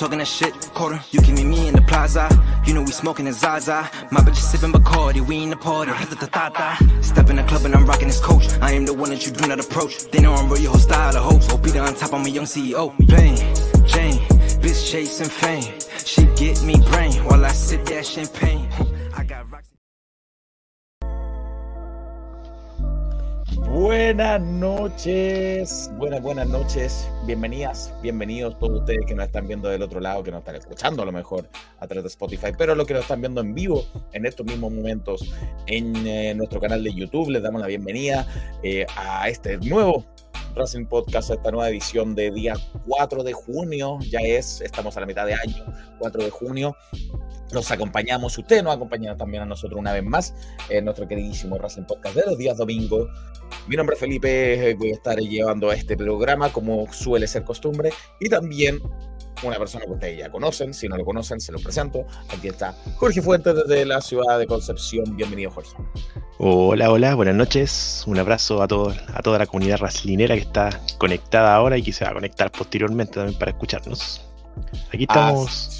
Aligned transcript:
talking 0.00 0.18
that 0.18 0.26
shit, 0.26 0.54
quarter. 0.72 0.98
You 1.10 1.20
can 1.20 1.34
meet 1.34 1.44
me 1.44 1.68
in 1.68 1.74
the 1.74 1.82
plaza. 1.82 2.26
You 2.64 2.72
know 2.72 2.80
we 2.80 2.90
smoking 2.90 3.26
a 3.26 3.34
Zaza. 3.34 3.86
My 4.10 4.20
bitch 4.20 4.38
is 4.38 4.50
sipping 4.50 4.72
Bacardi, 4.72 5.20
we 5.20 5.42
in 5.42 5.50
the 5.50 5.56
party. 5.56 5.92
Step 7.02 7.28
in 7.28 7.36
the 7.36 7.42
club 7.42 7.66
and 7.66 7.74
I'm 7.74 7.84
rocking 7.84 8.06
this 8.06 8.18
coach. 8.18 8.48
I 8.62 8.72
am 8.72 8.86
the 8.86 8.94
one 8.94 9.10
that 9.10 9.26
you 9.26 9.32
do 9.32 9.46
not 9.46 9.60
approach. 9.60 10.10
They 10.10 10.22
know 10.22 10.32
I'm 10.32 10.48
real, 10.50 10.70
whole 10.70 10.80
style 10.80 11.14
of 11.14 11.22
hope. 11.22 11.42
Hope 11.42 11.76
on 11.76 11.94
top, 11.94 12.14
I'm 12.14 12.24
a 12.24 12.30
young 12.30 12.46
CEO. 12.46 12.96
Bang, 13.08 13.36
Jane, 13.86 14.20
bitch 14.62 14.90
chasing 14.90 15.28
fame. 15.28 15.74
She 16.06 16.24
get 16.34 16.62
me 16.62 16.76
brain 16.90 17.12
while 17.24 17.44
I 17.44 17.52
sip 17.52 17.84
that 17.84 18.06
champagne. 18.06 18.70
Buenas 23.72 24.40
noches, 24.40 25.92
buenas, 25.96 26.20
buenas 26.20 26.48
noches, 26.48 27.08
bienvenidas, 27.24 27.94
bienvenidos 28.02 28.58
todos 28.58 28.80
ustedes 28.80 29.06
que 29.06 29.14
nos 29.14 29.26
están 29.26 29.46
viendo 29.46 29.68
del 29.68 29.82
otro 29.82 30.00
lado, 30.00 30.24
que 30.24 30.32
nos 30.32 30.40
están 30.40 30.56
escuchando 30.56 31.04
a 31.04 31.06
lo 31.06 31.12
mejor 31.12 31.48
a 31.78 31.86
través 31.86 32.02
de 32.02 32.08
Spotify, 32.08 32.48
pero 32.58 32.74
los 32.74 32.84
que 32.84 32.94
nos 32.94 33.02
están 33.02 33.20
viendo 33.20 33.40
en 33.40 33.54
vivo 33.54 33.84
en 34.12 34.26
estos 34.26 34.44
mismos 34.44 34.72
momentos 34.72 35.32
en 35.68 36.04
eh, 36.04 36.34
nuestro 36.34 36.60
canal 36.60 36.82
de 36.82 36.92
YouTube, 36.92 37.30
les 37.30 37.44
damos 37.44 37.60
la 37.60 37.68
bienvenida 37.68 38.26
eh, 38.64 38.86
a 38.96 39.28
este 39.28 39.56
nuevo 39.58 40.04
Racing 40.56 40.86
Podcast, 40.86 41.30
esta 41.30 41.52
nueva 41.52 41.68
edición 41.68 42.16
de 42.16 42.32
día 42.32 42.54
4 42.88 43.22
de 43.22 43.32
junio, 43.32 43.98
ya 44.00 44.18
es, 44.18 44.60
estamos 44.62 44.96
a 44.96 45.00
la 45.00 45.06
mitad 45.06 45.26
de 45.26 45.34
año, 45.34 45.64
4 46.00 46.24
de 46.24 46.30
junio, 46.30 46.74
los 47.52 47.70
acompañamos, 47.70 48.36
usted 48.36 48.62
nos 48.62 48.74
acompaña 48.74 49.16
también 49.16 49.42
a 49.42 49.46
nosotros 49.46 49.78
una 49.78 49.92
vez 49.92 50.04
más 50.04 50.34
en 50.68 50.84
nuestro 50.84 51.06
queridísimo 51.08 51.58
Racing 51.58 51.84
Podcast 51.84 52.16
de 52.16 52.22
los 52.26 52.38
días 52.38 52.56
domingo. 52.56 53.08
Mi 53.66 53.76
nombre 53.76 53.94
es 53.94 54.00
Felipe, 54.00 54.74
voy 54.74 54.90
a 54.90 54.94
estar 54.94 55.18
llevando 55.18 55.72
este 55.72 55.96
programa 55.96 56.52
como 56.52 56.92
suele 56.92 57.26
ser 57.26 57.44
costumbre 57.44 57.90
y 58.20 58.28
también 58.28 58.80
una 59.42 59.56
persona 59.56 59.84
que 59.86 59.92
ustedes 59.92 60.18
ya 60.18 60.30
conocen, 60.30 60.74
si 60.74 60.88
no 60.88 60.96
lo 60.96 61.04
conocen 61.04 61.40
se 61.40 61.52
lo 61.52 61.58
presento. 61.58 62.06
Aquí 62.28 62.48
está 62.48 62.74
Jorge 62.96 63.22
Fuentes 63.22 63.54
desde 63.54 63.84
la 63.86 64.00
ciudad 64.00 64.38
de 64.38 64.46
Concepción. 64.46 65.16
Bienvenido 65.16 65.50
Jorge. 65.50 65.70
Hola, 66.38 66.90
hola, 66.90 67.14
buenas 67.14 67.34
noches. 67.34 68.04
Un 68.06 68.18
abrazo 68.18 68.62
a, 68.62 68.68
todo, 68.68 68.94
a 69.14 69.22
toda 69.22 69.38
la 69.38 69.46
comunidad 69.46 69.78
raslinera 69.78 70.34
que 70.34 70.42
está 70.42 70.70
conectada 70.98 71.54
ahora 71.54 71.78
y 71.78 71.82
que 71.82 71.92
se 71.92 72.04
va 72.04 72.10
a 72.10 72.14
conectar 72.14 72.50
posteriormente 72.50 73.14
también 73.14 73.38
para 73.38 73.50
escucharnos. 73.52 74.20
Aquí 74.92 75.04
estamos 75.04 75.79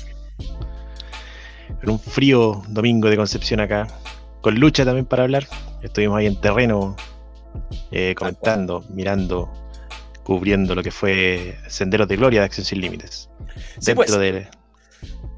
en 1.83 1.91
un 1.91 1.99
frío 1.99 2.63
domingo 2.69 3.09
de 3.09 3.17
Concepción 3.17 3.61
acá, 3.61 3.87
con 4.41 4.59
lucha 4.59 4.85
también 4.85 5.07
para 5.07 5.25
hablar. 5.25 5.47
Estuvimos 5.83 6.19
ahí 6.19 6.27
en 6.27 6.41
terreno 6.41 6.97
eh, 7.91 8.15
comentando, 8.17 8.85
mirando, 8.91 9.51
cubriendo 10.23 10.75
lo 10.75 10.83
que 10.83 10.91
fue 10.91 11.57
Senderos 11.69 12.09
de 12.09 12.17
Gloria 12.17 12.41
de 12.41 12.47
Acción 12.47 12.65
Sin 12.65 12.81
Límites. 12.81 13.29
dentro 13.77 13.95
pues. 13.95 14.19
de, 14.19 14.49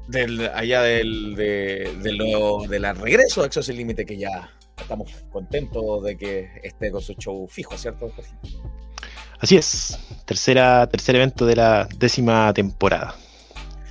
del, 0.07 0.49
allá 0.53 0.81
del, 0.81 1.35
de, 1.35 1.97
de, 2.01 2.79
la 2.79 2.93
regreso 2.93 3.41
de 3.41 3.47
Acción 3.47 3.63
Sin 3.63 3.77
Límites, 3.77 4.05
que 4.05 4.17
ya 4.17 4.49
estamos 4.77 5.11
contentos 5.31 6.03
de 6.03 6.17
que 6.17 6.49
esté 6.63 6.91
con 6.91 7.01
su 7.01 7.13
show 7.13 7.47
fijo, 7.47 7.77
¿cierto, 7.77 8.11
Así 9.39 9.57
es, 9.57 9.99
tercera, 10.25 10.87
tercer 10.87 11.15
evento 11.17 11.45
de 11.45 11.57
la 11.57 11.87
décima 11.97 12.53
temporada. 12.53 13.15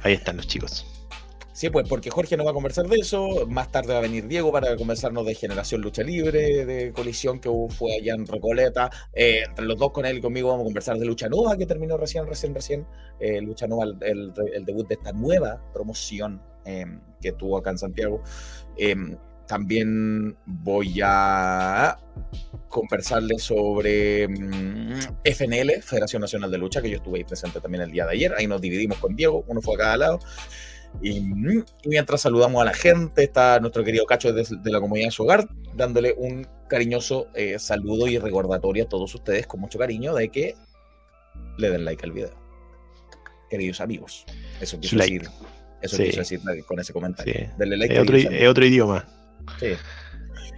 Ahí 0.03 0.15
están 0.15 0.39
los 0.39 0.47
chicos. 0.47 0.87
Sí, 1.53 1.69
pues 1.69 1.87
porque 1.87 2.09
Jorge 2.09 2.37
nos 2.37 2.47
va 2.47 2.51
a 2.51 2.55
conversar 2.55 2.87
de 2.87 2.97
eso. 2.97 3.47
Más 3.47 3.71
tarde 3.71 3.93
va 3.93 3.99
a 3.99 4.03
venir 4.03 4.27
Diego 4.27 4.51
para 4.51 4.75
conversarnos 4.77 5.27
de 5.27 5.35
Generación 5.35 5.83
Lucha 5.83 6.03
Libre, 6.03 6.65
de 6.65 6.93
Colisión 6.93 7.41
que 7.41 7.51
fue 7.69 7.97
allá 7.97 8.15
en 8.15 8.27
Recoleta. 8.27 8.91
Eh, 9.13 9.43
entre 9.47 9.67
los 9.67 9.77
dos 9.77 9.93
con 9.93 10.07
él 10.07 10.19
y 10.19 10.21
conmigo 10.23 10.49
vamos 10.49 10.63
a 10.63 10.65
conversar 10.65 10.99
de 10.99 11.05
Lucha 11.05 11.29
Nova 11.29 11.57
que 11.59 11.67
terminó 11.67 11.99
recién, 11.99 12.27
recién, 12.27 12.55
recién. 12.55 12.87
Eh, 13.21 13.43
Lucha 13.43 13.67
Nova, 13.67 13.85
el, 14.01 14.33
debut 14.65 14.89
de 14.89 14.95
esta 14.95 15.13
nueva 15.13 15.63
promoción 15.75 16.41
em, 16.65 17.01
que 17.21 17.33
tuvo 17.33 17.59
acá 17.59 17.71
en 17.71 17.79
Santiago. 17.79 18.23
Em, 18.79 19.19
también 19.47 20.35
voy 20.47 21.01
a 21.05 21.99
conversarles 22.69 23.43
sobre 23.43 24.27
mm, 24.27 24.95
FNL, 25.23 25.83
Federación 25.83 26.23
Nacional 26.23 26.51
de 26.51 26.57
Lucha, 26.57 26.81
que 26.81 26.89
yo 26.89 26.97
estuve 26.97 27.19
ahí 27.19 27.25
presente 27.25 27.61
también 27.61 27.83
el 27.83 27.91
día 27.91 28.07
de 28.07 28.13
ayer. 28.13 28.33
Ahí 28.39 28.47
nos 28.47 28.63
dividimos 28.63 28.97
con 28.97 29.15
Diego, 29.15 29.45
uno 29.49 29.61
fue 29.61 29.75
a 29.75 29.79
cada 29.79 29.97
lado. 29.99 30.21
Y, 31.01 31.21
mientras 31.85 32.21
saludamos 32.21 32.63
a 32.63 32.65
la 32.67 32.75
gente, 32.75 33.25
está 33.25 33.59
nuestro 33.61 33.83
querido 33.85 34.05
Cacho 34.07 34.33
de, 34.33 34.45
la 34.65 34.81
comunidad 34.81 35.09
de 35.09 35.13
su 35.13 35.23
hogar, 35.23 35.49
dándole 35.75 36.15
un 36.17 36.47
cariñoso 36.69 37.29
eh, 37.35 37.59
saludo 37.59 38.07
y 38.07 38.19
recordatorio 38.19 38.85
a 38.85 38.89
todos 38.89 39.15
ustedes 39.15 39.47
con 39.47 39.61
mucho 39.61 39.79
cariño 39.79 40.15
de 40.15 40.29
que 40.29 40.55
le 41.59 41.71
den 41.71 41.85
like 41.85 42.05
al 42.05 42.13
video. 42.13 42.31
Queridos 43.51 43.81
amigos, 43.81 44.25
eso 44.61 44.81
quiso 44.81 44.97
decir, 44.97 45.29
eso 45.83 45.97
decir 45.99 46.41
con 46.67 46.81
ese 46.81 46.93
comentario. 46.93 47.35
es, 47.35 48.49
otro, 48.49 48.65
idioma. 48.65 49.07
Sí. 49.59 49.73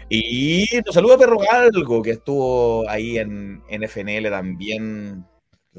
Y 0.09 0.69
nos 0.85 0.95
saluda 0.95 1.19
Perro 1.19 1.39
Galgo, 1.39 2.03
que 2.03 2.13
estuvo 2.13 2.89
ahí 2.89 3.19
en, 3.19 3.63
en 3.69 3.89
FNL 3.89 4.31
también 4.31 5.25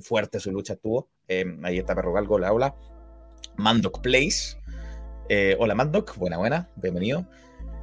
fuerte 0.01 0.39
su 0.39 0.51
lucha 0.51 0.73
estuvo. 0.73 1.09
Eh, 1.27 1.45
ahí 1.63 1.77
está 1.77 1.95
Perro 1.95 2.13
Galgo, 2.13 2.39
la 2.39 2.49
habla. 2.49 2.75
Mandoc 3.57 4.01
Place. 4.01 4.57
Eh, 5.29 5.55
hola 5.59 5.75
Mandoc, 5.75 6.16
buena, 6.17 6.38
buena, 6.38 6.69
bienvenido. 6.75 7.25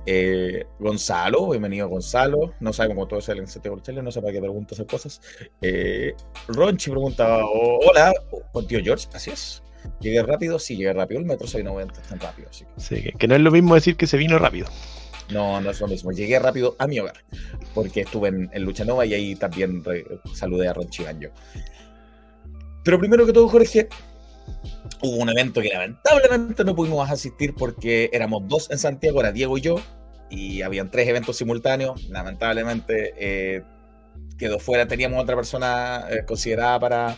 Eh, 0.05 0.65
Gonzalo, 0.79 1.51
bienvenido 1.51 1.89
Gonzalo. 1.89 2.55
No 2.61 2.73
sabe 2.73 2.91
cómo 2.91 3.07
todo 3.07 3.21
es 3.21 3.29
el 3.29 3.47
Santiago 3.47 3.79
Chile, 3.81 4.03
no 4.03 4.11
sé 4.11 4.21
para 4.21 4.33
qué 4.33 4.41
pregunta 4.41 4.75
esas 4.75 4.87
cosas. 4.87 5.21
Eh, 5.61 6.15
Ronchi 6.49 6.91
pregunta: 6.91 7.41
Hola, 7.45 8.13
con 8.53 8.67
tío 8.67 8.81
George, 8.83 9.09
así 9.15 9.31
es. 9.31 9.63
¿Llegué 10.01 10.23
rápido? 10.23 10.59
Sí, 10.59 10.77
llegué 10.77 10.93
rápido. 10.93 11.21
El 11.21 11.27
metro 11.27 11.47
690 11.47 12.01
es 12.01 12.09
tan 12.09 12.21
rápido. 12.21 12.49
Así 12.49 12.65
que... 12.65 12.81
Sí, 12.81 13.13
que 13.19 13.29
no 13.29 13.35
es 13.35 13.41
lo 13.41 13.51
mismo 13.51 13.75
decir 13.75 13.97
que 13.97 14.07
se 14.07 14.17
vino 14.17 14.39
rápido. 14.39 14.69
No, 15.31 15.61
no 15.61 15.71
es 15.71 15.81
lo 15.81 15.89
mismo. 15.89 16.13
Llegué 16.13 16.39
rápido 16.39 16.77
a 16.79 16.87
mi 16.87 16.99
hogar 17.01 17.25
porque 17.75 18.03
estuve 18.03 18.29
en, 18.29 18.51
Lucha 18.63 18.85
Nova 18.85 19.07
y 19.07 19.15
ahí 19.15 19.35
también 19.35 19.83
saludé 20.35 20.69
a 20.69 20.73
Ronchi 20.73 21.05
Banjo. 21.05 21.31
Pero 22.85 22.99
primero 22.99 23.25
que 23.27 23.33
todo, 23.33 23.49
Jorge, 23.49 23.89
hubo 25.03 25.17
un 25.17 25.29
evento 25.29 25.61
que 25.61 25.69
lamentablemente 25.69 26.65
no 26.65 26.75
pudimos 26.75 27.11
asistir 27.11 27.55
porque 27.55 28.09
éramos 28.13 28.43
dos 28.47 28.71
en 28.71 28.79
Santiago, 28.79 29.21
era 29.21 29.33
Diego 29.33 29.59
y 29.59 29.61
yo, 29.61 29.77
y 30.31 30.63
habían 30.63 30.91
tres 30.91 31.09
eventos 31.09 31.37
simultáneos. 31.37 32.09
Lamentablemente 32.09 33.15
eh, 33.19 33.63
quedó 34.39 34.59
fuera, 34.59 34.87
teníamos 34.87 35.23
otra 35.23 35.37
persona 35.37 36.07
eh, 36.09 36.25
considerada 36.27 36.81
para, 36.81 37.17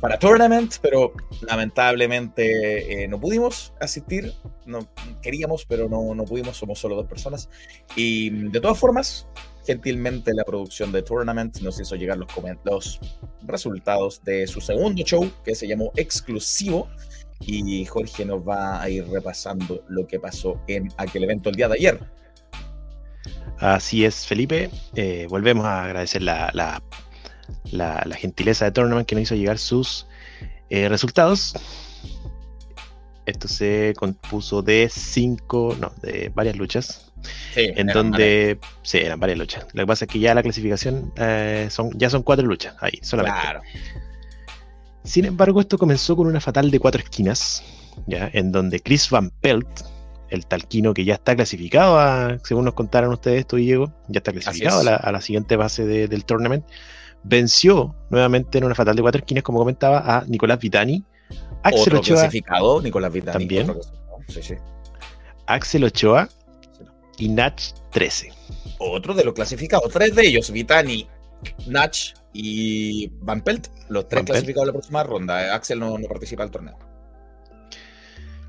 para 0.00 0.18
tournament, 0.18 0.74
pero 0.82 1.12
lamentablemente 1.42 3.04
eh, 3.04 3.08
no 3.08 3.18
pudimos 3.20 3.72
asistir. 3.80 4.34
No 4.66 4.80
queríamos, 5.22 5.64
pero 5.64 5.88
no, 5.88 6.14
no 6.14 6.24
pudimos, 6.24 6.56
somos 6.56 6.78
solo 6.78 6.96
dos 6.96 7.06
personas. 7.06 7.48
Y 7.94 8.30
de 8.30 8.60
todas 8.60 8.78
formas, 8.78 9.26
gentilmente 9.66 10.32
la 10.32 10.44
producción 10.44 10.92
de 10.92 11.02
Tournament 11.02 11.58
nos 11.60 11.80
hizo 11.80 11.96
llegar 11.96 12.18
los, 12.64 13.00
resultados 13.42 14.22
de 14.24 14.46
su 14.46 14.60
segundo 14.60 15.02
show 15.02 15.30
que 15.44 15.54
se 15.54 15.66
llamó 15.66 15.92
Exclusivo 15.96 16.88
y 17.40 17.84
Jorge 17.84 18.24
nos 18.24 18.46
va 18.46 18.80
a 18.80 18.88
ir 18.88 19.06
repasando 19.08 19.84
lo 19.88 20.06
que 20.06 20.18
pasó 20.18 20.60
en 20.68 20.88
aquel 20.96 21.24
evento 21.24 21.50
el 21.50 21.56
día 21.56 21.68
de 21.68 21.74
ayer. 21.74 22.00
Así 23.58 24.04
es, 24.04 24.26
Felipe. 24.26 24.70
Eh, 24.94 25.26
volvemos 25.28 25.64
a 25.64 25.84
agradecer 25.84 26.22
la, 26.22 26.50
la, 26.54 26.82
la, 27.72 28.16
gentileza 28.16 28.66
de 28.66 28.72
Tournament 28.72 29.06
que 29.06 29.14
nos 29.14 29.22
hizo 29.22 29.34
llegar 29.34 29.58
sus 29.58 30.06
eh, 30.70 30.88
resultados. 30.88 31.54
Esto 33.26 33.48
se 33.48 33.94
compuso 33.96 34.62
de 34.62 34.88
cinco, 34.90 35.76
no, 35.80 35.92
de 36.02 36.30
varias 36.34 36.56
luchas 36.56 37.05
en 37.54 37.86
donde 37.88 38.58
sí, 38.82 38.98
eran 38.98 39.20
varias 39.20 39.38
luchas. 39.38 39.66
Lo 39.72 39.82
que 39.82 39.86
pasa 39.86 40.04
es 40.04 40.10
que 40.10 40.18
ya 40.18 40.34
la 40.34 40.42
clasificación 40.42 41.12
eh, 41.16 41.68
son, 41.70 41.90
ya 41.98 42.10
son 42.10 42.22
cuatro 42.22 42.46
luchas 42.46 42.74
ahí, 42.80 42.98
solamente. 43.02 43.40
Claro. 43.40 43.60
Sin 45.04 45.24
embargo, 45.24 45.60
esto 45.60 45.78
comenzó 45.78 46.16
con 46.16 46.26
una 46.26 46.40
fatal 46.40 46.70
de 46.70 46.80
cuatro 46.80 47.00
esquinas, 47.00 47.62
¿ya? 48.06 48.28
en 48.32 48.50
donde 48.50 48.80
Chris 48.80 49.08
Van 49.08 49.30
Pelt, 49.30 49.68
el 50.30 50.46
talquino 50.46 50.92
que 50.92 51.04
ya 51.04 51.14
está 51.14 51.36
clasificado, 51.36 52.38
según 52.42 52.64
nos 52.64 52.74
contaron 52.74 53.12
ustedes 53.12 53.40
esto, 53.40 53.56
Diego, 53.56 53.92
ya 54.08 54.18
está 54.18 54.32
clasificado 54.32 54.80
a 54.80 55.12
la, 55.12 55.20
siguiente 55.20 55.54
base 55.54 55.86
del 55.86 56.24
tournament, 56.24 56.64
venció 57.22 57.94
nuevamente 58.10 58.58
en 58.58 58.64
una 58.64 58.74
fatal 58.74 58.96
de 58.96 59.02
cuatro 59.02 59.20
esquinas, 59.20 59.44
como 59.44 59.58
comentaba, 59.60 59.98
a 60.00 60.24
Nicolás 60.26 60.58
Vitani. 60.58 61.04
Axel 61.62 61.82
Otro 61.82 61.98
Ochoa, 62.00 62.16
clasificado, 62.16 62.82
Nicolás 62.82 63.12
Vitani. 63.12 63.32
También. 63.32 63.74
Sí, 64.28 64.42
sí. 64.42 64.54
Axel 65.46 65.84
Ochoa 65.84 66.28
y 67.18 67.28
Natch 67.28 67.72
13. 67.92 68.32
Otro 68.78 69.14
de 69.14 69.24
los 69.24 69.34
clasificados, 69.34 69.92
tres 69.92 70.14
de 70.14 70.26
ellos, 70.26 70.50
Vitani, 70.50 71.08
Natch 71.66 72.14
y 72.32 73.08
Van 73.20 73.40
Pelt, 73.40 73.68
los 73.88 74.08
tres 74.08 74.24
clasificados 74.24 74.64
en 74.64 74.66
la 74.68 74.72
próxima 74.72 75.02
ronda. 75.02 75.54
Axel 75.54 75.78
no, 75.78 75.96
participa 76.08 76.42
del 76.42 76.50
torneo. 76.50 76.78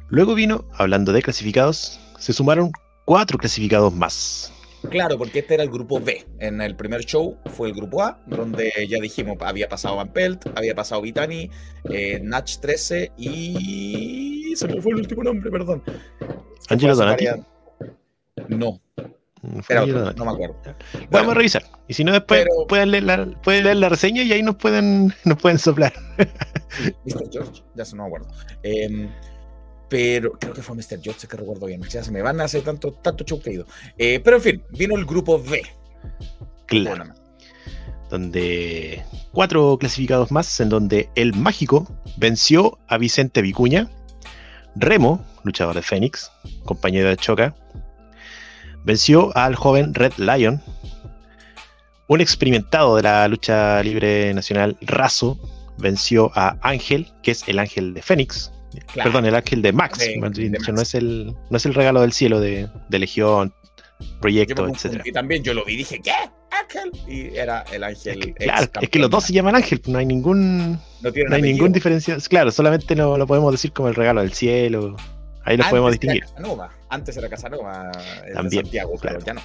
Luego 0.09 0.35
vino, 0.35 0.65
hablando 0.73 1.11
de 1.11 1.21
clasificados, 1.21 1.99
se 2.17 2.33
sumaron 2.33 2.71
cuatro 3.05 3.37
clasificados 3.37 3.93
más. 3.93 4.53
Claro, 4.89 5.17
porque 5.17 5.39
este 5.39 5.55
era 5.55 5.63
el 5.63 5.69
grupo 5.69 5.99
B. 5.99 6.25
En 6.39 6.61
el 6.61 6.75
primer 6.75 7.03
show 7.03 7.37
fue 7.45 7.69
el 7.69 7.73
grupo 7.73 8.03
A, 8.03 8.21
donde 8.27 8.71
ya 8.87 8.99
dijimos, 8.99 9.37
había 9.41 9.67
pasado 9.67 9.97
Van 9.97 10.13
Pelt, 10.13 10.45
había 10.55 10.75
pasado 10.75 11.01
Vitani, 11.01 11.49
eh, 11.89 12.19
Natch 12.21 12.59
13 12.59 13.11
y... 13.17 14.53
Se 14.55 14.67
me 14.67 14.81
fue 14.81 14.93
el 14.93 14.99
último 14.99 15.23
nombre, 15.23 15.51
perdón. 15.51 15.83
Angelo 16.69 16.95
Donati. 16.95 17.27
No, 18.49 18.79
era 19.69 19.83
otro, 19.83 20.13
no 20.13 20.25
me 20.25 20.31
acuerdo. 20.31 20.55
Vamos 20.65 21.07
Bueno, 21.11 21.31
a 21.31 21.33
revisar. 21.35 21.63
Y 21.87 21.93
si 21.93 22.03
no, 22.03 22.11
después 22.13 22.43
pero- 22.43 22.67
pueden, 22.67 22.91
leer 22.91 23.03
la, 23.03 23.25
pueden 23.43 23.63
leer 23.65 23.77
la 23.77 23.89
reseña 23.89 24.23
y 24.23 24.31
ahí 24.33 24.43
nos 24.43 24.55
pueden, 24.55 25.13
nos 25.25 25.37
pueden 25.41 25.59
soplar. 25.59 25.93
Mr. 27.05 27.29
George, 27.31 27.63
ya 27.75 27.85
se 27.85 27.95
no 27.95 28.03
me 28.03 28.07
acuerdo. 28.07 28.27
Em, 28.63 29.09
pero 29.89 30.31
creo 30.33 30.53
que 30.53 30.61
fue 30.61 30.75
Mr. 30.75 31.01
George, 31.01 31.27
que 31.27 31.37
recuerdo 31.37 31.65
bien. 31.67 31.81
Ya 31.83 32.03
se 32.03 32.11
me 32.11 32.21
van 32.21 32.41
a 32.41 32.45
hacer 32.45 32.63
tanto, 32.63 32.91
tanto 32.93 33.23
show 33.23 33.39
que 33.41 33.51
he 33.51 33.53
ido. 33.53 33.65
Eh, 33.97 34.19
pero 34.23 34.37
en 34.37 34.43
fin, 34.43 34.63
vino 34.71 34.95
el 34.95 35.05
grupo 35.05 35.41
B. 35.41 35.61
Claro. 36.65 36.97
Bueno, 36.97 37.13
donde 38.09 39.03
cuatro 39.31 39.77
clasificados 39.77 40.31
más, 40.31 40.59
en 40.61 40.69
donde 40.69 41.09
el 41.15 41.33
mágico 41.33 41.87
venció 42.17 42.79
a 42.87 42.97
Vicente 42.97 43.41
Vicuña, 43.41 43.89
Remo, 44.75 45.25
luchador 45.43 45.75
de 45.75 45.81
Fénix, 45.81 46.31
compañero 46.65 47.09
de 47.09 47.17
Choca, 47.17 47.55
venció 48.87 49.35
al 49.37 49.55
joven 49.55 49.93
Red 49.93 50.13
Lion, 50.17 50.61
un 52.07 52.21
experimentado 52.21 52.95
de 52.95 53.03
la 53.03 53.27
lucha 53.27 53.83
libre 53.83 54.33
nacional, 54.33 54.77
Razo, 54.81 55.37
venció 55.77 56.31
a 56.35 56.57
Ángel, 56.61 57.11
que 57.21 57.31
es 57.31 57.47
el 57.47 57.59
ángel 57.59 57.93
de 57.93 58.01
Fénix, 58.01 58.51
claro. 58.93 59.11
perdón, 59.11 59.25
el 59.25 59.35
ángel 59.35 59.61
de 59.61 59.73
Max, 59.73 59.99
De- 59.99 60.13
de 60.13 60.49
Max. 60.51 60.69
no 60.73 60.81
es 60.81 60.95
el, 60.95 61.35
no 61.49 61.57
es 61.57 61.65
el 61.65 61.73
regalo 61.73 62.01
del 62.01 62.13
cielo 62.13 62.39
de, 62.39 62.69
de 62.89 62.99
Legión, 62.99 63.53
Proyecto, 64.21 64.67
etc. 64.67 65.03
también 65.11 65.43
yo 65.43 65.53
lo 65.55 65.65
vi 65.65 65.73
y 65.73 65.77
dije, 65.77 65.99
¿qué? 65.99 66.11
Ángel. 66.51 66.91
Y 67.07 67.35
era 67.35 67.63
el 67.73 67.83
ángel. 67.83 68.19
Es 68.19 68.25
que, 68.27 68.33
claro, 68.35 68.67
es 68.79 68.89
que 68.89 68.99
los 68.99 69.09
dos 69.09 69.23
se 69.25 69.33
llaman 69.33 69.55
Ángel, 69.55 69.81
no 69.87 69.97
hay 69.97 70.05
ningún, 70.05 70.73
no 71.01 71.11
no 71.29 71.35
hay 71.35 71.41
ningún 71.41 71.73
diferencia. 71.73 72.15
Claro, 72.29 72.51
solamente 72.51 72.95
lo, 72.95 73.17
lo 73.17 73.25
podemos 73.27 73.51
decir 73.51 73.71
como 73.73 73.89
el 73.89 73.95
regalo 73.95 74.21
del 74.21 74.33
cielo. 74.33 74.95
Ahí 75.47 75.55
lo 75.55 75.63
Antes 75.63 75.69
podemos 75.69 75.89
era 75.89 75.91
distinguir. 75.91 76.23
Casanova. 76.25 76.71
Antes 76.89 77.17
era 77.17 77.29
Casanova, 77.29 77.91
el 78.17 78.25
de 78.25 78.33
También, 78.33 78.65
Santiago, 78.65 78.95
claro. 78.99 79.19
ya 79.25 79.33
no. 79.33 79.41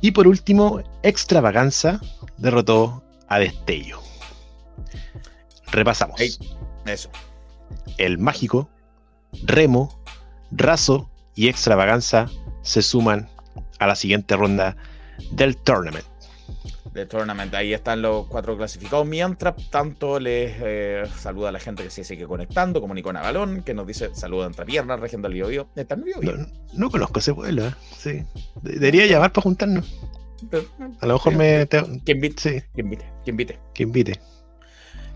Y 0.00 0.12
por 0.12 0.28
último, 0.28 0.84
Extravaganza 1.02 2.00
derrotó 2.36 3.02
a 3.26 3.40
Destello. 3.40 4.00
Repasamos. 5.72 6.20
Eso. 6.86 7.10
El 7.98 8.18
Mágico, 8.18 8.70
Remo, 9.42 10.00
Razo 10.52 11.10
y 11.34 11.48
Extravaganza 11.48 12.30
se 12.62 12.82
suman 12.82 13.28
a 13.80 13.88
la 13.88 13.96
siguiente 13.96 14.36
ronda 14.36 14.76
del 15.32 15.56
tournament. 15.56 16.06
De 16.96 17.06
tournament. 17.06 17.54
Ahí 17.54 17.72
están 17.72 18.02
los 18.02 18.26
cuatro 18.26 18.56
clasificados. 18.56 19.06
Mientras 19.06 19.54
tanto, 19.70 20.18
les 20.18 20.54
eh, 20.60 21.04
saluda 21.16 21.50
a 21.50 21.52
la 21.52 21.60
gente 21.60 21.84
que 21.84 21.90
se 21.90 22.02
sigue 22.02 22.26
conectando, 22.26 22.80
como 22.80 22.94
Nicona 22.94 23.20
Balón, 23.20 23.62
que 23.62 23.74
nos 23.74 23.86
dice 23.86 24.10
saluda 24.14 24.46
entre 24.46 24.64
piernas, 24.64 24.98
región 24.98 25.22
del 25.22 25.34
Biobío. 25.34 25.68
¿Está 25.76 25.94
en 25.94 26.00
el 26.00 26.04
Biobío? 26.06 26.32
No, 26.36 26.46
no 26.74 26.90
conozco 26.90 27.20
ese 27.20 27.32
pueblo, 27.34 27.66
¿eh? 27.68 27.74
sí. 27.96 28.22
De- 28.62 28.72
Debería 28.72 29.06
llamar 29.06 29.32
para 29.32 29.42
juntarnos. 29.44 29.94
A 31.00 31.06
lo 31.06 31.14
mejor 31.14 31.34
me. 31.36 31.64
te- 31.66 31.82
Que 32.04 32.12
invite, 32.12 32.40
sí, 32.42 32.62
que 32.74 32.80
invite, 32.82 33.04
que 33.24 33.30
invite. 33.30 33.58
que 33.74 33.82
invite. 33.84 34.20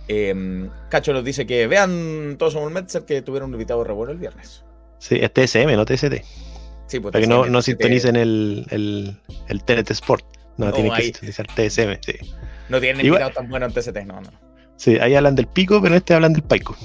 Eh, 0.08 0.68
Cacho 0.88 1.12
nos 1.12 1.24
dice 1.24 1.46
que 1.46 1.66
vean 1.66 2.36
todos 2.38 2.54
somos 2.54 2.72
Metzer 2.72 3.04
que 3.04 3.22
tuvieron 3.22 3.50
un 3.50 3.54
invitado 3.54 3.84
re 3.84 3.92
bueno 3.92 4.12
el 4.12 4.18
viernes. 4.18 4.64
Sí, 4.98 5.18
es 5.20 5.32
TSM, 5.32 5.76
no 5.76 5.84
TST. 5.84 6.22
Sí, 6.86 6.98
pues 6.98 7.12
Para 7.12 7.20
que 7.22 7.28
no, 7.28 7.46
no 7.46 7.60
TST, 7.60 7.66
sintonicen 7.66 8.16
el, 8.16 8.66
el, 8.70 9.16
el 9.48 9.62
TNT 9.62 9.90
Sport. 9.92 10.24
No, 10.60 10.66
No, 10.66 10.72
tienen 10.72 10.92
que 10.94 11.02
sintonizar 11.02 11.46
TSM. 11.46 11.98
Sí. 12.04 12.32
No 12.68 12.80
tienen 12.80 13.04
Igual- 13.04 13.20
invitado 13.22 13.30
tan 13.32 13.48
bueno 13.48 13.66
en 13.66 13.72
TCT, 13.72 14.04
no, 14.06 14.20
no. 14.20 14.30
sí, 14.76 14.96
ahí 15.00 15.14
hablan 15.14 15.34
del 15.34 15.46
pico, 15.48 15.80
pero 15.82 15.94
en 15.94 15.98
este 15.98 16.14
hablan 16.14 16.32
del 16.32 16.42
paico. 16.42 16.76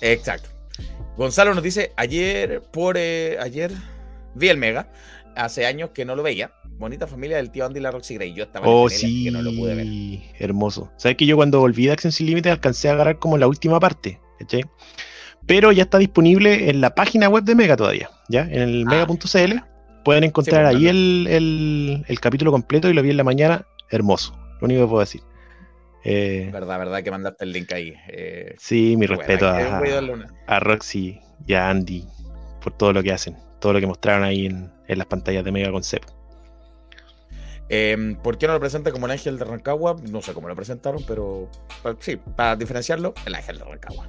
Exacto. 0.00 0.48
Gonzalo 1.16 1.54
nos 1.54 1.62
dice, 1.62 1.92
ayer, 1.96 2.62
por 2.72 2.96
eh, 2.98 3.36
ayer, 3.40 3.70
vi 4.34 4.48
el 4.48 4.56
Mega, 4.56 4.90
hace 5.36 5.66
años 5.66 5.90
que 5.94 6.04
no 6.04 6.16
lo 6.16 6.22
veía. 6.22 6.52
Bonita 6.78 7.06
familia 7.06 7.36
del 7.36 7.50
tío 7.50 7.64
Andy 7.66 7.80
la 7.80 7.90
Roxy 7.90 8.14
Gray. 8.14 8.32
Yo 8.34 8.44
estaba 8.44 8.66
en 8.66 8.72
Oh, 8.72 8.88
Genela, 8.88 8.96
así 8.96 9.24
que 9.24 9.30
no 9.30 9.42
lo 9.42 9.50
pude 9.54 9.74
ver. 9.74 9.84
sí, 9.86 10.24
hermoso. 10.38 10.90
¿Sabes 10.96 11.16
que 11.16 11.26
yo 11.26 11.36
cuando 11.36 11.60
volví 11.60 11.86
de 11.86 11.92
Action 11.92 12.10
Sin 12.12 12.26
Límite 12.26 12.50
alcancé 12.50 12.88
a 12.88 12.92
agarrar 12.92 13.18
como 13.18 13.36
la 13.38 13.46
última 13.46 13.78
parte? 13.78 14.20
¿cachai? 14.40 14.64
Pero 15.46 15.70
ya 15.72 15.82
está 15.84 15.98
disponible 15.98 16.70
en 16.70 16.80
la 16.80 16.94
página 16.94 17.28
web 17.28 17.44
de 17.44 17.54
Mega 17.54 17.76
todavía, 17.76 18.10
¿ya? 18.28 18.42
En 18.42 18.62
el 18.62 18.84
Ah, 18.88 18.90
mega.cl 18.90 19.62
pueden 20.04 20.24
encontrar 20.24 20.64
pues, 20.64 20.76
ahí 20.76 20.88
el, 20.88 21.26
el- 21.30 22.04
el 22.08 22.20
capítulo 22.20 22.50
completo 22.52 22.88
y 22.88 22.94
lo 22.94 23.02
vi 23.02 23.10
en 23.10 23.16
la 23.16 23.24
mañana, 23.24 23.66
hermoso. 23.90 24.36
Lo 24.60 24.66
único 24.66 24.82
que 24.82 24.88
puedo 24.88 25.00
decir. 25.00 25.22
Eh, 26.04 26.50
Verdad, 26.52 26.78
verdad 26.78 27.02
que 27.02 27.10
mandaste 27.10 27.44
el 27.44 27.52
link 27.52 27.72
ahí. 27.72 27.94
Eh, 28.08 28.54
sí, 28.58 28.96
mi 28.96 29.06
respeto 29.06 29.46
a, 29.46 29.80
a 30.48 30.60
Roxy 30.60 31.20
y 31.46 31.54
a 31.54 31.68
Andy 31.70 32.06
por 32.62 32.76
todo 32.76 32.92
lo 32.92 33.02
que 33.02 33.12
hacen, 33.12 33.36
todo 33.60 33.72
lo 33.72 33.80
que 33.80 33.86
mostraron 33.86 34.24
ahí 34.24 34.46
en, 34.46 34.72
en 34.88 34.98
las 34.98 35.06
pantallas 35.06 35.44
de 35.44 35.52
Mega 35.52 35.70
Concept. 35.70 36.10
Eh, 37.68 38.16
¿Por 38.22 38.36
qué 38.38 38.46
no 38.46 38.52
lo 38.52 38.60
presenta 38.60 38.90
como 38.92 39.06
el 39.06 39.12
ángel 39.12 39.38
de 39.38 39.44
Rancagua? 39.44 39.96
No 40.10 40.20
sé 40.22 40.34
cómo 40.34 40.48
lo 40.48 40.54
presentaron, 40.56 41.02
pero 41.06 41.48
pa- 41.82 41.96
sí, 42.00 42.16
para 42.36 42.56
diferenciarlo, 42.56 43.14
el 43.24 43.34
ángel 43.34 43.58
de 43.58 43.64
Rancagua. 43.64 44.06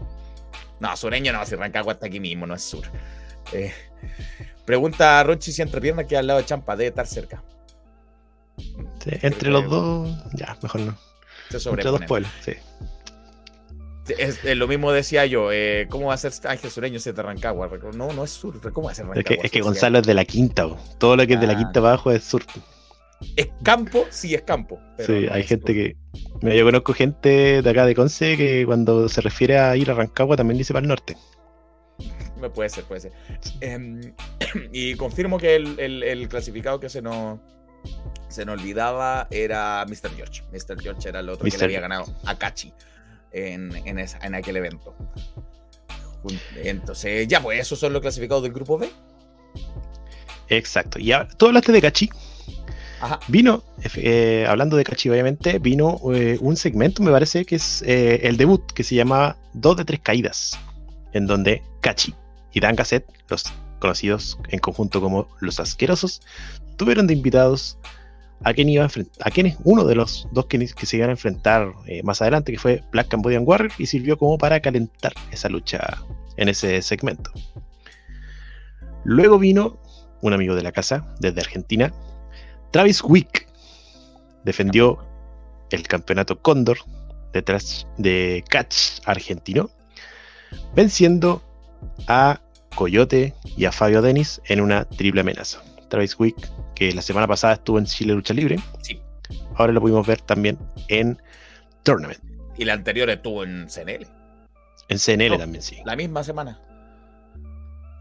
No, 0.79 0.97
sureño 0.97 1.31
no, 1.31 1.45
si 1.45 1.55
Rancagua 1.55 1.93
está 1.93 2.07
aquí 2.07 2.19
mismo, 2.19 2.45
no 2.45 2.55
es 2.55 2.61
sur. 2.63 2.83
Eh, 3.51 3.71
pregunta 4.65 5.19
a 5.19 5.23
Ronchi 5.23 5.51
si 5.51 5.61
entre 5.61 5.81
piernas 5.81 6.05
queda 6.05 6.19
al 6.19 6.27
lado 6.27 6.39
de 6.39 6.45
Champa, 6.45 6.75
debe 6.75 6.89
estar 6.89 7.07
cerca. 7.07 7.43
Sí, 8.57 9.11
entre 9.21 9.49
los 9.49 9.69
dos, 9.69 10.09
ya, 10.33 10.57
mejor 10.61 10.81
no. 10.81 10.97
Entre 11.51 11.89
dos 11.89 12.01
pueblos, 12.07 12.31
sí. 12.43 12.53
Es, 14.17 14.43
es 14.43 14.57
lo 14.57 14.67
mismo 14.67 14.91
decía 14.91 15.25
yo, 15.25 15.51
eh, 15.51 15.87
¿cómo 15.89 16.07
va 16.07 16.15
a 16.15 16.17
ser 16.17 16.33
Ángel 16.45 16.69
Sureño 16.71 16.99
si 16.99 17.09
es 17.09 17.15
de 17.15 17.21
Rancagua? 17.23 17.69
No, 17.95 18.11
no 18.11 18.23
es 18.25 18.31
sur, 18.31 18.59
¿cómo 18.73 18.87
va 18.87 18.91
a 18.91 18.95
ser 18.95 19.05
Rancagua? 19.05 19.21
Es 19.21 19.25
que, 19.39 19.45
es 19.45 19.51
que 19.51 19.59
Sí, 19.59 19.63
Gonzalo 19.63 19.99
es 19.99 20.07
de 20.07 20.13
la 20.13 20.25
quinta, 20.25 20.67
todo 20.97 21.15
lo 21.15 21.25
que 21.25 21.35
es 21.35 21.39
de 21.39 21.47
la 21.47 21.53
Ah. 21.53 21.57
quinta 21.57 21.79
abajo 21.79 22.11
es 22.11 22.23
sur. 22.23 22.43
Es 23.37 23.47
campo, 23.63 24.05
sí 24.09 24.35
es 24.35 24.41
campo. 24.41 24.79
pero 24.97 25.07
Sí, 25.21 25.25
no 25.27 25.33
hay 25.33 25.43
gente 25.43 25.67
sur. 25.67 25.75
que. 25.75 25.97
Mira, 26.41 26.55
yo 26.57 26.65
conozco 26.65 26.93
gente 26.93 27.61
de 27.61 27.69
acá 27.69 27.85
de 27.85 27.95
Conce 27.95 28.35
que 28.35 28.65
cuando 28.65 29.07
se 29.07 29.21
refiere 29.21 29.57
a 29.57 29.75
ir 29.77 29.89
a 29.89 29.93
Rancagua 29.93 30.35
también 30.35 30.57
dice 30.57 30.73
para 30.73 30.81
el 30.83 30.89
norte. 30.89 31.15
Puede 32.51 32.69
ser, 32.69 32.83
puede 32.85 33.01
ser. 33.01 33.11
Em, 33.61 34.01
y 34.73 34.95
confirmo 34.95 35.37
que 35.37 35.55
el, 35.55 35.79
el- 35.79 36.03
el 36.03 36.27
clasificado 36.27 36.79
que 36.79 36.89
se 36.89 37.01
nos, 37.01 37.39
se 38.27 38.45
nos 38.45 38.59
olvidaba 38.59 39.27
era 39.31 39.85
Mr. 39.87 40.09
George. 40.15 40.43
Mr. 40.51 40.81
George 40.81 41.09
era 41.09 41.19
el 41.19 41.29
otro 41.29 41.47
que 41.49 41.57
le 41.57 41.63
había 41.65 41.79
ganado 41.81 42.05
a 42.25 42.37
Kachi 42.37 42.73
en, 43.31 43.75
en, 43.87 43.99
esa- 43.99 44.19
en 44.19 44.35
aquel 44.35 44.57
evento. 44.57 44.95
Entonces, 46.55 47.27
ya, 47.27 47.41
pues 47.41 47.59
esos 47.59 47.79
son 47.79 47.93
los 47.93 48.01
clasificados 48.01 48.43
del 48.43 48.53
grupo 48.53 48.77
B. 48.77 48.89
Exacto. 50.49 50.99
Y 50.99 51.11
ahora, 51.11 51.27
tú 51.37 51.47
hablaste 51.47 51.71
de 51.71 51.81
Cachi. 51.81 52.09
Ajá. 53.01 53.19
Vino, 53.27 53.63
eh, 53.95 54.45
hablando 54.47 54.77
de 54.77 54.85
Cachi, 54.85 55.09
obviamente, 55.09 55.59
vino 55.59 55.99
eh, 56.13 56.37
un 56.39 56.55
segmento, 56.55 57.03
me 57.03 57.11
parece 57.11 57.43
que 57.43 57.55
es 57.55 57.81
eh, 57.81 58.21
el 58.23 58.37
debut, 58.37 58.71
que 58.71 58.83
se 58.85 58.95
llamaba 58.95 59.35
Dos 59.53 59.75
de 59.75 59.83
Tres 59.83 59.99
Caídas, 60.01 60.57
en 61.11 61.27
donde 61.27 61.61
Cachi 61.81 62.15
y 62.53 62.59
Dan 62.59 62.75
los 63.29 63.43
conocidos 63.79 64.37
en 64.49 64.59
conjunto 64.59 65.01
como 65.01 65.27
Los 65.41 65.59
Asquerosos, 65.59 66.21
tuvieron 66.77 67.07
de 67.07 67.13
invitados 67.13 67.77
a 68.43 68.53
quien 68.53 68.69
iba 68.69 68.85
a 68.85 68.89
a 69.21 69.31
quienes, 69.31 69.57
uno 69.63 69.85
de 69.85 69.95
los 69.95 70.27
dos 70.31 70.45
que, 70.45 70.67
se 70.67 70.97
iban 70.97 71.09
a 71.09 71.13
enfrentar 71.13 71.73
eh, 71.87 72.03
más 72.03 72.21
adelante, 72.21 72.51
que 72.51 72.59
fue 72.59 72.83
Black 72.91 73.07
Cambodian 73.07 73.43
Warrior, 73.45 73.71
y 73.77 73.85
sirvió 73.85 74.17
como 74.17 74.37
para 74.37 74.59
calentar 74.59 75.13
esa 75.31 75.49
lucha 75.49 75.97
en 76.37 76.49
ese 76.49 76.81
segmento. 76.81 77.31
Luego 79.05 79.39
vino 79.39 79.79
un 80.21 80.33
amigo 80.33 80.55
de 80.55 80.63
la 80.63 80.71
casa, 80.71 81.13
desde 81.19 81.41
Argentina, 81.41 81.93
Travis 82.71 83.01
Wick, 83.03 83.47
defendió 84.45 84.99
el 85.69 85.87
campeonato 85.87 86.41
Cóndor 86.41 86.77
detrás 87.33 87.87
de 87.97 88.43
Catch 88.49 89.01
argentino, 89.05 89.69
venciendo 90.75 91.41
a 92.07 92.39
Coyote 92.75 93.33
y 93.57 93.65
a 93.65 93.71
Fabio 93.71 94.01
Denis 94.01 94.41
en 94.45 94.61
una 94.61 94.85
triple 94.85 95.21
amenaza. 95.21 95.61
Travis 95.89 96.17
Wick, 96.19 96.35
que 96.75 96.91
la 96.93 97.01
semana 97.01 97.27
pasada 97.27 97.53
estuvo 97.53 97.77
en 97.77 97.85
Chile 97.85 98.13
Lucha 98.13 98.33
Libre, 98.33 98.57
Sí. 98.81 98.99
ahora 99.55 99.71
lo 99.73 99.79
pudimos 99.81 100.05
ver 100.07 100.21
también 100.21 100.57
en 100.87 101.21
Tournament, 101.83 102.19
Y 102.57 102.65
la 102.65 102.73
anterior 102.73 103.09
estuvo 103.09 103.43
en 103.43 103.67
CNL. 103.69 104.07
en 104.89 104.97
CNL 104.99 105.29
No. 105.31 105.37
también, 105.37 105.61
sí. 105.61 105.77
La 105.85 105.95
misma 105.95 106.23
semana. 106.23 106.59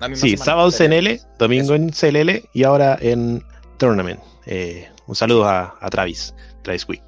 La 0.01 0.09
misma 0.09 0.23
Sí, 0.23 0.31
semana, 0.31 0.45
sábado 0.45 0.71
CNL, 0.71 1.21
domingo 1.39 1.75
Eso. 1.75 1.77
en 1.77 1.91
CLL 1.91 2.49
y 2.53 2.65
ahora 2.65 2.99
en 3.01 3.45
Tournament. 3.79 4.21
Eh, 4.47 4.89
un 5.07 5.15
saludo 5.15 5.45
a, 5.47 5.77
a 5.81 5.91
Travis, 5.91 6.35
Travis 6.63 6.89
Wick. 6.89 7.03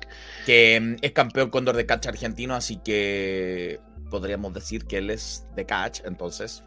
Que 0.47 0.79
mm, 0.81 0.97
es 1.03 1.13
campeón 1.13 1.51
cóndor 1.51 1.77
de 1.77 1.87
catch 1.87 2.07
argentino, 2.07 2.55
así 2.55 2.77
que 2.77 3.81
podríamos 4.11 4.53
decir 4.55 4.87
que 4.87 4.99
él 4.99 5.11
es 5.11 5.47
de 5.57 5.65
catch, 5.67 6.01
entonces 6.05 6.63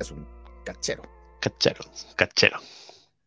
es 0.00 0.10
un 0.10 0.26
cachero. 0.64 1.02
Cachero, 1.40 1.84
cachero. 2.16 2.58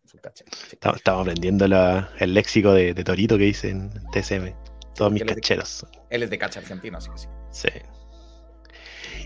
Es 0.06 0.14
un 0.14 0.20
cachero. 0.22 0.50
sí. 0.54 0.68
Estamos, 0.74 0.98
estamos 0.98 1.22
aprendiendo 1.22 1.68
la- 1.68 2.10
el 2.20 2.34
léxico 2.34 2.72
de, 2.74 2.94
de 2.94 3.04
Torito 3.04 3.38
que 3.38 3.46
dice 3.46 3.70
en 3.70 3.90
TSM. 4.12 4.54
Todos 4.96 5.12
mis 5.12 5.22
Él 5.24 5.30
es 5.30 5.36
de- 5.36 5.42
cacheros. 5.42 5.86
Él 6.10 6.24
es 6.24 6.30
de 6.30 6.38
cacha 6.38 6.60
argentino, 6.60 6.98
así 6.98 7.10
que 7.10 7.18
sí. 7.18 7.28
Sí. 7.52 7.70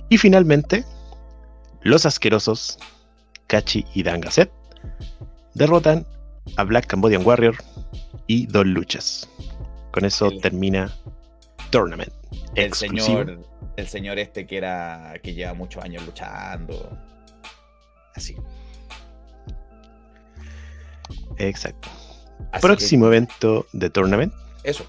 Y 0.10 0.18
finalmente, 0.18 0.84
los 1.82 2.06
asquerosos, 2.06 2.80
Kachi 3.48 3.86
y 3.94 4.02
Dangaset, 4.04 4.52
derrotan 5.54 6.06
a 6.58 6.64
Black 6.64 6.88
Cambodian 6.88 7.26
Warrior 7.26 7.56
y 8.26 8.48
Don 8.48 8.74
Luchas. 8.74 9.30
Con 9.92 10.06
eso 10.06 10.28
El- 10.28 10.42
termina 10.42 10.92
Tournament. 11.70 12.12
El 12.56 12.66
exclusivo. 12.68 13.06
señor, 13.06 13.40
el 13.78 13.88
señor 13.88 14.20
este 14.20 14.46
que 14.48 14.58
era 14.58 15.14
que 15.24 15.34
lleva 15.34 15.54
muchos 15.54 15.84
años 15.84 16.06
luchando. 16.06 16.98
Así. 18.16 18.36
Exacto. 21.38 21.90
Así 22.52 22.62
Próximo 22.62 23.08
evento 23.08 23.66
de 23.74 23.90
Tournament, 23.90 24.34
eso, 24.64 24.86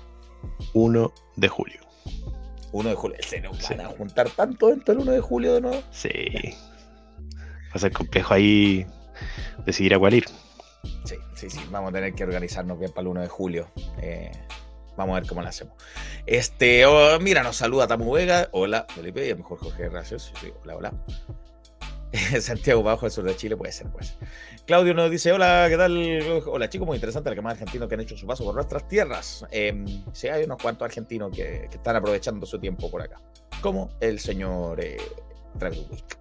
1 0.75 1.13
de 1.37 1.49
julio. 1.49 1.81
1 2.73 2.89
de 2.89 2.95
julio. 2.95 3.17
Se 3.21 3.41
nos 3.41 3.59
Sí. 3.59 3.75
van 3.75 3.87
a 3.87 3.89
juntar 3.91 4.31
tanto 4.31 4.69
dentro 4.69 4.95
del 4.95 5.03
1 5.03 5.13
de 5.13 5.21
julio 5.21 5.55
de 5.55 5.61
nuevo. 5.61 5.83
Sí. 5.91 6.11
Va 7.37 7.75
a 7.75 7.79
ser 7.79 7.93
complejo 7.93 8.35
ahí 8.35 8.87
decidir 9.67 9.95
a 9.95 9.99
cuál 9.99 10.15
ir. 10.15 10.25
Sí, 11.05 11.17
sí, 11.35 11.51
sí. 11.51 11.61
Vamos 11.71 11.91
a 11.91 11.93
tener 11.93 12.15
que 12.15 12.25
organizarnos 12.25 12.79
bien 12.79 12.91
para 12.93 13.03
el 13.03 13.09
1 13.09 13.21
de 13.23 13.29
julio. 13.29 13.69
Eh, 14.01 14.31
vamos 15.01 15.17
a 15.17 15.21
ver 15.21 15.29
cómo 15.29 15.43
lo 15.43 15.49
hacemos. 15.49 15.75
Este, 16.27 16.87
oh, 16.87 17.19
mira, 17.21 17.43
nos 17.43 17.57
saluda 17.57 17.87
Tamu 17.87 18.13
Vega. 18.13 18.49
Hola, 18.53 18.87
Felipe, 18.95 19.27
y 19.27 19.31
el 19.31 19.39
mejor 19.39 19.59
Jorge 19.59 19.89
Gracias. 19.89 20.33
Hola, 20.63 20.77
hola. 20.77 20.95
Santiago 22.41 22.83
Bajo, 22.83 23.07
el 23.07 23.13
sur 23.13 23.25
de 23.25 23.37
Chile, 23.37 23.57
puede 23.57 23.73
ser, 23.73 23.89
pues. 23.89 24.17
Claudio 24.67 24.95
nos 24.95 25.11
dice: 25.11 25.33
Hola, 25.33 25.67
¿qué 25.69 25.77
tal? 25.77 26.43
Hola, 26.47 26.69
chicos, 26.69 26.87
muy 26.87 26.97
interesante 26.97 27.31
el 27.31 27.37
que 27.37 27.43
más 27.43 27.53
argentinos 27.53 27.89
que 27.89 27.95
han 27.95 28.01
hecho 28.01 28.17
su 28.17 28.27
paso 28.27 28.45
por 28.45 28.55
nuestras 28.55 28.87
tierras. 28.89 29.45
Eh, 29.51 29.85
sí, 30.13 30.29
hay 30.29 30.45
unos 30.45 30.61
cuantos 30.61 30.85
argentinos 30.85 31.35
que, 31.35 31.69
están 31.73 31.97
aprovechando 31.97 32.47
su 32.47 32.59
tiempo 32.59 32.91
por 32.91 33.03
acá, 33.03 33.21
como 33.63 33.91
el 34.01 34.19
señor 34.19 34.83
eh, 34.83 34.99
Travis 35.59 35.87
Wick. 35.91 36.19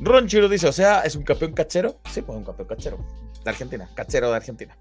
Ron 0.00 0.26
Chiro 0.26 0.48
dice: 0.48 0.68
O 0.68 0.72
sea, 0.72 1.00
¿es 1.00 1.16
un 1.16 1.24
campeón 1.24 1.52
cachero? 1.52 2.00
Sí, 2.10 2.22
pues 2.22 2.36
es 2.36 2.38
un 2.38 2.44
campeón 2.44 2.68
cachero. 2.68 2.98
De 3.44 3.50
Argentina, 3.50 3.88
cachero 3.94 4.30
de 4.30 4.36
Argentina. 4.36 4.76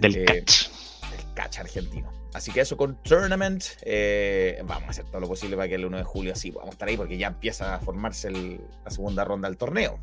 Del 0.00 0.16
Eh, 0.16 0.24
catch. 0.24 1.58
argentino. 1.58 2.10
Así 2.34 2.52
que 2.52 2.60
eso 2.60 2.76
con 2.76 2.96
Tournament. 3.02 3.64
eh, 3.82 4.62
vamos 4.64 4.84
a 4.84 4.90
hacer 4.90 5.04
todo 5.06 5.20
lo 5.20 5.28
posible 5.28 5.56
para 5.56 5.68
que 5.68 5.74
el 5.76 5.84
1 5.84 5.96
de 5.96 6.04
julio 6.04 6.36
sí 6.36 6.50
podamos 6.52 6.74
estar 6.74 6.88
ahí, 6.88 6.96
porque 6.96 7.16
ya 7.18 7.26
empieza 7.28 7.74
a 7.74 7.80
formarse 7.80 8.28
el- 8.28 8.60
la 8.84 8.90
segunda 8.90 9.24
ronda 9.24 9.48
del 9.48 9.56
torneo. 9.56 9.98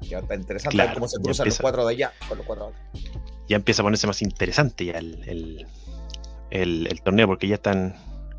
Ya 0.00 0.18
está 0.20 0.34
interesante 0.34 0.76
ver 0.76 0.94
cómo 0.94 1.06
se 1.08 1.20
cruzan 1.20 1.46
los 1.48 1.58
cuatro 1.58 1.84
de 1.86 1.92
allá 1.94 2.12
con 2.28 2.38
los 2.38 2.46
cuatro 2.46 2.66
de 2.66 2.70
acá. 2.72 3.10
Ya 3.48 3.56
empieza 3.56 3.82
a 3.82 3.84
ponerse 3.84 4.06
más 4.06 4.22
interesante 4.22 4.86
ya 4.86 4.98
el, 4.98 5.22
el- 5.28 5.66
el- 6.50 6.86
el 6.86 7.02
torneo 7.02 7.26
porque 7.26 7.46
ya 7.48 7.56
están 7.56 7.94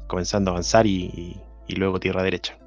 comenzando 0.07 0.51
a 0.51 0.53
avanzar 0.53 0.85
y, 0.87 1.05
y- 1.05 1.41
y 1.67 1.75
luego 1.75 1.99
tierra 1.99 2.23
derecha. 2.23 2.57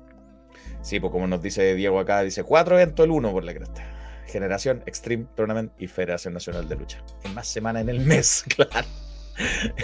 Sí, 0.83 1.01
pues 1.01 1.11
como 1.13 1.27
nos 1.27 1.43
dice 1.43 1.75
Diego 1.75 1.99
acá, 1.99 2.23
dice 2.23 2.45
cuatro 2.45 2.77
eventos, 2.77 3.05
el 3.05 3.11
uno 3.11 3.33
por 3.33 3.45
la 3.45 3.53
cresta. 3.55 3.85
Generación, 4.33 4.83
Extreme 4.87 5.27
Tournament 5.37 5.71
y 5.79 5.87
Federación 5.87 6.35
Nacional 6.35 6.69
de 6.69 6.77
Lucha. 6.77 7.05
En 7.25 7.35
más 7.35 7.47
semana 7.47 7.81
en 7.81 7.89
el 7.91 8.01
mes, 8.01 8.45
claro. 8.57 8.87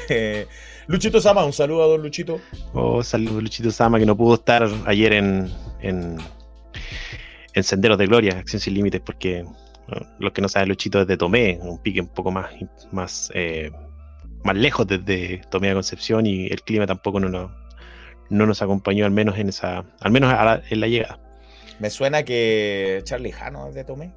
Eh, 0.08 0.46
Luchito 0.86 1.20
Sama, 1.20 1.44
un 1.44 1.52
saludo 1.52 1.82
a 1.84 1.86
don 1.86 2.02
Luchito. 2.02 2.40
Oh, 2.74 3.02
saludos 3.02 3.42
Luchito 3.42 3.70
Sama 3.70 3.98
que 3.98 4.06
no 4.06 4.16
pudo 4.16 4.34
estar 4.34 4.68
ayer 4.86 5.12
en, 5.12 5.50
en, 5.80 6.18
en 7.54 7.62
Senderos 7.64 7.98
de 7.98 8.06
Gloria, 8.06 8.38
Acción 8.38 8.60
Sin 8.60 8.74
Límites, 8.74 9.00
porque 9.04 9.44
los 10.18 10.32
que 10.32 10.42
no 10.42 10.48
saben, 10.48 10.68
Luchito 10.68 11.00
es 11.00 11.06
de 11.06 11.16
Tomé, 11.16 11.58
un 11.62 11.78
pique 11.82 12.00
un 12.00 12.08
poco 12.08 12.30
más, 12.30 12.50
más, 12.92 13.30
eh, 13.34 13.70
más 14.44 14.54
lejos 14.56 14.86
desde 14.86 15.40
Tomé 15.50 15.70
a 15.70 15.74
Concepción 15.74 16.26
y 16.26 16.46
el 16.46 16.62
clima 16.62 16.86
tampoco 16.86 17.20
no, 17.20 17.28
nos- 17.28 17.50
no 18.30 18.44
nos 18.46 18.60
acompañó 18.60 19.06
al 19.06 19.10
menos 19.12 19.38
en 19.38 19.48
esa, 19.48 19.84
al 20.00 20.10
menos 20.12 20.32
a 20.32 20.44
la- 20.44 20.62
en 20.68 20.80
la 20.80 20.86
llegada. 20.88 21.18
Me 21.80 21.88
suena 21.90 22.22
que 22.24 23.00
Charlie 23.04 23.32
Jano 23.32 23.68
es 23.68 23.74
de 23.74 23.84
Tomé. 23.84 24.12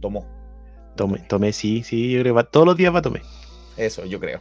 Tomó. 0.00 0.26
Tomé, 0.96 1.20
Tomé 1.20 1.52
sí, 1.52 1.82
sí, 1.84 2.10
yo 2.10 2.20
creo 2.20 2.34
que 2.34 2.36
va- 2.36 2.50
todos 2.50 2.66
los 2.66 2.76
días 2.76 2.92
va 2.94 2.98
a 2.98 3.02
Tomé. 3.02 3.22
Eso, 3.76 4.04
yo 4.04 4.18
creo. 4.18 4.40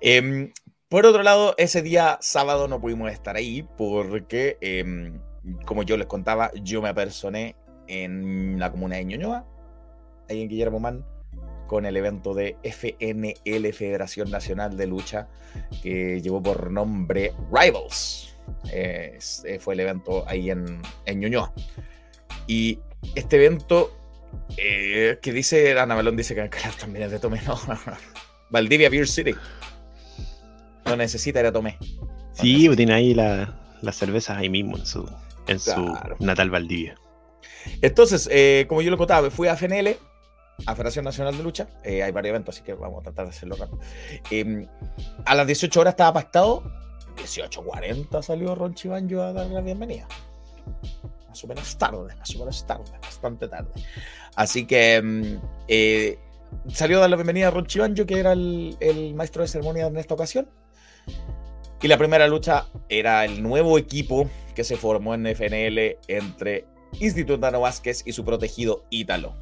Em, 0.00 0.52
por 0.88 1.04
otro 1.06 1.22
lado, 1.22 1.54
ese 1.58 1.82
día 1.82 2.18
sábado 2.20 2.66
no 2.68 2.80
pudimos 2.80 3.10
estar 3.12 3.36
ahí 3.36 3.66
porque, 3.76 4.56
em, 4.60 5.20
como 5.66 5.82
yo 5.82 5.96
les 5.96 6.06
contaba, 6.06 6.50
yo 6.62 6.80
me 6.82 6.88
apersoné 6.88 7.56
en 7.86 8.58
la 8.58 8.70
comuna 8.70 8.96
de 8.96 9.04
Ñuñoa, 9.04 9.44
ahí 10.28 10.40
en 10.42 10.48
Guillermo 10.48 10.80
Man, 10.80 11.04
con 11.66 11.86
el 11.86 11.96
evento 11.96 12.34
de 12.34 12.56
FNL, 12.62 13.72
Federación 13.72 14.30
Nacional 14.30 14.76
de 14.76 14.86
Lucha, 14.86 15.28
que 15.82 16.20
llevó 16.20 16.42
por 16.42 16.70
nombre 16.70 17.32
Rivals. 17.52 18.34
Eh, 18.72 19.18
eh, 19.44 19.58
fue 19.60 19.74
el 19.74 19.80
evento 19.80 20.24
ahí 20.26 20.50
en, 20.50 20.80
en 21.04 21.20
Ñuñoa. 21.20 21.52
Y 22.46 22.80
este 23.14 23.36
evento 23.36 23.92
eh, 24.56 25.18
que 25.22 25.32
dice, 25.32 25.78
Ana 25.78 25.94
Balón 25.94 26.16
dice 26.16 26.34
que 26.34 26.48
también 26.78 27.04
es 27.06 27.10
de 27.10 27.18
Tomé, 27.18 27.40
no, 27.42 27.54
no, 27.66 27.74
no. 27.86 27.92
Valdivia 28.50 28.88
Beer 28.90 29.06
City. 29.08 29.34
No 30.86 30.96
necesita 30.96 31.40
ir 31.40 31.46
a 31.46 31.52
Tomé. 31.52 31.78
Sí, 32.32 32.68
tiene 32.76 32.92
ahí 32.94 33.14
la- 33.14 33.56
las 33.82 33.96
cervezas 33.96 34.36
ahí 34.38 34.48
mismo 34.48 34.76
en 34.76 34.86
su, 34.86 35.08
en 35.46 35.58
Claro. 35.58 36.16
su 36.18 36.24
natal 36.24 36.50
Valdivia. 36.50 36.96
Entonces, 37.82 38.28
eh, 38.32 38.66
como 38.68 38.82
yo 38.82 38.90
lo 38.90 38.98
contaba, 38.98 39.30
fui 39.30 39.48
a 39.48 39.54
FNL, 39.56 39.96
a 40.66 40.74
Federación 40.74 41.04
Nacional 41.04 41.36
de 41.36 41.42
Lucha. 41.42 41.68
Eh, 41.84 42.02
hay 42.02 42.12
varios 42.12 42.30
eventos, 42.30 42.54
así 42.56 42.64
que 42.64 42.74
vamos 42.74 43.00
a 43.00 43.02
tratar 43.04 43.26
de 43.26 43.30
hacerlo 43.30 43.56
rápido. 43.56 43.78
Eh, 44.30 44.66
a 45.24 45.34
las 45.34 45.46
18 45.46 45.80
horas 45.80 45.92
estaba 45.92 46.12
pactado. 46.14 46.62
18.40 47.16 48.22
salió 48.22 48.54
Ron 48.54 48.74
Chibanjo 48.74 49.20
a 49.22 49.32
dar 49.32 49.46
la 49.48 49.60
bienvenida. 49.60 50.06
Más 51.30 51.44
o 51.44 51.46
menos 51.46 51.78
tarde, 51.78 52.14
más 52.16 52.34
o 52.34 52.38
menos 52.40 52.66
tarde, 52.66 52.90
bastante 53.00 53.46
tarde. 53.46 53.70
Así 54.34 54.66
que 54.66 55.00
mm, 55.00 55.40
eh, 55.68 56.18
salió 56.68 56.98
a 56.98 57.02
dar 57.02 57.10
la 57.10 57.16
bienvenida 57.16 57.48
a 57.48 57.50
Ron 57.50 57.66
que 57.66 58.18
era 58.18 58.32
el, 58.32 58.76
el 58.80 59.14
maestro 59.14 59.42
de 59.42 59.48
ceremonia 59.48 59.86
en 59.86 59.96
esta 59.96 60.14
ocasión. 60.14 60.48
Y 61.80 61.88
la 61.88 61.96
primera 61.96 62.26
lucha 62.26 62.66
era 62.88 63.24
el 63.24 63.42
nuevo 63.42 63.78
equipo 63.78 64.28
que 64.54 64.64
se 64.64 64.76
formó 64.76 65.14
en 65.14 65.24
FNL 65.24 65.98
entre 66.08 66.66
Institutano 66.98 67.60
Vázquez 67.60 68.02
y 68.04 68.12
su 68.12 68.24
protegido 68.24 68.84
Ítalo, 68.90 69.34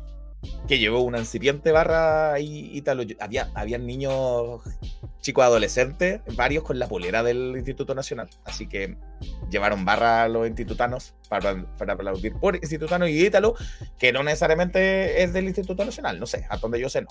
que 0.67 0.79
llevó 0.79 1.01
una 1.01 1.19
incipiente 1.19 1.73
barra 1.73 2.33
ahí, 2.33 2.71
Ítalo. 2.73 3.03
Había, 3.21 3.51
habían 3.55 3.87
niños, 3.87 4.61
chicos 5.21 5.45
adolescentes, 5.45 6.21
varios 6.37 6.63
con 6.63 6.79
la 6.79 6.89
polera 6.89 7.23
del 7.23 7.55
Instituto 7.57 7.95
Nacional. 7.95 8.29
Así 8.45 8.69
que 8.69 8.97
llevaron 9.51 9.85
barra 9.85 10.25
a 10.25 10.29
los 10.29 10.47
institutanos 10.47 11.15
para, 11.29 11.65
para 11.77 11.95
aplaudir 11.95 12.35
por 12.35 12.57
Institutano 12.57 13.09
y 13.09 13.27
Ítalo, 13.27 13.55
que 13.99 14.13
no 14.13 14.23
necesariamente 14.23 15.23
es 15.23 15.33
del 15.33 15.47
Instituto 15.47 15.85
Nacional, 15.85 16.21
no 16.21 16.27
sé, 16.27 16.47
a 16.49 16.57
donde 16.59 16.81
yo 16.81 16.89
sé 16.89 17.03
no. 17.03 17.09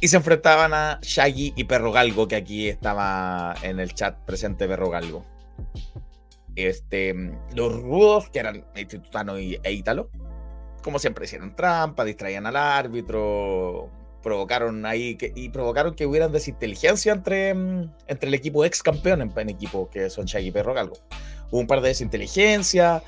Y 0.00 0.08
se 0.08 0.16
enfrentaban 0.16 0.74
a 0.74 0.98
Shaggy 1.00 1.52
y 1.54 1.64
Perro 1.64 1.92
Galgo, 1.92 2.26
que 2.26 2.34
aquí 2.34 2.68
estaba 2.68 3.54
en 3.62 3.78
el 3.78 3.94
chat 3.94 4.16
presente 4.24 4.66
Perro 4.66 4.90
Galgo. 4.90 5.24
Este, 6.56 7.14
los 7.54 7.72
rudos, 7.72 8.28
que 8.30 8.40
eran 8.40 8.64
Institutano 8.74 9.38
y, 9.38 9.60
e 9.62 9.72
Ítalo, 9.72 10.10
como 10.82 10.98
siempre 10.98 11.24
hicieron 11.24 11.54
trampa, 11.54 12.04
distraían 12.04 12.46
al 12.46 12.56
árbitro, 12.56 13.88
provocaron 14.22 14.86
ahí 14.86 15.16
que, 15.16 15.32
y 15.34 15.48
provocaron 15.48 15.94
que 15.94 16.06
hubieran 16.06 16.32
desinteligencia 16.32 17.12
entre, 17.12 17.54
mm, 17.54 17.90
entre 18.06 18.28
el 18.28 18.34
equipo 18.34 18.64
ex 18.64 18.82
campeón 18.82 19.22
en, 19.22 19.32
en 19.36 19.48
equipo 19.48 19.90
que 19.90 20.10
son 20.10 20.26
Shaggy 20.26 20.50
Perro 20.50 20.74
Galgo. 20.74 20.96
Hubo 21.50 21.60
un 21.60 21.66
par 21.66 21.80
de 21.82 21.88
desinteligencia, 21.88 23.02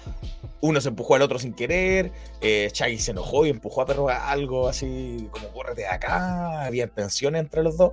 uno 0.61 0.81
se 0.81 0.89
empujó 0.89 1.15
al 1.15 1.23
otro 1.23 1.39
sin 1.39 1.55
querer, 1.55 2.13
eh, 2.41 2.71
se 2.73 3.11
enojó 3.11 3.47
y 3.47 3.51
empujó 3.51 3.83
a 3.83 3.87
Perro 3.87 4.05
Galgo 4.05 4.69
así 4.69 5.29
como 5.31 5.49
córrete 5.49 5.83
de 5.83 5.89
acá, 5.89 6.65
había 6.65 6.87
tensión 6.89 7.37
entre 7.37 7.63
los 7.63 7.77
dos. 7.77 7.93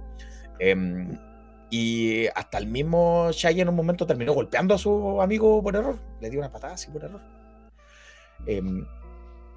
Em, 0.59 1.17
y 1.69 2.27
hasta 2.35 2.57
el 2.57 2.67
mismo 2.67 3.29
Shaggy 3.31 3.61
en 3.61 3.69
un 3.69 3.75
momento 3.75 4.05
terminó 4.05 4.33
golpeando 4.33 4.75
a 4.75 4.77
su 4.77 5.21
amigo 5.21 5.63
por 5.63 5.75
error. 5.75 5.97
Le 6.19 6.29
dio 6.29 6.39
una 6.39 6.51
patada 6.51 6.73
así 6.73 6.91
por 6.91 7.03
error. 7.03 7.21
Em, 8.45 8.85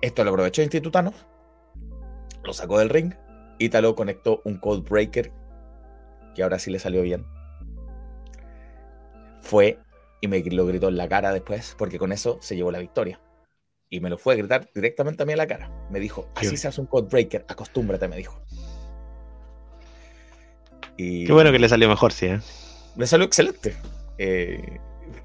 esto 0.05 0.23
lo 0.23 0.31
aprovechó 0.31 0.63
Institutano. 0.63 1.13
Lo 2.43 2.53
sacó 2.53 2.79
del 2.79 2.91
ring. 2.91 3.15
Ítalo 3.59 3.95
conectó 3.95 4.43
un 4.45 4.59
Code 4.59 4.89
Breaker. 4.89 5.33
Que 6.35 6.43
ahora 6.43 6.59
sí 6.59 6.71
le 6.71 6.79
salió 6.79 7.03
bien. 7.03 7.25
Fue 9.41 9.79
y 10.21 10.29
me 10.29 10.43
lo 10.43 10.67
gritó 10.67 10.89
en 10.89 10.97
la 10.97 11.09
cara 11.09 11.33
después. 11.33 11.75
Porque 11.79 11.99
con 11.99 12.13
eso 12.13 12.39
se 12.43 12.55
llevó 12.55 12.71
la 12.71 12.81
victoria. 12.81 13.21
Y 13.89 14.01
me 14.01 14.11
lo 14.11 14.19
fue 14.19 14.35
a 14.35 14.37
gritar 14.37 14.69
directamente 14.75 15.23
a 15.23 15.27
mí 15.27 15.33
en 15.33 15.39
la 15.39 15.47
cara. 15.47 15.71
Me 15.91 16.01
dijo, 16.01 16.29
Qué 16.35 16.47
así 16.47 16.57
se 16.57 16.69
hace 16.69 16.81
un 16.81 16.87
Code 16.87 17.09
Breaker. 17.09 17.47
Acostúmbrate, 17.49 18.07
me 18.09 18.17
dijo. 18.17 18.43
Y 20.97 21.27
Qué 21.27 21.33
bueno 21.33 21.51
que 21.51 21.59
le 21.59 21.69
salió 21.69 21.89
mejor, 21.89 22.13
sí, 22.13 22.27
¿eh? 22.27 22.41
le 22.97 23.07
salió 23.07 23.27
excelente. 23.27 23.75
Eh, 24.19 24.79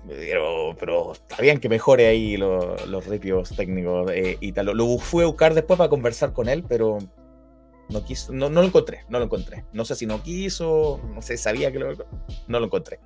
pero, 0.10 0.76
pero 0.80 1.14
está 1.14 1.38
bien 1.42 1.60
que 1.60 1.70
mejore 1.70 2.08
ahí 2.08 2.36
los, 2.36 2.88
los 2.88 3.06
ripios 3.06 3.56
técnicos 3.56 4.12
eh, 4.12 4.38
y 4.40 4.52
tal. 4.52 4.68
Lo 4.68 4.98
fui 4.98 5.24
a 5.24 5.28
buscar 5.28 5.54
después 5.54 5.78
para 5.78 5.90
conversar 5.90 6.34
con 6.34 6.50
él, 6.50 6.66
pero 6.68 6.98
no 7.90 8.04
quiso, 8.04 8.34
no, 8.34 8.50
no, 8.50 8.62
lo 8.62 8.68
encontré, 8.68 9.06
no 9.10 9.20
lo 9.20 9.26
encontré. 9.26 9.66
No 9.72 9.86
sé 9.86 9.96
si 9.96 10.06
no 10.06 10.22
quiso, 10.24 11.00
no 11.14 11.22
sé, 11.22 11.38
sabía 11.38 11.72
que 11.72 11.80
lo, 11.80 11.94
no 12.48 12.60
lo 12.60 12.66
encontré. 12.66 13.00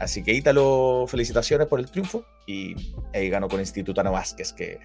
Así 0.00 0.24
que 0.24 0.32
Ítalo, 0.32 1.04
felicitaciones 1.06 1.68
por 1.68 1.78
el 1.78 1.90
triunfo 1.90 2.24
y 2.46 2.74
ahí 3.14 3.28
ganó 3.28 3.48
con 3.48 3.60
Institutano 3.60 4.10
Vázquez, 4.10 4.52
que 4.52 4.80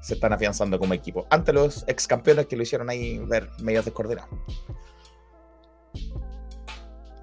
se 0.00 0.14
están 0.14 0.32
afianzando 0.32 0.78
como 0.78 0.94
equipo. 0.94 1.26
Ante 1.30 1.52
los 1.52 1.84
ex 1.86 2.06
campeones 2.06 2.46
que 2.46 2.56
lo 2.56 2.62
hicieron 2.62 2.90
ahí 2.90 3.18
ver 3.18 3.48
medio 3.60 3.82
descoordinado. 3.82 4.28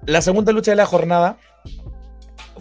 La 0.06 0.22
segunda 0.22 0.52
lucha 0.52 0.70
de 0.70 0.76
la 0.76 0.86
jornada 0.86 1.38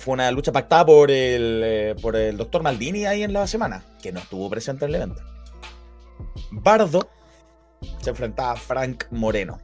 fue 0.05 0.13
una 0.13 0.29
lucha 0.29 0.51
pactada 0.51 0.85
por 0.85 1.09
el, 1.09 1.61
eh, 1.65 1.95
por 1.99 2.15
el 2.15 2.37
doctor 2.37 2.61
Maldini 2.61 3.07
ahí 3.07 3.23
en 3.23 3.33
la 3.33 3.47
semana, 3.47 3.83
que 4.03 4.11
no 4.11 4.19
estuvo 4.19 4.47
presente 4.51 4.85
en 4.85 4.89
el 4.89 4.95
evento. 4.97 5.23
Bardo 6.51 7.09
se 8.01 8.11
enfrentaba 8.11 8.51
a 8.51 8.55
Frank 8.55 9.05
Moreno. 9.09 9.59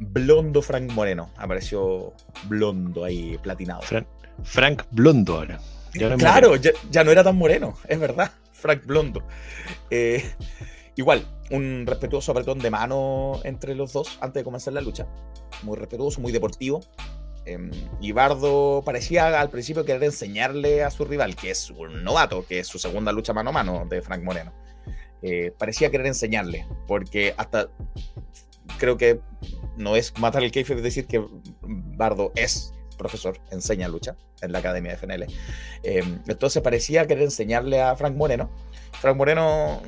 Blondo 0.00 0.62
Frank 0.62 0.90
Moreno. 0.90 1.30
Apareció 1.36 2.12
blondo 2.48 3.04
ahí, 3.04 3.38
platinado. 3.38 3.82
Frank 4.42 4.82
Blondo 4.90 5.36
ahora. 5.36 5.60
claro, 6.18 6.56
ya, 6.56 7.04
no 7.04 7.12
era 7.12 7.22
tan 7.22 7.36
moreno, 7.36 7.74
es 7.86 8.00
verdad. 8.00 8.32
Frank 8.50 8.84
Blondo. 8.84 9.22
Eh, 9.90 10.28
igual, 10.96 11.24
un 11.52 11.84
respetuoso 11.86 12.32
apretón 12.32 12.58
de 12.58 12.70
mano 12.70 13.38
entre 13.44 13.76
los 13.76 13.92
dos 13.92 14.18
antes 14.20 14.40
de 14.40 14.44
comenzar 14.44 14.72
la 14.72 14.80
lucha. 14.80 15.06
Muy 15.62 15.76
respetuoso, 15.76 16.20
muy 16.20 16.32
deportivo. 16.32 16.80
Eh, 17.46 17.70
y 18.00 18.12
Bardo 18.12 18.82
parecía 18.84 19.40
al 19.40 19.50
principio 19.50 19.84
querer 19.84 20.04
enseñarle 20.04 20.82
a 20.82 20.90
su 20.90 21.04
rival, 21.04 21.36
que 21.36 21.50
es 21.50 21.70
un 21.70 22.04
novato, 22.04 22.44
que 22.46 22.60
es 22.60 22.66
su 22.66 22.78
segunda 22.78 23.12
lucha 23.12 23.32
mano 23.32 23.50
a 23.50 23.52
mano 23.52 23.86
de 23.88 24.02
Frank 24.02 24.22
Moreno. 24.22 24.52
Eh, 25.22 25.52
parecía 25.56 25.90
querer 25.90 26.06
enseñarle, 26.06 26.66
porque 26.86 27.34
hasta 27.36 27.68
creo 28.78 28.96
que 28.96 29.20
no 29.76 29.96
es 29.96 30.16
matar 30.18 30.42
el 30.42 30.50
keife, 30.50 30.74
es 30.74 30.82
decir 30.82 31.06
que 31.06 31.24
Bardo 31.62 32.32
es 32.34 32.72
profesor, 32.98 33.38
enseña 33.50 33.88
lucha 33.88 34.16
en 34.42 34.52
la 34.52 34.58
Academia 34.58 34.92
de 34.92 34.96
FNL. 34.96 35.26
Em, 35.82 36.20
entonces 36.26 36.62
parecía 36.62 37.06
querer 37.06 37.24
enseñarle 37.24 37.80
a 37.80 37.94
Frank 37.96 38.16
Moreno. 38.16 38.50
Frank 39.00 39.16
Moreno 39.16 39.82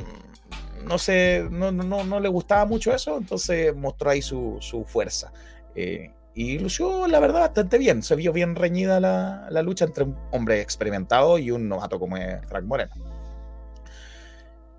no 0.84 0.98
sé, 0.98 1.46
no, 1.50 1.70
no, 1.70 2.04
no 2.04 2.20
le 2.20 2.28
gustaba 2.28 2.64
mucho 2.64 2.94
eso, 2.94 3.18
entonces 3.18 3.74
mostró 3.74 4.10
ahí 4.10 4.22
su, 4.22 4.56
su 4.60 4.84
fuerza. 4.84 5.32
Eh, 5.74 6.12
y 6.34 6.58
lució, 6.58 7.06
la 7.08 7.18
verdad, 7.20 7.40
bastante 7.40 7.78
bien. 7.78 8.02
Se 8.02 8.14
vio 8.14 8.32
bien 8.32 8.54
reñida 8.54 9.00
la, 9.00 9.48
la, 9.50 9.62
lucha 9.62 9.84
entre 9.84 10.04
un 10.04 10.16
hombre 10.30 10.60
experimentado 10.60 11.38
y 11.38 11.50
un 11.50 11.68
novato 11.68 11.98
como 11.98 12.16
es 12.16 12.46
Frank 12.46 12.64
Moreno. 12.64 12.92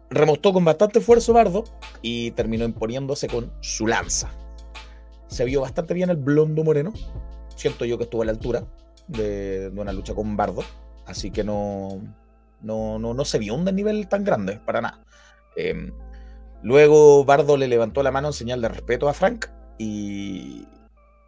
Remontó 0.10 0.54
con 0.54 0.66
bastante 0.66 1.00
esfuerzo 1.00 1.34
Bardo 1.34 1.66
y 2.02 2.32
terminó 2.32 2.66
imponiéndose 2.66 3.28
con 3.28 3.52
su 3.60 3.88
lanza. 3.88 4.30
Se 5.28 5.46
vio 5.46 5.62
bastante 5.62 5.94
bien 5.94 6.10
el 6.10 6.18
blondo 6.18 6.64
moreno. 6.64 6.94
Siento 7.56 7.86
yo 7.86 7.98
que 7.98 8.06
estuvo 8.06 8.22
a 8.22 8.26
la 8.26 8.32
altura 8.32 8.64
de, 9.08 9.72
una 9.76 9.92
lucha 9.92 10.16
con 10.16 10.38
Bardo. 10.38 10.64
Así 11.06 11.30
que 11.30 11.44
no, 11.44 12.02
no, 12.62 13.00
no, 13.00 13.26
se 13.26 13.38
vio 13.38 13.54
un 13.54 13.66
desnivel 13.66 14.08
tan 14.08 14.24
grande, 14.24 14.60
para 14.66 14.82
nada. 14.82 15.04
Em, 15.56 15.92
luego 16.64 17.26
Bardo 17.26 17.58
le 17.58 17.68
levantó 17.68 18.02
la 18.02 18.12
mano 18.12 18.30
en 18.30 18.34
señal 18.34 18.62
de 18.62 18.70
respeto 18.70 19.10
a 19.10 19.14
Frank 19.14 19.48
y, 19.78 20.66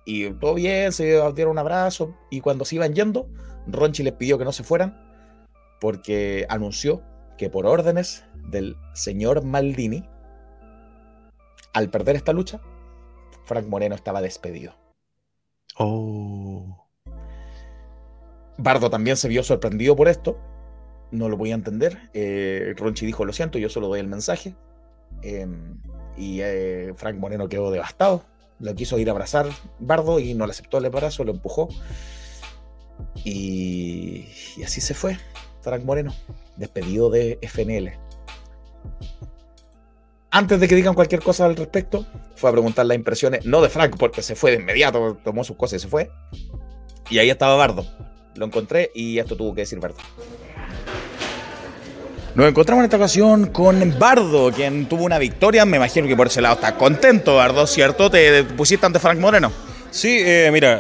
y 0.06 0.32
todo 0.32 0.56
bien, 0.56 0.92
se 0.92 1.06
dieron 1.34 1.52
un 1.52 1.60
abrazo 1.60 2.16
y 2.30 2.42
cuando 2.42 2.66
se 2.66 2.76
iban 2.76 2.94
yendo, 2.94 3.30
Ronchi 3.68 4.04
les 4.04 4.14
pidió 4.14 4.38
que 4.38 4.46
no 4.46 4.52
se 4.52 4.64
fueran 4.64 5.12
porque 5.80 6.46
anunció 6.50 7.02
que 7.38 7.50
por 7.50 7.66
órdenes 7.66 8.24
del 8.50 8.78
señor 8.94 9.44
Maldini, 9.44 10.08
al 11.74 11.90
perder 11.90 12.16
esta 12.16 12.34
lucha, 12.34 12.62
Frank 13.46 13.68
Moreno 13.68 13.96
estaba 13.96 14.22
despedido. 14.22 14.76
Oh. 15.78 16.88
Bardo 18.58 18.90
también 18.90 19.18
se 19.18 19.28
vio 19.28 19.44
sorprendido 19.44 19.96
por 19.96 20.08
esto. 20.08 20.38
No 21.10 21.30
lo 21.30 21.38
voy 21.38 21.52
a 21.52 21.56
entender. 21.56 22.10
Eh, 22.14 22.74
Ronchi 22.78 23.06
dijo, 23.06 23.26
lo 23.26 23.34
siento, 23.34 23.58
yo 23.58 23.70
solo 23.70 23.88
doy 23.88 24.00
el 24.00 24.08
mensaje. 24.08 24.56
Em, 25.24 25.82
y 26.16 26.42
eh, 26.42 26.94
Frank 26.96 27.18
Moreno 27.18 27.50
quedó 27.50 27.72
devastado. 27.72 28.24
Lo 28.62 28.74
quiso 28.76 28.98
ir 29.00 29.10
a 29.10 29.12
abrazar 29.12 29.50
Bardo 29.80 30.20
y 30.20 30.34
no 30.34 30.46
le 30.46 30.52
aceptó 30.52 30.78
el 30.78 30.86
abrazo, 30.86 31.24
lo 31.24 31.32
empujó. 31.32 31.68
Y, 33.26 34.28
y 34.56 34.64
así 34.64 34.80
se 34.80 34.94
fue 34.94 35.18
Frank 35.62 35.84
Moreno, 35.84 36.14
despedido 36.58 37.10
de 37.10 37.40
FNL 37.42 37.94
antes 40.32 40.60
de 40.62 40.68
que 40.68 40.76
digan 40.76 40.94
cualquier 40.94 41.22
cosa 41.22 41.46
al 41.46 41.58
respecto, 41.58 42.06
fue 42.36 42.50
a 42.50 42.54
preguntar 42.54 42.86
las 42.86 42.96
impresiones, 42.96 43.46
no 43.46 43.62
de 43.62 43.70
Frank, 43.70 43.98
porque 44.00 44.22
se 44.22 44.36
fue 44.36 44.52
de 44.52 44.58
inmediato, 44.58 45.18
tomó 45.24 45.44
sus 45.44 45.58
cosas 45.58 45.78
y 45.78 45.80
se 45.82 45.88
fue. 45.90 46.10
Y 47.10 47.20
ahí 47.20 47.30
estaba 47.30 47.58
Bardo. 47.58 47.86
Lo 48.36 48.46
encontré 48.46 48.92
y 48.96 49.20
esto 49.20 49.36
tuvo 49.36 49.54
que 49.54 49.62
decir 49.62 49.80
Bardo. 49.80 49.98
Nos 52.34 52.48
encontramos 52.48 52.82
en 52.82 52.86
esta 52.86 52.96
ocasión 52.96 53.48
con 53.48 54.00
Bardo, 54.00 54.54
quien 54.54 54.86
tuvo 54.86 55.04
una 55.04 55.20
victoria. 55.20 55.66
Me 55.66 55.76
imagino 55.76 56.08
que 56.08 56.16
por 56.16 56.28
ese 56.28 56.40
lado 56.40 56.56
está 56.56 56.78
contento, 56.78 57.36
Bardo, 57.36 57.68
¿cierto? 57.68 58.10
¿Te 58.10 58.46
pusiste 58.46 58.86
ante 58.86 59.00
Frank 59.00 59.20
Moreno? 59.20 59.52
Sí, 59.90 60.18
eh, 60.22 60.50
mira, 60.50 60.80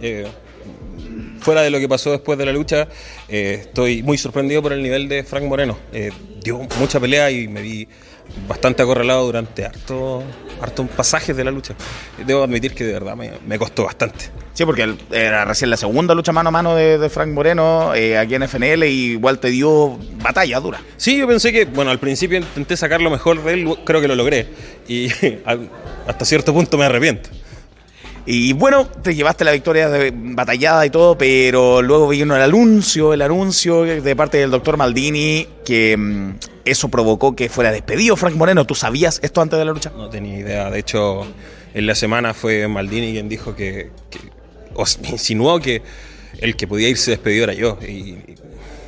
eh, 0.00 0.26
fuera 1.40 1.60
de 1.60 1.68
lo 1.68 1.78
que 1.78 1.90
pasó 1.90 2.12
después 2.12 2.38
de 2.38 2.46
la 2.46 2.52
lucha, 2.52 2.88
eh, 3.28 3.58
estoy 3.60 4.02
muy 4.02 4.16
sorprendido 4.16 4.62
por 4.62 4.72
el 4.72 4.82
nivel 4.82 5.10
de 5.10 5.24
Frank 5.24 5.44
Moreno. 5.44 5.76
dio 6.42 6.66
mucha 6.80 6.98
pelea 6.98 7.30
y 7.30 7.48
me 7.48 7.60
vi 7.60 7.86
bastante 8.46 8.82
acorralado 8.82 9.24
durante 9.24 9.64
harto, 9.64 10.22
harto 10.60 10.86
pasajes 10.86 11.36
de 11.36 11.44
la 11.44 11.50
lucha. 11.50 11.74
Debo 12.26 12.44
admitir 12.44 12.74
que 12.74 12.84
de 12.84 12.92
verdad 12.92 13.16
me, 13.16 13.58
costó 13.58 13.84
bastante. 13.84 14.26
Sí, 14.54 14.64
porque 14.64 14.96
era 15.10 15.44
recién 15.44 15.70
la 15.70 15.76
segunda 15.76 16.14
lucha 16.14 16.32
mano 16.32 16.48
a 16.48 16.52
mano 16.52 16.74
de, 16.74 17.08
Frank 17.10 17.28
Moreno 17.28 17.94
eh, 17.94 18.18
aquí 18.18 18.34
en 18.34 18.42
FNL 18.42 18.84
y 18.84 19.12
igual 19.12 19.38
te 19.38 19.48
dio 19.48 19.98
batalla 20.22 20.60
dura. 20.60 20.80
Sí, 20.96 21.16
yo 21.16 21.26
pensé 21.28 21.52
que, 21.52 21.64
bueno, 21.64 21.90
al 21.90 21.98
principio 21.98 22.38
intenté 22.38 22.76
sacar 22.76 23.00
lo 23.00 23.10
mejor 23.10 23.42
de 23.42 23.52
él, 23.52 23.74
creo 23.84 24.00
que 24.00 24.08
lo 24.08 24.16
logré. 24.16 24.48
Y 24.88 25.08
hasta 26.06 26.24
cierto 26.24 26.52
punto 26.52 26.76
me 26.76 26.84
arrepiento. 26.84 27.30
Y 28.30 28.52
bueno, 28.52 28.86
te 28.86 29.14
llevaste 29.14 29.42
la 29.42 29.52
victoria 29.52 29.88
de 29.88 30.12
batallada 30.14 30.84
y 30.84 30.90
todo, 30.90 31.16
pero 31.16 31.80
luego 31.80 32.08
vino 32.08 32.36
el 32.36 32.42
anuncio, 32.42 33.14
el 33.14 33.22
anuncio 33.22 33.84
de 33.84 34.16
parte 34.16 34.36
del 34.36 34.50
doctor 34.50 34.76
Maldini 34.76 35.46
que 35.64 35.96
mm, 35.96 36.34
eso 36.66 36.90
provocó 36.90 37.34
que 37.34 37.48
fuera 37.48 37.72
despedido 37.72 38.16
Frank 38.16 38.34
Moreno. 38.34 38.66
¿Tú 38.66 38.74
sabías 38.74 39.18
esto 39.22 39.40
antes 39.40 39.58
de 39.58 39.64
la 39.64 39.72
lucha? 39.72 39.92
No 39.96 40.10
tenía 40.10 40.38
idea. 40.40 40.70
De 40.70 40.78
hecho, 40.78 41.26
en 41.72 41.86
la 41.86 41.94
semana 41.94 42.34
fue 42.34 42.68
Maldini 42.68 43.12
quien 43.12 43.30
dijo 43.30 43.56
que, 43.56 43.92
o 44.74 44.84
insinuó 45.10 45.58
que 45.58 45.80
el 46.38 46.54
que 46.54 46.68
podía 46.68 46.90
irse 46.90 47.12
despedido 47.12 47.44
era 47.44 47.54
yo. 47.54 47.78
Y 47.80 48.18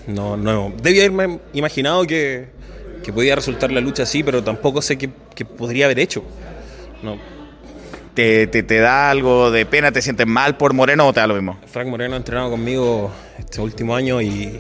no, 0.07 0.37
no, 0.37 0.71
debía 0.83 1.07
haberme 1.07 1.41
imaginado 1.55 2.07
que, 2.07 2.49
que 3.03 3.11
podía 3.11 3.37
resultar 3.37 3.73
la 3.73 3.81
lucha 3.81 4.03
así, 4.03 4.23
pero 4.23 4.45
tampoco 4.45 4.83
sé 4.83 4.99
qué 4.99 5.09
podría 5.47 5.87
haber 5.87 5.99
hecho. 5.99 6.23
No, 7.03 7.40
¿Te, 8.15 8.47
te, 8.49 8.79
da 8.79 9.11
algo 9.11 9.51
de 9.51 9.65
pena? 9.67 9.93
¿Te 9.93 10.03
sientes 10.03 10.27
mal 10.27 10.57
por 10.57 10.75
Moreno 10.75 11.07
o 11.07 11.13
te 11.13 11.21
da 11.21 11.27
lo 11.27 11.35
mismo? 11.35 11.59
Frank 11.67 11.89
Moreno 11.89 12.15
ha 12.15 12.17
entrenado 12.17 12.51
conmigo 12.51 13.13
este 13.39 13.61
último 13.61 13.95
año 13.95 14.21
y, 14.21 14.59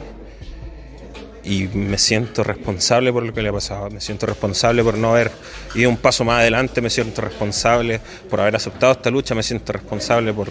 y 1.43 1.69
me 1.69 1.99
siento 1.99 2.45
responsable 2.45 3.13
por 3.13 3.25
lo 3.25 3.35
que 3.35 3.43
le 3.43 3.49
ha 3.49 3.53
pasado. 3.53 3.91
Me 3.91 4.01
siento 4.01 4.27
responsable 4.27 4.85
por 4.85 4.97
no 4.97 5.11
haber 5.11 5.33
ido 5.75 5.91
un 5.91 5.97
paso 5.97 6.25
más 6.25 6.41
adelante. 6.41 6.81
Me 6.81 6.91
siento 6.91 7.23
responsable 7.23 8.01
por 8.29 8.41
haber 8.41 8.55
aceptado 8.55 8.93
esta 8.93 9.11
lucha. 9.11 9.35
Me 9.35 9.43
siento 9.43 9.73
responsable 9.73 10.33
por, 10.33 10.49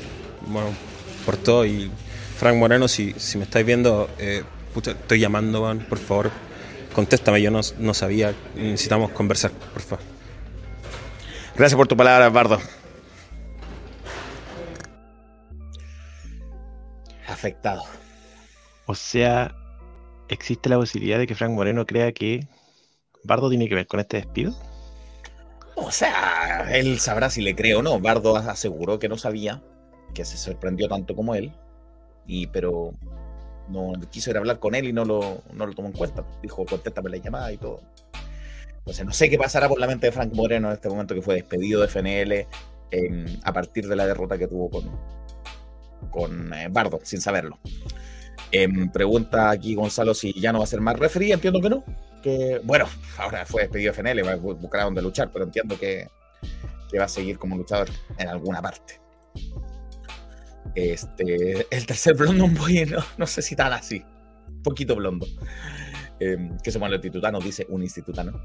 bueno, 0.47 0.69
por 1.25 1.37
todo. 1.37 1.65
Y 1.65 1.89
Frank 2.37 2.57
Moreno, 2.57 2.89
si, 2.89 3.13
si 3.17 3.37
me 3.37 3.45
estáis 3.45 3.65
viendo, 3.65 4.09
eh, 4.19 4.43
estoy 4.75 5.19
llamando, 5.19 5.73
por 5.87 5.99
favor, 5.99 6.31
contéstame. 6.93 7.41
Yo 7.41 7.49
no, 7.49 7.61
no 7.77 7.93
sabía. 7.93 8.33
Necesitamos 8.55 9.11
conversar, 9.11 9.51
por 9.51 9.81
favor. 9.81 10.03
Gracias 11.55 11.77
por 11.77 11.87
tu 11.87 11.95
palabra, 11.95 12.29
Bardo. 12.29 12.59
Afectado. 17.39 17.83
O 18.85 18.95
sea, 18.95 19.55
¿existe 20.27 20.69
la 20.69 20.77
posibilidad 20.77 21.17
de 21.17 21.25
que 21.25 21.35
Frank 21.35 21.51
Moreno 21.51 21.85
crea 21.85 22.11
que 22.11 22.47
Bardo 23.23 23.49
tiene 23.49 23.69
que 23.69 23.75
ver 23.75 23.87
con 23.87 23.99
este 23.99 24.17
despido? 24.17 24.53
O 25.75 25.91
sea, 25.91 26.67
él 26.71 26.99
sabrá 26.99 27.29
si 27.29 27.41
le 27.41 27.55
cree 27.55 27.75
o 27.75 27.81
no. 27.81 27.99
Bardo 27.99 28.35
aseguró 28.35 28.99
que 28.99 29.07
no 29.07 29.17
sabía, 29.17 29.63
que 30.13 30.25
se 30.25 30.37
sorprendió 30.37 30.89
tanto 30.89 31.15
como 31.15 31.33
él, 31.33 31.53
y 32.27 32.47
pero 32.47 32.93
no 33.69 33.93
quiso 34.11 34.31
ir 34.31 34.35
a 34.35 34.39
hablar 34.39 34.59
con 34.59 34.75
él 34.75 34.87
y 34.87 34.93
no 34.93 35.05
lo, 35.05 35.41
no 35.53 35.65
lo 35.65 35.73
tomó 35.73 35.87
en 35.87 35.93
cuenta. 35.93 36.25
Dijo, 36.41 36.65
contéstame 36.65 37.09
la 37.09 37.17
llamada 37.17 37.51
y 37.53 37.57
todo. 37.57 37.81
Entonces, 38.79 39.05
no 39.05 39.13
sé 39.13 39.29
qué 39.29 39.37
pasará 39.37 39.69
por 39.69 39.79
la 39.79 39.87
mente 39.87 40.07
de 40.07 40.11
Frank 40.11 40.33
Moreno 40.33 40.67
en 40.67 40.73
este 40.73 40.89
momento 40.89 41.15
que 41.15 41.21
fue 41.21 41.35
despedido 41.35 41.81
de 41.81 41.87
FNL 41.87 42.47
a 43.43 43.53
partir 43.53 43.87
de 43.87 43.95
la 43.95 44.07
derrota 44.07 44.37
que 44.37 44.47
tuvo 44.47 44.69
con, 44.69 44.89
con 46.09 46.53
eh, 46.53 46.67
Bardo, 46.69 46.99
sin 47.03 47.21
saberlo. 47.21 47.59
Em, 48.51 48.89
pregunta 48.91 49.51
aquí 49.51 49.75
Gonzalo 49.75 50.13
si 50.13 50.33
ya 50.33 50.51
no 50.51 50.59
va 50.59 50.63
a 50.63 50.67
ser 50.67 50.81
más 50.81 50.97
referee. 50.97 51.33
Entiendo 51.33 51.61
que 51.61 51.69
no. 51.69 51.83
Que, 52.23 52.59
bueno, 52.63 52.85
ahora 53.17 53.45
fue 53.45 53.61
despedido 53.61 53.93
de 53.93 54.01
FNL, 54.01 54.27
va 54.27 54.33
a 54.33 54.35
buscar 54.35 54.81
a 54.81 54.83
dónde 54.85 55.01
luchar, 55.01 55.31
pero 55.31 55.45
entiendo 55.45 55.79
que, 55.79 56.07
que 56.91 56.99
va 56.99 57.05
a 57.05 57.09
seguir 57.09 57.37
como 57.37 57.55
luchador 57.55 57.89
en 58.17 58.27
alguna 58.27 58.61
parte. 58.61 58.99
Este, 60.75 61.67
el 61.75 61.85
tercer 61.85 62.15
blondo, 62.15 62.45
un 62.45 62.55
boy, 62.55 62.91
no, 63.17 63.27
sé 63.27 63.41
si 63.41 63.55
tan 63.55 63.73
así. 63.73 64.03
Un 64.47 64.63
poquito 64.63 64.95
blondo. 64.95 65.27
Em, 66.19 66.57
que 66.57 66.71
se 66.71 66.77
llama 66.77 66.87
el 66.87 66.95
institutano, 66.95 67.39
dice 67.39 67.65
un 67.69 67.81
institutano. 67.81 68.41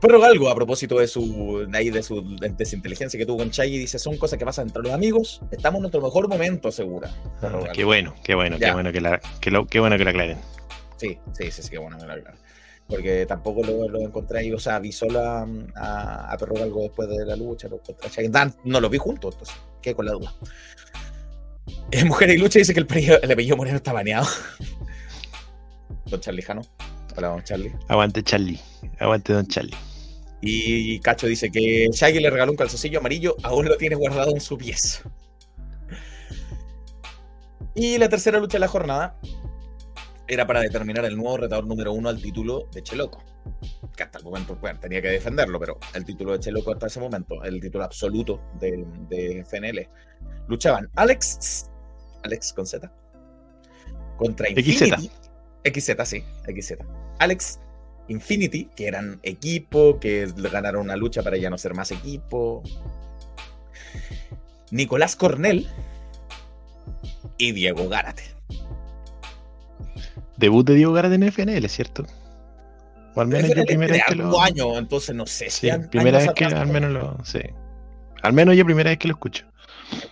Pero 0.00 0.24
algo 0.24 0.48
a 0.48 0.54
propósito 0.54 0.98
de 0.98 1.06
su, 1.06 1.66
de, 1.68 1.78
ahí, 1.78 1.90
de 1.90 2.02
su 2.02 2.36
desinteligencia 2.56 3.18
que 3.18 3.24
tuvo 3.24 3.38
con 3.38 3.50
Chaggy, 3.50 3.78
dice, 3.78 3.98
son 3.98 4.16
cosas 4.16 4.38
que 4.38 4.44
pasan 4.44 4.66
entre 4.66 4.82
los 4.82 4.92
amigos, 4.92 5.40
estamos 5.52 5.78
en 5.78 5.82
nuestro 5.82 6.00
mejor 6.00 6.28
momento, 6.28 6.72
segura. 6.72 7.08
Ah, 7.40 7.68
qué 7.72 7.84
bueno, 7.84 8.14
qué 8.24 8.34
bueno, 8.34 8.58
qué 8.58 8.72
bueno 8.72 8.90
que 8.92 9.00
la, 9.00 9.20
que 9.40 9.50
lo, 9.50 9.66
qué 9.66 9.78
bueno 9.78 9.96
que 9.96 10.04
la 10.04 10.10
aclaren. 10.10 10.38
Sí, 10.96 11.18
sí, 11.32 11.50
sí, 11.52 11.62
sí, 11.62 11.70
qué 11.70 11.78
bueno 11.78 11.98
que 11.98 12.06
la 12.06 12.14
aclaren. 12.14 12.40
Porque 12.88 13.26
tampoco 13.26 13.62
lo, 13.62 13.88
lo, 13.88 14.00
encontré 14.00 14.40
ahí, 14.40 14.52
o 14.52 14.58
sea, 14.58 14.80
vi 14.80 14.90
solo 14.90 15.20
a, 15.20 16.36
Perro 16.38 16.60
algo 16.60 16.82
después 16.82 17.08
de 17.08 17.24
la 17.24 17.36
lucha 17.36 17.68
contra 17.68 18.10
Chaggy. 18.10 18.28
Dan, 18.28 18.54
no 18.64 18.80
los 18.80 18.90
vi 18.90 18.98
juntos, 18.98 19.34
entonces, 19.34 19.56
qué 19.80 19.94
con 19.94 20.06
la 20.06 20.12
duda. 20.12 20.34
Eh, 21.92 22.04
Mujer 22.04 22.30
y 22.30 22.38
Lucha 22.38 22.58
dice 22.58 22.74
que 22.74 22.80
el, 22.80 22.86
el 23.22 23.32
apellido 23.32 23.56
Moreno 23.56 23.76
está 23.76 23.92
baneado. 23.92 24.26
Don 26.06 26.20
Charlie 26.20 26.42
Jano. 26.42 26.62
Hola, 27.16 27.28
don 27.28 27.42
Charlie. 27.42 27.72
Aguante, 27.88 28.22
Charlie. 28.22 28.60
Aguante, 28.98 29.32
don 29.32 29.46
Charlie. 29.46 29.76
Y 30.40 30.98
Cacho 31.00 31.26
dice 31.26 31.50
que 31.50 31.88
Shaggy 31.92 32.20
le 32.20 32.30
regaló 32.30 32.50
un 32.52 32.56
calzoncillo 32.56 32.98
amarillo, 32.98 33.36
aún 33.44 33.66
lo 33.66 33.76
tiene 33.76 33.94
guardado 33.94 34.32
en 34.32 34.40
su 34.40 34.58
pieza. 34.58 35.02
Y 37.74 37.96
la 37.98 38.08
tercera 38.08 38.38
lucha 38.38 38.56
de 38.56 38.60
la 38.60 38.68
jornada 38.68 39.16
era 40.26 40.46
para 40.46 40.60
determinar 40.60 41.04
el 41.04 41.16
nuevo 41.16 41.36
retador 41.36 41.66
número 41.66 41.92
uno 41.92 42.08
al 42.08 42.20
título 42.20 42.68
de 42.72 42.82
Cheloco. 42.82 43.22
Que 43.96 44.02
hasta 44.02 44.18
el 44.18 44.24
momento, 44.24 44.56
bueno, 44.56 44.80
tenía 44.80 45.00
que 45.00 45.08
defenderlo, 45.08 45.60
pero 45.60 45.78
el 45.94 46.04
título 46.04 46.32
de 46.32 46.40
Cheloco 46.40 46.72
hasta 46.72 46.86
ese 46.86 47.00
momento, 47.00 47.42
el 47.44 47.60
título 47.60 47.84
absoluto 47.84 48.40
de, 48.58 48.84
de 49.08 49.44
FNL. 49.44 49.88
Luchaban 50.48 50.88
Alex, 50.96 51.70
Alex 52.24 52.52
con 52.52 52.66
Z, 52.66 52.92
contra 54.16 54.48
Infinity. 54.48 55.10
XZ. 55.64 55.96
XZ, 55.96 56.08
sí, 56.08 56.24
XZ. 56.46 56.72
Alex 57.18 57.60
Infinity, 58.08 58.68
que 58.76 58.86
eran 58.86 59.20
equipo, 59.22 59.98
que 60.00 60.32
ganaron 60.36 60.82
una 60.82 60.96
lucha 60.96 61.22
para 61.22 61.36
ya 61.36 61.50
no 61.50 61.58
ser 61.58 61.74
más 61.74 61.90
equipo. 61.90 62.62
Nicolás 64.70 65.16
Cornell 65.16 65.68
y 67.38 67.52
Diego 67.52 67.88
Gárate. 67.88 68.22
Debut 70.36 70.66
de 70.66 70.74
Diego 70.74 70.92
Gárate 70.92 71.14
en 71.14 71.24
FNL, 71.24 71.68
¿cierto? 71.68 72.06
O 73.14 73.20
al 73.20 73.28
menos 73.28 73.54
yo 73.54 73.64
primera 73.64 73.92
vez 73.92 74.02
que 74.08 74.14
lo. 74.14 74.40
año, 74.40 74.78
entonces 74.78 75.14
no 75.14 75.26
sé 75.26 75.50
si. 75.50 75.70
Sí, 75.70 75.76
primera 75.90 76.18
vez 76.18 76.32
que 76.34 76.46
al 76.46 76.68
menos 76.68 76.90
lo. 76.90 77.18
Sí. 77.24 77.40
Al 78.22 78.32
menos 78.32 78.56
yo 78.56 78.64
primera 78.64 78.90
vez 78.90 78.98
que 78.98 79.08
lo 79.08 79.14
escucho. 79.14 79.44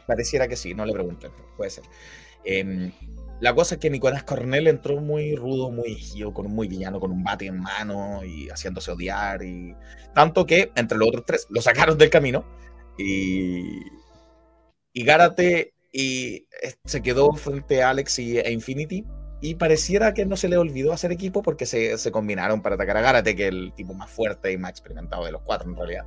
Pareciera 0.06 0.46
que 0.46 0.56
sí, 0.56 0.74
no 0.74 0.84
le 0.84 0.92
pregunten, 0.92 1.30
puede 1.56 1.70
ser. 1.70 1.84
Eh, 2.44 2.92
la 3.40 3.54
cosa 3.54 3.74
es 3.74 3.80
que 3.80 3.90
Nicolás 3.90 4.22
Cornell 4.24 4.66
entró 4.66 5.00
muy 5.00 5.34
rudo, 5.34 5.70
muy 5.70 5.98
con 6.34 6.50
muy 6.50 6.68
villano, 6.68 7.00
con 7.00 7.10
un 7.10 7.24
bate 7.24 7.46
en 7.46 7.58
mano 7.58 8.22
y 8.24 8.48
haciéndose 8.48 8.90
odiar. 8.90 9.42
y 9.42 9.74
Tanto 10.14 10.44
que 10.44 10.70
entre 10.76 10.98
los 10.98 11.08
otros 11.08 11.24
tres 11.26 11.46
lo 11.50 11.62
sacaron 11.62 11.96
del 11.96 12.10
camino 12.10 12.44
y, 12.98 13.62
y 14.92 15.04
Gárate 15.04 15.72
y 15.92 16.46
eh, 16.62 16.74
se 16.84 17.02
quedó 17.02 17.32
frente 17.32 17.82
a 17.82 17.90
Alex 17.90 18.18
y, 18.18 18.38
e 18.38 18.52
Infinity 18.52 19.04
y 19.40 19.54
pareciera 19.54 20.12
que 20.12 20.26
no 20.26 20.36
se 20.36 20.48
le 20.48 20.58
olvidó 20.58 20.92
hacer 20.92 21.10
equipo 21.10 21.42
porque 21.42 21.64
se, 21.64 21.96
se 21.96 22.12
combinaron 22.12 22.60
para 22.60 22.74
atacar 22.74 22.98
a 22.98 23.00
Gárate, 23.00 23.34
que 23.34 23.44
es 23.44 23.48
el 23.48 23.72
tipo 23.74 23.94
más 23.94 24.10
fuerte 24.10 24.52
y 24.52 24.58
más 24.58 24.72
experimentado 24.72 25.24
de 25.24 25.32
los 25.32 25.40
cuatro 25.42 25.70
en 25.70 25.76
realidad. 25.76 26.04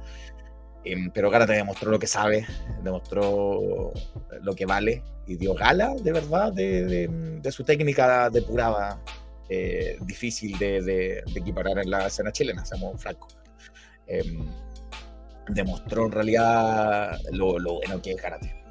Em, 0.85 1.09
pero 1.11 1.29
Gárate 1.29 1.53
demostró 1.53 1.91
lo 1.91 1.99
que 1.99 2.07
sabe, 2.07 2.45
demostró 2.83 3.93
lo 4.41 4.55
que 4.55 4.65
vale 4.65 5.01
y 5.25 5.35
dio 5.35 5.53
gala 5.53 5.95
de 5.95 6.11
verdad 6.11 6.51
de, 6.51 7.51
su 7.51 7.63
técnica 7.63 8.29
depurada, 8.29 8.99
eh, 9.49 9.97
difícil 10.01 10.57
de, 10.57 11.23
equiparar 11.35 11.79
en 11.79 11.89
la 11.89 12.07
escena 12.07 12.31
chilena, 12.31 12.65
seamos 12.65 13.01
francos. 13.01 13.37
Eh, 14.07 14.23
demostró 15.49 16.05
en 16.05 16.11
realidad 16.11 17.17
lo, 17.31 17.53
bueno 17.53 18.01
que 18.01 18.11
es 18.11 18.21
Gárate. 18.21 18.63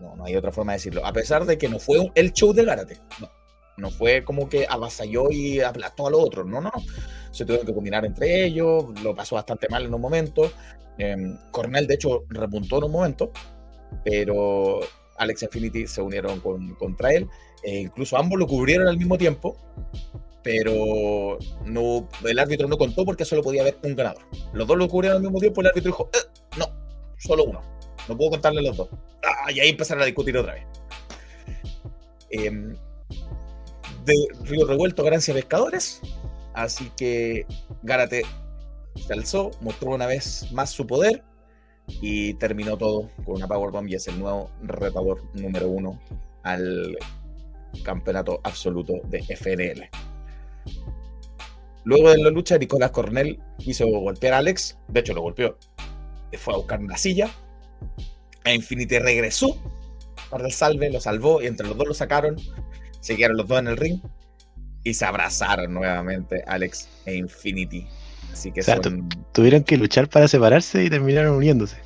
No, 0.00 0.16
no 0.16 0.24
hay 0.24 0.34
otra 0.34 0.50
forma 0.50 0.72
de 0.72 0.78
decirlo. 0.78 1.04
A 1.04 1.12
pesar 1.12 1.44
de 1.44 1.58
que 1.58 1.68
no 1.68 1.78
fue 1.78 2.10
el 2.14 2.32
show 2.32 2.52
de 2.52 2.64
Gárate. 2.64 2.96
No, 3.20 3.30
no 3.80 3.90
fue 3.90 4.22
como 4.22 4.48
que 4.48 4.66
avasalló 4.68 5.30
y 5.30 5.60
aplastó 5.60 6.06
a 6.06 6.10
los 6.10 6.20
otros. 6.20 6.46
No, 6.46 6.60
no, 6.60 6.70
no. 6.74 6.82
Se 7.32 7.44
tuvieron 7.44 7.66
que 7.66 7.74
combinar 7.74 8.04
entre 8.04 8.44
ellos. 8.44 8.84
Lo 9.02 9.14
pasó 9.14 9.36
bastante 9.36 9.68
mal 9.68 9.84
en 9.84 9.94
un 9.94 10.00
momento. 10.00 10.52
Eh, 10.98 11.16
Cornell, 11.50 11.86
de 11.86 11.94
hecho, 11.94 12.24
repuntó 12.28 12.78
en 12.78 12.84
un 12.84 12.92
momento, 12.92 13.32
pero 14.04 14.80
Alex 15.16 15.44
Infinity 15.44 15.86
se 15.86 16.02
unieron 16.02 16.40
con, 16.40 16.74
contra 16.74 17.12
él. 17.12 17.26
E 17.62 17.80
incluso 17.80 18.16
ambos 18.16 18.38
lo 18.38 18.46
cubrieron 18.46 18.88
al 18.88 18.96
mismo 18.96 19.18
tiempo, 19.18 19.56
pero 20.42 21.38
no, 21.66 22.08
el 22.26 22.38
árbitro 22.38 22.68
no 22.68 22.78
contó 22.78 23.04
porque 23.04 23.24
solo 23.24 23.42
podía 23.42 23.62
haber 23.62 23.78
un 23.82 23.94
ganador. 23.94 24.22
Los 24.52 24.66
dos 24.66 24.76
lo 24.76 24.88
cubrieron 24.88 25.16
al 25.18 25.22
mismo 25.22 25.40
tiempo 25.40 25.60
y 25.60 25.64
el 25.64 25.70
árbitro 25.70 25.90
dijo, 25.90 26.10
eh, 26.14 26.58
no, 26.58 26.66
solo 27.18 27.44
uno. 27.44 27.60
No 28.08 28.16
puedo 28.16 28.30
contarle 28.30 28.62
los 28.62 28.76
dos. 28.76 28.88
Ah, 29.22 29.52
y 29.52 29.60
ahí 29.60 29.68
empezaron 29.68 30.02
a 30.02 30.06
discutir 30.06 30.36
otra 30.36 30.54
vez. 30.54 30.64
Eh, 32.30 32.74
de 34.04 34.14
Río 34.44 34.66
Revuelto, 34.66 35.04
Gracia 35.04 35.34
Pescadores. 35.34 36.00
Así 36.54 36.90
que 36.96 37.46
Gárate 37.82 38.22
se 39.06 39.12
alzó, 39.12 39.50
mostró 39.60 39.92
una 39.92 40.06
vez 40.06 40.50
más 40.52 40.70
su 40.70 40.86
poder 40.86 41.22
y 42.00 42.34
terminó 42.34 42.76
todo 42.76 43.10
con 43.24 43.36
una 43.36 43.48
Powerbomb 43.48 43.88
y 43.88 43.94
es 43.94 44.06
el 44.08 44.18
nuevo 44.18 44.50
retador 44.62 45.22
número 45.34 45.68
uno 45.68 46.00
al 46.42 46.96
campeonato 47.84 48.40
absoluto 48.42 48.94
de 49.04 49.22
FNL. 49.22 49.88
Luego 51.84 52.10
de 52.10 52.18
la 52.18 52.30
lucha, 52.30 52.58
Nicolás 52.58 52.90
Cornell 52.90 53.40
quiso 53.58 53.86
golpear 53.86 54.34
a 54.34 54.38
Alex, 54.38 54.78
de 54.88 55.00
hecho 55.00 55.14
lo 55.14 55.22
golpeó, 55.22 55.56
fue 56.36 56.54
a 56.54 56.58
buscar 56.58 56.80
una 56.80 56.96
silla, 56.96 57.30
a 58.44 58.52
Infinity 58.52 58.98
regresó. 58.98 59.56
Para 60.28 60.46
el 60.46 60.52
salve, 60.52 60.90
lo 60.90 61.00
salvó 61.00 61.42
y 61.42 61.46
entre 61.46 61.66
los 61.66 61.76
dos 61.76 61.88
lo 61.88 61.94
sacaron, 61.94 62.36
se 63.00 63.16
quedaron 63.16 63.36
los 63.36 63.48
dos 63.48 63.58
en 63.58 63.68
el 63.68 63.76
ring 63.76 64.00
y 64.84 64.94
se 64.94 65.04
abrazaron 65.04 65.74
nuevamente 65.74 66.42
Alex 66.46 66.88
e 67.06 67.16
Infinity 67.16 67.86
Así 68.32 68.52
que 68.52 68.60
o 68.60 68.62
sea, 68.62 68.82
son... 68.82 69.08
tuvieron 69.32 69.64
que 69.64 69.76
luchar 69.76 70.08
para 70.08 70.28
separarse 70.28 70.84
y 70.84 70.90
terminaron 70.90 71.36
uniéndose. 71.36 71.76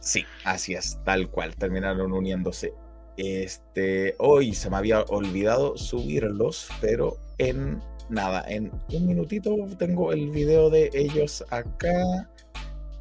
Sí, 0.00 0.24
así 0.44 0.74
es, 0.74 0.98
tal 1.04 1.30
cual, 1.30 1.54
terminaron 1.56 2.12
uniéndose. 2.12 2.72
Este, 3.16 4.14
hoy 4.18 4.54
se 4.54 4.70
me 4.70 4.76
había 4.76 5.02
olvidado 5.02 5.76
subirlos, 5.76 6.68
pero 6.80 7.18
en 7.38 7.80
nada, 8.08 8.44
en 8.48 8.70
un 8.92 9.06
minutito 9.06 9.54
tengo 9.78 10.12
el 10.12 10.30
video 10.30 10.70
de 10.70 10.90
ellos 10.94 11.44
acá. 11.50 12.28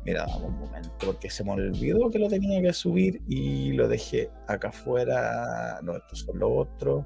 Mira, 0.05 0.25
dame 0.25 0.47
un 0.47 0.59
momento, 0.59 0.91
porque 1.05 1.29
se 1.29 1.43
me 1.43 1.51
olvidó 1.51 2.09
que 2.09 2.19
lo 2.19 2.27
tenía 2.27 2.61
que 2.61 2.73
subir 2.73 3.21
y 3.27 3.73
lo 3.73 3.87
dejé 3.87 4.29
acá 4.47 4.69
afuera. 4.69 5.79
No, 5.83 5.95
esto 5.95 6.13
es 6.13 6.25
lo 6.33 6.51
otro. 6.53 7.05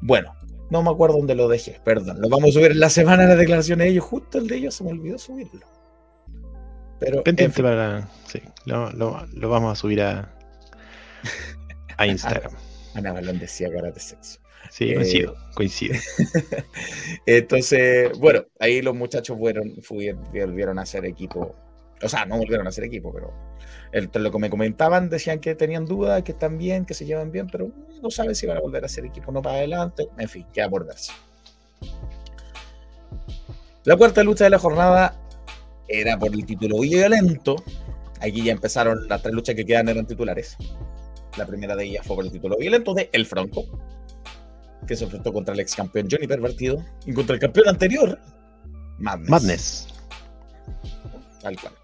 Bueno, 0.00 0.34
no 0.70 0.82
me 0.82 0.90
acuerdo 0.90 1.16
dónde 1.16 1.34
lo 1.34 1.48
dejé, 1.48 1.80
perdón. 1.84 2.20
Lo 2.20 2.28
vamos 2.28 2.50
a 2.50 2.52
subir 2.52 2.72
en 2.72 2.80
la 2.80 2.90
semana 2.90 3.22
de 3.22 3.28
las 3.30 3.38
declaraciones 3.38 3.86
de 3.86 3.90
ellos. 3.92 4.04
Justo 4.04 4.38
el 4.38 4.48
de 4.48 4.56
ellos 4.56 4.74
se 4.74 4.84
me 4.84 4.90
olvidó 4.90 5.18
subirlo. 5.18 5.66
Pero. 6.98 7.22
Para. 7.22 8.08
Sí, 8.26 8.40
lo, 8.64 8.90
lo, 8.92 9.26
lo, 9.32 9.48
vamos 9.48 9.72
a 9.72 9.80
subir 9.80 10.02
a. 10.02 10.34
A 11.96 12.06
Instagram. 12.06 12.52
Ana 12.94 13.12
Balón 13.12 13.38
decía 13.38 13.70
karate 13.70 14.00
sexo. 14.00 14.40
Sí, 14.70 14.94
coincido, 14.94 15.32
eh, 15.32 15.54
coincido. 15.54 15.94
Entonces, 17.26 18.18
bueno, 18.18 18.44
ahí 18.58 18.82
los 18.82 18.96
muchachos 18.96 19.38
fueron, 19.38 19.74
volvieron 20.32 20.78
a 20.78 20.82
hacer 20.82 21.04
equipo. 21.04 21.54
O 22.02 22.08
sea, 22.08 22.26
no 22.26 22.36
volvieron 22.36 22.66
a 22.66 22.68
hacer 22.68 22.84
equipo, 22.84 23.12
pero 23.12 23.32
el, 23.92 24.10
lo 24.12 24.30
que 24.30 24.38
me 24.38 24.50
comentaban 24.50 25.08
decían 25.08 25.40
que 25.40 25.54
tenían 25.54 25.86
dudas, 25.86 26.22
que 26.22 26.32
están 26.32 26.58
bien, 26.58 26.84
que 26.84 26.94
se 26.94 27.06
llevan 27.06 27.32
bien, 27.32 27.48
pero 27.50 27.70
no 28.02 28.10
saben 28.10 28.34
si 28.34 28.46
van 28.46 28.58
a 28.58 28.60
volver 28.60 28.84
a 28.84 28.88
ser 28.88 29.06
equipo 29.06 29.32
no 29.32 29.40
para 29.40 29.56
adelante. 29.56 30.08
En 30.18 30.28
fin, 30.28 30.46
queda 30.52 30.68
por 30.68 30.86
verse. 30.86 31.12
La 33.84 33.96
cuarta 33.96 34.22
lucha 34.22 34.44
de 34.44 34.50
la 34.50 34.58
jornada 34.58 35.14
era 35.88 36.18
por 36.18 36.32
el 36.34 36.44
título 36.44 36.80
violento. 36.80 37.56
Aquí 38.20 38.42
ya 38.42 38.52
empezaron 38.52 39.08
las 39.08 39.22
tres 39.22 39.34
luchas 39.34 39.54
que 39.54 39.64
quedan 39.64 39.88
eran 39.88 40.06
titulares. 40.06 40.56
La 41.36 41.46
primera 41.46 41.76
de 41.76 41.84
ellas 41.84 42.06
fue 42.06 42.16
por 42.16 42.24
el 42.24 42.32
título 42.32 42.56
violento 42.56 42.94
de 42.94 43.08
El 43.12 43.26
Franco, 43.26 43.64
que 44.86 44.96
se 44.96 45.04
enfrentó 45.04 45.32
contra 45.32 45.54
el 45.54 45.60
ex 45.60 45.74
campeón 45.74 46.08
Johnny 46.10 46.26
Pervertido 46.26 46.84
y 47.04 47.12
contra 47.12 47.34
el 47.34 47.40
campeón 47.40 47.68
anterior, 47.68 48.18
Madness. 48.98 49.30
Madness. 49.30 49.88
Tal 51.42 51.60
cual. 51.60 51.74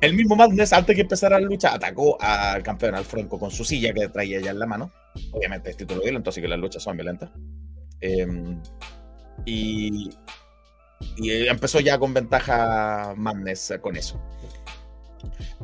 El 0.00 0.14
mismo 0.14 0.36
Madness, 0.36 0.72
antes 0.72 0.94
que 0.94 1.02
empezara 1.02 1.40
la 1.40 1.46
lucha, 1.46 1.74
atacó 1.74 2.20
al 2.20 2.62
campeón, 2.62 2.94
al 2.94 3.04
Franco, 3.04 3.38
con 3.38 3.50
su 3.50 3.64
silla 3.64 3.94
que 3.94 4.08
traía 4.08 4.40
ya 4.40 4.50
en 4.50 4.58
la 4.58 4.66
mano. 4.66 4.90
Obviamente 5.32 5.70
es 5.70 5.76
título 5.76 6.02
violento, 6.02 6.30
así 6.30 6.40
que 6.40 6.48
las 6.48 6.58
luchas 6.58 6.82
son 6.82 6.96
violentas. 6.96 7.30
Em, 8.00 8.60
y, 9.46 10.10
empezó 11.48 11.80
ya 11.80 11.98
con 11.98 12.12
ventaja 12.12 13.14
Madness 13.16 13.74
con 13.80 13.96
eso. 13.96 14.20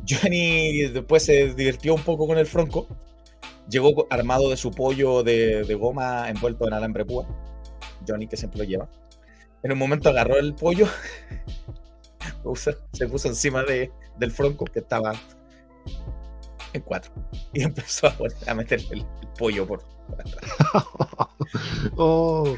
Johnny 0.07 0.87
después 0.89 1.23
se 1.23 1.53
divirtió 1.53 1.93
un 1.93 2.01
poco 2.01 2.27
con 2.27 2.37
el 2.37 2.47
Franco. 2.47 2.87
Llegó 3.69 4.07
armado 4.09 4.49
de 4.49 4.57
su 4.57 4.71
pollo 4.71 5.23
de, 5.23 5.63
de 5.63 5.75
goma 5.75 6.29
envuelto 6.29 6.67
en 6.67 6.73
alambre 6.73 7.05
púa. 7.05 7.27
Johnny, 8.07 8.27
que 8.27 8.35
siempre 8.35 8.59
lo 8.59 8.65
lleva. 8.65 8.89
En 9.63 9.71
un 9.71 9.77
momento 9.77 10.09
agarró 10.09 10.37
el 10.37 10.53
pollo, 10.55 10.87
se 12.91 13.07
puso 13.07 13.29
encima 13.29 13.63
de, 13.63 13.91
del 14.17 14.31
Franco, 14.31 14.65
que 14.65 14.79
estaba 14.79 15.13
en 16.73 16.81
cuatro, 16.81 17.11
y 17.53 17.63
empezó 17.63 18.07
a, 18.07 18.15
a 18.47 18.53
meter 18.53 18.79
el, 18.91 18.99
el 19.01 19.27
pollo 19.37 19.67
por, 19.67 19.83
por 20.07 20.21
atrás. 20.21 20.85
oh, 21.97 22.55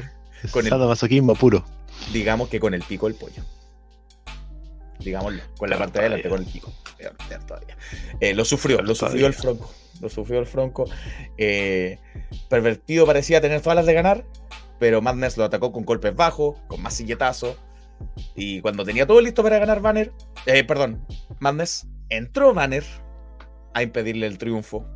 Con 0.52 0.64
el- 0.64 0.70
sadomasoquismo 0.70 1.34
puro. 1.34 1.64
Digamos 2.12 2.48
que 2.48 2.60
con 2.60 2.74
el 2.74 2.82
pico 2.82 3.06
del 3.06 3.14
pollo. 3.16 3.42
Digámoslo, 4.98 5.42
con 5.58 5.70
la 5.70 5.78
parte 5.78 5.98
de 5.98 6.06
adelante, 6.06 6.28
con 6.28 6.40
el 6.40 6.46
pico. 6.46 6.72
Peor, 6.98 7.14
peor 7.28 7.44
todavía. 7.44 7.76
Eh, 8.20 8.34
lo 8.34 8.44
sufrió, 8.44 8.80
lo 8.82 8.94
sufrió 8.94 9.26
el. 9.26 9.34
Franco. 9.34 9.70
Lo 10.00 10.08
sufrió 10.08 10.40
el 10.40 10.46
Franco. 10.46 10.84
Eh, 11.38 11.98
pervertido 12.48 13.06
parecía 13.06 13.40
tener 13.40 13.60
todas 13.60 13.76
las 13.76 13.86
de 13.86 13.92
ganar, 13.94 14.24
pero 14.78 15.00
Madness 15.02 15.36
lo 15.36 15.44
atacó 15.44 15.72
con 15.72 15.84
golpes 15.84 16.14
bajos, 16.14 16.58
con 16.66 16.82
más 16.82 16.94
silletazos. 16.94 17.56
Y 18.34 18.60
cuando 18.60 18.84
tenía 18.84 19.06
todo 19.06 19.20
listo 19.20 19.42
para 19.42 19.58
ganar 19.58 19.80
Banner, 19.80 20.12
eh, 20.46 20.64
perdón, 20.64 21.06
Madness, 21.40 21.86
entró 22.08 22.52
Banner 22.54 22.84
a 23.74 23.82
impedirle 23.82 24.26
el 24.26 24.38
triunfo. 24.38 24.86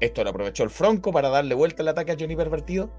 Esto 0.00 0.24
lo 0.24 0.30
aprovechó 0.30 0.64
el 0.64 0.70
Franco 0.70 1.12
para 1.12 1.28
darle 1.28 1.54
vuelta 1.54 1.82
el 1.82 1.88
ataque 1.88 2.12
a 2.12 2.16
Johnny 2.18 2.36
Pervertido. 2.36 2.90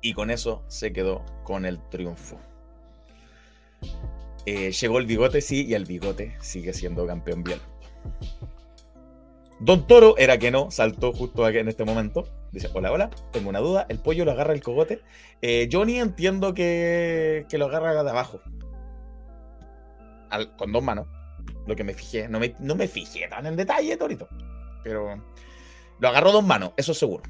Y 0.00 0.14
con 0.14 0.30
eso 0.30 0.64
se 0.66 0.92
quedó 0.92 1.24
con 1.44 1.64
el 1.64 1.80
triunfo. 1.88 2.38
Eh, 4.44 4.72
llegó 4.72 4.98
el 4.98 5.06
bigote, 5.06 5.40
sí, 5.40 5.66
y 5.66 5.74
el 5.74 5.84
bigote 5.84 6.36
sigue 6.40 6.72
siendo 6.72 7.06
campeón 7.06 7.44
violento. 7.44 7.72
Don 9.64 9.86
Toro 9.86 10.16
era 10.18 10.38
que 10.38 10.50
no, 10.50 10.72
saltó 10.72 11.12
justo 11.12 11.44
aquí 11.44 11.58
en 11.58 11.68
este 11.68 11.84
momento. 11.84 12.24
Dice, 12.50 12.68
hola, 12.74 12.90
hola, 12.90 13.10
tengo 13.30 13.48
una 13.48 13.60
duda. 13.60 13.86
El 13.88 14.00
pollo 14.00 14.24
lo 14.24 14.32
agarra 14.32 14.54
el 14.54 14.62
cogote. 14.62 15.02
Eh, 15.40 15.68
Johnny 15.70 16.00
entiendo 16.00 16.52
que, 16.52 17.46
que 17.48 17.58
lo 17.58 17.66
agarra 17.66 18.02
de 18.02 18.10
abajo. 18.10 18.40
Al- 20.30 20.56
con 20.56 20.72
dos 20.72 20.82
manos. 20.82 21.06
Lo 21.66 21.76
que 21.76 21.84
me 21.84 21.94
fijé. 21.94 22.28
No 22.28 22.40
me, 22.40 22.56
no 22.58 22.74
me 22.74 22.88
fijé 22.88 23.28
tan 23.28 23.46
en 23.46 23.54
detalle, 23.54 23.96
Torito. 23.96 24.28
Pero 24.82 25.22
lo 26.00 26.08
agarró 26.08 26.32
dos 26.32 26.44
manos, 26.44 26.72
eso 26.76 26.92
seguro. 26.92 27.22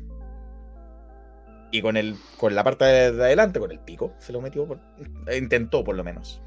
Y 1.70 1.82
con, 1.82 1.98
el, 1.98 2.16
con 2.38 2.54
la 2.54 2.64
parte 2.64 2.86
de, 2.86 3.12
de 3.12 3.24
adelante, 3.24 3.60
con 3.60 3.70
el 3.72 3.78
pico, 3.80 4.14
se 4.18 4.32
lo 4.32 4.40
metió. 4.40 4.66
Intentó, 5.36 5.84
por 5.84 5.96
lo 5.96 6.02
menos. 6.02 6.40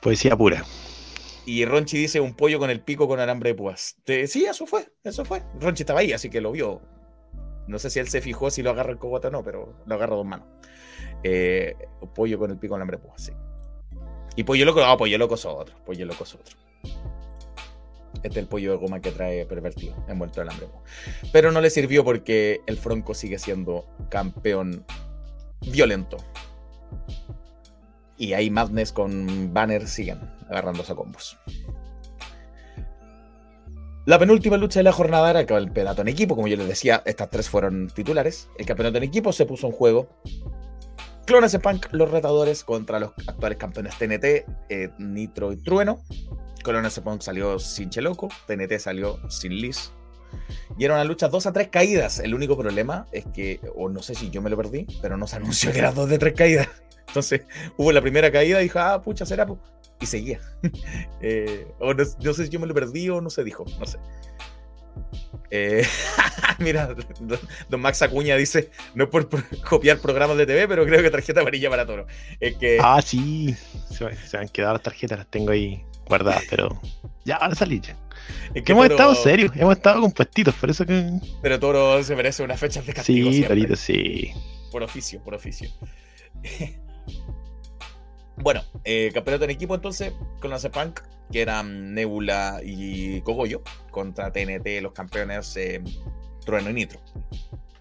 Poesía 0.00 0.36
pura. 0.36 0.64
Y 1.48 1.64
Ronchi 1.64 1.96
dice 1.96 2.20
un 2.20 2.34
pollo 2.34 2.58
con 2.58 2.68
el 2.68 2.82
pico 2.82 3.08
con 3.08 3.20
alambre 3.20 3.48
de 3.48 3.54
púas. 3.54 3.96
Sí, 4.04 4.44
eso 4.44 4.66
fue, 4.66 4.92
eso 5.02 5.24
fue. 5.24 5.42
Ronchi 5.58 5.82
estaba 5.82 6.00
ahí, 6.00 6.12
así 6.12 6.28
que 6.28 6.42
lo 6.42 6.52
vio. 6.52 6.82
No 7.66 7.78
sé 7.78 7.88
si 7.88 7.98
él 8.00 8.06
se 8.06 8.20
fijó 8.20 8.50
si 8.50 8.62
lo 8.62 8.68
agarra 8.68 8.92
el 8.92 8.98
cogote 8.98 9.28
o 9.28 9.30
no, 9.30 9.42
pero 9.42 9.74
lo 9.86 9.94
agarra 9.94 10.14
dos 10.14 10.26
manos. 10.26 10.46
Eh, 11.22 11.74
pollo 12.14 12.38
con 12.38 12.50
el 12.50 12.58
pico 12.58 12.72
con 12.72 12.82
alambre 12.82 12.98
de 12.98 13.02
púas, 13.02 13.22
sí. 13.22 13.32
Y 14.36 14.44
pollo 14.44 14.66
loco, 14.66 14.84
no, 14.84 14.94
pollo 14.98 15.16
loco 15.16 15.36
es 15.36 15.46
otro. 15.46 15.74
Pollo 15.86 16.04
loco 16.04 16.24
es 16.24 16.34
otro. 16.34 16.54
Este 18.16 18.28
es 18.28 18.36
el 18.36 18.46
pollo 18.46 18.72
de 18.72 18.76
goma 18.76 19.00
que 19.00 19.10
trae 19.10 19.46
pervertido, 19.46 19.96
envuelto 20.06 20.42
en 20.42 20.48
alambre. 20.48 20.68
Pero 21.32 21.50
no 21.50 21.62
le 21.62 21.70
sirvió 21.70 22.04
porque 22.04 22.60
el 22.66 22.76
Fronco 22.76 23.14
sigue 23.14 23.38
siendo 23.38 23.86
campeón 24.10 24.84
violento. 25.62 26.18
Y 28.18 28.34
ahí 28.34 28.50
Madness 28.50 28.92
con 28.92 29.54
Banner 29.54 29.88
siguen 29.88 30.36
agarrándose 30.48 30.92
a 30.92 30.96
combos. 30.96 31.38
La 34.06 34.18
penúltima 34.18 34.56
lucha 34.56 34.80
de 34.80 34.84
la 34.84 34.92
jornada 34.92 35.28
era 35.28 35.40
el 35.40 35.46
campeonato 35.46 36.00
en 36.00 36.08
equipo. 36.08 36.34
Como 36.34 36.48
yo 36.48 36.56
les 36.56 36.66
decía, 36.66 37.02
estas 37.04 37.28
tres 37.28 37.50
fueron 37.50 37.88
titulares. 37.88 38.48
El 38.56 38.64
campeonato 38.64 38.96
en 38.96 39.04
equipo 39.04 39.34
se 39.34 39.44
puso 39.44 39.66
en 39.66 39.74
juego. 39.74 40.08
Clones 41.26 41.52
de 41.52 41.60
los 41.92 42.10
retadores 42.10 42.64
contra 42.64 43.00
los 43.00 43.12
actuales 43.26 43.58
campeones 43.58 43.98
TNT, 43.98 44.46
eh, 44.70 44.88
Nitro 44.96 45.52
y 45.52 45.58
Trueno. 45.58 46.02
Clones 46.62 46.94
de 46.94 47.20
salió 47.20 47.58
sin 47.58 47.90
Cheloco, 47.90 48.28
TNT 48.46 48.78
salió 48.78 49.18
sin 49.28 49.52
Liz. 49.52 49.92
Y 50.78 50.86
era 50.86 50.94
una 50.94 51.04
lucha 51.04 51.28
2 51.28 51.46
a 51.46 51.52
3 51.52 51.68
caídas. 51.68 52.18
El 52.18 52.34
único 52.34 52.56
problema 52.56 53.06
es 53.12 53.26
que, 53.26 53.60
o 53.76 53.90
no 53.90 54.00
sé 54.02 54.14
si 54.14 54.30
yo 54.30 54.40
me 54.40 54.48
lo 54.48 54.56
perdí, 54.56 54.86
pero 55.02 55.18
no 55.18 55.26
se 55.26 55.36
anunció 55.36 55.70
que 55.70 55.80
era 55.80 55.92
2 55.92 56.08
de 56.08 56.18
3 56.18 56.34
caídas. 56.34 56.68
Entonces 57.08 57.42
hubo 57.76 57.92
la 57.92 58.00
primera 58.00 58.32
caída 58.32 58.60
y 58.60 58.64
dijo, 58.64 58.78
ah, 58.78 59.02
pucha, 59.02 59.26
será. 59.26 59.46
pu-". 59.46 59.58
Y 60.00 60.06
seguía. 60.06 60.40
Eh, 61.20 61.66
o 61.80 61.92
no, 61.94 62.04
no 62.22 62.32
sé 62.34 62.44
si 62.44 62.50
yo 62.50 62.60
me 62.60 62.66
lo 62.66 62.74
perdí 62.74 63.08
o 63.10 63.20
no 63.20 63.28
se 63.30 63.42
dijo, 63.44 63.64
no 63.78 63.86
sé. 63.86 63.98
Eh, 65.50 65.84
mira, 66.58 66.86
don, 67.20 67.38
don 67.68 67.80
Max 67.80 68.02
Acuña 68.02 68.36
dice, 68.36 68.70
no 68.94 69.04
es 69.04 69.10
por, 69.10 69.28
por 69.28 69.44
copiar 69.60 69.98
programas 69.98 70.36
de 70.36 70.46
TV, 70.46 70.68
pero 70.68 70.84
creo 70.84 71.02
que 71.02 71.10
tarjeta 71.10 71.40
amarilla 71.40 71.70
para 71.70 71.86
toro. 71.86 72.06
Es 72.40 72.56
que 72.56 72.78
Ah, 72.82 73.00
sí. 73.02 73.54
Se, 73.90 74.36
han 74.36 74.48
quedado 74.48 74.74
las 74.74 74.82
tarjetas, 74.82 75.18
las 75.18 75.26
tengo 75.28 75.50
ahí 75.50 75.84
guardadas, 76.06 76.42
pero 76.50 76.80
ya 77.24 77.38
van 77.38 77.52
a 77.52 77.54
salir 77.54 77.80
ya. 77.82 77.96
es 78.54 78.62
Que 78.62 78.72
hemos 78.72 78.84
Toro- 78.88 78.94
estado 78.94 79.14
serios, 79.14 79.52
hemos 79.56 79.76
estado 79.76 80.00
compuestitos, 80.00 80.54
por 80.54 80.70
eso 80.70 80.84
que. 80.86 81.10
Pero 81.42 81.58
Toro 81.60 82.02
se 82.02 82.14
merece 82.16 82.42
unas 82.42 82.58
fechas 82.60 82.84
de 82.86 82.92
castigo. 82.94 83.30
Sí. 83.32 83.42
Torito, 83.42 83.76
sí. 83.76 84.32
Por 84.70 84.82
oficio, 84.82 85.22
por 85.24 85.34
oficio. 85.34 85.68
bueno, 88.42 88.62
eh, 88.84 89.10
campeonato 89.12 89.44
en 89.44 89.50
equipo 89.50 89.74
entonces 89.74 90.12
con 90.40 90.50
la 90.50 90.58
Punk, 90.58 91.00
que 91.30 91.42
eran 91.42 91.94
Nebula 91.94 92.60
y 92.64 93.20
Cogollo, 93.22 93.62
contra 93.90 94.32
TNT, 94.32 94.80
los 94.80 94.92
campeones 94.92 95.56
eh, 95.56 95.82
Trueno 96.44 96.70
y 96.70 96.74
Nitro. 96.74 97.00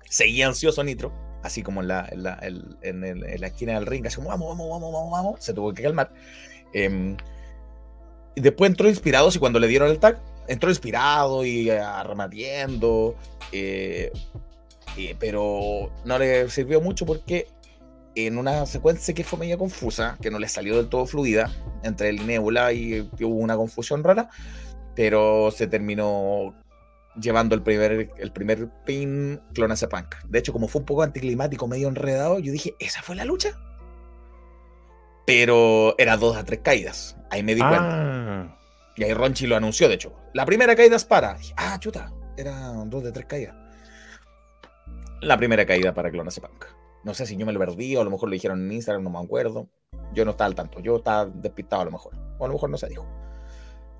Seguía 0.09 0.47
ansioso 0.47 0.83
Nitro, 0.83 1.11
así 1.43 1.63
como 1.63 1.81
en 1.81 1.87
la, 1.89 2.07
en 2.11 2.23
la, 2.23 2.39
en- 2.41 3.39
la 3.41 3.47
esquina 3.47 3.73
del 3.75 3.85
ring, 3.85 4.05
así 4.07 4.15
como 4.17 4.29
vamos, 4.29 4.49
vamos, 4.49 4.69
vamos, 4.69 4.93
vamos, 4.93 5.11
vamos, 5.11 5.43
se 5.43 5.53
tuvo 5.53 5.73
que 5.73 5.83
calmar. 5.83 6.11
Em, 6.73 7.15
después 8.35 8.69
entró 8.69 8.87
inspirado, 8.89 9.29
y 9.33 9.37
cuando 9.39 9.59
le 9.59 9.67
dieron 9.67 9.89
el 9.89 9.99
tag, 9.99 10.19
entró 10.47 10.69
inspirado 10.69 11.45
y 11.45 11.69
eh, 11.69 11.79
arrematiendo. 11.79 13.15
eh, 13.51 14.11
eh, 14.97 15.15
pero 15.19 15.91
no 16.05 16.17
le 16.17 16.49
sirvió 16.49 16.81
mucho 16.81 17.05
porque 17.05 17.47
en 18.17 18.39
una 18.39 18.65
secuencia 18.65 19.13
que 19.13 19.23
fue 19.23 19.37
media 19.37 19.57
confusa, 19.57 20.17
que 20.19 20.31
no 20.31 20.39
le 20.39 20.47
salió 20.47 20.75
del 20.77 20.89
todo 20.89 21.05
fluida, 21.05 21.51
entre 21.83 22.09
el 22.09 22.25
Nebula 22.25 22.73
y 22.73 23.07
hubo 23.21 23.35
una 23.35 23.55
confusión 23.55 24.03
rara, 24.03 24.29
pero 24.95 25.51
se 25.51 25.67
terminó 25.67 26.55
llevando 27.21 27.53
el 27.53 27.61
primer, 27.61 28.09
el 28.17 28.31
primer 28.31 28.69
pin 28.85 29.39
Clonase 29.53 29.87
Punk. 29.87 30.15
De 30.27 30.39
hecho, 30.39 30.51
como 30.51 30.67
fue 30.67 30.79
un 30.79 30.85
poco 30.85 31.03
anticlimático, 31.03 31.67
medio 31.67 31.87
enredado, 31.87 32.39
yo 32.39 32.51
dije, 32.51 32.75
¿esa 32.79 33.03
fue 33.03 33.15
la 33.15 33.25
lucha? 33.25 33.51
Pero 35.27 35.93
era 35.99 36.17
dos 36.17 36.37
a 36.37 36.43
tres 36.43 36.61
caídas. 36.63 37.17
Ahí 37.29 37.43
me 37.43 37.53
di 37.53 37.61
cuenta. 37.61 37.79
Ah, 37.81 38.57
Y 38.95 39.03
ahí 39.03 39.13
Ronchi 39.13 39.45
lo 39.45 39.57
anunció, 39.57 39.89
de 39.89 39.95
hecho. 39.95 40.15
La 40.33 40.45
primera 40.45 40.75
caída 40.75 40.95
es 40.95 41.05
para. 41.05 41.35
Dije, 41.35 41.53
ah, 41.57 41.77
chuta. 41.79 42.11
Eran 42.37 42.89
dos 42.89 43.03
de 43.03 43.11
tres 43.11 43.25
caídas. 43.25 43.55
La 45.21 45.37
primera 45.37 45.65
caída 45.65 45.93
para 45.93 46.09
Clonase 46.09 46.41
Punk. 46.41 46.76
No 47.03 47.13
sé 47.13 47.25
si 47.25 47.37
yo 47.37 47.45
me 47.45 47.53
lo 47.53 47.59
perdí 47.59 47.95
o 47.95 48.01
a 48.01 48.03
lo 48.03 48.11
mejor 48.11 48.29
lo 48.29 48.33
dijeron 48.33 48.65
en 48.65 48.71
Instagram, 48.71 49.03
no 49.03 49.09
me 49.09 49.19
acuerdo. 49.19 49.67
Yo 50.13 50.25
no 50.25 50.31
estaba 50.31 50.47
al 50.47 50.55
tanto. 50.55 50.79
Yo 50.79 50.97
estaba 50.97 51.25
despistado 51.25 51.81
a 51.81 51.85
lo 51.85 51.91
mejor. 51.91 52.13
O 52.37 52.45
a 52.45 52.47
lo 52.47 52.53
mejor 52.53 52.69
no 52.69 52.77
se 52.77 52.87
dijo. 52.87 53.05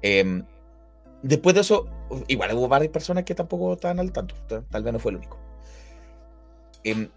Em, 0.02 0.44
después 1.22 1.56
de 1.56 1.62
eso, 1.62 1.88
igual 2.28 2.54
hubo 2.56 2.68
varias 2.68 2.92
personas 2.92 3.24
que 3.24 3.36
tampoco 3.36 3.74
estaban 3.74 4.00
al 4.00 4.12
tanto. 4.12 4.36
Tal, 4.70 4.84
vez 4.84 4.94
no 4.94 5.00
fue 5.00 5.12
el 5.12 5.18
único. 5.18 5.38
Em, 6.84 7.10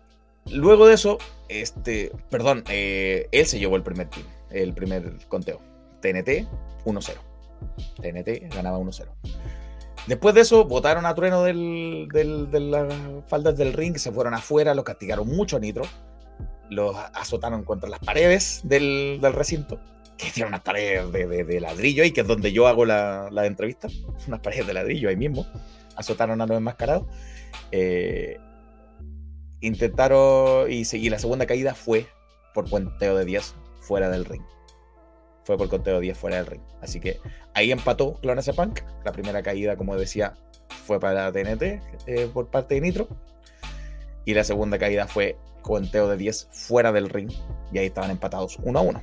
luego 0.50 0.86
de 0.86 0.94
eso, 0.94 1.18
este, 1.48 2.12
perdón, 2.30 2.64
eh, 2.68 3.28
él 3.32 3.46
se 3.46 3.58
llevó 3.58 3.76
el 3.76 3.82
primer 3.82 4.08
team, 4.08 4.26
el 4.50 4.72
primer 4.74 5.12
conteo. 5.28 5.60
TNT 6.00 6.46
1-0. 6.84 7.14
TNT 8.00 8.54
ganaba 8.54 8.78
1-0. 8.78 9.06
Después 10.06 10.34
de 10.34 10.40
eso, 10.40 10.64
votaron 10.64 11.06
a 11.06 11.14
Trueno 11.14 11.42
del, 11.44 12.08
de 12.10 12.60
las 12.60 12.92
faldas 13.28 13.56
del 13.56 13.72
ring, 13.72 13.96
se 13.96 14.10
fueron 14.10 14.34
afuera, 14.34 14.74
lo 14.74 14.82
castigaron 14.84 15.28
mucho 15.28 15.56
a 15.56 15.60
Nitro, 15.60 15.84
los 16.68 16.96
azotaron 17.14 17.64
contra 17.64 17.88
las 17.88 18.00
paredes 18.00 18.60
del, 18.64 19.18
del 19.20 19.32
recinto, 19.32 19.78
que 20.16 20.30
tienen 20.30 20.48
unas 20.52 20.62
paredes 20.62 21.10
de, 21.12 21.44
de- 21.44 21.60
ladrillo 21.60 22.02
ahí, 22.02 22.10
que 22.12 22.22
es 22.22 22.26
donde 22.26 22.52
yo 22.52 22.66
hago 22.66 22.84
la, 22.84 23.28
la 23.30 23.46
entrevista, 23.46 23.88
unas 24.26 24.40
paredes 24.40 24.66
de 24.66 24.74
ladrillo 24.74 25.08
ahí 25.08 25.16
mismo, 25.16 25.46
azotaron 25.96 26.40
a 26.40 26.46
los 26.46 26.56
enmascarados. 26.56 27.06
Eh, 27.72 28.38
intentaron 29.60 30.70
y 30.70 30.84
seguir 30.84 31.12
la 31.12 31.18
segunda 31.18 31.46
caída 31.46 31.74
fue 31.74 32.06
por 32.54 32.68
puenteo 32.68 33.16
de 33.16 33.24
10 33.24 33.54
fuera 33.80 34.08
del 34.08 34.24
ring. 34.24 34.42
Fue 35.44 35.56
por 35.56 35.68
conteo 35.68 36.00
10 36.00 36.16
fuera 36.16 36.36
del 36.36 36.46
ring. 36.46 36.62
Así 36.80 37.00
que 37.00 37.20
ahí 37.54 37.72
empató 37.72 38.14
Clonase 38.14 38.52
Punk. 38.52 38.80
La 39.04 39.12
primera 39.12 39.42
caída, 39.42 39.76
como 39.76 39.96
decía, 39.96 40.34
fue 40.86 41.00
para 41.00 41.32
TNT 41.32 41.62
eh, 42.06 42.30
por 42.32 42.48
parte 42.48 42.74
de 42.74 42.80
Nitro. 42.80 43.08
Y 44.24 44.34
la 44.34 44.44
segunda 44.44 44.78
caída 44.78 45.06
fue 45.06 45.36
conteo 45.62 46.08
de 46.08 46.16
10 46.16 46.48
fuera 46.50 46.92
del 46.92 47.08
ring. 47.08 47.30
Y 47.72 47.78
ahí 47.78 47.86
estaban 47.86 48.10
empatados 48.10 48.58
1 48.62 48.78
a 48.78 48.82
1. 48.82 49.02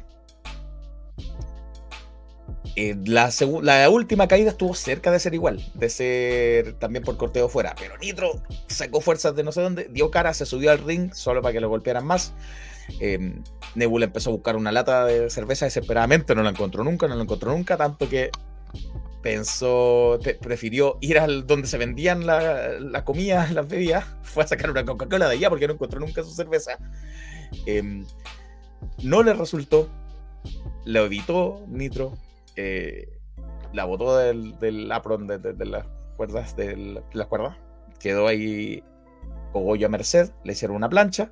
Eh, 2.76 2.96
la, 3.06 3.32
la, 3.64 3.90
última 3.90 4.28
caída 4.28 4.52
estuvo 4.52 4.76
cerca 4.76 5.10
de 5.10 5.20
ser 5.20 5.34
igual, 5.34 5.64
de 5.74 5.90
ser 5.90 6.74
también 6.74 7.04
por 7.04 7.18
corteo 7.18 7.50
fuera. 7.50 7.74
Pero 7.80 7.98
Nitro 7.98 8.44
sacó 8.68 9.02
fuerzas 9.02 9.36
de 9.36 9.44
no 9.44 9.52
sé 9.52 9.62
dónde, 9.62 9.88
dio 9.90 10.12
cara, 10.12 10.34
se 10.34 10.46
subió 10.46 10.72
al 10.72 10.80
ring 10.80 11.12
solo 11.14 11.42
para 11.42 11.54
que 11.54 11.60
lo 11.60 11.70
golpearan 11.70 12.06
más. 12.06 12.34
Eh, 13.00 13.34
Nebula 13.78 14.06
empezó 14.06 14.32
a 14.32 14.34
buscar 14.34 14.56
una 14.56 14.72
lata 14.72 15.06
de 15.06 15.30
cerveza 15.30 15.66
desesperadamente, 15.66 16.34
no 16.34 16.42
la 16.42 16.50
encontró 16.50 16.84
nunca, 16.84 17.08
no 17.08 17.16
la 17.16 17.22
encontró 17.22 17.52
nunca, 17.52 17.78
tanto 17.78 18.10
que 18.10 18.32
pensó, 19.22 20.20
prefirió 20.42 20.98
ir 21.00 21.20
al 21.20 21.46
donde 21.46 21.68
se 21.68 21.78
vendían 21.78 22.26
la, 22.26 22.80
la 22.80 23.06
comida, 23.06 23.48
las 23.54 23.68
bebidas, 23.68 24.06
fue 24.24 24.44
a 24.44 24.48
sacar 24.48 24.72
una 24.72 24.84
Coca-Cola 24.84 25.30
de 25.30 25.36
allá 25.36 25.50
porque 25.50 25.68
no 25.68 25.74
encontró 25.74 26.00
nunca 26.00 26.24
su 26.24 26.32
cerveza. 26.32 26.80
Em, 27.68 28.04
no 29.04 29.22
le 29.22 29.34
resultó, 29.34 29.90
lo 30.86 31.06
evitó 31.06 31.64
Nitro, 31.68 32.14
eh, 32.56 33.20
la 33.74 33.86
botó 33.86 34.18
del, 34.18 34.92
apron 34.92 35.28
de, 35.28 35.40
cuerdas 36.16 36.56
de 36.56 37.04
las 37.14 37.28
cuerdas. 37.28 37.56
Quedó 38.00 38.28
ahí 38.28 38.84
Cogollo 39.54 39.86
a 39.86 39.90
merced, 39.90 40.32
le 40.44 40.54
hicieron 40.54 40.78
una 40.78 40.90
plancha 40.90 41.32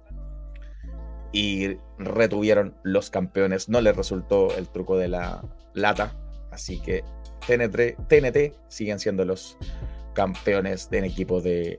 y 1.36 1.78
retuvieron 2.00 2.74
los 2.84 3.10
campeones. 3.10 3.67
No 3.67 3.82
les 3.82 3.93
resultó 3.93 4.56
el 4.56 4.69
truco 4.69 4.98
de 4.98 5.10
la 5.10 5.43
lata, 5.74 6.15
así 6.50 6.80
que 6.80 7.04
TNT, 7.45 8.08
TNT 8.08 8.56
siguen 8.69 9.00
siendo 9.00 9.26
los 9.26 9.58
campeones 10.13 10.88
en 10.93 11.04
equipo 11.04 11.41
de, 11.41 11.78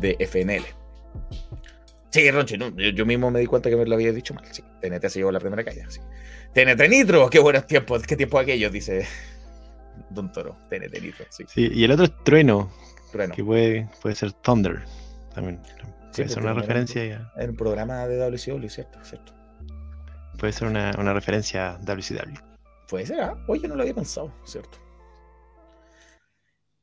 de 0.00 0.16
FNL. 0.18 0.64
Sí, 2.10 2.28
Ronchi, 2.28 2.58
yo, 2.92 3.06
mismo 3.06 3.30
me 3.30 3.38
di 3.38 3.46
cuenta 3.46 3.70
que 3.70 3.76
me 3.76 3.86
lo 3.86 3.94
había 3.94 4.12
dicho 4.12 4.34
mal. 4.34 4.44
Sí, 4.50 4.64
TNT 4.80 5.06
se 5.10 5.20
llevó 5.20 5.30
la 5.30 5.38
primera 5.38 5.62
caída. 5.62 5.88
Sí. 5.88 6.00
TNT 6.52 6.88
Nitro, 6.88 7.30
qué 7.30 7.38
buenos 7.38 7.68
tiempos, 7.68 8.02
qué 8.02 8.16
tiempo 8.16 8.36
aquellos, 8.36 8.72
dice 8.72 9.06
Don 10.10 10.32
Toro. 10.32 10.56
TNT 10.70 11.00
Nitro, 11.00 11.24
sí. 11.30 11.44
sí. 11.46 11.70
y 11.72 11.84
el 11.84 11.92
otro 11.92 12.06
es 12.06 12.12
Trueno. 12.24 12.72
Trueno. 13.12 13.32
Que 13.32 13.44
puede, 13.44 13.88
puede 14.02 14.16
ser 14.16 14.32
Thunder. 14.32 14.82
También. 15.32 15.60
Puede 16.16 16.28
ser 16.28 16.42
una 16.42 16.54
referencia. 16.54 17.04
En, 17.36 17.42
en 17.42 17.50
un 17.50 17.56
programa 17.56 18.06
de 18.06 18.18
WCW, 18.18 18.68
¿cierto? 18.68 18.98
¿cierto? 19.02 19.32
Puede 20.38 20.52
ser 20.52 20.68
una, 20.68 20.92
una 20.98 21.12
referencia 21.12 21.74
a 21.74 21.78
WCW. 21.78 22.38
Puede 22.88 23.06
ser, 23.06 23.20
¿ah? 23.20 23.36
Oye, 23.48 23.66
no 23.68 23.74
lo 23.74 23.82
había 23.82 23.94
pensado, 23.94 24.32
¿cierto? 24.44 24.78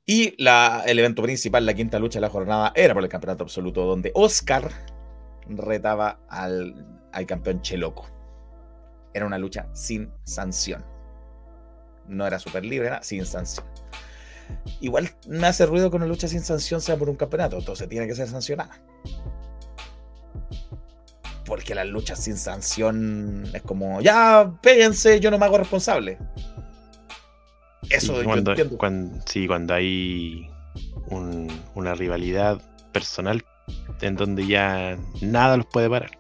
Y 0.05 0.41
la, 0.41 0.83
el 0.85 0.99
evento 0.99 1.21
principal, 1.21 1.65
la 1.65 1.73
quinta 1.73 1.97
lucha 1.99 2.17
de 2.17 2.21
la 2.21 2.29
jornada, 2.29 2.73
era 2.75 2.93
por 2.93 3.03
el 3.03 3.09
campeonato 3.09 3.43
absoluto, 3.43 3.85
donde 3.85 4.11
Oscar 4.15 4.69
retaba 5.47 6.19
al, 6.27 6.85
al 7.11 7.25
campeón 7.25 7.61
Cheloco 7.61 8.13
era 9.13 9.25
una 9.25 9.37
lucha 9.37 9.67
sin 9.73 10.11
sanción. 10.23 10.83
No 12.07 12.27
era 12.27 12.39
súper 12.39 12.65
libre, 12.65 12.87
era 12.87 13.03
sin 13.03 13.25
sanción. 13.25 13.65
Igual 14.79 15.11
me 15.27 15.47
hace 15.47 15.65
ruido 15.65 15.89
que 15.89 15.97
una 15.97 16.05
lucha 16.05 16.27
sin 16.27 16.41
sanción 16.41 16.81
sea 16.81 16.97
por 16.97 17.09
un 17.09 17.15
campeonato, 17.15 17.57
entonces 17.57 17.87
tiene 17.89 18.07
que 18.07 18.15
ser 18.15 18.27
sancionada. 18.27 18.81
Porque 21.45 21.75
las 21.75 21.87
luchas 21.87 22.23
sin 22.23 22.37
sanción 22.37 23.45
es 23.53 23.61
como, 23.61 24.01
ya, 24.01 24.53
péguense, 24.61 25.19
yo 25.19 25.29
no 25.31 25.37
me 25.37 25.45
hago 25.45 25.57
responsable. 25.57 26.17
Eso 27.89 28.17
sí, 28.17 28.23
cuando, 28.23 28.55
Cuando, 28.77 29.21
sí, 29.25 29.47
cuando 29.47 29.73
hay 29.73 30.49
una 31.75 31.93
rivalidad 31.95 32.61
personal 32.91 33.43
en 34.01 34.15
donde 34.15 34.47
ya 34.47 34.97
nada 35.21 35.57
los 35.57 35.65
puede 35.67 35.89
parar. 35.89 36.17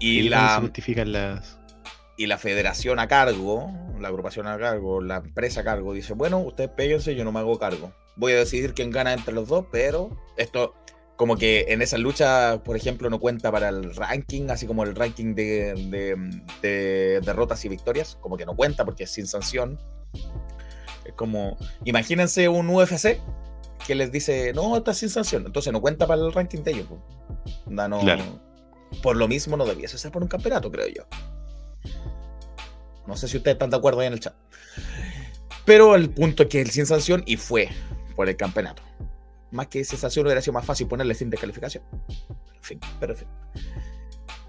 Y, 0.00 0.20
y 0.20 0.28
la, 0.28 0.54
se 0.56 0.60
justifican 0.62 1.12
las 1.12 1.58
y 2.18 2.26
la 2.26 2.36
federación 2.36 2.98
a 2.98 3.06
cargo, 3.06 3.72
la 4.00 4.08
agrupación 4.08 4.46
a 4.46 4.58
cargo, 4.58 5.00
la 5.00 5.16
empresa 5.16 5.60
a 5.60 5.64
cargo, 5.64 5.92
dice, 5.92 6.14
bueno, 6.14 6.38
ustedes 6.38 6.70
péguense, 6.70 7.14
yo 7.14 7.24
no 7.24 7.32
me 7.32 7.40
hago 7.40 7.58
cargo. 7.58 7.92
Voy 8.16 8.32
a 8.32 8.36
decidir 8.36 8.74
quién 8.74 8.90
gana 8.90 9.12
entre 9.12 9.34
los 9.34 9.48
dos, 9.48 9.66
pero 9.70 10.16
esto 10.36 10.74
como 11.18 11.36
que 11.36 11.66
en 11.70 11.82
esa 11.82 11.98
lucha, 11.98 12.62
por 12.62 12.76
ejemplo, 12.76 13.10
no 13.10 13.18
cuenta 13.18 13.50
para 13.50 13.70
el 13.70 13.94
ranking, 13.96 14.50
así 14.50 14.68
como 14.68 14.84
el 14.84 14.94
ranking 14.94 15.34
de, 15.34 16.14
derrotas 17.24 17.64
y 17.64 17.68
victorias, 17.68 18.16
como 18.20 18.36
que 18.36 18.46
no 18.46 18.54
cuenta 18.54 18.84
porque 18.84 19.02
es 19.02 19.10
sin 19.10 19.26
sanción. 19.26 19.80
Es 21.04 21.12
como, 21.14 21.58
imagínense 21.84 22.48
un 22.48 22.70
UFC 22.70 23.18
que 23.84 23.96
les 23.96 24.12
dice, 24.12 24.52
no, 24.52 24.76
está 24.76 24.94
sin 24.94 25.10
sanción, 25.10 25.44
entonces 25.44 25.72
no 25.72 25.80
cuenta 25.80 26.06
para 26.06 26.22
el 26.22 26.32
ranking 26.32 26.62
de 26.62 26.70
ellos. 26.70 26.86
No, 27.66 28.00
Por 29.02 29.16
lo 29.16 29.26
mismo 29.26 29.56
no 29.56 29.66
debiese 29.66 29.98
ser 29.98 30.12
por 30.12 30.22
un 30.22 30.28
campeonato, 30.28 30.70
creo 30.70 30.86
yo. 30.86 31.02
No 33.08 33.16
sé 33.16 33.26
si 33.26 33.38
ustedes 33.38 33.54
están 33.54 33.70
de 33.70 33.76
acuerdo 33.78 34.00
ahí 34.00 34.06
en 34.06 34.12
el 34.12 34.20
chat. 34.20 34.34
Pero 35.64 35.94
el 35.94 36.10
punto 36.10 36.42
es 36.42 36.48
que 36.50 36.60
el 36.60 36.70
sin 36.70 36.84
sanción 36.84 37.22
y 37.24 37.36
fue 37.36 37.70
por 38.14 38.28
el 38.28 38.36
campeonato. 38.36 38.82
Más 39.50 39.68
que 39.68 39.82
sensación 39.82 40.26
hubiera 40.26 40.42
sido 40.42 40.52
más 40.52 40.66
fácil 40.66 40.86
ponerle 40.86 41.14
sin 41.14 41.30
descalificación. 41.30 41.82
En 42.54 42.62
fin, 42.62 42.80
pero 43.00 43.14
en 43.14 43.18
fin. 43.18 43.28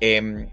Em, 0.02 0.50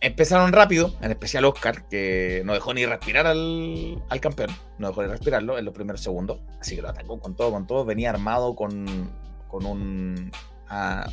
empezaron 0.00 0.52
rápido, 0.52 0.94
en 1.00 1.10
especial 1.10 1.44
Oscar, 1.44 1.88
que 1.88 2.42
no 2.44 2.54
dejó 2.54 2.74
ni 2.74 2.86
respirar 2.86 3.26
al, 3.26 4.00
campeón. 4.20 4.50
No 4.78 4.88
dejó 4.88 5.02
ni 5.02 5.08
respirarlo 5.08 5.58
en 5.58 5.64
los 5.64 5.74
primeros 5.74 6.00
segundos. 6.00 6.38
Así 6.60 6.76
que 6.76 6.82
lo 6.82 6.90
atacó 6.90 7.18
con 7.18 7.34
todo, 7.34 7.50
con 7.50 7.66
todo. 7.66 7.84
Venía 7.84 8.10
armado 8.10 8.54
con, 8.54 9.10
con 9.48 9.66
un, 9.66 10.30
ah, 10.68 11.10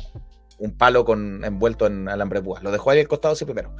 un 0.58 0.76
palo 0.76 1.04
con, 1.04 1.44
envuelto 1.44 1.88
en 1.88 2.08
alambre 2.08 2.40
púa. 2.40 2.60
Lo 2.62 2.70
dejó 2.70 2.90
ahí 2.90 3.00
al 3.00 3.08
costado 3.08 3.34
sí 3.34 3.44
primero. 3.44 3.74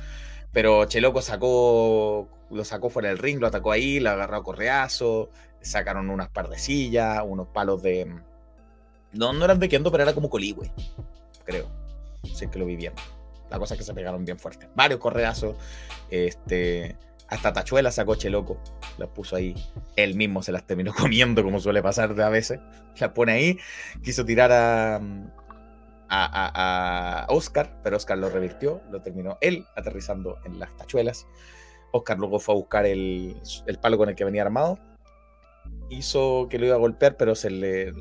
Pero 0.52 0.84
Cheloco 0.86 1.22
sacó, 1.22 2.28
lo 2.50 2.64
sacó 2.64 2.90
fuera 2.90 3.08
del 3.08 3.18
ring, 3.18 3.40
lo 3.40 3.46
atacó 3.46 3.72
ahí, 3.72 4.00
lo 4.00 4.10
agarró 4.10 4.36
a 4.36 4.42
correazo, 4.42 5.30
sacaron 5.60 6.10
unas 6.10 6.28
par 6.28 6.48
de 6.48 6.58
sillas, 6.58 7.22
unos 7.24 7.48
palos 7.48 7.82
de. 7.82 8.12
No, 9.12 9.32
no 9.32 9.44
eran 9.44 9.58
de 9.58 9.68
Kendo, 9.68 9.90
pero 9.90 10.02
era 10.02 10.14
como 10.14 10.30
coligüe, 10.30 10.72
creo. 11.44 11.68
Sé 12.34 12.50
que 12.50 12.58
lo 12.58 12.66
vi 12.66 12.76
bien. 12.76 12.92
La 13.50 13.58
cosa 13.58 13.74
es 13.74 13.78
que 13.78 13.84
se 13.84 13.94
pegaron 13.94 14.24
bien 14.24 14.38
fuerte. 14.38 14.68
Varios 14.74 15.00
correazos. 15.00 15.56
Este. 16.10 16.96
Hasta 17.28 17.52
tachuelas 17.52 17.94
sacó 17.94 18.16
Cheloco. 18.16 18.60
Las 18.98 19.08
puso 19.08 19.36
ahí. 19.36 19.54
Él 19.96 20.14
mismo 20.16 20.42
se 20.42 20.52
las 20.52 20.66
terminó 20.66 20.92
comiendo, 20.96 21.42
como 21.42 21.60
suele 21.60 21.82
pasar 21.82 22.20
a 22.20 22.28
veces. 22.28 22.60
Las 22.98 23.10
pone 23.10 23.32
ahí. 23.32 23.58
Quiso 24.02 24.24
tirar 24.24 24.52
a, 24.52 25.00
a, 26.10 27.26
Oscar, 27.28 27.80
pero 27.82 27.96
Oscar 27.96 28.18
lo 28.18 28.28
revirtió, 28.28 28.82
lo 28.90 29.00
terminó 29.00 29.38
él 29.40 29.64
aterrizando 29.76 30.38
en 30.44 30.58
las 30.58 30.74
tachuelas. 30.76 31.26
Oscar 31.92 32.18
luego 32.18 32.38
fue 32.38 32.54
a 32.54 32.58
buscar 32.58 32.86
el, 32.86 33.40
palo 33.80 33.98
con 33.98 34.08
el 34.08 34.14
que 34.14 34.24
venía 34.24 34.42
armado. 34.42 34.78
Hizo 35.88 36.48
que 36.48 36.58
lo 36.58 36.66
iba 36.66 36.74
a 36.74 36.78
golpear, 36.78 37.16
pero 37.16 37.34
se 37.34 37.50
le 37.50 37.92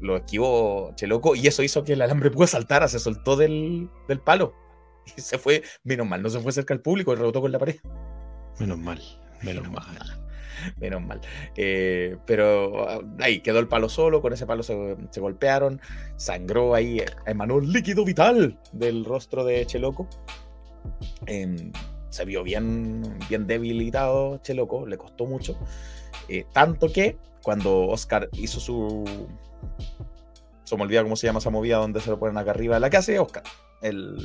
lo 0.00 0.16
esquivó 0.16 0.92
Cheloco 0.94 1.34
y 1.34 1.46
eso 1.46 1.62
hizo 1.62 1.84
que 1.84 1.92
el 1.92 2.00
alambre 2.00 2.30
pudo 2.30 2.46
saltar, 2.46 2.88
se 2.88 2.98
soltó 2.98 3.36
del, 3.36 3.90
del 4.08 4.18
palo 4.18 4.54
y 5.16 5.20
se 5.20 5.36
fue, 5.38 5.62
menos 5.84 6.06
mal, 6.06 6.22
no 6.22 6.30
se 6.30 6.40
fue 6.40 6.52
cerca 6.52 6.72
al 6.72 6.80
público 6.80 7.12
y 7.12 7.16
rebotó 7.16 7.40
con 7.40 7.52
la 7.52 7.58
pared. 7.58 7.76
Menos 8.58 8.78
mal, 8.78 9.00
menos, 9.42 9.70
mal. 9.70 10.27
menos 10.80 11.02
mal. 11.02 11.20
Eh, 11.56 12.16
pero 12.26 12.88
ah, 12.88 13.00
ahí 13.20 13.40
quedó 13.40 13.58
el 13.58 13.68
palo 13.68 13.88
solo, 13.88 14.20
con 14.20 14.32
ese 14.32 14.46
palo 14.46 14.62
se, 14.62 14.96
golpearon, 15.20 15.80
sangró 16.16 16.74
ahí, 16.74 17.02
emanó 17.26 17.60
líquido 17.60 18.04
vital 18.04 18.58
del 18.72 19.04
rostro 19.04 19.44
de 19.44 19.64
Cheloco. 19.66 20.08
Em, 21.26 21.72
se 22.10 22.24
vio 22.24 22.42
bien, 22.42 23.02
bien 23.28 23.46
debilitado 23.46 24.38
Cheloco, 24.38 24.86
le 24.86 24.96
costó 24.96 25.26
mucho. 25.26 25.58
Eh, 26.28 26.44
tanto 26.52 26.92
que 26.92 27.18
cuando 27.42 27.86
Oscar 27.88 28.28
hizo 28.32 28.60
su. 28.60 29.04
Se 30.64 30.76
me 30.76 30.82
olvida 30.82 31.02
cómo 31.02 31.16
se 31.16 31.26
llama 31.26 31.38
esa 31.38 31.50
movida 31.50 31.78
donde 31.78 32.00
se 32.00 32.10
lo 32.10 32.18
ponen 32.18 32.36
acá 32.36 32.50
arriba 32.50 32.74
de 32.74 32.80
la 32.80 32.90
casa, 32.90 33.20
Oscar. 33.20 33.42
El 33.80 34.16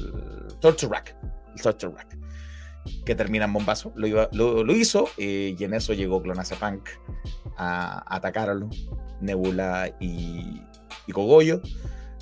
Torture 0.59 0.91
Rack. 0.91 1.15
El 1.55 1.61
Torture 1.61 1.93
Rack 1.93 2.17
que 3.05 3.15
termina 3.15 3.45
en 3.45 3.53
bombazo. 3.53 3.93
Lo, 3.95 4.29
lo, 4.31 4.73
hizo 4.73 5.07
eh, 5.17 5.55
y 5.57 5.63
en 5.63 5.73
eso 5.73 5.93
llegó 5.93 6.21
Clonace 6.21 6.55
Punk 6.55 6.89
a, 7.57 8.03
atacarlo. 8.15 8.69
Nebula 9.21 9.95
y, 9.99 10.61
y 11.07 11.11
Cogollo. 11.11 11.61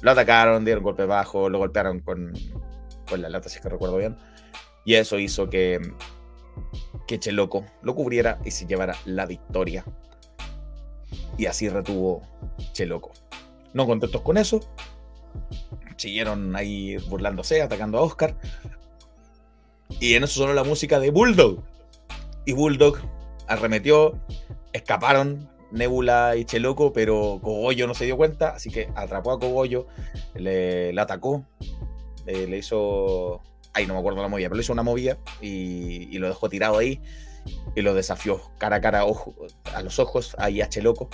Lo 0.02 0.12
atacaron, 0.12 0.66
dieron 0.66 0.84
golpe 0.84 1.06
bajo, 1.06 1.50
lo 1.50 1.60
golpearon 1.60 2.00
con, 2.00 2.34
con 3.08 3.22
la 3.22 3.30
lata, 3.30 3.50
si 3.50 3.58
es 3.58 3.62
que 3.62 3.70
recuerdo 3.70 3.98
bien. 3.98 4.18
Y 4.84 4.96
eso 4.96 5.20
hizo 5.20 5.50
que, 5.50 5.80
que 7.08 7.20
Cheloco 7.20 7.66
lo 7.84 7.94
cubriera 7.94 8.40
y 8.44 8.52
se 8.52 8.66
llevara 8.66 8.96
la 9.06 9.26
victoria. 9.26 9.86
Y 11.38 11.46
así 11.46 11.70
retuvo 11.70 12.22
Cheloco. 12.74 13.12
No 13.74 13.86
contentos 13.86 14.22
con 14.22 14.38
eso, 14.38 14.60
siguieron 15.98 16.56
ahí 16.56 16.98
burlándose, 17.10 17.62
atacando 17.62 18.00
a 18.00 18.02
Oscar. 18.02 18.36
Y 20.00 20.16
en 20.16 20.24
eso 20.24 20.42
sonó 20.42 20.54
la 20.54 20.64
música 20.64 21.00
de 21.00 21.12
Bulldog. 21.12 21.64
Y 22.46 22.54
Bulldog 22.54 22.98
arremetió, 23.48 24.20
escaparon 24.74 25.50
Nebula 25.72 26.36
y 26.36 26.46
Cheloco, 26.46 26.94
pero 26.94 27.40
Cogollo 27.42 27.88
no 27.88 27.94
se 27.94 28.06
dio 28.06 28.18
cuenta, 28.18 28.50
así 28.50 28.70
que 28.70 28.90
atrapó 28.96 29.32
a 29.32 29.40
Cogollo, 29.40 29.88
le, 30.36 30.94
le 30.94 31.02
atacó, 31.02 31.46
eh, 32.26 32.48
le 32.48 32.58
hizo. 32.58 33.42
Ay, 33.74 33.88
no 33.88 33.94
me 33.94 34.00
acuerdo 34.00 34.22
la 34.22 34.28
movida, 34.28 34.48
pero 34.50 34.58
le 34.58 34.64
hizo 34.64 34.74
una 34.74 34.84
movida 34.84 35.18
y, 35.42 36.18
lo 36.18 36.28
dejó 36.28 36.50
tirado 36.50 36.78
ahí 36.78 37.00
y 37.74 37.82
lo 37.82 37.94
desafió 37.94 38.42
cara 38.58 38.76
a 38.76 38.82
cara 38.82 39.06
ojo, 39.06 39.34
a 39.74 39.82
los 39.82 39.98
ojos 39.98 40.36
ahí 40.38 40.62
a 40.62 40.68
Cheloco. 40.68 41.10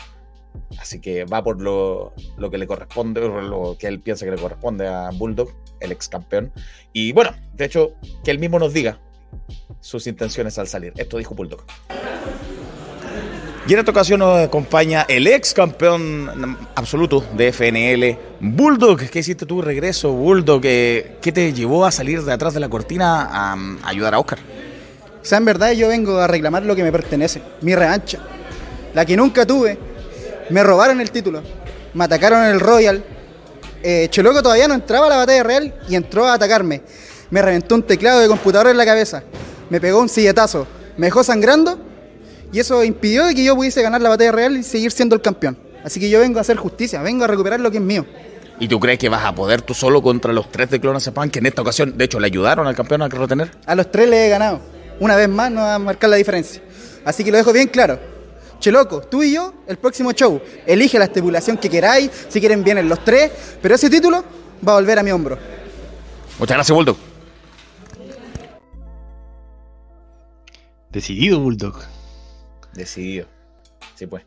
Así 0.80 1.00
que 1.00 1.26
va 1.26 1.44
por 1.44 1.62
lo, 1.62 2.14
lo 2.38 2.50
que 2.50 2.58
le 2.58 2.68
corresponde, 2.68 3.22
por 3.22 3.44
lo 3.44 3.78
que 3.78 3.88
él 3.88 4.00
piensa 4.00 4.26
que 4.26 4.32
le 4.32 4.38
corresponde 4.38 4.88
a 4.88 5.10
Bulldog, 5.12 5.50
el 5.80 5.92
ex 5.92 6.08
campeón. 6.10 6.52
Y 6.94 7.12
bueno, 7.12 7.32
de 7.54 7.66
hecho, 7.66 7.94
que 8.24 8.32
él 8.32 8.40
mismo 8.40 8.60
nos 8.60 8.74
diga 8.74 9.00
sus 9.80 10.08
intenciones 10.08 10.58
al 10.58 10.68
salir. 10.68 10.94
Esto 10.98 11.18
dijo 11.18 11.36
Bulldog. 11.36 11.64
Y 13.68 13.74
en 13.74 13.80
esta 13.80 13.92
ocasión 13.92 14.20
nos 14.20 14.40
acompaña 14.40 15.06
el 15.10 15.28
ex 15.28 15.54
campeón 15.54 16.58
absoluto 16.74 17.26
de 17.34 17.52
FNL, 17.52 18.18
Bulldog. 18.40 19.10
¿Qué 19.10 19.20
hiciste 19.20 19.46
tu 19.46 19.62
regreso, 19.62 20.14
Bulldog? 20.14 20.62
¿Qué, 20.62 21.18
qué 21.22 21.34
te 21.34 21.52
llevó 21.52 21.86
a 21.86 21.92
salir 21.92 22.24
de 22.24 22.32
atrás 22.32 22.54
de 22.54 22.62
la 22.62 22.70
cortina 22.70 23.24
a, 23.24 23.54
a 23.54 23.90
ayudar 23.90 24.14
a 24.14 24.20
Oscar? 24.20 24.40
O 25.22 25.26
sea, 25.26 25.40
en 25.40 25.46
verdad 25.46 25.74
yo 25.74 25.90
vengo 25.90 26.18
a 26.18 26.28
reclamar 26.28 26.64
lo 26.64 26.78
que 26.78 26.84
me 26.84 26.94
pertenece, 26.94 27.42
mi 27.60 27.76
revancha, 27.76 28.20
la 28.94 29.06
que 29.06 29.18
nunca 29.18 29.46
tuve. 29.46 29.78
Me 30.50 30.64
robaron 30.64 31.02
el 31.02 31.12
título, 31.12 31.42
me 31.94 32.04
atacaron 32.06 32.44
en 32.44 32.52
el 32.52 32.60
Royal. 32.60 33.04
Eh, 33.84 34.08
Choloco 34.10 34.42
todavía 34.42 34.68
no 34.68 34.74
entraba 34.74 35.08
a 35.08 35.10
la 35.10 35.18
batalla 35.18 35.44
real 35.44 35.76
y 35.90 35.96
entró 35.96 36.26
a 36.26 36.34
atacarme. 36.34 36.82
Me 37.30 37.42
reventó 37.42 37.76
un 37.76 37.84
teclado 37.84 38.20
de 38.20 38.28
computador 38.28 38.68
en 38.68 38.78
la 38.78 38.86
cabeza, 38.86 39.24
me 39.70 39.82
pegó 39.82 40.00
un 40.00 40.08
silletazo, 40.08 40.66
me 40.96 41.08
dejó 41.08 41.24
sangrando 41.24 41.78
y 42.54 42.60
eso 42.60 42.84
impidió 42.84 43.28
que 43.30 43.44
yo 43.44 43.56
pudiese 43.56 43.82
ganar 43.82 44.02
la 44.02 44.10
batalla 44.10 44.32
real 44.32 44.58
y 44.58 44.64
seguir 44.64 44.92
siendo 44.92 45.16
el 45.16 45.22
campeón. 45.22 45.58
Así 45.84 46.00
que 46.00 46.10
yo 46.10 46.20
vengo 46.20 46.38
a 46.38 46.42
hacer 46.42 46.58
justicia, 46.58 47.02
vengo 47.02 47.26
a 47.26 47.28
recuperar 47.28 47.60
lo 47.60 47.70
que 47.70 47.78
es 47.78 47.84
mío. 47.84 48.06
¿Y 48.60 48.68
tú 48.68 48.80
crees 48.80 48.98
que 48.98 49.10
vas 49.10 49.24
a 49.24 49.36
poder 49.36 49.62
tú 49.62 49.74
solo 49.74 50.02
contra 50.02 50.34
los 50.34 50.52
tres 50.52 50.70
de 50.72 50.80
Clonazepam 50.80 51.30
que 51.30 51.40
en 51.40 51.46
esta 51.46 51.62
ocasión, 51.62 51.98
de 51.98 52.06
hecho, 52.06 52.20
le 52.20 52.26
ayudaron 52.26 52.66
al 52.66 52.76
campeón 52.76 53.04
a 53.04 53.08
retener? 53.08 53.52
A 53.66 53.76
los 53.76 53.92
tres 53.92 54.10
le 54.10 54.26
he 54.26 54.30
ganado. 54.30 54.62
Una 55.00 55.16
vez 55.16 55.30
más 55.30 55.52
no 55.52 55.62
va 55.62 55.76
a 55.76 55.80
marcar 55.80 56.10
la 56.10 56.16
diferencia. 56.16 56.62
Así 57.06 57.24
que 57.24 57.32
lo 57.32 57.38
dejo 57.38 57.54
bien 57.54 57.68
claro. 57.68 58.00
Cheloco, 58.60 59.02
tú 59.02 59.24
y 59.24 59.34
yo, 59.34 59.54
el 59.68 59.78
próximo 59.78 60.12
show. 60.12 60.42
Elige 60.66 60.98
la 61.00 61.06
estipulación 61.06 61.58
que 61.58 61.70
queráis, 61.70 62.12
si 62.30 62.40
quieren 62.40 62.64
vienen 62.64 62.90
los 62.90 63.04
tres, 63.04 63.32
pero 63.62 63.76
ese 63.76 63.90
título 63.90 64.24
va 64.68 64.74
a 64.74 64.76
volver 64.76 65.00
a 65.00 65.04
mi 65.04 65.12
hombro. 65.12 65.38
Muchas 66.40 66.58
gracias, 66.58 66.76
Bulldog. 66.76 66.98
Decidido, 70.90 71.40
Bulldog. 71.40 71.84
Decidido. 72.74 73.28
Sí, 73.96 74.08
pues. 74.08 74.24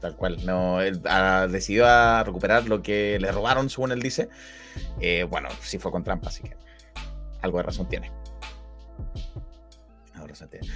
Tal 0.00 0.16
cual. 0.16 0.44
No, 0.44 0.80
él 0.80 1.00
ha 1.06 1.46
decidido 1.46 1.86
a 1.86 2.22
recuperar 2.24 2.66
lo 2.66 2.82
que 2.82 3.18
le 3.20 3.32
robaron, 3.32 3.70
según 3.70 3.92
él 3.92 4.02
dice. 4.02 4.28
Eh, 5.00 5.24
bueno, 5.24 5.48
sí 5.62 5.78
fue 5.78 5.90
con 5.90 6.04
trampa, 6.04 6.28
así 6.28 6.42
que 6.42 6.56
algo 7.40 7.58
de 7.58 7.64
razón 7.64 7.88
tiene. 7.88 8.10
Algo 10.12 10.26
de 10.26 10.28
razón 10.28 10.48
tiene. 10.48 10.68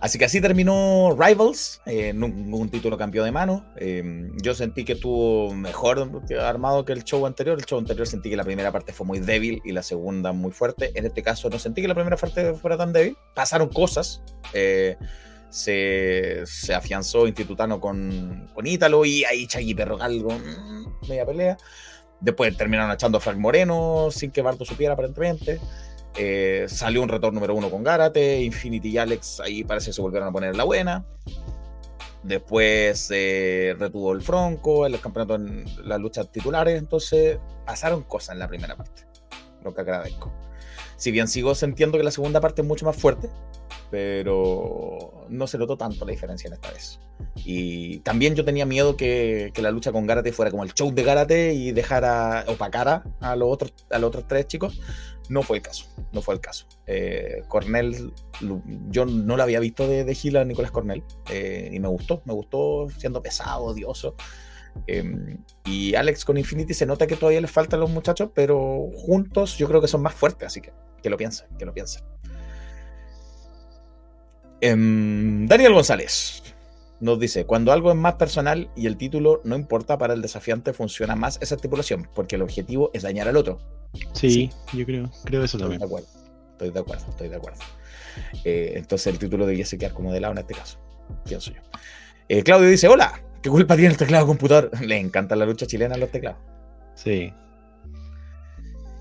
Así 0.00 0.18
que 0.18 0.24
así 0.24 0.40
terminó 0.40 1.14
Rivals. 1.18 1.82
Eh, 1.84 2.12
ningún 2.14 2.70
título 2.70 2.96
cambió 2.96 3.22
de 3.22 3.32
mano. 3.32 3.66
Eh, 3.76 4.30
yo 4.42 4.54
sentí 4.54 4.84
que 4.84 4.94
estuvo 4.94 5.54
mejor 5.54 6.10
armado 6.40 6.84
que 6.86 6.92
el 6.92 7.04
show 7.04 7.26
anterior. 7.26 7.58
El 7.58 7.66
show 7.66 7.78
anterior 7.78 8.06
sentí 8.06 8.30
que 8.30 8.36
la 8.36 8.44
primera 8.44 8.72
parte 8.72 8.94
fue 8.94 9.06
muy 9.06 9.20
débil 9.20 9.60
y 9.64 9.72
la 9.72 9.82
segunda 9.82 10.32
muy 10.32 10.52
fuerte. 10.52 10.90
En 10.94 11.04
este 11.04 11.22
caso 11.22 11.50
no 11.50 11.58
sentí 11.58 11.82
que 11.82 11.88
la 11.88 11.94
primera 11.94 12.16
parte 12.16 12.54
fuera 12.54 12.78
tan 12.78 12.94
débil. 12.94 13.16
Pasaron 13.34 13.68
cosas. 13.68 14.22
Eh, 14.54 14.96
se, 15.50 16.42
se, 16.46 16.74
afianzó 16.74 17.26
Institutano 17.26 17.80
con, 17.80 18.48
con 18.54 18.66
Ítalo 18.66 19.04
y 19.04 19.24
ahí 19.24 19.46
Chagui 19.46 19.74
Perro 19.74 19.98
Galgo, 19.98 20.30
mmm, 20.30 21.08
media 21.08 21.26
pelea. 21.26 21.58
Después 22.20 22.56
terminaron 22.56 22.92
echando 22.92 23.18
a 23.18 23.20
Frank 23.20 23.38
Moreno 23.38 24.08
sin 24.10 24.30
que 24.30 24.42
Barto 24.42 24.64
supiera 24.64 24.94
aparentemente. 24.94 25.58
Eh, 26.16 26.66
salió 26.68 27.02
un 27.02 27.08
retorno 27.08 27.36
número 27.36 27.54
uno 27.54 27.70
con 27.70 27.84
Gárate, 27.84 28.42
Infinity 28.42 28.90
y 28.90 28.98
Alex 28.98 29.40
ahí 29.40 29.64
parece 29.64 29.86
que 29.86 29.92
se 29.92 30.02
volvieron 30.02 30.28
a 30.28 30.32
poner 30.32 30.56
la 30.56 30.64
buena. 30.64 31.04
Después 32.22 33.08
eh, 33.10 33.74
retuvo 33.78 34.12
el 34.12 34.20
Fronco, 34.20 34.84
el 34.84 35.00
campeonato 35.00 35.36
en 35.36 35.64
las 35.84 36.00
luchas 36.00 36.30
titulares. 36.30 36.78
Entonces 36.78 37.38
pasaron 37.64 38.02
cosas 38.02 38.34
en 38.34 38.40
la 38.40 38.48
primera 38.48 38.76
parte, 38.76 39.06
lo 39.64 39.74
que 39.74 39.80
agradezco. 39.80 40.32
Si 40.96 41.10
bien 41.10 41.28
sigo 41.28 41.54
sintiendo 41.54 41.96
que 41.96 42.04
la 42.04 42.10
segunda 42.10 42.40
parte 42.40 42.60
es 42.60 42.68
mucho 42.68 42.84
más 42.84 42.96
fuerte, 42.96 43.30
pero 43.90 45.24
no 45.28 45.46
se 45.46 45.58
notó 45.58 45.76
tanto 45.76 46.04
la 46.04 46.12
diferencia 46.12 46.48
en 46.48 46.54
esta 46.54 46.70
vez. 46.70 47.00
Y 47.36 47.98
también 48.00 48.34
yo 48.34 48.44
tenía 48.44 48.66
miedo 48.66 48.96
que, 48.96 49.52
la 49.56 49.70
lucha 49.70 49.92
con 49.92 50.06
Gárate 50.06 50.32
fuera 50.32 50.50
como 50.50 50.62
el 50.62 50.72
show 50.74 50.92
de 50.92 51.02
Gárate 51.02 51.54
y 51.54 51.72
dejara 51.72 52.44
opacara 52.48 53.02
a 53.20 53.34
los 53.36 53.48
otros, 53.48 53.72
a 53.90 53.98
los 53.98 54.08
otros 54.08 54.28
tres 54.28 54.46
chicos. 54.46 54.80
No 55.30 55.42
fue 55.42 55.58
el 55.58 55.62
caso, 55.62 55.86
no 56.12 56.20
fue 56.20 56.34
el 56.34 56.40
caso. 56.40 56.66
Eh, 56.86 57.42
Cornell, 57.48 58.12
yo 58.88 59.06
no 59.06 59.36
la 59.36 59.44
había 59.44 59.60
visto 59.60 59.86
de, 59.86 60.04
de 60.04 60.14
Gila 60.14 60.44
Nicolás 60.44 60.72
Cornell 60.72 61.04
eh, 61.30 61.70
y 61.72 61.80
me 61.80 61.88
gustó, 61.88 62.20
me 62.24 62.34
gustó 62.34 62.88
siendo 62.98 63.22
pesado, 63.22 63.62
odioso. 63.64 64.16
Eh, 64.86 65.38
y 65.64 65.94
Alex 65.94 66.24
con 66.24 66.36
Infinity 66.36 66.74
se 66.74 66.84
nota 66.84 67.06
que 67.06 67.16
todavía 67.16 67.40
les 67.40 67.50
faltan 67.50 67.80
los 67.80 67.90
muchachos, 67.90 68.30
pero 68.34 68.90
juntos 68.94 69.56
yo 69.56 69.66
creo 69.68 69.80
que 69.80 69.88
son 69.88 70.02
más 70.02 70.14
fuertes, 70.14 70.48
así 70.48 70.60
que 70.60 70.72
que 71.02 71.10
lo 71.10 71.16
piensen, 71.16 71.48
que 71.58 71.64
lo 71.64 71.72
piensen. 71.72 72.02
Em, 74.60 75.46
Daniel 75.46 75.72
González 75.72 76.42
nos 77.00 77.18
dice, 77.18 77.46
cuando 77.46 77.72
algo 77.72 77.90
es 77.90 77.96
más 77.96 78.14
personal 78.14 78.70
y 78.76 78.86
el 78.86 78.96
título 78.96 79.40
no 79.44 79.56
importa 79.56 79.98
para 79.98 80.14
el 80.14 80.22
desafiante, 80.22 80.72
funciona 80.72 81.16
más 81.16 81.38
esa 81.40 81.54
estipulación, 81.54 82.08
porque 82.14 82.36
el 82.36 82.42
objetivo 82.42 82.90
es 82.92 83.02
dañar 83.02 83.26
al 83.28 83.36
otro. 83.36 83.58
Sí, 84.12 84.30
sí. 84.30 84.50
yo 84.76 84.84
creo, 84.84 85.10
creo 85.24 85.42
eso 85.42 85.56
estoy 85.56 85.60
también. 85.60 85.80
De 85.80 85.86
acuerdo, 85.86 86.08
estoy 86.52 86.70
de 86.70 86.80
acuerdo, 86.80 87.06
estoy 87.08 87.28
de 87.28 87.36
acuerdo. 87.36 87.60
Eh, 88.44 88.72
entonces 88.76 89.06
el 89.06 89.18
título 89.18 89.46
debiese 89.46 89.78
quedar 89.78 89.94
como 89.94 90.12
de 90.12 90.20
lado 90.20 90.32
en 90.32 90.38
este 90.38 90.54
caso, 90.54 90.78
pienso 91.24 91.50
yo. 91.52 91.60
Eh, 92.28 92.42
Claudio 92.42 92.68
dice, 92.68 92.86
hola, 92.86 93.20
¿qué 93.42 93.50
culpa 93.50 93.76
tiene 93.76 93.90
el 93.90 93.96
teclado 93.96 94.26
computador? 94.26 94.70
Le 94.84 94.98
encanta 94.98 95.34
la 95.36 95.46
lucha 95.46 95.66
chilena 95.66 95.94
a 95.94 95.98
los 95.98 96.10
teclados. 96.10 96.40
Sí. 96.94 97.32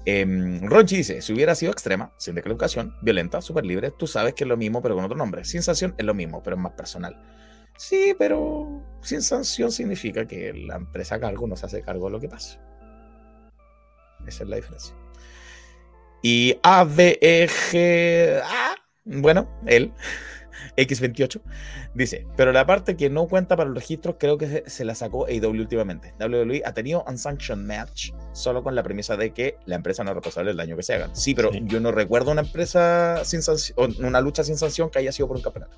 Eh, 0.06 0.60
Ronchi 0.64 0.98
dice: 0.98 1.22
Si 1.22 1.34
hubiera 1.34 1.54
sido 1.54 1.72
extrema, 1.72 2.14
sin 2.18 2.36
declaración, 2.36 2.96
violenta, 3.02 3.42
súper 3.42 3.66
libre, 3.66 3.92
tú 3.92 4.08
sabes 4.08 4.34
que 4.34 4.46
es 4.46 4.48
lo 4.48 4.58
mismo, 4.58 4.82
pero 4.82 4.96
con 4.96 5.04
otro 5.04 5.18
nombre. 5.18 5.44
Sin 5.44 5.62
sanción 5.62 5.94
es 5.98 6.06
lo 6.06 6.14
mismo, 6.14 6.42
pero 6.42 6.56
es 6.56 6.62
más 6.62 6.72
personal. 6.74 7.16
Sí, 7.80 8.14
pero 8.20 8.84
sin 9.02 9.22
sanción 9.22 9.72
significa 9.72 10.28
que 10.28 10.52
la 10.54 10.76
empresa 10.76 11.16
a 11.16 11.20
cargo 11.22 11.48
no 11.48 11.56
se 11.56 11.66
hace 11.66 11.82
cargo 11.82 12.08
de 12.08 12.12
lo 12.12 12.20
que 12.20 12.28
pasa. 12.28 12.60
Esa 14.28 14.44
es 14.44 14.50
la 14.50 14.58
diferencia. 14.58 14.94
Y 16.22 16.60
ABEG. 16.62 18.42
Ah, 18.44 18.76
bueno, 19.06 19.50
él, 19.66 19.94
X28, 20.76 21.42
dice: 21.94 22.28
Pero 22.36 22.52
la 22.52 22.66
parte 22.66 22.98
que 22.98 23.10
no 23.10 23.30
cuenta 23.30 23.56
para 23.56 23.70
los 23.70 23.78
registros, 23.78 24.18
creo 24.20 24.38
que 24.38 24.48
se, 24.50 24.70
se 24.70 24.84
la 24.84 24.94
sacó 24.94 25.26
AEW 25.28 25.62
últimamente. 25.62 26.14
WWE 26.20 26.64
ha 26.66 26.74
tenido 26.74 27.06
unsanctioned 27.08 27.66
match 27.66 28.12
solo 28.34 28.62
con 28.62 28.76
la 28.76 28.84
premisa 28.84 29.16
de 29.16 29.32
que 29.32 29.56
la 29.66 29.76
empresa 29.76 30.04
no 30.04 30.10
es 30.10 30.16
responsable 30.16 30.50
del 30.50 30.58
daño 30.58 30.76
que 30.76 30.84
se 30.84 30.96
hagan. 30.96 31.16
Sí, 31.16 31.34
pero 31.34 31.50
sí. 31.54 31.62
yo 31.64 31.80
no 31.80 31.94
recuerdo 31.94 32.32
una 32.32 32.42
empresa 32.42 33.24
sin 33.24 33.42
sanción, 33.42 33.96
una 34.04 34.20
lucha 34.20 34.44
sin 34.44 34.58
sanción 34.58 34.90
que 34.90 35.00
haya 35.00 35.14
sido 35.14 35.30
por 35.30 35.38
un 35.38 35.44
campeonato. 35.44 35.78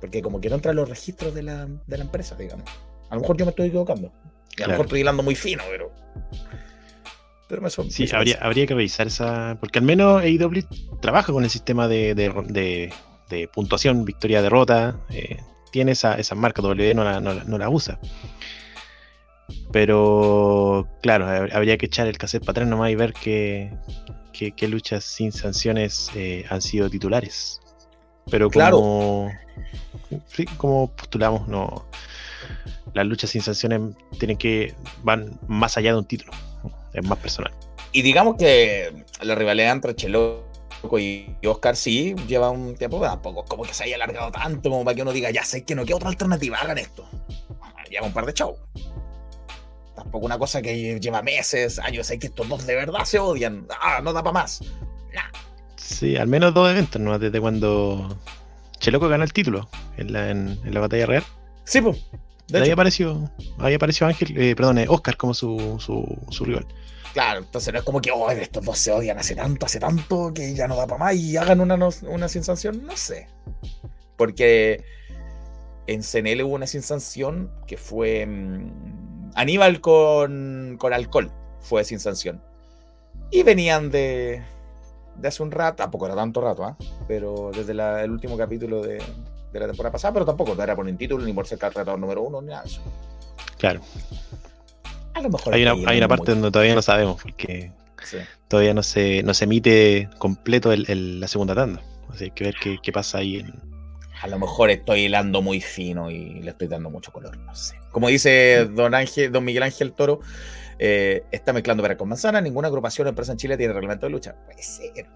Porque 0.00 0.22
como 0.22 0.40
que 0.40 0.48
no 0.48 0.56
entran 0.56 0.76
los 0.76 0.88
registros 0.88 1.34
de 1.34 1.42
la, 1.42 1.66
de 1.66 1.98
la 1.98 2.04
empresa, 2.04 2.36
digamos. 2.36 2.68
A 3.10 3.14
lo 3.14 3.20
mejor 3.22 3.36
yo 3.36 3.44
me 3.44 3.50
estoy 3.50 3.68
equivocando. 3.68 4.12
Y 4.56 4.62
a 4.62 4.66
lo 4.66 4.72
mejor 4.72 4.86
estoy 4.86 5.00
hilando 5.00 5.22
muy 5.22 5.34
fino, 5.34 5.62
pero. 5.70 5.92
Pero 7.48 7.62
me 7.62 7.70
son, 7.70 7.90
sí, 7.90 8.06
me 8.10 8.16
habría, 8.18 8.38
habría, 8.40 8.66
que 8.66 8.74
revisar 8.74 9.06
esa. 9.06 9.56
Porque 9.60 9.78
al 9.78 9.84
menos 9.84 10.22
AEW 10.22 10.64
trabaja 11.00 11.32
con 11.32 11.44
el 11.44 11.50
sistema 11.50 11.88
de, 11.88 12.14
de, 12.14 12.28
de, 12.48 12.92
de 13.30 13.48
puntuación, 13.48 14.04
victoria-derrota. 14.04 15.00
Eh, 15.10 15.38
tiene 15.72 15.92
esa, 15.92 16.14
esa 16.14 16.34
marca, 16.34 16.62
W 16.62 16.94
no 16.94 17.04
la, 17.04 17.20
no, 17.20 17.32
la, 17.34 17.44
no 17.44 17.58
la 17.58 17.68
usa. 17.70 17.98
Pero 19.72 20.88
claro, 21.02 21.26
habría 21.26 21.78
que 21.78 21.86
echar 21.86 22.06
el 22.06 22.18
cassette 22.18 22.44
para 22.44 22.52
atrás 22.52 22.68
nomás 22.68 22.90
y 22.90 22.94
ver 22.94 23.12
qué, 23.12 23.72
qué 24.32 24.68
luchas 24.68 25.04
sin 25.04 25.32
sanciones 25.32 26.10
eh, 26.14 26.44
han 26.48 26.62
sido 26.62 26.88
titulares. 26.90 27.60
Pero 28.30 28.50
como, 28.50 28.52
claro. 28.52 30.22
sí, 30.28 30.44
como 30.56 30.88
postulamos, 30.88 31.48
no 31.48 31.86
las 32.94 33.06
luchas 33.06 33.30
sin 33.30 33.42
sanciones 33.42 33.80
tienen 34.18 34.36
que 34.36 34.74
van 35.02 35.38
más 35.46 35.76
allá 35.76 35.92
de 35.92 35.98
un 35.98 36.04
título, 36.04 36.32
es 36.92 37.04
más 37.04 37.18
personal. 37.18 37.52
Y 37.92 38.02
digamos 38.02 38.36
que 38.36 39.04
la 39.22 39.34
rivalidad 39.34 39.72
entre 39.72 39.94
Cheloco 39.94 40.98
y 40.98 41.36
Oscar 41.44 41.76
sí 41.76 42.14
lleva 42.26 42.50
un 42.50 42.76
tiempo, 42.76 43.00
tampoco 43.00 43.44
como 43.44 43.64
que 43.64 43.74
se 43.74 43.84
haya 43.84 43.96
alargado 43.96 44.30
tanto 44.30 44.70
como 44.70 44.84
para 44.84 44.94
que 44.94 45.02
uno 45.02 45.12
diga, 45.12 45.30
ya 45.30 45.44
sé 45.44 45.64
que 45.64 45.74
no 45.74 45.84
queda 45.84 45.96
otra 45.96 46.08
alternativa, 46.08 46.58
hagan 46.58 46.78
esto. 46.78 47.08
Lleva 47.90 48.06
un 48.06 48.12
par 48.12 48.26
de 48.26 48.34
shows 48.34 48.58
tampoco 49.94 50.26
una 50.26 50.38
cosa 50.38 50.62
que 50.62 51.00
lleva 51.00 51.22
meses, 51.22 51.78
años, 51.80 52.08
hay 52.10 52.18
que 52.18 52.28
estos 52.28 52.48
dos 52.48 52.64
de 52.64 52.76
verdad 52.76 53.04
se 53.04 53.18
odian, 53.18 53.66
ah, 53.80 54.00
no 54.02 54.12
da 54.12 54.22
para 54.22 54.32
más. 54.32 54.60
Nah. 55.12 55.47
Sí, 55.78 56.16
al 56.16 56.26
menos 56.28 56.52
dos 56.52 56.70
eventos, 56.70 57.00
¿no? 57.00 57.18
Desde 57.18 57.40
cuando 57.40 58.18
Cheloco 58.78 59.08
ganó 59.08 59.24
el 59.24 59.32
título 59.32 59.68
en 59.96 60.12
la, 60.12 60.30
en, 60.30 60.58
en 60.64 60.74
la 60.74 60.80
batalla 60.80 61.06
real. 61.06 61.24
Sí, 61.64 61.80
pues. 61.80 62.04
Ahí 62.54 62.70
apareció, 62.70 63.30
ahí 63.58 63.74
apareció 63.74 64.06
Ángel, 64.06 64.34
eh, 64.38 64.56
perdón, 64.56 64.78
eh, 64.78 64.86
Oscar 64.88 65.18
como 65.18 65.34
su, 65.34 65.76
su, 65.78 66.18
su 66.30 66.44
rival. 66.46 66.66
claro, 67.12 67.40
entonces 67.40 67.72
no 67.74 67.78
es 67.78 67.84
como 67.84 68.00
que, 68.00 68.10
oh, 68.10 68.30
estos 68.30 68.64
dos 68.64 68.78
se 68.78 68.90
odian 68.90 69.18
hace 69.18 69.34
tanto, 69.34 69.66
hace 69.66 69.78
tanto, 69.78 70.32
que 70.32 70.54
ya 70.54 70.66
no 70.66 70.74
da 70.76 70.86
para 70.86 70.98
más 70.98 71.14
y 71.14 71.36
hagan 71.36 71.60
una, 71.60 71.76
una 72.02 72.28
sin 72.28 72.42
sanción, 72.44 72.86
no 72.86 72.96
sé. 72.96 73.28
Porque 74.16 74.82
en 75.86 76.02
CNL 76.02 76.42
hubo 76.42 76.54
una 76.54 76.66
sin 76.66 76.82
sanción 76.82 77.50
que 77.66 77.76
fue 77.76 78.24
mm, 78.24 79.32
Aníbal 79.34 79.82
con, 79.82 80.76
con 80.78 80.94
alcohol, 80.94 81.30
fue 81.60 81.84
sin 81.84 82.00
sanción. 82.00 82.42
Y 83.30 83.42
venían 83.42 83.90
de, 83.90 84.42
de 85.18 85.28
hace 85.28 85.42
un 85.42 85.50
rato, 85.50 85.76
tampoco 85.76 86.06
era 86.06 86.14
tanto 86.14 86.40
rato, 86.40 86.64
¿ah? 86.64 86.76
pero 87.06 87.50
desde 87.54 87.74
la- 87.74 88.02
el 88.04 88.10
último 88.10 88.36
capítulo 88.36 88.82
de, 88.82 88.98
de 89.52 89.60
la 89.60 89.66
temporada 89.66 89.92
pasada, 89.92 90.12
pero 90.14 90.24
tampoco 90.24 90.54
no 90.54 90.62
era 90.62 90.76
por 90.76 90.86
un 90.86 90.96
título 90.96 91.24
ni 91.24 91.32
por 91.32 91.46
ser 91.46 91.58
retador 91.58 91.98
número 91.98 92.22
uno 92.22 92.40
ni 92.40 92.48
nada 92.48 92.62
de 92.62 92.68
eso. 92.68 92.80
Claro. 93.58 93.80
A 95.14 95.20
lo 95.20 95.30
mejor 95.30 95.54
Hay 95.54 95.62
una, 95.62 95.72
hay 95.90 95.98
una 95.98 96.08
parte 96.08 96.30
donde 96.32 96.50
todavía 96.50 96.74
no 96.74 96.82
sabemos, 96.82 97.20
porque 97.20 97.72
sí. 98.04 98.18
todavía 98.46 98.72
no 98.74 98.82
se, 98.84 99.22
no 99.24 99.34
se 99.34 99.44
emite 99.44 100.08
completo 100.18 100.72
el- 100.72 100.88
el- 100.88 101.20
la 101.20 101.26
segunda 101.28 101.54
tanda. 101.54 101.82
Así 102.08 102.18
que 102.18 102.24
hay 102.24 102.30
que 102.30 102.44
ver 102.44 102.54
qué, 102.62 102.78
qué 102.82 102.92
pasa 102.92 103.18
ahí. 103.18 103.36
En... 103.38 103.52
A 104.22 104.28
lo 104.28 104.38
mejor 104.38 104.70
estoy 104.70 105.06
hilando 105.06 105.42
muy 105.42 105.60
fino 105.60 106.10
y 106.10 106.40
le 106.40 106.50
estoy 106.50 106.68
dando 106.68 106.88
mucho 106.90 107.12
color, 107.12 107.36
no 107.36 107.54
sé. 107.54 107.76
Como 107.90 108.08
dice 108.08 108.66
don, 108.66 108.94
Ángel, 108.94 109.32
don 109.32 109.44
Miguel 109.44 109.64
Ángel 109.64 109.92
Toro, 109.92 110.20
eh, 110.78 111.24
está 111.32 111.52
mezclando 111.52 111.82
pera 111.82 111.96
con 111.96 112.08
manzana, 112.08 112.40
ninguna 112.40 112.68
agrupación 112.68 113.06
o 113.06 113.10
empresa 113.10 113.32
en 113.32 113.38
Chile 113.38 113.56
tiene 113.56 113.72
reglamento 113.72 114.06
de 114.06 114.10
lucha. 114.10 114.36
Puede 114.44 114.62
ser. 114.62 115.06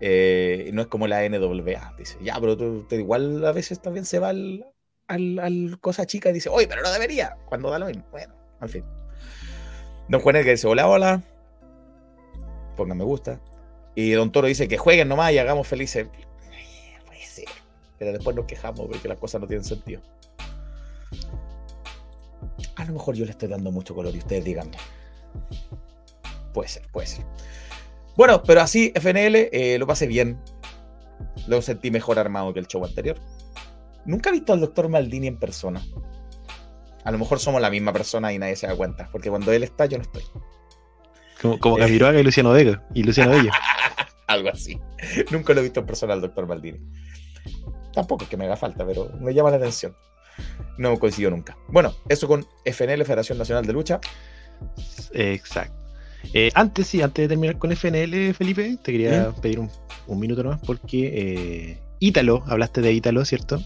Eh, 0.00 0.70
no 0.72 0.82
es 0.82 0.88
como 0.88 1.06
la 1.06 1.28
NWA, 1.28 1.94
dice. 1.96 2.18
Ya, 2.20 2.38
pero 2.40 2.56
tú, 2.56 2.86
igual 2.90 3.44
a 3.44 3.52
veces 3.52 3.80
también 3.80 4.04
se 4.04 4.18
va 4.18 4.30
al, 4.30 4.66
al, 5.06 5.78
cosa 5.80 6.06
chica 6.06 6.30
y 6.30 6.32
dice, 6.32 6.48
oye, 6.48 6.66
pero 6.66 6.82
no 6.82 6.90
debería, 6.90 7.36
cuando 7.46 7.70
da 7.70 7.78
lo 7.78 7.86
mismo. 7.86 8.04
Bueno, 8.10 8.34
al 8.58 8.68
fin. 8.68 8.84
Don 10.08 10.20
Juan 10.20 10.42
que 10.42 10.50
dice, 10.50 10.66
hola, 10.66 10.88
hola. 10.88 11.22
Pongan 12.76 12.98
me 12.98 13.04
gusta. 13.04 13.40
Y 13.94 14.10
Don 14.12 14.32
Toro 14.32 14.48
dice 14.48 14.66
que 14.66 14.78
jueguen 14.78 15.06
nomás 15.06 15.32
y 15.32 15.38
hagamos 15.38 15.68
felices. 15.68 16.08
Puede 17.06 17.24
ser. 17.24 17.44
Pero 17.98 18.12
después 18.12 18.34
nos 18.34 18.46
quejamos 18.46 18.88
porque 18.88 19.06
las 19.06 19.18
cosas 19.18 19.40
no 19.40 19.46
tienen 19.46 19.64
sentido. 19.64 20.00
A 22.82 22.84
lo 22.86 22.94
mejor 22.94 23.14
yo 23.14 23.24
le 23.24 23.30
estoy 23.30 23.48
dando 23.48 23.70
mucho 23.70 23.94
color 23.94 24.12
y 24.12 24.18
ustedes 24.18 24.44
díganme. 24.44 24.76
Puede 26.52 26.68
ser, 26.68 26.82
puede 26.90 27.06
ser. 27.06 27.24
Bueno, 28.16 28.42
pero 28.42 28.60
así, 28.60 28.92
FNL, 28.96 29.48
eh, 29.52 29.76
lo 29.78 29.86
pasé 29.86 30.08
bien. 30.08 30.36
Lo 31.46 31.62
sentí 31.62 31.92
mejor 31.92 32.18
armado 32.18 32.52
que 32.52 32.58
el 32.58 32.66
show 32.66 32.84
anterior. 32.84 33.18
Nunca 34.04 34.30
he 34.30 34.32
visto 34.32 34.52
al 34.52 34.58
doctor 34.58 34.88
Maldini 34.88 35.28
en 35.28 35.38
persona. 35.38 35.80
A 37.04 37.12
lo 37.12 37.18
mejor 37.18 37.38
somos 37.38 37.62
la 37.62 37.70
misma 37.70 37.92
persona 37.92 38.32
y 38.32 38.38
nadie 38.38 38.56
se 38.56 38.66
da 38.66 38.74
cuenta. 38.74 39.08
Porque 39.12 39.30
cuando 39.30 39.52
él 39.52 39.62
está, 39.62 39.86
yo 39.86 39.98
no 39.98 40.02
estoy. 40.02 40.24
Como, 41.40 41.60
como 41.60 41.78
Eh. 41.78 41.82
Camiroaga 41.82 42.18
y 42.18 42.24
Luciano 42.24 42.50
Vega. 42.50 42.84
Y 42.94 43.04
Luciano 43.04 43.30
Bello. 43.30 43.52
Algo 44.26 44.48
así. 44.48 44.76
Nunca 45.30 45.54
lo 45.54 45.60
he 45.60 45.62
visto 45.62 45.78
en 45.78 45.86
persona 45.86 46.14
al 46.14 46.20
doctor 46.20 46.48
Maldini. 46.48 46.80
Tampoco 47.94 48.24
es 48.24 48.30
que 48.30 48.36
me 48.36 48.46
haga 48.46 48.56
falta, 48.56 48.84
pero 48.84 49.08
me 49.20 49.32
llama 49.32 49.50
la 49.50 49.58
atención. 49.58 49.96
No 50.78 50.98
coincidió 50.98 51.30
nunca. 51.30 51.56
Bueno, 51.68 51.94
eso 52.08 52.26
con 52.28 52.46
FNL, 52.64 53.04
Federación 53.04 53.38
Nacional 53.38 53.66
de 53.66 53.72
Lucha. 53.72 54.00
Exacto. 55.12 55.74
Eh, 56.32 56.50
antes, 56.54 56.86
sí, 56.86 57.02
antes 57.02 57.24
de 57.24 57.28
terminar 57.28 57.58
con 57.58 57.72
FNL, 57.72 58.32
Felipe, 58.34 58.78
te 58.82 58.92
quería 58.92 59.32
pedir 59.42 59.58
un, 59.58 59.70
un 60.06 60.20
minuto 60.20 60.42
nomás 60.42 60.60
porque 60.64 61.10
eh, 61.14 61.78
Ítalo, 61.98 62.44
hablaste 62.46 62.80
de 62.80 62.92
Ítalo, 62.92 63.24
¿cierto? 63.24 63.60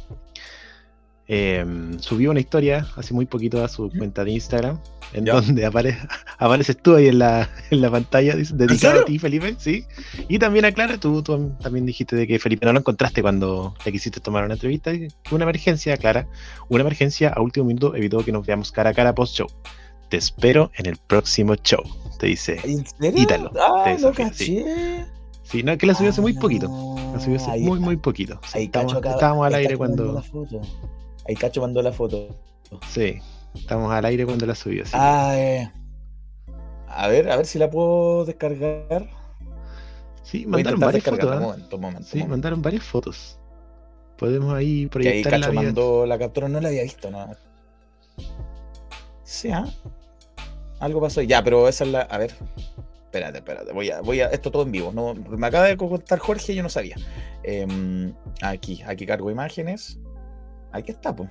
Eh, 1.29 1.65
subió 1.99 2.31
una 2.31 2.39
historia 2.41 2.87
hace 2.97 3.13
muy 3.13 3.27
poquito 3.27 3.65
a 3.65 3.69
su 3.69 3.91
cuenta 3.91 4.23
de 4.25 4.31
Instagram, 4.31 4.79
en 5.13 5.25
Ya. 5.27 5.35
donde 5.35 5.67
apare- 5.67 5.99
apareces 6.39 6.77
tú 6.81 6.95
ahí 6.95 7.09
en 7.09 7.19
la, 7.19 7.49
en 7.71 7.81
la 7.81 7.91
pantalla, 7.91 8.37
dice, 8.37 8.55
dedicado 8.55 8.93
serio? 8.93 9.03
a 9.03 9.05
ti, 9.07 9.19
Felipe, 9.19 9.55
sí. 9.59 9.85
Y 10.29 10.39
también 10.39 10.65
aclara, 10.65 10.99
tú, 10.99 11.23
tú 11.23 11.51
también 11.61 11.85
dijiste 11.85 12.15
de 12.15 12.27
que 12.29 12.39
Felipe 12.39 12.65
no 12.67 12.73
lo 12.73 12.79
encontraste 12.79 13.23
cuando 13.23 13.75
le 13.85 13.91
quisiste 13.93 14.21
tomar 14.21 14.45
una 14.45 14.55
entrevista. 14.55 14.93
y 14.95 15.09
Una 15.33 15.43
emergencia, 15.45 15.97
Clara, 15.97 16.29
una 16.69 16.83
emergencia 16.83 17.31
a 17.31 17.41
último 17.41 17.67
minuto 17.67 17.97
evitó 17.97 18.25
que 18.25 18.31
nos 18.33 18.47
veamos 18.47 18.71
cara 18.71 18.91
a 18.91 18.95
cara 18.95 19.15
post 19.15 19.35
show. 19.37 19.49
Te 20.09 20.17
espero 20.19 20.71
en 20.77 20.87
el 20.87 20.97
próximo 20.97 21.57
show, 21.57 21.83
te 22.21 22.29
dice. 22.29 22.61
Ítalo, 23.17 23.51
Ah, 23.61 23.83
te 23.85 23.99
lo 23.99 24.13
desafío, 24.13 24.31
sí. 24.33 24.65
Sí, 25.43 25.63
no, 25.65 25.77
que 25.79 25.87
la 25.87 25.95
subió 25.95 26.11
hace 26.11 26.21
muy 26.21 26.35
Ah, 26.37 26.41
poquito. 26.41 26.69
La 27.13 27.19
subió 27.21 27.37
hace 27.37 27.51
ahí- 27.51 27.63
muy, 27.63 27.81
muy 27.81 27.97
poquito. 27.97 28.41
Sí, 28.45 28.59
ahí 28.59 28.65
estábamos, 28.67 28.95
estábamos 29.05 29.47
al 29.47 29.55
aire 29.55 29.77
cuando. 29.77 30.13
la 30.13 30.23
foto. 30.23 30.61
Ahí 31.29 31.35
Cacho 31.35 31.61
mandó 31.61 31.83
la 31.83 31.93
foto. 31.93 32.37
Sí, 32.89 33.21
estábamos 33.55 33.93
al 33.93 34.05
aire 34.05 34.27
cuando 34.27 34.47
la 34.47 34.55
subió. 34.55 34.85
sí. 34.85 34.93
Ah, 34.95 35.33
eh. 35.37 35.71
A 36.89 37.09
ver, 37.09 37.31
a 37.31 37.37
ver 37.37 37.47
si 37.47 37.59
la 37.59 37.71
puedo 37.71 38.25
descargar. 38.25 39.09
sí, 40.23 40.47
mandaron 40.47 40.81
varias 40.81 41.05
fotos. 41.05 41.37
Un 41.37 41.43
momento, 41.43 41.79
momento. 41.79 42.03
Sí, 42.05 42.19
momento. 42.19 42.31
mandaron 42.31 42.63
varias 42.63 42.85
fotos. 42.85 43.39
Podemos 44.17 44.55
ahí 44.55 44.89
Que 44.89 45.09
ahí 45.09 45.23
proyectar 45.23 45.33
la 45.33 45.47
Cacho 45.47 45.53
mandó 45.53 46.07
la 46.07 46.19
captura, 46.19 46.49
no 46.49 46.61
la 46.61 46.69
había 46.69 46.83
visto, 46.83 47.11
¿no? 47.11 47.29
Sí, 49.25 49.51
¿ah? 49.51 49.67
Algo 50.79 51.01
pasó. 51.01 51.21
Ya, 51.23 51.43
pero 51.43 51.69
esa 51.69 51.85
es 51.85 51.91
la. 51.91 52.03
A 52.03 52.19
ver. 52.19 52.35
Espérate, 53.05 53.39
espérate. 53.39 53.73
Voy 53.73 53.91
a, 53.91 54.01
voy 54.01 54.21
a. 54.21 54.27
Esto 54.29 54.51
todo 54.51 54.63
en 54.63 54.73
vivo. 54.73 54.93
No, 54.93 55.15
me 55.15 55.47
acaba 55.47 55.67
de 55.67 55.77
contar 55.77 56.19
Jorge 56.19 56.53
y 56.53 56.57
yo 56.57 56.63
no 56.63 56.69
sabía. 56.69 56.97
Em, 57.43 58.15
aquí, 58.43 58.83
aquí 58.87 59.07
cargo 59.07 59.31
imágenes. 59.31 59.99
Aquí 60.77 60.93
está, 60.93 61.15
pues. 61.15 61.31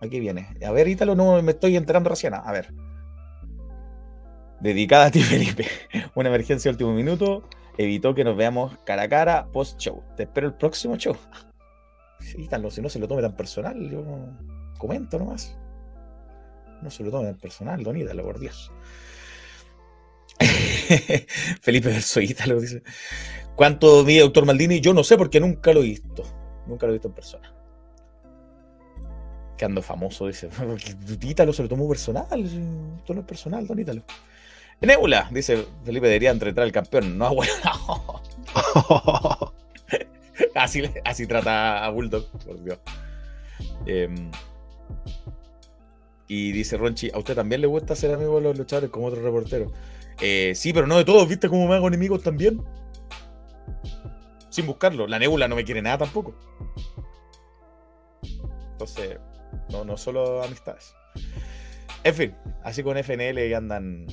Aquí 0.00 0.20
viene. 0.20 0.48
A 0.64 0.70
ver, 0.70 0.88
Ítalo, 0.88 1.14
no 1.14 1.40
me 1.42 1.52
estoy 1.52 1.76
enterando 1.76 2.10
recién. 2.10 2.34
A 2.34 2.52
ver. 2.52 2.72
Dedicada 4.60 5.06
a 5.06 5.10
ti, 5.10 5.20
Felipe. 5.22 5.66
Una 6.14 6.28
emergencia 6.28 6.70
último 6.70 6.92
minuto 6.92 7.48
evitó 7.78 8.14
que 8.14 8.24
nos 8.24 8.36
veamos 8.36 8.76
cara 8.84 9.02
a 9.04 9.08
cara 9.08 9.46
post 9.52 9.80
show. 9.80 10.02
Te 10.16 10.24
espero 10.24 10.48
el 10.48 10.54
próximo 10.54 10.96
show. 10.96 11.16
Ítalo, 12.36 12.70
si 12.70 12.80
no 12.80 12.88
se 12.88 12.98
lo 12.98 13.08
tome 13.08 13.22
tan 13.22 13.36
personal, 13.36 13.90
yo 13.90 14.04
comento 14.78 15.18
nomás. 15.18 15.58
No 16.82 16.90
se 16.90 17.02
lo 17.02 17.10
tome 17.10 17.26
tan 17.30 17.38
personal, 17.38 17.82
don 17.82 17.96
Ítalo, 17.96 18.24
por 18.24 18.38
Dios. 18.38 18.70
Felipe 21.62 21.88
verso 21.88 22.20
Ítalo 22.20 22.60
dice. 22.60 22.82
¿Cuánto 23.56 24.04
mide 24.04 24.20
doctor 24.20 24.44
Maldini? 24.44 24.80
Yo 24.80 24.92
no 24.92 25.04
sé 25.04 25.16
porque 25.16 25.40
nunca 25.40 25.72
lo 25.72 25.80
he 25.80 25.84
visto. 25.84 26.24
Nunca 26.66 26.86
lo 26.86 26.92
he 26.92 26.94
visto 26.94 27.08
en 27.08 27.14
persona. 27.14 27.53
Que 29.56 29.64
ando 29.64 29.82
famoso, 29.82 30.26
dice. 30.26 30.48
Ítalo 31.22 31.52
se 31.52 31.62
lo 31.62 31.68
tomó 31.68 31.88
personal. 31.88 32.26
Esto 32.44 33.14
no 33.14 33.20
es 33.20 33.26
personal, 33.26 33.66
don 33.66 33.78
Ítalo. 33.78 34.02
Nebula, 34.80 35.28
dice 35.30 35.66
Felipe, 35.84 36.06
debería 36.08 36.30
entretar 36.30 36.64
al 36.64 36.72
campeón. 36.72 37.16
No, 37.16 37.34
bueno. 37.34 37.52
así, 40.54 40.82
le- 40.82 41.00
así 41.04 41.26
trata 41.26 41.84
a 41.84 41.90
Bulldog, 41.90 42.26
por 42.44 42.62
Dios. 42.62 42.78
Em, 43.86 44.30
y 46.26 46.52
dice 46.52 46.76
Ronchi, 46.76 47.10
¿a 47.14 47.18
usted 47.18 47.34
también 47.34 47.60
le 47.60 47.66
gusta 47.66 47.94
ser 47.94 48.12
amigo 48.14 48.36
de 48.36 48.42
los 48.42 48.58
luchadores 48.58 48.90
como 48.90 49.06
otro 49.06 49.22
reportero? 49.22 49.72
Eh, 50.20 50.52
sí, 50.54 50.72
pero 50.72 50.86
no 50.86 50.96
de 50.96 51.04
todos, 51.04 51.28
¿viste 51.28 51.48
cómo 51.48 51.66
me 51.68 51.76
hago 51.76 51.88
enemigos 51.88 52.22
también? 52.22 52.62
Sin 54.50 54.66
buscarlo. 54.66 55.06
La 55.06 55.18
Nebula 55.18 55.48
no 55.48 55.56
me 55.56 55.64
quiere 55.64 55.82
nada 55.82 55.98
tampoco. 55.98 56.34
Entonces, 58.72 59.18
no, 59.70 59.84
no 59.84 59.96
solo 59.96 60.42
amistades. 60.42 60.94
En 62.02 62.14
fin, 62.14 62.36
así 62.62 62.82
con 62.82 62.96
FNL 62.96 63.54
andan, 63.54 64.06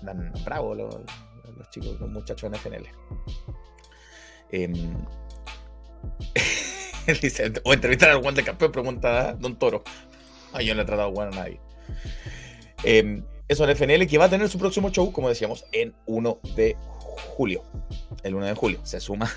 andan 0.00 0.32
bravos 0.44 0.76
los, 0.76 1.70
chicos, 1.70 1.98
los 2.00 2.10
muchachos 2.10 2.44
en 2.44 2.54
FNL. 2.54 2.88
Em, 4.50 4.72
dice, 7.22 7.52
o 7.64 7.72
entrevistar 7.72 8.10
al 8.10 8.22
Juan 8.22 8.34
de 8.34 8.44
Campeón, 8.44 8.72
pregunta 8.72 9.32
Don 9.34 9.58
Toro. 9.58 9.82
Ay, 10.52 10.66
yo 10.66 10.74
no 10.74 10.82
he 10.82 10.84
tratado 10.84 11.10
bueno 11.10 11.32
a 11.32 11.36
nadie. 11.36 11.60
Em, 12.82 13.24
eso 13.48 13.64
en 13.64 13.76
FNL 13.76 14.06
que 14.06 14.18
va 14.18 14.26
a 14.26 14.30
tener 14.30 14.48
su 14.48 14.58
próximo 14.58 14.90
show, 14.90 15.10
como 15.12 15.28
decíamos, 15.28 15.64
en 15.72 15.94
1 16.06 16.40
de 16.54 16.76
julio. 17.36 17.62
El 18.22 18.34
1 18.34 18.46
de 18.46 18.54
julio. 18.54 18.80
Se 18.84 19.00
suma 19.00 19.30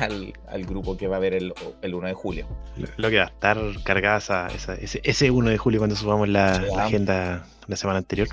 al, 0.00 0.32
al 0.48 0.64
grupo 0.64 0.96
que 0.96 1.06
va 1.08 1.16
a 1.16 1.20
ver 1.20 1.34
el, 1.34 1.52
el 1.82 1.94
1 1.94 2.08
de 2.08 2.14
julio. 2.14 2.46
Lo, 2.76 2.88
lo 2.96 3.10
que 3.10 3.16
va 3.18 3.24
a 3.24 3.28
estar 3.28 3.58
cargada 3.84 4.18
esa, 4.18 4.46
esa- 4.48 4.74
ese, 4.74 5.00
ese 5.04 5.30
1 5.30 5.50
de 5.50 5.58
julio 5.58 5.80
cuando 5.80 5.96
subamos 5.96 6.28
la, 6.28 6.64
agenda 6.78 7.46
la 7.66 7.76
semana 7.76 7.98
anterior. 7.98 8.28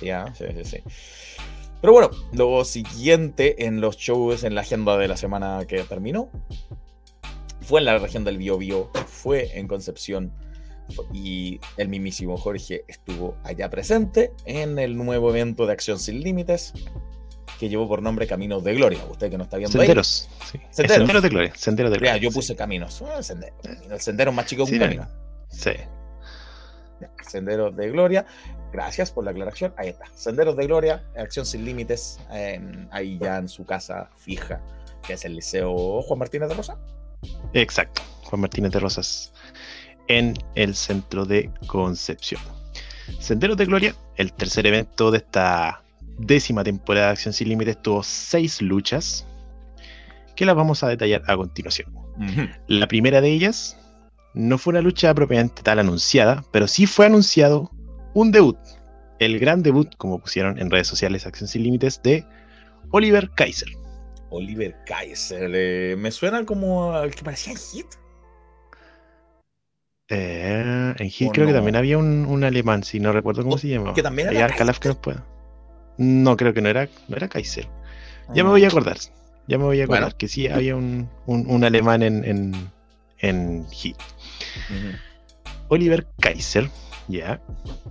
Ya, 0.00 0.32
sí, 0.34 0.44
sí, 0.56 0.64
sí. 0.64 0.78
Pero 1.80 1.92
bueno, 1.92 2.10
lo 2.32 2.64
siguiente 2.64 3.66
en 3.66 3.80
los 3.80 3.96
shows 3.96 4.42
en 4.44 4.54
la 4.54 4.62
agenda 4.62 4.96
de 4.96 5.06
la 5.08 5.16
semana 5.16 5.64
que 5.68 5.82
terminó 5.84 6.28
fue 7.60 7.80
en 7.80 7.86
la 7.86 7.98
región 7.98 8.24
del 8.24 8.38
Biobío, 8.38 8.90
fue 9.06 9.56
en 9.58 9.68
Concepción 9.68 10.32
y 11.12 11.60
el 11.76 11.88
mismísimo 11.88 12.36
Jorge 12.38 12.82
estuvo 12.88 13.36
allá 13.44 13.68
presente 13.68 14.32
en 14.46 14.78
el 14.78 14.96
nuevo 14.96 15.30
evento 15.30 15.66
de 15.66 15.72
Acción 15.74 15.98
Sin 15.98 16.20
Límites 16.22 16.72
que 17.58 17.68
llevó 17.68 17.88
por 17.88 18.02
nombre 18.02 18.26
Caminos 18.26 18.62
de 18.64 18.74
Gloria. 18.74 19.04
Usted 19.10 19.30
que 19.30 19.36
no 19.38 19.44
está 19.44 19.56
viendo 19.56 19.76
Senderos. 19.78 20.28
Sí. 20.50 20.60
Senderos. 20.70 20.96
Senderos 20.98 21.22
de 21.22 21.28
Gloria. 21.28 21.52
Senderos 21.56 21.92
de. 21.92 21.98
Gloria. 21.98 22.16
Ya, 22.16 22.22
yo 22.22 22.30
sí. 22.30 22.34
puse 22.36 22.56
Caminos. 22.56 23.02
Ah, 23.02 23.22
sendero. 23.22 23.54
El 23.90 24.00
sendero 24.00 24.32
más 24.32 24.46
chico 24.46 24.64
que 24.64 24.70
Sí, 24.70 24.76
un 24.76 24.80
camino. 24.82 25.08
Sí. 25.48 25.70
Senderos 27.26 27.76
de 27.76 27.90
Gloria. 27.90 28.26
Gracias 28.72 29.10
por 29.12 29.24
la 29.24 29.30
aclaración. 29.30 29.72
Ahí 29.76 29.88
está. 29.88 30.06
Senderos 30.14 30.56
de 30.56 30.66
Gloria, 30.66 31.04
acción 31.16 31.46
sin 31.46 31.64
límites. 31.64 32.18
eh, 32.32 32.60
ahí 32.90 33.18
ya 33.20 33.38
en 33.38 33.48
su 33.48 33.64
casa 33.64 34.10
fija, 34.16 34.60
que 35.06 35.14
es 35.14 35.24
el 35.24 35.34
Liceo 35.36 36.02
Juan 36.02 36.18
Martínez 36.18 36.48
de 36.48 36.54
Rosa. 36.54 36.78
Exacto. 37.54 38.02
Juan 38.24 38.40
Martínez 38.42 38.72
de 38.72 38.80
Rosas. 38.80 39.32
En 40.06 40.34
el 40.54 40.74
centro 40.74 41.24
de 41.24 41.50
Concepción. 41.66 42.40
Senderos 43.20 43.56
de 43.56 43.66
Gloria, 43.66 43.94
el 44.16 44.32
tercer 44.32 44.66
evento 44.66 45.10
de 45.10 45.18
esta 45.18 45.82
décima 46.18 46.64
temporada 46.64 47.06
de 47.06 47.12
Acción 47.12 47.32
Sin 47.32 47.48
Límites, 47.48 47.80
tuvo 47.82 48.02
seis 48.02 48.60
luchas 48.60 49.26
que 50.36 50.44
las 50.44 50.54
vamos 50.54 50.82
a 50.82 50.88
detallar 50.88 51.22
a 51.26 51.36
continuación. 51.36 51.92
La 52.66 52.86
primera 52.88 53.20
de 53.20 53.30
ellas 53.30 53.76
no 54.34 54.58
fue 54.58 54.72
una 54.72 54.80
lucha 54.80 55.12
propiamente 55.14 55.62
tal 55.62 55.78
anunciada, 55.78 56.44
pero 56.52 56.68
sí 56.68 56.86
fue 56.86 57.06
anunciado 57.06 57.70
un 58.14 58.30
debut. 58.30 58.56
El 59.18 59.38
gran 59.38 59.62
debut, 59.62 59.88
como 59.96 60.20
pusieron 60.20 60.58
en 60.60 60.70
redes 60.70 60.86
sociales 60.86 61.26
Acción 61.26 61.48
Sin 61.48 61.64
Límites, 61.64 62.00
de 62.02 62.24
Oliver 62.90 63.30
Kaiser. 63.34 63.68
Oliver 64.30 64.76
Kaiser. 64.86 65.50
eh, 65.54 65.96
me 65.98 66.10
suena 66.10 66.44
como 66.44 66.92
al 66.92 67.14
que 67.14 67.24
parecía 67.24 67.52
en 67.52 67.58
Hit. 67.58 67.86
Eh, 70.10 70.94
en 70.98 71.10
Hit 71.10 71.28
¿O 71.28 71.32
creo 71.32 71.46
que 71.46 71.52
también 71.52 71.76
había 71.76 71.98
un, 71.98 72.26
un 72.26 72.44
alemán, 72.44 72.82
si 72.84 73.00
no 73.00 73.12
recuerdo 73.12 73.42
cómo 73.42 73.58
se 73.58 73.68
llamaba. 73.68 73.94
que 73.94 74.02
también 74.02 74.28
era 74.28 74.44
Arcalaf 74.46 74.78
que 74.78 74.88
nos 74.88 74.98
pueda. 74.98 75.24
No, 75.98 76.36
creo 76.36 76.54
que 76.54 76.60
no 76.62 76.68
era, 76.68 76.88
no 77.08 77.16
era 77.16 77.28
Kaiser. 77.28 77.68
Ya 78.34 78.42
me 78.44 78.48
Mm. 78.48 78.52
voy 78.52 78.64
a 78.64 78.68
acordar. 78.68 78.96
Ya 79.46 79.58
me 79.58 79.64
voy 79.64 79.80
a 79.80 79.84
acordar 79.84 80.02
Bueno. 80.04 80.16
que 80.18 80.28
sí 80.28 80.46
había 80.48 80.76
un, 80.76 81.08
un- 81.26 81.46
un 81.50 81.64
alemán 81.64 82.02
en, 82.02 82.24
en, 82.24 82.70
en. 83.18 83.66
Oliver 85.68 86.06
Kaiser, 86.20 86.70
ya, 87.08 87.40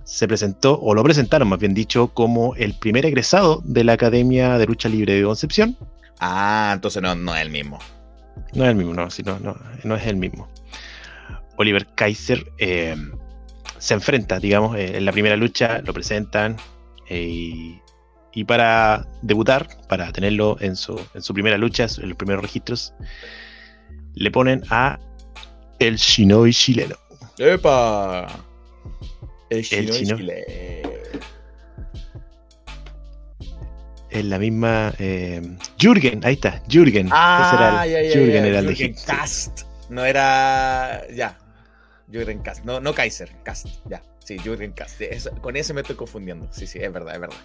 se 0.04 0.26
presentó, 0.26 0.78
o 0.80 0.94
lo 0.94 1.02
presentaron 1.04 1.48
más 1.48 1.58
bien 1.58 1.74
dicho, 1.74 2.08
como 2.08 2.54
el 2.56 2.74
primer 2.74 3.06
egresado 3.06 3.60
de 3.64 3.84
la 3.84 3.92
Academia 3.94 4.58
de 4.58 4.66
Lucha 4.66 4.88
Libre 4.88 5.14
de 5.14 5.22
Concepción. 5.24 5.76
Ah, 6.20 6.72
entonces 6.74 7.02
no, 7.02 7.14
no 7.14 7.34
es 7.36 7.42
el 7.42 7.50
mismo. 7.50 7.78
No 8.54 8.64
es 8.64 8.70
el 8.70 8.76
mismo, 8.76 8.94
no, 8.94 9.10
sí, 9.10 9.22
no, 9.22 9.38
no, 9.38 9.56
no 9.84 9.94
es 9.96 10.06
el 10.06 10.16
mismo. 10.16 10.48
Oliver 11.56 11.86
Kaiser 11.94 12.50
eh, 12.58 12.96
se 13.78 13.94
enfrenta, 13.94 14.38
digamos, 14.40 14.76
eh, 14.76 14.96
en 14.96 15.04
la 15.04 15.12
primera 15.12 15.36
lucha, 15.36 15.80
lo 15.82 15.92
presentan 15.92 16.56
eh, 17.08 17.22
y, 17.28 17.80
y 18.32 18.44
para 18.44 19.06
debutar, 19.22 19.66
para 19.88 20.12
tenerlo 20.12 20.56
en 20.60 20.76
su, 20.76 21.00
en 21.14 21.22
su 21.22 21.32
primera 21.34 21.56
lucha, 21.58 21.86
en 21.98 22.08
los 22.10 22.16
primeros 22.18 22.42
registros, 22.42 22.94
le 24.14 24.30
ponen 24.30 24.62
a 24.70 24.98
el 25.78 25.96
Shinobi 25.96 26.52
chileno. 26.52 26.96
¡Epa! 27.38 28.26
El 29.50 29.64
chino, 29.64 29.92
chino. 29.94 30.16
Chile. 30.16 30.82
En 34.10 34.30
la 34.30 34.38
misma. 34.38 34.92
eh, 34.98 35.56
Jürgen, 35.78 36.20
ahí 36.24 36.34
está, 36.34 36.62
Jürgen. 36.68 37.08
Ah, 37.12 37.44
Ese 37.46 37.56
era 37.56 37.84
el, 37.84 37.90
ya, 37.90 38.02
ya, 38.02 38.20
Jürgen 38.20 38.42
ya, 38.42 38.48
era 38.48 38.58
el 38.60 38.66
de 38.66 38.74
Jürgen. 38.74 38.94
Cast. 39.06 39.62
No 39.90 40.04
era. 40.04 41.02
Ya. 41.14 41.38
Jürgen 42.10 42.42
Cast. 42.42 42.64
No, 42.64 42.80
no 42.80 42.94
Kaiser. 42.94 43.30
Cast. 43.42 43.66
Ya. 43.88 44.02
Sí, 44.24 44.38
Jürgen 44.38 44.72
Cast. 44.72 45.00
Eso- 45.02 45.30
con 45.42 45.56
ese 45.56 45.74
me 45.74 45.82
estoy 45.82 45.96
confundiendo. 45.96 46.48
Sí, 46.52 46.66
sí, 46.66 46.78
es 46.80 46.92
verdad, 46.92 47.14
es 47.14 47.20
verdad. 47.20 47.36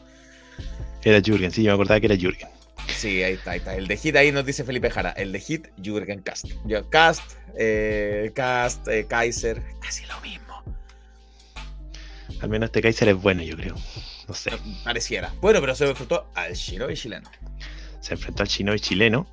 Era 1.03 1.19
Jürgen, 1.21 1.51
sí, 1.51 1.63
yo 1.63 1.71
me 1.71 1.73
acordaba 1.73 1.99
que 1.99 2.05
era 2.07 2.15
Jürgen. 2.15 2.49
Sí, 2.95 3.21
ahí 3.23 3.33
está, 3.33 3.51
ahí 3.51 3.57
está. 3.59 3.75
El 3.75 3.87
de 3.87 3.97
Hit 3.97 4.15
ahí 4.15 4.31
nos 4.31 4.45
dice 4.45 4.63
Felipe 4.63 4.89
Jara. 4.89 5.11
El 5.11 5.31
de 5.31 5.39
Hit, 5.39 5.67
Jürgen 5.81 6.21
Cast. 6.21 6.45
Yo, 6.65 6.89
Cast, 6.89 7.23
eh, 7.57 8.31
Cast, 8.35 8.87
eh, 8.87 9.05
Kaiser. 9.07 9.61
Casi 9.81 10.05
lo 10.05 10.19
mismo. 10.21 10.63
Al 12.41 12.49
menos 12.49 12.67
este 12.67 12.81
Kaiser 12.81 13.09
es 13.09 13.21
bueno, 13.21 13.41
yo 13.43 13.55
creo. 13.55 13.75
No 14.27 14.33
sé. 14.33 14.51
Pareciera. 14.83 15.33
Bueno, 15.41 15.59
pero 15.61 15.75
se 15.75 15.87
enfrentó 15.89 16.27
al 16.35 16.53
Shinobi 16.53 16.95
chileno. 16.95 17.29
se 18.01 18.13
enfrentó 18.15 18.43
al 18.43 18.49
Shinobi 18.49 18.79
chileno, 18.79 19.27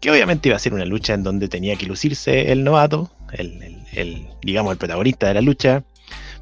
que 0.00 0.10
obviamente 0.10 0.48
iba 0.48 0.56
a 0.56 0.60
ser 0.60 0.74
una 0.74 0.84
lucha 0.84 1.14
en 1.14 1.22
donde 1.22 1.48
tenía 1.48 1.76
que 1.76 1.86
lucirse 1.86 2.52
el 2.52 2.62
novato, 2.64 3.10
el, 3.32 3.62
el- 3.62 3.76
el, 3.92 4.28
digamos, 4.42 4.72
el 4.72 4.78
protagonista 4.78 5.28
de 5.28 5.34
la 5.34 5.40
lucha, 5.40 5.82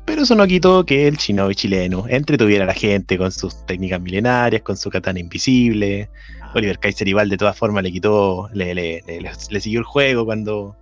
pero 0.05 0.23
eso 0.23 0.35
no 0.35 0.47
quitó 0.47 0.85
que 0.85 1.07
el 1.09 1.17
Shinobi 1.17 1.55
chileno 1.55 2.05
entretuviera 2.09 2.65
a 2.65 2.67
la 2.67 2.75
gente 2.75 3.17
con 3.19 3.33
sus 3.33 3.65
técnicas 3.67 4.01
milenarias, 4.01 4.63
con 4.63 4.77
su 4.77 4.91
katana 4.91 5.19
invisible. 5.21 6.09
Oliver 6.55 6.79
Kaiser 6.79 7.09
igual 7.09 7.29
de 7.29 7.37
todas 7.37 7.57
formas 7.57 7.83
le 7.83 7.91
quitó, 7.91 8.49
le, 8.53 8.75
le- 8.75 9.03
le- 9.07 9.61
siguió 9.61 9.81
el 9.81 9.85
juego 9.85 10.25
cuando, 10.25 10.77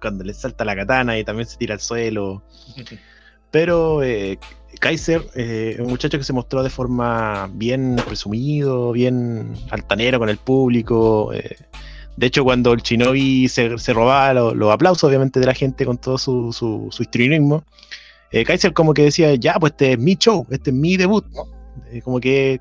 cuando 0.00 0.24
le 0.24 0.34
salta 0.34 0.64
la 0.64 0.76
katana 0.76 1.18
y 1.18 1.24
también 1.24 1.46
se 1.48 1.56
tira 1.56 1.74
al 1.74 1.80
suelo. 1.80 2.42
Pero 3.50 4.02
eh, 4.02 4.38
Kaiser 4.80 5.22
eh, 5.34 5.76
un 5.78 5.88
muchacho 5.88 6.18
que 6.18 6.24
se 6.24 6.32
mostró 6.32 6.62
de 6.62 6.68
forma 6.70 7.48
bien 7.54 7.96
presumido, 8.06 8.92
bien 8.92 9.54
altanero 9.70 10.18
con 10.18 10.28
el 10.28 10.36
público. 10.38 11.32
eh. 11.32 11.56
De 12.16 12.26
hecho, 12.26 12.44
cuando 12.44 12.72
el 12.72 12.80
Shinobi 12.82 13.48
se, 13.48 13.78
se 13.78 13.92
robaba 13.92 14.34
lo- 14.34 14.54
los 14.54 14.70
aplausos, 14.72 15.04
obviamente, 15.08 15.38
de 15.40 15.46
la 15.46 15.54
gente 15.54 15.86
con 15.86 15.96
todo 15.98 16.18
su, 16.18 16.52
su, 16.52 16.88
su 16.90 17.02
histrionismo, 17.02 17.64
eh, 18.30 18.44
Kaiser 18.44 18.72
como 18.72 18.92
que 18.94 19.02
decía, 19.02 19.34
ya, 19.34 19.54
pues 19.54 19.72
este 19.72 19.92
es 19.92 19.98
mi 19.98 20.16
show, 20.16 20.46
este 20.50 20.70
es 20.70 20.76
mi 20.76 20.96
debut. 20.96 21.24
Eh, 21.90 22.00
como 22.02 22.20
que 22.20 22.60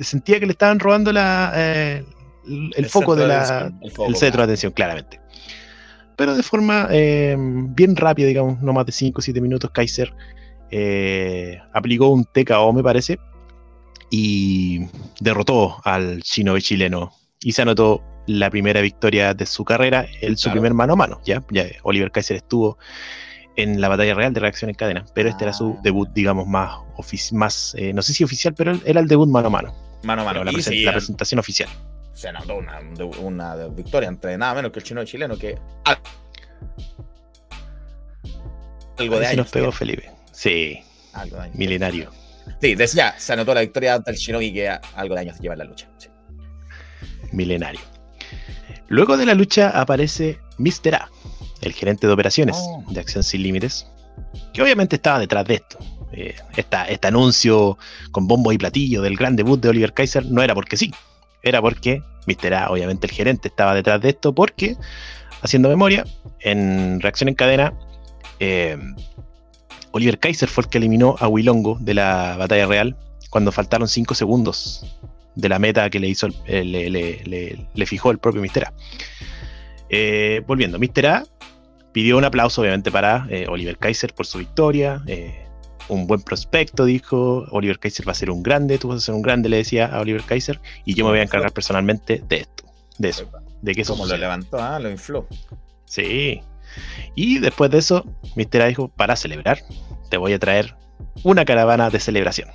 sentía 0.00 0.38
que 0.38 0.46
le 0.46 0.52
estaban 0.52 0.78
robando 0.78 1.12
la, 1.12 1.52
eh, 1.54 2.04
el, 2.46 2.72
el 2.76 2.86
foco 2.86 3.16
de 3.16 3.26
la, 3.26 3.42
atención, 3.42 3.80
el 3.82 3.90
foco, 3.90 4.08
el 4.08 4.16
centro 4.16 4.36
claro. 4.36 4.46
de 4.46 4.52
atención, 4.52 4.72
claramente. 4.72 5.20
Pero 6.16 6.34
de 6.34 6.42
forma 6.42 6.88
bien 6.88 7.94
rápida, 7.94 8.26
digamos, 8.26 8.60
no 8.60 8.72
más 8.72 8.84
de 8.86 8.92
5 8.92 9.20
o 9.20 9.22
7 9.22 9.40
minutos, 9.40 9.70
Kaiser 9.70 10.12
aplicó 11.72 12.08
un 12.08 12.24
TKO, 12.24 12.72
me 12.72 12.82
parece, 12.82 13.18
y 14.10 14.80
derrotó 15.20 15.76
al 15.84 16.20
Shinobi 16.20 16.60
chileno. 16.60 17.12
Y 17.40 17.52
se 17.52 17.62
anotó 17.62 18.02
la 18.26 18.50
primera 18.50 18.80
victoria 18.80 19.32
de 19.32 19.46
su 19.46 19.64
carrera, 19.64 20.06
el, 20.20 20.36
su 20.36 20.44
Claro. 20.44 20.54
primer 20.60 20.74
mano 20.74 20.92
a 20.94 20.96
mano. 20.96 21.20
¿ya? 21.24 21.42
ya 21.50 21.64
Oliver 21.82 22.10
Kaiser 22.10 22.36
estuvo 22.36 22.78
en 23.58 23.80
la 23.80 23.88
batalla 23.88 24.14
real 24.14 24.32
de 24.32 24.40
reacción 24.40 24.70
en 24.70 24.74
cadena, 24.76 25.04
pero 25.14 25.28
este 25.28 25.44
era 25.44 25.52
su 25.52 25.74
Ah. 25.76 25.80
debut, 25.82 26.08
digamos, 26.14 26.46
más, 26.46 26.78
más 27.32 27.74
eh, 27.76 27.92
no 27.92 28.02
sé 28.02 28.14
si 28.14 28.22
oficial, 28.24 28.54
pero 28.54 28.72
era 28.84 29.00
el 29.00 29.08
debut 29.08 29.28
mano 29.28 29.48
a 29.48 29.50
mano. 29.50 29.74
Mano 30.04 30.22
a 30.22 30.24
mano. 30.24 30.44
La, 30.44 30.52
presen- 30.52 30.90
presentación 30.92 31.38
oficial. 31.40 31.68
se 32.14 32.32
notó 32.32 32.56
una, 32.56 32.78
una 33.20 33.54
victoria 33.68 34.08
entre 34.08 34.36
nada 34.38 34.54
menos 34.54 34.72
que 34.72 34.78
el 34.80 34.84
chino 34.84 35.04
chileno 35.04 35.36
que 35.36 35.56
al- 35.84 35.98
algo 38.96 39.18
de 39.20 39.26
años 39.26 39.36
nos 39.46 39.50
pegó 39.50 39.70
Felipe. 39.72 40.10
Sí, 40.32 40.78
algo 41.12 41.36
de 41.36 41.42
años. 41.42 41.56
milenario. 41.56 42.10
Sí, 42.60 42.74
decía, 42.74 43.14
se 43.18 43.32
anotó 43.34 43.54
la 43.54 43.60
victoria 43.60 43.94
ante 43.94 44.10
el 44.10 44.16
Shinobi 44.16 44.52
que 44.52 44.68
algo 44.68 45.14
de 45.14 45.20
años 45.20 45.38
lleva 45.40 45.54
en 45.54 45.58
la 45.58 45.64
lucha. 45.64 45.88
Sí. 45.98 46.08
milenario. 47.32 47.80
Luego 48.88 49.16
de 49.16 49.26
la 49.26 49.34
lucha 49.34 49.70
aparece 49.78 50.38
Mr. 50.58 50.94
A, 50.94 51.08
el 51.62 51.72
gerente 51.72 52.06
de 52.06 52.12
operaciones 52.12 52.56
Oh. 52.58 52.84
de 52.90 53.00
Acción 53.00 53.22
Sin 53.22 53.42
Límites, 53.42 53.86
que 54.52 54.62
obviamente 54.62 54.96
estaba 54.96 55.18
detrás 55.18 55.44
de 55.46 55.54
esto. 55.54 55.78
Eh, 56.12 56.34
esta- 56.56 56.86
este 56.88 57.08
anuncio 57.08 57.76
con 58.12 58.26
bombo 58.26 58.50
y 58.52 58.58
platillo 58.58 59.02
del 59.02 59.16
gran 59.16 59.36
debut 59.36 59.60
de 59.60 59.68
Oliver 59.68 59.92
Kaiser 59.92 60.24
no 60.26 60.42
era 60.42 60.54
porque 60.54 60.76
sí, 60.76 60.92
era 61.42 61.60
porque 61.60 62.02
Mr. 62.26 62.54
A, 62.54 62.70
obviamente 62.70 63.06
el 63.06 63.12
gerente, 63.12 63.48
estaba 63.48 63.74
detrás 63.74 64.00
de 64.00 64.10
esto 64.10 64.34
porque, 64.34 64.76
haciendo 65.42 65.68
memoria, 65.68 66.04
en 66.40 67.00
reacción 67.00 67.28
en 67.28 67.34
cadena, 67.34 67.72
eh, 68.40 68.76
Oliver 69.92 70.18
Kaiser 70.18 70.48
fue 70.48 70.64
el 70.64 70.70
que 70.70 70.78
eliminó 70.78 71.16
a 71.18 71.28
Wilongo 71.28 71.78
de 71.80 71.94
la 71.94 72.36
batalla 72.38 72.66
real 72.66 72.96
cuando 73.30 73.52
faltaron 73.52 73.88
5 73.88 74.14
segundos 74.14 74.84
de 75.34 75.48
la 75.48 75.58
meta 75.58 75.88
que 75.90 76.00
le 76.00 76.08
hizo 76.08 76.26
el- 76.46 76.72
le, 76.72 76.90
le- 76.90 77.22
le- 77.24 77.66
le 77.72 77.86
fijó 77.86 78.10
el 78.10 78.18
propio 78.18 78.40
Mr. 78.42 78.72
Eh, 79.90 80.42
volviendo, 80.46 80.78
Mr. 80.78 81.06
A 81.06 81.24
pidió 81.92 82.18
un 82.18 82.24
aplauso 82.24 82.60
obviamente 82.60 82.90
para 82.90 83.26
eh, 83.30 83.46
Oliver 83.48 83.76
Kaiser 83.78 84.14
por 84.14 84.26
su 84.26 84.38
victoria. 84.38 85.02
eh, 85.06 85.44
un 85.88 86.06
buen 86.06 86.20
prospecto, 86.22 86.84
dijo. 86.84 87.46
Oliver 87.50 87.78
Kaiser 87.78 88.06
va 88.06 88.12
a 88.12 88.14
ser 88.14 88.30
un 88.30 88.42
grande, 88.42 88.78
tú 88.78 88.88
vas 88.88 88.98
a 88.98 89.00
ser 89.00 89.14
un 89.14 89.22
grande, 89.22 89.48
le 89.48 89.56
decía 89.58 89.86
a 89.86 90.00
Oliver 90.00 90.22
Kaiser. 90.22 90.60
Y 90.84 90.94
yo 90.94 91.04
me 91.04 91.10
voy 91.10 91.20
a 91.20 91.22
encargar 91.22 91.52
personalmente 91.52 92.22
de 92.28 92.36
esto, 92.40 92.64
de 92.98 93.08
eso, 93.08 93.30
de 93.62 93.74
que 93.74 93.82
eso 93.82 93.94
Como 93.94 94.06
lo 94.06 94.16
levantó, 94.16 94.58
ah, 94.58 94.78
lo 94.78 94.90
infló. 94.90 95.26
Sí. 95.86 96.42
Y 97.14 97.38
después 97.38 97.70
de 97.70 97.78
eso, 97.78 98.04
Mr. 98.36 98.62
A 98.62 98.66
dijo, 98.66 98.88
para 98.88 99.16
celebrar, 99.16 99.60
te 100.10 100.18
voy 100.18 100.34
a 100.34 100.38
traer 100.38 100.76
una 101.22 101.44
caravana 101.44 101.90
de 101.90 102.00
celebración. 102.00 102.50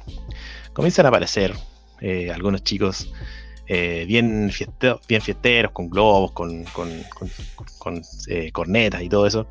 Comienzan 0.74 1.06
a 1.06 1.10
aparecer 1.10 1.54
eh, 2.02 2.32
algunos 2.32 2.64
chicos 2.64 3.12
eh, 3.68 4.06
bien, 4.08 4.50
fieste- 4.52 5.00
bien 5.08 5.22
fiesteros, 5.22 5.72
con 5.72 5.90
globos, 5.90 6.32
con, 6.32 6.64
con- 6.66 7.04
con- 7.16 7.30
con, 7.80 8.02
eh, 8.28 8.52
cornetas 8.52 9.02
y 9.02 9.10
todo 9.10 9.26
eso. 9.28 9.48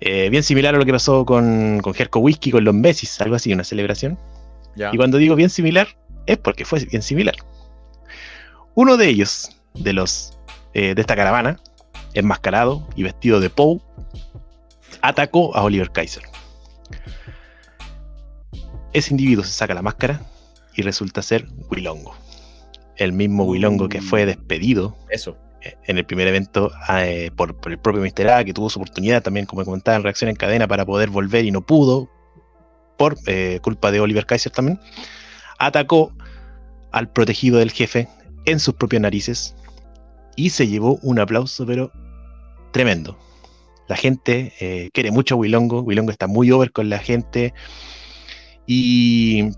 Eh, 0.00 0.28
bien 0.30 0.42
similar 0.42 0.74
a 0.74 0.78
lo 0.78 0.84
que 0.84 0.92
pasó 0.92 1.24
con, 1.24 1.78
con 1.80 1.94
Jerko 1.94 2.18
Whisky, 2.20 2.50
con 2.50 2.64
los 2.64 2.74
Messis, 2.74 3.20
algo 3.20 3.36
así, 3.36 3.52
una 3.52 3.64
celebración. 3.64 4.18
Y 4.92 4.96
cuando 4.96 5.18
digo 5.18 5.34
bien 5.36 5.50
similar, 5.50 5.88
es 6.26 6.38
porque 6.38 6.64
fue 6.64 6.80
bien 6.84 7.02
similar. 7.02 7.36
Uno 8.74 8.96
de 8.96 9.08
ellos, 9.08 9.50
de 9.74 9.92
los 9.92 10.36
de 10.74 10.94
esta 10.96 11.14
caravana, 11.14 11.60
enmascarado 12.14 12.88
y 12.96 13.02
vestido 13.02 13.38
de 13.40 13.50
Poe, 13.50 13.78
atacó 15.02 15.54
a 15.56 15.62
Oliver 15.62 15.90
Kaiser. 15.92 16.22
Ese 18.92 19.10
individuo 19.12 19.44
se 19.44 19.52
saca 19.52 19.74
la 19.74 19.82
máscara 19.82 20.20
y 20.74 20.82
resulta 20.82 21.22
ser 21.22 21.46
Wilongo. 21.70 22.14
El 22.96 23.12
mismo 23.12 23.44
Wilongo 23.44 23.88
que 23.88 24.00
fue 24.02 24.26
despedido 24.26 24.96
Eso. 25.10 25.36
en 25.86 25.98
el 25.98 26.04
primer 26.04 26.28
evento 26.28 26.70
eh, 26.90 27.30
por, 27.36 27.58
por 27.58 27.72
el 27.72 27.78
propio 27.78 28.02
Mr. 28.02 28.28
A, 28.28 28.44
que 28.44 28.52
tuvo 28.52 28.68
su 28.70 28.78
oportunidad 28.78 29.22
también, 29.22 29.46
como 29.46 29.64
comentaba, 29.64 29.96
en 29.96 30.02
reacción 30.02 30.30
en 30.30 30.36
cadena 30.36 30.68
para 30.68 30.84
poder 30.84 31.10
volver 31.10 31.44
y 31.44 31.50
no 31.50 31.64
pudo, 31.64 32.10
por 32.96 33.16
eh, 33.26 33.58
culpa 33.62 33.90
de 33.90 34.00
Oliver 34.00 34.26
Kaiser 34.26 34.52
también, 34.52 34.78
atacó 35.58 36.12
al 36.92 37.10
protegido 37.10 37.58
del 37.58 37.70
jefe 37.70 38.08
en 38.44 38.60
sus 38.60 38.74
propias 38.74 39.02
narices 39.02 39.56
y 40.36 40.50
se 40.50 40.68
llevó 40.68 40.98
un 41.02 41.18
aplauso, 41.18 41.66
pero 41.66 41.90
tremendo. 42.72 43.18
La 43.88 43.96
gente 43.96 44.52
eh, 44.60 44.90
quiere 44.92 45.10
mucho 45.10 45.34
a 45.34 45.38
Wilongo, 45.38 45.80
Wilongo 45.80 46.10
está 46.10 46.26
muy 46.26 46.50
over 46.50 46.72
con 46.72 46.88
la 46.88 46.98
gente 46.98 47.52
y, 48.66 49.50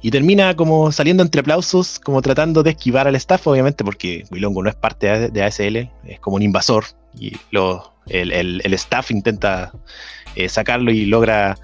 y 0.00 0.10
termina 0.10 0.54
como 0.54 0.92
saliendo 0.92 1.22
entre 1.22 1.40
aplausos, 1.40 1.98
como 1.98 2.22
tratando 2.22 2.62
de 2.62 2.70
esquivar 2.70 3.08
al 3.08 3.16
staff, 3.16 3.46
obviamente, 3.46 3.84
porque 3.84 4.24
Wilongo 4.30 4.62
no 4.62 4.68
es 4.70 4.76
parte 4.76 5.30
de- 5.30 5.42
ASL, 5.42 5.90
es 6.04 6.20
como 6.20 6.36
un 6.36 6.42
invasor 6.42 6.84
y 7.18 7.32
lo, 7.50 7.94
el, 8.06 8.32
el- 8.32 8.62
el 8.64 8.74
staff 8.74 9.10
intenta 9.10 9.72
eh, 10.36 10.48
sacarlo 10.48 10.92
y 10.92 11.06
logra 11.06 11.58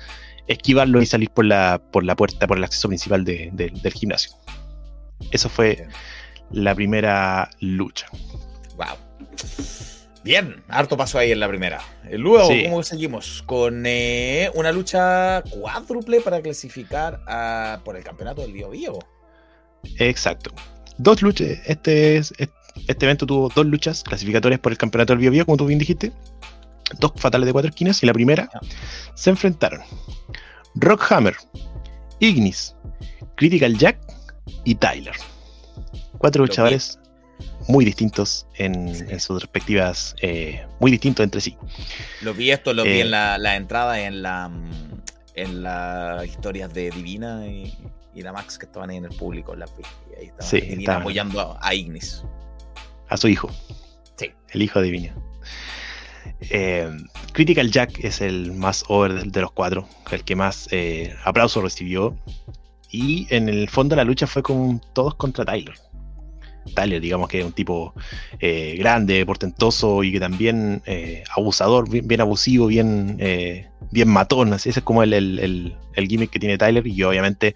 esquivarlo 0.48 1.00
y 1.00 1.06
salir 1.06 1.30
por 1.30 1.44
la, 1.44 1.80
por 1.92 2.04
la 2.04 2.16
puerta, 2.16 2.46
por 2.46 2.58
el 2.58 2.64
acceso 2.64 2.88
principal 2.88 3.24
de- 3.24 3.50
de- 3.52 3.70
del 3.70 3.92
gimnasio. 3.92 4.32
Eso 5.30 5.48
fue 5.48 5.86
la 6.50 6.74
primera 6.74 7.48
lucha. 7.60 8.06
Wow. 8.76 8.96
Bien, 10.24 10.62
harto 10.68 10.96
pasó 10.96 11.18
ahí 11.18 11.30
en 11.32 11.40
la 11.40 11.48
primera. 11.48 11.80
Eh, 12.08 12.16
Luego, 12.16 12.48
Sí. 12.48 12.64
¿cómo 12.64 12.82
seguimos? 12.82 13.42
Con 13.44 13.84
eh, 13.86 14.50
una 14.54 14.72
lucha 14.72 15.42
cuádruple 15.50 16.20
para 16.22 16.40
clasificar 16.40 17.20
a- 17.28 17.80
por 17.84 17.96
el 17.96 18.02
campeonato 18.02 18.40
del 18.42 18.52
Bio 18.52 18.70
Bio. 18.70 18.98
Exacto. 19.98 20.50
Dos 20.96 21.20
luchas. 21.22 21.48
Este, 21.66 22.16
es- 22.16 22.32
este 22.88 23.04
evento 23.04 23.26
tuvo 23.26 23.50
dos 23.54 23.66
luchas 23.66 24.02
clasificatorias 24.02 24.60
por 24.60 24.72
el 24.72 24.78
campeonato 24.78 25.12
del 25.12 25.20
Bio 25.20 25.30
Bio, 25.30 25.44
como 25.44 25.58
tú 25.58 25.66
bien 25.66 25.78
dijiste. 25.78 26.10
Dos 26.98 27.12
fatales 27.16 27.46
de 27.46 27.52
cuatro 27.52 27.68
esquinas. 27.68 28.02
Y 28.02 28.06
la 28.06 28.12
primera 28.14 28.48
se 29.14 29.28
enfrentaron 29.30 29.82
Rockhammer, 30.74 31.36
Ignis, 32.20 32.74
Critical 33.36 33.76
Jack 33.76 33.98
y 34.64 34.74
Tyler. 34.76 35.14
Cuatro 36.18 36.42
luchadores 36.44 36.98
muy 37.68 37.84
distintos 37.84 38.46
en, 38.56 38.88
en 39.10 39.20
sus 39.20 39.40
respectivas. 39.40 40.14
eh, 40.22 40.66
muy 40.80 40.90
distintos 40.90 41.24
entre 41.24 41.40
sí. 41.40 41.56
Lo 42.22 42.34
vi 42.34 42.50
esto, 42.50 42.72
lo 42.74 42.82
vi 42.84 42.90
Eh. 42.90 43.00
en 43.02 43.10
la, 43.10 43.38
la 43.38 43.56
entrada 43.56 44.00
en 44.00 44.22
la 44.22 44.48
mm, 44.48 45.02
en 45.36 45.62
las 45.62 46.24
historias 46.26 46.72
de 46.72 46.90
Divina 46.90 47.46
y, 47.46 47.76
y 48.14 48.22
la 48.22 48.32
Max 48.32 48.56
que 48.58 48.66
estaban 48.66 48.90
ahí 48.90 48.96
en 48.98 49.04
el 49.06 49.16
público. 49.16 49.54
Las 49.56 49.76
vi. 49.76 49.82
Y 50.12 50.20
ahí 50.20 50.26
estaba 50.26 50.42
Sí, 50.48 50.60
Divina 50.60 50.96
apoyando 50.96 51.40
a, 51.40 51.58
a 51.60 51.74
Ignis. 51.74 52.22
a 53.08 53.16
su 53.16 53.28
hijo. 53.28 53.50
Sí. 54.16 54.30
El 54.50 54.62
hijo 54.62 54.80
de 54.80 54.90
Viña. 54.90 55.14
Eh, 56.50 56.88
Critical 57.32 57.70
Jack 57.70 58.04
es 58.04 58.20
el 58.20 58.52
más 58.52 58.84
over 58.88 59.12
de, 59.14 59.30
de 59.30 59.40
los 59.40 59.52
cuatro, 59.52 59.88
el 60.10 60.22
que 60.24 60.36
más 60.36 60.68
eh, 60.70 61.14
aplauso 61.24 61.60
recibió. 61.62 62.16
Y 62.90 63.26
en 63.34 63.48
el 63.48 63.68
fondo 63.68 63.96
la 63.96 64.04
lucha 64.04 64.26
fue 64.26 64.42
con 64.42 64.80
todos 64.92 65.16
contra 65.16 65.44
Tyler. 65.44 65.74
Tyler, 66.74 67.00
digamos 67.00 67.28
que 67.28 67.40
es 67.40 67.44
un 67.44 67.52
tipo 67.52 67.94
eh, 68.40 68.76
grande, 68.78 69.24
portentoso 69.26 70.02
y 70.02 70.12
que 70.12 70.20
también 70.20 70.82
eh, 70.86 71.22
abusador, 71.36 71.88
bien, 71.88 72.20
abusivo, 72.20 72.66
bien, 72.66 73.16
eh, 73.20 73.68
bien 73.90 74.08
matón. 74.08 74.52
Así, 74.52 74.70
ese 74.70 74.80
es 74.80 74.84
como 74.84 75.02
el, 75.02 75.12
el- 75.12 75.38
el- 75.38 75.76
el 75.94 76.08
gimmick 76.08 76.30
que 76.30 76.38
tiene 76.40 76.58
Tyler. 76.58 76.86
Y 76.86 77.02
obviamente 77.02 77.54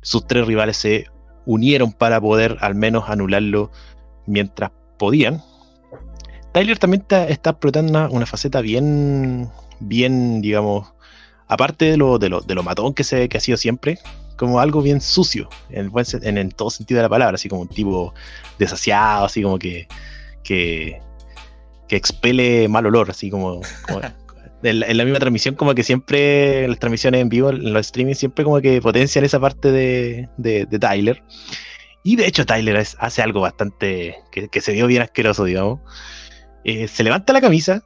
sus 0.00 0.26
tres 0.26 0.46
rivales 0.46 0.76
se 0.76 1.06
unieron 1.46 1.92
para 1.92 2.20
poder 2.20 2.56
al 2.60 2.74
menos 2.74 3.08
anularlo 3.08 3.70
mientras 4.26 4.70
podían. 4.98 5.42
Tyler 6.52 6.78
también 6.78 7.00
está, 7.02 7.26
está 7.28 7.50
explotando 7.50 7.90
una, 7.90 8.08
una 8.10 8.26
faceta 8.26 8.60
bien, 8.60 9.48
bien, 9.80 10.42
digamos, 10.42 10.92
aparte 11.48 11.86
de 11.86 11.96
lo, 11.96 12.18
de 12.18 12.28
lo, 12.28 12.40
de 12.42 12.54
lo 12.54 12.62
matón 12.62 12.92
que, 12.92 13.04
se, 13.04 13.28
que 13.28 13.38
ha 13.38 13.40
sido 13.40 13.56
siempre, 13.56 13.98
como 14.42 14.60
algo 14.60 14.82
bien 14.82 15.00
sucio, 15.00 15.48
en, 15.70 15.80
el 15.82 15.88
buen 15.90 16.04
sen- 16.04 16.24
en, 16.26 16.36
en 16.38 16.50
todo 16.50 16.68
sentido 16.70 16.98
de 16.98 17.02
la 17.04 17.08
palabra, 17.08 17.34
así 17.36 17.48
como 17.48 17.62
un 17.62 17.68
tipo 17.68 18.12
desasiado, 18.58 19.24
así 19.24 19.42
como 19.42 19.58
que, 19.58 19.86
que, 20.44 21.00
que 21.88 21.96
expele 21.96 22.68
mal 22.68 22.84
olor, 22.86 23.10
así 23.10 23.30
como... 23.30 23.60
como- 23.88 24.00
en, 24.64 24.80
la, 24.80 24.86
en 24.86 24.96
la 24.96 25.04
misma 25.04 25.18
transmisión, 25.18 25.54
como 25.54 25.74
que 25.74 25.82
siempre, 25.82 26.64
en 26.64 26.70
las 26.70 26.78
transmisiones 26.78 27.20
en 27.22 27.28
vivo, 27.28 27.50
en 27.50 27.72
los 27.72 27.86
streaming, 27.86 28.14
siempre 28.14 28.44
como 28.44 28.60
que 28.60 28.80
potencian 28.82 29.24
esa 29.24 29.40
parte 29.40 29.70
de, 29.72 30.28
de, 30.36 30.66
de 30.66 30.78
Tyler. 30.78 31.22
Y 32.04 32.16
de 32.16 32.26
hecho 32.26 32.44
Tyler 32.44 32.76
es- 32.76 32.96
hace 33.00 33.22
algo 33.22 33.40
bastante 33.40 34.16
que, 34.32 34.48
que 34.48 34.60
se 34.60 34.72
vio 34.72 34.86
bien 34.86 35.02
asqueroso, 35.02 35.44
digamos. 35.44 35.80
Eh, 36.64 36.86
se 36.88 37.02
levanta 37.04 37.32
la 37.32 37.40
camisa 37.40 37.82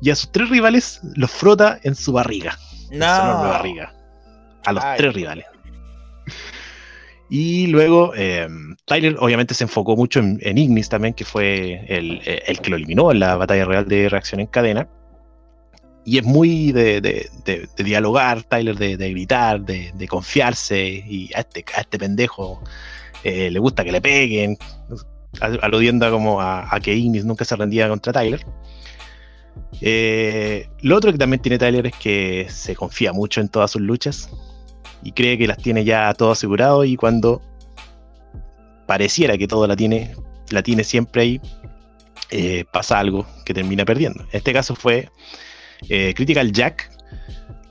y 0.00 0.10
a 0.10 0.16
sus 0.16 0.30
tres 0.32 0.48
rivales 0.50 1.00
los 1.14 1.30
frota 1.30 1.78
en 1.82 1.94
su 1.94 2.12
barriga. 2.12 2.58
En 2.90 2.98
su 3.00 3.04
enorme 3.04 3.48
barriga. 3.48 3.94
A 4.64 4.72
los 4.72 4.84
Ay. 4.84 4.96
tres 4.98 5.14
rivales. 5.14 5.44
Y 7.34 7.68
luego 7.68 8.12
eh, 8.14 8.46
Tyler 8.84 9.16
obviamente 9.18 9.54
se 9.54 9.64
enfocó 9.64 9.96
mucho 9.96 10.20
en, 10.20 10.58
Ignis 10.58 10.90
también, 10.90 11.14
que 11.14 11.24
fue 11.24 11.82
el, 11.88 12.20
eh, 12.26 12.42
el 12.46 12.60
que 12.60 12.68
lo 12.68 12.76
eliminó 12.76 13.10
en 13.10 13.20
la 13.20 13.36
batalla 13.36 13.64
real 13.64 13.88
de 13.88 14.10
reacción 14.10 14.42
en 14.42 14.48
cadena. 14.48 14.86
Y 16.04 16.18
es 16.18 16.24
muy 16.24 16.72
de, 16.72 17.00
de- 17.00 17.68
dialogar, 17.82 18.42
Tyler, 18.42 18.76
de, 18.76 19.10
gritar, 19.10 19.62
de, 19.62 20.06
confiarse. 20.08 20.86
Y 21.08 21.30
a 21.34 21.38
este, 21.40 21.64
este 21.78 21.98
pendejo 21.98 22.62
eh, 23.24 23.50
le 23.50 23.58
gusta 23.60 23.82
que 23.82 23.92
le 23.92 24.02
peguen, 24.02 24.58
al- 25.40 25.58
aludiendo 25.62 26.10
como 26.10 26.38
a, 26.38 26.68
que 26.82 26.92
Ignis 26.92 27.24
nunca 27.24 27.46
se 27.46 27.56
rendía 27.56 27.88
contra 27.88 28.12
Tyler. 28.12 28.44
Lo 30.82 30.96
otro 30.98 31.12
que 31.12 31.18
también 31.18 31.40
tiene 31.40 31.56
Tyler 31.56 31.86
es 31.86 31.94
que 31.94 32.46
se 32.50 32.76
confía 32.76 33.14
mucho 33.14 33.40
en 33.40 33.48
todas 33.48 33.70
sus 33.70 33.80
luchas 33.80 34.28
y 35.02 35.12
cree 35.12 35.38
que 35.38 35.46
las 35.46 35.58
tiene 35.58 35.84
ya 35.84 36.12
todo 36.14 36.32
asegurado 36.32 36.84
y 36.84 36.96
cuando 36.96 37.42
pareciera 38.86 39.36
que 39.38 39.48
todo 39.48 39.66
la 39.66 39.76
tiene, 39.76 40.14
la 40.50 40.62
tiene 40.62 40.84
siempre 40.84 41.22
ahí, 41.22 41.40
eh, 42.30 42.64
pasa 42.72 42.98
algo 42.98 43.26
que 43.44 43.54
termina 43.54 43.84
perdiendo. 43.84 44.22
En 44.24 44.28
este 44.32 44.52
caso 44.52 44.74
fue 44.74 45.10
eh, 45.88 46.14
Critical 46.14 46.52
Jack, 46.52 46.90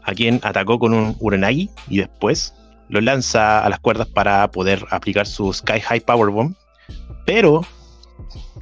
a 0.04 0.14
quien 0.14 0.40
atacó 0.44 0.80
con 0.80 0.94
un 0.94 1.16
Uranagi 1.20 1.70
y 1.88 1.98
después 1.98 2.54
lo 2.90 3.00
lanza 3.02 3.64
a 3.64 3.70
las 3.70 3.80
cuerdas 3.80 4.08
para 4.08 4.50
poder 4.52 4.86
aplicar 4.90 5.26
su 5.26 5.54
Sky 5.54 5.80
High 5.80 6.02
Powerbomb. 6.02 6.56
Pero 7.26 7.62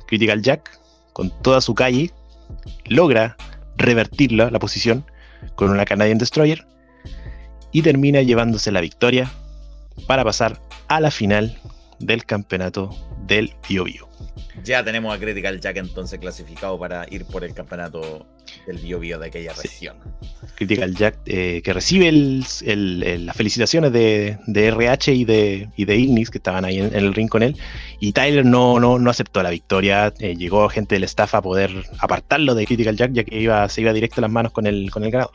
Critical 0.08 0.42
Jack, 0.42 0.80
con 1.14 1.32
toda 1.42 1.62
su 1.62 1.74
calle, 1.74 2.12
logra 2.86 3.36
revertirla, 3.78 4.52
la 4.52 4.60
posición, 4.60 5.06
con 5.56 5.70
una 5.70 5.86
Canadian 5.86 6.18
Destroyer 6.18 6.66
y 7.72 7.82
termina 7.82 8.22
llevándose 8.22 8.72
la 8.72 8.82
victoria 8.82 9.32
para 10.08 10.24
pasar 10.24 10.60
a 10.88 11.00
la 11.00 11.12
final 11.12 11.58
del 12.00 12.26
campeonato 12.26 12.90
del 13.28 13.54
Bio 13.68 13.84
Bio. 13.84 14.08
Ya 14.64 14.84
tenemos 14.84 15.16
a 15.16 15.20
Critical 15.20 15.60
Jack 15.60 15.78
entonces 15.78 16.20
clasificado 16.20 16.78
para 16.80 17.06
ir 17.10 17.26
por 17.26 17.44
el 17.44 17.54
campeonato 17.54 18.26
del 18.68 18.78
Bio 18.78 19.00
Bio 19.00 19.20
de 19.20 19.28
aquella 19.28 19.54
Sí. 19.56 19.62
región. 19.68 19.98
Critical 20.56 20.96
Jack, 20.96 21.18
eh, 21.26 21.62
que 21.64 21.72
recibe 21.74 22.10
el- 22.10 22.44
el- 22.66 23.04
el- 23.04 23.26
las 23.26 23.36
felicitaciones 23.38 23.94
de, 23.94 24.38
de 24.48 24.68
RH 24.68 25.14
y 25.14 25.24
de, 25.26 25.70
y 25.78 25.86
de 25.86 25.96
Ignis, 25.98 26.30
que 26.30 26.40
estaban 26.40 26.66
ahí 26.66 26.80
en, 26.80 26.86
en 26.88 26.96
el 26.96 27.14
ring 27.14 27.30
con 27.30 27.44
él, 27.44 27.56
y 28.02 28.12
Tyler 28.12 28.46
no, 28.46 28.80
no, 28.80 29.00
no 29.00 29.10
aceptó 29.10 29.42
la 29.44 29.50
victoria, 29.50 30.14
eh, 30.20 30.36
llegó 30.36 30.68
gente 30.70 30.96
del 30.96 31.04
staff 31.06 31.36
a 31.36 31.42
poder 31.42 31.72
apartarlo 32.00 32.56
de 32.56 32.66
Critical 32.66 32.98
Jack, 32.98 33.12
ya 33.14 33.24
que 33.24 33.40
iba, 33.40 33.68
se 33.70 33.82
iba 33.82 33.94
directo 33.94 34.20
a 34.20 34.24
las 34.24 34.32
manos 34.32 34.52
con 34.52 34.68
el, 34.68 34.90
con 34.92 35.04
el 35.04 35.12
ganador. 35.12 35.34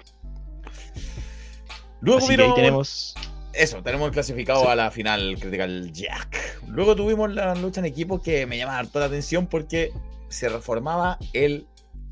Luego 2.05 2.19
Así 2.19 2.29
que 2.29 2.33
ahí 2.35 2.39
vino- 2.49 2.55
tenemos... 2.55 3.15
Eso, 3.53 3.83
tenemos 3.83 4.11
clasificado 4.11 4.63
Sí. 4.63 4.67
a 4.69 4.75
la 4.75 4.91
final 4.91 5.37
Critical 5.39 5.93
Jack. 5.93 6.61
Luego 6.67 6.97
tuvimos 6.97 7.33
la 7.33 7.55
lucha 7.55 7.81
en 7.81 7.87
equipo 7.87 8.21
que 8.21 8.47
me 8.47 8.57
llama 8.59 8.79
harto 8.79 8.99
la 8.99 9.07
atención 9.07 9.47
porque 9.47 9.93
se 10.29 10.49
reformaba 10.49 11.19
el 11.33 11.67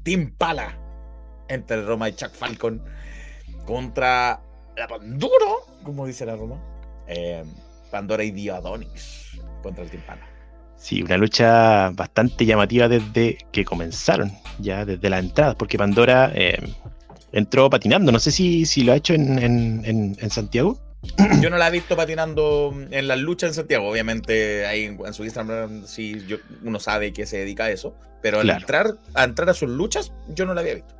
Team 0.04 0.32
Pala 0.38 0.78
entre 1.48 1.82
Roma 1.82 2.08
y 2.08 2.12
Chuck 2.14 2.30
Falcon 2.32 2.80
contra 3.66 4.40
la 4.76 4.86
Pandora, 4.88 5.46
como 5.82 6.06
dice 6.06 6.24
la 6.26 6.36
Roma. 6.36 6.60
Eh, 7.08 7.44
Pandora 7.90 8.22
y 8.24 8.30
Diodonis 8.30 9.32
contra 9.62 9.82
el 9.84 9.90
Team 9.90 10.02
Pala. 10.06 10.22
Sí, 10.76 11.02
una 11.02 11.16
lucha 11.16 11.90
bastante 11.90 12.44
llamativa 12.46 12.88
desde 12.88 13.38
que 13.52 13.64
comenzaron, 13.64 14.32
ya 14.58 14.84
desde 14.84 15.10
la 15.10 15.18
entrada, 15.18 15.54
porque 15.56 15.78
Pandora 15.78 16.32
eh, 16.34 16.58
entró 17.32 17.68
patinando. 17.70 18.12
No 18.12 18.18
sé 18.18 18.30
si, 18.30 18.66
si 18.66 18.82
lo 18.84 18.92
ha 18.92 18.96
hecho 18.96 19.14
en, 19.14 19.38
en- 19.38 19.82
en- 19.84 20.16
en 20.20 20.30
Santiago. 20.30 20.78
Yo 21.40 21.50
no 21.50 21.56
la 21.56 21.66
he 21.66 21.70
visto 21.72 21.96
patinando 21.96 22.72
en 22.90 23.08
las 23.08 23.18
luchas 23.18 23.48
en 23.48 23.54
Santiago. 23.54 23.88
Obviamente, 23.88 24.66
ahí 24.66 24.84
en, 24.84 25.12
su 25.14 25.24
Instagram 25.24 25.84
sí 25.86 26.16
yo, 26.28 26.36
uno 26.62 26.78
sabe 26.78 27.12
que 27.12 27.26
se 27.26 27.38
dedica 27.38 27.64
a 27.64 27.70
eso. 27.70 27.94
Pero 28.22 28.38
al 28.38 28.44
Claro. 28.44 28.60
entrar, 28.60 28.86
a 29.14 29.24
entrar 29.24 29.50
a 29.50 29.54
sus 29.54 29.68
luchas, 29.68 30.12
yo 30.28 30.46
no 30.46 30.54
la 30.54 30.60
había 30.60 30.74
visto. 30.76 30.94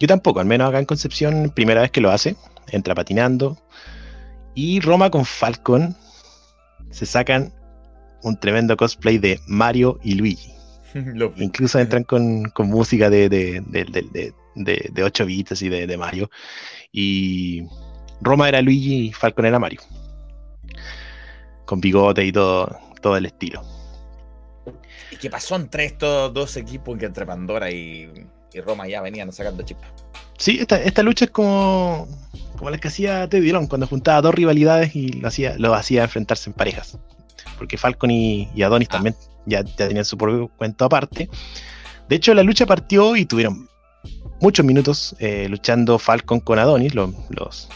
Yo 0.00 0.08
tampoco, 0.08 0.40
al 0.40 0.46
menos 0.46 0.68
acá 0.68 0.80
en 0.80 0.86
Concepción, 0.86 1.52
primera 1.54 1.82
vez 1.82 1.92
que 1.92 2.00
lo 2.00 2.10
hace, 2.10 2.34
entra 2.72 2.96
patinando. 2.96 3.56
Y 4.56 4.80
Roma 4.80 5.10
con 5.10 5.24
Falcon 5.24 5.96
se 6.90 7.06
sacan 7.06 7.52
un 8.24 8.38
tremendo 8.40 8.76
cosplay 8.76 9.18
de 9.18 9.38
Mario 9.46 10.00
y 10.02 10.14
Luigi. 10.14 10.52
Incluso 11.36 11.78
entran 11.78 12.02
con, 12.02 12.44
con 12.50 12.66
música 12.68 13.08
de, 13.08 13.28
de, 13.28 13.62
de, 13.68 14.34
de, 14.54 14.64
de- 14.64 14.72
de- 14.72 14.90
de 14.92 15.02
8 15.04 15.26
bits 15.26 15.62
y 15.62 15.68
de, 15.68 15.86
de 15.86 15.96
Mario. 15.96 16.30
Y 16.92 17.62
Roma 18.20 18.48
era 18.48 18.60
Luigi 18.62 19.06
y 19.08 19.12
Falcon 19.12 19.46
era 19.46 19.58
Mario. 19.58 19.80
Con 21.64 21.80
bigote 21.80 22.24
y 22.24 22.32
todo, 22.32 22.78
todo 23.00 23.16
el 23.16 23.26
estilo. 23.26 23.62
¿Y 25.10 25.16
qué 25.16 25.30
pasó 25.30 25.56
entre 25.56 25.84
estos 25.84 26.32
dos 26.32 26.56
equipos 26.56 26.98
que 26.98 27.06
entre 27.06 27.24
Pandora 27.26 27.70
y, 27.70 28.10
y 28.52 28.60
Roma 28.60 28.86
ya 28.88 29.00
venían 29.00 29.32
sacando 29.32 29.62
chispas? 29.62 29.90
Sí, 30.38 30.58
esta, 30.60 30.82
esta 30.82 31.02
lucha 31.02 31.26
es 31.26 31.30
como, 31.30 32.08
como 32.58 32.70
la 32.70 32.78
que 32.78 32.88
hacía 32.88 33.28
Teddy 33.28 33.52
Long 33.52 33.68
cuando 33.68 33.86
juntaba 33.86 34.20
dos 34.20 34.34
rivalidades 34.34 34.94
y 34.96 35.08
lo 35.12 35.28
hacía, 35.28 35.56
lo 35.58 35.72
hacía 35.74 36.04
enfrentarse 36.04 36.50
en 36.50 36.54
parejas. 36.54 36.98
Porque 37.58 37.78
Falcon 37.78 38.10
y, 38.10 38.48
y 38.54 38.62
Adonis 38.62 38.88
Ah. 38.90 38.92
también 38.94 39.14
ya, 39.46 39.62
ya 39.62 39.86
tenían 39.88 40.04
su 40.04 40.16
propio 40.18 40.48
cuento 40.48 40.84
aparte. 40.84 41.28
De 42.08 42.16
hecho, 42.16 42.34
la 42.34 42.42
lucha 42.42 42.66
partió 42.66 43.14
y 43.16 43.24
tuvieron 43.24 43.68
muchos 44.42 44.66
minutos 44.66 45.16
eh, 45.20 45.46
luchando 45.48 45.98
Falcon 45.98 46.40
con 46.40 46.58
Adonis, 46.58 46.94
los, 46.94 47.68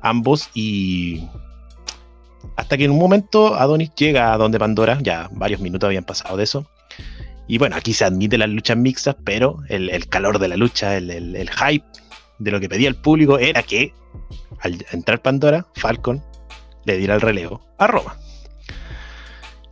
ambos, 0.00 0.48
y 0.54 1.28
hasta 2.56 2.78
que 2.78 2.84
en 2.84 2.92
un 2.92 2.98
momento 2.98 3.54
Adonis 3.54 3.90
llega 3.96 4.32
a 4.32 4.38
donde 4.38 4.58
Pandora, 4.58 4.98
ya 5.02 5.28
varios 5.32 5.60
minutos 5.60 5.86
habían 5.86 6.04
pasado 6.04 6.36
de 6.36 6.44
eso. 6.44 6.70
Y 7.48 7.58
bueno, 7.58 7.76
aquí 7.76 7.92
se 7.92 8.04
admite 8.04 8.38
las 8.38 8.48
luchas 8.48 8.76
mixtas, 8.76 9.16
pero 9.24 9.58
el, 9.68 10.08
calor 10.08 10.38
de 10.38 10.48
la 10.48 10.56
lucha, 10.56 10.96
el 10.96 11.50
hype 11.50 11.84
de 12.38 12.50
lo 12.50 12.60
que 12.60 12.68
pedía 12.68 12.88
el 12.88 12.96
público 12.96 13.38
era 13.38 13.62
que 13.62 13.92
al 14.60 14.84
entrar 14.92 15.20
Pandora, 15.20 15.66
Falcon 15.74 16.22
le 16.84 16.96
diera 16.96 17.14
el 17.14 17.20
relevo 17.20 17.66
a 17.78 17.86
Roma. 17.86 18.16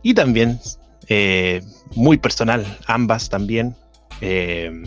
Y 0.03 0.13
también, 0.13 0.59
eh, 1.07 1.61
muy 1.95 2.17
personal, 2.17 2.65
ambas 2.85 3.29
también. 3.29 3.75
eh, 4.21 4.83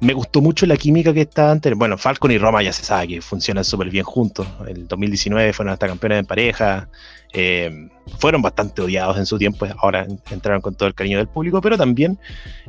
me 0.00 0.14
gustó 0.14 0.40
mucho 0.40 0.66
la 0.66 0.76
química 0.76 1.12
que 1.12 1.22
estaban 1.22 1.52
antes. 1.52 1.74
Bueno, 1.76 1.98
Falcon 1.98 2.30
y 2.30 2.38
Roma 2.38 2.62
ya 2.62 2.72
se 2.72 2.84
sabe 2.84 3.08
que 3.08 3.20
funcionan 3.20 3.64
súper 3.64 3.90
bien 3.90 4.04
juntos. 4.04 4.46
El 4.66 4.88
2019 4.88 5.52
fueron 5.52 5.72
hasta 5.72 5.86
campeones 5.88 6.20
en 6.20 6.26
pareja. 6.26 6.88
eh, 7.32 7.88
fueron 8.18 8.42
bastante 8.42 8.82
odiados 8.82 9.18
en 9.18 9.26
su 9.26 9.38
tiempo. 9.38 9.66
Ahora 9.78 10.06
entraron 10.30 10.60
con 10.62 10.74
todo 10.74 10.88
el 10.88 10.94
cariño 10.94 11.18
del 11.18 11.28
público. 11.28 11.60
Pero 11.60 11.76
también 11.76 12.18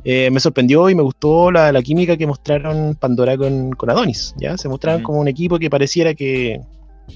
eh, 0.04 0.30
me 0.30 0.40
sorprendió 0.40 0.90
y 0.90 0.96
me 0.96 1.02
gustó 1.04 1.52
la, 1.52 1.72
la 1.72 1.82
química 1.82 2.18
que 2.18 2.28
mostraron 2.28 2.96
Pandora 2.96 3.38
con, 3.38 3.72
con 3.72 3.90
Adonis. 3.90 4.36
¿ya? 4.38 4.58
Se 4.58 4.68
mostraron 4.70 5.02
como 5.02 5.20
un 5.20 5.28
equipo 5.28 5.58
que 5.58 5.70
pareciera 5.70 6.14
que, 6.14 6.60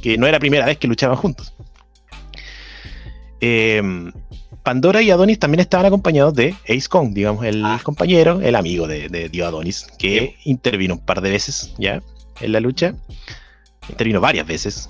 que 0.02 0.18
no 0.18 0.28
era 0.28 0.40
primera 0.40 0.66
vez 0.66 0.78
que 0.78 0.88
luchaban 0.88 1.18
juntos. 1.18 1.54
Eh, 3.42 3.82
Pandora 4.64 5.02
y 5.04 5.12
Adonis 5.12 5.38
también 5.38 5.60
estaban 5.60 5.86
acompañados 5.86 6.34
de 6.34 6.56
Ace 6.64 6.88
Kong, 6.90 7.14
digamos, 7.14 7.46
el 7.46 7.64
Ah. 7.64 7.80
compañero, 7.84 8.42
el 8.42 8.56
amigo 8.56 8.88
de, 8.88 9.10
de 9.10 9.30
Dio 9.30 9.46
Adonis, 9.46 9.86
que 10.00 10.38
intervino 10.46 10.96
un 10.96 11.06
par 11.06 11.22
de 11.22 11.30
veces 11.30 11.74
ya 11.78 12.02
en 12.42 12.52
la 12.52 12.60
lucha. 12.60 12.96
Intervino 13.90 14.20
varias 14.20 14.48
veces, 14.48 14.90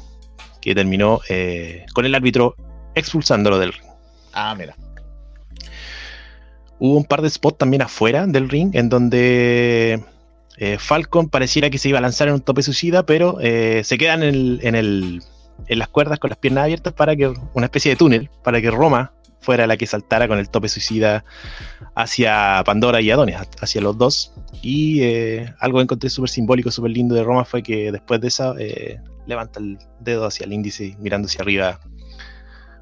que 0.62 0.74
terminó 0.74 1.20
eh, 1.28 1.86
con 1.94 2.06
el 2.06 2.16
árbitro 2.16 2.56
expulsándolo 2.96 3.60
del 3.60 3.74
ring. 3.74 3.84
Ah, 4.32 4.56
mira. 4.58 4.76
Hubo 6.80 6.98
un 6.98 7.06
par 7.06 7.22
de 7.22 7.30
spots 7.30 7.58
también 7.58 7.82
afuera 7.82 8.26
del 8.28 8.50
ring 8.50 8.76
en 8.76 8.90
donde 8.90 10.02
eh, 10.58 10.78
Falcon 10.80 11.30
pareciera 11.30 11.70
que 11.70 11.78
se 11.78 11.90
iba 11.90 11.98
a 12.00 12.02
lanzar 12.02 12.28
en 12.28 12.36
un 12.36 12.42
tope 12.42 12.62
suicida, 12.64 13.06
pero 13.06 13.38
eh, 13.42 13.82
se 13.84 13.98
quedan 13.98 14.24
en, 14.24 14.30
el- 14.36 14.60
en 14.64 14.76
el- 14.76 15.22
en 15.68 15.80
las 15.80 15.88
cuerdas 15.88 16.20
con 16.20 16.30
las 16.30 16.38
piernas 16.38 16.66
abiertas 16.66 16.94
para 16.94 17.16
que 17.16 17.34
una 17.54 17.66
especie 17.66 17.92
de 17.92 17.96
túnel 17.96 18.30
para 18.44 18.62
que 18.62 18.72
Roma 18.72 19.12
fuera 19.40 19.68
la 19.68 19.78
que 19.78 19.86
saltara 19.86 20.28
con 20.28 20.40
el 20.40 20.50
tope 20.50 20.68
suicida 20.68 21.24
hacia 21.94 22.64
Pandora 22.66 23.00
y 23.00 23.12
Adonis, 23.12 23.36
hacia 23.62 23.80
los 23.80 23.96
dos. 23.96 24.34
Y 24.64 25.04
eh, 25.04 25.54
algo 25.60 25.78
que 25.78 25.84
encontré 25.84 26.10
súper 26.10 26.32
simbólico, 26.32 26.72
súper 26.72 26.92
lindo 26.92 27.14
de 27.14 27.24
Roma 27.24 27.46
fue 27.46 27.62
que 27.62 27.92
después 27.92 28.20
de 28.22 28.28
eso 28.28 28.58
eh, 28.58 29.00
levanta 29.28 29.60
el 29.60 29.78
dedo 30.00 30.26
hacia 30.26 30.46
el 30.46 30.54
índice 30.54 30.96
mirando 31.00 31.28
hacia 31.28 31.42
arriba, 31.42 31.80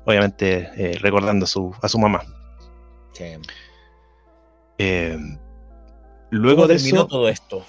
obviamente 0.06 0.70
eh, 0.78 0.98
recordando 1.00 1.44
a 1.44 1.48
su, 1.48 1.76
a 1.82 1.90
su 1.90 2.00
mamá. 2.00 2.24
Eh, 4.78 5.18
luego 6.30 6.62
¿Cómo 6.62 6.68
de 6.68 6.76
terminó 6.76 7.00
eso, 7.02 7.08
todo 7.08 7.30
esto? 7.30 7.66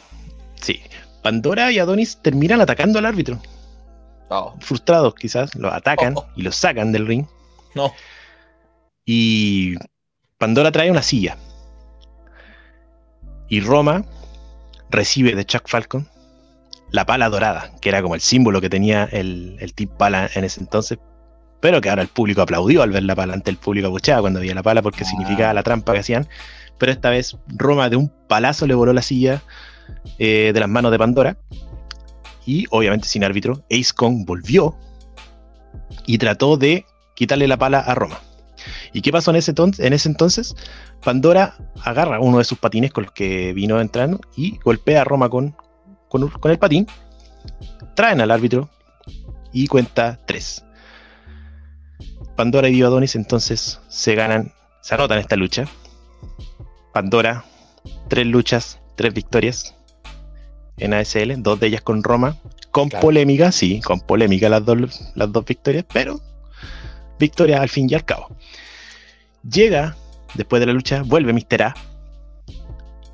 sí, 0.61 0.81
Pandora 1.23 1.73
y 1.73 1.79
Adonis 1.79 2.19
terminan 2.23 2.61
atacando 2.61 2.99
al 2.99 3.07
árbitro. 3.07 3.41
Oh, 4.31 4.55
Frustrados 4.61 5.15
quizás, 5.15 5.55
lo 5.55 5.73
atacan 5.73 6.15
Oh. 6.17 6.27
y 6.37 6.43
lo 6.43 6.51
sacan 6.53 6.93
del 6.93 7.07
ring. 7.07 7.27
no. 7.75 7.93
Y 9.07 9.75
Pandora 10.39 10.73
trae 10.73 10.91
una 10.91 11.03
silla. 11.03 11.37
Y 13.49 13.61
Roma 13.61 14.05
recibe 14.91 15.35
de 15.35 15.45
Chuck 15.45 15.69
Falcon 15.69 16.09
la 16.91 17.05
pala 17.05 17.29
dorada, 17.29 17.73
que 17.81 17.89
era 17.89 18.01
como 18.03 18.15
el 18.15 18.21
símbolo 18.21 18.61
que 18.61 18.71
tenía 18.71 19.05
el, 19.05 19.57
el 19.61 19.75
Team 19.75 19.91
Pala 19.99 20.31
en 20.35 20.45
ese 20.45 20.61
entonces. 20.61 20.99
Pero 21.61 21.81
que 21.81 21.91
ahora 21.91 22.03
el 22.03 22.09
público 22.09 22.41
aplaudió 22.43 22.83
al 22.83 22.91
ver 22.91 23.03
la 23.03 23.15
pala, 23.17 23.35
ante 23.35 23.51
el 23.51 23.57
público 23.57 23.89
abucheaba 23.89 24.21
cuando 24.21 24.41
veía 24.41 24.55
la 24.55 24.63
pala 24.63 24.81
porque 24.83 25.03
Ah. 25.03 25.07
significaba 25.07 25.53
la 25.55 25.63
trampa 25.63 25.93
que 25.93 25.99
hacían. 26.01 26.29
Pero 26.79 26.93
esta 26.93 27.11
vez 27.11 27.37
Roma 27.49 27.89
de 27.91 27.97
un 27.97 28.09
palazo 28.29 28.67
le 28.67 28.75
voló 28.75 28.93
la 28.93 29.03
silla 29.03 29.43
eh, 30.19 30.51
de 30.55 30.61
las 30.61 30.69
manos 30.69 30.91
de 30.93 30.99
Pandora. 30.99 31.37
Y 32.47 32.67
obviamente 32.71 33.09
sin 33.09 33.25
árbitro, 33.25 33.65
Ace 33.71 33.93
Kong 33.95 34.25
volvió 34.27 34.77
y 36.07 36.19
trató 36.19 36.57
de 36.57 36.85
quitarle 37.15 37.49
la 37.49 37.57
pala 37.57 37.81
a 37.81 37.95
Roma. 37.95 38.19
¿Y 38.93 39.03
qué 39.03 39.13
pasó 39.13 39.31
en 39.31 39.37
ese, 39.37 39.53
ton- 39.55 39.75
en 39.79 39.93
ese 39.93 40.09
entonces? 40.09 40.55
Pandora 41.03 41.57
agarra 41.83 42.21
uno 42.21 42.39
de 42.39 42.45
sus 42.45 42.59
patines 42.59 42.93
con 42.93 43.05
los 43.05 43.13
que 43.13 43.53
vino 43.53 43.81
entrando 43.81 44.21
y 44.37 44.59
golpea 44.59 45.03
a 45.03 45.05
Roma 45.05 45.29
con, 45.29 45.57
con, 46.09 46.29
con 46.29 46.51
el 46.51 46.59
patín. 46.59 46.87
Traen 47.95 48.21
al 48.21 48.31
árbitro 48.31 48.71
y 49.53 49.67
cuenta 49.67 50.19
tres. 50.27 50.65
Pandora 52.37 52.69
y 52.69 52.75
Dio 52.75 52.87
Adonis 52.87 53.17
entonces 53.17 53.81
se 53.89 54.15
ganan, 54.15 54.53
se 54.81 54.95
anotan 54.95 55.19
esta 55.19 55.37
lucha. 55.37 55.67
Pandora, 56.93 57.45
tres 58.09 58.27
luchas, 58.27 58.81
tres 58.97 59.13
victorias 59.15 59.74
en 60.77 60.95
ASL, 60.95 61.43
dos 61.43 61.61
de 61.61 61.69
ellas 61.69 61.83
con 61.83 62.03
Roma, 62.03 62.37
con 62.71 62.89
Claro. 62.89 63.03
polémica, 63.03 63.53
sí, 63.53 63.81
con 63.81 64.01
polémica 64.01 64.49
las 64.49 64.65
dos, 64.65 65.13
las 65.15 65.33
dos 65.33 65.45
victorias, 65.45 65.85
pero 65.93 66.21
victoria 67.19 67.63
al 67.63 67.69
fin 67.69 67.89
y 67.89 67.95
al 67.95 68.05
cabo. 68.05 68.37
Llega, 69.49 69.97
después 70.35 70.61
de 70.61 70.67
la 70.67 70.73
lucha, 70.73 71.03
vuelve 71.05 71.33
Mr. 71.33 71.63
A 71.63 71.75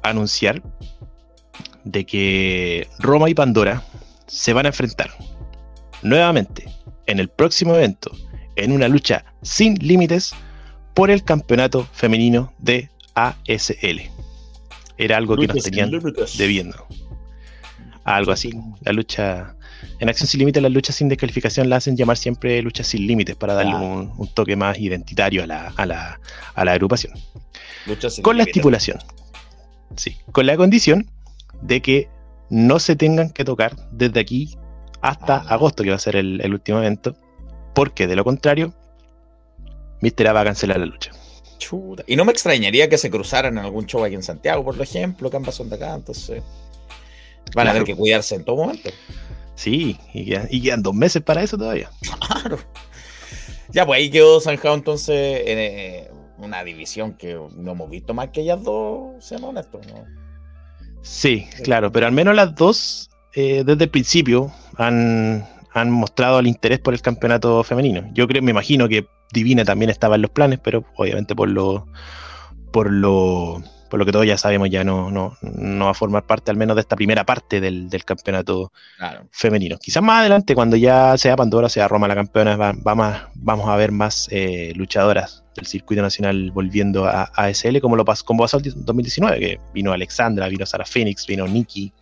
a 0.03 0.11
anunciar 0.11 0.63
de 1.85 2.05
que 2.07 2.89
Roma 2.99 3.29
y 3.29 3.35
Pandora 3.35 3.83
se 4.27 4.53
van 4.53 4.67
a 4.67 4.71
enfrentar 4.71 5.11
nuevamente 6.03 6.67
en 7.07 7.21
el 7.21 7.29
próximo 7.29 7.75
evento 7.75 8.11
en 8.57 8.73
una 8.73 8.89
lucha 8.89 9.25
sin 9.43 9.75
límites 9.75 10.33
por 10.95 11.11
el 11.11 11.25
campeonato 11.25 11.87
femenino 11.93 12.53
de 12.59 12.91
ASL. 13.15 14.11
Era 14.99 15.17
algo 15.17 15.37
que 15.37 15.47
nos 15.47 15.63
tenían 15.63 15.91
debiendo. 16.37 16.87
Algo 18.05 18.33
así. 18.33 18.51
La 18.81 18.93
lucha. 18.93 19.55
En 19.99 20.09
Acción 20.09 20.27
Sin 20.29 20.41
Límites, 20.41 20.63
las 20.63 20.73
luchas 20.73 20.97
sin 20.97 21.09
descalificación 21.09 21.69
la 21.71 21.77
hacen 21.77 21.97
llamar 21.97 22.17
siempre 22.17 22.61
luchas 22.63 22.87
sin 22.87 23.07
límites 23.07 23.37
para 23.37 23.55
darle 23.55 23.75
un, 23.75 24.13
un 24.17 24.29
toque 24.35 24.57
más 24.57 24.79
identitario 24.79 25.43
a 25.43 25.47
la, 25.47 25.73
a 25.77 25.87
la, 25.87 26.21
a 26.55 26.65
la 26.65 26.73
agrupación. 26.73 27.15
Sin 27.87 28.23
Con 28.23 28.37
la 28.37 28.43
límites. 28.45 28.47
estipulación. 28.57 28.99
Sí. 29.97 30.17
Con 30.33 30.47
la 30.47 30.57
condición 30.57 31.11
de 31.63 31.81
que 31.81 32.09
no 32.51 32.79
se 32.79 32.97
tengan 32.97 33.31
que 33.31 33.45
tocar 33.45 33.75
desde 33.91 34.21
aquí 34.21 34.57
hasta 35.01 35.37
Ah. 35.37 35.47
agosto, 35.55 35.83
que 35.83 35.91
va 35.91 35.97
a 35.97 36.01
ser 36.01 36.17
el, 36.17 36.41
el 36.43 36.53
último 36.53 36.79
evento. 36.79 37.17
Porque 37.75 38.07
de 38.07 38.17
lo 38.17 38.25
contrario, 38.25 38.75
Mr. 40.03 40.29
A 40.29 40.33
va 40.33 40.41
a 40.43 40.45
cancelar 40.45 40.79
la 40.79 40.87
lucha. 40.87 41.11
Chuta. 41.59 42.03
Y 42.07 42.17
no 42.17 42.25
me 42.25 42.33
extrañaría 42.33 42.89
que 42.89 42.99
se 42.99 43.11
cruzaran 43.11 43.57
en 43.59 43.65
algún 43.65 43.87
show 43.87 44.05
aquí 44.05 44.15
en 44.15 44.23
Santiago, 44.23 44.65
por 44.65 44.81
ejemplo, 44.81 45.31
que 45.31 45.37
ambas 45.37 45.55
son 45.55 45.69
de 45.69 45.77
acá, 45.77 45.95
entonces 45.95 46.43
van 47.55 47.69
a 47.69 47.73
tener 47.73 47.87
que 47.87 47.97
cuidarse 47.97 48.35
en 48.35 48.45
todo 48.45 48.57
momento. 48.57 48.91
Sí, 49.55 49.99
y 50.15 50.25
quedan, 50.25 50.49
y 50.51 50.63
quedan 50.63 50.83
dos 50.83 50.95
meses 50.95 51.23
para 51.23 51.43
eso 51.43 51.59
todavía. 51.59 51.91
Claro. 52.27 52.59
Ya, 53.73 53.87
pues 53.87 53.99
ahí 53.99 54.11
quedó 54.11 54.41
zanjado 54.41 54.75
entonces 54.75 55.43
en 55.47 55.59
eh, 55.59 56.11
una 56.39 56.65
división 56.65 57.15
que 57.15 57.39
no 57.55 57.73
hemos 57.73 57.91
visto 57.91 58.15
más 58.15 58.31
que 58.31 58.41
ellas 58.41 58.63
dos, 58.63 59.25
seamos 59.25 59.51
honestos, 59.51 59.87
¿no? 59.87 60.05
Sí, 61.03 61.47
claro, 61.63 61.93
pero 61.93 62.07
al 62.07 62.13
menos 62.13 62.35
las 62.35 62.55
dos, 62.55 63.11
eh, 63.35 63.63
desde 63.65 63.85
el 63.85 63.91
principio, 63.91 64.53
han, 64.77 65.47
han 65.73 65.91
mostrado 65.91 66.41
el 66.41 66.47
interés 66.47 66.79
por 66.79 66.95
el 66.95 67.01
campeonato 67.01 67.63
femenino. 67.65 68.11
Yo 68.13 68.27
creo, 68.27 68.43
me 68.43 68.51
imagino 68.51 68.89
que 68.89 69.07
Divina 69.33 69.65
también 69.65 69.91
estaba 69.91 70.17
en 70.17 70.23
los 70.23 70.31
planes, 70.31 70.59
pero 70.63 70.85
obviamente 70.97 71.35
por 71.35 71.49
lo, 71.49 71.87
por 72.73 72.91
lo, 72.91 73.63
por 73.91 73.99
lo 74.01 74.07
que 74.07 74.13
todos 74.13 74.25
ya 74.27 74.39
sabemos, 74.39 74.71
ya 74.71 74.83
no, 74.85 75.11
no, 75.11 75.37
no 75.43 75.85
va 75.85 75.91
a 75.91 75.95
formar 75.95 76.25
parte 76.25 76.51
al 76.51 76.57
menos 76.57 76.77
de 76.77 76.81
esta 76.81 76.97
primera 76.97 77.25
parte 77.27 77.61
del, 77.61 77.91
del 77.91 78.05
campeonato 78.05 78.73
Claro. 78.97 79.27
femenino. 79.33 79.77
Quizás 79.77 80.03
más 80.03 80.21
adelante, 80.21 80.55
cuando 80.55 80.77
ya 80.77 81.19
sea 81.19 81.37
Pandora, 81.37 81.69
sea 81.69 81.89
Roma 81.89 82.09
la 82.09 82.15
campeona, 82.15 82.57
va, 82.57 82.73
va 82.73 82.95
más- 82.95 83.23
vamos 83.35 83.69
a 83.69 83.77
ver 83.77 83.93
más 83.93 84.29
eh, 84.31 84.73
luchadoras 84.77 85.45
del 85.57 85.67
circuito 85.67 86.01
nacional 86.01 86.51
volviendo 86.53 87.05
a, 87.07 87.25
ASL, 87.35 87.81
como 87.81 87.97
lo 87.97 88.05
pasó, 88.05 88.25
como 88.25 88.45
pasó 88.45 88.57
el 88.59 88.73
2019, 88.85 89.39
que 89.41 89.61
vino 89.75 89.93
Alexandra, 89.93 90.49
vino 90.49 90.65
Sara 90.65 90.87
Phoenix, 90.87 91.27
vino 91.27 91.47
Nikki, 91.47 91.93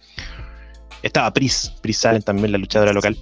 estaba 1.02 1.32
Pris, 1.32 1.72
Pris 1.80 1.98
Salen 1.98 2.22
también, 2.22 2.52
la 2.52 2.58
luchadora 2.58 2.92
local. 2.92 3.16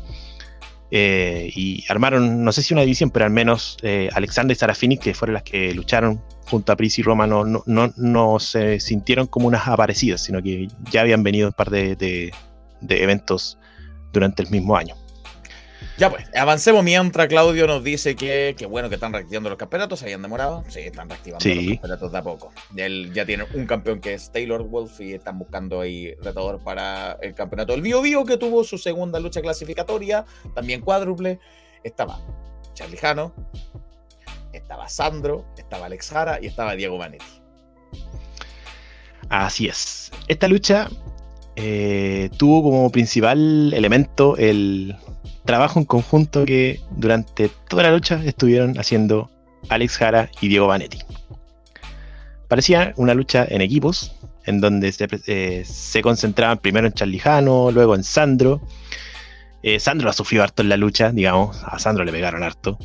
Eh, 0.91 1.51
y 1.55 1.85
armaron, 1.89 2.45
no 2.45 2.53
sé 2.53 2.63
si 2.63 2.73
una 2.73 2.83
división, 2.83 3.11
pero 3.11 3.25
al 3.25 3.31
menos 3.33 3.77
eh, 3.83 4.09
Alexandra 4.15 4.53
y 4.53 4.57
Sara 4.57 4.75
Phoenix, 4.75 5.03
que 5.03 5.15
fueron 5.15 5.35
las 5.35 5.43
que 5.43 5.75
lucharon 5.75 6.23
junto 6.49 6.73
a 6.73 6.77
Pris 6.77 6.99
y 6.99 7.03
Roma, 7.03 7.27
no, 7.27 7.45
no, 7.45 7.63
no, 7.67 7.93
no 7.97 8.39
se 8.39 8.81
sintieron 8.81 9.27
como 9.27 9.49
unas 9.49 9.67
aparecidas, 9.69 10.23
sino 10.23 10.43
que 10.43 10.69
ya 10.91 11.01
habían 11.03 11.23
venido 11.23 11.49
un 11.49 11.53
par 11.53 11.71
de, 11.71 11.97
de- 11.97 12.33
de 12.81 13.03
eventos 13.03 13.59
durante 14.13 14.43
el 14.43 14.51
mismo 14.51 14.77
año. 14.77 14.95
Ya 15.99 16.11
pues, 16.11 16.27
avancemos 16.37 16.85
mientras 16.85 17.27
Claudio 17.27 17.67
nos 17.67 17.83
dice 17.83 18.17
que, 18.17 18.55
que 18.57 18.67
bueno 18.67 18.91
que 18.91 18.97
están 18.97 19.15
reactivando 19.15 19.49
los 19.49 19.59
campeonatos, 19.59 19.99
se 19.99 20.05
habían 20.05 20.21
demorado. 20.21 20.63
Sí, 20.69 20.81
están 20.81 21.09
reactivando 21.09 21.43
Sí. 21.43 21.55
los 21.55 21.73
campeonatos 21.77 22.13
de 22.13 22.19
a 22.19 22.23
poco. 22.23 22.53
Él 22.77 23.13
ya 23.15 23.25
tiene 23.25 23.45
un 23.55 23.65
campeón 23.67 24.01
que 24.01 24.13
es 24.13 24.31
Taylor 24.31 24.63
Wolf 24.63 25.01
y 25.01 25.15
están 25.15 25.39
buscando 25.39 25.81
ahí 25.81 26.13
retador 26.23 26.63
para 26.63 27.13
el 27.23 27.33
campeonato 27.35 27.73
del 27.73 27.81
Bio 27.81 28.03
Bio 28.03 28.27
que 28.27 28.37
tuvo 28.37 28.63
su 28.63 28.77
segunda 28.77 29.19
lucha 29.21 29.41
clasificatoria, 29.41 30.27
también 30.55 30.83
cuádruple. 30.83 31.41
Estaba 31.83 32.21
Charlie 32.75 32.99
Jano, 32.99 33.33
estaba 34.57 34.89
Sandro, 34.89 35.45
estaba 35.57 35.87
Alex 35.87 36.11
Jara 36.11 36.39
y 36.41 36.47
estaba 36.47 36.75
Diego 36.75 36.99
Manetti. 36.99 37.25
Así 39.29 39.69
es. 39.69 40.11
Esta 40.29 40.49
lucha 40.49 40.89
eh, 41.57 42.31
tuvo 42.37 42.63
como 42.63 42.91
principal 42.91 43.73
elemento 43.75 44.37
el 44.37 44.95
trabajo 45.45 45.79
en 45.79 45.87
conjunto 45.87 46.45
que 46.45 46.81
durante 46.91 47.51
toda 47.69 47.85
la 47.85 47.93
lucha 47.93 48.21
estuvieron 48.25 48.79
haciendo 48.79 49.31
Alex 49.69 49.97
Jara 49.97 50.31
y 50.41 50.49
Diego 50.49 50.67
Vanetti. 50.67 50.99
Parecía 52.49 52.93
una 52.97 53.15
lucha 53.15 53.47
en 53.49 53.61
equipos, 53.61 54.15
en 54.45 54.61
donde 54.61 54.93
se, 54.93 55.09
eh, 55.27 55.65
concentraban 56.03 56.59
primero 56.59 56.87
en 56.87 56.93
Charlijano, 56.93 57.71
luego 57.71 57.95
en 57.95 58.05
Sandro. 58.05 58.61
Eh, 59.63 59.81
Sandro 59.81 60.11
ha 60.11 60.13
sufrido 60.13 60.45
harto 60.45 60.63
en 60.63 60.69
la 60.69 60.77
lucha, 60.77 61.11
digamos, 61.11 61.63
a 61.65 61.79
Sandro 61.79 62.05
le 62.05 62.13
pegaron 62.13 62.43
harto. 62.43 62.79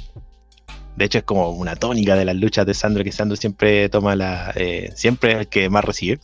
De 0.96 1.06
hecho, 1.06 1.20
es 1.20 1.24
como 1.24 1.50
una 1.52 1.76
tónica 1.76 2.16
de 2.16 2.26
las 2.26 2.36
luchas 2.36 2.66
de 2.66 2.74
Sandro, 2.74 3.04
que 3.04 3.12
Sandro 3.12 3.36
siempre 3.36 3.90
toma 3.90 4.16
la. 4.16 4.52
eh, 4.56 4.92
siempre 4.96 5.32
es 5.32 5.38
el 5.40 5.48
que 5.48 5.70
más 5.70 5.86
recibe. 5.86 6.20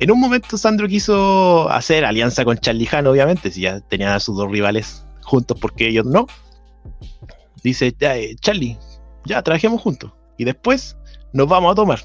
En 0.00 0.10
un 0.10 0.20
momento 0.20 0.56
Sandro 0.58 0.88
quiso 0.88 1.68
hacer 1.70 2.04
alianza 2.04 2.44
con 2.44 2.58
Charlie 2.58 2.86
Jano, 2.86 3.10
obviamente, 3.10 3.50
si 3.50 3.62
ya 3.62 3.80
tenían 3.80 4.12
a 4.12 4.20
sus 4.20 4.36
dos 4.36 4.50
rivales 4.50 5.04
juntos, 5.22 5.56
porque 5.60 5.88
ellos 5.88 6.04
no. 6.04 6.26
Dice, 7.62 7.94
ya, 7.98 8.16
eh, 8.16 8.36
Charlie, 8.40 8.76
ya 9.24 9.42
trabajemos 9.42 9.80
juntos. 9.80 10.12
Y 10.36 10.44
después 10.44 10.96
nos 11.32 11.48
vamos 11.48 11.72
a 11.72 11.74
tomar. 11.74 12.00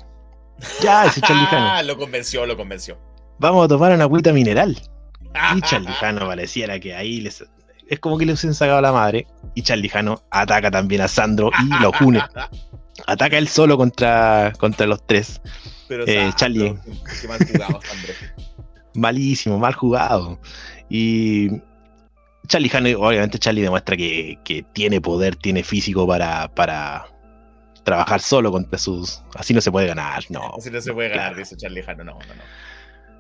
Ya, 0.82 1.06
ese 1.08 1.22
Charlie. 1.22 1.48
Ah, 1.52 1.84
lo 1.84 1.98
convenció, 1.98 2.46
lo 2.46 2.56
convenció. 2.56 2.98
Vamos 3.40 3.66
a 3.66 3.68
tomar 3.68 3.92
una 3.92 4.04
agüita 4.04 4.32
mineral. 4.34 4.80
Y 5.56 5.62
Charlie 5.68 5.92
Jano 5.94 6.28
pareciera 6.28 6.80
que 6.80 6.96
ahí 6.96 7.22
les, 7.22 7.44
es 7.90 8.00
como 8.00 8.18
que 8.18 8.26
les 8.26 8.44
han 8.46 8.54
sacado 8.54 8.82
la 8.82 8.92
madre. 8.92 9.28
Y 9.56 9.62
Charlie 9.64 9.90
Jano 9.90 10.22
ataca 10.32 10.70
también 10.72 11.02
a 11.02 11.08
Sandro 11.08 11.52
y 11.64 11.82
lo 11.84 11.92
une. 12.02 12.22
Ataca 13.08 13.38
él 13.38 13.48
solo 13.48 13.78
contra, 13.78 14.52
contra 14.60 14.86
los 14.86 15.06
tres. 15.08 15.42
Pero 15.88 16.04
Eh, 16.06 16.32
Charlie. 16.36 16.76
Qué 17.22 17.28
mal 17.30 17.40
jugado, 17.40 17.80
Sandro. 17.82 18.14
malísimo, 18.94 19.58
mal 19.58 19.74
jugado. 19.74 20.38
Y 20.90 21.50
Charlie 22.48 22.68
Jano, 22.70 22.90
obviamente 23.00 23.40
Charlie 23.40 23.62
demuestra 23.62 23.96
que, 23.96 24.38
que 24.44 24.64
tiene 24.74 25.00
poder, 25.00 25.36
tiene 25.38 25.64
físico 25.64 26.06
para, 26.06 26.50
para 26.54 27.06
trabajar 27.84 28.20
solo 28.22 28.52
contra 28.52 28.78
sus... 28.78 29.24
Así 29.36 29.54
no 29.54 29.62
se 29.62 29.72
puede 29.72 29.88
ganar, 29.88 30.24
no. 30.30 30.54
Así 30.58 30.70
no 30.70 30.82
se 30.82 30.92
puede 30.94 31.10
ganar, 31.10 31.28
claro. 31.30 31.40
dice 31.40 31.56
Charlie 31.56 31.82
Jano. 31.84 32.04
No, 32.04 32.14
no, 32.14 32.36
no. 32.36 32.44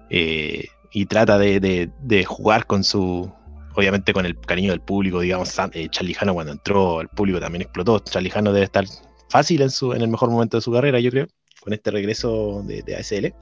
Eh, 0.09 0.65
y 0.91 1.05
trata 1.05 1.37
de, 1.37 1.59
de- 1.61 1.89
de 2.01 2.25
jugar 2.25 2.65
con 2.65 2.83
su... 2.83 3.31
Obviamente 3.79 4.11
con 4.11 4.25
el 4.25 4.37
cariño 4.37 4.71
del 4.71 4.81
público, 4.81 5.21
digamos, 5.21 5.57
eh, 5.71 5.87
Charlie 5.89 6.13
cuando 6.13 6.51
entró, 6.51 6.99
el 6.99 7.07
público 7.07 7.39
también 7.39 7.61
explotó. 7.61 7.99
Charlie 7.99 8.29
debe 8.29 8.63
estar 8.63 8.83
fácil 9.29 9.61
en, 9.61 9.69
su, 9.69 9.93
en 9.93 10.01
el 10.01 10.09
mejor 10.09 10.29
momento 10.29 10.57
de 10.57 10.61
su 10.61 10.73
carrera, 10.73 10.99
yo 10.99 11.09
creo, 11.09 11.27
con 11.61 11.71
este 11.71 11.89
regreso 11.89 12.61
de, 12.65 12.93
ASL. 12.93 13.33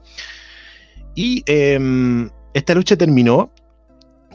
Y 1.15 1.43
em, 1.47 2.29
esta 2.53 2.75
lucha 2.75 2.95
terminó 2.95 3.51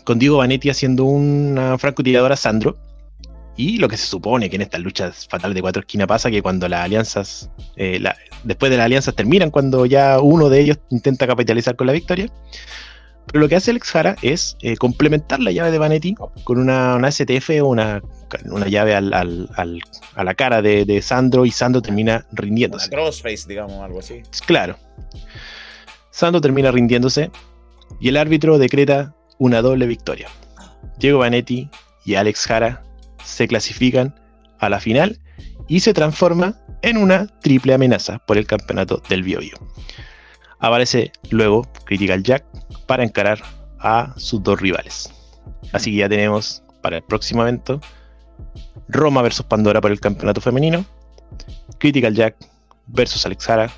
con 0.02 0.18
Diego 0.18 0.38
Vanetti 0.38 0.70
haciendo 0.70 1.04
una 1.04 1.78
francotiradora 1.78 2.34
Sandro. 2.34 2.76
Y 3.56 3.78
lo 3.78 3.86
que 3.86 3.96
se 3.96 4.06
supone 4.06 4.50
que 4.50 4.56
en 4.56 4.62
estas 4.62 4.80
luchas 4.80 5.28
fatales 5.28 5.54
de 5.54 5.60
cuatro 5.62 5.82
esquinas 5.82 6.08
pasa 6.08 6.32
que 6.32 6.42
cuando 6.42 6.68
las 6.68 6.80
alianzas, 6.80 7.48
eh, 7.76 8.02
después 8.42 8.70
de 8.70 8.76
las 8.76 8.86
alianzas 8.86 9.14
terminan, 9.14 9.52
cuando 9.52 9.86
ya 9.86 10.18
uno 10.18 10.48
de 10.48 10.62
ellos 10.62 10.80
intenta 10.90 11.28
capitalizar 11.28 11.76
con 11.76 11.86
la 11.86 11.92
victoria. 11.92 12.26
Pero 13.32 13.40
lo 13.42 13.48
que 13.48 13.56
hace 13.56 13.70
Alex 13.70 13.90
Jara 13.90 14.14
es 14.20 14.56
eh, 14.60 14.76
complementar 14.76 15.40
la 15.40 15.50
llave 15.52 15.70
de 15.70 15.78
Vanetti 15.78 16.14
con 16.44 16.58
una, 16.58 16.96
una 16.96 17.10
STF 17.10 17.48
o 17.62 17.66
una, 17.68 18.02
una 18.44 18.66
llave 18.68 18.94
al- 18.94 19.14
al- 19.14 19.48
al- 19.56 19.80
a 20.14 20.22
la 20.24 20.34
cara 20.34 20.60
de, 20.60 20.84
de 20.84 21.00
Sandro 21.00 21.46
y 21.46 21.50
Sandro 21.50 21.80
termina 21.80 22.26
Una 22.30 22.40
rindiéndose. 22.42 22.90
crossface, 22.90 23.48
digamos, 23.48 23.82
algo 23.82 24.00
así. 24.00 24.20
Claro. 24.46 24.76
Sandro 26.10 26.40
termina 26.42 26.70
rindiéndose 26.70 27.30
y 28.00 28.08
el 28.08 28.16
árbitro 28.18 28.58
decreta 28.58 29.14
una 29.38 29.62
doble 29.62 29.86
victoria. 29.86 30.28
Diego 30.98 31.20
Vanetti 31.20 31.70
y 32.04 32.14
Alex 32.16 32.44
Jara 32.46 32.82
se 33.24 33.48
clasifican 33.48 34.14
a 34.58 34.68
la 34.68 34.78
final 34.78 35.18
y 35.68 35.80
se 35.80 35.94
transforma 35.94 36.54
en 36.82 36.96
una 36.98 37.28
triple 37.40 37.72
amenaza 37.74 38.18
por 38.26 38.36
el 38.36 38.46
campeonato 38.46 39.00
del 39.08 39.22
Bio 39.22 39.38
Bio. 39.40 39.56
Aparece 40.58 41.12
luego 41.30 41.62
Critical 41.84 42.22
Jack 42.22 42.44
para 42.86 43.04
encarar 43.04 43.40
a 43.78 44.14
sus 44.16 44.42
dos 44.42 44.60
rivales. 44.60 45.10
Así 45.72 45.90
que 45.90 45.98
ya 45.98 46.08
tenemos 46.08 46.62
para 46.82 46.96
el 46.98 47.02
próximo 47.02 47.42
evento 47.42 47.80
Roma 48.88 49.22
versus 49.22 49.46
Pandora 49.46 49.80
por 49.80 49.90
el 49.90 50.00
campeonato 50.00 50.40
femenino, 50.40 50.84
Critical 51.78 52.14
Jack 52.14 52.36
versus 52.86 53.24
Alex 53.26 53.46
Jara 53.46 53.70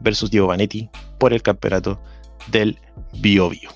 versus 0.00 0.30
Diego 0.30 0.48
Vanetti 0.48 0.88
por 1.18 1.32
el 1.32 1.42
campeonato 1.42 2.00
del 2.48 2.78
Bio 3.14 3.50
Bio. 3.50 3.70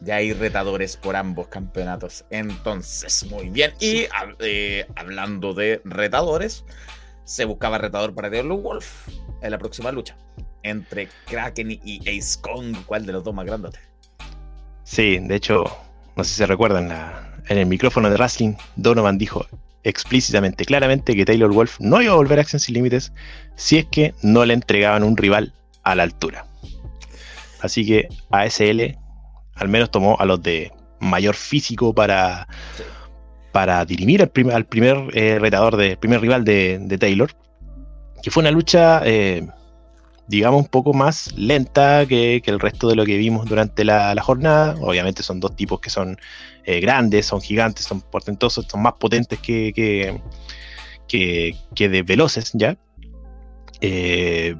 Ya 0.00 0.16
hay 0.16 0.32
retadores 0.32 0.96
por 0.96 1.14
ambos 1.14 1.46
campeonatos. 1.46 2.24
Entonces, 2.30 3.24
muy 3.30 3.50
bien. 3.50 3.72
Y 3.78 4.06
eh, 4.40 4.86
hablando 4.96 5.54
de 5.54 5.80
retadores, 5.84 6.64
se 7.24 7.44
buscaba 7.44 7.78
retador 7.78 8.12
para 8.12 8.28
Taylor 8.28 8.60
Wolf 8.60 9.08
en 9.42 9.50
la 9.52 9.58
próxima 9.58 9.92
lucha. 9.92 10.16
Entre 10.64 11.08
Kraken 11.26 11.78
y 11.84 12.00
Ace 12.08 12.40
Kong. 12.40 12.76
¿Cuál 12.84 13.06
de 13.06 13.12
los 13.12 13.22
dos 13.22 13.32
más 13.32 13.46
grandotes? 13.46 13.91
Sí, 14.84 15.18
de 15.18 15.34
hecho, 15.34 15.64
no 16.16 16.24
sé 16.24 16.30
si 16.30 16.36
se 16.36 16.46
recuerdan, 16.46 16.90
en 17.48 17.58
el 17.58 17.66
micrófono 17.66 18.10
de 18.10 18.16
Wrestling, 18.16 18.54
Donovan 18.76 19.18
dijo 19.18 19.46
explícitamente, 19.84 20.64
claramente, 20.64 21.14
que 21.14 21.24
Taylor 21.24 21.52
Wolf 21.52 21.78
no 21.80 22.00
iba 22.00 22.12
a 22.12 22.16
volver 22.16 22.38
a 22.38 22.42
Acción 22.42 22.60
Sin 22.60 22.74
Límites 22.74 23.12
si 23.56 23.78
es 23.78 23.86
que 23.86 24.14
no 24.22 24.44
le 24.44 24.54
entregaban 24.54 25.02
un 25.02 25.16
rival 25.16 25.52
a 25.82 25.94
la 25.94 26.04
altura. 26.04 26.46
Así 27.60 27.86
que 27.86 28.08
ASL 28.30 28.96
al 29.54 29.68
menos 29.68 29.90
tomó 29.90 30.16
a 30.18 30.24
los 30.24 30.42
de 30.42 30.72
mayor 31.00 31.34
físico 31.34 31.94
para, 31.94 32.48
para 33.52 33.84
dirimir 33.84 34.22
al, 34.22 34.32
al 34.52 34.66
primer 34.66 34.96
eh, 35.14 35.38
retador, 35.38 35.76
de, 35.76 35.96
primer 35.96 36.20
rival 36.20 36.44
de, 36.44 36.78
de 36.80 36.98
Taylor, 36.98 37.30
que 38.22 38.30
fue 38.30 38.42
una 38.42 38.50
lucha, 38.50 39.02
eh, 39.04 39.46
digamos, 40.32 40.62
un 40.62 40.68
poco 40.68 40.94
más 40.94 41.30
lenta 41.36 42.06
que, 42.06 42.40
que 42.42 42.50
el 42.50 42.58
resto 42.58 42.88
de 42.88 42.96
lo 42.96 43.04
que 43.04 43.18
vimos 43.18 43.46
durante 43.46 43.84
la, 43.84 44.14
la 44.14 44.22
jornada. 44.22 44.74
Obviamente 44.80 45.22
son 45.22 45.40
dos 45.40 45.54
tipos 45.54 45.78
que 45.78 45.90
son 45.90 46.16
eh, 46.64 46.80
grandes, 46.80 47.26
son 47.26 47.40
gigantes, 47.42 47.84
son 47.84 48.00
portentosos, 48.00 48.66
son 48.66 48.80
más 48.82 48.94
potentes 48.94 49.38
que, 49.38 49.72
que, 49.74 50.18
que, 51.06 51.54
que 51.74 51.88
de 51.90 52.02
veloces, 52.02 52.50
¿ya? 52.54 52.76
Eh, 53.82 54.56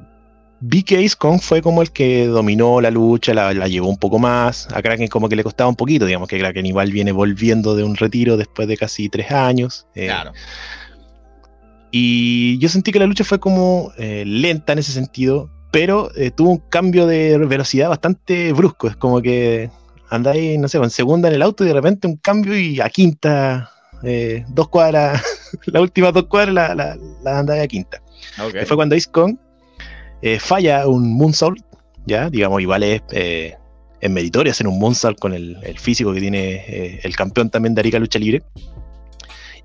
Ace 0.65 1.15
Kong 1.17 1.39
fue 1.41 1.61
como 1.61 1.81
el 1.81 1.91
que 1.91 2.27
dominó 2.27 2.79
la 2.79 2.89
lucha, 2.91 3.33
la, 3.33 3.51
la 3.53 3.67
llevó 3.67 3.89
un 3.89 3.97
poco 3.97 4.19
más. 4.19 4.67
A 4.73 4.81
Kraken 4.81 5.07
como 5.07 5.27
que 5.27 5.35
le 5.35 5.43
costaba 5.43 5.69
un 5.69 5.75
poquito, 5.75 6.05
digamos 6.05 6.29
que 6.29 6.37
Kraken 6.37 6.65
igual 6.67 6.91
viene 6.91 7.11
volviendo 7.11 7.75
de 7.75 7.83
un 7.83 7.95
retiro 7.97 8.37
después 8.37 8.67
de 8.67 8.77
casi 8.77 9.09
tres 9.09 9.31
años. 9.31 9.87
eh, 9.95 10.05
Claro. 10.05 10.31
y 11.91 12.57
yo 12.59 12.69
sentí 12.69 12.91
que 12.91 12.99
la 12.99 13.05
lucha 13.05 13.23
fue 13.23 13.39
como 13.39 13.91
eh, 13.97 14.23
lenta 14.25 14.73
en 14.73 14.79
ese 14.79 14.91
sentido, 14.93 15.49
pero 15.73 16.11
eh, 16.15 16.29
tuvo 16.29 16.51
un 16.51 16.57
cambio 16.69 17.07
de 17.07 17.35
velocidad 17.39 17.89
bastante 17.89 18.53
brusco. 18.53 18.87
Es 18.87 18.95
como 18.95 19.23
que 19.23 19.71
andáis, 20.11 20.59
no 20.59 20.67
sé, 20.67 20.77
en 20.77 20.91
segunda 20.91 21.29
en 21.29 21.33
el 21.33 21.41
auto 21.41 21.63
y 21.63 21.67
de 21.67 21.73
repente 21.73 22.07
un 22.07 22.17
cambio 22.17 22.55
y 22.55 22.79
a 22.79 22.87
quinta 22.89 23.71
eh, 24.03 24.45
dos 24.49 24.69
cuadras, 24.69 25.19
las 25.65 25.81
últimas 25.81 26.13
dos 26.13 26.27
cuadras 26.27 26.53
la, 26.53 26.75
la, 26.75 26.97
la 27.23 27.39
andaba 27.39 27.59
a 27.59 27.67
quinta. 27.67 28.03
Ok. 28.39 28.53
Que 28.53 28.65
fue 28.67 28.77
cuando 28.77 28.95
Ace 28.95 29.09
Kong 29.09 29.35
eh, 30.21 30.39
falla 30.39 30.87
un 30.87 31.17
moonsault, 31.17 31.59
ya, 32.05 32.29
digamos, 32.29 32.61
igual 32.61 32.83
es, 32.83 33.01
eh, 33.11 33.57
es 33.99 34.09
meritorio 34.11 34.51
hacer 34.51 34.67
un 34.67 34.77
moonsault 34.77 35.19
con 35.19 35.33
el, 35.33 35.57
el 35.63 35.79
físico 35.79 36.13
que 36.13 36.19
tiene 36.19 36.53
eh, 36.67 36.99
el 37.03 37.15
campeón 37.15 37.49
también 37.49 37.73
de 37.73 37.81
Arica 37.81 37.97
Lucha 37.97 38.19
Libre. 38.19 38.43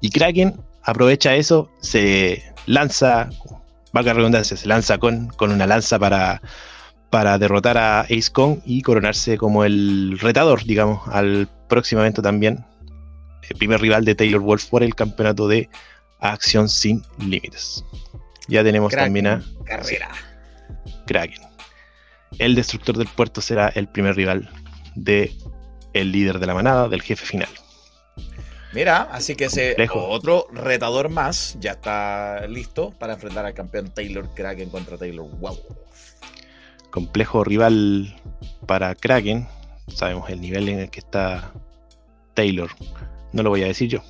Y 0.01 0.09
Kraken 0.09 0.59
aprovecha 0.85 1.37
eso, 1.37 1.71
se 1.81 2.43
lanza, 2.65 3.29
valga 3.93 4.13
la 4.13 4.19
redundancia, 4.19 4.57
se 4.57 4.69
lanza 4.69 4.99
con, 4.99 5.29
con 5.29 5.53
una 5.53 5.67
lanza 5.67 5.99
para, 5.99 6.43
para 7.11 7.39
derrotar 7.39 7.79
a 7.79 8.01
Ace 8.01 8.31
Kong 8.33 8.61
y 8.65 8.83
coronarse 8.83 9.39
como 9.39 9.65
el 9.65 10.19
retador, 10.21 10.65
digamos, 10.65 11.07
al 11.09 11.49
próximo 11.69 12.01
evento 12.01 12.23
también, 12.23 12.65
el 13.49 13.57
primer 13.57 13.81
rival 13.81 14.05
de 14.05 14.15
Taylor 14.15 14.41
Wolf 14.41 14.67
por 14.67 14.83
el 14.83 14.95
campeonato 14.95 15.49
de 15.49 15.69
Acción 16.21 16.69
Sin 16.69 17.03
Límites. 17.19 17.85
Ya 18.49 18.63
tenemos 18.63 18.91
Kraken, 18.91 19.07
también 19.07 19.27
a 19.27 19.43
Carrera. 19.65 20.09
Kraken. 21.07 21.43
El 22.39 22.55
destructor 22.55 22.97
del 22.97 23.09
puerto 23.09 23.41
será 23.41 23.69
el 23.69 23.89
primer 23.89 24.17
rival 24.17 24.51
de 24.95 25.33
el 25.95 26.13
líder 26.13 26.39
de 26.39 26.47
la 26.47 26.55
manada, 26.55 26.89
del 26.89 27.03
jefe 27.03 27.25
final. 27.25 27.49
Mira, 28.73 29.09
así 29.11 29.35
que 29.35 29.47
ese 29.47 29.69
Complejo. 29.69 30.09
otro 30.09 30.47
retador 30.53 31.09
más 31.09 31.57
ya 31.59 31.73
está 31.73 32.47
listo 32.47 32.91
para 32.99 33.15
enfrentar 33.15 33.47
al 33.47 33.55
campeón 33.55 33.91
Taylor 33.95 34.29
Kraken 34.35 34.69
contra 34.71 34.99
Taylor 34.99 35.27
Wow. 35.39 35.59
Complejo 36.91 37.45
rival 37.45 38.15
para 38.67 38.95
Kraken. 38.95 39.47
Sabemos 39.89 40.29
el 40.31 40.41
nivel 40.41 40.69
en 40.69 40.81
el 40.81 40.91
que 40.91 41.01
está 41.01 41.53
Taylor. 42.35 42.71
No 43.33 43.43
lo 43.43 43.51
voy 43.51 43.63
a 43.63 43.67
decir 43.67 43.89
yo. 43.89 44.03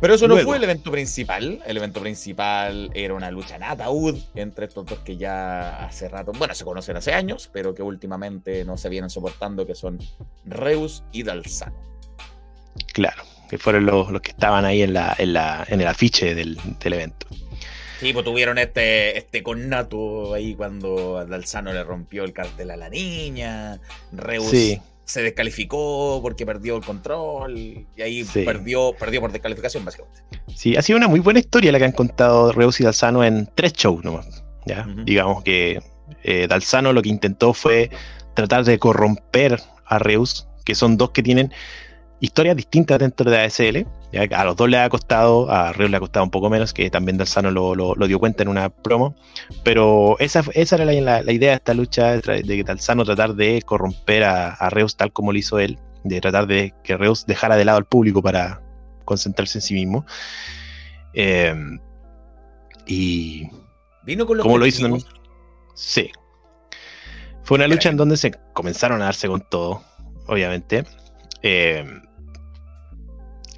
Pero 0.00 0.14
eso 0.14 0.26
no 0.26 0.38
fue 0.38 0.56
el 0.56 0.64
evento 0.64 0.90
principal. 0.90 1.62
El 1.66 1.76
evento 1.76 2.00
principal 2.00 2.90
era 2.94 3.12
una 3.12 3.30
lucha 3.30 3.56
en 3.56 3.64
ataúd 3.64 4.18
entre 4.34 4.64
estos 4.66 4.86
dos 4.86 4.98
que 5.00 5.16
ya 5.18 5.84
hace 5.84 6.08
rato, 6.08 6.32
bueno, 6.38 6.54
se 6.54 6.64
conocen 6.64 6.96
hace 6.96 7.12
años, 7.12 7.50
pero 7.52 7.74
que 7.74 7.82
últimamente 7.82 8.64
no 8.64 8.78
se 8.78 8.88
vienen 8.88 9.10
soportando, 9.10 9.66
que 9.66 9.74
son 9.74 9.98
Reus 10.46 11.04
y 11.12 11.22
Dalzano. 11.22 11.76
Claro, 12.92 13.22
que 13.48 13.58
fueron 13.58 13.86
los, 13.86 14.10
los 14.10 14.20
que 14.22 14.30
estaban 14.30 14.64
ahí 14.64 14.82
en, 14.82 14.92
la, 14.94 15.14
en, 15.18 15.32
la, 15.32 15.64
en 15.68 15.80
el 15.80 15.86
afiche 15.86 16.34
del, 16.34 16.58
del 16.82 16.92
evento. 16.92 17.26
Sí, 18.00 18.12
pues 18.14 18.24
tuvieron 18.24 18.56
este, 18.58 19.18
este 19.18 19.42
connato 19.42 20.32
ahí 20.34 20.54
cuando 20.54 21.18
a 21.18 21.26
Dalzano 21.26 21.72
le 21.72 21.84
rompió 21.84 22.24
el 22.24 22.32
cartel 22.32 22.70
a 22.70 22.76
la 22.76 22.88
niña. 22.88 23.78
Reus 24.10 24.48
Sí. 24.48 24.80
se 25.04 25.22
descalificó 25.22 26.20
porque 26.22 26.46
perdió 26.46 26.76
el 26.78 26.82
control. 26.84 27.58
Y 27.58 27.86
ahí 28.00 28.24
Sí. 28.24 28.42
perdió, 28.42 28.94
perdió 28.98 29.20
por 29.20 29.32
descalificación, 29.32 29.84
básicamente. 29.84 30.22
Sí, 30.56 30.76
ha 30.76 30.82
sido 30.82 30.96
una 30.96 31.08
muy 31.08 31.20
buena 31.20 31.40
historia 31.40 31.72
la 31.72 31.78
que 31.78 31.84
han 31.84 31.92
contado 31.92 32.52
Reus 32.52 32.80
y 32.80 32.84
Dalzano 32.84 33.22
en 33.22 33.46
tres 33.54 33.74
shows 33.74 34.02
nomás. 34.02 34.44
¿ya? 34.64 34.86
Digamos 35.04 35.42
que 35.44 35.82
eh, 36.22 36.46
Dalzano 36.48 36.92
lo 36.94 37.02
que 37.02 37.08
intentó 37.10 37.52
fue 37.52 37.90
tratar 38.34 38.64
de 38.64 38.78
corromper 38.78 39.60
a 39.84 39.98
Reus, 39.98 40.46
que 40.64 40.74
son 40.74 40.96
dos 40.96 41.10
que 41.10 41.22
tienen 41.22 41.52
historias 42.20 42.56
distintas 42.56 42.98
dentro 42.98 43.30
de 43.30 43.38
ASL. 43.38 43.86
¿ya? 44.12 44.22
A 44.38 44.44
los 44.44 44.56
dos 44.56 44.68
le 44.68 44.78
ha 44.78 44.88
costado, 44.88 45.50
a 45.50 45.72
Reus 45.72 45.90
le 45.90 45.96
ha 45.96 46.00
costado 46.00 46.24
un 46.24 46.30
poco 46.30 46.50
menos, 46.50 46.72
que 46.72 46.90
también 46.90 47.16
Dalzano 47.18 47.50
lo, 47.50 47.74
lo- 47.74 47.94
lo 47.94 48.06
dio 48.06 48.18
cuenta 48.18 48.42
en 48.42 48.48
una 48.48 48.68
promo. 48.70 49.14
Pero 49.64 50.16
esa, 50.20 50.42
esa 50.54 50.76
era 50.76 50.84
la, 50.84 51.32
idea 51.32 51.50
de 51.50 51.56
esta 51.56 51.74
lucha, 51.74 52.16
de 52.18 52.42
que 52.44 52.64
Dalzano 52.64 53.04
tratar 53.04 53.34
de 53.34 53.62
corromper 53.62 54.24
a, 54.24 54.50
a 54.52 54.70
Reus 54.70 54.96
tal 54.96 55.12
como 55.12 55.32
lo 55.32 55.38
hizo 55.38 55.58
él, 55.58 55.78
de 56.04 56.20
tratar 56.20 56.46
de 56.46 56.74
que 56.84 56.96
Reus 56.96 57.26
dejara 57.26 57.56
de 57.56 57.64
lado 57.64 57.78
al 57.78 57.86
público 57.86 58.22
para 58.22 58.60
concentrarse 59.04 59.58
en 59.58 59.62
sí 59.62 59.74
mismo. 59.74 60.04
Eh, 61.14 61.54
y 62.86 63.48
Vino 64.04 64.26
con 64.26 64.36
los 64.38 64.44
como 64.44 64.58
lo 64.58 64.66
hizo 64.66 64.82
también. 64.82 65.04
Sí. 65.74 66.10
Fue 67.42 67.56
una 67.56 67.66
lucha 67.66 67.88
en 67.88 67.96
donde 67.96 68.16
se 68.16 68.32
comenzaron 68.52 69.00
a 69.02 69.06
darse 69.06 69.28
con 69.28 69.40
todo, 69.48 69.82
obviamente. 70.26 70.84
Eh, 71.42 71.84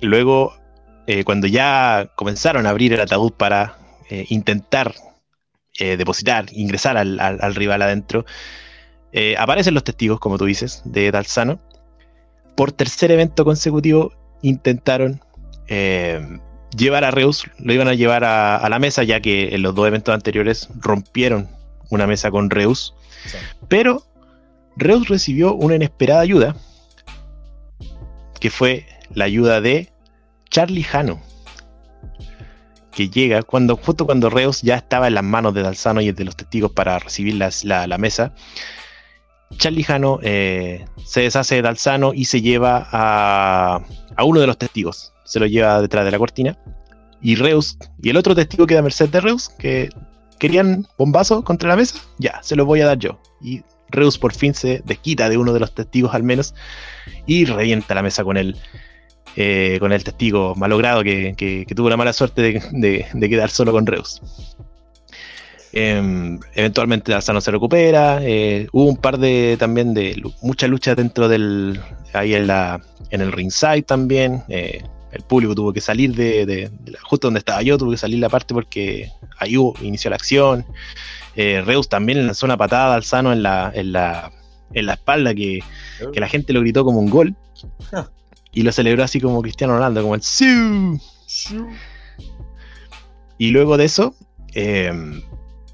luego, 0.07 0.55
eh, 1.07 1.25
cuando 1.25 1.47
ya 1.47 2.11
comenzaron 2.17 2.67
a 2.67 2.71
abrir 2.71 2.93
el 2.93 3.01
ataúd 3.01 3.33
para 3.33 3.79
eh, 4.11 4.27
intentar 4.29 4.95
eh, 5.79 5.97
depositar, 5.97 6.47
ingresar 6.53 6.97
al, 6.97 7.19
al- 7.21 7.39
al 7.41 7.55
rival 7.55 7.83
adentro, 7.83 8.25
aparecen 9.39 9.75
los 9.75 9.85
testigos, 9.85 10.19
como 10.21 10.39
tú 10.39 10.47
dices, 10.47 10.81
de 10.87 11.11
Dalzano. 11.11 11.61
Por 12.57 12.73
tercer 12.73 13.11
evento 13.11 13.45
consecutivo 13.45 14.13
intentaron 14.41 15.21
llevar 16.77 17.05
a 17.05 17.11
Reus, 17.11 17.45
lo 17.59 17.75
iban 17.75 17.89
a 17.89 17.95
llevar 17.95 18.25
a, 18.25 18.57
a 18.57 18.69
la 18.71 18.79
mesa, 18.79 19.03
ya 19.03 19.21
que 19.21 19.55
en 19.55 19.61
los 19.61 19.75
dos 19.75 19.87
eventos 19.87 20.15
anteriores 20.15 20.71
rompieron 20.81 21.49
una 21.91 22.07
mesa 22.07 22.31
con 22.31 22.49
Reus. 22.49 22.95
Sí. 23.27 23.37
Pero 23.69 24.03
Reus 24.77 25.09
recibió 25.09 25.53
una 25.55 25.75
inesperada 25.77 26.23
ayuda, 26.23 26.57
que 28.41 28.49
fue 28.49 28.87
la 29.15 29.27
ayuda 29.27 29.61
de 29.61 29.92
Charlie 30.53 30.87
Hano, 30.93 31.19
que 32.95 33.09
llega 33.09 33.43
cuando, 33.43 33.75
justo 33.77 34.05
cuando 34.05 34.29
Reus 34.29 34.61
ya 34.61 34.77
estaba 34.77 35.09
en 35.09 35.15
las 35.15 35.25
manos 35.25 35.55
de 35.55 35.63
Dalzano 35.63 36.03
y 36.03 36.13
de 36.13 36.25
los 36.25 36.37
testigos 36.37 36.71
para 36.73 36.99
recibir 36.99 37.37
la, 37.37 37.99
mesa. 37.99 38.35
Charlie 39.57 39.87
Hano 39.89 40.19
eh, 40.23 40.85
se 41.07 41.23
deshace 41.23 41.55
de 41.55 41.63
Dalzano 41.63 42.13
y 42.13 42.27
se 42.27 42.43
lleva 42.43 42.87
a, 42.93 43.81
a 44.15 44.25
uno 44.25 44.41
de 44.41 44.47
los 44.47 44.59
testigos, 44.59 45.15
se 45.25 45.41
lo 45.41 45.47
lleva 45.47 45.81
detrás 45.81 46.05
de 46.05 46.11
la 46.11 46.19
cortina. 46.19 46.59
Y 47.23 47.37
Reus, 47.37 47.79
y 48.03 48.11
el 48.11 48.19
otro 48.19 48.35
testigo 48.35 48.67
queda 48.67 48.81
a 48.81 48.83
merced 48.83 49.09
de 49.09 49.23
Reus, 49.23 49.49
que 49.49 49.89
querían 50.39 50.87
bombazo 50.99 51.45
contra 51.45 51.71
la 51.71 51.77
mesa, 51.77 51.99
ya, 52.19 52.43
se 52.43 52.57
los 52.57 52.67
voy 52.67 52.83
a 52.83 52.87
dar 52.87 52.99
yo. 52.99 53.19
Y 53.41 53.63
Reus 53.89 54.19
por 54.19 54.35
fin 54.35 54.53
se 54.53 54.83
desquita 54.85 55.31
de 55.31 55.39
uno 55.39 55.55
de 55.55 55.61
los 55.61 55.75
testigos 55.75 56.15
al 56.15 56.25
menos 56.25 56.55
y 57.27 57.47
revienta 57.47 57.95
la 57.95 58.03
mesa 58.03 58.23
con 58.23 58.37
él. 58.37 58.55
Eh, 59.37 59.77
con 59.81 59.93
el 59.93 60.03
testigo 60.05 60.55
malogrado 60.57 61.03
que, 61.03 61.35
que- 61.37 61.65
tuvo 61.75 61.89
la 61.91 61.97
mala 61.97 62.13
suerte 62.13 62.61
de, 62.73 63.29
quedar 63.29 63.51
solo 63.51 63.73
con 63.73 63.87
Reus. 63.87 64.21
Em, 65.75 66.39
eventualmente 66.55 67.13
Dalzano 67.13 67.41
se 67.41 67.51
recupera. 67.51 68.19
eh, 68.23 68.69
hubo 68.73 68.85
un 68.87 68.97
par 68.99 69.19
de 69.19 69.57
también 69.59 69.95
de 69.95 70.23
muchas 70.43 70.69
luchas 70.69 70.97
dentro 70.97 71.29
del. 71.29 71.81
ahí 72.13 72.35
en 72.35 72.47
la. 72.47 72.81
en 73.11 73.21
el 73.23 73.33
ringside 73.33 73.83
también. 73.83 74.43
eh, 74.49 74.83
el 75.13 75.23
público 75.25 75.55
tuvo 75.55 75.73
que 75.75 75.81
salir 75.83 76.15
de, 76.15 76.47
de- 76.47 76.71
justo 77.03 77.27
donde 77.27 77.39
estaba 77.39 77.61
yo, 77.63 77.77
tuvo 77.77 77.91
que 77.91 77.99
salir 77.99 78.19
la 78.19 78.31
parte 78.31 78.55
porque 78.55 79.11
ahí 79.39 79.57
hubo, 79.59 79.75
inició 79.83 80.09
la 80.11 80.17
acción. 80.17 80.65
Reus 81.37 81.89
también 81.89 82.25
lanzó 82.27 82.45
una 82.47 82.57
patada 82.59 82.87
a 82.87 82.91
Dalzano 82.91 83.31
en 83.33 83.43
la, 83.43 83.71
en 83.75 83.93
la, 83.93 84.31
en 84.73 84.87
la 84.87 84.95
espalda 84.95 85.35
que, 85.35 85.61
que 86.13 86.21
la 86.21 86.29
gente 86.29 86.53
lo 86.55 86.61
gritó 86.61 86.83
como 86.85 86.99
un 86.99 87.11
gol. 87.11 87.35
Y 88.53 88.63
lo 88.63 88.73
celebró 88.73 89.03
así 89.03 89.21
como 89.21 89.41
Cristiano 89.43 89.75
Ronaldo, 89.75 90.03
como 90.03 90.15
el 90.15 90.23
¡Siu! 90.23 90.99
Y 93.39 93.51
luego 93.51 93.77
de 93.77 93.85
eso, 93.87 94.15
eh, 94.55 94.93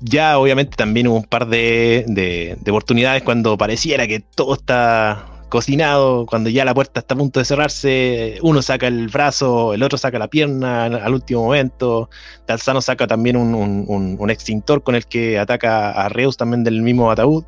ya 0.00 0.38
obviamente 0.38 0.76
también 0.76 1.09
hubo 1.09 1.16
un 1.16 1.24
par 1.24 1.48
de, 1.48 2.05
de- 2.06 2.56
de 2.60 2.70
oportunidades 2.70 3.22
cuando 3.22 3.59
pareciera 3.59 4.06
que 4.06 4.20
todo 4.20 4.55
está 4.55 5.26
cocinado, 5.48 6.26
cuando 6.26 6.50
ya 6.50 6.64
la 6.64 6.74
puerta 6.74 7.00
está 7.00 7.14
a 7.14 7.18
punto 7.18 7.40
de 7.40 7.44
cerrarse, 7.46 8.38
uno 8.42 8.60
saca 8.62 8.86
el 8.86 9.09
brazo, 9.09 9.72
el 9.74 9.82
otro 9.82 9.96
saca 9.98 10.18
la 10.18 10.28
pierna 10.28 10.84
al 10.84 11.14
último 11.14 11.42
momento, 11.44 12.10
Dalzano 12.46 12.82
saca 12.82 13.06
también 13.06 13.36
un, 13.36 13.55
un- 13.55 13.84
un- 13.88 14.16
un 14.18 14.30
extintor 14.30 14.82
con 14.82 14.94
el 14.94 15.06
que 15.06 15.38
ataca 15.38 15.90
a 15.90 16.09
Reus 16.10 16.36
también 16.36 16.64
del 16.64 16.82
mismo 16.82 17.10
ataúd, 17.10 17.44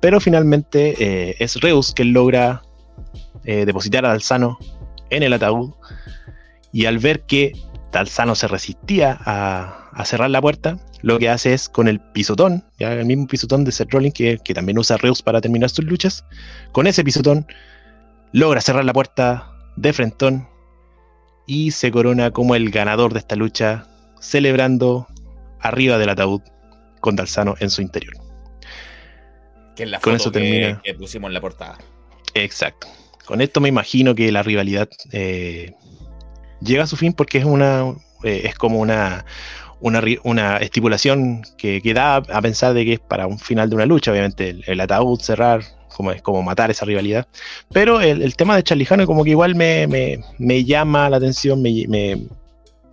pero 0.00 0.20
finalmente 0.20 0.94
eh, 0.98 1.36
es 1.38 1.60
Reus 1.60 1.92
quien 1.94 2.12
logra 2.12 2.62
eh, 3.44 3.64
depositar 3.66 4.04
a 4.04 4.08
Dalzano 4.10 4.58
en 5.10 5.22
el 5.22 5.32
ataúd 5.32 5.72
y 6.72 6.86
al 6.86 6.98
ver 6.98 7.22
que 7.22 7.52
Dalzano 7.92 8.34
se 8.34 8.46
resistía 8.48 9.18
a, 9.24 9.88
a 9.92 10.04
cerrar 10.04 10.30
la 10.30 10.40
puerta, 10.40 10.78
lo 11.02 11.18
que 11.18 11.28
hace 11.28 11.52
es 11.54 11.68
con 11.68 11.88
el 11.88 11.98
pisotón, 12.00 12.64
ya 12.78 12.92
el 12.92 13.06
mismo 13.06 13.26
pisotón 13.26 13.64
de 13.64 13.72
Seth 13.72 13.90
Rollins 13.92 14.14
que, 14.14 14.38
que 14.44 14.54
también 14.54 14.78
usa 14.78 14.96
Reus 14.96 15.22
para 15.22 15.40
terminar 15.40 15.70
sus 15.70 15.84
luchas, 15.84 16.24
con 16.72 16.86
ese 16.86 17.02
pisotón 17.02 17.46
logra 18.32 18.60
cerrar 18.60 18.84
la 18.84 18.92
puerta 18.92 19.50
de 19.76 19.92
frentón 19.92 20.46
y 21.46 21.72
se 21.72 21.90
corona 21.90 22.30
como 22.30 22.54
el 22.54 22.70
ganador 22.70 23.12
de 23.12 23.18
esta 23.18 23.34
lucha, 23.34 23.86
celebrando 24.20 25.08
arriba 25.58 25.98
del 25.98 26.10
ataúd 26.10 26.42
con 27.00 27.16
Dalzano 27.16 27.56
en 27.58 27.70
su 27.70 27.82
interior. 27.82 28.14
Que 29.74 29.82
es 29.84 29.90
la 29.90 29.98
Con 29.98 30.14
eso 30.14 30.30
que- 30.30 30.38
termina. 30.40 30.80
que 30.84 30.94
pusimos 30.94 31.28
en 31.28 31.34
la 31.34 31.40
portada. 31.40 31.78
Exacto. 32.34 32.88
Con 33.24 33.40
esto 33.40 33.60
me 33.60 33.68
imagino 33.68 34.14
que 34.14 34.32
la 34.32 34.42
rivalidad 34.42 34.88
eh, 35.12 35.74
llega 36.60 36.84
a 36.84 36.86
su 36.86 36.96
fin 36.96 37.12
porque 37.12 37.38
es 37.38 37.44
una 37.44 37.94
eh, 38.24 38.42
es 38.44 38.54
como 38.56 38.80
una 38.80 39.24
una, 39.80 40.56
estipulación 40.58 41.42
que, 41.56 41.80
que 41.80 41.94
da 41.94 42.16
a 42.16 42.42
pensar 42.42 42.74
de 42.74 42.84
que 42.84 42.92
es 42.94 43.00
para 43.00 43.26
un 43.26 43.38
final 43.38 43.70
de 43.70 43.76
una 43.76 43.86
lucha, 43.86 44.10
obviamente 44.10 44.50
el, 44.50 44.64
el 44.66 44.80
ataúd 44.80 45.20
cerrar 45.20 45.62
como, 46.00 46.12
es 46.12 46.22
como 46.22 46.42
matar 46.42 46.70
esa 46.70 46.84
rivalidad. 46.84 47.26
Pero 47.72 48.00
el, 48.00 48.36
tema 48.36 48.56
de 48.56 48.62
Charlijano 48.62 49.06
como 49.06 49.24
que 49.24 49.30
igual 49.30 49.54
me, 49.54 49.86
me, 49.86 50.64
llama 50.64 51.10
la 51.10 51.18
atención, 51.18 51.60
me, 51.62 51.86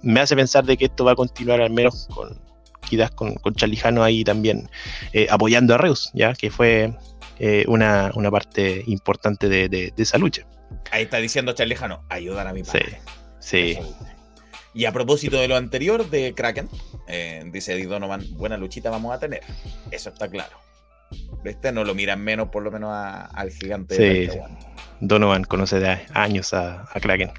me, 0.02 0.20
hace 0.20 0.36
pensar 0.36 0.66
de 0.66 0.78
que 0.78 0.86
esto 0.86 1.06
va 1.06 1.14
a 1.14 1.16
continuar 1.16 1.62
al 1.62 1.72
menos 1.72 2.08
con 2.14 2.40
quizás 2.88 3.12
con, 3.12 3.36
con 3.36 3.54
Charlijano 3.54 4.02
ahí 4.02 4.24
también 4.24 4.70
eh, 5.12 5.28
apoyando 5.30 5.76
a 5.76 5.78
Reus, 5.78 6.10
ya 6.14 6.34
que 6.34 6.50
fue 6.50 6.94
eh, 7.40 7.66
una, 7.68 8.12
una, 8.16 8.32
parte 8.32 8.84
importante 8.88 9.50
de, 9.50 9.70
de, 9.70 9.94
esa 9.98 10.18
lucha. 10.18 10.46
Ahí 10.92 11.04
está 11.04 11.18
diciendo 11.18 11.54
Charlijano, 11.54 12.04
ayudar 12.10 12.48
a 12.48 12.54
mi 12.54 12.64
padre. 12.64 13.00
Sí, 13.40 13.76
sí. 13.76 13.80
Y 14.74 14.86
a 14.86 14.92
propósito 14.92 15.40
de 15.40 15.48
lo 15.48 15.56
anterior 15.56 16.08
de 16.08 16.36
Kraken, 16.36 16.70
eh, 17.08 17.44
dice 17.52 17.74
Eddie 17.74 17.88
Donovan, 17.88 18.24
buena 18.38 18.58
luchita 18.58 18.92
vamos 18.92 19.12
a 19.12 19.20
tener. 19.20 19.42
Eso 19.90 20.10
está 20.10 20.30
claro. 20.30 20.56
Este 21.44 21.72
no 21.72 21.84
lo 21.84 21.96
miran 21.96 22.22
menos, 22.22 22.50
por 22.50 22.62
lo 22.62 22.70
menos 22.70 22.92
al 22.94 23.50
gigante. 23.50 24.30
Sí, 24.30 24.40
Donovan 25.00 25.46
conoce 25.46 25.80
de 25.80 26.00
años 26.14 26.54
a, 26.54 26.88
Kraken. 27.02 27.32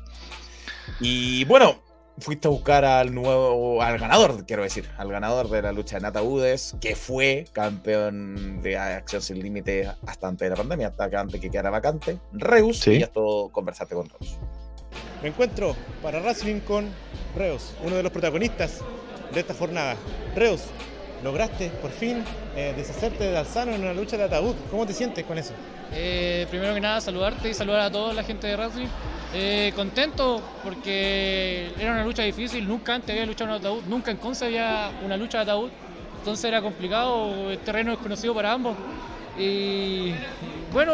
Y 0.98 1.44
bueno, 1.44 1.80
fuiste 2.20 2.48
a 2.48 2.50
buscar 2.50 2.84
al 2.84 3.14
nuevo, 3.14 3.82
al 3.82 3.98
ganador, 3.98 4.44
quiero 4.46 4.62
decir, 4.62 4.88
al 4.96 5.10
ganador 5.10 5.48
de 5.48 5.62
la 5.62 5.72
lucha 5.72 5.96
de 5.96 6.02
Nataúdes, 6.02 6.76
que 6.80 6.96
fue 6.96 7.46
campeón 7.52 8.60
de 8.62 8.76
Acción 8.78 9.22
Sin 9.22 9.40
Límite 9.40 9.90
hasta 10.06 10.28
antes 10.28 10.46
de 10.46 10.50
la 10.50 10.56
pandemia, 10.56 10.88
hasta 10.88 11.04
antes 11.20 11.40
que 11.40 11.50
quedara 11.50 11.70
vacante, 11.70 12.18
Reus, 12.32 12.86
y 12.86 13.00
ya 13.00 13.08
todo 13.08 13.48
conversarte 13.50 13.94
con 13.94 14.08
Reus. 14.08 14.38
Me 15.22 15.28
encuentro 15.28 15.74
para 16.02 16.20
Wrestling 16.20 16.60
con 16.60 16.88
Reus, 17.36 17.74
uno 17.84 17.96
de 17.96 18.02
los 18.02 18.12
protagonistas 18.12 18.80
de 19.32 19.40
esta 19.40 19.54
jornada. 19.54 19.96
Reus, 20.34 20.62
lograste 21.22 21.68
por 21.82 21.90
fin 21.90 22.24
eh, 22.56 22.72
deshacerte 22.76 23.24
de 23.24 23.36
Alzano 23.36 23.72
en 23.72 23.82
una 23.82 23.94
lucha 23.94 24.16
de 24.16 24.24
ataúd. 24.24 24.54
¿Cómo 24.70 24.86
te 24.86 24.92
sientes 24.92 25.24
con 25.24 25.38
eso? 25.38 25.52
Eh, 25.92 26.46
primero 26.50 26.74
que 26.74 26.80
nada, 26.80 27.00
saludarte 27.00 27.48
y 27.48 27.54
saludar 27.54 27.80
a 27.80 27.90
toda 27.90 28.12
la 28.12 28.22
gente 28.22 28.46
de 28.46 28.56
Wrestling. 28.56 28.88
Eh, 29.34 29.72
contento 29.74 30.42
porque 30.64 31.70
era 31.78 31.92
una 31.92 32.04
lucha 32.04 32.22
difícil, 32.22 32.66
nunca 32.66 32.94
antes 32.94 33.10
había 33.10 33.26
luchado 33.26 33.50
en 33.50 33.60
ataúd, 33.60 33.82
nunca 33.86 34.10
en 34.10 34.16
Conce 34.16 34.46
había 34.46 34.90
una 35.04 35.16
lucha 35.18 35.38
de 35.38 35.42
ataúd, 35.44 35.70
entonces 36.18 36.44
era 36.46 36.62
complicado, 36.62 37.50
el 37.50 37.58
terreno 37.58 37.90
desconocido 37.90 38.34
para 38.34 38.52
ambos. 38.52 38.74
Y 39.38 40.14
bueno, 40.72 40.92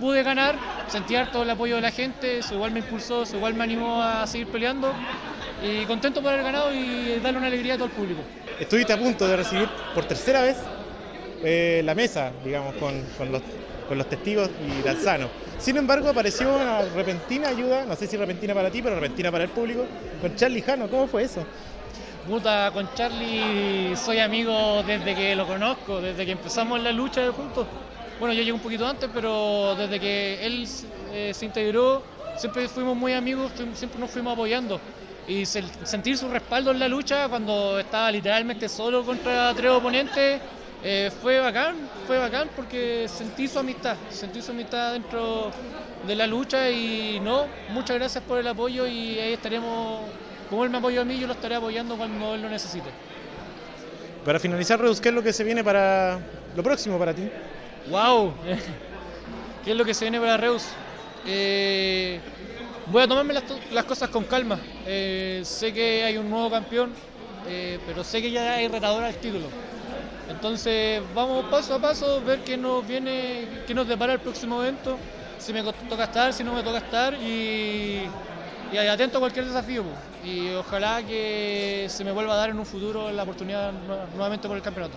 pude 0.00 0.22
ganar, 0.24 0.56
sentí 0.88 1.14
todo 1.32 1.44
el 1.44 1.50
apoyo 1.50 1.76
de 1.76 1.82
la 1.82 1.92
gente, 1.92 2.38
eso 2.38 2.54
igual 2.54 2.72
me 2.72 2.80
impulsó, 2.80 3.22
eso 3.22 3.36
igual 3.36 3.54
me 3.54 3.64
animó 3.64 4.02
a 4.02 4.26
seguir 4.26 4.48
peleando 4.48 4.92
y 5.62 5.84
contento 5.86 6.22
por 6.22 6.32
haber 6.32 6.44
ganado 6.44 6.72
y 6.72 7.18
darle 7.20 7.38
una 7.38 7.48
alegría 7.48 7.74
a 7.74 7.76
todo 7.76 7.86
el 7.86 7.92
público. 7.92 8.20
Estuviste 8.58 8.92
a 8.92 8.98
punto 8.98 9.26
de 9.26 9.36
recibir 9.36 9.68
por 9.94 10.04
tercera 10.04 10.42
vez 10.42 10.56
eh, 11.42 11.82
la 11.84 11.94
mesa, 11.94 12.32
digamos, 12.44 12.74
con, 12.76 13.02
los, 13.30 13.42
con 13.88 13.98
los 13.98 14.08
testigos 14.08 14.50
y 14.66 14.82
Dalzano. 14.82 15.28
Sin 15.58 15.76
embargo, 15.76 16.08
apareció 16.08 16.54
una 16.54 16.82
repentina 16.94 17.48
ayuda, 17.48 17.84
no 17.84 17.96
sé 17.96 18.06
si 18.06 18.16
repentina 18.16 18.54
para 18.54 18.70
ti, 18.70 18.82
pero 18.82 18.94
repentina 18.94 19.30
para 19.30 19.44
el 19.44 19.50
público, 19.50 19.84
con 20.20 20.34
Charlie 20.36 20.62
Jano. 20.62 20.88
¿Cómo 20.88 21.06
fue 21.06 21.24
eso? 21.24 21.44
Puta, 22.28 22.70
con 22.72 22.88
Charlie 22.94 23.96
soy 23.96 24.18
amigo 24.18 24.82
desde 24.86 25.14
que 25.14 25.34
lo 25.34 25.46
conozco, 25.46 26.00
desde 26.00 26.26
que 26.26 26.32
empezamos 26.32 26.80
la 26.80 26.92
lucha 26.92 27.30
juntos. 27.32 27.66
Bueno, 28.20 28.34
yo 28.34 28.40
llegué 28.40 28.52
un 28.52 28.60
poquito 28.60 28.86
antes, 28.86 29.08
pero 29.14 29.74
desde 29.76 29.98
que 29.98 30.44
él 30.44 30.68
eh, 31.12 31.32
se 31.32 31.46
integró, 31.46 32.02
siempre 32.36 32.68
fuimos 32.68 32.96
muy 32.96 33.12
amigos, 33.12 33.52
siempre 33.74 34.00
nos 34.00 34.10
fuimos 34.10 34.32
apoyando. 34.32 34.80
Y 35.28 35.44
sentir 35.44 36.16
su 36.16 36.28
respaldo 36.28 36.70
en 36.70 36.78
la 36.78 36.88
lucha 36.88 37.28
cuando 37.28 37.78
estaba 37.78 38.10
literalmente 38.10 38.66
solo 38.66 39.04
contra 39.04 39.52
tres 39.54 39.70
oponentes, 39.70 40.40
eh, 40.82 41.10
fue 41.20 41.38
bacán, 41.38 41.76
fue 42.06 42.18
bacán 42.18 42.48
porque 42.56 43.06
sentí 43.08 43.46
su 43.46 43.58
amistad, 43.58 43.96
sentí 44.08 44.40
su 44.40 44.52
amistad 44.52 44.94
dentro 44.94 45.50
de 46.06 46.16
la 46.16 46.26
lucha 46.26 46.70
y 46.70 47.20
no, 47.20 47.46
muchas 47.70 47.96
gracias 47.96 48.24
por 48.24 48.38
el 48.38 48.46
apoyo 48.46 48.86
y 48.86 49.18
ahí 49.18 49.34
estaremos, 49.34 50.00
como 50.48 50.64
él 50.64 50.70
me 50.70 50.78
apoyó 50.78 51.02
a 51.02 51.04
mí, 51.04 51.18
yo 51.18 51.26
lo 51.26 51.34
estaré 51.34 51.56
apoyando 51.56 51.96
cuando 51.98 52.34
él 52.34 52.40
lo 52.40 52.48
necesite. 52.48 52.88
Para 54.24 54.38
finalizar, 54.38 54.80
Reus, 54.80 54.98
¿qué 54.98 55.10
es 55.10 55.14
lo 55.14 55.22
que 55.22 55.34
se 55.34 55.44
viene 55.44 55.62
para 55.62 56.20
lo 56.56 56.62
próximo 56.62 56.98
para 56.98 57.12
ti? 57.12 57.28
¡Wow! 57.90 58.32
¿Qué 59.64 59.72
es 59.72 59.76
lo 59.76 59.84
que 59.84 59.92
se 59.92 60.06
viene 60.06 60.20
para 60.20 60.38
Reus? 60.38 60.64
Eh, 61.26 62.20
voy 62.90 63.02
a 63.02 63.08
tomarme 63.08 63.34
las, 63.34 63.84
cosas 63.84 64.08
con 64.10 64.24
calma. 64.24 64.58
Eh, 64.86 65.42
sé 65.44 65.72
que 65.72 66.04
hay 66.04 66.16
un 66.16 66.28
nuevo 66.28 66.50
campeón, 66.50 66.92
eh, 67.46 67.78
pero 67.86 68.04
sé 68.04 68.22
que 68.22 68.30
ya 68.30 68.54
hay 68.54 68.68
retador 68.68 69.04
al 69.04 69.14
título. 69.16 69.46
Entonces 70.28 71.02
vamos 71.14 71.46
paso 71.46 71.74
a 71.74 71.78
paso, 71.80 72.20
ver 72.22 72.40
qué 72.40 72.56
nos 72.56 72.86
viene, 72.86 73.46
qué 73.66 73.74
nos 73.74 73.88
depara 73.88 74.12
el 74.12 74.20
próximo 74.20 74.62
evento, 74.62 74.98
si 75.38 75.52
me 75.52 75.62
toca 75.62 76.04
estar, 76.04 76.32
si 76.32 76.44
no 76.44 76.52
me 76.52 76.62
toca 76.62 76.78
estar 76.78 77.14
y, 77.14 78.02
y 78.72 78.76
atento 78.76 79.18
a 79.18 79.20
cualquier 79.20 79.46
desafío. 79.46 79.84
Y 80.24 80.50
ojalá 80.50 81.02
que 81.02 81.86
se 81.88 82.04
me 82.04 82.12
vuelva 82.12 82.34
a 82.34 82.36
dar 82.36 82.50
en 82.50 82.58
un 82.58 82.66
futuro 82.66 83.10
la 83.10 83.22
oportunidad 83.22 83.72
nuevamente 84.14 84.48
por 84.48 84.56
el 84.56 84.62
campeonato. 84.62 84.96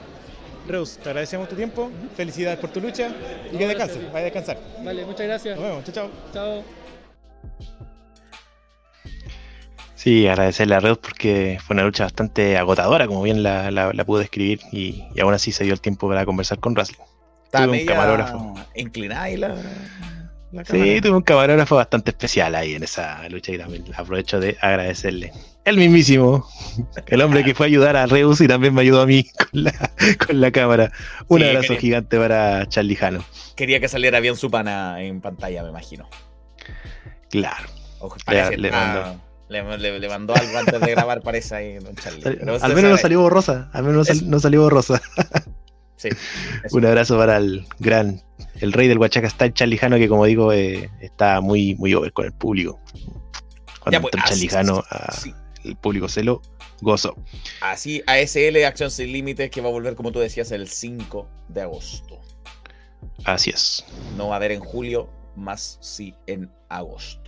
Reus, 0.68 0.98
te 0.98 1.10
agradecemos 1.10 1.50
tu 1.50 1.56
tiempo, 1.56 1.90
felicidades 2.16 2.60
por 2.60 2.70
tu 2.70 2.82
lucha 2.82 3.10
y 3.52 3.58
que 3.58 3.68
descanses, 3.68 4.04
vaya 4.12 4.20
a 4.20 4.24
descansar. 4.24 4.58
Vale, 4.84 5.06
muchas 5.06 5.28
gracias. 5.28 5.58
Nos 5.58 5.68
vemos, 5.68 5.84
chao, 5.86 5.94
chao. 5.94 6.10
Chao. 6.34 6.81
Sí, 9.96 10.28
agradecerle 10.28 10.76
a 10.76 10.80
Reus 10.80 10.98
porque 10.98 11.60
fue 11.64 11.76
una 11.76 11.84
lucha 11.84 12.06
bastante 12.06 12.58
agotadora, 12.58 13.06
como 13.06 13.22
bien 13.22 13.44
la, 13.44 13.70
la, 13.70 14.04
pude 14.04 14.22
describir, 14.22 14.60
y, 14.72 15.04
aún 15.22 15.34
así 15.34 15.52
se 15.52 15.64
dio 15.64 15.74
el 15.74 15.82
tiempo 15.82 16.10
para 16.10 16.26
conversar 16.26 16.60
con 16.60 16.76
Russell. 16.76 16.96
Tuve 17.52 17.82
un 17.82 17.86
camarógrafo. 17.86 18.56
inclinada 18.76 19.30
y 19.30 19.38
la, 19.38 19.56
Sí, 20.66 21.00
tuve 21.02 21.16
un 21.16 21.22
camarógrafo 21.22 21.78
bastante 21.78 22.12
especial 22.12 22.56
ahí 22.56 22.74
en 22.74 22.84
esa 22.84 23.28
lucha 23.30 23.54
y 23.54 23.58
también 23.58 23.86
aprovecho 23.96 24.40
de 24.40 24.58
agradecerle. 24.60 25.32
El 25.64 25.78
mismísimo, 25.78 26.46
el 27.06 27.22
hombre 27.22 27.44
que 27.44 27.56
fue 27.56 27.68
a 27.68 27.70
ayudar 27.70 27.96
a 27.96 28.06
Reus 28.06 28.42
y 28.42 28.48
también 28.48 28.74
me 28.74 28.82
ayudó 28.82 29.02
a 29.02 29.06
mí 29.06 29.26
con 29.52 29.64
la, 29.64 29.92
con 30.26 30.42
la 30.42 30.52
cámara. 30.52 30.92
Un 31.28 31.44
abrazo 31.44 31.78
gigante 31.78 32.18
para 32.18 32.68
Charlie 32.68 32.96
Jano. 32.96 33.24
Quería 33.56 33.80
que 33.80 33.88
saliera 33.88 34.20
bien 34.20 34.36
su 34.36 34.52
pana 34.52 35.02
en 35.02 35.22
pantalla, 35.22 35.64
me 35.64 35.70
imagino. 35.70 36.10
Claro. 37.32 37.68
le, 38.28 38.72
mandó. 40.08 40.36
algo 40.36 40.58
antes 40.58 40.80
de 40.80 40.92
grabar, 40.92 41.22
parece 41.22 41.56
ahí, 41.56 41.80
don 41.80 41.96
Charlie. 41.96 42.24
al 42.62 42.76
menos 42.76 42.92
no 42.92 42.98
salió 42.98 43.22
borrosa. 43.22 43.70
Al 43.74 43.84
menos 43.84 44.24
no 44.24 44.40
salió 44.40 44.62
borrosa. 44.62 45.02
sí. 45.96 46.10
Un 46.72 46.86
abrazo 46.86 47.18
para 47.18 47.38
el 47.38 47.66
gran 47.80 48.22
el 48.60 48.74
rey 48.74 48.88
del 48.88 48.98
Huachaca 48.98 49.28
está 49.28 49.46
el 49.46 49.54
Chalijano, 49.54 49.98
que 49.98 50.08
como 50.08 50.26
digo, 50.26 50.54
eh, 50.54 50.90
está 51.00 51.42
muy, 51.42 51.76
muy 51.76 51.94
over 51.94 52.14
con 52.14 52.26
el 52.26 52.34
público. 52.34 52.80
Cuando 53.80 54.02
pues, 54.02 54.14
entra 54.14 54.22
el 54.22 54.30
Chalijano, 54.30 54.84
el 55.64 55.76
público 55.78 56.08
se 56.08 56.24
lo 56.24 56.42
gozó. 56.82 57.16
Así, 57.62 58.04
ASL 58.06 58.64
Acción 58.66 58.92
Sin 58.92 59.12
Límites, 59.12 59.50
que 59.50 59.62
va 59.62 59.70
a 59.70 59.72
volver, 59.72 59.96
como 59.96 60.12
tú 60.12 60.20
decías, 60.20 60.52
el 60.52 60.68
5 60.68 61.28
de 61.50 61.62
agosto. 61.62 62.20
Así 63.26 63.50
es. 63.50 63.84
No 64.16 64.28
va 64.30 64.36
a 64.36 64.38
haber 64.38 64.52
en 64.52 64.60
julio, 64.60 65.10
más 65.36 65.80
sí 65.82 66.14
en 66.28 66.52
agosto. 66.70 67.21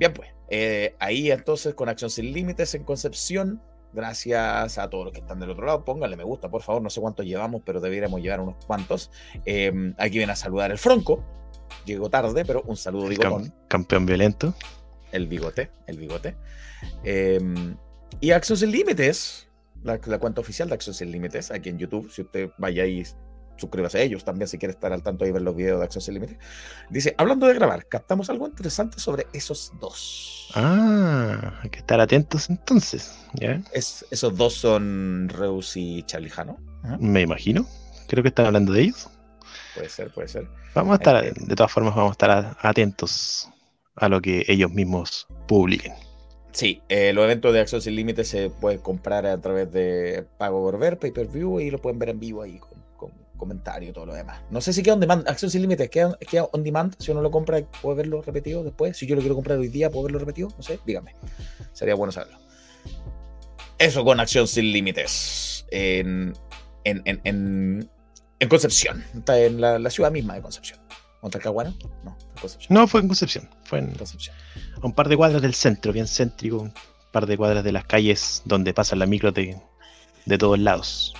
Bien, 0.00 0.12
pues, 0.12 0.30
eh, 0.48 0.96
ahí 0.98 1.30
entonces 1.30 1.74
con 1.74 1.88
Acción 1.88 2.10
Sin 2.10 2.32
Límites 2.32 2.74
en 2.74 2.82
Concepción, 2.82 3.62
Gracias 3.92 4.78
a 4.78 4.88
todos 4.88 5.06
los 5.06 5.12
que 5.12 5.20
están 5.20 5.40
del 5.40 5.50
otro 5.50 5.66
lado. 5.66 5.84
Pónganle 5.84 6.16
me 6.16 6.24
gusta, 6.24 6.48
por 6.48 6.62
favor. 6.62 6.80
No 6.80 6.90
sé 6.90 7.00
cuántos 7.00 7.26
llevamos, 7.26 7.62
pero 7.64 7.80
deberíamos 7.80 8.20
llevar 8.20 8.40
unos 8.40 8.64
cuantos. 8.64 9.10
Em, 9.44 9.94
aquí 9.98 10.18
viene 10.18 10.32
a 10.32 10.36
saludar 10.36 10.70
el 10.70 10.78
Franco. 10.78 11.24
Llegó 11.84 12.08
tarde, 12.08 12.44
pero 12.44 12.62
un 12.62 12.76
saludo 12.76 13.08
bigotón. 13.08 13.52
campeón 13.68 14.06
violento. 14.06 14.54
El 15.10 15.26
bigote, 15.26 15.70
el 15.88 15.98
bigote. 15.98 16.36
Em, 17.02 17.76
y 18.20 18.30
Acción 18.30 18.56
Sin 18.56 18.70
Límites, 18.70 19.48
la, 19.82 19.98
cuenta 19.98 20.40
oficial 20.40 20.68
de 20.68 20.74
Acción 20.74 20.94
Sin 20.94 21.10
Límites, 21.10 21.50
aquí 21.50 21.68
en 21.68 21.78
YouTube. 21.78 22.08
Si 22.12 22.22
usted 22.22 22.50
vaya 22.58 22.84
ahí 22.84 23.02
suscríbase 23.60 23.98
a 23.98 24.02
ellos 24.02 24.24
también 24.24 24.48
si 24.48 24.58
quiere 24.58 24.72
estar 24.72 24.92
al 24.92 25.02
tanto 25.02 25.26
y 25.26 25.30
ver 25.30 25.42
los 25.42 25.54
videos 25.54 25.78
de 25.78 25.84
Acción 25.84 26.02
Sin 26.02 26.14
Límites. 26.14 26.38
Dice, 26.88 27.14
hablando 27.18 27.46
de 27.46 27.54
grabar, 27.54 27.86
captamos 27.86 28.30
algo 28.30 28.46
interesante 28.46 28.98
sobre 28.98 29.26
esos 29.32 29.72
dos. 29.80 30.50
Ah, 30.54 31.60
hay 31.62 31.70
que 31.70 31.78
estar 31.78 32.00
atentos 32.00 32.50
entonces. 32.50 33.18
Es, 33.72 34.04
esos 34.10 34.36
dos 34.36 34.54
son 34.54 35.28
Reus 35.28 35.76
y 35.76 36.02
Charlijano. 36.04 36.58
Me 36.98 37.20
imagino. 37.20 37.66
Creo 38.08 38.22
que 38.22 38.30
están 38.30 38.46
hablando 38.46 38.72
de 38.72 38.82
ellos. 38.82 39.08
Puede 39.74 39.88
ser, 39.88 40.10
puede 40.10 40.28
ser. 40.28 40.48
Vamos 40.74 40.92
a 40.92 40.94
estar, 40.96 41.24
eh, 41.24 41.32
de 41.36 41.54
todas 41.54 41.70
formas, 41.70 41.94
vamos 41.94 42.10
a 42.10 42.12
estar 42.12 42.56
atentos 42.60 43.48
a 43.96 44.08
lo 44.08 44.20
que 44.20 44.44
ellos 44.48 44.70
mismos 44.70 45.28
publiquen. 45.46 45.92
Sí, 46.52 46.82
eh, 46.88 47.12
los 47.12 47.24
eventos 47.24 47.52
de 47.52 47.60
Acción 47.60 47.80
Sin 47.80 47.94
Límites 47.94 48.28
se 48.28 48.50
pueden 48.50 48.80
comprar 48.80 49.24
a 49.26 49.40
través 49.40 49.70
de 49.70 50.26
pago 50.36 50.62
por 50.62 50.78
ver, 50.78 50.98
pay 50.98 51.12
per 51.12 51.28
view 51.28 51.60
y 51.60 51.70
lo 51.70 51.78
pueden 51.78 51.98
ver 51.98 52.08
en 52.08 52.18
vivo 52.18 52.42
ahí 52.42 52.58
comentario 53.40 53.90
y 53.90 53.92
todo 53.92 54.06
lo 54.06 54.14
demás. 54.14 54.40
No 54.50 54.60
sé 54.60 54.72
si 54.72 54.82
queda 54.82 54.94
on 54.94 55.00
demand, 55.00 55.28
Acción 55.28 55.50
sin 55.50 55.62
límites, 55.62 55.90
queda, 55.90 56.16
queda 56.18 56.44
on 56.52 56.62
demand. 56.62 56.94
Si 56.98 57.10
uno 57.10 57.22
lo 57.22 57.30
compra, 57.32 57.60
puede 57.82 57.96
verlo 57.96 58.22
repetido 58.22 58.62
después. 58.62 58.96
Si 58.96 59.06
yo 59.06 59.16
lo 59.16 59.20
quiero 59.22 59.34
comprar 59.34 59.58
hoy 59.58 59.68
día, 59.68 59.90
puedo 59.90 60.04
verlo 60.04 60.18
repetido. 60.20 60.50
No 60.56 60.62
sé, 60.62 60.78
dígame. 60.86 61.16
Sería 61.72 61.96
bueno 61.96 62.12
saberlo. 62.12 62.38
Eso 63.78 64.04
con 64.04 64.20
Acción 64.20 64.46
sin 64.46 64.70
límites. 64.70 65.66
En, 65.72 66.34
en, 66.84 67.02
en, 67.24 67.90
En 68.38 68.48
Concepción, 68.48 69.04
está 69.16 69.40
en 69.40 69.60
la, 69.60 69.78
la 69.78 69.90
ciudad 69.90 70.10
misma 70.12 70.34
de 70.34 70.42
Concepción. 70.42 70.78
¿Montalcahuano? 71.22 71.74
No, 72.04 72.16
en 72.20 72.40
Concepción. 72.40 72.74
No, 72.74 72.86
fue 72.86 73.00
en 73.00 73.08
Concepción. 73.08 73.50
Fue 73.64 73.78
en 73.78 73.90
Concepción. 73.94 74.36
a 74.80 74.86
un 74.86 74.92
par 74.94 75.08
de 75.08 75.16
cuadras 75.16 75.42
del 75.42 75.54
centro, 75.54 75.92
bien 75.92 76.06
céntrico. 76.06 76.58
Un 76.58 76.72
par 77.12 77.26
de 77.26 77.36
cuadras 77.36 77.64
de 77.64 77.72
las 77.72 77.84
calles 77.84 78.42
donde 78.44 78.72
pasan 78.72 78.98
las 78.98 79.08
micros 79.08 79.34
de, 79.34 79.60
de 80.26 80.38
todos 80.38 80.58
lados. 80.58 81.14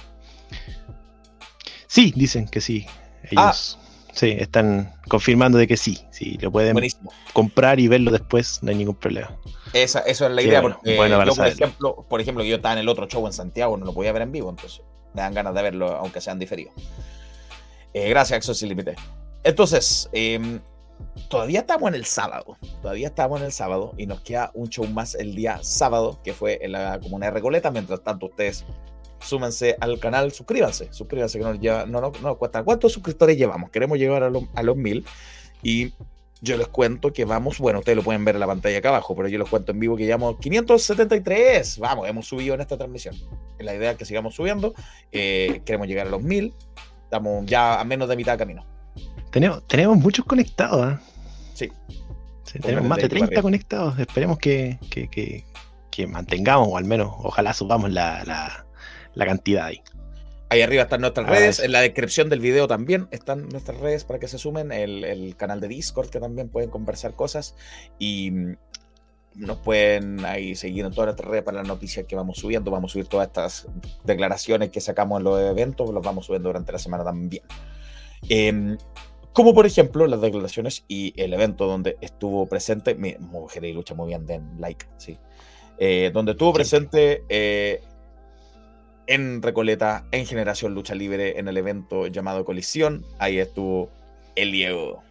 Sí, 1.91 2.13
dicen 2.15 2.47
que 2.47 2.61
sí. 2.61 2.87
Ellos 3.29 3.77
sí, 4.13 4.37
están 4.39 4.95
confirmando 5.09 5.59
de 5.59 5.67
que 5.67 5.77
sí. 5.77 5.99
Sí, 6.13 6.39
lo 6.41 6.53
pueden 6.53 6.75
Buenísimo. 6.75 7.13
comprar 7.33 7.81
y 7.81 7.89
verlo 7.89 8.13
después, 8.13 8.63
no 8.63 8.71
hay 8.71 8.77
ningún 8.77 8.95
problema. 8.95 9.37
Esa, 9.73 9.99
eso 10.03 10.25
es 10.25 10.31
la 10.31 10.41
idea, 10.41 10.61
bueno, 10.61 10.77
porque 10.77 10.97
bueno 10.97 11.17
para 11.19 11.31
yo, 11.31 11.35
por 11.35 11.47
ejemplo, 11.49 12.07
por 12.09 12.21
ejemplo, 12.21 12.45
yo 12.45 12.57
estaba 12.57 12.75
en 12.75 12.79
el 12.79 12.89
otro 12.89 13.09
show 13.09 13.27
en 13.27 13.33
Santiago, 13.33 13.77
no 13.77 13.85
lo 13.85 13.93
podía 13.93 14.13
ver 14.13 14.23
en 14.23 14.31
vivo, 14.31 14.51
entonces 14.51 14.83
me 15.15 15.23
dan 15.23 15.35
ganas 15.35 15.53
de 15.53 15.63
verlo, 15.63 15.97
aunque 15.97 16.21
sean 16.21 16.39
diferidos. 16.39 16.75
Eh, 17.93 18.09
gracias, 18.09 18.37
Axo 18.37 18.55
Sin 18.55 18.69
Límite. 18.69 18.95
Entonces, 19.43 20.09
em, 20.13 20.61
todavía 21.29 21.59
estamos 21.59 21.89
en 21.89 21.97
el 21.97 22.05
sábado, 22.05 22.57
todavía 22.83 23.09
estamos 23.09 23.41
en 23.41 23.47
el 23.47 23.53
sábado 23.53 23.95
y 23.99 24.07
nos 24.07 24.21
queda 24.21 24.53
un 24.55 24.69
show 24.69 24.87
más 24.87 25.17
el 25.17 25.35
día 25.35 25.59
sábado, 25.63 26.21
que 26.23 26.35
fue 26.35 26.61
en 26.63 26.71
la 26.71 27.01
comunidad 27.01 27.31
de 27.31 27.35
Recoleta. 27.35 27.73
Mientras 27.73 28.01
tanto, 28.05 28.27
ustedes 28.27 28.65
súmense 29.21 29.77
al 29.81 29.99
canal, 29.99 30.33
suscríbanse, 30.33 30.93
suscríbanse 30.93 31.39
que 31.39 31.45
nos 31.45 31.61
lleva, 31.61 31.87
no, 31.87 32.01
no, 32.01 32.13
no. 32.23 32.37
¿Cuántos 32.37 32.93
suscriptores 32.93 33.37
llevamos? 33.37 33.71
Queremos 33.71 33.99
llegar 33.99 34.23
a, 34.23 34.31
los- 34.31 34.45
a 34.55 34.63
los 34.63 34.77
mil 34.77 35.05
y 35.63 35.93
yo 36.43 36.57
les 36.57 36.69
cuento 36.69 37.13
que 37.13 37.27
vamos, 37.27 37.59
bueno, 37.59 37.81
ustedes 37.81 37.97
lo 37.97 38.03
pueden 38.03 38.25
ver 38.25 38.35
en 38.37 38.41
la 38.41 38.47
pantalla 38.47 38.79
acá 38.79 38.89
abajo, 38.89 39.15
pero 39.15 39.29
yo 39.29 39.39
les 39.39 39.49
cuento 39.49 39.73
en 39.73 39.81
vivo 39.81 39.95
que 39.97 40.05
llevamos 40.07 40.37
573. 40.41 41.79
Vamos, 41.79 42.09
hemos 42.09 42.27
subido 42.27 42.55
en 42.55 42.63
esta 42.63 42.77
transmisión. 42.79 43.15
La 43.59 43.75
idea 43.75 43.91
es 43.91 43.97
que 43.99 44.05
sigamos 44.07 44.35
subiendo. 44.35 44.73
eh, 45.13 45.61
queremos 45.67 45.87
llegar 45.87 46.07
a 46.07 46.11
los 46.11 46.23
1000. 46.23 46.55
Estamos 47.05 47.45
ya 47.45 47.79
a 47.81 47.85
menos 47.85 48.09
de 48.09 48.17
mitad 48.17 48.33
de 48.33 48.39
camino. 48.39 48.65
Tenemos, 49.31 49.67
tenemos 49.67 49.99
muchos 49.99 50.25
conectados. 50.25 50.81
¿ah? 50.83 51.01
Sí. 51.55 51.71
Sí, 52.45 52.59
tenemos 52.59 52.87
más 52.89 52.97
de 52.99 53.03
desde 53.03 53.17
ahí 53.17 53.21
para 53.21 53.29
30 53.29 53.43
conectados. 53.43 53.99
Esperemos 53.99 54.39
que, 54.39 54.79
que, 54.91 55.09
que- 55.09 55.45
que 55.91 56.07
mantengamos, 56.07 56.69
o 56.71 56.77
al 56.79 56.85
menos, 56.85 57.13
ojalá 57.19 57.53
subamos 57.53 57.91
la, 57.91 58.23
la, 58.25 58.65
la 59.15 59.27
cantidad 59.27 59.67
ahí. 59.67 59.81
Ahí 60.49 60.63
arriba 60.63 60.83
están 60.83 61.01
nuestras 61.01 61.27
Ah, 61.29 61.31
redes. 61.31 61.59
eso. 61.59 61.65
En 61.65 61.73
la 61.73 61.81
descripción 61.81 62.29
del 62.29 62.41
video 62.41 62.67
también 62.67 63.07
están 63.13 63.49
nuestras 63.49 63.79
redes 63.79 64.05
para 64.05 64.19
que 64.19 64.27
se 64.27 64.37
sumen. 64.39 64.73
El, 64.73 65.05
el 65.05 65.37
canal 65.37 65.61
de 65.61 65.69
Discord 65.69 66.09
que 66.11 66.19
también 66.19 66.49
pueden 66.49 66.71
conversar 66.71 67.15
cosas. 67.15 67.55
Y 68.01 68.33
mm, 68.33 68.57
nos 69.37 69.59
pueden 69.59 70.25
ahí 70.25 70.57
seguir 70.57 70.85
en 70.85 70.91
todas 70.91 71.07
nuestras 71.07 71.31
redes 71.31 71.45
para 71.45 71.59
las 71.59 71.69
noticias 71.69 72.05
que 72.07 72.17
vamos 72.17 72.39
subiendo. 72.39 72.73
Vamos 72.73 72.91
a 72.91 72.93
subir 72.95 73.07
todas 73.07 73.29
estas 73.29 73.69
declaraciones 74.03 74.71
que 74.71 74.81
sacamos 74.81 75.19
en 75.19 75.25
los 75.25 75.41
eventos. 75.41 75.89
Los 75.91 76.05
vamos 76.05 76.27
subiendo 76.27 76.49
durante 76.49 76.73
la 76.73 76.79
semana 76.81 77.05
también. 77.05 77.45
Em, 78.29 78.77
como 79.33 79.55
por 79.55 79.65
ejemplo 79.67 80.09
las 80.09 80.21
declaraciones 80.21 80.85
y 80.89 81.15
el 81.17 81.33
evento 81.33 81.69
donde 81.69 81.97
estuvo 82.01 82.47
presente. 82.47 82.97
Mi 82.97 83.15
mujer 83.21 83.65
y 83.65 83.73
lucha 83.73 83.95
muy 83.95 84.09
bien, 84.09 84.27
den 84.27 84.51
like, 84.59 84.85
sí. 84.97 85.17
Eh, 85.79 86.11
donde 86.13 86.33
estuvo 86.33 86.53
presente 86.53 87.23
eh, 87.29 87.81
en 89.11 89.43
Recoleta, 89.43 90.07
en 90.13 90.25
Generación 90.25 90.75
Lucha 90.75 90.95
Libre, 90.95 91.39
en 91.39 91.49
el 91.49 91.57
evento 91.57 92.07
llamado 92.07 92.45
Colisión. 92.45 93.05
Ahí 93.19 93.39
estuvo 93.39 93.91
el 94.37 94.53
Diego. 94.53 95.03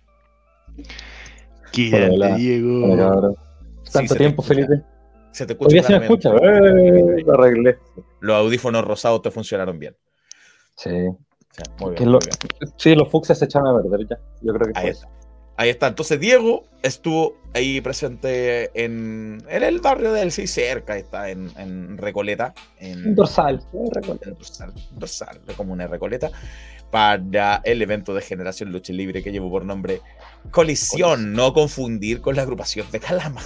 Qué 1.73 2.09
Hola. 2.11 2.35
Diego. 2.35 2.85
Hola, 2.93 3.09
cabrón. 3.09 3.35
Sí, 3.83 3.91
Tanto 3.93 4.15
tiempo. 4.15 4.41
Felipe. 4.41 4.81
Se 5.31 5.45
te 5.45 5.53
Hoy 5.59 5.77
escucha 5.77 5.83
se 5.83 5.99
me 5.99 6.05
escucha. 6.05 6.29
¡Eh! 6.41 7.23
Lo 7.25 7.33
arreglé. 7.33 7.77
Los 8.21 8.35
audífonos 8.37 8.83
rosados 8.85 9.21
te 9.21 9.31
funcionaron 9.31 9.77
bien. 9.77 9.95
Sí. 10.75 10.89
O 10.89 11.17
sea, 11.51 11.65
muy 11.79 11.95
bien, 11.95 12.11
lo- 12.11 12.19
muy 12.19 12.27
bien. 12.59 12.73
Sí, 12.77 12.95
los 12.95 13.09
fucsias 13.09 13.37
se 13.39 13.45
echaron 13.45 13.77
a 13.77 13.81
perder 13.81 14.07
ya. 14.09 14.17
Yo 14.41 14.53
creo 14.53 14.71
que 14.73 14.79
Ahí 14.79 14.83
fue 14.85 14.91
está. 14.91 15.07
Ahí 15.59 15.69
está. 15.69 15.87
Entonces, 15.87 16.17
Diego 16.21 16.63
estuvo 16.83 17.35
ahí 17.53 17.81
presente 17.81 18.71
en, 18.81 19.43
en 19.49 19.63
el 19.63 19.81
barrio 19.81 20.13
del 20.13 20.31
sí, 20.31 20.47
cerca. 20.47 20.93
Ahí 20.93 21.01
está, 21.01 21.29
en, 21.29 21.51
en 21.57 21.97
Recoleta. 21.97 22.53
En, 22.79 23.13
dorsal. 23.13 23.61
en 23.73 24.33
dorsal, 24.35 24.73
dorsal, 24.91 25.41
de 25.45 25.53
Comuna 25.55 25.83
de 25.83 25.89
Recoleta, 25.89 26.31
para 26.91 27.61
el 27.65 27.81
evento 27.81 28.13
de 28.13 28.21
Generación 28.21 28.71
Lucha 28.71 28.93
Libre 28.93 29.21
que 29.21 29.33
llevó 29.33 29.49
por 29.51 29.65
nombre 29.65 29.99
Colisión, 30.49 31.33
no 31.33 31.51
confundir 31.53 32.21
con 32.21 32.37
la 32.37 32.43
agrupación 32.43 32.89
de 32.91 33.01
Calama. 33.01 33.41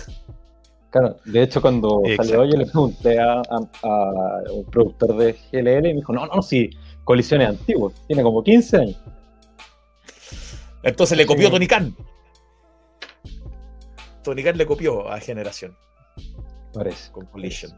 Claro, 0.92 1.18
de 1.26 1.42
hecho, 1.42 1.60
cuando 1.64 2.04
Exacto. 2.06 2.24
salió 2.34 2.46
yo 2.46 2.58
le 2.58 2.66
pregunté 2.68 3.20
a, 3.20 3.40
a- 3.42 3.70
a 3.82 4.44
un 4.54 4.66
productor 4.66 5.18
de 5.18 5.34
GLL 5.52 5.88
y 5.88 5.94
me 5.94 5.94
dijo: 5.96 6.14
No, 6.14 6.28
no, 6.28 6.44
sí, 6.44 6.70
colisiones 7.04 7.50
antiguos. 7.50 7.94
Tiene 8.06 8.22
como 8.22 8.44
15 8.44 8.78
años. 8.78 8.98
Entonces 10.84 11.18
le 11.18 11.26
copió 11.26 11.48
Sí. 11.48 11.54
Tony 11.54 11.68
Khan. 11.68 11.96
Tony 14.24 14.44
Khan 14.44 14.58
le 14.58 14.66
copió 14.66 15.10
a 15.10 15.20
Generación 15.20 15.76
Parece. 16.74 17.12
con 17.12 17.26
Collision. 17.28 17.72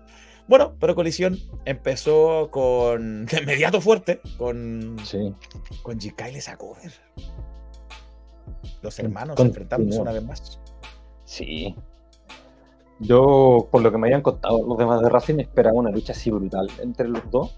Bueno, 0.48 0.76
pero 0.80 0.94
Colisión 0.94 1.38
empezó 1.66 2.50
con 2.52 3.26
de 3.26 3.42
inmediato 3.42 3.82
fuerte 3.82 4.22
con, 4.38 4.98
Sí. 5.04 5.34
con 5.82 6.00
G. 6.00 6.14
Kyle 6.16 6.40
a 6.48 6.58
cover. 6.58 6.92
Los 8.82 9.00
hermanos 9.00 9.40
enfrentándose 9.40 10.00
una 10.00 10.12
vez 10.12 10.24
más. 10.24 10.60
Sí. 11.24 11.76
Yo, 13.00 13.68
por 13.72 13.82
lo 13.82 13.92
que 13.92 13.98
me 13.98 14.08
habían 14.08 14.22
contado 14.22 14.66
los 14.66 14.78
demás 14.78 15.02
de 15.02 15.10
Racing, 15.10 15.40
esperaba 15.40 15.76
una 15.76 15.90
lucha 15.90 16.14
así 16.14 16.30
brutal 16.30 16.70
entre 16.82 17.10
los 17.10 17.30
dos. 17.32 17.58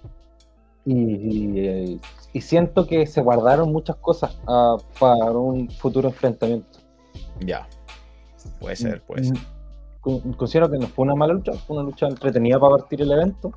Y, 0.86 0.94
y- 0.94 1.60
y 1.60 2.02
siento 2.42 2.86
que 2.88 3.06
se 3.08 3.22
guardaron 3.22 3.72
muchas 3.72 3.96
cosas 3.98 4.38
ah, 4.48 4.78
para 5.00 5.32
un 5.32 5.70
futuro 5.70 6.08
enfrentamiento. 6.10 6.80
Ya. 7.40 7.68
Puede 8.60 8.76
ser, 8.76 9.02
puede 9.02 9.24
ser. 9.26 9.38
Con- 10.02 10.34
Considero 10.34 10.70
que 10.70 10.78
no 10.78 10.88
fue 10.88 11.04
una 11.04 11.16
mala 11.16 11.34
lucha, 11.34 11.54
fue 11.54 11.76
una 11.78 11.84
lucha 11.86 12.08
entretenida 12.08 12.60
para 12.60 12.78
partir 12.78 13.02
el 13.02 13.12
evento. 13.12 13.52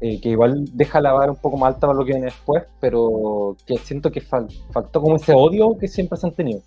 eh, 0.00 0.18
que 0.20 0.30
igual 0.30 0.64
deja 0.72 1.00
la 1.00 1.12
vara 1.12 1.30
un 1.32 1.36
poco 1.36 1.56
más 1.58 1.74
alta 1.74 1.86
para 1.88 1.98
lo 1.98 2.04
que 2.06 2.12
viene 2.12 2.26
después, 2.26 2.64
pero 2.80 3.54
que 3.66 3.76
siento 3.78 4.10
que 4.10 4.22
fal- 4.22 4.48
faltó 4.72 5.02
como 5.02 5.16
ese 5.16 5.34
odio 5.34 5.76
que 5.78 5.88
siempre 5.88 6.16
se 6.16 6.26
han 6.26 6.32
tenido. 6.32 6.60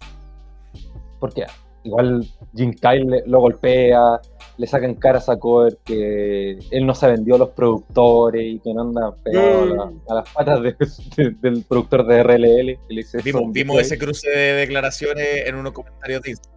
Porque 1.19 1.45
igual 1.83 2.25
Jim 2.55 2.73
Kyle 2.73 3.05
le- 3.05 3.23
lo 3.27 3.39
golpea, 3.41 4.21
le 4.57 4.67
sacan 4.67 4.93
caras 4.95 5.27
a 5.29 5.37
Cover 5.39 5.77
que 5.83 6.59
él 6.71 6.85
no 6.85 6.93
se 6.95 7.07
vendió 7.07 7.35
a 7.35 7.37
los 7.39 7.49
productores 7.49 8.43
y 8.45 8.59
que 8.59 8.73
no 8.73 8.81
anda 8.81 9.15
pegado 9.23 9.63
a, 9.63 9.65
la- 9.65 9.91
a 10.09 10.13
las 10.15 10.29
patas 10.31 10.61
de- 10.61 10.75
de- 11.17 11.29
del 11.41 11.63
productor 11.63 12.05
de 12.07 12.19
RLL. 12.23 12.77
que 12.87 12.93
le 12.93 13.01
dice, 13.01 13.17
Vimos, 13.23 13.41
"Son 13.41 13.51
vimos 13.53 13.73
Bitcoin". 13.75 13.79
ese 13.85 13.97
cruce 13.97 14.29
de 14.29 14.53
declaraciones 14.53 15.27
en 15.47 15.55
unos 15.55 15.73
comentarios 15.73 16.21
de 16.21 16.29
Instagram. 16.31 16.53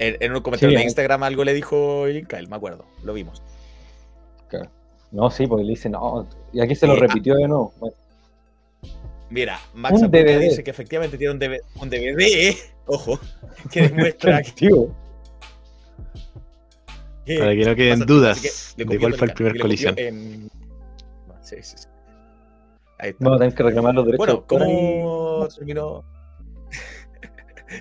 En, 0.00 0.16
en 0.20 0.32
un 0.36 0.42
comentario 0.42 0.70
Sí, 0.76 0.76
de 0.80 0.84
Instagram 0.84 1.22
algo 1.24 1.42
le 1.44 1.54
dijo 1.54 2.04
Jim 2.06 2.24
Kyle, 2.26 2.46
me 2.48 2.56
acuerdo. 2.56 2.84
Lo 3.02 3.12
vimos. 3.14 3.42
No, 5.10 5.30
sí, 5.30 5.46
porque 5.46 5.64
le 5.64 5.70
dice, 5.70 5.88
no, 5.88 6.28
y 6.52 6.60
aquí 6.60 6.74
se 6.74 6.86
lo 6.86 6.94
Sí, 6.94 7.00
repitió 7.00 7.34
de 7.36 7.48
nuevo. 7.48 7.72
Bueno, 7.80 7.96
Mira, 9.30 9.58
Max 9.74 10.00
DVD. 10.00 10.40
dice 10.40 10.64
que 10.64 10.70
efectivamente 10.70 11.18
tiene 11.18 11.34
un 11.34 11.38
DVD, 11.38 11.60
un 11.80 11.90
DVD 11.90 12.54
ojo, 12.86 13.18
que 13.70 13.82
demuestra 13.88 14.42
que, 14.42 14.70
Para 17.38 17.54
que 17.54 17.64
no 17.64 17.74
queden 17.74 18.00
dudas 18.00 18.74
que 18.76 18.84
de 18.84 18.98
cuál 18.98 19.14
fue 19.14 19.28
el 19.28 19.34
primer 19.34 19.60
colisión. 19.60 19.94
Sí, 19.96 21.56
sí, 21.62 21.76
sí. 21.76 21.88
Ahí 22.98 23.10
está. 23.10 23.24
vamos 23.24 23.36
a 23.36 23.40
tener 23.40 23.54
que 23.54 23.62
reclamar 23.62 23.94
los 23.94 24.06
derechos. 24.06 24.26
Bueno, 24.26 24.66
de. 24.66 25.02
¿cómo 25.04 25.48
terminó? 25.48 26.04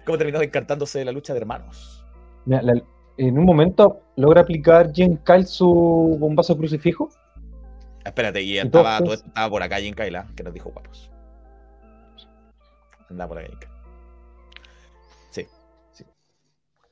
¿Cómo 0.06 0.18
terminó 0.18 0.42
encantándose 0.42 1.04
la 1.06 1.12
lucha 1.12 1.34
de 1.34 1.40
hermanos? 1.40 2.06
Mira, 2.46 2.62
la- 2.62 2.82
en 3.18 3.38
un 3.38 3.46
momento 3.46 4.02
logra 4.16 4.42
aplicar 4.42 4.92
Jim 4.94 5.18
Kyle 5.26 5.46
su 5.46 6.18
bombazo 6.20 6.56
crucifijo. 6.56 7.10
Espérate, 8.06 8.42
y 8.42 8.58
Entonces- 8.60 9.04
todo 9.04 9.14
estaba 9.14 9.50
por 9.50 9.64
acá 9.64 9.78
Jim 9.78 9.96
Kyle, 9.96 10.16
¿ah? 10.18 10.28
que 10.36 10.44
nos 10.44 10.54
dijo 10.54 10.70
guapos. 10.70 11.10
Andaba 13.10 13.30
por 13.30 13.40
acá 13.40 13.50
Jim 13.50 13.60
Kyle. 13.60 13.78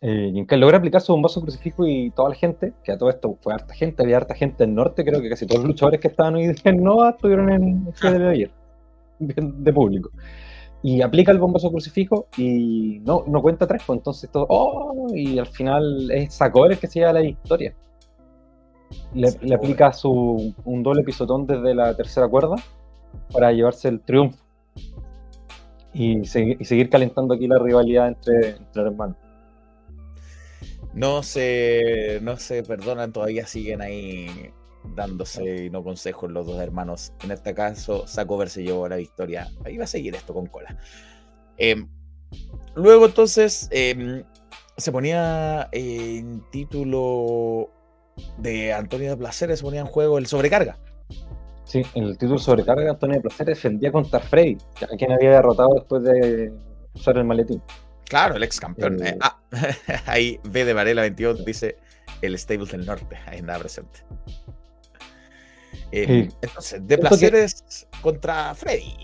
Eh, 0.02 0.32
Jim 0.34 0.46
Kyle 0.46 0.60
logra 0.60 0.78
aplicar 0.78 1.02
su 1.02 1.14
bombazo 1.14 1.42
crucifijo 1.42 1.88
y 1.88 2.12
toda 2.12 2.30
la 2.30 2.36
gente, 2.36 2.74
que 2.84 2.92
a 2.92 2.98
todo 2.98 3.10
esto 3.10 3.38
fue 3.42 3.54
harta 3.54 3.74
gente, 3.74 4.04
había 4.04 4.18
harta 4.18 4.36
gente 4.36 4.64
del 4.64 4.76
norte, 4.76 5.04
creo 5.04 5.20
que 5.20 5.30
casi 5.30 5.48
todos 5.48 5.62
los 5.62 5.70
luchadores 5.70 6.00
que 6.00 6.10
estaban 6.10 6.36
hoy 6.36 6.54
en 6.64 6.84
Nova 6.84 7.12
estuvieron 7.12 7.50
en 7.50 7.88
el 8.04 8.20
de 8.20 8.30
ayer, 8.30 8.52
de, 9.20 9.74
público. 9.74 10.12
Y 10.84 11.02
aplica 11.02 11.32
el 11.32 11.40
bombazo 11.40 11.72
crucifijo 11.72 12.28
y 12.38 13.00
no, 13.00 13.24
no 13.26 13.42
cuenta 13.42 13.66
tres, 13.66 13.82
pues 13.84 13.98
entonces 13.98 14.30
todo, 14.30 14.46
¡oh! 14.50 15.08
y 15.16 15.40
al 15.40 15.48
final 15.48 16.12
es 16.12 16.36
Sakura 16.36 16.74
el 16.74 16.80
que 16.80 16.86
se 16.86 17.00
lleva 17.00 17.14
la 17.14 17.22
victoria. 17.22 17.74
Le, 19.16 19.30
le 19.42 19.56
aplica 19.56 19.92
su, 19.92 20.54
un 20.66 20.84
doble 20.84 21.02
pisotón 21.02 21.48
desde 21.48 21.74
la 21.74 21.96
tercera 21.96 22.28
cuerda 22.28 22.58
para 23.32 23.52
llevarse 23.52 23.88
el 23.88 24.02
triunfo. 24.02 24.45
Y, 25.96 26.18
segui- 26.26 26.58
y 26.60 26.66
seguir 26.66 26.90
calentando 26.90 27.34
aquí 27.34 27.48
la 27.48 27.58
rivalidad 27.58 28.10
entre, 28.10 28.50
entre 28.58 28.82
hermanos. 28.84 29.16
No 30.94 31.24
se, 31.24 32.20
no 32.22 32.38
se 32.38 32.64
perdonan, 32.64 33.12
todavía 33.12 33.46
siguen 33.48 33.82
ahí 33.82 34.52
dándose 34.96 35.66
y 35.66 35.70
no 35.70 35.84
consejos 35.84 36.32
los 36.32 36.46
dos 36.46 36.62
hermanos. 36.62 37.12
En 37.24 37.32
este 37.32 37.54
caso, 37.54 38.08
Sacover 38.08 38.50
se 38.50 38.64
llevó 38.64 38.88
la 38.88 38.96
victoria. 38.98 39.50
Ahí 39.66 39.78
va 39.78 39.86
a 39.86 39.88
seguir 39.88 40.16
esto 40.16 40.34
con 40.34 40.48
cola. 40.48 40.78
Em, 41.58 41.88
luego, 42.76 43.06
entonces, 43.08 43.68
em, 43.72 44.24
se 44.78 44.92
ponía 44.92 45.68
en 45.72 46.44
título 46.52 47.72
de 48.38 48.74
Antonio 48.74 49.10
de 49.10 49.18
Placeres, 49.18 49.60
se 49.60 49.66
ponía 49.66 49.82
en 49.82 49.88
juego 49.88 50.18
el 50.18 50.28
sobrecarga. 50.28 50.78
Sí, 51.66 51.82
en 51.96 52.04
el 52.06 52.18
título 52.18 52.38
sobrecarga, 52.38 52.92
Antonio 52.92 53.16
de 53.18 53.22
Placer 53.22 53.48
defendía 53.48 53.92
contra 53.92 54.20
Freddy, 54.20 54.58
a 54.82 54.96
quien 54.98 55.12
había 55.12 55.32
derrotado 55.32 55.74
después 55.76 56.04
de 56.04 56.54
usar 56.94 57.18
el 57.18 57.26
maletín. 57.26 57.62
Claro, 58.06 58.36
el 58.36 58.44
ex 58.44 58.60
campeón. 58.60 59.04
Eh. 59.06 59.18
ah, 59.20 59.40
ahí 60.06 60.40
B 60.44 60.64
de 60.64 60.74
Varela 60.74 61.02
22 61.02 61.44
dice 61.44 61.78
el 62.22 62.38
Stables 62.38 62.72
del 62.72 62.86
Norte, 62.86 63.18
ahí 63.26 63.40
andaba 63.40 63.60
presente. 63.60 64.00
Eh, 65.92 66.06
Sí. 66.30 66.36
Entonces, 66.42 66.88
de 66.88 66.96
Siento 66.96 66.96
que- 66.96 67.00
placeres 67.10 67.88
contra 68.02 68.54
Freddy. 68.56 68.96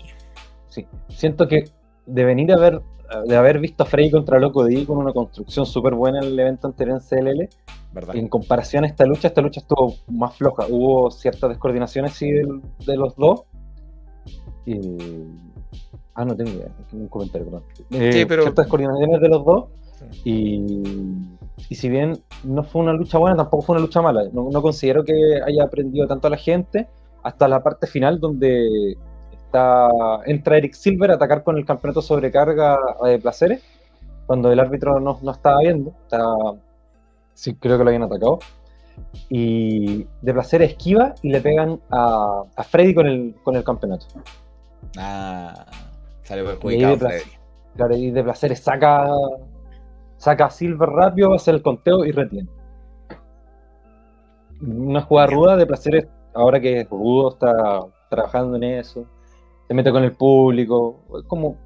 Sí, 0.68 0.86
siento 1.10 1.46
que 1.48 1.64
de 2.06 2.24
venir 2.24 2.52
a 2.52 2.58
ver, 2.58 2.80
de 3.26 3.36
haber 3.36 3.58
visto 3.58 3.82
a 3.82 3.86
Freddy 3.86 4.10
contra 4.10 4.38
Loco 4.38 4.64
D 4.64 4.84
con 4.86 4.98
una 4.98 5.12
construcción 5.12 5.66
súper 5.66 5.94
buena 5.94 6.18
en 6.18 6.24
el 6.24 6.38
evento 6.40 6.66
anterior 6.66 7.00
en 7.00 7.18
CLL, 7.18 7.48
¿Verdad? 7.92 8.16
en 8.16 8.28
comparación 8.28 8.84
a 8.84 8.86
esta 8.86 9.04
lucha, 9.04 9.28
esta 9.28 9.40
lucha 9.42 9.60
estuvo 9.60 9.94
más 10.08 10.36
floja. 10.36 10.64
Hubo 10.68 11.10
ciertas 11.10 11.50
descoordinaciones 11.50 12.12
sí, 12.14 12.30
del- 12.30 12.60
de 12.86 12.96
los 12.96 13.14
dos. 13.16 13.42
Y... 14.66 14.78
Ah, 16.14 16.24
no 16.26 16.36
tengo 16.36 16.50
idea, 16.50 16.68
un 16.92 17.08
comentario, 17.08 17.46
perdón. 17.46 17.64
Eh, 17.90 18.12
Sí, 18.12 18.24
pero- 18.26 18.42
Ciertas 18.42 18.66
descoordinaciones 18.66 19.20
de 19.20 19.28
los 19.28 19.44
dos. 19.44 19.64
Y, 20.24 20.82
y 21.68 21.74
si 21.74 21.88
bien 21.88 22.18
no 22.44 22.64
fue 22.64 22.82
una 22.82 22.92
lucha 22.92 23.18
buena, 23.18 23.36
tampoco 23.36 23.62
fue 23.62 23.76
una 23.76 23.82
lucha 23.84 24.02
mala. 24.02 24.24
No, 24.32 24.48
no 24.50 24.60
considero 24.62 25.04
que 25.04 25.12
haya 25.46 25.62
aprendido 25.64 26.06
tanto 26.06 26.26
a 26.26 26.30
la 26.30 26.36
gente 26.36 26.88
hasta 27.22 27.46
la 27.48 27.62
parte 27.62 27.86
final 27.86 28.18
donde 28.20 28.96
está, 29.52 29.88
entra 30.24 30.56
Eric 30.56 30.72
Silver 30.72 31.10
a 31.10 31.14
atacar 31.14 31.42
con 31.44 31.58
el 31.58 31.64
campeonato 31.66 32.00
sobrecarga 32.00 32.78
de 33.04 33.18
placeres, 33.18 33.62
cuando 34.26 34.50
el 34.50 34.58
árbitro 34.58 34.98
no, 34.98 35.18
no 35.22 35.30
estaba 35.30 35.58
viendo. 35.60 35.92
Estaba- 36.04 36.56
sí, 37.34 37.54
creo 37.54 37.76
que 37.78 37.84
lo 37.84 37.90
habían 37.90 38.02
atacado. 38.04 38.38
Y 39.28 40.06
de 40.20 40.32
placer 40.32 40.62
esquiva 40.62 41.14
y 41.22 41.30
le 41.30 41.40
pegan 41.40 41.80
a, 41.90 42.42
a 42.56 42.62
Freddy 42.62 42.94
con 42.94 43.06
el, 43.06 43.34
con 43.42 43.56
el 43.56 43.64
campeonato. 43.64 44.06
Ah, 44.98 45.66
ahí 46.28 46.42
perjudicado 46.44 46.92
de 46.92 46.98
placer, 46.98 47.20
Freddy. 47.22 47.36
claro, 47.76 47.96
y 47.96 48.10
de 48.10 48.22
placer 48.24 48.56
saca, 48.56 49.10
saca 50.16 50.46
a 50.46 50.50
Silver 50.50 50.88
rápido, 50.88 51.34
hace 51.34 51.50
el 51.50 51.62
conteo 51.62 52.04
y 52.04 52.12
retiene. 52.12 52.48
Una 54.60 55.02
jugada 55.02 55.26
ruda 55.28 55.56
de 55.56 55.66
placeres, 55.66 56.06
ahora 56.34 56.60
que 56.60 56.86
Rudo 56.88 57.30
está 57.32 57.80
trabajando 58.10 58.56
en 58.56 58.64
eso, 58.64 59.06
se 59.72 59.74
mete 59.74 59.90
con 59.90 60.04
el 60.04 60.12
público. 60.12 61.00
Es 61.18 61.24
como 61.26 61.56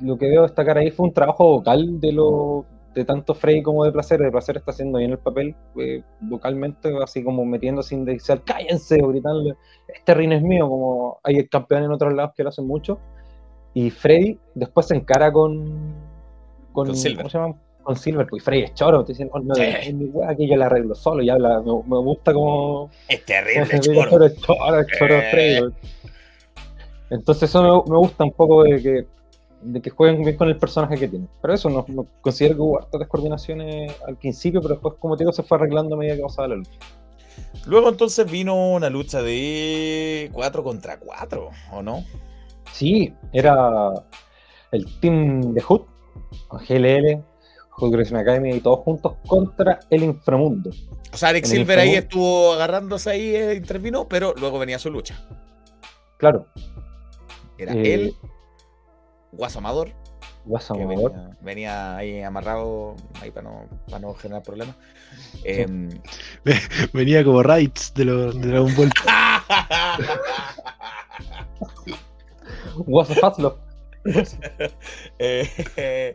lo 0.00 0.18
que 0.18 0.26
veo 0.28 0.42
destacar 0.42 0.78
ahí 0.78 0.90
fue 0.90 1.06
un 1.06 1.12
trabajo 1.12 1.44
vocal 1.44 2.00
de 2.00 2.10
lo 2.12 2.66
de 2.92 3.04
tanto 3.04 3.34
Frey 3.34 3.62
como 3.62 3.84
de 3.84 3.92
placer. 3.92 4.18
De 4.20 4.32
placer 4.32 4.56
está 4.56 4.72
haciendo 4.72 4.98
bien 4.98 5.12
el 5.12 5.18
papel 5.18 5.54
eh, 5.78 6.02
vocalmente, 6.22 6.92
así 7.00 7.22
como 7.22 7.44
metiendo 7.44 7.84
sin 7.84 8.04
decir 8.04 8.40
cállense 8.44 9.00
o 9.00 9.12
este 9.94 10.14
ring 10.14 10.32
es 10.32 10.42
mío, 10.42 10.68
como 10.68 11.20
hay 11.22 11.46
campeones 11.46 11.86
en 11.86 11.92
otros 11.92 12.12
lados 12.14 12.32
que 12.36 12.42
lo 12.42 12.48
hacen 12.48 12.66
mucho. 12.66 12.98
Y 13.74 13.90
Freddy 13.90 14.38
después 14.54 14.86
se 14.86 14.96
encara 14.96 15.30
con. 15.30 15.94
Con 16.72 16.96
Silver. 16.96 17.18
¿Cómo 17.18 17.30
se 17.30 17.38
llama? 17.38 17.54
Con 17.84 17.94
Silver, 17.96 18.26
pues 18.28 18.42
Freddy 18.42 18.62
es 18.64 18.74
choro, 18.74 19.04
te 19.04 19.12
dicen, 19.12 19.30
"Oh, 19.32 19.38
no, 19.38 19.54
Sí. 19.54 19.62
es 19.62 19.94
mi 19.94 20.06
weá 20.06 20.34
que 20.34 20.48
yo 20.48 20.56
la 20.56 20.66
arreglo 20.66 20.96
solo 20.96 21.22
y 21.22 21.30
habla, 21.30 21.60
me, 21.60 21.72
me 21.86 21.98
gusta 21.98 22.32
como. 22.34 22.90
Es 23.08 23.24
terrible, 23.24 23.78
choro, 23.80 24.24
es 24.26 24.36
choro, 24.40 24.80
es 24.80 24.86
choro 24.98 25.14
Eh. 25.14 25.28
Freddy. 25.30 25.72
Entonces 27.10 27.48
eso 27.50 27.62
me, 27.62 27.92
me 27.92 27.98
gusta 27.98 28.24
un 28.24 28.32
poco 28.32 28.64
de 28.64 28.82
que, 28.82 29.06
de 29.62 29.80
que 29.82 29.90
jueguen 29.90 30.22
bien 30.22 30.36
con 30.36 30.48
el 30.48 30.56
personaje 30.58 30.96
que 30.96 31.08
tienen. 31.08 31.28
Pero 31.40 31.54
eso, 31.54 31.70
no, 31.70 31.84
no- 31.88 32.06
considero 32.20 32.54
que 32.56 32.60
hubo 32.62 32.78
hartas 32.78 32.98
descoordinaciones 33.00 33.94
al 34.06 34.16
principio, 34.16 34.60
pero 34.60 34.74
después, 34.74 34.94
como 34.98 35.16
te 35.16 35.24
digo, 35.24 35.32
se 35.32 35.42
fue 35.42 35.58
arreglando 35.58 35.94
a 35.94 35.98
medida 35.98 36.16
que 36.16 36.22
pasaba 36.22 36.48
la 36.48 36.56
lucha. 36.56 36.70
Luego 37.66 37.88
entonces 37.90 38.30
vino 38.30 38.72
una 38.72 38.88
lucha 38.90 39.22
de 39.22 40.30
4 40.32 40.64
contra 40.64 40.98
4, 40.98 41.50
¿o 41.72 41.82
no? 41.82 42.02
Sí, 42.72 43.12
era 43.32 43.92
el 44.72 45.00
team 45.00 45.52
de 45.54 45.60
Hood, 45.60 45.82
con 46.48 46.60
GLL, 46.64 47.22
Hood 47.70 47.92
Wrestling 47.92 48.16
Academy 48.16 48.54
y 48.54 48.60
todos 48.60 48.80
juntos 48.80 49.16
contra 49.26 49.80
el 49.90 50.02
inframundo. 50.02 50.70
O 51.12 51.16
sea, 51.16 51.28
Alex 51.28 51.50
En 51.50 51.58
Silver 51.58 51.78
ahí 51.78 51.94
estuvo 51.94 52.52
agarrándose 52.54 53.10
ahí, 53.10 53.34
eh, 53.36 53.54
intervino, 53.54 54.06
pero 54.08 54.34
luego 54.38 54.58
venía 54.58 54.78
su 54.78 54.90
lucha. 54.90 55.22
Claro, 56.16 56.46
Era 57.58 57.72
Eh, 57.74 57.94
él, 57.94 58.14
Guaso 59.32 59.58
Amador, 59.58 59.90
Amador. 60.74 61.12
venía, 61.12 61.36
venía 61.40 61.96
ahí 61.96 62.22
amarrado 62.22 62.94
ahí 63.20 63.30
para 63.30 63.48
no, 63.50 63.64
para 63.86 63.98
no 64.00 64.14
generar 64.14 64.42
problemas. 64.42 64.76
Em, 65.44 65.88
Venía 66.92 67.24
como 67.24 67.42
Raids 67.42 67.92
de, 67.94 68.04
los 68.04 68.40
de 68.40 68.48
Dragon 68.48 68.74
Ball. 68.76 68.90
Guasa 72.86 73.14
Haslock. 73.26 73.58
eh, 75.18 76.12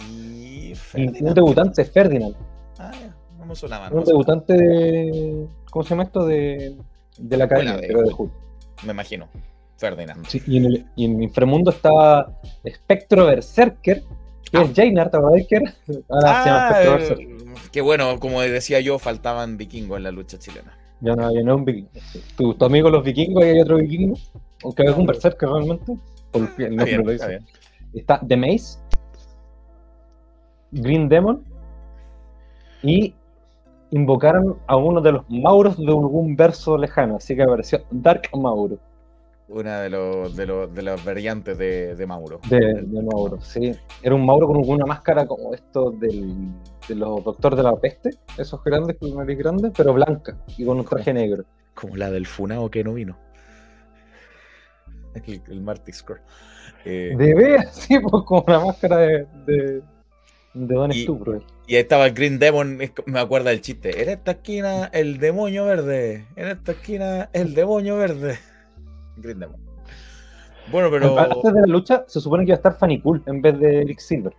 y 0.00 0.74
Ferdinand. 0.74 1.28
un 1.28 1.34
debutante, 1.34 1.84
Ferdinand. 1.84 2.34
Ah, 2.78 2.92
ya, 2.92 3.14
no 3.38 3.46
me 3.46 3.54
sonaba. 3.56 3.88
no 3.90 3.96
Un 3.96 4.00
me 4.00 4.06
sonaba. 4.06 4.06
debutante 4.06 4.52
de. 4.54 5.46
¿Cómo 5.70 5.82
se 5.82 5.90
llama 5.90 6.04
esto? 6.04 6.24
De, 6.26 6.76
de 7.18 7.36
la 7.36 7.44
academia, 7.44 7.76
pero 7.80 8.02
de 8.02 8.12
Hood. 8.12 8.30
Me 8.84 8.92
imagino. 8.92 9.28
Ferdinand. 9.78 10.26
Sí, 10.26 10.42
y, 10.46 10.58
en 10.58 10.64
el, 10.66 10.86
y 10.96 11.04
en 11.06 11.22
inframundo 11.22 11.70
está 11.70 12.28
Spectro 12.68 13.26
Berserker, 13.26 14.02
que 14.50 14.58
Ah. 14.58 14.62
es 14.62 14.72
Jaynard. 14.74 15.14
Ahora 15.14 15.38
se 15.38 15.56
llama 15.56 16.68
Ah, 16.68 16.82
eh, 16.84 16.88
Berserker. 16.90 17.28
que 17.72 17.80
bueno, 17.80 18.18
como 18.20 18.40
decía 18.42 18.80
yo, 18.80 18.98
faltaban 18.98 19.56
vikingos 19.56 19.96
en 19.98 20.02
la 20.04 20.10
lucha 20.10 20.38
chilena. 20.38 20.76
Ya 21.00 21.14
no, 21.14 21.32
ya 21.32 21.42
no 21.42 21.54
un 21.56 21.64
vikingo. 21.64 21.90
Tu, 22.36 22.54
tu 22.54 22.64
amigo 22.64 22.90
los 22.90 23.04
vikingos 23.04 23.44
y 23.44 23.48
hay 23.48 23.60
otro 23.60 23.76
vikingo, 23.76 24.16
aunque 24.64 24.82
es 24.82 24.96
un 24.96 25.06
Berserker 25.06 25.48
realmente, 25.48 25.96
por 26.32 26.42
el 26.42 26.48
Está 26.48 26.68
nombre 26.68 26.84
bien, 26.86 27.04
lo 27.06 27.12
está 27.12 27.26
dice. 27.28 27.38
bien. 27.38 27.46
Está 27.94 28.20
The 28.26 28.36
Maze, 28.36 28.78
Green 30.72 31.08
Demon 31.08 31.44
y 32.82 33.14
invocaron 33.90 34.58
a 34.66 34.76
uno 34.76 35.00
de 35.00 35.12
los 35.12 35.24
Mauros 35.30 35.76
de 35.78 35.86
algún 35.86 36.36
verso 36.36 36.76
lejano, 36.76 37.16
así 37.16 37.34
que 37.34 37.42
apareció 37.42 37.80
Dark 37.90 38.22
Mauro. 38.36 38.78
Una 39.48 39.80
de 39.80 39.88
los 39.88 40.36
de 40.36 40.46
los 40.46 40.74
de 40.74 40.82
las 40.82 41.02
variantes 41.02 41.56
de, 41.56 41.96
de 41.96 42.06
Mauro. 42.06 42.38
De, 42.50 42.58
de 42.82 43.02
Mauro, 43.02 43.40
sí. 43.40 43.72
Era 44.02 44.14
un 44.14 44.26
Mauro 44.26 44.46
con 44.46 44.58
una 44.68 44.84
máscara 44.84 45.26
como 45.26 45.54
esto 45.54 45.90
del, 45.92 46.50
de 46.86 46.94
los 46.94 47.24
Doctor 47.24 47.56
de 47.56 47.62
la 47.62 47.74
Peste, 47.76 48.10
esos 48.36 48.62
grandes, 48.62 48.96
con 48.98 49.14
nariz 49.16 49.38
grande, 49.38 49.70
pero 49.74 49.94
blanca 49.94 50.36
y 50.56 50.66
con 50.66 50.78
un 50.78 50.84
traje 50.84 51.14
negro. 51.14 51.44
Como 51.74 51.96
la 51.96 52.10
del 52.10 52.26
Funao 52.26 52.70
que 52.70 52.84
no 52.84 52.92
vino. 52.92 53.16
El, 55.14 55.42
el 55.48 55.60
Marty 55.62 55.92
Score. 55.92 56.20
Eh, 56.84 57.14
De 57.16 57.34
veras, 57.34 57.74
sí, 57.88 57.98
pues 58.00 58.24
como 58.24 58.44
una 58.46 58.60
máscara 58.60 58.98
de, 58.98 59.26
de, 59.46 59.82
de 60.54 60.74
Don 60.74 60.92
Y- 60.92 61.00
Estupro. 61.00 61.42
y 61.66 61.74
ahí 61.76 61.80
estaba 61.80 62.06
el 62.06 62.12
Green 62.14 62.38
Demon, 62.38 62.78
me 63.06 63.18
acuerda 63.20 63.50
del 63.50 63.62
chiste. 63.62 64.02
En 64.02 64.10
esta 64.10 64.32
esquina, 64.32 64.90
el 64.92 65.18
demonio 65.18 65.64
verde. 65.64 66.26
En 66.36 66.48
esta 66.48 66.72
esquina, 66.72 67.30
el 67.32 67.54
demonio 67.54 67.96
verde. 67.96 68.38
Green 69.20 69.40
Demon. 69.40 69.60
Bueno, 70.70 70.88
pero. 70.90 71.18
Antes 71.18 71.52
de 71.52 71.60
la 71.60 71.66
lucha 71.66 72.04
se 72.06 72.20
supone 72.20 72.44
que 72.44 72.50
iba 72.50 72.56
a 72.56 72.58
estar 72.58 72.76
Fanny 72.76 73.00
Cool 73.00 73.22
en 73.26 73.40
vez 73.40 73.58
de 73.58 73.82
Eric 73.82 73.98
Silver. 73.98 74.34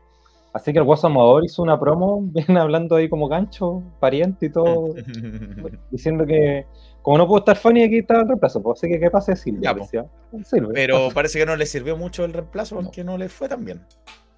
Así 0.51 0.73
que 0.73 0.80
el 0.80 0.85
Guaso 0.85 1.07
Amador 1.07 1.45
hizo 1.45 1.61
una 1.61 1.80
promo, 1.80 2.22
viene 2.23 2.60
hablando 2.60 2.95
ahí 2.95 3.07
como 3.07 3.27
gancho, 3.27 3.84
pariente 3.99 4.47
y 4.47 4.51
todo, 4.51 4.95
diciendo 5.91 6.26
que 6.26 6.65
como 7.01 7.18
no 7.18 7.27
pudo 7.27 7.39
estar 7.39 7.56
Fanny 7.56 7.84
aquí 7.84 7.99
estaba 7.99 8.22
el 8.22 8.27
reemplazo, 8.27 8.61
pues 8.61 8.80
así 8.80 8.91
que 8.91 8.99
que 8.99 9.10
pase 9.10 9.35
Silver. 9.35 9.64
Ya, 9.64 9.73
decía. 9.73 10.06
Silver. 10.43 10.72
Pero 10.73 11.10
parece 11.14 11.39
que 11.39 11.45
no 11.45 11.56
le 11.56 11.65
sirvió 11.65 11.95
mucho 11.95 12.26
el 12.26 12.34
reemplazo 12.34 12.76
porque 12.76 13.03
no, 13.03 13.18
le 13.18 13.30
fue 13.30 13.47
tan 13.47 13.64
bien. 13.64 13.81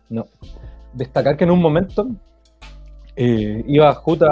No. 0.10 0.26
Destacar 0.94 1.38
que 1.38 1.46
en 1.46 1.52
un 1.52 1.62
momento 1.62 2.08
eh, 3.16 3.64
iba 3.68 3.94
Juta, 3.96 4.30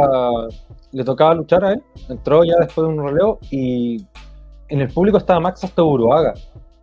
le 0.91 1.03
tocaba 1.03 1.33
luchar 1.33 1.65
a 1.65 1.73
él, 1.73 1.83
entró 2.09 2.43
ya 2.43 2.55
después 2.59 2.87
de 2.87 2.93
un 2.93 2.99
roleo 2.99 3.39
y 3.49 4.05
en 4.69 4.81
el 4.81 4.89
público 4.89 5.17
estaba 5.17 5.39
Max 5.39 5.63
hasta 5.63 5.83
Uruaga. 5.83 6.33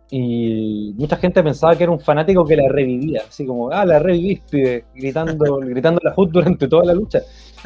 Y 0.09 0.93
mucha 0.97 1.17
gente 1.17 1.43
pensaba 1.43 1.75
que 1.75 1.83
era 1.83 1.91
un 1.91 1.99
fanático 1.99 2.45
que 2.45 2.55
la 2.55 2.69
revivía, 2.69 3.23
así 3.27 3.45
como, 3.45 3.69
ah, 3.71 3.85
la 3.85 3.99
revivís, 3.99 4.39
pibe", 4.49 4.85
gritando, 4.95 5.57
gritando 5.59 5.99
a 6.07 6.13
Hood 6.13 6.29
durante 6.31 6.67
toda 6.67 6.85
la 6.85 6.93
lucha. 6.93 7.19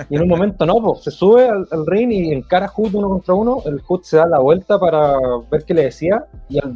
Y 0.10 0.15
en 0.15 0.23
un 0.23 0.27
momento 0.27 0.65
no, 0.65 0.81
pues 0.81 1.03
se 1.03 1.11
sube 1.11 1.48
al, 1.48 1.68
al 1.69 1.85
ring 1.85 2.11
y 2.11 2.31
encara 2.31 2.65
a 2.65 2.69
Hood 2.69 2.95
uno 2.95 3.10
contra 3.10 3.35
uno, 3.35 3.61
el 3.65 3.80
Hood 3.81 4.02
se 4.02 4.18
da 4.18 4.26
la 4.26 4.39
vuelta 4.39 4.80
para 4.80 5.15
ver 5.52 5.65
qué 5.65 5.76
le 5.76 5.84
decía 5.84 6.26
y 6.49 6.57
al 6.57 6.73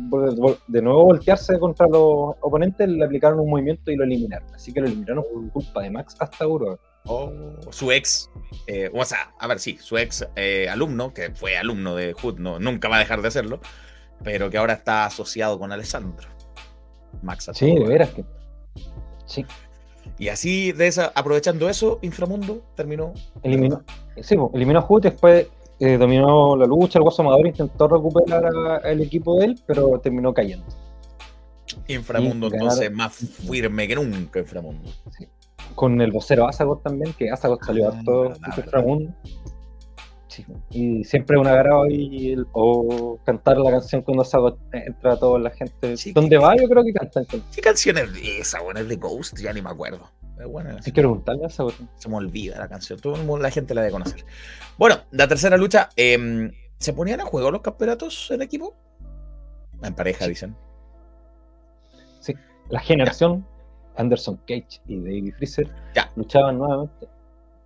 de 0.67 0.81
nuevo 0.81 1.05
voltearse 1.05 1.57
contra 1.57 1.87
los 1.87 2.35
oponentes 2.41 2.87
le 2.87 3.03
aplicaron 3.03 3.39
un 3.39 3.49
movimiento 3.49 3.89
y 3.89 3.95
lo 3.95 4.03
eliminaron. 4.03 4.47
Así 4.53 4.71
que 4.71 4.81
lo 4.81 4.87
eliminaron 4.87 5.23
por 5.33 5.49
culpa 5.49 5.81
de 5.81 5.89
Max 5.89 6.15
hasta 6.19 6.47
Uruguay. 6.47 6.77
Oh, 7.07 7.31
su 7.71 7.91
ex, 7.91 8.29
eh, 8.67 8.89
o 8.93 9.05
sea, 9.05 9.31
a 9.39 9.47
ver, 9.47 9.59
sí, 9.59 9.77
su 9.79 9.97
ex 9.97 10.25
eh, 10.35 10.67
alumno, 10.69 11.13
que 11.13 11.29
fue 11.31 11.55
alumno 11.57 11.95
de 11.95 12.13
Hood, 12.13 12.39
no, 12.39 12.59
nunca 12.59 12.87
va 12.89 12.95
a 12.95 12.99
dejar 12.99 13.21
de 13.21 13.27
hacerlo, 13.27 13.59
pero 14.23 14.49
que 14.49 14.57
ahora 14.57 14.73
está 14.73 15.05
asociado 15.05 15.59
con 15.59 15.71
Alessandro. 15.71 16.27
Max 17.21 17.49
Sí, 17.53 17.73
de 17.75 17.85
veras 17.85 18.09
que. 18.09 18.25
Sí, 19.27 19.45
Y 20.17 20.29
así, 20.29 20.71
de 20.71 20.87
esa, 20.87 21.11
aprovechando 21.15 21.69
eso, 21.69 21.99
Inframundo 22.01 22.61
terminó. 22.75 23.13
eliminó. 23.43 23.83
Sí, 24.21 24.35
pues, 24.35 24.49
eliminó 24.53 24.79
a 24.79 24.81
Hood, 24.81 25.03
después 25.03 25.47
eh, 25.79 25.97
dominó 25.97 26.55
la 26.55 26.65
lucha, 26.65 26.99
el 26.99 27.03
Guaso 27.03 27.21
Amador 27.21 27.47
intentó 27.47 27.87
recuperar 27.87 28.45
a- 28.45 28.77
el 28.89 29.01
equipo 29.01 29.37
de 29.39 29.45
él, 29.45 29.61
pero 29.67 29.99
terminó 29.99 30.33
cayendo. 30.33 30.65
Inframundo, 31.87 32.47
entonces, 32.47 32.91
más 32.91 33.13
firme 33.15 33.87
que 33.87 33.95
nunca, 33.95 34.39
Inframundo. 34.39 34.89
Con 35.73 35.99
el 36.01 36.11
vocero 36.11 36.47
Azagot 36.47 36.83
también, 36.83 37.13
que 37.13 37.29
Azagot 37.29 37.63
salió 37.63 37.89
Ah, 37.89 38.01
verdad. 38.05 38.37
Inframundo. 38.57 39.13
Sí, 40.27 40.45
y 40.69 41.03
siempre 41.05 41.37
un 41.37 41.47
agrado 41.47 41.87
y 41.87 42.35
o 42.51 43.17
cantar 43.25 43.57
la 43.57 43.71
canción 43.71 44.01
cuando 44.01 44.21
Azagot 44.23 44.57
entra 44.73 45.13
a 45.13 45.17
toda 45.19 45.39
la 45.39 45.49
gente. 45.49 45.95
Sí, 45.97 46.11
¿Dónde 46.11 46.37
va? 46.37 46.55
Yo 46.57 46.67
creo 46.67 46.83
que 46.83 46.93
cantan. 46.93 47.25
¿Qué 47.53 47.61
canción 47.61 47.97
es 47.97 48.13
de 48.13 48.39
esa? 48.39 48.61
Bueno, 48.61 48.81
es 48.81 48.87
de 48.89 48.95
Ghost, 48.97 49.39
ya 49.39 49.53
ni 49.53 49.61
me 49.61 49.69
acuerdo. 49.69 50.09
Buena. 50.49 50.71
Hay 50.71 50.91
que 50.91 51.01
preguntarle 51.01 51.43
a 51.45 51.47
Azagot. 51.47 51.75
Se 51.95 52.09
me 52.09 52.17
olvida 52.17 52.59
la 52.59 52.67
canción. 52.67 52.99
Todo 52.99 53.15
el 53.15 53.23
mundo, 53.23 53.43
la 53.43 53.51
gente 53.51 53.73
la 53.73 53.81
debe 53.81 53.93
conocer. 53.93 54.25
Bueno, 54.77 54.97
la 55.11 55.27
tercera 55.27 55.55
lucha. 55.57 55.89
em, 55.95 56.51
¿Se 56.77 56.91
ponían 56.91 57.21
a 57.21 57.25
juego 57.25 57.51
los 57.51 57.61
campeonatos 57.61 58.29
en 58.31 58.41
equipo? 58.41 58.75
En 59.81 59.95
pareja, 59.95 60.27
dicen. 60.27 60.55
La 62.69 62.79
generación 62.79 63.45
Anderson 63.97 64.37
Cage 64.47 64.81
y 64.87 64.97
David 64.99 65.33
Freezer 65.37 65.67
Ya. 65.95 66.11
luchaban 66.15 66.57
nuevamente. 66.57 67.07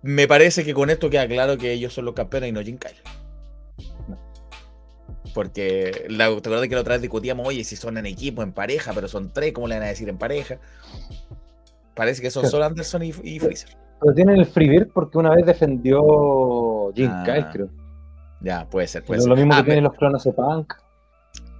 Me 0.02 0.26
parece 0.26 0.64
que 0.64 0.72
con 0.74 0.88
esto 0.90 1.10
queda 1.10 1.26
claro 1.28 1.58
que 1.58 1.72
ellos 1.72 1.92
son 1.92 2.06
los 2.06 2.14
campeones 2.14 2.48
y 2.48 2.52
no 2.52 2.62
Jim 2.62 2.78
Kyle. 2.78 2.96
No. 4.08 4.18
Porque 5.34 6.06
la, 6.08 6.26
te 6.28 6.36
acuerdas 6.48 6.68
que 6.68 6.74
la 6.74 6.80
otra 6.80 6.94
vez 6.94 7.02
discutíamos, 7.02 7.46
oye, 7.46 7.62
si 7.64 7.76
son 7.76 7.98
en 7.98 8.06
equipo, 8.06 8.42
en 8.42 8.52
pareja, 8.52 8.92
pero 8.94 9.08
son 9.08 9.30
tres, 9.32 9.52
¿cómo 9.52 9.68
le 9.68 9.74
van 9.76 9.84
a 9.84 9.88
decir 9.88 10.08
en 10.08 10.16
pareja? 10.18 10.56
Parece 11.94 12.22
que 12.22 12.30
son 12.30 12.42
Claro. 12.42 12.50
solo 12.52 12.64
Anderson 12.64 13.02
y, 13.02 13.12
y 13.22 13.38
Freezer. 13.38 13.76
Pero 14.00 14.14
tienen 14.14 14.36
el 14.38 14.46
freebird 14.46 14.88
porque 14.92 15.18
una 15.18 15.34
vez 15.34 15.44
defendió 15.44 16.90
Jim 16.94 17.10
Ah, 17.12 17.22
Kyle, 17.26 17.46
creo. 17.52 17.68
Ya, 18.40 18.66
puede 18.70 18.86
ser, 18.86 19.02
Pero 19.02 19.06
puede 19.08 19.20
ser. 19.20 19.28
lo 19.28 19.36
mismo 19.36 19.52
Ah, 19.54 19.58
que 19.58 19.64
tienen 19.64 19.84
los 19.84 19.92
clones 19.94 20.24
de 20.24 20.32
Punk. 20.32 20.72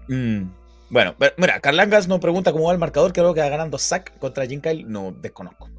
Mm, 0.09 0.51
Bueno, 0.91 1.15
pero, 1.17 1.33
mira, 1.39 1.61
Carlangas 1.61 2.09
nos 2.09 2.19
pregunta 2.19 2.53
cómo 2.53 2.67
va 2.67 2.73
el 2.73 2.79
marcador. 2.79 3.13
Creo 3.13 3.33
que 3.33 3.41
va 3.41 3.49
ganando 3.49 3.79
Zack 3.79 4.19
contra 4.19 4.47
Jim 4.47 4.61
Kyle. 4.61 4.85
No, 4.87 5.13
desconozco. 5.13 5.71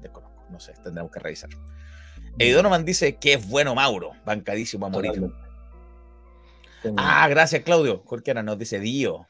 Desconozco. 0.00 0.44
No 0.50 0.60
sé, 0.60 0.74
tendremos 0.82 1.10
que 1.10 1.18
revisar. 1.18 1.50
Eddie 2.38 2.54
Donovan 2.54 2.84
dice 2.84 3.16
que 3.16 3.34
es 3.34 3.48
bueno 3.48 3.74
Mauro. 3.74 4.12
Bancadísimo 4.24 4.86
a 4.86 4.88
morir. 4.88 5.12
Totalmente. 5.12 5.42
Ah, 6.96 7.26
gracias, 7.28 7.62
Claudio. 7.62 8.02
Jorquera 8.04 8.42
nos 8.42 8.58
dice 8.58 8.78
Dio. 8.78 9.26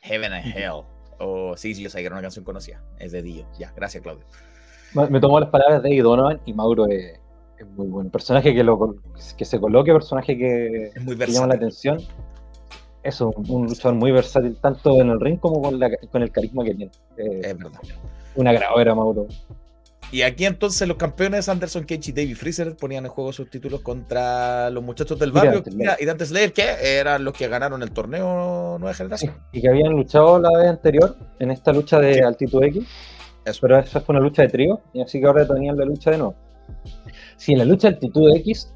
Heaven 0.00 0.32
and 0.32 0.56
Hell. 0.56 0.82
O 1.18 1.56
sí, 1.56 1.74
sí, 1.74 1.82
yo 1.82 1.90
sabía 1.90 2.04
que 2.04 2.06
era 2.06 2.14
una 2.16 2.22
canción 2.22 2.44
conocida. 2.44 2.82
Es 2.98 3.12
de 3.12 3.22
Dio. 3.22 3.46
Ya, 3.58 3.72
gracias, 3.74 4.02
Claudio. 4.02 4.26
Me 5.10 5.20
tomó 5.20 5.38
las 5.40 5.50
palabras 5.50 5.82
de 5.82 6.00
Donovan 6.00 6.40
y 6.46 6.54
Mauro 6.54 6.86
es, 6.88 7.20
es 7.58 7.66
muy 7.66 7.86
buen 7.86 8.10
personaje 8.10 8.54
que, 8.54 8.62
lo, 8.62 8.96
que 9.36 9.44
se 9.44 9.60
coloque, 9.60 9.92
personaje 9.92 10.38
que, 10.38 10.90
Es 10.94 11.02
muy 11.02 11.16
que 11.16 11.26
llama 11.26 11.48
la 11.48 11.54
atención. 11.54 11.98
Es 13.06 13.20
un, 13.20 13.32
luchador 13.68 13.94
muy 13.94 14.10
versátil, 14.10 14.56
tanto 14.60 15.00
en 15.00 15.10
el 15.10 15.20
ring 15.20 15.38
como 15.38 15.62
con, 15.62 15.78
la- 15.78 15.90
con 16.10 16.22
el 16.22 16.30
carisma 16.32 16.64
que 16.64 16.74
tiene. 16.74 16.90
Eh, 17.16 17.40
Es 17.44 17.56
verdad. 17.58 17.80
un 18.34 18.48
agrado 18.48 18.80
era 18.80 18.94
Mauro. 18.94 19.26
Y 20.12 20.22
aquí 20.22 20.44
entonces 20.44 20.86
los 20.86 20.96
campeones 20.96 21.48
Anderson 21.48 21.82
Cage 21.84 22.10
y 22.10 22.12
David 22.12 22.36
Freezer 22.36 22.76
ponían 22.76 23.04
en 23.06 23.10
juego 23.10 23.32
sus 23.32 23.50
títulos 23.50 23.80
contra 23.80 24.70
los 24.70 24.82
muchachos 24.82 25.18
del 25.18 25.30
Y 25.30 25.32
barrio 25.32 25.62
Dante 25.62 26.02
y 26.02 26.04
Dante 26.06 26.26
Slayer, 26.26 26.52
que 26.52 26.64
eran 26.98 27.24
los 27.24 27.34
que 27.34 27.48
ganaron 27.48 27.82
el 27.82 27.90
torneo 27.90 28.76
Nueva 28.78 28.94
Generación. 28.94 29.34
Y 29.52 29.60
que 29.60 29.68
habían 29.68 29.92
luchado 29.92 30.38
la 30.38 30.50
vez 30.58 30.68
anterior 30.68 31.16
en 31.40 31.50
esta 31.50 31.72
lucha 31.72 31.98
de 31.98 32.22
altitud 32.22 32.62
X, 32.64 32.84
Eso. 33.44 33.58
pero 33.62 33.78
esa 33.78 34.00
fue 34.00 34.14
una 34.14 34.22
lucha 34.24 34.42
de 34.42 34.48
trío, 34.48 34.80
y 34.92 35.00
así 35.02 35.18
que 35.20 35.26
ahora 35.26 35.46
tenían 35.46 35.76
la 35.76 35.84
lucha 35.84 36.10
de 36.12 36.18
nuevo. 36.18 36.34
Sí, 37.36 37.52
en 37.52 37.58
la 37.58 37.64
lucha 37.64 37.88
de 37.88 37.94
altitud 37.94 38.34
X, 38.36 38.72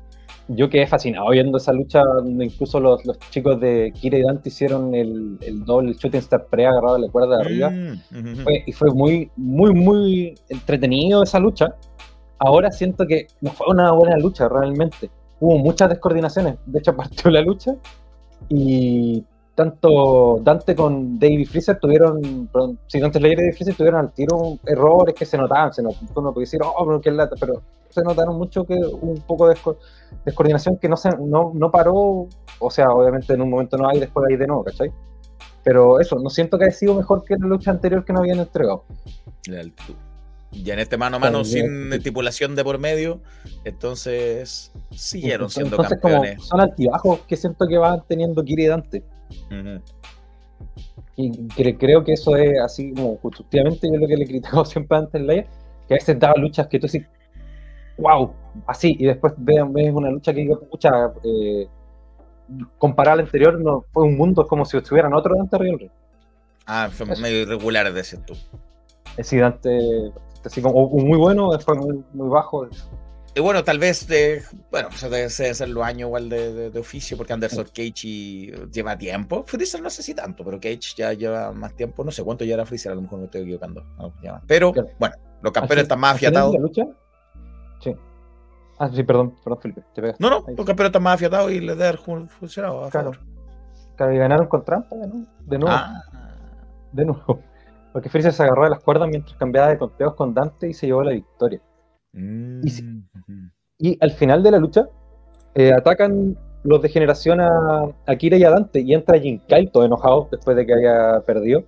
yo 0.52 0.68
quedé 0.68 0.86
fascinado 0.86 1.30
viendo 1.30 1.58
esa 1.58 1.72
lucha 1.72 2.00
donde 2.02 2.44
incluso 2.46 2.80
los, 2.80 3.04
los 3.06 3.18
chicos 3.30 3.60
de 3.60 3.92
Kira 3.94 4.18
y 4.18 4.22
Dante 4.22 4.48
hicieron 4.48 4.94
el, 4.94 5.38
el 5.42 5.64
doble 5.64 5.92
shooting 5.94 6.18
star 6.20 6.46
pre 6.46 6.66
agarrado 6.66 6.96
a 6.96 6.98
la 6.98 7.08
cuerda 7.08 7.36
de 7.36 7.42
arriba. 7.42 7.70
Mm. 7.70 8.36
Fue- 8.42 8.64
y 8.66 8.72
fue 8.72 8.90
muy, 8.90 9.30
muy, 9.36 9.72
muy 9.72 10.34
entretenido 10.48 11.22
esa 11.22 11.38
lucha. 11.38 11.74
Ahora 12.38 12.72
siento 12.72 13.06
que 13.06 13.26
no 13.40 13.50
fue 13.52 13.66
una 13.68 13.92
buena 13.92 14.16
lucha 14.16 14.48
realmente. 14.48 15.10
Hubo 15.40 15.58
muchas 15.58 15.88
descoordinaciones. 15.88 16.56
De 16.66 16.78
hecho, 16.80 16.96
partió 16.96 17.30
la 17.30 17.42
lucha 17.42 17.74
y 18.48 19.24
tanto 19.60 20.40
Dante 20.42 20.74
con 20.74 21.18
David 21.18 21.46
Freezer 21.48 21.78
tuvieron, 21.78 22.48
perdón, 22.50 22.78
sí, 22.86 22.98
Dante 22.98 23.18
Slayer 23.18 23.38
y 23.38 23.42
David 23.42 23.54
Freezer 23.56 23.74
tuvieron 23.74 24.00
al 24.00 24.12
tiro 24.12 24.58
errores 24.66 25.14
que 25.14 25.26
se 25.26 25.36
notaban. 25.36 25.72
Se 25.74 25.82
notó, 25.82 25.98
uno 26.16 26.32
puede 26.32 26.44
decir, 26.44 26.60
oh, 26.64 26.86
pero 26.86 27.00
qué 27.00 27.10
lata, 27.10 27.36
pero 27.38 27.60
se 27.90 28.02
notaron 28.02 28.38
mucho 28.38 28.64
que 28.64 28.74
un 28.74 29.20
poco 29.26 29.48
de 29.48 29.54
desco- 29.56 29.76
descoordinación 30.24 30.78
que 30.78 30.88
no, 30.88 30.96
se, 30.96 31.10
no, 31.10 31.52
no 31.54 31.70
paró. 31.70 32.26
O 32.58 32.70
sea, 32.70 32.88
obviamente 32.90 33.34
en 33.34 33.42
un 33.42 33.50
momento 33.50 33.76
no 33.76 33.86
hay, 33.88 34.00
después 34.00 34.26
hay 34.30 34.36
de 34.36 34.46
nuevo, 34.46 34.64
¿cachai? 34.64 34.90
Pero 35.62 36.00
eso, 36.00 36.18
no 36.18 36.30
siento 36.30 36.56
que 36.58 36.64
haya 36.64 36.72
sido 36.74 36.94
mejor 36.94 37.22
que 37.24 37.36
la 37.36 37.46
lucha 37.46 37.70
anterior 37.70 38.02
que 38.04 38.14
no 38.14 38.20
habían 38.20 38.38
entregado. 38.38 38.84
Y 40.52 40.68
en 40.70 40.78
este 40.80 40.96
mano 40.96 41.16
a 41.16 41.20
mano 41.20 41.44
sin 41.44 41.92
estipulación 41.92 42.56
de 42.56 42.64
por 42.64 42.78
medio, 42.78 43.20
entonces 43.64 44.72
siguieron 44.90 45.48
siendo 45.48 45.76
Entonces, 45.76 46.00
campeones. 46.00 46.36
como 46.36 46.46
son 46.46 46.60
altibajos 46.60 47.20
que 47.28 47.36
siento 47.36 47.68
que 47.68 47.78
van 47.78 48.02
teniendo 48.08 48.42
Kiri 48.42 48.64
y 48.64 48.66
Dante. 48.66 49.04
Y 51.16 51.30
cre- 51.48 51.76
creo 51.78 52.04
que 52.04 52.12
eso 52.14 52.36
es 52.36 52.58
así 52.60 52.92
como 52.94 53.18
constructivamente 53.18 53.88
yo 53.90 53.98
lo 53.98 54.06
que 54.06 54.16
le 54.16 54.24
he 54.24 54.28
criticado 54.28 54.64
siempre 54.66 54.98
antes 54.98 55.20
Laia, 55.20 55.46
que 55.88 55.94
a 55.94 55.96
veces 55.96 56.18
daba 56.18 56.34
luchas 56.36 56.66
que 56.68 56.78
tú 56.78 56.86
decís, 56.86 57.06
wow, 57.98 58.32
así, 58.66 58.96
y 58.98 59.06
después 59.06 59.34
ves, 59.36 59.60
ves 59.70 59.92
una 59.92 60.10
lucha 60.10 60.32
que 60.32 60.40
digo, 60.40 60.60
pucha, 60.60 60.90
eh, 61.24 61.66
comparada 62.78 63.14
a 63.14 63.16
la 63.16 63.22
anterior, 63.22 63.60
no, 63.60 63.84
fue 63.92 64.04
un 64.04 64.16
mundo 64.16 64.46
como 64.46 64.64
si 64.64 64.76
estuvieran 64.76 65.14
otro 65.14 65.36
Dante 65.36 65.58
ring. 65.58 65.90
Ah, 66.66 66.88
fue 66.90 67.06
Eso. 67.10 67.20
medio 67.22 67.42
irregular, 67.42 67.92
decías 67.92 68.24
tú. 68.24 68.34
Es 69.10 69.16
decir, 69.16 69.40
Dante, 69.40 70.12
así 70.44 70.62
como 70.62 70.88
muy 70.88 71.18
bueno, 71.18 71.52
después 71.52 71.78
muy, 71.78 72.02
muy 72.12 72.28
bajo. 72.28 72.68
Y 73.34 73.40
bueno, 73.40 73.62
tal 73.62 73.78
vez, 73.78 74.08
de, 74.08 74.42
bueno, 74.72 74.88
eso 74.88 75.08
debe 75.08 75.30
ser 75.30 75.68
los 75.68 75.84
años 75.84 76.08
igual 76.08 76.28
de, 76.28 76.52
de- 76.52 76.70
de 76.70 76.78
oficio, 76.80 77.16
porque 77.16 77.32
Anderson 77.32 77.64
Cage 77.66 77.92
y- 78.08 78.52
lleva 78.72 78.98
tiempo. 78.98 79.44
Freezer 79.46 79.80
no 79.80 79.88
sé 79.88 80.02
si 80.02 80.14
tanto, 80.14 80.44
pero 80.44 80.58
Cage 80.58 80.80
ya 80.96 81.12
lleva 81.12 81.52
más 81.52 81.74
tiempo. 81.76 82.02
No 82.02 82.10
sé 82.10 82.24
cuánto 82.24 82.44
ya 82.44 82.54
era 82.54 82.66
Freezer, 82.66 82.90
a 82.92 82.94
lo 82.96 83.02
mejor 83.02 83.20
me 83.20 83.26
estoy 83.26 83.42
equivocando. 83.42 83.84
Más. 83.96 84.42
Pero 84.48 84.72
Claro. 84.72 84.88
bueno, 84.98 85.14
los 85.42 85.52
campeones 85.52 85.82
están 85.84 86.00
más 86.00 86.16
afiatados. 86.16 86.52
la 86.54 86.60
lucha? 86.60 86.82
Sí. 87.80 87.94
Ah, 88.80 88.90
sí, 88.92 89.02
perdón, 89.04 89.36
perdón, 89.44 89.60
Felipe, 89.62 89.82
te 89.94 90.00
pegaste. 90.02 90.22
No, 90.24 90.30
no, 90.30 90.36
Ahí. 90.48 90.56
los 90.56 90.66
campeones 90.66 90.88
están 90.88 91.02
más 91.02 91.14
afiatados 91.14 91.52
y 91.52 91.60
les 91.60 91.76
debe 91.76 91.88
haber 91.88 92.00
fun- 92.00 92.28
funcionado. 92.28 92.84
A 92.84 92.90
Claro. 92.90 93.12
favor. 93.12 93.26
Claro, 93.96 94.12
y 94.14 94.18
ganaron 94.18 94.46
con 94.48 94.64
trampa 94.64 94.96
de 94.96 95.06
nuevo. 95.06 95.26
De 95.46 95.58
nuevo. 95.58 95.76
Ah, 95.76 96.02
De 96.92 97.04
nuevo. 97.04 97.40
Porque 97.92 98.08
Freezer 98.08 98.32
se 98.32 98.42
agarró 98.42 98.64
de 98.64 98.70
las 98.70 98.80
cuerdas 98.80 99.08
mientras 99.08 99.36
cambiaba 99.36 99.68
de 99.68 99.78
conteos 99.78 100.14
con 100.14 100.34
Dante 100.34 100.68
y 100.68 100.74
se 100.74 100.86
llevó 100.86 101.02
la 101.04 101.12
victoria. 101.12 101.60
Mm, 102.12 102.66
Y 102.66 102.70
si- 102.70 102.82
ujú. 102.84 103.32
Y 103.78 103.98
al 104.00 104.10
final 104.12 104.42
de 104.42 104.50
la 104.50 104.58
lucha, 104.58 104.88
eh, 105.54 105.72
atacan 105.72 106.36
los 106.64 106.82
de 106.82 106.88
generación 106.90 107.40
a, 107.40 107.86
a 108.06 108.16
Kira 108.16 108.36
y 108.36 108.44
a 108.44 108.50
Dante. 108.50 108.80
Y 108.80 108.92
entra 108.94 109.18
Jin 109.18 109.40
Kyle, 109.48 109.70
todo 109.70 109.84
enojado 109.84 110.28
después 110.30 110.56
de 110.56 110.66
que 110.66 110.74
haya 110.74 111.20
perdido, 111.20 111.64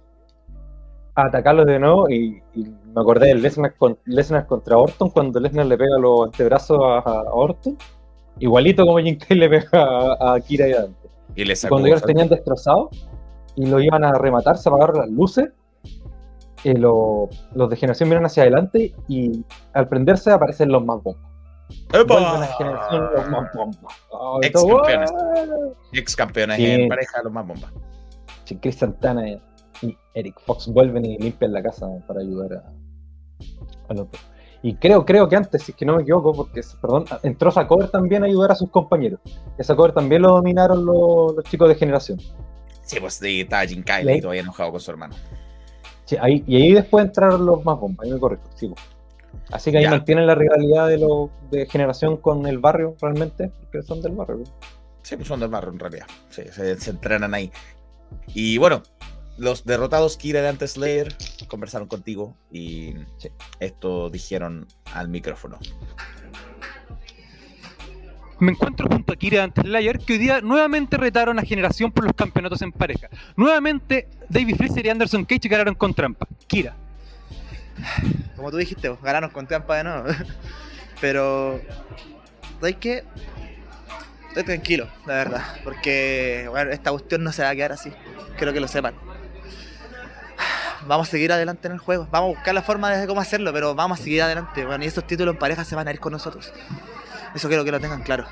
a 1.14 1.26
atacarlos 1.26 1.66
de 1.66 1.78
nuevo. 1.78 2.08
Y, 2.10 2.42
y 2.54 2.64
me 2.94 3.00
acordé 3.00 3.28
de 3.28 3.34
Lesnar, 3.36 3.74
con, 3.76 3.96
Lesnar 4.04 4.46
contra 4.46 4.76
Orton, 4.76 5.08
cuando 5.10 5.40
Lesnar 5.40 5.66
le 5.66 5.78
pega 5.78 5.96
los 5.98 6.26
antebrazos 6.26 6.78
a, 6.82 6.98
a 6.98 7.22
Orton. 7.32 7.76
Igualito 8.38 8.84
como 8.84 8.98
Jin 8.98 9.18
Kyle 9.18 9.38
le 9.40 9.48
pega 9.48 9.68
a, 9.72 10.34
a 10.34 10.40
Kira 10.40 10.68
y 10.68 10.72
a 10.72 10.82
Dante. 10.82 11.08
Y 11.34 11.44
le 11.46 11.52
Y 11.54 11.56
sacó. 11.56 11.74
cuando 11.76 11.88
ya 11.88 11.94
los 11.94 12.02
tenían 12.02 12.28
destrozados 12.28 12.88
y 13.56 13.64
lo 13.66 13.80
iban 13.80 14.04
a 14.04 14.12
rematar, 14.18 14.58
se 14.58 14.68
apagaron 14.68 14.98
las 14.98 15.08
luces. 15.10 15.48
Eh, 16.64 16.74
lo- 16.74 17.28
los 17.54 17.70
de 17.70 17.76
generación 17.76 18.08
miran 18.08 18.24
hacia 18.26 18.42
adelante 18.44 18.94
y 19.08 19.44
al 19.72 19.88
prenderse 19.88 20.30
aparecen 20.30 20.70
los 20.70 20.84
más 20.84 21.02
bombas. 21.02 21.22
¡Epa! 21.92 22.14
Vuelven 22.14 22.42
a 22.42 22.46
generación 22.46 23.10
los 23.14 23.28
más 23.30 23.48
bombas. 23.54 23.94
Ex 24.42 24.62
campeones. 24.64 25.12
Ex 25.92 26.16
campeones 26.16 26.56
Sí. 26.56 26.66
en 26.70 26.88
pareja, 26.88 27.22
los 27.22 27.32
más 27.32 27.46
bombas. 27.46 27.72
Sí, 28.44 28.56
Chris 28.58 28.76
Santana 28.76 29.28
y 29.28 29.96
Eric 30.14 30.38
Fox 30.44 30.68
vuelven 30.68 31.04
y 31.04 31.16
limpian 31.18 31.52
la 31.52 31.62
casa 31.62 31.86
para 32.06 32.20
ayudar 32.20 32.52
a, 32.54 32.72
a 33.88 33.94
los 33.94 34.10
dos. 34.10 34.20
Y 34.64 34.76
creo, 34.76 35.04
creo 35.04 35.28
que 35.28 35.34
antes, 35.34 35.62
si 35.64 35.72
es 35.72 35.76
que 35.76 35.84
no 35.84 35.96
me 35.96 36.02
equivoco, 36.02 36.32
porque, 36.34 36.60
perdón, 36.80 37.04
entró 37.24 37.50
Sacover 37.50 37.88
también 37.88 38.22
a 38.22 38.26
ayudar 38.26 38.52
a 38.52 38.54
sus 38.54 38.70
compañeros. 38.70 39.18
Que 39.56 39.64
Sacover 39.64 39.92
también 39.92 40.22
lo 40.22 40.28
dominaron 40.34 40.84
los, 40.84 41.34
los 41.34 41.44
chicos 41.46 41.68
de 41.68 41.74
generación. 41.74 42.20
Sí, 42.82 43.00
pues 43.00 43.14
sí, 43.14 43.40
estaba 43.40 43.64
Jim 43.64 43.82
Kyle 43.82 44.04
¿Y 44.04 44.08
ahí 44.08 44.14
ahí? 44.16 44.20
todavía 44.20 44.42
enojado 44.42 44.70
con 44.70 44.80
su 44.80 44.90
hermano. 44.90 45.14
Sí, 46.04 46.16
ahí, 46.20 46.42
y 46.46 46.56
ahí 46.56 46.72
después 46.72 47.04
entraron 47.06 47.46
los 47.46 47.64
más 47.64 47.78
bombas, 47.78 48.04
ahí 48.06 48.12
me 48.12 48.18
correcto. 48.20 48.50
Sí. 48.54 48.72
Así 49.50 49.70
que 49.70 49.78
ahí 49.78 49.84
Ya. 49.84 49.90
mantienen 49.90 50.26
la 50.26 50.34
rivalidad 50.34 50.88
de, 50.88 50.98
lo, 50.98 51.30
de 51.50 51.66
generación 51.66 52.16
con 52.16 52.46
el 52.46 52.58
barrio, 52.58 52.96
realmente, 53.00 53.50
porque 53.60 53.82
son 53.82 54.02
del 54.02 54.12
barrio. 54.12 54.42
Sí, 55.02 55.16
pues 55.16 55.28
son 55.28 55.40
del 55.40 55.48
barrio 55.48 55.72
en 55.72 55.78
realidad. 55.78 56.06
Sí, 56.30 56.42
se, 56.52 56.78
se 56.78 56.90
entrenan 56.90 57.34
ahí. 57.34 57.50
Y 58.34 58.58
bueno, 58.58 58.82
los 59.38 59.64
derrotados 59.64 60.16
Kira 60.16 60.42
de 60.42 60.48
antes 60.48 60.72
Slayer 60.72 61.08
conversaron 61.48 61.88
contigo 61.88 62.34
y 62.50 62.94
Sí. 63.16 63.30
esto 63.60 64.10
dijeron 64.10 64.66
al 64.94 65.08
micrófono. 65.08 65.58
Me 68.42 68.50
encuentro 68.50 68.88
junto 68.90 69.12
a 69.12 69.16
Kira 69.16 69.44
antes 69.44 69.62
Slayer, 69.62 70.00
que 70.00 70.14
hoy 70.14 70.18
día 70.18 70.40
nuevamente 70.40 70.96
retaron 70.96 71.38
a 71.38 71.42
Generación 71.42 71.92
por 71.92 72.02
los 72.02 72.12
campeonatos 72.12 72.60
en 72.62 72.72
pareja. 72.72 73.08
Nuevamente, 73.36 74.08
David 74.28 74.56
Freezer 74.56 74.84
y 74.84 74.88
Anderson 74.88 75.24
Cage 75.24 75.48
ganaron 75.48 75.76
con 75.76 75.94
trampa. 75.94 76.26
Kira, 76.48 76.74
Como 78.34 78.50
tú 78.50 78.56
dijiste, 78.56 78.90
pues, 78.90 79.00
ganaron 79.00 79.30
con 79.30 79.46
trampa 79.46 79.76
de 79.76 79.84
nuevo. 79.84 80.08
Pero, 81.00 81.60
¿sabes 82.58 82.76
qué? 82.80 83.04
Estoy 84.30 84.42
tranquilo, 84.42 84.88
la 85.06 85.14
verdad. 85.14 85.42
Porque, 85.62 86.50
esta 86.72 86.90
cuestión 86.90 87.22
no 87.22 87.30
se 87.30 87.44
va 87.44 87.50
a 87.50 87.54
quedar 87.54 87.70
así. 87.70 87.92
Quiero 88.38 88.52
que 88.52 88.58
lo 88.58 88.66
sepan. 88.66 88.96
Vamos 90.88 91.06
a 91.06 91.10
seguir 91.12 91.30
adelante 91.30 91.68
en 91.68 91.74
el 91.74 91.78
juego. 91.78 92.08
Vamos 92.10 92.32
a 92.32 92.34
buscar 92.38 92.54
la 92.54 92.62
forma 92.62 92.90
de 92.90 93.06
cómo 93.06 93.20
hacerlo, 93.20 93.52
pero 93.52 93.76
vamos 93.76 94.00
a 94.00 94.02
seguir 94.02 94.20
adelante. 94.20 94.66
Bueno, 94.66 94.82
y 94.82 94.88
esos 94.88 95.06
títulos 95.06 95.34
en 95.34 95.38
pareja 95.38 95.62
se 95.64 95.76
van 95.76 95.86
a 95.86 95.92
ir 95.92 96.00
con 96.00 96.10
nosotros. 96.10 96.52
Eso 97.34 97.48
quiero 97.48 97.64
que 97.64 97.70
lo 97.72 97.80
tengan 97.80 98.02
claro. 98.02 98.24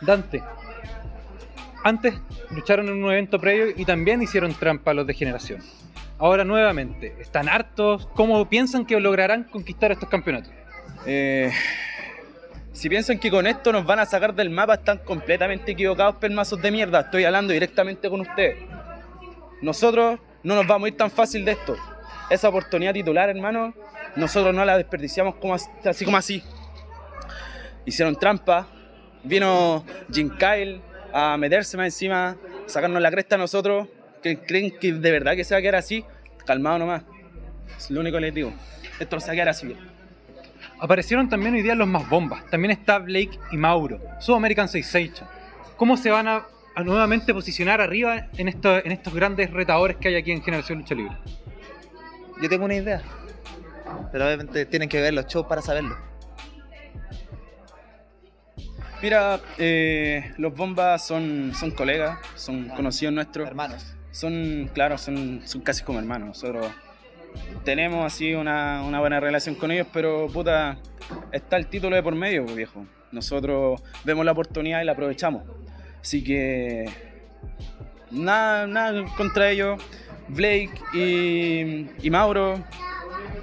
Dante. 0.00 0.42
Antes 1.82 2.14
lucharon 2.50 2.88
en 2.88 3.04
un 3.04 3.12
evento 3.12 3.38
previo 3.38 3.74
y 3.76 3.84
también 3.84 4.22
hicieron 4.22 4.54
trampa 4.54 4.94
los 4.94 5.06
de 5.06 5.14
Generación. 5.14 5.60
Ahora 6.18 6.44
nuevamente, 6.44 7.14
¿están 7.20 7.48
hartos? 7.48 8.06
¿Cómo 8.14 8.48
piensan 8.48 8.86
que 8.86 8.98
lograrán 9.00 9.44
conquistar 9.44 9.92
estos 9.92 10.08
campeonatos? 10.08 10.52
Eh, 11.06 11.52
si 12.72 12.88
piensan 12.88 13.18
que 13.18 13.30
con 13.30 13.46
esto 13.46 13.72
nos 13.72 13.84
van 13.84 13.98
a 13.98 14.06
sacar 14.06 14.34
del 14.34 14.48
mapa, 14.48 14.74
están 14.74 14.98
completamente 14.98 15.72
equivocados, 15.72 16.16
pelmazos 16.16 16.62
de 16.62 16.70
mierda. 16.70 17.00
Estoy 17.00 17.24
hablando 17.24 17.52
directamente 17.52 18.08
con 18.08 18.20
ustedes. 18.22 18.56
Nosotros 19.60 20.18
no 20.42 20.54
nos 20.54 20.66
vamos 20.66 20.86
a 20.86 20.88
ir 20.88 20.96
tan 20.96 21.10
fácil 21.10 21.44
de 21.44 21.52
esto. 21.52 21.76
Esa 22.30 22.48
oportunidad 22.48 22.94
titular, 22.94 23.28
hermano, 23.28 23.74
nosotros 24.16 24.54
no 24.54 24.64
la 24.64 24.76
desperdiciamos 24.78 25.34
como 25.36 25.54
as- 25.54 25.68
así 25.84 26.04
como 26.04 26.16
así. 26.16 26.42
Hicieron 27.84 28.16
trampa. 28.16 28.66
Vino 29.22 29.84
Jim 30.12 30.30
Kyle 30.38 30.80
a 31.12 31.36
meterse 31.38 31.76
más 31.76 31.86
encima, 31.86 32.36
sacarnos 32.66 33.00
la 33.00 33.10
cresta 33.10 33.36
a 33.36 33.38
nosotros. 33.38 33.88
que 34.22 34.38
creen 34.38 34.76
que 34.78 34.92
de 34.92 35.10
verdad 35.10 35.34
que 35.36 35.44
se 35.44 35.54
va 35.54 35.58
a 35.58 35.62
quedar 35.62 35.76
así? 35.76 36.04
Calmado 36.46 36.78
nomás. 36.78 37.02
Es 37.76 37.90
lo 37.90 38.00
único 38.00 38.16
que 38.16 38.20
les 38.22 38.34
digo. 38.34 38.52
Esto 38.98 39.16
no 39.16 39.20
se 39.20 39.26
va 39.28 39.32
a 39.32 39.36
quedar 39.36 39.48
así. 39.50 39.74
Aparecieron 40.78 41.28
también 41.28 41.54
hoy 41.54 41.62
día 41.62 41.74
los 41.74 41.86
más 41.88 42.08
bombas. 42.08 42.44
También 42.50 42.70
está 42.72 42.98
Blake 42.98 43.38
y 43.52 43.56
Mauro, 43.56 44.00
su 44.20 44.34
American 44.34 44.68
Sensation. 44.68 45.28
¿Cómo 45.76 45.96
se 45.96 46.10
van 46.10 46.26
a, 46.28 46.46
a 46.74 46.82
nuevamente 46.84 47.32
posicionar 47.32 47.80
arriba 47.80 48.28
en, 48.36 48.48
esto- 48.48 48.84
en 48.84 48.92
estos 48.92 49.14
grandes 49.14 49.50
retadores 49.50 49.96
que 49.98 50.08
hay 50.08 50.16
aquí 50.16 50.32
en 50.32 50.42
Generación 50.42 50.78
Lucha 50.78 50.94
Libre? 50.94 51.16
Yo 52.42 52.48
tengo 52.48 52.64
una 52.64 52.74
idea. 52.76 53.02
Pero 54.12 54.26
obviamente 54.26 54.66
tienen 54.66 54.88
que 54.88 55.00
ver 55.00 55.14
los 55.14 55.26
shows 55.26 55.46
para 55.46 55.62
saberlo. 55.62 55.96
Mira, 59.04 59.38
eh, 59.58 60.32
los 60.38 60.54
bombas 60.56 61.06
son, 61.06 61.52
son 61.54 61.72
colegas, 61.72 62.18
son 62.36 62.70
conocidos 62.70 63.12
nuestros. 63.12 63.46
Hermanos. 63.46 63.94
Son, 64.10 64.70
claro, 64.72 64.96
son, 64.96 65.42
son 65.44 65.60
casi 65.60 65.84
como 65.84 65.98
hermanos. 65.98 66.28
Nosotros 66.28 66.72
tenemos 67.66 68.02
así 68.06 68.32
una, 68.32 68.82
una 68.82 69.00
buena 69.00 69.20
relación 69.20 69.56
con 69.56 69.70
ellos, 69.72 69.88
pero 69.92 70.28
puta, 70.28 70.78
está 71.32 71.58
el 71.58 71.66
título 71.66 71.96
de 71.96 72.02
por 72.02 72.14
medio, 72.14 72.44
pues, 72.44 72.56
viejo. 72.56 72.86
Nosotros 73.12 73.82
vemos 74.04 74.24
la 74.24 74.32
oportunidad 74.32 74.80
y 74.80 74.86
la 74.86 74.92
aprovechamos. 74.92 75.42
Así 76.00 76.24
que 76.24 76.86
nada, 78.10 78.66
nada 78.66 79.04
contra 79.18 79.50
ellos. 79.50 79.82
Blake 80.28 80.80
y, 80.94 81.90
y 82.02 82.10
Mauro, 82.10 82.64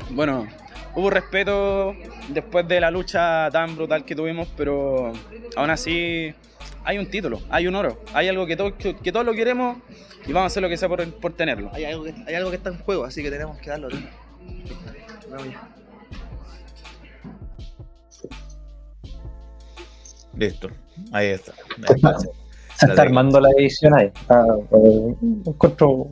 bueno, 0.10 0.48
hubo 0.96 1.12
respeto 1.12 1.96
después 2.34 2.68
de 2.68 2.80
la 2.80 2.92
lucha 2.92 3.50
tan 3.52 3.76
brutal 3.76 4.06
que 4.06 4.16
tuvimos, 4.16 4.48
pero 4.56 5.14
aún 5.56 5.70
así 5.70 6.34
hay 6.84 6.98
un 6.98 7.10
título, 7.10 7.42
hay 7.50 7.68
un 7.68 7.76
oro, 7.76 8.02
hay 8.14 8.28
algo 8.28 8.46
que, 8.46 8.56
todos 8.56 8.74
que, 8.74 8.96
que 8.96 9.12
todos 9.12 9.26
lo 9.26 9.34
queremos 9.34 9.78
y 10.26 10.34
vamos 10.34 10.44
a 10.44 10.48
hacer 10.48 10.64
lo 10.64 10.70
que 10.70 10.78
sea 10.78 10.90
por, 10.90 11.06
por 11.16 11.34
tenerlo. 11.34 11.72
Hay 11.74 11.86
algo, 11.86 12.04
que, 12.04 12.14
hay 12.28 12.36
algo 12.36 12.50
que 12.50 12.58
está 12.58 12.70
en 12.70 12.78
juego, 12.80 13.06
así 13.06 13.24
que 13.24 13.32
tenemos 13.32 13.58
que 13.58 13.70
darlo. 13.70 13.90
¿no? 13.90 13.98
Vamos 15.30 15.48
ya. 15.48 15.70
Listo. 20.38 20.70
Ahí 21.12 21.28
está. 21.28 21.54
Se 22.76 22.86
está 22.86 23.02
armando 23.02 23.40
la 23.40 23.50
edición 23.58 23.94
ahí. 23.94 24.08
Está, 24.08 24.46
eh, 24.72 25.16
encuentro 25.46 26.08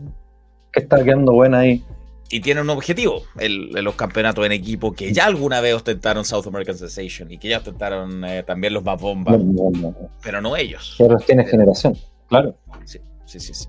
que 0.72 0.82
está 0.82 1.04
quedando 1.04 1.34
buena 1.34 1.60
ahí. 1.60 1.84
Y 2.32 2.42
tiene 2.42 2.62
un 2.62 2.70
objetivo, 2.70 3.24
el, 3.40 3.70
los 3.72 3.96
campeonatos 3.96 4.46
en 4.46 4.52
equipo 4.52 4.94
que 4.94 5.12
ya 5.12 5.26
alguna 5.26 5.62
vez 5.62 5.74
ostentaron 5.74 6.24
South 6.26 6.46
American 6.48 6.78
Sensation 6.78 7.32
y 7.32 7.40
que 7.40 7.50
ya 7.50 7.58
ostentaron 7.58 8.24
eh, 8.24 8.44
también 8.44 8.74
los 8.74 8.84
más 8.84 9.02
bombas, 9.02 9.40
No, 9.40 9.72
no, 9.72 9.80
no. 9.92 10.10
pero 10.22 10.40
no 10.40 10.56
ellos. 10.56 10.96
Pero 11.00 11.18
tiene 11.18 11.46
generación, 11.48 11.98
claro. 12.28 12.56
Sí, 12.86 13.00
sí, 13.26 13.40
sí. 13.40 13.54
sí. 13.56 13.68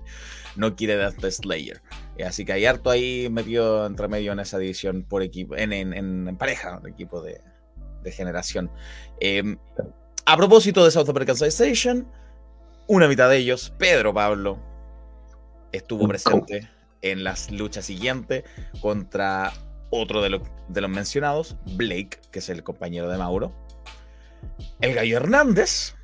No 0.57 0.75
quiere 0.75 0.95
Death 0.97 1.23
Slayer. 1.31 1.81
Eh, 2.17 2.25
Así 2.25 2.43
que 2.45 2.51
hay 2.53 2.65
harto 2.65 2.89
ahí 2.91 3.29
metido 3.31 3.85
entre 3.87 4.07
medio 4.09 4.31
en 4.33 4.39
esa 4.41 4.59
división 4.59 5.03
por 5.09 5.23
equipo, 5.23 5.55
en, 5.55 5.71
en, 5.73 5.93
en- 5.93 6.27
en 6.27 6.37
pareja, 6.37 6.77
un 6.77 6.87
equipo 6.89 7.21
de, 7.21 7.39
de 8.03 8.11
generación. 8.11 8.69
Eh, 9.21 9.55
a 10.25 10.37
propósito 10.37 10.83
de 10.85 10.91
South 10.91 11.09
American 11.09 11.35
Sensation, 11.37 12.05
una 12.87 13.07
mitad 13.07 13.27
de 13.29 13.37
ellos, 13.37 13.73
Pedro 13.79 14.13
Pablo, 14.13 14.59
estuvo 15.71 16.07
presente 16.07 16.69
en 17.01 17.23
las 17.23 17.51
luchas 17.51 17.85
siguientes 17.85 18.43
contra 18.81 19.51
otro 19.89 20.21
de, 20.21 20.29
los- 20.29 20.41
de 20.69 20.81
los 20.81 20.89
mencionados, 20.89 21.57
Blake, 21.75 22.19
que 22.31 22.39
es 22.39 22.49
el 22.49 22.63
compañero 22.63 23.09
de 23.09 23.17
Mauro, 23.17 23.51
el 24.79 24.93
Gallo 24.95 25.17
Hernández 25.17 25.95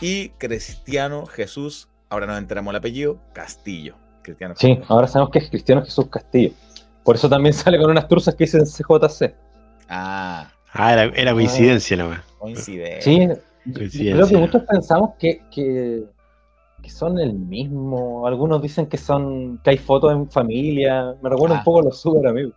y 0.00 0.30
Cristiano 0.30 1.26
Jesús, 1.26 1.88
ahora 2.08 2.26
nos 2.26 2.38
enteramos 2.38 2.72
el 2.72 2.76
apellido, 2.76 3.18
Castillo. 3.32 3.96
Cristiano 4.22 4.54
Sí, 4.56 4.74
Jesús. 4.74 4.86
ahora 4.90 5.08
sabemos 5.08 5.32
que 5.32 5.38
es 5.38 5.48
Cristiano 5.50 5.82
Jesús 5.84 6.06
Castillo. 6.10 6.52
Por 7.04 7.16
eso 7.16 7.28
también 7.28 7.52
sale 7.54 7.78
con 7.78 7.90
unas 7.90 8.06
truzas 8.08 8.34
que 8.34 8.44
dicen 8.44 8.64
CJC. 8.64 9.34
Ah, 9.88 10.50
Ah, 10.74 10.92
era, 10.92 11.04
era 11.16 11.32
coincidencia 11.32 11.96
nomás. 11.96 12.20
coincidencia. 12.38 13.00
Sí, 13.00 13.26
Coincidencia. 13.72 14.14
creo 14.14 14.28
que 14.28 14.36
muchos 14.36 14.62
pensamos 14.64 15.10
que, 15.18 15.40
que, 15.50 16.04
que 16.82 16.90
son 16.90 17.18
el 17.18 17.34
mismo. 17.34 18.26
Algunos 18.26 18.62
dicen 18.62 18.86
que 18.86 18.96
son 18.98 19.58
que 19.64 19.70
hay 19.70 19.78
fotos 19.78 20.12
en 20.12 20.30
familia. 20.30 21.14
Me 21.22 21.28
recuerda 21.30 21.56
Ah. 21.56 21.58
un 21.58 21.64
poco 21.64 21.80
a 21.80 21.82
los 21.84 22.00
super 22.00 22.26
amigos. 22.26 22.54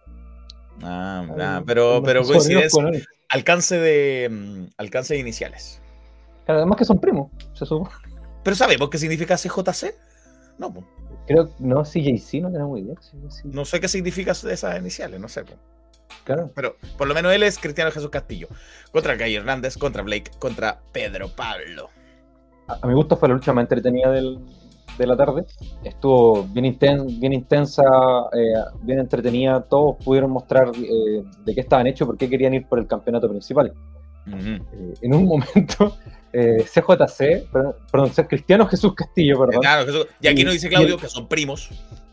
Ah, 0.83 1.25
ah, 1.39 1.63
pero, 1.65 2.01
pero. 2.03 2.21
Alcance 3.29 3.79
de, 3.79 4.27
mm, 4.29 4.63
alcance 4.77 5.13
de 5.13 5.19
iniciales. 5.21 5.81
Además 6.47 6.77
que 6.77 6.85
son 6.85 6.99
primos, 6.99 7.31
se 7.53 7.65
supone. 7.65 7.89
Pero 8.43 8.55
¿sabemos 8.55 8.89
qué 8.89 8.97
significa 8.97 9.37
CJC? 9.37 9.95
No, 10.57 10.73
po. 10.73 10.83
Creo 11.27 11.49
no, 11.59 11.83
CJC 11.83 12.41
no 12.41 12.49
tiene 12.49 12.65
muy 12.65 12.81
bien. 12.81 12.97
no 13.45 13.63
sé 13.63 13.79
qué 13.79 13.87
significa 13.87 14.31
esas 14.31 14.77
iniciales, 14.79 15.19
no 15.19 15.29
sé. 15.29 15.45
po. 15.45 15.53
Claro. 16.25 16.51
Pero 16.53 16.75
por 16.97 17.07
lo 17.07 17.13
menos 17.13 17.31
él 17.33 17.43
es 17.43 17.57
Cristiano 17.57 17.89
Jesús 17.91 18.09
Castillo. 18.09 18.47
Contra 18.91 19.15
Gallo 19.15 19.39
Hernández, 19.39 19.77
contra 19.77 20.01
Blake, 20.03 20.31
contra 20.39 20.81
Pedro 20.91 21.29
Pablo. 21.29 21.89
A, 22.81 22.87
mi 22.87 22.93
gusto 22.93 23.15
fue 23.17 23.27
la 23.29 23.35
lucha 23.35 23.53
más 23.53 23.63
entretenida 23.63 24.11
del- 24.11 24.39
de 24.97 25.07
la 25.07 25.15
tarde. 25.15 25.45
Estuvo 25.83 26.43
bien, 26.43 26.65
inten- 26.65 27.19
bien 27.19 27.33
intensa, 27.33 27.81
eh, 28.33 28.53
bien 28.83 28.99
entretenida. 28.99 29.61
Todos 29.63 29.95
pudieron 30.03 30.31
mostrar 30.31 30.69
eh, 30.75 31.23
de 31.45 31.55
qué 31.55 31.61
estaban 31.61 31.87
hechos, 31.87 32.05
por 32.07 32.17
qué 32.17 32.29
querían 32.29 32.53
ir 32.53 32.67
por 32.67 32.77
el 32.79 32.87
campeonato 32.87 33.29
principal. 33.29 33.73
Eh, 34.27 34.59
en 35.01 35.13
un 35.15 35.25
momento, 35.25 35.95
CJC, 36.33 37.49
perdón, 37.51 37.75
perdón, 37.91 38.11
Cristiano 38.29 38.65
Jesús 38.67 38.93
Castillo, 38.93 39.39
perdón. 39.39 39.61
Claro, 39.61 39.85
Jesús- 39.85 40.07
y 40.21 40.27
aquí 40.27 40.43
nos 40.43 40.53
dice 40.53 40.69
Claudio 40.69 40.95
el- 40.95 41.01
que 41.01 41.07
son 41.07 41.27
primos. 41.27 41.69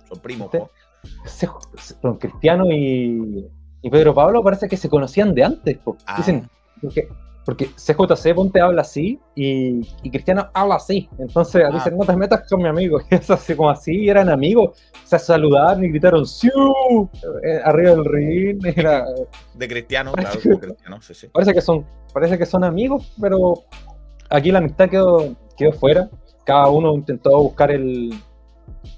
Son 0.09 0.19
primos. 0.21 0.49
Perdón, 0.51 2.19
Cristiano 2.19 2.65
y, 2.71 3.47
y 3.83 3.91
Pedro 3.91 4.15
Pablo 4.15 4.43
parece 4.43 4.69
que 4.69 4.77
se 4.77 4.89
conocían 4.89 5.35
de 5.35 5.45
antes. 5.45 5.79
Ah. 6.07 6.15
Dicen, 6.17 6.49
porque, 6.81 7.09
porque 7.49 7.65
CJC 7.77 8.35
Ponte 8.35 8.61
habla 8.61 8.83
así 8.83 9.19
y, 9.35 9.81
y 10.03 10.11
Cristiano 10.11 10.51
habla 10.53 10.75
así. 10.75 11.09
Entonces 11.19 11.63
Ah. 11.67 11.71
dicen, 11.73 11.97
no 11.97 12.05
te 12.05 12.15
metas 12.15 12.47
con 12.47 12.61
mi 12.61 12.69
amigo. 12.69 13.01
Y 13.11 13.15
es 13.15 13.31
así 13.31 13.55
como 13.55 13.71
así, 13.71 14.07
eran 14.07 14.29
amigos. 14.29 14.79
Se 15.05 15.19
saludaron 15.19 15.83
y 15.83 15.89
gritaron, 15.89 16.27
¡Siu! 16.27 17.09
Eh, 17.43 17.59
arriba 17.65 17.93
del 17.93 18.05
ring. 18.05 18.61
Era, 18.77 19.07
De 19.55 19.67
Cristiano, 19.67 20.13
Parece 20.13 20.41
claro, 20.41 20.61
que- 20.61 20.67
Cristiano, 20.67 21.01
sí, 21.01 21.15
sí. 21.15 21.29
parece, 21.33 21.55
que 21.55 21.63
son, 21.63 21.87
parece 22.13 22.37
que 22.37 22.45
son 22.45 22.65
amigos, 22.65 23.15
pero 23.19 23.55
aquí 24.29 24.53
la 24.53 24.59
amistad 24.59 24.91
quedó, 24.91 25.35
quedó 25.57 25.73
fuera. 25.73 26.11
Cada 26.45 26.69
uno 26.69 26.93
intentó 26.97 27.31
buscar 27.43 27.71
el, 27.71 28.13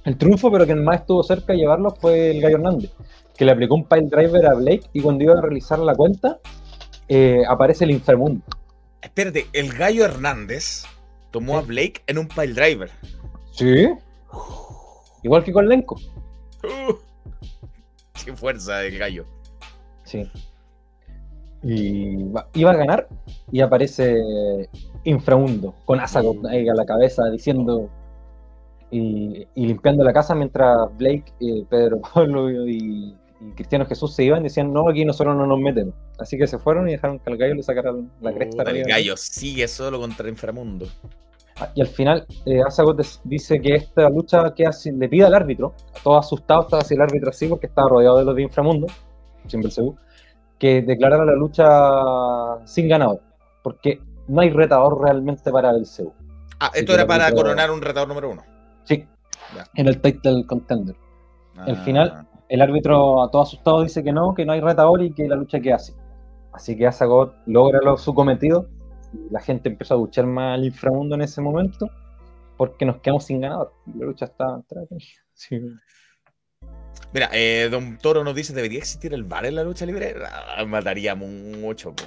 el 0.06 0.16
triunfo, 0.18 0.50
pero 0.50 0.64
quien 0.66 0.82
más 0.82 1.02
estuvo 1.02 1.22
cerca 1.22 1.52
de 1.52 1.60
llevarlo 1.60 1.92
fue 2.00 2.32
el 2.32 2.40
Gallo 2.40 2.56
Hernández, 2.56 2.90
que 3.36 3.44
le 3.44 3.52
aplicó 3.52 3.76
un 3.76 3.84
pile 3.84 4.08
driver 4.10 4.44
a 4.46 4.54
Blake 4.54 4.82
y 4.92 5.00
cuando 5.02 5.22
iba 5.22 5.34
a 5.34 5.40
realizar 5.40 5.78
la 5.78 5.94
cuenta, 5.94 6.40
eh, 7.10 7.42
aparece 7.48 7.84
el 7.84 7.90
inframundo. 7.90 8.42
Espérate, 9.02 9.46
el 9.52 9.72
Gallo 9.72 10.04
Hernández 10.04 10.84
tomó 11.30 11.58
a 11.58 11.62
Blake 11.62 12.02
en 12.06 12.18
un 12.18 12.28
pile 12.28 12.54
driver. 12.54 12.90
Sí. 13.52 13.88
Igual 15.22 15.44
que 15.44 15.52
con 15.52 15.68
Lenko. 15.68 15.96
Uh, 16.64 16.94
qué 18.24 18.34
fuerza 18.34 18.82
el 18.84 18.98
gallo. 18.98 19.24
Sí. 20.04 20.30
Y 21.62 22.16
va- 22.30 22.48
iba 22.54 22.70
a 22.70 22.76
ganar 22.76 23.08
y 23.52 23.60
aparece 23.60 24.16
Inframundo 25.04 25.74
con 25.84 26.00
Asagot 26.00 26.44
ahí 26.46 26.68
a 26.68 26.74
la 26.74 26.86
cabeza 26.86 27.28
diciendo 27.30 27.90
y, 28.90 29.46
y 29.54 29.66
limpiando 29.66 30.02
la 30.04 30.12
casa 30.12 30.34
mientras 30.34 30.88
Blake, 30.96 31.32
eh, 31.40 31.64
Pedro 31.68 32.00
Pablo 32.14 32.50
y, 32.68 33.14
y 33.40 33.52
Cristiano 33.52 33.86
Jesús 33.86 34.14
se 34.14 34.24
iban 34.24 34.40
y 34.40 34.44
decían 34.44 34.72
no, 34.72 34.88
aquí 34.88 35.04
nosotros 35.04 35.34
no 35.36 35.46
nos 35.46 35.58
metemos. 35.58 35.94
Así 36.18 36.36
que 36.36 36.46
se 36.46 36.58
fueron 36.58 36.88
y 36.88 36.92
dejaron 36.92 37.18
que 37.18 37.30
al 37.30 37.38
gallo 37.38 37.54
le 37.54 37.62
sacara 37.62 37.92
la 38.20 38.32
cresta. 38.32 38.64
Puta, 38.64 38.70
el 38.70 38.84
gallo 38.84 39.16
sigue 39.16 39.66
solo 39.68 39.98
contra 39.98 40.24
el 40.26 40.30
inframundo. 40.32 40.86
Ah, 41.58 41.70
Y 41.74 41.80
al 41.80 41.88
final, 41.88 42.26
eh, 42.46 42.60
Asagot 42.66 43.00
dice 43.24 43.60
que 43.60 43.74
esta 43.74 44.08
lucha 44.10 44.52
que 44.54 44.66
hace, 44.66 44.92
le 44.92 45.08
pide 45.08 45.24
al 45.24 45.34
árbitro, 45.34 45.74
todo 46.02 46.18
asustado 46.18 46.62
estaba 46.62 46.82
así 46.82 46.94
el 46.94 47.00
árbitro 47.02 47.30
así 47.30 47.48
porque 47.48 47.66
estaba 47.66 47.88
rodeado 47.88 48.18
de 48.18 48.24
los 48.24 48.36
de 48.36 48.42
inframundo, 48.42 48.86
sin 49.46 49.60
Belcebú, 49.60 49.96
que 50.58 50.82
declarara 50.82 51.24
la 51.24 51.34
lucha 51.34 51.66
sin 52.66 52.88
ganador, 52.88 53.20
porque 53.62 54.00
no 54.28 54.40
hay 54.42 54.50
retador 54.50 55.02
realmente 55.02 55.50
para 55.50 55.72
Belcebú. 55.72 56.12
Ah, 56.60 56.70
esto 56.74 56.92
era 56.92 57.02
el 57.02 57.08
para 57.08 57.32
coronar 57.32 57.70
un 57.70 57.80
retador 57.80 58.08
número 58.08 58.30
uno. 58.30 58.42
Sí, 58.84 59.06
Ya. 59.56 59.64
en 59.74 59.86
el 59.88 60.00
title 60.00 60.44
contender. 60.46 60.94
Al 61.56 61.74
Ah, 61.76 61.84
final, 61.84 62.26
el 62.50 62.60
árbitro 62.60 63.22
a 63.22 63.30
todo 63.30 63.42
asustado 63.42 63.82
dice 63.82 64.02
que 64.04 64.12
no, 64.12 64.34
que 64.34 64.44
no 64.44 64.52
hay 64.52 64.60
retador 64.60 65.02
y 65.02 65.12
que 65.12 65.26
la 65.28 65.36
lucha 65.36 65.60
queda 65.60 65.76
así. 65.76 65.92
Así 66.52 66.76
que 66.76 66.86
Asagot 66.86 67.34
logra 67.46 67.78
lo- 67.82 67.96
su 67.96 68.12
cometido 68.12 68.68
y 69.14 69.32
la 69.32 69.40
gente 69.40 69.68
empezó 69.68 69.94
a 69.94 69.98
luchar 69.98 70.26
más 70.26 70.54
al 70.58 70.64
inframundo 70.64 71.14
en 71.14 71.22
ese 71.22 71.40
momento 71.40 71.88
porque 72.56 72.84
nos 72.84 72.98
quedamos 73.00 73.24
sin 73.24 73.40
ganador. 73.40 73.72
La 73.98 74.04
lucha 74.06 74.26
está 74.26 74.56
entretenida. 74.56 75.06
Sí. 75.34 75.58
Mira, 77.14 77.30
eh, 77.32 77.68
Don 77.70 77.96
Toro 77.98 78.22
nos 78.22 78.34
dice, 78.34 78.52
¿debería 78.52 78.78
existir 78.78 79.14
el 79.14 79.24
VAR 79.24 79.46
en 79.46 79.54
la 79.54 79.64
lucha 79.64 79.86
libre? 79.86 80.14
Ah, 80.30 80.64
mataría 80.66 81.14
mucho, 81.14 81.94
po. 81.94 82.04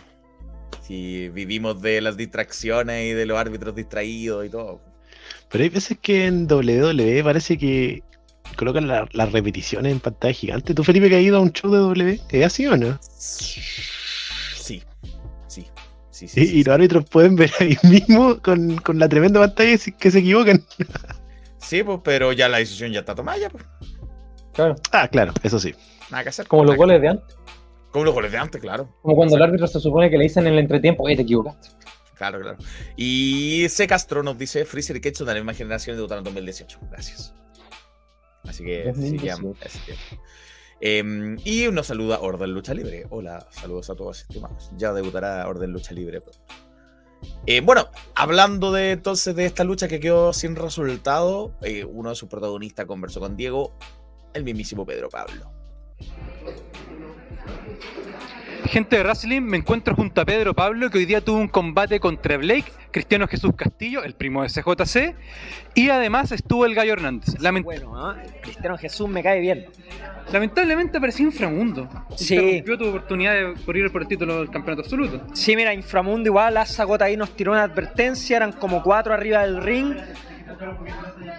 Si 0.82 1.30
vivimos 1.30 1.82
de 1.82 2.00
las 2.02 2.16
distracciones 2.16 3.06
y 3.12 3.14
de 3.14 3.26
los 3.26 3.38
árbitros 3.38 3.74
distraídos 3.76 4.46
y 4.46 4.50
todo. 4.50 4.82
Pero 5.50 5.64
hay 5.64 5.70
veces 5.70 5.98
que 6.00 6.28
en 6.28 6.46
WWE 6.48 7.24
parece 7.24 7.58
que 7.58 8.04
colocan 8.56 8.88
la- 8.88 9.08
las 9.12 9.32
repeticiones 9.32 9.92
en 9.92 10.00
pantalla 10.00 10.34
gigante. 10.34 10.74
¿Tú, 10.74 10.84
Felipe, 10.84 11.10
que 11.10 11.16
has 11.18 11.22
ido 11.22 11.38
a 11.38 11.42
un 11.42 11.52
show 11.52 11.72
de 11.72 11.78
W? 11.80 12.20
¿Es 12.30 12.46
así 12.46 12.66
o 12.68 12.76
no? 12.78 12.98
Sí, 13.02 13.62
sí, 14.58 14.82
sí, 15.48 15.66
sí. 16.12 16.26
Y, 16.26 16.28
sí, 16.28 16.42
y 16.60 16.64
los 16.64 16.74
árbitros 16.76 17.06
pueden 17.10 17.36
ver 17.36 17.52
ahí 17.60 17.78
mismo 17.84 18.40
con, 18.42 18.78
con 18.78 19.00
la 19.00 19.10
tremenda 19.10 19.40
pantalla 19.40 19.78
que 20.00 20.12
se 20.12 20.20
equivocan. 20.20 20.64
Sí, 21.58 21.82
pues, 21.84 22.00
pero 22.04 22.32
ya 22.34 22.50
la 22.50 22.58
decisión 22.58 22.92
ya 22.92 23.00
está 23.00 23.16
tomada, 23.16 23.38
ya, 23.38 23.50
pues. 23.50 23.64
Claro, 24.54 24.76
Ah, 24.92 25.08
claro, 25.08 25.34
eso 25.44 25.60
sí. 25.60 25.74
Nada 26.12 26.24
que 26.24 26.30
hacer. 26.30 26.48
como 26.48 26.64
los 26.64 26.74
que- 26.74 26.78
goles 26.78 27.02
de 27.02 27.08
antes. 27.10 27.36
Como 27.90 28.06
los 28.06 28.14
goles 28.14 28.32
de 28.32 28.38
antes, 28.38 28.60
claro. 28.62 28.90
Como 29.02 29.16
cuando 29.16 29.36
el 29.36 29.42
árbitro 29.44 29.68
se 29.68 29.80
supone 29.80 30.10
que 30.10 30.18
le 30.18 30.24
dicen 30.24 30.46
en 30.48 30.54
el 30.54 30.60
entretiempo, 30.60 31.04
oye, 31.04 31.16
te 31.16 31.22
equivocaste. 31.24 31.70
Claro, 32.16 32.40
claro. 32.42 32.58
Y 32.96 33.66
C. 33.70 33.88
Castro 33.88 34.24
nos 34.24 34.38
dice, 34.38 34.66
Freezer 34.66 34.96
y 34.98 35.02
Ketch 35.02 35.18
son 35.18 35.28
de 35.28 35.34
la 35.34 35.40
misma 35.40 35.54
generación 35.54 35.96
debutaron 35.96 36.20
en 36.22 36.26
2018. 36.26 36.80
Gracias. 36.92 37.34
Así 38.48 38.64
que, 38.64 38.94
sí, 38.96 39.18
ya, 39.18 39.36
2018. 39.38 39.56
así 39.66 39.80
que- 39.86 39.96
Em, 40.86 41.38
y 41.46 41.70
nos 41.72 41.88
saluda 41.88 42.20
Orden 42.20 42.52
Lucha 42.52 42.74
Libre. 42.74 43.06
Hola, 43.10 43.48
saludos 43.52 43.90
a 43.90 43.96
todos 43.96 44.22
estimados. 44.24 44.70
Ya 44.76 44.92
debutará 44.92 45.48
Orden 45.48 45.72
Lucha 45.72 45.94
Libre. 45.94 46.20
pronto. 46.20 46.40
Eh, 47.46 47.62
bueno, 47.62 47.88
hablando 48.16 48.74
de 48.74 48.92
entonces 48.92 49.34
de 49.34 49.46
esta 49.46 49.64
lucha 49.64 49.88
que 49.88 50.02
quedó 50.02 50.34
sin 50.34 50.58
resultado, 50.58 51.56
eh, 51.62 51.86
uno 51.86 52.10
de 52.10 52.16
sus 52.18 52.28
protagonistas 52.28 52.86
conversó 52.86 53.22
con 53.22 53.38
Diego, 53.38 53.74
el 54.34 54.44
mismísimo 54.44 54.86
Pedro 54.86 55.08
Pablo. 55.08 55.50
Gente 58.66 58.96
de 58.98 59.04
Wrestling, 59.04 59.42
me 59.42 59.58
encuentro 59.58 59.94
junto 59.96 60.22
a 60.22 60.26
Pedro 60.26 60.54
Pablo, 60.54 60.90
que 60.90 60.98
hoy 60.98 61.06
día 61.06 61.22
tuvo 61.22 61.38
un 61.38 61.48
combate 61.48 62.00
contra 62.00 62.38
Blake, 62.38 62.66
Cristiano 62.92 63.28
Jesús 63.28 63.52
Castillo, 63.56 64.04
el 64.04 64.14
primo 64.16 64.42
de 64.42 64.50
CJC, 64.50 65.16
y 65.76 65.90
además 65.90 66.32
estuvo 66.32 66.66
el 66.66 66.74
Gallo 66.74 66.94
Hernández. 66.94 67.36
Lament- 67.40 67.64
Bueno. 67.66 68.16
Cristiano 68.42 68.78
Jesús 68.78 69.10
me 69.10 69.22
cae 69.22 69.42
bien. 69.42 69.66
Lamentablemente 70.32 70.98
apareció 70.98 71.26
inframundo. 71.26 71.90
Sí. 72.16 72.36
Interrumpió 72.36 72.78
tu 72.78 72.88
oportunidad 72.90 73.34
de, 73.34 73.54
por 73.66 73.76
ir 73.78 73.92
por 73.92 74.02
el 74.04 74.08
título 74.08 74.40
del 74.40 74.50
campeonato 74.50 74.82
absoluto. 74.82 75.22
Sí, 75.34 75.56
mira, 75.56 75.74
Inframundo 75.74 76.30
igual, 76.30 76.56
Azagota 76.58 77.06
ahí 77.06 77.18
nos 77.18 77.36
tiró 77.36 77.52
una 77.52 77.64
advertencia, 77.64 78.38
eran 78.38 78.54
como 78.54 78.82
cuatro 78.82 79.14
arriba 79.14 79.42
del 79.42 79.62
ring. 79.62 79.96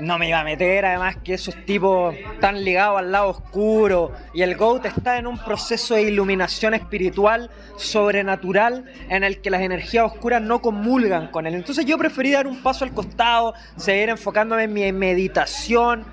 No 0.01 0.19
me 0.19 0.29
iba 0.29 0.41
a 0.41 0.45
meter, 0.45 0.85
además 0.85 1.17
que 1.23 1.35
esos 1.35 1.55
tipos 1.65 2.15
están 2.15 2.65
ligados 2.65 2.99
al 2.99 3.13
lado 3.13 3.29
oscuro 3.29 4.13
y 4.33 4.43
el 4.43 4.57
GOAT 4.57 4.87
está 4.87 5.19
en 5.19 5.27
un 5.27 5.39
proceso 5.39 5.95
de 5.95 6.03
iluminación 6.03 6.75
espiritual 6.75 7.51
sobrenatural 7.77 8.85
en 9.09 9.25
el 9.25 9.41
que 9.41 9.51
las 9.51 9.63
energías 9.63 10.05
oscuras 10.05 10.43
no 10.43 10.61
comulgan 10.61 11.29
con 11.29 11.47
él. 11.47 11.55
Entonces 11.55 11.85
yo 11.87 11.97
preferí 11.99 12.33
dar 12.33 12.47
un 12.47 12.63
paso 12.63 12.85
al 12.85 12.93
costado, 12.93 13.55
seguir 13.77 14.09
enfocándome 14.09 14.65
en 14.65 14.73
mi 14.73 14.93
meditación, 14.93 16.05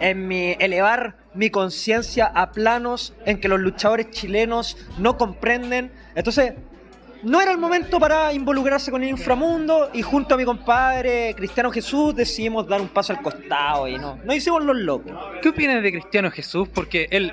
en 0.00 0.28
mi 0.28 0.56
elevar 0.58 1.16
mi 1.34 1.50
conciencia 1.50 2.26
a 2.26 2.52
planos 2.52 3.14
en 3.24 3.40
que 3.40 3.48
los 3.48 3.60
luchadores 3.60 4.10
chilenos 4.10 4.76
no 4.98 5.16
comprenden. 5.16 5.92
Entonces, 6.14 6.54
no 7.22 7.40
era 7.40 7.52
el 7.52 7.58
momento 7.58 7.98
para 7.98 8.32
involucrarse 8.32 8.90
con 8.90 9.02
el 9.02 9.10
inframundo 9.10 9.90
y 9.92 10.02
junto 10.02 10.34
a 10.34 10.38
mi 10.38 10.44
compadre 10.44 11.34
Cristiano 11.36 11.70
Jesús 11.70 12.14
decidimos 12.14 12.66
dar 12.66 12.80
un 12.80 12.88
paso 12.88 13.12
al 13.12 13.22
costado 13.22 13.88
y 13.88 13.98
no, 13.98 14.18
no 14.24 14.34
hicimos 14.34 14.64
los 14.64 14.76
locos. 14.76 15.12
¿Qué 15.42 15.48
opinas 15.50 15.82
de 15.82 15.92
Cristiano 15.92 16.30
Jesús? 16.30 16.68
Porque 16.68 17.08
él 17.10 17.32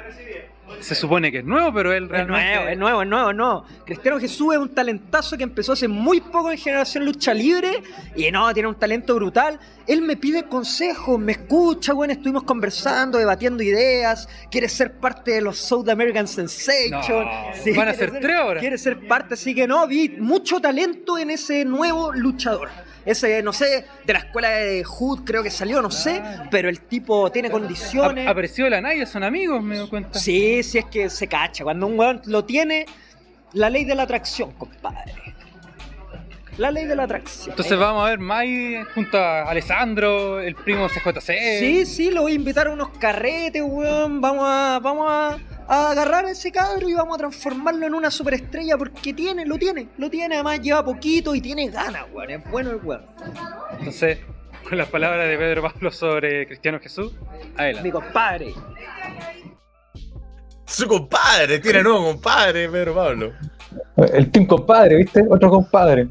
se 0.80 0.96
supone 0.96 1.32
que 1.32 1.40
es 1.40 1.46
nuevo, 1.46 1.74
pero 1.74 1.94
él 1.94 2.06
Es 2.06 2.10
realmente... 2.10 2.56
nuevo, 2.56 2.70
es 2.70 2.78
nuevo, 2.78 3.02
es 3.02 3.08
nuevo, 3.08 3.34
no. 3.34 3.66
Cristiano 3.86 4.20
Jesús 4.20 4.54
es 4.54 4.60
un 4.60 4.70
talentazo 4.70 5.38
que 5.38 5.44
empezó 5.44 5.74
hace 5.74 5.88
muy 5.88 6.22
poco 6.22 6.52
en 6.52 6.58
Generación 6.58 7.06
Lucha 7.06 7.34
Libre 7.34 7.82
y 8.16 8.30
no, 8.32 8.54
tiene 8.54 8.70
un 8.70 8.76
talento 8.76 9.16
brutal. 9.16 9.60
Él 9.88 10.02
me 10.02 10.18
pide 10.18 10.44
consejos, 10.44 11.20
me 11.20 11.34
escucha, 11.34 11.94
bueno, 11.94 12.14
estuvimos 12.14 12.44
conversando, 12.44 13.18
debatiendo 13.18 13.64
ideas, 13.64 14.28
quiere 14.52 14.68
ser 14.70 15.00
parte 15.00 15.32
de 15.32 15.42
los 15.42 15.58
South 15.58 15.88
American 15.90 16.28
Sensation. 16.28 17.26
No, 17.26 17.76
van 17.76 17.88
a 17.88 17.94
ser 17.94 18.20
tres 18.20 18.36
ahora. 18.36 18.60
Quiere 18.60 18.78
ser 18.78 19.08
parte, 19.08 19.36
así 19.36 19.56
que 19.56 19.68
no, 19.68 19.88
vi 19.88 20.10
mucho 20.10 20.60
talento 20.60 21.18
en 21.18 21.32
ese 21.32 21.64
nuevo 21.66 22.12
luchador. 22.12 22.70
Ese, 23.08 23.42
no 23.42 23.54
sé, 23.54 23.86
de 24.06 24.14
la 24.14 24.20
escuela 24.20 24.50
de 24.50 24.84
Hood 24.84 25.24
creo 25.24 25.42
que 25.42 25.50
salió, 25.50 25.82
no 25.82 25.90
sé, 25.90 26.22
pero 26.52 26.68
el 26.68 26.82
tipo 26.82 27.32
tiene 27.32 27.50
condiciones. 27.50 28.28
Apareció 28.28 28.70
la 28.70 28.82
Naya, 28.82 29.06
son 29.06 29.24
amigos, 29.24 29.64
me 29.64 29.78
doy 29.78 29.88
cuenta. 29.88 30.20
Sí, 30.20 30.62
sí 30.62 30.78
es 30.78 30.86
que 30.86 31.10
se 31.10 31.26
cacha. 31.28 31.64
Cuando 31.64 31.88
un 31.88 31.98
weón 31.98 32.22
lo 32.26 32.44
tiene, 32.44 32.86
la 33.54 33.70
ley 33.70 33.86
de 33.86 33.96
la 33.96 34.04
atracción, 34.04 34.52
compadre. 34.52 35.14
La 36.58 36.70
ley 36.70 36.84
de 36.84 36.98
la 36.98 37.04
atracción. 37.04 37.52
Entonces 37.52 37.80
vamos 37.80 38.06
a 38.06 38.10
ver 38.10 38.20
más 38.20 38.44
junto 38.94 39.18
a 39.18 39.44
Alessandro, 39.44 40.42
el 40.42 40.56
primo 40.56 40.90
CJC. 40.90 41.60
Sí, 41.60 41.86
sí, 41.86 42.12
lo 42.12 42.24
voy 42.24 42.34
a 42.34 42.36
invitar 42.36 42.68
a 42.68 42.72
unos 42.72 42.90
carretes, 42.98 43.62
weón. 43.66 44.20
Vamos 44.20 44.44
a, 44.46 44.80
vamos 44.84 45.06
a, 45.10 45.38
a 45.68 45.92
agarrar 45.92 46.26
a 46.26 46.32
ese 46.32 46.52
cabro 46.52 46.88
y 46.90 46.94
vamos 46.94 47.16
a 47.16 47.18
transformarlo 47.20 47.86
en 47.86 47.94
una 47.94 48.10
superestrella 48.10 48.78
porque 48.78 49.14
tiene, 49.14 49.46
lo 49.46 49.58
tiene, 49.58 49.90
lo 49.98 50.10
tiene. 50.10 50.36
Además 50.36 50.62
lleva 50.62 50.84
poquito 50.84 51.36
y 51.36 51.42
tiene 51.42 51.70
ganas, 51.70 52.06
weón. 52.14 52.30
Es 52.30 52.50
bueno 52.50 52.72
el 52.72 52.78
weón. 52.78 53.06
Entonces, 53.78 54.20
con 54.68 54.78
las 54.78 54.88
palabras 54.88 55.28
de 55.28 55.38
Pedro 55.38 55.62
Pablo 55.62 55.92
sobre 55.92 56.48
Cristiano 56.48 56.80
Jesús, 56.80 57.14
adelante. 57.58 57.88
Mi 57.88 57.92
compadre. 57.92 58.54
Su 60.66 60.88
compadre, 60.88 61.60
tiene 61.60 61.82
nuevo 61.82 62.04
compadre, 62.06 62.68
Pedro 62.70 62.96
Pablo. 62.96 63.34
El 64.14 64.32
team 64.32 64.46
compadre, 64.46 64.98
¿viste? 64.98 65.24
Otro 65.30 65.50
compadre. 65.50 66.08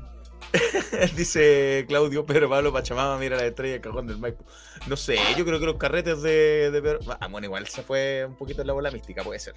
Dice 1.16 1.84
Claudio 1.88 2.24
Pedro 2.24 2.48
Pablo 2.48 2.72
Pachamama, 2.72 3.18
mira 3.18 3.36
la 3.36 3.46
estrella 3.46 3.74
del 3.74 3.82
cajón 3.82 4.06
del 4.06 4.18
Maipo. 4.18 4.44
No 4.86 4.96
sé, 4.96 5.16
yo 5.36 5.44
creo 5.44 5.58
que 5.58 5.66
los 5.66 5.76
carretes 5.76 6.22
de, 6.22 6.70
de 6.70 6.82
Pedro. 6.82 7.00
Ah, 7.20 7.28
bueno, 7.28 7.46
igual 7.46 7.66
se 7.66 7.82
fue 7.82 8.24
un 8.26 8.36
poquito 8.36 8.60
en 8.60 8.66
la 8.68 8.72
bola 8.72 8.90
mística, 8.90 9.22
puede 9.22 9.38
ser. 9.38 9.54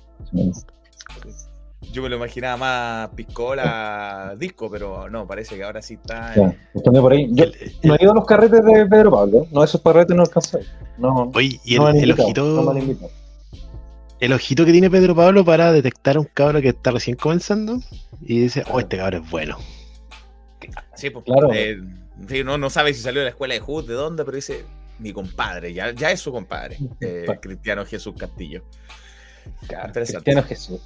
Yo 1.91 2.01
me 2.03 2.09
lo 2.09 2.17
imaginaba 2.17 2.57
más 2.57 3.09
piscola 3.15 4.35
disco, 4.37 4.69
pero 4.69 5.09
no, 5.09 5.25
parece 5.25 5.55
que 5.55 5.63
ahora 5.63 5.81
sí 5.81 5.93
está. 5.95 6.35
Ya, 6.35 6.55
entendí 6.73 6.99
por 6.99 7.13
ahí. 7.13 7.29
Yo 7.31 7.45
no 7.83 7.95
he 7.95 8.03
ido 8.03 8.11
a 8.11 8.15
los 8.15 8.25
carretes 8.25 8.63
de 8.63 8.85
Pedro 8.85 9.11
Pablo. 9.11 9.47
No, 9.51 9.63
esos 9.63 9.81
carretes 9.81 10.15
no 10.15 10.23
alcancé. 10.23 10.59
No, 10.97 11.31
Oye, 11.33 11.59
y 11.63 11.75
el, 11.75 11.81
no 11.81 11.89
el 11.89 12.11
ojito. 12.11 12.43
no. 12.43 13.09
El 14.19 14.33
ojito 14.33 14.65
que 14.65 14.73
tiene 14.73 14.89
Pedro 14.89 15.15
Pablo 15.15 15.45
para 15.45 15.71
detectar 15.71 16.17
a 16.17 16.19
un 16.19 16.25
cabro 16.33 16.61
que 16.61 16.69
está 16.69 16.91
recién 16.91 17.15
comenzando 17.15 17.79
y 18.21 18.41
dice, 18.41 18.63
oh, 18.69 18.81
este 18.81 18.97
cabro 18.97 19.19
es 19.19 19.29
bueno. 19.29 19.57
Sí, 20.95 21.09
pues, 21.09 21.25
Claro. 21.25 21.49
eh, 21.53 21.81
sí, 22.27 22.43
no, 22.43 22.57
no 22.57 22.69
sabe 22.69 22.93
si 22.93 23.01
salió 23.01 23.21
de 23.21 23.25
la 23.25 23.29
escuela 23.31 23.53
de 23.53 23.59
Hood, 23.61 23.87
de 23.87 23.93
dónde, 23.93 24.25
pero 24.25 24.35
dice, 24.35 24.65
mi 24.99 25.13
compadre, 25.13 25.73
ya, 25.73 25.91
ya 25.91 26.11
es 26.11 26.19
su 26.19 26.31
compadre, 26.31 26.77
eh, 26.99 27.25
Cristiano 27.41 27.85
Jesús 27.85 28.15
Castillo. 28.17 28.63
Interesante. 29.61 30.01
Cristiano 30.13 30.43
Jesús. 30.43 30.81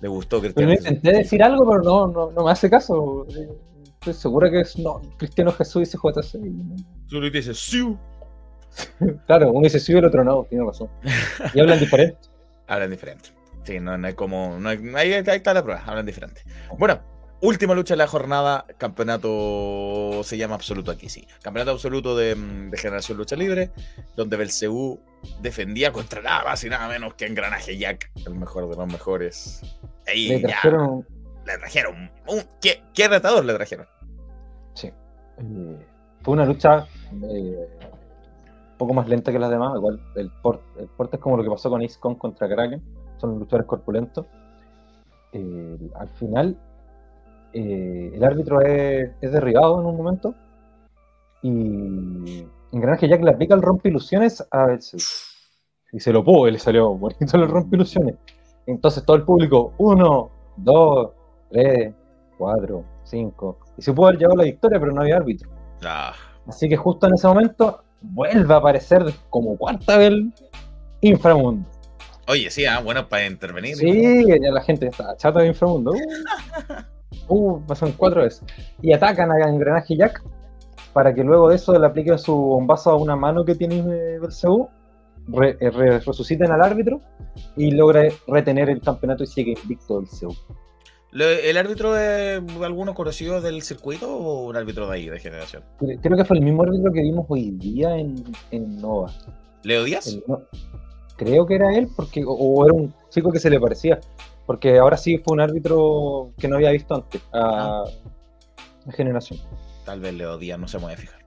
Le 0.00 0.08
gustó 0.08 0.40
Pero 0.40 0.54
Cristiano 0.54 0.70
me 0.70 0.76
Jesús. 0.76 0.90
intenté 0.92 1.18
decir 1.18 1.42
algo, 1.42 1.68
pero 1.68 1.82
no, 1.82 2.06
no, 2.08 2.30
no 2.30 2.44
me 2.44 2.50
hace 2.50 2.70
caso. 2.70 3.26
Estoy 4.00 4.14
seguro 4.14 4.50
que 4.50 4.60
es 4.60 4.78
no, 4.78 5.02
Cristiano 5.18 5.52
Jesús 5.52 5.80
dice 5.80 5.98
JC. 6.02 6.38
Tú 7.08 7.20
le 7.20 7.30
dices, 7.30 7.58
"Siu". 7.58 7.98
Claro, 9.26 9.50
uno 9.52 9.64
dice 9.64 9.78
sí 9.80 9.92
y 9.92 9.96
el 9.96 10.04
otro 10.06 10.24
no, 10.24 10.44
tiene 10.48 10.64
razón. 10.64 10.88
Y 11.52 11.60
hablan 11.60 11.78
diferente. 11.80 12.18
Hablan 12.66 12.90
diferente. 12.90 13.30
Sí, 13.64 13.78
no, 13.78 13.98
no 13.98 14.06
hay 14.06 14.14
como. 14.14 14.58
No 14.58 14.70
hay- 14.70 14.78
ahí, 14.94 15.12
ahí 15.12 15.24
está 15.36 15.52
la 15.52 15.62
prueba, 15.62 15.82
hablan 15.84 16.06
diferente. 16.06 16.42
Bueno, 16.78 17.00
última 17.40 17.74
lucha 17.74 17.94
de 17.94 17.98
la 17.98 18.06
jornada. 18.06 18.64
Campeonato 18.78 20.22
se 20.24 20.36
llama 20.36 20.54
Absoluto 20.54 20.90
aquí, 20.90 21.08
sí. 21.08 21.26
Campeonato 21.42 21.72
absoluto 21.72 22.16
de, 22.16 22.34
mm, 22.34 22.70
de 22.70 22.78
Generación 22.78 23.18
Lucha 23.18 23.36
Libre, 23.36 23.70
donde 24.16 24.36
Belcebú 24.36 25.00
defendía 25.40 25.92
contra 25.92 26.22
nada 26.22 26.44
más 26.44 26.62
y 26.64 26.68
nada 26.68 26.88
menos 26.88 27.14
que 27.14 27.26
Engranaje 27.26 27.76
Jack, 27.78 28.10
el 28.26 28.34
mejor 28.34 28.68
de 28.68 28.76
los 28.76 28.86
mejores. 28.86 29.62
Ahí 30.06 30.28
Le 30.28 30.40
ya, 30.42 30.48
trajeron. 30.48 31.06
le 31.46 31.58
trajeron. 31.58 32.10
un- 32.28 32.42
¿qué, 32.60 32.82
¿Qué 32.94 33.08
retador 33.08 33.44
le 33.44 33.54
trajeron? 33.54 33.86
Sí. 34.74 34.92
Fue 36.22 36.34
una 36.34 36.44
lucha 36.44 36.86
eh, 37.12 37.68
un 38.72 38.78
poco 38.78 38.94
más 38.94 39.08
lenta 39.08 39.32
que 39.32 39.38
las 39.38 39.50
demás. 39.50 39.74
Igual 39.76 40.00
el 40.16 40.30
port, 40.42 40.62
el 40.78 40.86
porte 40.88 41.16
es 41.16 41.22
como 41.22 41.36
lo 41.36 41.42
que 41.44 41.50
pasó 41.50 41.70
con 41.70 41.82
Ace 41.82 41.98
Con 41.98 42.14
contra 42.16 42.48
Kraken. 42.48 42.82
Son 43.18 43.38
luchadores 43.38 43.66
corpulentos. 43.66 44.26
Eh, 45.32 45.78
al 45.98 46.08
final, 46.10 46.56
eh, 47.52 48.12
el 48.14 48.24
árbitro 48.24 48.60
es, 48.60 49.10
es 49.20 49.32
derribado 49.32 49.80
en 49.80 49.86
un 49.86 49.96
momento. 49.96 50.34
Y 51.42 52.44
Engranaje 52.72 53.08
Jack 53.08 53.22
le 53.22 53.30
aplica 53.30 53.54
el 53.54 53.62
rompe 53.62 53.88
ilusiones 53.88 54.46
a 54.50 54.66
Belzebú. 54.66 55.02
Y 55.92 56.00
se 56.00 56.12
lo 56.12 56.24
pudo, 56.24 56.48
le 56.48 56.58
salió 56.58 56.94
bonito 56.94 57.36
el 57.36 57.48
rompe 57.48 57.76
ilusiones. 57.76 58.14
Entonces 58.66 59.04
todo 59.04 59.16
el 59.16 59.24
público, 59.24 59.72
uno, 59.78 60.30
dos, 60.56 61.10
tres, 61.50 61.92
cuatro, 62.38 62.84
cinco. 63.04 63.58
Y 63.76 63.82
se 63.82 63.92
pudo 63.92 64.08
haber 64.08 64.20
llevado 64.20 64.36
la 64.38 64.44
victoria, 64.44 64.78
pero 64.78 64.92
no 64.92 65.00
había 65.00 65.16
árbitro. 65.16 65.50
Ah, 65.84 66.12
Así 66.46 66.68
que 66.68 66.76
justo 66.76 67.06
en 67.06 67.14
ese 67.14 67.26
momento 67.26 67.82
vuelve 68.00 68.54
a 68.54 68.58
aparecer 68.58 69.04
como 69.28 69.56
cuarta 69.56 69.98
vez 69.98 70.12
Inframundo. 71.00 71.68
Oye, 72.28 72.50
sí, 72.50 72.64
ah, 72.64 72.80
bueno, 72.80 73.08
para 73.08 73.26
intervenir. 73.26 73.76
Sí, 73.76 74.24
ya 74.26 74.52
la 74.52 74.62
gente 74.62 74.86
está 74.86 75.16
chata 75.16 75.40
de 75.40 75.48
Inframundo. 75.48 75.92
Uh, 77.28 77.60
pasan 77.66 77.92
cuatro 77.92 78.22
veces. 78.22 78.42
Y 78.82 78.92
atacan 78.92 79.30
a 79.30 79.48
Engranaje 79.48 79.96
Jack 79.96 80.22
para 80.92 81.14
que 81.14 81.22
luego 81.24 81.48
de 81.48 81.56
eso 81.56 81.78
le 81.78 81.86
apliquen 81.86 82.18
su 82.18 82.34
bombazo 82.34 82.90
a 82.90 82.96
una 82.96 83.16
mano 83.16 83.44
que 83.44 83.54
tiene 83.54 83.78
eh, 83.78 84.18
Belzebú, 84.20 84.68
re- 85.28 85.56
eh, 85.60 85.70
re- 85.70 86.00
resuciten 86.00 86.50
al 86.50 86.62
árbitro 86.62 87.00
y 87.56 87.70
logra 87.72 88.02
retener 88.26 88.70
el 88.70 88.80
campeonato 88.80 89.22
y 89.24 89.26
sigue 89.26 89.54
invicto 89.62 89.98
Belzebú. 90.00 90.34
¿Le- 91.12 91.50
¿El 91.50 91.56
árbitro 91.56 91.96
es 91.96 92.40
alguno 92.62 92.94
conocido 92.94 93.40
del 93.40 93.62
circuito 93.62 94.16
o 94.16 94.46
un 94.48 94.56
árbitro 94.56 94.88
de 94.88 94.94
ahí, 94.94 95.08
de 95.08 95.18
generación? 95.18 95.62
Cre- 95.80 95.98
Creo 96.00 96.16
que 96.16 96.24
fue 96.24 96.36
el 96.38 96.44
mismo 96.44 96.62
árbitro 96.62 96.92
que 96.92 97.02
vimos 97.02 97.26
hoy 97.28 97.50
día 97.52 97.96
en, 97.96 98.14
en 98.52 98.80
Nova. 98.80 99.12
¿Leo 99.64 99.84
Díaz? 99.84 100.06
El- 100.08 100.22
no, 100.26 100.40
creo 101.16 101.46
que 101.46 101.54
era 101.56 101.76
él, 101.76 101.88
porque, 101.96 102.24
o, 102.24 102.30
o 102.32 102.64
era 102.64 102.72
un 102.74 102.94
chico 103.10 103.30
que 103.32 103.38
se 103.40 103.50
le 103.50 103.58
parecía. 103.60 104.00
Porque 104.50 104.78
ahora 104.78 104.96
sí 104.96 105.16
fue 105.18 105.34
un 105.34 105.40
árbitro 105.40 106.32
que 106.36 106.48
no 106.48 106.56
había 106.56 106.72
visto 106.72 106.92
antes 106.92 107.22
a, 107.32 107.84
a 108.84 108.92
Generación. 108.92 109.38
Tal 109.84 110.00
vez 110.00 110.12
Leo 110.12 110.38
Díaz, 110.38 110.58
no 110.58 110.66
se 110.66 110.76
a 110.76 110.80
fijar. 110.80 111.20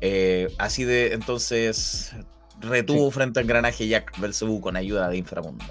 Eh, 0.00 0.48
así 0.58 0.82
de, 0.82 1.12
entonces, 1.12 2.16
retuvo 2.60 3.12
frente 3.12 3.38
a 3.38 3.42
Engranaje 3.44 3.86
Jack 3.86 4.18
Belzebú 4.18 4.60
con 4.60 4.74
ayuda 4.74 5.08
de 5.08 5.18
Inframundo. 5.18 5.64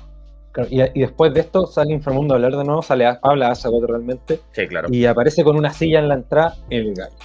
Claro, 0.54 0.70
y, 0.72 0.82
y 0.98 1.02
después 1.02 1.34
de 1.34 1.42
esto 1.42 1.68
sale 1.68 1.92
Inframundo 1.92 2.36
a 2.36 2.38
hablar 2.38 2.56
de 2.56 2.64
nuevo, 2.64 2.82
sale 2.82 3.06
a, 3.06 3.20
habla 3.22 3.50
a 3.50 3.52
Azagot 3.52 3.84
realmente, 3.84 4.40
Sí, 4.54 4.66
claro. 4.68 4.88
y 4.90 5.04
aparece 5.06 5.44
con 5.44 5.58
una 5.58 5.74
silla 5.74 6.00
en 6.00 6.08
la 6.08 6.14
entrada 6.14 6.56
el 6.70 6.94
gallo. 6.94 7.18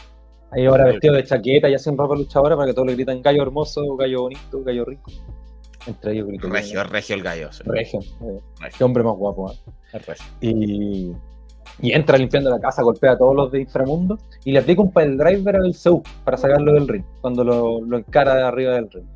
Ahí 0.51 0.67
ahora 0.67 0.87
vestido 0.87 1.15
de 1.15 1.23
chaqueta 1.23 1.69
y 1.69 1.75
hacen 1.75 1.97
ropa 1.97 2.17
luchadora 2.17 2.57
para 2.57 2.67
que 2.67 2.75
todos 2.75 2.89
le 2.89 2.95
gritan 2.95 3.23
gallo 3.23 3.43
hermoso, 3.43 3.95
gallo 3.95 4.23
bonito, 4.23 4.61
gallo 4.65 4.85
rico. 4.85 5.13
Entre 5.89 6.13
ellos. 6.13 6.29
Regio, 6.43 6.85
Regio 6.85 7.17
el 7.17 7.23
gallo. 7.23 7.53
sí. 7.53 7.63
Regio. 7.67 8.01
eh, 8.01 8.41
Regio. 8.61 8.79
Qué 8.79 8.85
hombre 8.85 9.03
más 9.03 9.17
guapo. 9.17 9.51
¿eh? 9.51 9.57
El 9.95 10.01
Regio. 10.01 10.27
y, 10.41 11.13
y 11.81 11.93
entra 11.93 12.19
limpiando 12.19 12.51
la 12.51 12.61
casa, 12.61 12.83
golpea 12.83 13.13
a 13.13 13.19
todos 13.19 13.35
los 13.35 13.51
de 13.53 13.61
inframundo 13.63 14.19
y 14.45 14.53
le 14.53 14.59
aplica 14.59 14.83
un 14.83 14.93
driver 14.93 15.57
al 15.57 15.75
Zeus 15.75 16.03
para 16.25 16.37
sacarlo 16.37 16.73
del 16.75 16.87
ring 16.89 17.05
cuando 17.21 17.43
lo, 17.45 17.81
lo 17.81 17.99
encara 17.99 18.35
de 18.35 18.43
arriba 18.43 18.75
del 18.75 18.91
ring. 18.91 19.07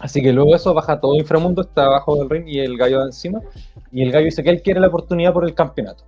Así 0.00 0.20
que 0.22 0.32
luego 0.32 0.54
eso 0.54 0.74
baja 0.74 1.00
todo 1.00 1.14
inframundo, 1.16 1.62
está 1.62 1.86
abajo 1.86 2.16
del 2.16 2.28
ring 2.28 2.44
y 2.46 2.58
el 2.60 2.76
gallo 2.76 3.00
de 3.00 3.06
encima. 3.06 3.40
Y 3.92 4.02
el 4.02 4.12
gallo 4.12 4.26
dice 4.26 4.42
que 4.42 4.50
él 4.50 4.60
quiere 4.62 4.80
la 4.80 4.88
oportunidad 4.88 5.32
por 5.32 5.44
el 5.44 5.54
campeonato. 5.54 6.04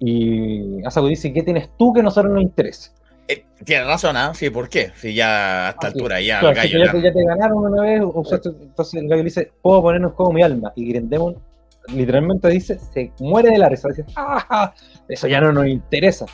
Y 0.00 0.84
Asago 0.84 1.06
dice: 1.08 1.32
¿Qué 1.32 1.42
tienes 1.42 1.70
tú 1.78 1.92
que 1.92 2.00
a 2.00 2.02
nosotros 2.02 2.32
nos 2.32 2.42
interese? 2.42 2.90
Eh, 3.32 3.44
Tiene 3.64 3.84
razón, 3.84 4.16
¿ah? 4.16 4.32
Sí, 4.34 4.50
¿por 4.50 4.68
qué? 4.68 4.92
Si 4.96 5.14
ya 5.14 5.66
a 5.66 5.70
esta 5.70 5.88
Ah, 5.88 5.90
sí. 5.90 5.96
altura 5.98 6.20
ya 6.20 6.40
Claro, 6.40 6.48
el 6.50 6.56
gallo. 6.56 6.84
ya, 6.84 6.92
te, 6.92 7.02
ya 7.02 7.12
te 7.12 7.24
ganaron 7.24 7.58
una 7.58 7.82
vez, 7.82 8.02
entonces 8.02 8.94
el 8.94 9.08
gallo 9.08 9.22
dice, 9.24 9.52
puedo 9.62 9.82
poner 9.82 10.00
en 10.02 10.08
juego 10.10 10.32
mi 10.32 10.42
alma. 10.42 10.72
Y 10.76 10.88
Grindemon 10.88 11.36
literalmente 11.88 12.48
dice, 12.48 12.78
se 12.78 13.12
muere 13.20 13.50
de 13.50 13.58
la 13.58 13.68
risa. 13.68 13.88
Dice, 13.88 14.04
¡ah! 14.16 14.72
Eso 15.08 15.28
ya 15.28 15.40
no 15.40 15.52
nos 15.52 15.66
interesa. 15.66 16.26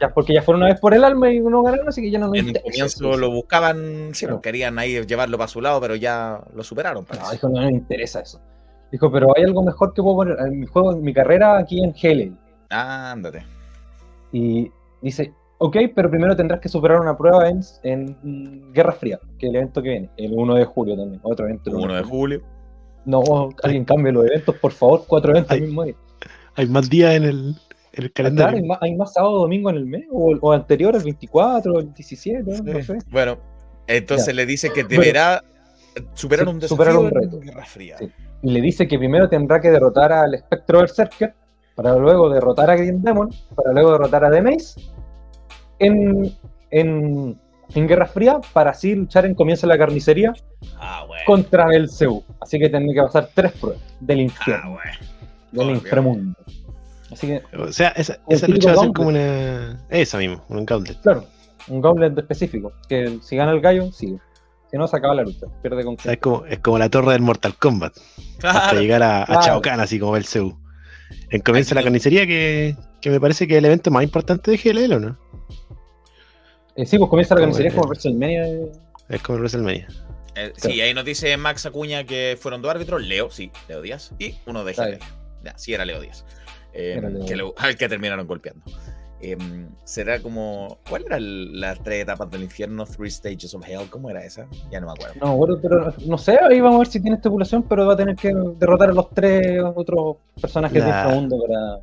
Ya, 0.00 0.08
porque 0.14 0.32
ya 0.32 0.42
fueron 0.42 0.62
una 0.62 0.70
vez 0.72 0.80
por 0.80 0.94
el 0.94 1.02
alma 1.02 1.30
y 1.32 1.40
no 1.40 1.62
ganaron, 1.64 1.88
así 1.88 2.00
que 2.00 2.10
ya 2.12 2.18
no 2.20 2.28
nos 2.28 2.36
En 2.38 2.48
interesa. 2.48 2.62
comienzo 2.70 3.16
lo 3.18 3.30
buscaban, 3.30 4.10
sí, 4.14 4.24
Claro. 4.26 4.36
pues, 4.36 4.42
querían 4.44 4.78
ahí 4.78 5.04
llevarlo 5.04 5.36
para 5.36 5.48
su 5.48 5.60
lado, 5.60 5.80
pero 5.80 5.96
ya 5.96 6.40
lo 6.54 6.62
superaron. 6.62 7.04
parece. 7.04 7.24
No, 7.26 7.32
dijo, 7.32 7.48
no 7.48 7.60
me 7.62 7.70
interesa 7.72 8.20
eso. 8.20 8.40
Dijo, 8.92 9.10
pero 9.10 9.28
hay 9.36 9.42
algo 9.44 9.62
mejor 9.64 9.92
que 9.92 10.00
puedo 10.02 10.16
poner 10.16 10.36
en 10.40 10.60
mi 10.60 10.66
juego, 10.66 10.92
en 10.92 11.02
mi 11.02 11.12
carrera 11.12 11.58
aquí 11.58 11.82
en 11.82 11.92
GLL. 11.92 12.36
Ándate. 12.70 13.44
Y 14.32 14.70
dice, 15.02 15.32
ok, 15.60 15.76
pero 15.94 16.10
primero 16.10 16.34
tendrás 16.34 16.58
que 16.60 16.68
superar 16.68 17.00
una 17.00 17.16
prueba 17.16 17.48
en, 17.48 17.60
en 17.82 18.72
Guerra 18.72 18.92
Fría, 18.92 19.18
que 19.38 19.46
es 19.46 19.50
el 19.50 19.56
evento 19.56 19.82
que 19.82 19.88
viene, 19.90 20.10
el 20.16 20.32
1 20.32 20.54
de 20.54 20.64
julio 20.64 20.96
también, 20.96 21.20
otro 21.22 21.46
evento. 21.46 21.70
el 21.70 21.76
1 21.76 21.94
de 21.94 22.02
julio. 22.02 22.42
No, 23.04 23.22
alguien 23.62 23.84
cambie 23.84 24.12
los 24.12 24.26
eventos, 24.26 24.54
por 24.56 24.72
favor, 24.72 25.04
cuatro 25.06 25.30
eventos 25.32 25.52
el 25.52 25.62
Ay. 25.62 25.66
mismo 25.66 25.84
día. 25.84 25.94
Hay 26.56 26.66
más 26.66 26.90
días 26.90 27.14
en 27.14 27.24
el, 27.24 27.38
en 27.92 28.04
el 28.04 28.12
Claro, 28.12 28.34
calendario. 28.34 28.56
hay 28.58 28.64
más, 28.66 28.78
hay 28.82 28.94
más 28.96 29.12
sábado 29.12 29.38
domingo 29.38 29.70
en 29.70 29.76
el 29.76 29.86
mes, 29.86 30.04
o, 30.10 30.36
o 30.40 30.52
anterior, 30.52 30.94
el 30.96 31.02
24, 31.04 31.78
el 31.80 31.94
17, 31.94 32.42
no 32.62 32.82
sé. 32.82 32.98
Bueno, 33.10 33.38
entonces 33.86 34.26
Ya. 34.28 34.32
le 34.34 34.46
dice 34.46 34.72
que 34.72 34.82
Bueno. 34.84 35.00
deberá 35.00 35.44
superar 36.14 36.46
Sí, 36.46 36.50
un 36.52 36.58
desafío 36.60 36.76
superar 36.76 36.96
un 36.98 37.06
en 37.06 37.14
reto. 37.14 37.40
Guerra 37.40 37.64
Fría. 37.64 37.96
Sí. 37.98 38.10
Y 38.42 38.50
le 38.52 38.60
dice 38.60 38.86
que 38.88 38.98
primero 38.98 39.28
tendrá 39.28 39.60
que 39.60 39.70
derrotar 39.70 40.12
al 40.12 40.34
espectro 40.34 40.78
Berserker, 40.80 41.34
para 41.74 41.96
luego 41.96 42.28
derrotar 42.30 42.70
a 42.70 42.76
Green 42.76 43.02
Demon, 43.02 43.30
para 43.54 43.72
luego 43.72 43.92
derrotar 43.92 44.24
a 44.24 44.30
The 44.30 44.42
Maze 44.42 44.80
en, 45.80 46.32
en, 46.70 47.40
en 47.74 47.88
Guerra 47.88 48.06
Fría, 48.06 48.38
para 48.52 48.70
así 48.70 48.94
luchar 48.94 49.26
en 49.26 49.34
Comienza 49.34 49.66
la 49.66 49.76
Carnicería 49.78 50.32
Ah, 50.78 51.04
bueno. 51.06 51.22
contra 51.26 51.66
Belzebú. 51.66 52.22
Así 52.40 52.58
que 52.58 52.68
tendrá 52.68 52.94
que 52.94 53.02
pasar 53.06 53.28
tres 53.34 53.52
pruebas 53.52 53.82
del 54.00 54.18
Ah, 54.18 54.22
infierno, 54.22 54.70
bueno. 54.70 54.90
del 55.52 55.68
ok. 55.70 55.74
inframundo. 55.74 56.38
Así 57.12 57.26
que, 57.26 57.42
O 57.58 57.72
sea, 57.72 57.88
esa, 57.90 58.14
El 58.28 58.36
esa 58.36 58.46
lucha 58.46 58.68
va 58.68 58.72
a 58.72 58.76
ser 58.76 58.84
gauntlet. 58.84 58.94
como 58.94 59.08
una. 59.08 59.80
Esa 59.90 60.18
mismo, 60.18 60.44
un 60.48 60.64
gauntlet. 60.64 61.00
claro, 61.00 61.24
un 61.68 61.80
gauntlet 61.80 62.16
específico, 62.16 62.72
que 62.88 63.18
si 63.22 63.34
gana 63.36 63.50
el 63.52 63.60
gallo, 63.60 63.90
sigue. 63.92 64.18
Si 64.70 64.76
no, 64.78 64.86
se 64.86 64.96
acaba 64.96 65.16
la 65.16 65.22
lucha, 65.22 65.46
pierde 65.62 65.82
con 65.84 65.94
O 65.94 65.98
sea, 65.98 66.12
es 66.12 66.18
como, 66.20 66.46
es 66.46 66.60
como 66.60 66.78
la 66.78 66.88
torre 66.88 67.12
del 67.12 67.22
Mortal 67.22 67.56
Kombat. 67.56 67.92
Hasta 68.44 68.74
llegar 68.74 69.02
a, 69.02 69.22
a 69.22 69.26
Claro. 69.26 69.42
Shao 69.42 69.60
Kahn, 69.62 69.80
así 69.80 69.98
como 69.98 70.16
el 70.16 70.24
Seu. 70.24 70.56
En 71.30 71.40
Comienza 71.40 71.74
la 71.74 71.82
carnicería, 71.82 72.24
que, 72.24 72.76
que 73.00 73.10
me 73.10 73.18
parece 73.18 73.48
que 73.48 73.54
es 73.54 73.58
el 73.58 73.64
evento 73.64 73.90
más 73.90 74.04
importante 74.04 74.52
de 74.52 74.56
GLL, 74.58 74.92
¿o 74.94 75.00
no? 75.00 75.18
Eh, 76.76 76.86
sí, 76.86 76.98
pues 76.98 77.10
comienza 77.10 77.34
la 77.34 77.40
carnicería 77.42 77.72
como 77.72 77.86
WrestleMania. 77.88 78.46
eh, 78.46 78.72
Es 79.08 79.22
como 79.22 79.36
el 79.36 79.40
WrestleMania. 79.42 79.88
Eh, 80.36 80.52
sí, 80.56 80.80
ahí 80.80 80.94
nos 80.94 81.04
dice 81.04 81.36
Max 81.36 81.66
Acuña 81.66 82.04
que 82.04 82.38
fueron 82.40 82.62
dos 82.62 82.70
árbitros, 82.70 83.02
Leo, 83.02 83.30
sí, 83.30 83.50
Leo 83.68 83.82
Díaz, 83.82 84.12
y 84.18 84.36
uno 84.46 84.64
de 84.64 84.72
GL. 84.74 84.98
Ya, 85.44 85.58
sí, 85.58 85.74
era 85.74 85.84
Leo 85.84 86.00
Díaz. 86.00 86.24
Eh, 86.72 86.94
Era 86.98 87.08
Leo 87.08 87.20
que 87.26 87.34
Díaz. 87.34 87.38
lo- 87.38 87.54
al 87.56 87.76
que 87.76 87.88
terminaron 87.88 88.26
golpeando. 88.26 88.62
Eh, 89.22 89.36
será 89.84 90.18
como. 90.22 90.78
¿Cuál 90.88 91.04
eran 91.04 91.60
las 91.60 91.82
tres 91.82 92.04
etapas 92.04 92.30
del 92.30 92.42
infierno? 92.44 92.86
Three 92.86 93.10
Stages 93.10 93.52
of 93.54 93.68
Hell. 93.68 93.90
¿Cómo 93.90 94.08
era 94.08 94.24
esa? 94.24 94.46
Ya 94.70 94.80
no 94.80 94.86
me 94.86 94.92
acuerdo. 94.92 95.14
No, 95.20 95.36
bueno, 95.36 95.58
pero 95.60 95.92
no 96.06 96.16
sé, 96.16 96.38
ahí 96.40 96.58
vamos 96.60 96.76
a 96.76 96.78
ver 96.78 96.86
si 96.86 97.00
tiene 97.00 97.16
estipulación, 97.16 97.64
pero 97.64 97.86
va 97.86 97.92
a 97.92 97.96
tener 97.96 98.16
que 98.16 98.32
derrotar 98.58 98.88
a 98.88 98.92
los 98.94 99.10
tres 99.10 99.60
otros 99.74 100.16
personajes 100.40 100.82
de 100.82 100.88
La- 100.88 101.02
inframundo 101.02 101.36
para. 101.38 101.80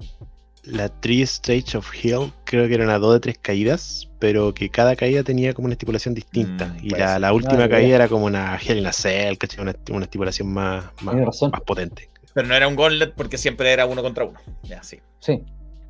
La 0.70 0.90
Three 0.90 1.22
Stage 1.24 1.78
of 1.78 1.90
Hell 2.04 2.32
creo 2.44 2.68
que 2.68 2.74
eran 2.76 2.90
a 2.90 3.00
dos 3.00 3.14
de 3.14 3.20
tres 3.22 3.38
caídas, 3.40 4.10
pero 4.20 4.54
que 4.54 4.70
cada 4.70 4.96
caída 4.96 5.24
tenía 5.24 5.54
como 5.54 5.66
una 5.66 5.74
estipulación 5.74 6.14
distinta. 6.14 6.66
Mm, 6.66 6.86
y 6.86 6.90
la, 6.90 7.20
la 7.20 7.34
última 7.34 7.70
caída 7.70 7.96
era 7.96 8.08
como 8.10 8.26
una 8.26 8.58
Hell 8.58 8.80
in 8.80 8.86
a 8.88 8.92
Cell, 8.94 9.38
¿cachai? 9.38 9.62
Una, 9.62 9.74
una 9.92 10.04
estipulación 10.06 10.52
más, 10.54 10.86
más, 11.02 11.16
más 11.52 11.62
potente. 11.62 12.10
Pero 12.34 12.48
no 12.48 12.54
era 12.56 12.68
un 12.68 12.76
gauntlet 12.76 13.14
porque 13.16 13.38
siempre 13.38 13.72
era 13.72 13.86
uno 13.86 14.02
contra 14.04 14.26
uno. 14.26 14.40
Ya, 14.64 14.84
sí. 14.84 15.00
Sí. 15.20 15.42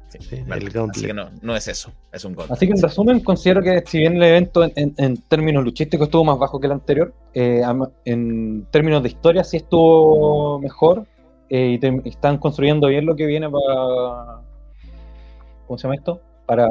Sí, 0.10 0.20
vale. 0.48 0.62
Así 0.90 1.06
que 1.08 1.14
no, 1.14 1.30
no 1.42 1.56
es 1.56 1.68
eso, 1.68 1.92
es 2.14 2.24
un 2.24 2.34
gauntlet. 2.34 2.56
Así 2.56 2.66
que 2.66 2.74
en 2.74 2.82
resumen, 2.82 3.20
considero 3.20 3.62
que 3.62 3.84
si 3.86 3.98
bien 4.00 4.16
el 4.16 4.24
evento 4.24 4.64
en, 4.64 4.72
en- 4.78 4.96
en 4.98 5.18
términos 5.24 5.64
luchísticos 5.66 6.08
estuvo 6.08 6.24
más 6.24 6.40
bajo 6.40 6.60
que 6.62 6.68
el 6.68 6.74
anterior, 6.74 7.14
eh, 7.34 7.62
en 8.06 8.66
términos 8.72 9.04
de 9.04 9.10
historia 9.10 9.44
sí 9.44 9.58
estuvo 9.58 10.60
mejor 10.60 11.06
eh, 11.50 11.72
y 11.74 11.80
te- 11.80 12.02
están 12.06 12.38
construyendo 12.38 12.88
bien 12.88 13.06
lo 13.06 13.16
que 13.16 13.26
viene 13.26 13.50
para. 13.50 14.42
¿Cómo 15.68 15.78
se 15.78 15.84
llama 15.84 15.96
esto? 15.96 16.22
Para 16.46 16.68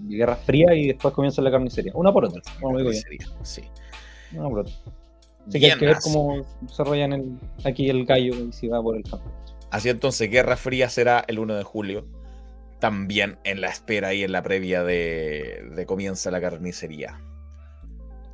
Guerra 0.00 0.36
Fría 0.36 0.74
y 0.74 0.88
después 0.88 1.14
comienza 1.14 1.40
la 1.40 1.50
carnicería. 1.50 1.92
Una 1.94 2.12
por 2.12 2.24
otra. 2.24 2.42
Como 2.60 2.76
digo 2.78 2.90
sí. 3.42 3.62
Una 4.34 4.48
por 4.48 4.58
otra. 4.60 4.74
Así 5.46 5.60
que 5.60 5.72
hay 5.72 5.78
que 5.78 5.86
ver 5.86 5.96
cómo 6.02 6.44
desarrollan 6.60 7.12
el- 7.12 7.38
aquí 7.64 7.88
el 7.88 8.04
gallo 8.04 8.34
y 8.34 8.52
si 8.52 8.68
va 8.68 8.82
por 8.82 8.96
el 8.96 9.04
campo. 9.04 9.24
Así 9.70 9.88
entonces, 9.88 10.30
Guerra 10.30 10.56
Fría 10.56 10.88
será 10.90 11.24
el 11.28 11.38
1 11.38 11.54
de 11.54 11.62
julio. 11.62 12.04
También 12.80 13.38
en 13.44 13.60
la 13.60 13.68
espera 13.68 14.14
y 14.14 14.22
en 14.24 14.32
la 14.32 14.42
previa 14.42 14.82
de, 14.84 15.64
de 15.74 15.86
comienza 15.86 16.30
la 16.30 16.40
carnicería. 16.40 17.20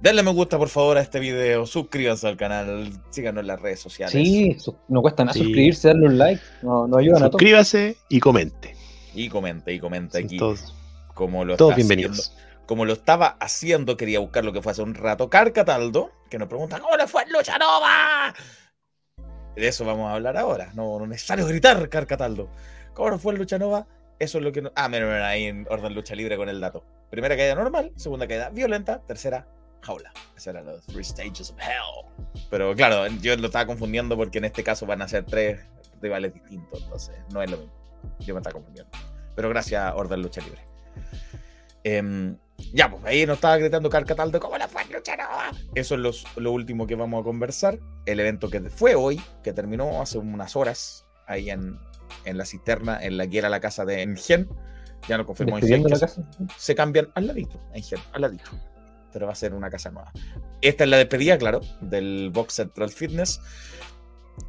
Denle 0.02 0.22
me 0.22 0.32
gusta 0.32 0.58
por 0.58 0.68
favor 0.68 0.98
a 0.98 1.00
este 1.00 1.18
video, 1.18 1.64
suscríbanse 1.64 2.26
al 2.28 2.36
canal, 2.36 2.90
síganos 3.10 3.40
en 3.40 3.46
las 3.46 3.60
redes 3.62 3.80
sociales. 3.80 4.12
Sí, 4.12 4.54
no 4.88 5.00
cuesta 5.00 5.24
nada 5.24 5.32
Sí. 5.32 5.38
suscribirse, 5.44 5.88
darle 5.88 6.06
un 6.08 6.18
like. 6.18 6.42
No, 6.62 6.86
no 6.86 6.98
ayudan 6.98 7.22
a 7.22 7.26
todos. 7.26 7.32
Suscríbase 7.40 7.96
y 8.10 8.20
comente. 8.20 8.73
Y 9.14 9.28
comente, 9.28 9.72
y 9.72 9.78
comente 9.80 10.18
Son 10.18 10.26
aquí. 10.26 10.36
todos, 10.38 10.74
como 11.14 11.44
lo 11.44 11.56
todos 11.56 11.76
bienvenidos. 11.76 12.18
haciendo. 12.30 12.44
Como 12.66 12.84
lo 12.86 12.94
estaba 12.94 13.36
haciendo, 13.40 13.96
quería 13.96 14.20
buscar 14.20 14.44
lo 14.44 14.52
que 14.52 14.62
fue 14.62 14.72
hace 14.72 14.82
un 14.82 14.94
rato. 14.94 15.28
Carcataldo, 15.28 16.12
que 16.30 16.38
nos 16.38 16.48
pregunta, 16.48 16.80
¿cómo 16.80 16.96
le 16.96 17.06
fue 17.06 17.22
en 17.24 17.32
Lucha 17.32 17.58
Nova? 17.58 18.34
De 19.54 19.68
eso 19.68 19.84
vamos 19.84 20.10
a 20.10 20.14
hablar 20.14 20.36
ahora. 20.36 20.70
No, 20.74 20.98
no 20.98 21.04
es 21.04 21.10
necesario 21.10 21.46
gritar, 21.46 21.88
Carcataldo. 21.88 22.48
¿Cómo 22.94 23.10
nos 23.10 23.20
fue 23.20 23.32
en 23.34 23.38
Lucha 23.38 23.58
Nova? 23.58 23.86
Eso 24.18 24.38
es 24.38 24.44
lo 24.44 24.50
que... 24.52 24.62
no- 24.62 24.72
Ah, 24.76 24.88
miren, 24.88 25.10
ahí 25.22 25.44
en 25.44 25.66
Orden 25.68 25.94
Lucha 25.94 26.14
Libre 26.14 26.36
con 26.36 26.48
el 26.48 26.60
dato. 26.60 26.84
Primera 27.10 27.36
caída 27.36 27.54
normal, 27.54 27.92
segunda 27.96 28.26
caída 28.26 28.48
violenta, 28.48 29.00
tercera 29.06 29.46
jaula. 29.82 30.12
Esos 30.34 30.46
eran 30.48 30.64
los 30.66 30.86
three 30.86 31.04
stages 31.04 31.50
of 31.50 31.58
hell. 31.60 32.42
Pero 32.50 32.74
claro, 32.74 33.06
yo 33.20 33.36
lo 33.36 33.46
estaba 33.46 33.66
confundiendo 33.66 34.16
porque 34.16 34.38
en 34.38 34.46
este 34.46 34.64
caso 34.64 34.86
van 34.86 35.02
a 35.02 35.08
ser 35.08 35.24
tres 35.24 35.60
rivales 36.00 36.32
distintos, 36.32 36.82
entonces 36.82 37.14
no 37.30 37.42
es 37.42 37.50
lo 37.50 37.58
mismo. 37.58 37.83
Yo 38.20 38.34
me 38.34 38.40
estaba 38.40 38.54
confundiendo. 38.54 38.90
Pero 39.34 39.48
gracias, 39.48 39.92
Orden 39.94 40.22
Lucha 40.22 40.40
Libre. 40.42 40.60
Em, 41.82 42.36
ya, 42.72 42.90
pues 42.90 43.04
ahí 43.04 43.26
nos 43.26 43.36
estaba 43.36 43.56
gritando 43.58 43.90
Carcataldo, 43.90 44.40
¿cómo 44.40 44.56
la 44.56 44.68
fue 44.68 44.82
en 44.82 44.92
Lucha 44.92 45.16
Nova? 45.16 45.50
Eso 45.74 45.94
es 45.96 46.00
los- 46.00 46.24
lo 46.36 46.52
último 46.52 46.86
que 46.86 46.94
vamos 46.94 47.20
a 47.20 47.24
conversar. 47.24 47.78
El 48.06 48.20
evento 48.20 48.48
que 48.48 48.60
fue 48.70 48.94
hoy, 48.94 49.20
que 49.42 49.52
terminó 49.52 50.00
hace 50.00 50.18
unas 50.18 50.56
horas, 50.56 51.04
ahí 51.26 51.50
en, 51.50 51.78
en 52.24 52.38
la 52.38 52.44
cisterna, 52.46 53.02
en 53.04 53.16
la 53.16 53.26
que 53.26 53.38
era 53.38 53.48
la 53.48 53.60
casa 53.60 53.84
de 53.84 54.02
Engen. 54.02 54.48
Ya 55.08 55.18
lo 55.18 55.26
confirmó 55.26 55.58
Engen. 55.58 55.82
La 55.84 55.96
se- 55.96 56.06
casa. 56.06 56.22
se 56.56 56.74
cambian 56.74 57.08
al 57.14 57.26
ladito, 57.26 57.60
Engen, 57.74 57.98
al 58.12 58.22
ladito. 58.22 58.50
Pero 59.12 59.26
va 59.26 59.32
a 59.32 59.36
ser 59.36 59.52
una 59.54 59.68
casa 59.70 59.90
nueva. 59.90 60.10
Esta 60.60 60.84
es 60.84 60.90
la 60.90 60.96
despedida, 60.96 61.36
claro, 61.38 61.60
del 61.80 62.30
Box 62.32 62.54
Central 62.54 62.90
Fitness. 62.90 63.40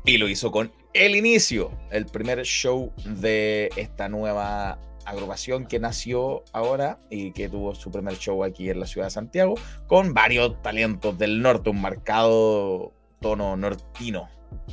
Y 0.06 0.18
lo 0.18 0.28
hizo 0.28 0.52
con 0.52 0.72
el 0.94 1.16
inicio, 1.16 1.72
el 1.91 2.06
primer 2.06 2.41
show 2.44 2.91
de 3.06 3.70
esta 3.76 4.07
nueva 4.07 4.80
agrupación 5.06 5.66
que 5.66 5.80
nació 5.80 6.44
ahora 6.52 6.99
y 7.10 7.32
que 7.32 7.49
tuvo 7.49 7.76
su 7.76 7.91
primer 7.91 8.18
show 8.18 8.44
aquí 8.44 8.70
en 8.70 8.80
la 8.80 8.88
ciudad 8.88 9.07
de 9.07 9.12
Santiago, 9.12 9.56
con 9.88 10.14
varios 10.14 10.62
talentos 10.62 11.18
del 11.18 11.41
norte, 11.41 11.70
un 11.70 11.82
marcado 11.82 12.91
tono 13.20 13.56
nortino. 13.56 14.30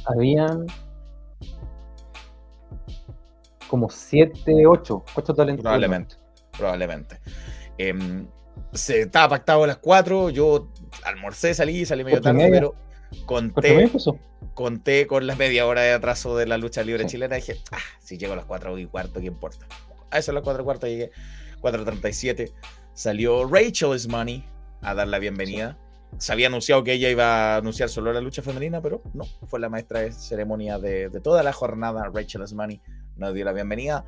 Habían 0.06 0.66
como 3.68 3.90
7, 3.90 4.66
8, 4.66 5.04
8 5.14 5.34
talentos. 5.34 5.62
Probablemente, 5.62 6.16
probablemente. 6.56 7.20
Em, 7.78 8.26
se 8.72 9.02
estaba 9.02 9.30
pactado 9.30 9.64
a 9.64 9.66
las 9.66 9.78
4, 9.78 10.30
yo 10.30 10.68
almorcé, 11.04 11.54
salí, 11.54 11.84
salí 11.84 12.04
medio 12.04 12.18
Ocho 12.18 12.24
tarde, 12.24 12.48
pero 12.50 12.74
¿Cuánto 12.74 12.76
me 12.76 12.91
conté, 13.26 13.90
conté 14.54 15.06
con 15.06 15.26
la 15.26 15.36
media 15.36 15.66
hora 15.66 15.82
de 15.82 15.92
atraso 15.92 16.36
de 16.36 16.46
la 16.46 16.58
lucha 16.58 16.82
libre 16.82 17.04
Sí. 17.04 17.10
chilena 17.10 17.36
y 17.38 17.40
dije, 17.40 17.60
ah, 17.70 17.78
si 18.00 18.18
llego 18.18 18.32
a 18.34 18.36
las 18.36 18.44
4 18.44 18.78
y 18.78 18.86
cuarto, 18.86 19.20
¿qué 19.20 19.26
importa? 19.26 19.66
A 20.10 20.18
eso 20.18 20.30
a 20.30 20.34
las 20.34 20.42
4 20.42 20.62
y 20.62 20.64
cuarto 20.64 20.86
llegué, 20.86 21.10
4.37, 21.60 22.52
salió 22.94 23.46
Rachel 23.46 23.94
is 23.94 24.08
Money 24.08 24.44
a 24.82 24.94
dar 24.94 25.08
la 25.08 25.18
bienvenida. 25.18 25.78
Se 26.18 26.32
había 26.32 26.48
anunciado 26.48 26.84
que 26.84 26.92
ella 26.92 27.08
iba 27.08 27.54
a 27.54 27.56
anunciar 27.56 27.88
solo 27.88 28.12
la 28.12 28.20
lucha 28.20 28.42
femenina, 28.42 28.82
pero 28.82 29.00
no, 29.14 29.24
fue 29.46 29.58
la 29.60 29.70
maestra 29.70 30.00
de 30.00 30.12
ceremonia 30.12 30.78
de, 30.78 31.08
de 31.08 31.20
toda 31.20 31.42
la 31.42 31.52
jornada, 31.54 32.10
Rachel 32.12 32.42
is 32.42 32.52
Money, 32.52 32.80
nos 33.16 33.32
dio 33.32 33.44
la 33.46 33.52
bienvenida. 33.52 34.04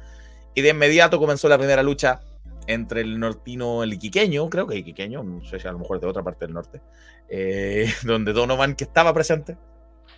Y 0.55 0.61
de 0.61 0.69
inmediato 0.71 1.19
comenzó 1.19 1.49
la 1.49 1.57
primera 1.57 1.83
lucha 1.83 2.21
entre 2.67 3.03
el 3.03 3.19
nortino, 3.19 3.83
el 3.83 3.93
iquiqueño, 3.93 4.49
creo 4.49 4.67
que 4.67 4.77
iquiqueño, 4.77 5.23
no 5.23 5.45
sé 5.45 5.61
si 5.61 5.69
a 5.69 5.73
lo 5.73 5.79
mejor 5.79 6.01
de 6.01 6.07
otra 6.07 6.23
parte 6.23 6.47
del 6.47 6.55
norte, 6.55 6.81
eh, 7.29 7.93
donde 8.05 8.33
Donovan, 8.33 8.75
que 8.75 8.85
estaba 8.85 9.13
presente, 9.13 9.57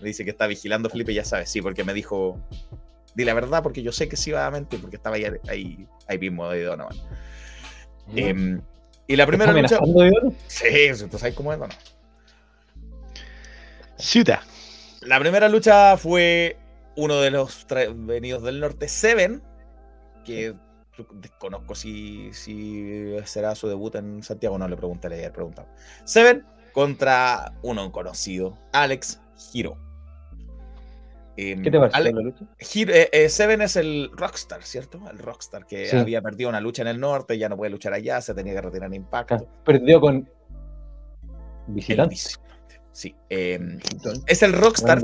me 0.01 0.09
dice 0.09 0.25
que 0.25 0.31
está 0.31 0.47
vigilando 0.47 0.91
Felipe, 0.91 1.15
ya 1.15 1.25
sabes, 1.25 1.51
sí, 1.51 1.63
porque 1.63 1.85
me 1.85 1.95
dijo, 1.95 2.41
di 3.15 3.25
la 3.25 3.35
verdad, 3.35 3.63
porque 3.63 3.83
yo 3.83 3.93
sé 3.93 4.09
que 4.09 4.17
sí 4.17 4.31
va 4.31 4.47
a 4.47 4.51
mentir, 4.51 4.81
porque 4.81 4.97
estaba 4.97 5.17
ahí, 5.17 5.25
ahí, 5.49 5.89
ahí 6.07 6.19
mismo 6.19 6.49
de 6.49 6.65
Donovan. 6.65 6.97
Em, 8.15 8.61
y 9.07 9.17
la 9.17 9.27
primera 9.27 9.59
¿Estás 9.59 9.81
lucha... 9.81 10.05
de? 10.05 10.33
Sí, 10.47 11.07
tú 11.11 11.19
sabes 11.19 11.35
cómo 11.35 11.53
es, 11.53 11.59
Donovan. 11.59 11.79
Ciudad. 13.97 14.41
La 15.01 15.19
primera 15.19 15.49
lucha 15.49 15.97
fue 15.97 16.59
uno 16.97 17.21
de 17.21 17.31
los 17.31 17.67
venidos 17.95 18.43
del 18.43 18.61
norte, 18.61 18.89
Seven, 18.89 19.43
que 20.25 20.55
desconozco 21.15 21.75
si, 21.75 22.31
si 22.33 23.17
será 23.25 23.55
su 23.55 23.69
debut 23.69 23.95
en 23.97 24.23
Santiago, 24.23 24.59
no 24.59 24.67
le 24.69 24.77
pregunté 24.77 25.09
ayer, 25.09 25.33
preguntado. 25.33 25.69
Seven 26.05 26.45
contra 26.73 27.53
uno 27.63 27.91
conocido, 27.93 28.59
Alex 28.73 29.21
Hiro. 29.53 29.79
Em, 31.39 31.63
¿Qué 31.63 31.71
te 31.71 31.79
pareció 31.79 31.99
Ale- 32.01 32.13
la 32.13 32.21
lucha? 32.23 32.47
Hiro- 32.75 32.95
eh, 32.95 33.11
eh, 33.13 33.29
Seven 33.29 33.61
es 33.61 33.77
el 33.77 34.11
Rockstar, 34.15 34.63
¿cierto? 34.63 35.01
El 35.11 35.19
Rockstar 35.19 35.67
que 35.67 35.87
Sí. 35.87 35.97
había 35.97 36.23
perdido 36.23 36.49
una 36.49 36.61
lucha 36.61 36.81
en 36.83 36.89
el 36.89 36.99
norte, 36.99 37.37
ya 37.37 37.49
no 37.51 37.57
puede 37.59 37.71
luchar 37.71 37.93
allá, 37.93 38.21
se 38.23 38.35
tenía 38.35 38.55
que 38.55 38.63
retirar 38.63 38.87
en 38.89 38.95
Impacto. 38.95 39.47
Perdió 39.65 40.01
con 40.01 40.29
El 41.69 41.75
visitante, 41.75 42.17
Sí. 42.93 43.15
em, 43.29 43.79
es 44.27 44.43
el 44.43 44.53
Rockstar 44.55 45.03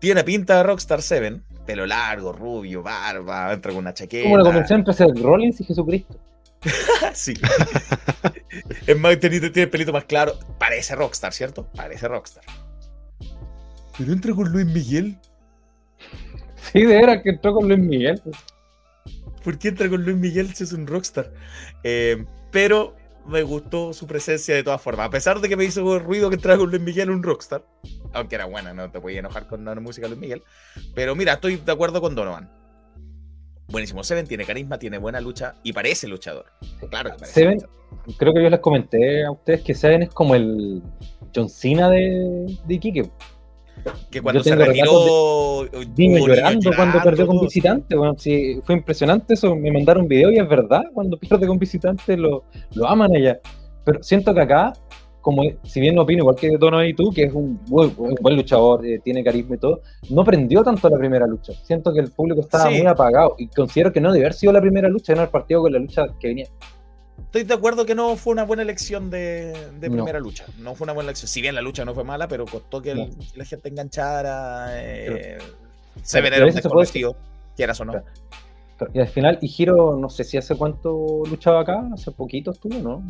tiene 0.00 0.24
pinta 0.24 0.56
de 0.56 0.62
Rockstar 0.64 1.02
7, 1.02 1.42
pelo 1.68 1.84
largo, 1.84 2.32
rubio, 2.32 2.82
barba, 2.82 3.52
entra 3.52 3.72
con 3.72 3.80
una 3.80 3.92
chaqueta. 3.92 4.22
Como 4.22 4.38
la 4.38 4.44
convención 4.44 4.78
entre 4.78 4.94
Seth 4.94 5.18
Rollins 5.18 5.60
y 5.60 5.64
Jesucristo. 5.64 6.18
sí. 7.12 7.34
es 8.86 8.98
más, 8.98 9.20
tiene, 9.20 9.38
tiene 9.38 9.62
el 9.64 9.68
pelito 9.68 9.92
más 9.92 10.04
claro. 10.04 10.32
Parece 10.58 10.94
Rockstar, 10.94 11.34
¿cierto? 11.34 11.68
Parece 11.76 12.08
Rockstar. 12.08 12.42
Pero 13.98 14.12
entra 14.14 14.34
con 14.34 14.50
Luis 14.50 14.64
Miguel. 14.64 15.18
Sí, 16.72 16.80
de 16.80 16.86
veras 16.86 17.22
que 17.22 17.28
entró 17.28 17.52
con 17.52 17.68
Luis 17.68 17.80
Miguel. 17.80 18.22
¿Por 19.44 19.58
qué 19.58 19.68
entra 19.68 19.90
con 19.90 20.02
Luis 20.02 20.16
Miguel 20.16 20.54
si 20.54 20.64
es 20.64 20.72
un 20.72 20.86
Rockstar? 20.86 21.30
Eh, 21.84 22.24
pero 22.50 22.96
me 23.28 23.42
gustó 23.42 23.92
su 23.92 24.06
presencia 24.06 24.54
de 24.54 24.62
todas 24.62 24.80
formas. 24.80 25.06
A 25.06 25.10
pesar 25.10 25.40
de 25.40 25.48
que 25.48 25.56
me 25.56 25.64
hizo 25.64 25.98
ruido 25.98 26.30
que 26.30 26.38
con 26.38 26.70
Luis 26.70 26.80
Miguel 26.80 27.10
un 27.10 27.22
Rockstar. 27.22 27.64
Aunque 28.12 28.36
era 28.36 28.46
buena, 28.46 28.72
no 28.72 28.90
te 28.90 29.00
podía 29.00 29.20
enojar 29.20 29.46
con 29.46 29.64
la 29.64 29.74
música 29.76 30.06
de 30.06 30.10
Luis 30.10 30.20
Miguel. 30.20 30.42
Pero 30.94 31.14
mira, 31.14 31.34
estoy 31.34 31.56
de 31.56 31.72
acuerdo 31.72 32.00
con 32.00 32.14
Donovan. 32.14 32.50
Buenísimo. 33.68 34.02
Seven 34.02 34.26
tiene 34.26 34.44
carisma, 34.44 34.78
tiene 34.78 34.96
buena 34.96 35.20
lucha 35.20 35.54
y 35.62 35.72
parece 35.72 36.08
luchador. 36.08 36.46
Claro 36.90 37.10
que 37.10 37.18
parece. 37.18 37.34
Seven, 37.34 37.54
luchador. 37.54 38.16
creo 38.16 38.34
que 38.34 38.42
yo 38.42 38.50
les 38.50 38.60
comenté 38.60 39.24
a 39.24 39.30
ustedes 39.30 39.62
que 39.62 39.74
Seven 39.74 40.04
es 40.04 40.10
como 40.10 40.34
el 40.34 40.82
John 41.34 41.50
Cena 41.50 41.90
de, 41.90 42.58
de 42.64 42.74
Iquique. 42.74 43.10
Que 44.10 44.20
cuando 44.22 44.40
Yo 44.40 44.44
se 44.44 44.56
retiró. 44.56 45.64
Vino 45.94 46.18
hubo 46.20 46.28
llorando 46.28 46.70
cuando 46.74 47.00
perdió 47.02 47.26
con 47.26 47.40
visitante. 47.40 47.96
Bueno, 47.96 48.14
sí, 48.18 48.60
fue 48.64 48.74
impresionante 48.76 49.34
eso. 49.34 49.54
Me 49.54 49.70
mandaron 49.72 50.02
un 50.04 50.08
video 50.08 50.30
y 50.30 50.38
es 50.38 50.48
verdad. 50.48 50.82
Cuando 50.94 51.16
pierde 51.18 51.46
con 51.46 51.58
visitante 51.58 52.16
lo, 52.16 52.44
lo 52.74 52.86
aman 52.88 53.14
allá. 53.14 53.38
Pero 53.84 54.02
siento 54.02 54.34
que 54.34 54.40
acá, 54.40 54.72
como 55.20 55.42
si 55.64 55.80
bien 55.80 55.94
no 55.94 56.02
opino 56.02 56.20
igual 56.20 56.36
que 56.36 56.56
Dono 56.58 56.84
y 56.84 56.94
tú, 56.94 57.10
que 57.12 57.24
es 57.24 57.32
un, 57.32 57.58
buen- 57.66 57.92
un 57.98 58.14
buen 58.20 58.36
luchador, 58.36 58.84
eh, 58.86 59.00
tiene 59.02 59.22
carisma 59.24 59.56
y 59.56 59.58
todo, 59.58 59.80
no 60.10 60.24
prendió 60.24 60.62
tanto 60.62 60.88
la 60.88 60.96
primera 60.98 61.26
lucha. 61.26 61.52
Siento 61.64 61.92
que 61.92 62.00
el 62.00 62.10
público 62.10 62.40
estaba 62.40 62.68
Sí. 62.70 62.78
muy 62.78 62.86
apagado 62.86 63.34
y 63.38 63.48
considero 63.48 63.92
que 63.92 64.00
no 64.00 64.12
debe 64.12 64.26
haber 64.26 64.34
sido 64.34 64.52
la 64.52 64.60
primera 64.60 64.88
lucha, 64.88 65.14
no 65.14 65.22
el 65.22 65.28
partido 65.28 65.62
con 65.62 65.72
la 65.72 65.78
lucha 65.78 66.06
que 66.20 66.28
venía. 66.28 66.46
Estoy 67.28 67.42
de 67.44 67.52
acuerdo 67.52 67.84
que 67.84 67.94
no 67.94 68.16
fue 68.16 68.32
una 68.32 68.44
buena 68.44 68.62
elección 68.62 69.10
de, 69.10 69.52
de 69.78 69.88
No. 69.90 69.96
primera 69.96 70.18
lucha. 70.18 70.46
No 70.58 70.74
fue 70.74 70.86
una 70.86 70.94
buena 70.94 71.08
elección. 71.10 71.28
Si 71.28 71.42
bien 71.42 71.54
la 71.54 71.60
lucha 71.60 71.84
no 71.84 71.94
fue 71.94 72.02
mala, 72.02 72.26
pero 72.26 72.46
costó 72.46 72.80
que 72.80 72.92
el- 72.92 73.10
la 73.34 73.44
gente 73.44 73.68
enganchara. 73.68 74.68
Eh, 74.82 75.36
se 76.02 76.22
Pero 76.22 76.36
era 76.36 76.46
un 76.46 76.54
desconocido, 76.54 77.16
quieras 77.54 77.78
o 77.80 77.84
no. 77.84 77.92
Y 78.94 79.00
al 79.00 79.08
final, 79.08 79.38
y 79.42 79.48
Giro, 79.48 79.96
no 79.98 80.08
sé 80.08 80.24
si 80.24 80.38
hace 80.38 80.54
cuánto 80.54 81.22
luchaba 81.28 81.60
acá, 81.60 81.86
hace 81.92 82.12
poquito 82.12 82.52
estuvo, 82.52 82.78
¿no? 82.78 83.02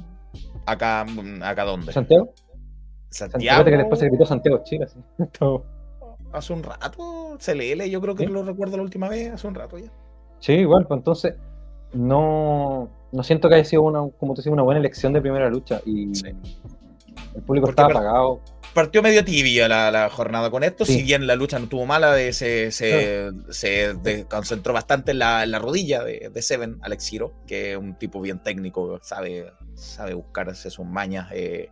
Acá, 0.66 1.04
mm, 1.08 1.42
acá 1.44 1.64
dónde? 1.64 1.92
Santiago. 1.92 2.32
Santiago. 3.10 3.32
Santiago, 3.32 3.64
que 3.64 3.76
después 3.76 4.00
se 4.00 4.08
gritó 4.08 4.26
Santiago 4.26 4.62
Chile. 4.64 4.86
Todo. 5.38 5.64
Hace 6.32 6.52
un 6.54 6.62
rato, 6.64 7.36
CLL, 7.38 7.88
yo 7.88 8.00
creo 8.00 8.16
que 8.16 8.26
¿Sí? 8.26 8.32
lo 8.32 8.42
recuerdo 8.42 8.76
la 8.78 8.82
última 8.82 9.08
vez, 9.08 9.32
hace 9.32 9.46
un 9.46 9.54
rato 9.54 9.78
ya. 9.78 9.92
Sí, 10.40 10.54
igual, 10.54 10.86
pues 10.88 10.98
entonces, 10.98 11.34
no, 11.92 12.90
no 13.12 13.22
siento 13.22 13.48
que 13.48 13.56
haya 13.56 13.64
sido 13.64 13.82
una, 13.82 14.00
como 14.18 14.34
tú 14.34 14.40
decías, 14.40 14.52
una 14.52 14.62
buena 14.62 14.80
elección 14.80 15.12
de 15.12 15.20
primera 15.20 15.48
lucha. 15.50 15.80
Y 15.86 16.10
el 17.34 17.42
público 17.42 17.66
Porque 17.66 17.70
estaba 17.82 17.90
apagado. 17.90 18.40
Partió 18.74 19.02
medio 19.02 19.24
tibia 19.24 19.66
la, 19.66 19.90
la 19.90 20.10
jornada 20.10 20.50
con 20.50 20.62
esto, 20.62 20.84
Sí. 20.84 20.98
si 20.98 21.02
bien 21.02 21.26
la 21.26 21.34
lucha 21.36 21.58
no 21.58 21.64
estuvo 21.64 21.86
mala, 21.86 22.14
se, 22.32 22.70
se, 22.70 23.30
se 23.50 23.94
de- 23.94 24.26
concentró 24.26 24.72
bastante 24.74 25.12
en 25.12 25.18
la, 25.20 25.42
en 25.42 25.50
la 25.50 25.58
rodilla 25.58 26.04
de, 26.04 26.30
de 26.32 26.42
Seven, 26.42 26.78
Alex 26.82 27.12
Hiro, 27.12 27.32
que 27.46 27.72
es 27.72 27.78
un 27.78 27.98
tipo 27.98 28.20
bien 28.20 28.40
técnico, 28.42 29.00
sabe, 29.02 29.52
sabe 29.74 30.14
buscarse 30.14 30.70
sus 30.70 30.84
mañas. 30.86 31.28
eh, 31.32 31.70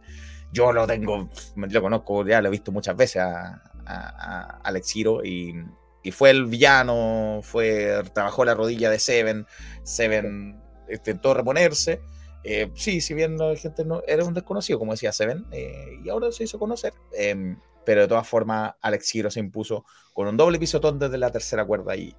yo 0.53 0.73
lo 0.73 0.87
tengo, 0.87 1.29
lo 1.57 1.83
conozco, 1.83 2.27
ya 2.27 2.41
lo 2.41 2.49
he 2.49 2.51
visto 2.51 2.73
muchas 2.73 2.97
veces 2.97 3.21
a, 3.23 3.63
a- 3.85 4.55
a 4.57 4.61
Alex 4.65 4.97
Hiro 4.97 5.23
y, 5.25 5.55
y 6.03 6.11
fue 6.13 6.31
el 6.31 6.47
villano, 6.47 7.41
fue, 7.43 8.03
trabajó 8.15 8.45
la 8.45 8.55
rodilla 8.55 8.89
de 8.91 8.99
Seven, 8.99 9.47
Seven 9.83 10.57
intentó 10.91 11.35
reponerse. 11.35 12.01
Eh, 12.45 12.71
sí, 12.75 13.01
si 13.01 13.15
bien 13.15 13.37
la 13.37 13.57
gente 13.57 13.85
no 13.85 14.03
era 14.07 14.25
un 14.25 14.35
desconocido, 14.35 14.79
como 14.79 14.93
decía 14.93 15.13
Seven, 15.13 15.47
eh, 15.51 15.99
y 16.05 16.09
ahora 16.09 16.31
se 16.31 16.45
hizo 16.45 16.59
conocer. 16.59 16.93
eh, 17.19 17.57
pero 17.87 18.03
de 18.03 18.09
todas 18.09 18.29
formas, 18.29 18.75
Alex 18.83 19.15
Hiro 19.15 19.31
se 19.31 19.41
impuso 19.41 19.85
con 20.13 20.27
un 20.27 20.37
doble 20.37 20.59
pisotón 20.59 20.99
desde 20.99 21.17
la 21.17 21.31
tercera 21.31 21.65
cuerda 21.65 21.95
y 21.97 22.15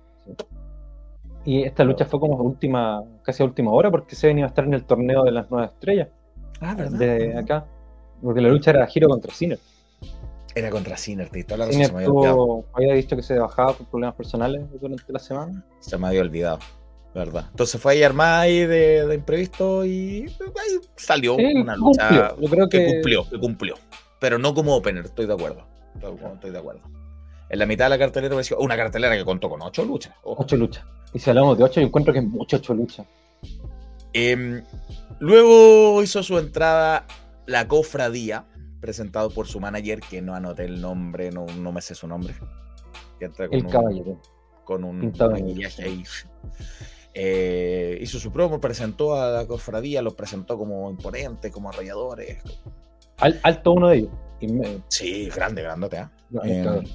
Y 1.44 1.64
esta 1.64 1.84
lucha 1.84 2.06
fue 2.06 2.20
como 2.20 2.38
última, 2.38 3.04
casi 3.22 3.44
a 3.44 3.46
última 3.46 3.72
hora, 3.72 3.92
porque 3.92 4.16
se 4.16 4.28
venía 4.28 4.46
a 4.46 4.48
estar 4.48 4.64
en 4.64 4.74
el 4.74 4.86
torneo 4.86 5.24
de 5.24 5.32
las 5.32 5.52
nuevas 5.52 5.74
estrellas. 5.74 6.08
Ah, 6.62 6.74
¿verdad? 6.74 6.98
De 6.98 7.38
acá. 7.38 7.66
Porque 8.22 8.42
la 8.42 8.50
lucha 8.50 8.72
era 8.72 8.88
Giro 8.88 9.10
contra 9.10 9.34
Sinner. 9.34 9.60
era 10.56 10.70
contra 10.70 10.98
Sinner, 10.98 11.30
te 11.30 11.46
la 11.58 11.66
razón, 11.66 11.84
se 11.84 11.92
me 11.92 12.00
había 12.00 12.10
olvidado. 12.10 12.66
había 12.74 12.94
dicho 12.94 13.16
que 13.16 13.22
se 13.22 13.38
bajaba 13.38 13.74
por 13.74 13.88
problemas 13.88 14.16
personales 14.16 14.64
durante 14.82 15.14
la 15.14 15.20
semana. 15.20 15.64
Se 15.80 15.98
me 15.98 16.08
había 16.08 16.22
olvidado, 16.22 16.60
verdad. 17.14 17.48
Entonces 17.52 17.82
fue 17.82 17.94
ahí 17.94 18.04
armada 18.04 18.42
ahí 18.42 18.66
de, 18.66 19.06
de 19.08 19.16
imprevisto 19.16 19.86
y 19.86 20.26
ahí 20.40 20.80
salió 20.96 21.36
Sí, 21.36 21.46
una 21.56 21.76
lucha 21.76 22.08
cumplió. 22.36 22.42
Yo 22.42 22.50
creo 22.50 22.70
que... 22.70 22.78
que- 22.80 22.94
cumplió, 22.94 23.30
que 23.30 23.40
cumplió. 23.40 23.76
Pero 24.20 24.38
no 24.40 24.54
como 24.54 24.76
opener, 24.76 25.06
estoy 25.06 25.26
de 25.28 25.34
acuerdo. 25.34 25.66
Estoy, 25.96 26.52
de 26.52 26.58
acuerdo. 26.60 26.82
En 27.50 27.60
la 27.60 27.66
mitad 27.66 27.86
de 27.86 27.90
la 27.90 27.98
cartelera 28.00 28.34
me 28.36 28.40
decía, 28.42 28.58
una 28.60 28.76
cartelera 28.76 29.16
que 29.18 29.24
contó 29.26 29.50
con 29.50 29.62
ocho 29.62 29.84
luchas. 29.86 30.14
ojo. 30.24 30.44
Ocho 30.44 30.56
luchas. 30.58 30.84
Y 31.14 31.20
si 31.20 31.30
hablamos 31.30 31.58
de 31.58 31.64
ocho, 31.64 31.80
yo 31.82 31.88
encuentro 31.88 32.14
que 32.14 32.20
es 32.20 32.26
mucho 32.26 32.58
ocho 32.58 32.74
luchas. 32.74 33.06
Em, 34.14 34.64
luego 35.20 36.02
hizo 36.04 36.22
su 36.24 36.38
entrada 36.38 37.06
la 37.46 37.68
cofradía, 37.68 38.46
presentado 38.82 39.30
por 39.30 39.48
su 39.48 39.60
manager, 39.60 40.00
que 40.02 40.22
no 40.22 40.34
anoté 40.36 40.66
el 40.66 40.82
nombre, 40.82 41.32
no, 41.32 41.46
no 41.46 41.72
me 41.72 41.82
sé 41.82 41.96
su 41.96 42.08
nombre. 42.08 42.34
Que 43.20 43.26
entra 43.26 43.48
con 43.48 43.58
El 43.58 43.66
un- 43.66 43.72
caballero. 43.72 44.22
Con 44.66 44.84
un 44.84 45.14
maquillaje 45.18 45.84
ahí. 45.84 46.04
Eh, 47.20 47.98
hizo 48.00 48.20
su 48.20 48.32
promo, 48.32 48.62
presentó 48.62 49.16
a 49.20 49.32
la 49.32 49.48
cofradía, 49.48 50.04
los 50.04 50.14
presentó 50.14 50.56
como 50.56 50.88
imponentes, 50.92 51.52
como 51.52 51.70
arrolladores. 51.70 52.38
Al- 53.18 53.40
alto 53.42 53.72
uno 53.72 53.88
de 53.90 53.98
ellos. 53.98 54.12
Sí, 54.88 55.28
grande, 55.36 55.64
grandote, 55.64 55.98
¿ah? 55.98 56.12
no, 56.30 56.42
cabrón. 56.42 56.86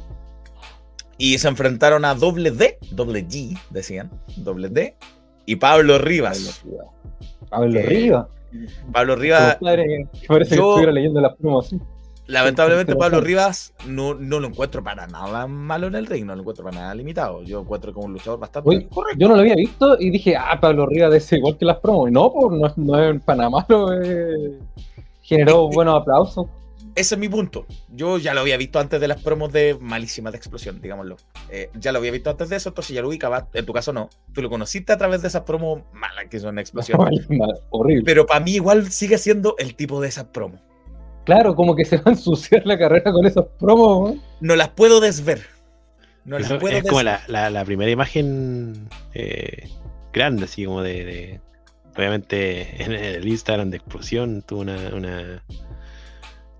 y 1.19 1.39
se 1.39 1.49
enfrentaron 1.49 2.05
a 2.05 2.15
doble 2.15 2.53
D, 2.53 2.79
doble 2.93 3.27
G, 3.27 3.59
decían, 3.71 4.11
doble 4.37 4.69
D, 4.69 4.95
y 5.45 5.57
Pablo 5.57 5.99
Rivas. 5.99 6.63
Pablo 7.51 7.81
Eh, 7.81 7.83
Rivas. 7.83 8.27
Pablo 8.93 9.17
Rivas, 9.17 9.57
Compadre, 9.57 10.07
que 10.13 10.27
parece 10.29 10.55
yo- 10.57 10.63
que 10.63 10.69
estuviera 10.71 10.93
leyendo 10.93 11.21
las 11.21 11.35
promos 11.37 11.67
así. 11.67 11.81
Lamentablemente 12.27 12.95
Pablo. 12.97 13.21
Rivas 13.23 13.75
no, 13.87 14.15
no 14.15 14.41
lo 14.41 14.49
encuentro 14.49 14.83
para 14.83 15.07
nada 15.07 15.47
malo 15.47 15.87
en 15.89 15.95
el 15.95 16.07
ring, 16.07 16.25
no 16.27 16.35
lo 16.35 16.41
encuentro 16.43 16.65
para 16.65 16.77
nada 16.77 16.95
limitado. 16.95 17.43
Yo 17.43 17.61
encuentro 17.61 17.93
como 17.93 18.07
un 18.07 18.13
luchador 18.15 18.39
bastante 18.39 18.69
Oye, 18.69 18.89
yo 19.19 19.29
no 19.29 19.35
lo 19.35 19.41
había 19.41 19.55
visto 19.57 19.97
y 20.01 20.11
dije, 20.11 20.37
ah, 20.37 20.59
Pablo 20.61 20.87
Rivas 20.87 21.23
ser 21.25 21.39
igual 21.39 21.59
que 21.59 21.65
las 21.65 21.79
promos. 21.79 22.09
Y 22.09 22.13
no, 22.13 22.33
pues 22.33 22.59
no, 22.59 22.67
es- 22.67 22.79
no 22.79 22.99
es 23.11 23.23
para 23.23 23.37
nada 23.39 23.51
malo. 23.51 24.03
eh. 24.03 24.59
Generó 25.23 25.69
buenos 25.69 26.01
aplausos. 26.01 26.47
Ese 26.95 27.15
es 27.15 27.19
mi 27.19 27.27
punto. 27.29 27.65
Yo 27.89 28.19
ya 28.19 28.35
lo 28.35 28.41
había 28.41 28.59
visto 28.59 28.79
antes 28.79 29.01
de 29.01 29.09
las 29.09 29.23
promos 29.23 29.51
de 29.51 29.79
Malísima 29.81 30.31
de 30.31 30.37
Explosión, 30.37 30.79
digámoslo. 30.83 31.17
Eh, 31.49 31.71
ya 31.81 31.91
lo 31.91 31.99
había 32.01 32.11
visto 32.11 32.29
antes 32.29 32.51
de 32.51 32.57
eso, 32.57 32.69
entonces 32.69 32.95
ya 32.95 33.01
lo 33.01 33.09
ubicaba. 33.09 33.49
En 33.55 33.65
tu 33.65 33.73
caso 33.73 33.95
no. 33.95 34.11
Tú 34.35 34.43
lo 34.43 34.51
conociste 34.51 34.93
a 34.93 34.99
través 34.99 35.23
de 35.23 35.29
esas 35.29 35.43
promos 35.43 35.81
malas 35.95 36.27
que 36.29 36.39
son 36.39 36.59
Explosión. 36.59 36.99
Mal, 37.31 37.61
horrible. 37.71 38.03
Pero 38.05 38.27
para 38.27 38.41
mí 38.41 38.53
igual 38.57 38.91
sigue 38.91 39.17
siendo 39.17 39.55
el 39.59 39.75
tipo 39.75 40.03
de 40.03 40.09
esas 40.09 40.25
promos. 40.25 40.61
Claro, 41.25 41.55
como 41.55 41.75
que 41.77 41.85
se 41.85 41.97
va 41.99 42.05
a 42.07 42.11
ensuciar 42.11 42.67
la 42.67 42.77
carrera 42.79 43.13
con 43.13 43.25
esas 43.27 43.45
promos. 43.59 44.15
¿no? 44.17 44.23
No 44.41 44.57
las 44.57 44.69
puedo 44.71 45.01
desver. 45.01 45.47
No 46.25 46.39
las 46.39 46.51
Eso 46.51 46.59
puedo 46.61 46.77
es 46.77 46.83
como 46.85 47.03
la, 47.03 47.23
la- 47.29 47.51
la 47.51 47.65
primera 47.65 47.91
imagen 47.91 48.89
eh, 49.15 49.69
grande, 50.13 50.45
así 50.45 50.65
como 50.65 50.83
de, 50.83 51.05
de- 51.05 51.41
Obviamente 51.97 52.83
en 52.83 52.93
el 52.93 53.29
Instagram 53.29 53.69
de 53.71 53.77
explosión 53.77 54.41
tuvo 54.43 54.61
una, 54.63 54.77
una 54.95 55.45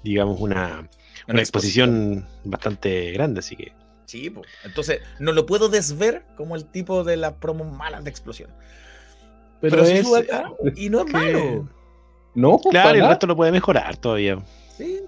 digamos, 0.05 0.39
una, 0.41 0.89
una 1.29 1.41
exposición 1.41 2.27
bastante 2.45 3.13
grande, 3.13 3.41
así 3.41 3.57
que 3.57 3.73
Sí, 4.05 4.29
po. 4.29 4.43
entonces 4.65 5.01
no 5.21 5.33
lo 5.33 5.47
puedo 5.47 5.71
desver 5.71 6.23
como 6.37 6.55
el 6.55 6.67
tipo 6.67 7.03
de 7.03 7.17
las 7.17 7.33
promos 7.35 7.73
malas 7.75 8.05
de 8.05 8.11
Explosión. 8.11 8.51
Pero, 9.63 9.83
es- 9.85 10.07
acá 10.13 10.51
y 10.77 10.91
no 10.91 10.99
es 11.01 11.05
que- 11.07 11.13
malo. 11.13 11.69
No, 12.35 12.59
pues, 12.59 12.71
claro, 12.73 12.99
el 12.99 13.07
resto 13.09 13.27
lo 13.27 13.37
puede 13.37 13.53
mejorar 13.53 13.97
todavía. 13.97 14.39
Sí. 14.77 15.01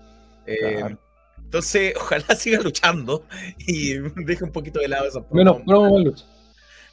Eh, 0.46 0.76
Claro. 0.78 0.98
Entonces, 1.38 1.94
ojalá 1.96 2.24
siga 2.36 2.60
luchando 2.60 3.24
y 3.58 3.94
deje 4.24 4.42
un 4.44 4.50
poquito 4.52 4.80
de 4.80 4.88
lado 4.88 5.06
esas 5.06 5.22
Menos 5.30 5.60
promo, 5.64 5.98
lucha. 6.00 6.24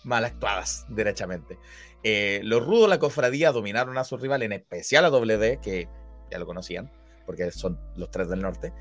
mal 0.04 0.24
actuadas, 0.24 0.86
derechamente. 0.90 1.58
Eh, 2.04 2.42
los 2.44 2.64
rudos 2.66 2.84
de 2.84 2.90
la 2.90 3.00
cofradía 3.00 3.52
dominaron 3.52 3.98
a 3.98 4.04
su 4.04 4.18
rival, 4.18 4.44
en 4.44 4.52
especial 4.54 5.06
a 5.06 5.10
WD, 5.10 5.60
que 5.62 5.88
ya 6.30 6.38
lo 6.40 6.46
conocían, 6.46 6.92
porque 7.26 7.50
son 7.52 7.80
los 7.96 8.12
tres 8.12 8.30
del 8.30 8.42
norte. 8.42 8.72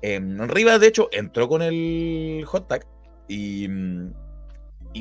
Eh, 0.00 0.18
Rivas, 0.20 0.80
de 0.80 0.86
hecho, 0.88 1.08
entró 1.12 1.48
con 1.48 1.60
el 1.62 2.44
hot 2.46 2.66
tag 2.68 2.86
y, 3.28 3.68
mm, 3.68 4.14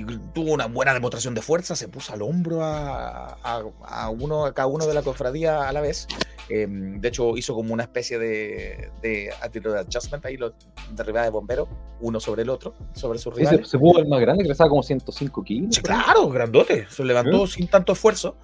y 0.02 0.06
tuvo 0.34 0.54
una 0.54 0.68
buena 0.68 0.94
demostración 0.94 1.34
de 1.34 1.42
fuerza, 1.42 1.76
se 1.76 1.88
puso 1.88 2.14
al 2.14 2.22
hombro 2.22 2.64
a, 2.64 3.38
a- 3.44 3.64
a 3.84 4.10
uno, 4.10 4.46
a 4.46 4.54
cada 4.54 4.68
uno 4.68 4.86
de 4.86 4.94
la 4.94 5.02
cofradía 5.02 5.68
a 5.68 5.72
la 5.72 5.82
vez. 5.82 6.08
Eh, 6.50 6.66
de 6.70 7.08
hecho, 7.08 7.36
hizo 7.38 7.54
como 7.54 7.74
una 7.74 7.84
especie 7.84 8.18
de, 8.20 8.90
de 9.02 9.30
attitude 9.42 9.80
adjustment 9.80 10.26
ahí, 10.26 10.38
lo 10.38 10.54
derribaba 10.94 11.26
de 11.26 11.32
bombero, 11.32 11.68
uno 12.00 12.20
sobre 12.22 12.44
el 12.44 12.50
otro, 12.50 12.74
sobre 12.94 13.20
su 13.20 13.32
Sí, 13.32 13.40
rival. 13.40 13.66
se, 13.66 13.72
se 13.72 13.78
pudo 13.80 14.00
el 14.00 14.08
más 14.08 14.22
grande, 14.22 14.44
que 14.44 14.50
pesaba 14.50 14.70
como 14.70 14.82
105 14.82 15.44
kilos. 15.44 15.76
Sí, 15.76 15.82
claro, 15.82 16.30
grandote. 16.30 16.88
Se 16.90 17.04
levantó 17.04 17.46
sin 17.48 17.68
tanto 17.68 17.92
esfuerzo. 17.94 18.38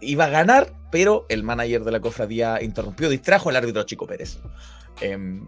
Iba 0.00 0.26
a 0.26 0.28
ganar, 0.30 0.72
pero 0.90 1.26
el 1.28 1.42
manager 1.42 1.84
de 1.84 1.90
la 1.92 2.00
cofradía 2.00 2.62
interrumpió, 2.62 3.08
distrajo 3.10 3.48
al 3.50 3.56
árbitro 3.56 3.82
Chico 3.82 4.06
Pérez. 4.06 4.38
Em, 5.02 5.46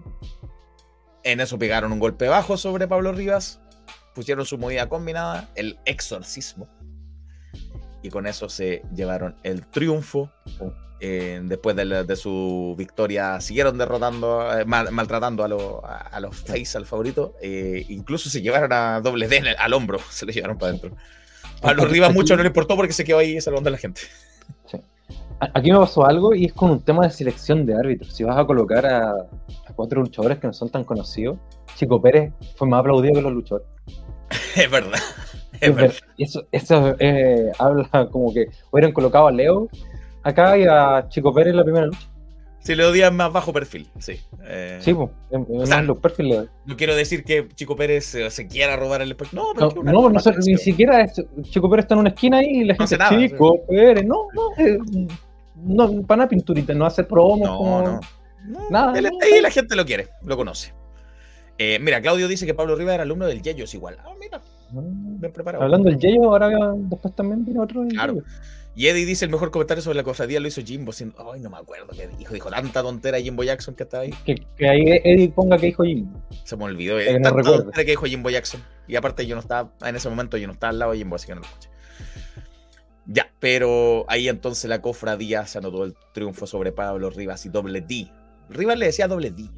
en 1.24 1.40
eso 1.40 1.58
pegaron 1.58 1.92
un 1.92 2.00
golpe 2.00 2.28
bajo 2.28 2.56
sobre 2.56 2.86
Pablo 2.88 3.12
Rivas. 3.12 3.60
Pusieron 4.14 4.44
su 4.44 4.59
movida 4.59 4.89
combinada, 4.89 5.48
el 5.55 5.78
exorcismo. 5.84 6.68
Y 8.02 8.10
con 8.10 8.26
eso 8.26 8.48
se 8.48 8.82
llevaron 8.94 9.36
el 9.43 9.66
triunfo. 9.66 10.30
Eh, 11.05 11.40
después 11.44 11.74
de, 11.74 11.84
la- 11.84 12.05
de 12.05 12.14
su 12.14 12.74
victoria, 12.78 13.40
siguieron 13.40 13.76
derrotando, 13.76 14.56
eh, 14.56 14.64
mal- 14.64 14.93
maltratando 14.93 15.43
a, 15.43 15.48
lo- 15.48 15.84
a- 15.84 15.97
a 15.98 16.20
los 16.20 16.36
face, 16.36 16.76
al 16.78 16.86
favorito. 16.86 17.34
Eh, 17.43 17.84
incluso 17.89 18.28
se 18.30 18.40
llevaron 18.40 18.72
a 18.72 19.01
doble 19.01 19.26
D 19.26 19.39
el- 19.39 19.56
al 19.59 19.72
hombro, 19.72 19.98
se 20.10 20.26
lo 20.26 20.32
llevaron 20.32 20.59
para 20.59 20.70
adentro. 20.70 20.97
Pablo 21.60 21.86
Rivas 21.86 22.10
aquí- 22.10 22.18
mucho 22.18 22.36
no 22.36 22.43
le 22.43 22.48
importó 22.48 22.76
porque 22.76 22.93
se 22.93 23.05
quedó 23.05 23.18
ahí 23.18 23.40
salvando 23.40 23.68
a 23.68 23.72
la 23.72 23.78
gente. 23.78 24.02
Aquí 25.55 25.72
me 25.72 25.78
pasó 25.78 26.06
algo 26.06 26.34
y 26.36 26.44
es 26.44 26.52
con 26.52 26.70
un 26.70 26.80
tema 26.80 27.05
de 27.05 27.10
selección 27.10 27.66
de 27.66 27.74
árbitros. 27.74 28.14
Si 28.14 28.22
vas 28.22 28.39
a 28.39 28.44
colocar 28.47 28.86
a, 28.86 29.10
a 29.10 29.72
cuatro 29.74 30.01
luchadores 30.01 30.39
que 30.39 30.47
no 30.47 30.52
son 30.52 30.68
tan 30.70 30.84
conocidos, 30.84 31.36
Chico 31.74 32.01
Pérez 32.01 32.32
fue 32.55 32.68
más 32.68 32.78
aplaudido 32.80 33.14
que 33.14 33.22
los 33.22 33.32
luchadores. 33.32 33.66
Es 34.56 34.70
verdad. 34.70 34.98
Es 35.60 35.74
ver- 35.74 35.94
Eso, 36.18 36.44
eso 36.50 36.96
eh, 36.98 37.52
habla 37.59 38.09
como 38.10 38.32
que 38.34 38.46
hubieran 38.70 38.92
colocado 38.92 39.28
a 39.28 39.32
Leo 39.32 39.68
acá 40.22 40.56
y 40.59 40.64
a 40.64 41.06
Chico 41.09 41.32
Pérez 41.32 41.50
en 41.52 41.56
la 41.59 41.64
primera 41.64 41.86
lucha. 41.86 42.09
Si 42.60 42.76
le 42.76 42.84
odian 42.84 43.16
más 43.16 43.32
bajo 43.32 43.52
perfil, 43.52 43.88
sí. 43.98 44.20
Eh, 44.44 44.78
Sí, 44.80 44.94
pues, 44.94 45.10
o 45.32 45.66
sea, 45.66 45.82
los 45.82 45.98
perfiles. 45.98 46.46
No 46.64 46.76
quiero 46.76 46.94
decir 46.94 47.24
que 47.24 47.48
Chico 47.54 47.74
Pérez 47.74 48.14
eh, 48.14 48.30
se 48.30 48.46
quiera 48.46 48.76
robar 48.76 49.02
el 49.02 49.10
espectáculo. 49.10 49.52
No, 49.54 49.68
pero 49.70 50.10
No, 50.10 50.20
sé, 50.20 50.32
ni 50.46 50.56
siquiera 50.56 51.00
es- 51.02 51.20
Chico 51.42 51.68
Pérez 51.68 51.84
está 51.84 51.94
en 51.94 52.00
una 52.00 52.10
esquina 52.10 52.38
ahí 52.38 52.46
y 52.60 52.64
la 52.64 52.74
gente 52.76 52.96
nada, 52.98 53.18
Chico 53.18 53.64
Pérez, 53.68 54.04
no, 54.04 54.28
no, 54.32 54.50
eh, 54.64 54.78
no, 55.56 56.02
para 56.02 56.18
nada 56.18 56.28
pinturita, 56.28 56.72
no 56.74 56.86
hace 56.86 57.02
promos, 57.04 57.48
No, 57.48 57.56
como- 57.59 57.82
no. 57.82 58.00
nada. 58.70 58.96
Él 58.98 59.06
ahí 59.06 59.40
la 59.40 59.50
gente 59.50 59.74
lo 59.76 59.84
quiere, 59.84 60.09
lo 60.24 60.36
conoce. 60.36 60.72
Eh, 61.58 61.78
mira, 61.80 62.00
Claudio 62.00 62.28
dice 62.28 62.46
que 62.46 62.54
Pablo 62.54 62.74
Rivas 62.76 62.94
era 62.94 63.02
alumno 63.04 63.26
del 63.26 63.42
Yeyos 63.42 63.72
igual. 63.74 63.96
Ah, 64.04 64.14
mira, 64.18 64.40
bien 64.72 65.32
preparado. 65.32 65.62
Hablando 65.64 65.90
del 65.90 65.98
Yeyo, 65.98 66.24
ahora 66.24 66.50
después 66.76 67.14
también 67.14 67.44
viene 67.44 67.60
otro. 67.60 67.82
del 67.82 67.92
Claro. 67.92 68.14
Yeyo. 68.14 68.24
Y 68.74 68.86
Eddie 68.86 69.04
dice 69.04 69.26
el 69.26 69.30
mejor 69.30 69.50
comentario 69.50 69.82
sobre 69.82 69.96
la 69.96 70.02
cofradía 70.02 70.40
lo 70.40 70.48
hizo 70.48 70.62
Jimbo. 70.62 70.92
Sin... 70.92 71.12
Ay, 71.18 71.40
no 71.40 71.50
me 71.50 71.58
acuerdo 71.58 71.88
qué 71.88 72.08
dijo. 72.16 72.32
Dijo 72.32 72.48
tanta 72.50 72.82
tontera 72.82 73.20
Jimbo 73.20 73.44
Jackson 73.44 73.74
que 73.74 73.82
estaba 73.82 74.04
ahí. 74.04 74.14
Que, 74.24 74.46
que 74.56 74.66
ahí 74.66 74.82
Eddie 75.04 75.28
ponga 75.28 75.58
que 75.58 75.66
dijo 75.66 75.84
Jim. 75.84 76.10
Se 76.44 76.56
me 76.56 76.64
olvidó. 76.64 76.98
Eh, 76.98 77.06
no 77.18 77.22
tanta 77.22 77.30
recuerde. 77.36 77.64
tontera 77.64 77.84
que 77.84 77.90
dijo 77.90 78.06
Jimbo 78.06 78.30
Jackson. 78.30 78.62
Y 78.88 78.96
aparte 78.96 79.26
yo 79.26 79.34
no 79.34 79.42
estaba, 79.42 79.70
en 79.86 79.94
ese 79.94 80.08
momento 80.08 80.38
yo 80.38 80.46
no 80.46 80.54
estaba 80.54 80.70
al 80.70 80.78
lado 80.78 80.92
de 80.92 80.98
Jimbo, 80.98 81.16
así 81.16 81.26
que 81.26 81.34
no 81.34 81.40
lo 81.40 81.46
escuché. 81.46 81.68
Ya, 83.06 83.30
pero 83.40 84.06
ahí 84.08 84.28
entonces 84.28 84.70
la 84.70 84.80
cofradía 84.80 85.44
se 85.46 85.58
anotó 85.58 85.84
el 85.84 85.94
triunfo 86.14 86.46
sobre 86.46 86.72
Pablo 86.72 87.10
Rivas 87.10 87.44
y 87.44 87.50
doble 87.50 87.82
D. 87.82 88.10
Rivas 88.48 88.78
le 88.78 88.86
decía 88.86 89.06
doble 89.06 89.32
D. 89.32 89.50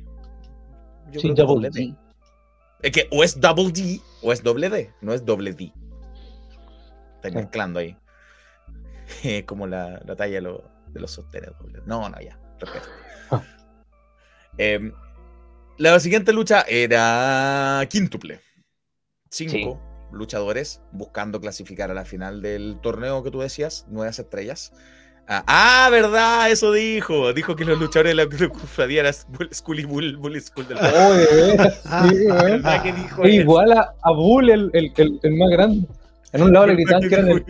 Yo 1.14 1.20
Sí, 1.20 1.28
creo 1.32 1.34
que 1.36 1.42
double 1.52 1.70
D. 1.70 1.80
D. 1.80 1.94
Es 2.82 2.90
que 2.92 3.08
o 3.10 3.22
es 3.24 3.40
double 3.40 3.70
D 3.72 4.00
o 4.22 4.32
es 4.32 4.42
doble 4.42 4.68
D, 4.68 4.92
no 5.00 5.12
es 5.14 5.24
doble 5.24 5.52
D. 5.54 5.72
Sí. 7.22 7.30
mezclando 7.32 7.78
ahí. 7.80 7.96
Eh, 9.22 9.44
Como 9.44 9.66
la, 9.66 10.00
la 10.04 10.16
talla 10.16 10.34
de, 10.36 10.40
lo- 10.40 10.64
de 10.88 11.00
los 11.00 11.10
sostenes 11.12 11.50
doble. 11.60 11.80
No, 11.86 12.08
no, 12.08 12.20
ya, 12.20 12.38
respeto. 12.58 12.88
Ah. 13.30 13.42
Em, 14.58 14.92
la 15.78 15.98
siguiente 16.00 16.32
lucha 16.32 16.62
era 16.68 17.86
quíntuple. 17.90 18.40
Cinco 19.30 19.80
luchadores 20.12 20.80
buscando 20.92 21.40
clasificar 21.40 21.90
a 21.90 21.94
la 21.94 22.04
final 22.04 22.40
del 22.40 22.78
torneo 22.80 23.22
que 23.22 23.30
tú 23.30 23.40
decías, 23.40 23.86
nuevas 23.88 24.18
estrellas. 24.18 24.72
Ah, 25.26 25.42
ah, 25.46 25.88
verdad, 25.90 26.50
eso 26.50 26.70
dijo. 26.72 27.32
Dijo 27.32 27.56
que 27.56 27.64
los 27.64 27.78
luchadores 27.78 28.14
de 28.14 28.24
la 28.24 28.48
cofradía 28.48 29.00
eran 29.00 29.14
Bull 29.28 29.48
School 29.52 29.80
y 29.80 29.84
Bull, 29.84 30.16
Bull 30.18 30.40
School 30.40 30.68
del 30.68 30.78
Oh, 30.78 31.14
de 31.14 31.26
veras, 31.26 31.82
sí, 31.82 32.26
weón. 32.26 32.62
¿Verdad 32.62 32.82
que 32.82 32.92
dijo 32.92 33.22
Es 33.22 33.30
eso? 33.30 33.40
igual 33.40 33.72
a, 33.72 33.94
a 34.02 34.12
Bull, 34.12 34.50
el, 34.50 34.70
el, 34.74 34.92
el, 34.96 35.20
el 35.22 35.34
más 35.36 35.50
grande. 35.50 35.86
En 36.32 36.42
un 36.42 36.52
lado 36.52 36.66
le 36.66 36.74
gritaban 36.74 37.08
que 37.08 37.14
eran 37.14 37.28
el, 37.28 37.44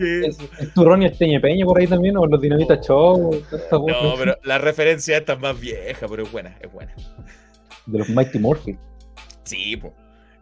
el, 0.59 0.73
turrón 0.73 1.01
y 1.01 1.05
el 1.05 1.17
teñepeño 1.17 1.65
por 1.65 1.79
ahí 1.79 1.87
también, 1.87 2.15
o 2.17 2.27
los 2.27 2.39
dinamita 2.39 2.79
show. 2.79 3.33
esta 3.33 3.77
No, 3.77 4.13
pero 4.17 4.37
la 4.43 4.59
referencia 4.59 5.17
esta 5.17 5.33
es 5.33 5.39
más 5.39 5.59
vieja, 5.59 6.07
pero 6.07 6.23
es 6.23 6.31
buena, 6.31 6.55
es 6.61 6.71
buena. 6.71 6.93
De 7.87 7.97
los 7.97 8.07
Mighty 8.09 8.37
Morphy. 8.39 8.77
Sí, 9.43 9.75
po. 9.75 9.93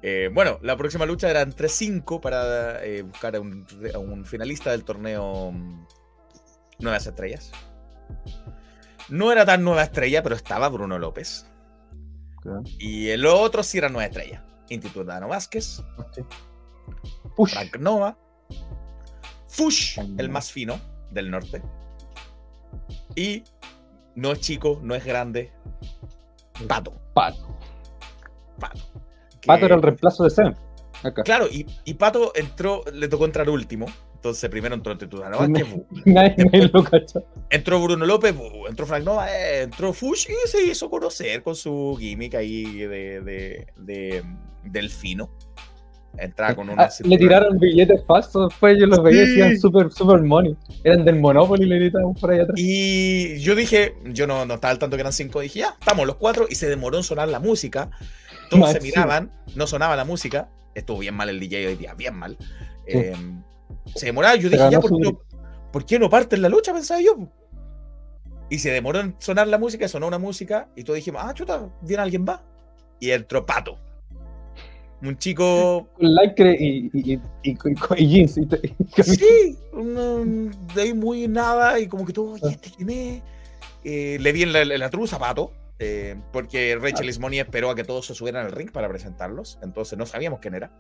Eh, 0.02 0.30
bueno, 0.34 0.60
la 0.62 0.76
próxima 0.76 1.06
lucha 1.06 1.30
era 1.30 1.42
entre 1.42 1.70
5 1.70 2.20
para 2.20 2.84
eh, 2.84 3.02
buscar 3.04 3.38
a 3.38 3.40
un, 3.40 3.66
a 3.94 3.98
un 3.98 4.26
finalista 4.26 4.72
del 4.72 4.84
torneo 4.84 5.52
mm, 5.54 5.86
Nuevas 6.84 7.08
Estrellas. 7.08 7.52
No 9.10 9.32
era 9.32 9.46
tan 9.46 9.64
nueva 9.64 9.84
estrella, 9.84 10.24
pero 10.24 10.36
estaba 10.36 10.70
Bruno 10.70 10.98
López. 10.98 11.46
Y 12.78 13.10
el 13.10 13.26
otro 13.26 13.64
sí 13.64 13.78
era 13.78 13.90
nueva 13.90 14.06
estrella. 14.06 14.44
Institutano 14.70 15.28
Vázquez, 15.28 15.84
Frank 17.46 17.78
Nova, 17.78 18.18
Fush, 19.48 20.00
el 20.18 20.30
más 20.30 20.52
fino 20.52 20.80
del 21.12 21.30
norte. 21.30 21.62
Y 23.16 23.44
no 24.16 24.32
es 24.32 24.40
chico, 24.40 24.80
no 24.82 24.96
es 24.96 25.06
grande. 25.06 25.52
Pato. 26.68 26.94
Pato. 27.14 27.58
Pato. 28.60 28.80
Pato 29.46 29.66
era 29.66 29.76
el 29.76 29.82
reemplazo 29.82 30.24
de 30.24 30.30
Seven. 30.30 30.56
Acá. 31.04 31.24
Claro, 31.24 31.48
y, 31.48 31.68
y 31.84 31.94
Pato 31.96 32.32
entró, 32.36 32.84
le 32.92 33.08
tocó 33.08 33.26
entrar 33.26 33.50
último. 33.50 33.86
Entonces 34.24 34.50
primero 34.50 34.74
entró 34.74 34.96
Vázquez, 34.96 35.70
bu. 35.70 35.86
Nadie, 36.06 36.70
lo 36.72 36.82
cachó. 36.86 37.26
entró 37.50 37.84
Bruno 37.84 38.06
López, 38.06 38.34
entró 38.70 38.86
Frank 38.86 39.04
Nova, 39.04 39.28
eh, 39.30 39.64
entró 39.64 39.92
Fush 39.92 40.28
y 40.30 40.48
se 40.48 40.64
hizo 40.64 40.90
conocer 40.90 41.44
con 41.44 41.58
su 41.58 41.98
gimmick 42.00 42.34
ahí 42.36 42.64
de, 42.64 43.20
de, 43.20 43.68
de- 43.76 44.24
del 44.64 44.90
fino. 44.90 45.30
Entraba 46.18 46.56
con 46.56 46.70
una 46.70 46.84
Ah, 46.84 46.90
le 47.04 47.18
tiraron 47.18 47.60
billetes 47.60 48.06
falsos, 48.08 48.48
después 48.48 48.78
yo 48.80 48.86
los 48.86 49.04
veía 49.04 49.24
y 49.24 49.28
decían 49.28 49.60
super, 49.60 49.92
super 49.92 50.22
money. 50.22 50.56
Eran 50.86 51.04
del 51.04 51.20
Monopoly 51.20 51.66
y 51.66 51.68
le 51.68 51.76
gritaban 51.80 52.14
por 52.14 52.32
ahí 52.32 52.40
atrás. 52.40 52.56
Y 52.58 53.40
yo 53.40 53.56
dije, 53.56 53.96
yo 54.06 54.26
no, 54.26 54.46
no 54.46 54.54
estaba 54.54 54.72
al 54.72 54.80
tanto 54.80 54.96
que 54.96 55.02
eran 55.02 55.12
cinco, 55.12 55.42
dije, 55.42 55.60
ya, 55.60 55.76
estamos 55.78 56.08
los 56.08 56.16
cuatro, 56.16 56.46
y 56.50 56.56
se 56.56 56.70
demoró 56.70 56.96
en 56.96 57.04
sonar 57.04 57.28
la 57.28 57.40
música. 57.42 57.90
Todos 58.50 58.72
se 58.72 58.80
miraban, 58.80 59.32
no 59.56 59.68
sonaba 59.68 59.98
la 59.98 60.06
música. 60.06 60.48
Estuvo 60.76 61.00
bien 61.00 61.14
mal 61.14 61.28
el 61.28 61.42
DJ 61.42 61.68
hoy 61.68 61.76
día, 61.76 61.94
bien 61.94 62.16
mal. 62.16 62.38
Eh, 62.86 63.14
se 63.96 64.08
demoraba, 64.08 64.36
yo 64.36 64.50
dije, 64.50 64.70
ya, 64.70 64.80
¿por 64.80 64.92
qué, 64.92 65.00
no, 65.00 65.22
por 65.72 65.86
qué 65.86 66.00
no 66.00 66.10
parten 66.10 66.42
la 66.42 66.50
lucha? 66.50 66.74
Pensaba 66.74 67.02
yo. 67.02 67.16
Y 68.50 68.60
se 68.60 68.72
demoró 68.72 69.00
en 69.00 69.16
sonar 69.20 69.48
la 69.48 69.58
música, 69.58 69.88
sonó 69.88 70.08
una 70.08 70.20
música, 70.20 70.70
y 70.76 70.84
todos 70.84 70.98
dijimos, 70.98 71.22
ah, 71.24 71.34
chuta, 71.34 71.70
viene 71.82 72.04
alguien 72.04 72.26
va. 72.28 72.44
Y 73.00 73.12
entró 73.12 73.46
Pato. 73.46 73.80
Un 75.02 75.18
chico 75.18 75.90
Con 75.96 76.16
lycra 76.16 76.54
y, 76.54 76.90
y, 76.94 77.14
y, 77.44 77.58
y- 77.98 78.08
jeans. 78.08 78.36
Sí, 79.04 79.58
de 80.76 80.82
ahí 80.82 80.94
muy 80.94 81.28
nada 81.28 81.78
y 81.80 81.88
como 81.88 82.06
que 82.06 82.14
todo, 82.14 82.38
¿y 82.38 82.48
este 82.48 82.72
quién 82.72 82.90
es? 82.90 83.22
Eh, 83.84 84.18
le 84.22 84.32
vi 84.32 84.44
en 84.44 84.54
la, 84.54 84.62
en 84.62 84.80
la 84.80 84.90
truza 84.90 85.20
Pato, 85.20 85.52
eh, 85.80 86.16
porque 86.32 86.78
Rachel 86.80 87.10
Ismoni 87.10 87.40
esperó 87.40 87.70
a 87.70 87.76
que 87.76 87.84
todos 87.84 88.06
se 88.06 88.16
subieran 88.16 88.46
al 88.46 88.54
ring 88.54 88.72
para 88.72 88.88
presentarlos, 88.88 89.60
entonces 89.62 89.98
no 89.98 90.06
sabíamos 90.06 90.40
quién 90.40 90.54
era. 90.54 90.72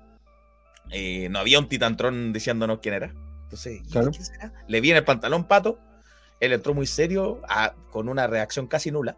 Eh, 0.96 1.28
no 1.30 1.40
había 1.40 1.58
un 1.60 1.68
titantron 1.68 2.32
diciéndonos 2.32 2.80
quién 2.80 2.94
era. 2.96 3.14
Entonces, 3.44 3.82
¿y 3.84 3.90
Claro. 3.90 4.12
quién 4.12 4.24
será? 4.24 4.54
Le 4.68 4.80
vi 4.80 4.92
en 4.92 4.98
el 4.98 5.04
pantalón 5.04 5.48
Pato, 5.48 5.80
él 6.40 6.54
entró 6.54 6.74
muy 6.74 6.86
serio, 6.88 7.42
a- 7.50 7.74
con 7.92 8.08
una 8.10 8.28
reacción 8.28 8.68
casi 8.68 8.92
nula, 8.92 9.18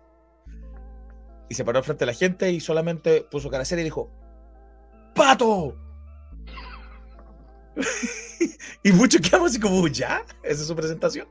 y 1.50 1.54
se 1.56 1.64
paró 1.66 1.84
frente 1.84 2.06
a 2.06 2.08
la 2.08 2.14
gente 2.14 2.50
y 2.52 2.60
solamente 2.60 3.22
puso 3.30 3.50
cara 3.50 3.66
seria 3.66 3.82
y 3.82 3.86
dijo, 3.86 4.10
¡Pato! 5.14 5.76
y 8.84 8.92
muchos 8.92 9.22
quedamos 9.22 9.52
así 9.52 9.60
como, 9.60 9.88
¿ya? 9.88 10.24
Esa 10.44 10.62
es 10.62 10.68
su 10.68 10.76
presentación. 10.76 11.28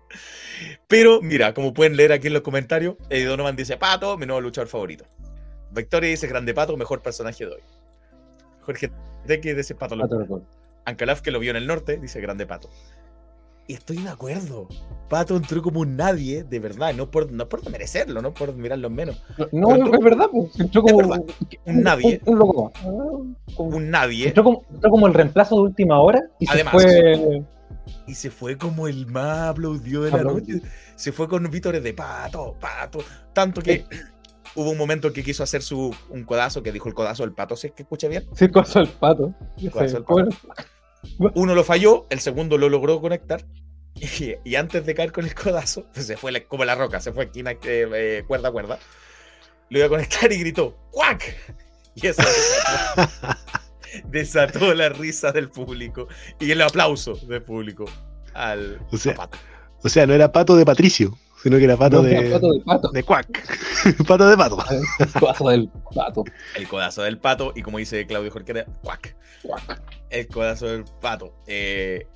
Pero 0.89 1.21
mira, 1.23 1.55
como 1.55 1.73
pueden 1.75 1.97
leer 1.97 2.13
aquí 2.13 2.27
en 2.29 2.33
los 2.35 2.43
comentarios, 2.43 2.97
Eddie 3.09 3.25
Donovan 3.27 3.57
dice, 3.57 3.77
Pato, 3.77 4.17
mi 4.19 4.27
nuevo 4.27 4.41
luchador 4.41 4.69
favorito. 4.69 5.05
Victoria 5.73 6.11
dice, 6.11 6.27
Grande 6.29 6.55
Pato, 6.55 6.77
mejor 6.77 7.03
personaje 7.03 7.45
de 7.47 7.53
hoy. 7.53 7.63
Jorge 8.61 8.91
Teque 9.27 9.55
dice, 9.55 9.75
Pato 9.75 9.97
Pato 9.97 10.17
Locura. 10.17 10.21
Locura. 10.21 10.45
Ancalaf, 10.87 11.21
que 11.23 11.31
lo 11.31 11.39
vio 11.39 11.51
en 11.51 11.57
el 11.57 11.67
norte, 11.67 11.99
dice, 11.99 12.21
Grande 12.21 12.47
Pato. 12.47 12.69
Y 13.67 13.73
estoy 13.73 13.97
de 13.97 14.11
acuerdo. 14.11 14.69
Pato 15.09 15.37
entró 15.37 15.63
como 15.63 15.81
un 15.81 15.97
nadie, 15.97 16.45
de 16.45 16.59
verdad, 16.59 16.93
no 16.95 17.11
por, 17.11 17.33
no 17.33 17.49
por 17.49 17.69
merecerlo, 17.71 18.21
no 18.21 18.35
por 18.35 18.55
mirarlo 18.55 18.89
en 18.89 18.95
menos. 18.95 19.23
No, 19.53 19.75
entró 19.75 19.95
es 19.95 20.01
verdad, 20.05 20.29
pues. 20.31 20.61
Entró 20.61 20.83
como 20.83 20.99
verdad, 20.99 21.23
un 21.65 21.83
nadie. 21.83 22.21
Un, 22.27 22.35
un 22.35 22.39
loco 22.41 22.73
como- 23.57 23.77
Un 23.77 23.91
nadie. 23.91 24.29
Entró 24.29 24.45
como, 24.45 24.65
entró 24.71 24.91
como 24.91 25.07
el 25.07 25.15
reemplazo 25.15 25.55
de 25.57 25.63
última 25.63 25.99
hora 26.01 26.21
y 26.39 26.47
Además. 26.51 26.83
se 26.83 27.17
fue. 27.17 27.43
Y 28.07 28.15
se 28.15 28.31
fue 28.31 28.59
como 28.59 28.87
el 28.87 29.07
más 29.07 29.49
aplaudido 29.51 30.03
de 30.03 30.11
la 30.11 30.23
noche. 30.23 30.61
Se 30.97 31.13
fue 31.13 31.27
con 31.29 31.51
vítores 31.51 31.83
de 31.83 31.95
pato, 31.95 32.55
pato. 32.61 32.99
Tanto 33.33 33.63
que 33.63 33.85
hubo 34.55 34.71
un 34.71 34.79
momento 34.79 35.13
que 35.13 35.23
quiso 35.25 35.43
hacer 35.43 35.63
su 35.63 35.95
un 36.09 36.25
codazo, 36.25 36.63
que 36.63 36.73
dijo 36.73 36.89
el 36.89 36.95
codazo 36.95 37.23
del 37.23 37.33
pato, 37.33 37.57
si 37.57 37.69
es 37.69 37.73
que 37.73 37.83
escucha 37.83 38.09
bien. 38.09 38.27
Sí, 38.35 38.49
codazo 38.49 38.79
al 38.81 38.89
pato. 38.89 39.35
Codazo 39.73 40.05
fue. 40.05 40.25
Uno 41.35 41.55
lo 41.55 41.65
falló, 41.65 42.07
el 42.11 42.21
segundo 42.21 42.57
lo 42.59 42.69
logró 42.69 43.01
conectar. 43.01 43.45
Y, 43.95 44.35
y 44.45 44.57
antes 44.57 44.85
de 44.87 44.95
caer 44.95 45.13
con 45.13 45.25
el 45.25 45.35
codazo, 45.35 45.87
pues 45.95 46.07
se 46.07 46.17
fue 46.17 46.33
la- 46.33 46.43
como 46.45 46.65
la 46.65 46.75
roca, 46.75 47.01
se 47.01 47.13
fue 47.13 47.25
esquina, 47.27 47.53
eh, 47.53 47.59
eh, 47.65 48.25
cuerda 48.27 48.49
a 48.49 48.53
cuerda. 48.53 48.79
Lo 49.71 49.79
iba 49.79 49.87
a 49.87 49.91
conectar 49.91 50.33
y 50.33 50.39
gritó, 50.41 50.77
¡cuac! 50.91 51.23
Y 51.95 52.09
eso 52.09 52.23
desató, 52.23 53.39
desató 54.09 54.75
la 54.75 54.89
risa 54.89 55.31
del 55.31 55.49
público 55.49 56.09
y 56.41 56.51
el 56.51 56.61
aplauso 56.63 57.15
del 57.15 57.43
público 57.43 57.85
al 58.35 58.81
O 58.91 58.97
sea, 58.97 59.15
Pato. 59.15 59.39
O 59.85 59.89
sea, 59.89 60.07
no 60.07 60.15
era 60.15 60.33
pato 60.33 60.57
de 60.57 60.65
Patricio, 60.65 61.17
sino 61.45 61.59
que 61.59 61.65
era 61.65 61.77
pato, 61.77 61.97
No, 61.99 62.03
de, 62.03 62.17
era 62.17 62.31
pato 62.31 62.53
de 62.53 62.61
pato. 62.61 62.89
de 62.91 63.03
cuac. 63.03 63.29
pato 64.09 64.27
de 64.29 64.37
pato. 64.37 64.59
El 64.99 65.13
codazo 65.13 65.49
del 65.51 65.69
pato. 65.95 66.25
El 66.57 66.69
codazo 66.69 67.03
del 67.03 67.19
pato, 67.19 67.53
y 67.55 67.63
como 67.63 67.79
dice 67.79 68.07
Claudio 68.07 68.31
Jorquera, 68.33 68.65
¡cuac! 68.83 69.15
El 70.09 70.27
codazo 70.27 70.67
del 70.67 70.85
pato. 71.01 71.35
Eh, 71.47 72.07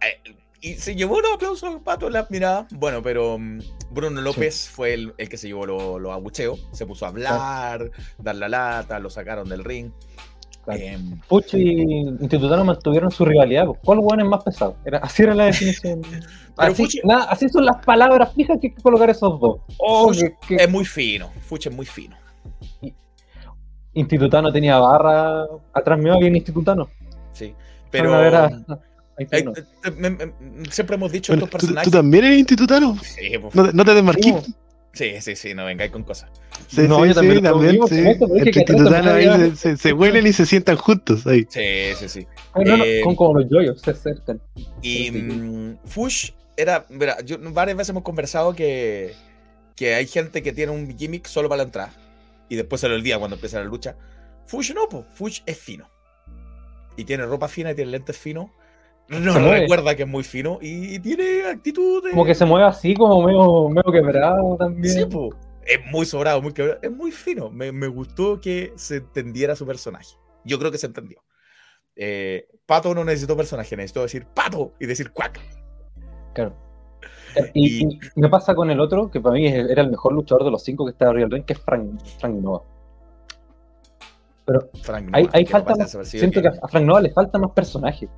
eh, 0.00 0.34
y 0.60 0.74
se 0.74 0.96
llevó 0.96 1.20
los 1.20 1.34
aplausos 1.34 1.70
al 1.70 1.82
pato 1.82 2.06
en 2.06 2.14
la 2.14 2.26
mirada. 2.30 2.66
Bueno, 2.72 3.02
pero 3.02 3.38
mm, 3.38 3.60
Bruno 3.90 4.20
López 4.22 4.68
fue 4.68 4.94
el, 4.94 5.14
el 5.18 5.28
que 5.28 5.36
se 5.36 5.48
llevó 5.48 5.66
los 5.66 6.00
lo 6.00 6.12
abucheos. 6.12 6.66
Se 6.72 6.86
puso 6.86 7.04
a 7.04 7.08
hablar, 7.08 7.90
dar 8.18 8.34
la 8.36 8.48
lata, 8.48 8.98
lo 8.98 9.10
sacaron 9.10 9.48
del 9.48 9.64
ring. 9.64 9.92
Claro. 10.76 10.80
Em, 10.84 11.18
Pucho 11.28 11.56
y 11.56 11.82
Institutano 12.20 12.64
mantuvieron 12.64 13.10
su 13.10 13.24
rivalidad. 13.24 13.66
¿Cuál 13.84 14.00
hueón 14.00 14.20
es 14.20 14.26
más 14.26 14.44
pesado? 14.44 14.76
Era, 14.84 14.98
así 14.98 15.22
era 15.22 15.34
la 15.34 15.44
definición. 15.46 16.02
Pero 16.56 16.72
así, 16.72 16.82
Fuchi- 16.84 17.00
nada, 17.04 17.24
así 17.24 17.48
son 17.48 17.64
las 17.64 17.84
palabras 17.84 18.34
fijas 18.34 18.58
que 18.60 18.66
hay 18.68 18.74
que 18.74 18.82
colocar 18.82 19.08
esos 19.08 19.40
dos. 19.40 19.60
Oh, 19.78 20.08
Fuchi 20.08 20.26
que- 20.46 20.56
que 20.56 20.64
Es 20.64 20.70
muy 20.70 20.84
fino. 20.84 21.30
Fuche 21.40 21.70
es 21.70 21.74
muy 21.76 21.86
fino. 21.86 22.16
Institutano 23.94 24.52
tenía 24.52 24.78
barra. 24.78 25.44
Atrás 25.72 25.98
mío 25.98 26.14
había 26.14 26.28
un 26.28 26.36
Institutano. 26.36 26.88
Sí. 27.32 27.54
Pero, 27.90 28.10
Pero. 28.12 28.44
ahí 28.44 29.26
eh, 29.30 29.42
no. 29.44 29.52
eh, 29.52 29.64
eh, 29.84 29.90
me- 29.96 30.10
me- 30.10 30.32
siempre 30.70 30.96
hemos 30.96 31.10
dicho 31.10 31.32
Bueno, 31.32 31.46
estos 31.46 31.60
¿tú, 31.60 31.66
personajes. 31.66 31.90
tú 31.90 31.96
también 31.98 32.24
eres 32.24 32.38
institutano? 32.38 32.96
Sí, 33.02 33.30
pues, 33.40 33.54
¿No, 33.54 33.66
te- 33.66 33.72
no 33.72 33.84
te 33.84 33.94
desmarquís? 33.94 34.34
Sí, 34.98 35.20
sí, 35.20 35.36
sí, 35.36 35.54
no 35.54 35.64
vengáis 35.64 35.90
con 35.92 36.02
cosas. 36.02 36.30
Sí, 36.66 36.88
No, 36.88 37.02
sí, 37.02 37.08
yo 37.08 37.14
también 37.14 37.36
sí, 37.38 37.42
también, 37.42 37.78
sí. 37.88 37.98
Entre 38.00 38.50
que 38.50 38.64
también 38.64 39.08
ahí 39.08 39.56
se, 39.56 39.76
se, 39.76 39.92
huelen 39.92 40.26
y 40.26 40.32
se 40.32 40.44
sientan 40.44 40.76
juntos 40.76 41.26
ahí. 41.26 41.46
Sí, 41.48 41.94
sí, 41.98 42.08
sí. 42.08 42.26
Ay, 42.52 42.64
no, 42.64 42.76
no, 42.76 42.84
Eh, 42.84 43.00
son 43.04 43.14
como 43.16 43.38
los 43.38 43.48
yoyos, 43.50 43.80
se 43.80 43.92
acercan. 43.92 44.40
Y 44.82 45.10
mm, 45.10 45.78
Fush 45.84 46.32
era, 46.56 46.84
mira, 46.88 47.20
yo 47.22 47.38
varias 47.52 47.76
veces 47.76 47.90
hemos 47.90 48.02
conversado 48.02 48.54
que, 48.54 49.14
que 49.76 49.94
hay 49.94 50.06
gente 50.06 50.42
que 50.42 50.52
tiene 50.52 50.72
un 50.72 50.96
gimmick 50.98 51.26
solo 51.26 51.48
para 51.48 51.58
la 51.58 51.64
entrada 51.64 51.92
y 52.48 52.56
después 52.56 52.80
se 52.80 52.88
lo 52.88 52.94
olvida 52.96 53.18
cuando 53.18 53.36
empieza 53.36 53.58
la 53.58 53.64
lucha. 53.64 53.96
Fush 54.46 54.72
no, 54.74 54.88
pues 54.88 55.04
Fush 55.14 55.40
es 55.46 55.58
fino. 55.58 55.88
Y 56.96 57.04
tiene 57.04 57.24
ropa 57.26 57.46
fina 57.46 57.70
y 57.70 57.74
tiene 57.76 57.92
lentes 57.92 58.18
finos 58.18 58.50
No 59.08 59.32
mueve. 59.40 59.60
recuerda 59.60 59.94
que 59.94 60.02
es 60.02 60.08
muy 60.08 60.22
fino 60.22 60.58
y 60.60 60.98
tiene 61.00 61.44
actitud 61.46 62.04
de. 62.04 62.10
Como 62.10 62.24
que 62.26 62.34
se 62.34 62.44
mueve 62.44 62.66
así, 62.66 62.94
como 62.94 63.22
medio, 63.22 63.68
medio 63.70 63.90
quebrado 63.92 64.56
también. 64.58 64.92
Sí, 64.94 65.04
po. 65.06 65.30
Es 65.64 65.80
muy 65.90 66.04
sobrado, 66.06 66.40
muy 66.42 66.52
quebrado. 66.52 66.78
Es 66.82 66.90
muy 66.90 67.10
fino. 67.10 67.50
Me, 67.50 67.72
me 67.72 67.86
gustó 67.88 68.40
que 68.40 68.72
se 68.76 68.96
entendiera 68.96 69.56
su 69.56 69.66
personaje. 69.66 70.14
Yo 70.44 70.58
creo 70.58 70.70
que 70.70 70.78
se 70.78 70.86
entendió. 70.86 71.22
Eh, 71.96 72.46
Pato 72.66 72.94
no 72.94 73.04
necesitó 73.04 73.36
personaje, 73.36 73.76
necesitó 73.76 74.02
decir 74.02 74.26
Pato 74.26 74.72
y 74.78 74.86
decir 74.86 75.10
cuac. 75.10 75.40
Claro. 76.34 76.54
Y, 77.54 77.84
y 77.84 77.98
me 78.16 78.28
pasa 78.28 78.54
con 78.54 78.70
el 78.70 78.80
otro, 78.80 79.10
que 79.10 79.20
para 79.20 79.34
mí 79.34 79.46
era 79.46 79.82
el 79.82 79.90
mejor 79.90 80.12
luchador 80.12 80.44
de 80.44 80.50
los 80.50 80.62
cinco 80.64 80.84
que 80.84 80.92
estaba 80.92 81.10
arriba 81.10 81.24
del 81.26 81.32
ring, 81.32 81.44
que 81.44 81.52
es 81.54 81.60
Frank, 81.60 82.00
Frank 82.18 82.34
Nova. 82.34 82.62
Pero 84.46 84.68
Frank 84.82 85.10
que 85.12 85.22
no 85.42 85.48
falta 85.50 85.76
más, 85.76 86.08
siento 86.08 86.40
que- 86.40 86.50
que 86.50 86.58
a 86.62 86.68
Frank 86.68 86.84
Nova 86.84 87.00
le 87.02 87.10
faltan 87.10 87.40
más 87.42 87.50
personajes. 87.50 88.08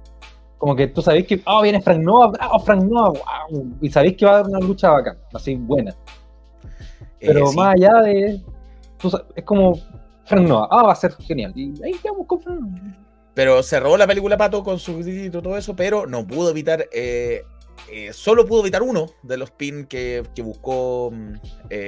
Como 0.61 0.77
que 0.77 0.89
tú 0.89 1.01
sabéis 1.01 1.27
que, 1.27 1.41
ah, 1.47 1.63
viene 1.63 1.81
Frank 1.81 2.01
Nova, 2.01 2.27
bravo, 2.29 2.59
Frank 2.61 2.83
Nova, 2.85 3.19
wow, 3.49 3.77
y 3.81 3.89
sabéis 3.91 4.15
que 4.19 4.27
va 4.27 4.33
a 4.33 4.35
haber 4.41 4.51
una 4.51 4.61
lucha 4.61 4.91
bacán, 4.91 5.17
así 5.33 5.55
buena. 5.55 5.97
Pero 7.19 7.45
Eh, 7.45 7.51
sí. 7.51 7.57
más 7.57 7.75
allá 7.75 7.95
de. 8.03 8.41
es 9.37 9.45
como 9.45 9.75
Frank 10.27 10.47
Nova, 10.47 10.69
ah, 10.71 10.83
va 10.83 10.93
a 10.93 10.97
ser 10.97 11.15
genial. 11.15 11.53
Y 11.57 11.73
ahí 11.83 11.93
quedamos 12.03 12.27
con 12.27 12.43
Frank. 12.43 12.61
Pero 13.33 13.63
se 13.63 13.81
robó 13.81 13.97
la 13.97 14.07
película 14.07 14.37
Pato 14.37 14.63
con 14.63 14.79
su 14.79 14.99
grito 14.99 15.39
y 15.39 15.43
todo 15.43 15.57
eso, 15.57 15.75
pero 15.75 16.07
no 16.07 16.27
pudo 16.27 16.51
evitar. 16.51 16.87
eh, 16.93 17.43
eh, 17.91 18.13
solo 18.13 18.45
pudo 18.45 18.61
evitar 18.61 18.83
uno 18.83 19.07
de 19.23 19.39
los 19.39 19.51
pin 19.51 19.87
que, 19.87 20.23
que 20.35 20.43
buscó 20.43 21.11
mm, 21.11 21.35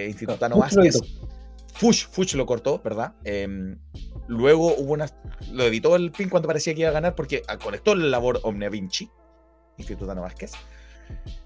Institutano 0.08 0.56
Vázquez. 0.56 0.98
Fuch 1.72 2.34
lo 2.34 2.46
cortó, 2.46 2.80
¿verdad? 2.82 3.14
Em, 3.24 3.78
luego 4.28 4.74
hubo 4.76 4.92
una. 4.92 5.08
Lo 5.50 5.64
evitó 5.64 5.96
el 5.96 6.12
pin 6.12 6.28
cuando 6.28 6.46
parecía 6.46 6.74
que 6.74 6.80
iba 6.80 6.90
a 6.90 6.92
ganar 6.92 7.14
porque 7.14 7.42
ah, 7.48 7.58
conectó 7.58 7.92
el 7.92 8.10
labor 8.10 8.40
Omnia 8.44 8.68
Vinci, 8.68 9.10
Institutano 9.78 10.22
Vázquez. 10.22 10.52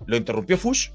Lo 0.07 0.17
interrumpió 0.17 0.59
Fuch. 0.59 0.91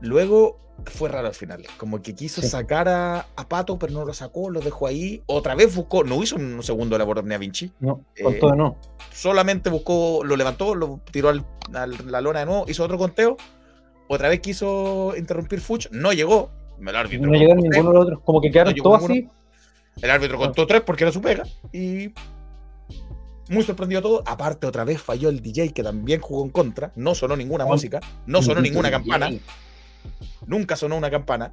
Luego 0.00 0.58
fue 0.86 1.08
raro 1.08 1.26
al 1.28 1.34
final. 1.34 1.64
Como 1.76 2.00
que 2.02 2.14
quiso 2.14 2.40
Sí. 2.40 2.48
sacar 2.48 2.88
a, 2.88 3.26
a 3.36 3.48
Pato, 3.48 3.78
pero 3.78 3.92
no 3.92 4.04
lo 4.04 4.14
sacó, 4.14 4.48
lo 4.50 4.60
dejó 4.60 4.86
ahí. 4.86 5.22
Otra 5.26 5.54
vez 5.54 5.74
buscó, 5.74 6.04
no 6.04 6.22
hizo 6.22 6.36
un 6.36 6.62
segundo 6.62 6.96
labor 6.96 7.18
Omnia 7.18 7.38
Vinci. 7.38 7.72
No, 7.80 8.04
con 8.22 8.34
Eh, 8.34 8.38
todo 8.38 8.54
no. 8.54 8.76
solamente 9.12 9.70
buscó, 9.70 10.22
lo 10.24 10.36
levantó, 10.36 10.74
lo 10.74 11.00
tiró 11.10 11.28
al, 11.30 11.44
a 11.74 11.86
la 11.86 12.20
lona 12.20 12.40
de 12.40 12.46
nuevo, 12.46 12.64
hizo 12.68 12.84
otro 12.84 12.96
conteo. 12.98 13.36
Otra 14.08 14.28
vez 14.28 14.40
quiso 14.40 15.14
interrumpir 15.16 15.60
Fuch, 15.60 15.88
no 15.90 16.12
llegó. 16.12 16.50
El 16.80 16.96
árbitro, 16.96 17.30
No 17.30 17.38
llegaron 17.38 17.62
ninguno 17.62 17.88
de 17.90 17.94
los 17.94 18.04
otros, 18.04 18.20
como 18.24 18.40
que 18.40 18.50
quedaron 18.50 18.74
No 18.76 18.82
todos 18.82 19.04
así. 19.04 19.12
ninguno. 19.12 19.32
el 20.00 20.10
árbitro 20.10 20.38
contó 20.38 20.66
tres 20.66 20.82
porque 20.82 21.04
era 21.04 21.12
su 21.12 21.20
pega. 21.20 21.44
Y 21.72 22.12
muy 23.50 23.62
sorprendido 23.64 24.02
todo. 24.02 24.22
Aparte, 24.26 24.66
otra 24.66 24.84
vez 24.84 25.00
falló 25.00 25.28
el 25.28 25.40
DJ 25.40 25.72
que 25.72 25.82
también 25.82 26.20
jugó 26.20 26.44
en 26.44 26.50
contra. 26.50 26.92
No 26.96 27.14
sonó 27.14 27.36
ninguna 27.36 27.64
Ah, 27.64 27.68
música, 27.68 28.00
no 28.26 28.42
sonó 28.42 28.60
ninguna 28.60 28.90
campana. 28.90 29.30
Nunca 30.46 30.76
sonó 30.76 30.96
una 30.96 31.10
campana. 31.10 31.52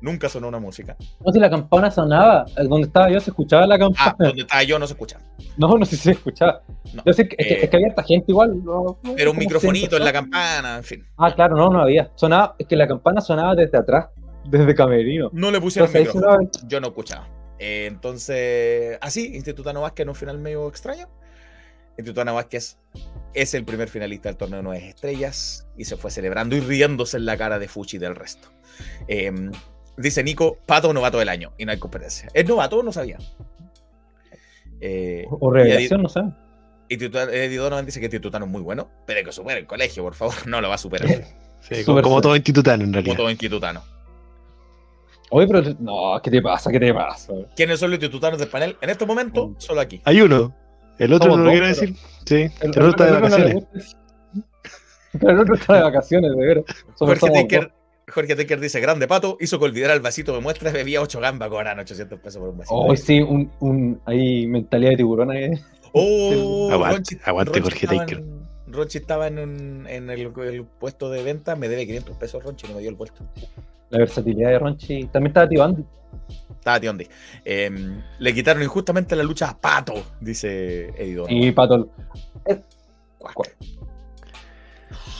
Nunca 0.00 0.28
sonó 0.28 0.48
una 0.48 0.58
música. 0.58 0.96
No, 1.24 1.32
si 1.32 1.38
la 1.38 1.48
campana 1.48 1.90
sonaba, 1.90 2.44
eh, 2.58 2.64
donde 2.68 2.88
estaba 2.88 3.10
yo 3.10 3.18
se 3.20 3.30
escuchaba 3.30 3.66
la 3.66 3.76
Ah, 3.76 3.78
campana. 3.78 4.14
donde 4.18 4.42
estaba 4.42 4.62
yo 4.62 4.78
no 4.78 4.86
se 4.86 4.92
escucha. 4.92 5.18
No, 5.56 5.78
no 5.78 5.84
sé 5.86 5.96
si 5.96 6.02
se 6.02 6.10
escuchaba. 6.12 6.60
No. 6.92 7.02
Yo 7.06 7.12
sé 7.14 7.26
que, 7.26 7.36
es, 7.38 7.46
que, 7.48 7.54
Eh, 7.54 7.64
es 7.64 7.70
que 7.70 7.76
había 7.76 7.88
harta 7.88 8.02
gente 8.02 8.26
igual. 8.28 8.62
no- 8.62 8.98
no, 9.02 9.14
Pero 9.16 9.30
un 9.30 9.38
microfonito 9.38 9.96
en 9.96 10.04
la 10.04 10.10
100 10.10 10.24
campana, 10.24 10.76
en 10.76 10.84
fin. 10.84 11.06
Ah, 11.16 11.34
claro, 11.34 11.56
no, 11.56 11.70
no 11.70 11.80
había. 11.80 12.10
Sonaba, 12.16 12.54
es 12.58 12.66
que 12.66 12.76
la 12.76 12.86
campana 12.86 13.22
sonaba 13.22 13.54
desde 13.54 13.78
atrás, 13.78 14.08
desde 14.44 14.74
Camerino. 14.74 15.30
No 15.32 15.50
le 15.50 15.60
pusieron 15.60 15.88
Entonces, 15.94 16.14
micrófono. 16.14 16.50
Yo 16.68 16.80
no 16.80 16.88
escuchaba. 16.88 17.28
Eh, 17.58 17.86
entonces, 17.86 18.98
así, 19.00 19.34
Institutano 19.34 19.80
Vázquez 19.82 20.04
en 20.04 20.08
un 20.10 20.14
final 20.14 20.38
medio 20.38 20.68
extraño. 20.68 21.08
Institutano 21.96 22.34
Vázquez 22.34 22.76
es 23.34 23.54
el 23.54 23.64
primer 23.64 23.88
finalista 23.88 24.28
del 24.28 24.36
torneo 24.36 24.56
de 24.58 24.62
Nueve 24.64 24.88
Estrellas 24.88 25.66
y 25.76 25.84
se 25.84 25.96
fue 25.96 26.10
celebrando 26.10 26.56
y 26.56 26.60
riéndose 26.60 27.16
en 27.16 27.24
la 27.26 27.36
cara 27.36 27.58
de 27.58 27.68
Fuchi 27.68 27.96
y 27.96 28.00
del 28.00 28.16
resto. 28.16 28.48
Eh, 29.06 29.32
dice 29.96 30.24
Nico, 30.24 30.58
Pato 30.66 30.92
novato 30.92 31.18
del 31.18 31.28
año 31.28 31.52
y 31.56 31.64
no 31.64 31.70
hay 31.72 31.78
competencia. 31.78 32.28
¿Es 32.34 32.46
novato? 32.48 32.82
No 32.82 32.92
sabía. 32.92 33.18
Eh, 34.80 35.24
O 35.30 35.50
revelación, 35.52 36.02
no 36.02 36.08
sé. 36.08 36.20
y 36.88 36.96
Donovan 36.96 37.86
dice 37.86 38.00
que 38.00 38.06
Institutano 38.06 38.44
es 38.46 38.50
muy 38.50 38.60
bueno, 38.62 38.90
pero 39.06 39.24
que 39.24 39.32
supere 39.32 39.60
el 39.60 39.66
colegio, 39.66 40.02
por 40.02 40.14
favor. 40.14 40.34
No 40.46 40.60
lo 40.60 40.68
va 40.68 40.74
a 40.74 40.78
superar. 40.78 41.08
Sí, 41.64 41.82
como, 41.82 42.02
como 42.02 42.20
todo 42.20 42.36
institutano 42.36 42.84
en 42.84 42.90
Como 42.90 42.94
realidad. 42.96 43.16
todo 43.16 43.30
Institutano. 43.30 43.82
Oye, 45.30 45.46
pero 45.46 45.62
no, 45.80 46.20
¿qué 46.22 46.30
te 46.30 46.40
pasa? 46.42 46.70
¿Qué 46.70 46.78
te 46.80 46.92
pasa? 46.94 47.32
¿Quiénes 47.56 47.80
son 47.80 47.90
los 47.90 47.98
institutanos 47.98 48.38
del 48.38 48.48
panel? 48.48 48.76
En 48.80 48.90
este 48.90 49.04
momento, 49.06 49.54
solo 49.58 49.80
aquí. 49.80 50.00
Hay 50.04 50.20
uno. 50.20 50.54
El 50.98 51.12
otro 51.12 51.32
Somos 51.32 51.38
no 51.38 51.44
lo 51.46 51.50
quiero 51.50 51.66
pero- 51.66 51.80
decir. 51.80 51.96
Sí, 52.24 52.34
el, 52.36 52.50
El- 52.62 52.68
otro 52.70 52.88
está 52.90 53.04
de 53.06 53.12
vacaciones. 53.12 53.64
Pero 55.12 55.30
el 55.30 55.38
otro 55.40 55.54
está 55.54 55.74
de 55.74 55.82
vacaciones, 55.82 56.30
de 56.36 56.44
veras. 56.46 56.64
Jorge 56.96 57.30
Taker, 57.30 57.72
Jorge 58.12 58.34
Taker 58.34 58.58
dice, 58.60 58.80
grande 58.80 59.06
pato, 59.06 59.36
hizo 59.40 59.58
que 59.60 59.64
olvidara 59.66 59.94
el 59.94 60.00
vasito 60.00 60.34
de 60.34 60.40
muestras, 60.40 60.72
bebía 60.72 61.00
8 61.00 61.20
gambas, 61.20 61.48
cobran 61.50 61.78
800 61.78 62.18
pesos 62.18 62.40
por 62.40 62.48
un 62.48 62.58
vasito. 62.58 62.74
Hoy 62.74 62.96
sí, 62.96 63.20
un, 63.20 63.48
un, 63.60 64.00
hay 64.06 64.46
mentalidad 64.48 64.90
de 64.90 64.96
tiburón 64.96 65.30
ahí. 65.30 65.50
Oh, 65.92 66.68
Aguante, 66.72 67.20
aguante, 67.24 67.60
Jorge 67.60 67.86
Taker. 67.86 68.24
Ronchi 68.74 68.98
estaba 68.98 69.26
en, 69.28 69.38
un- 69.38 69.86
en 69.88 70.10
el, 70.10 70.20
el 70.38 70.64
puesto 70.64 71.08
de 71.10 71.22
venta, 71.22 71.56
me 71.56 71.68
debe 71.68 71.86
500 71.86 72.16
pesos 72.16 72.42
Ronchi, 72.42 72.66
no 72.68 72.74
me 72.74 72.80
dio 72.80 72.90
el 72.90 72.96
puesto. 72.96 73.24
La 73.90 73.98
versatilidad 73.98 74.50
de 74.50 74.58
Ronchi. 74.58 75.04
También 75.06 75.28
estaba 75.30 75.48
Tibandi. 75.48 75.84
Estaba 76.58 76.80
Tiondi. 76.80 77.06
Em, 77.44 78.00
le 78.18 78.32
quitaron 78.34 78.62
injustamente 78.62 79.14
la 79.16 79.22
lucha 79.22 79.50
a 79.50 79.58
Pato, 79.60 79.94
dice 80.20 80.92
Donovan. 81.14 81.32
Y 81.32 81.52
Pato. 81.52 81.88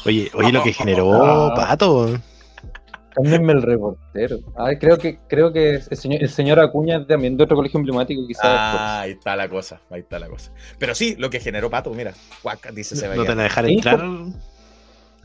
Oye, 0.07 0.31
oye, 0.35 0.53
lo 0.53 0.63
que 0.63 0.73
generó 0.73 1.13
Ah. 1.13 1.55
Pato. 1.55 2.19
Cámbienme 3.15 3.53
el 3.53 3.63
reportero. 3.63 4.39
Ah, 4.57 4.71
creo 4.79 4.99
que, 4.99 5.19
creo 5.29 5.53
que 5.53 5.77
el 5.89 5.97
señor, 5.97 6.23
el 6.23 6.29
señor 6.31 6.59
Acuña 6.61 6.97
es 6.99 7.07
también 7.07 7.37
de 7.37 7.45
otro 7.45 7.57
colegio 7.57 7.79
emblemático, 7.79 8.27
quizás. 8.27 8.45
Ah, 8.45 9.01
ahí 9.03 9.13
está 9.13 9.37
la 9.37 9.49
cosa, 9.49 9.81
ahí 9.91 10.01
está 10.01 10.19
la 10.19 10.29
cosa. 10.29 10.51
Pero 10.79 10.95
sí, 10.95 11.15
lo 11.19 11.31
que 11.31 11.39
generó 11.41 11.71
Pato, 11.71 11.91
mira, 11.95 12.13
cuac, 12.43 12.73
dice 12.73 12.97
se 12.97 13.07
No 13.09 13.23
te 13.23 13.29
van 13.29 13.41
a 13.41 13.45
dejar 13.45 13.67
entrar. 13.69 14.03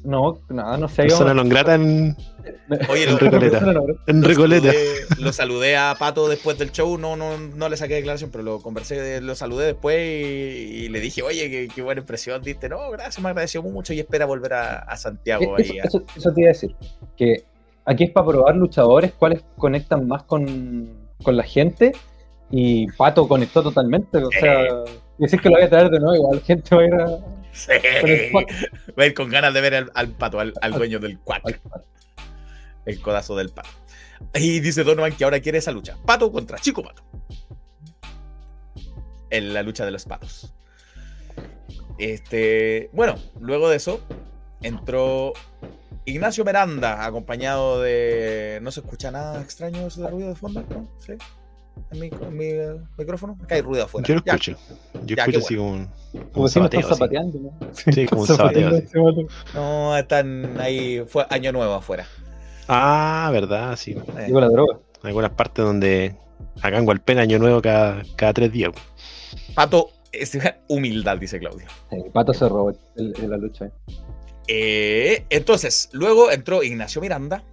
No, 0.01 0.39
nada, 0.47 0.77
no 0.77 0.87
sé. 0.87 1.03
Persona 1.11 1.33
non 1.35 1.49
grata 1.51 1.75
en, 1.75 2.15
Oye, 2.87 3.03
en 3.03 3.11
lo- 3.11 3.17
Recoleta. 3.19 3.59
En 4.07 4.21
Lo 4.21 4.27
Recoleta. 4.29 4.71
saludé, 4.71 4.95
lo 5.19 5.33
saludé 5.33 5.75
a 5.75 5.93
Pato 5.99 6.29
después 6.29 6.57
del 6.57 6.71
show, 6.71 6.97
no, 6.97 7.17
no, 7.17 7.37
no 7.37 7.67
le 7.67 7.75
saqué 7.75 7.95
declaración, 7.95 8.31
pero 8.31 8.45
lo 8.45 8.61
conversé, 8.61 9.19
lo 9.19 9.35
saludé 9.35 9.65
después 9.65 9.97
y, 9.99 10.85
y 10.85 10.87
le 10.87 11.01
dije, 11.01 11.21
oye, 11.21 11.49
qué, 11.51 11.67
qué 11.67 11.81
buena 11.81 11.99
impresión 11.99 12.41
diste. 12.41 12.69
No, 12.69 12.89
gracias, 12.91 13.19
me 13.21 13.27
agradeció 13.27 13.61
mucho 13.61 13.91
y 13.91 13.99
espera 13.99 14.25
volver 14.25 14.53
a, 14.53 14.77
a 14.79 14.95
Santiago. 14.95 15.57
Eso, 15.57 15.73
ahí 15.73 15.79
a- 15.79 15.83
eso 15.83 15.99
te 16.33 16.41
iba 16.41 16.49
a 16.49 16.53
decir. 16.53 16.73
Que 17.17 17.43
aquí 17.89 18.03
es 18.03 18.11
para 18.11 18.27
probar 18.27 18.55
luchadores 18.55 19.11
cuáles 19.13 19.43
conectan 19.57 20.07
más 20.07 20.23
con, 20.23 21.09
con 21.23 21.35
la 21.35 21.43
gente. 21.43 21.91
Y 22.51 22.87
Pato 22.93 23.27
conectó 23.27 23.61
totalmente. 23.61 24.17
O 24.19 24.31
sea, 24.31 24.63
decir 25.17 25.41
que 25.41 25.49
lo 25.49 25.55
voy 25.55 25.65
a 25.65 25.69
traer 25.69 25.89
de 25.89 25.99
nuevo, 25.99 26.15
igual 26.15 26.35
la 26.37 26.41
gente 26.41 26.75
va 26.75 26.81
a 26.81 26.85
ir 26.85 26.93
a. 26.93 27.07
Sí. 27.51 27.73
Va 28.97 29.03
a 29.03 29.05
ir 29.07 29.13
con 29.13 29.29
ganas 29.29 29.53
de 29.53 29.61
ver 29.61 29.75
al, 29.75 29.91
al 29.95 30.09
pato, 30.09 30.39
al, 30.39 30.53
al 30.61 30.71
dueño 30.71 30.99
del 30.99 31.19
cuac, 31.19 31.59
el 32.85 33.01
codazo 33.01 33.35
del 33.35 33.49
pato. 33.49 33.69
Y 34.35 34.59
dice 34.59 34.83
Donovan 34.83 35.13
que 35.13 35.23
ahora 35.23 35.39
quiere 35.39 35.57
esa 35.57 35.71
lucha. 35.71 35.97
Pato 36.05 36.31
contra 36.31 36.59
Chico 36.59 36.83
Pato. 36.83 37.03
En 39.31 39.53
la 39.53 39.63
lucha 39.63 39.85
de 39.85 39.91
los 39.91 40.05
patos. 40.05 40.53
Este, 41.97 42.89
bueno, 42.93 43.15
luego 43.39 43.69
de 43.69 43.77
eso 43.77 44.01
entró 44.61 45.33
Ignacio 46.05 46.43
Miranda, 46.45 47.05
acompañado 47.05 47.81
de. 47.81 48.59
¿No 48.61 48.71
se 48.71 48.79
escucha 48.81 49.11
nada 49.11 49.41
extraño 49.41 49.87
ese 49.87 50.07
ruido 50.07 50.29
de 50.29 50.35
fondo? 50.35 50.63
¿No? 50.69 50.87
¿Sí? 50.99 51.13
¿En 51.91 51.99
mi, 51.99 52.07
en 52.07 52.37
mi, 52.37 52.45
eh, 52.45 52.75
micrófono? 52.97 53.37
Acá 53.41 53.55
hay 53.55 53.61
ruido 53.61 53.85
afuera. 53.85 54.05
Yo 54.07 54.15
lo 54.15 54.21
Ya. 54.25 54.33
escucho. 54.33 54.57
Yo 55.05 55.15
Ya, 55.15 55.23
escucho 55.23 55.39
así 55.39 55.55
como 55.55 55.71
un, 55.71 55.85
como 56.13 56.29
Como 56.33 56.43
un 56.43 56.49
si 56.49 56.81
zapateando, 56.83 57.39
¿no? 57.39 57.51
Sí, 57.73 58.05
como 58.05 58.25
zapateando 58.25 58.75
ese 58.77 58.99
vato. 58.99 59.21
No, 59.53 59.95
están 59.97 60.59
ahí. 60.59 61.03
Fue 61.07 61.25
año 61.29 61.51
nuevo 61.51 61.73
afuera. 61.75 62.05
Ah, 62.67 63.29
verdad, 63.31 63.75
sí. 63.77 63.91
Eh, 64.17 64.25
Digo 64.27 64.41
la 64.41 64.49
droga. 64.49 64.79
Algunas 65.03 65.31
partes 65.31 65.63
donde 65.63 66.15
acá 66.61 66.77
en 66.77 66.87
Hualpén 66.87 67.17
año 67.19 67.39
nuevo 67.39 67.61
cada, 67.61 68.03
cada 68.17 68.33
tres 68.33 68.51
días. 68.51 68.71
Pato, 69.55 69.89
es 70.11 70.37
humildad, 70.67 71.17
dice 71.17 71.39
Claudio. 71.39 71.67
El 71.91 72.11
Pato 72.11 72.33
se 72.33 72.47
robó 72.49 72.71
el- 72.97 73.13
la 73.29 73.37
lucha. 73.37 73.71
Eh. 74.49 75.25
Entonces, 75.29 75.89
luego 75.93 76.31
entró 76.31 76.63
Ignacio 76.63 77.01
Miranda, 77.01 77.43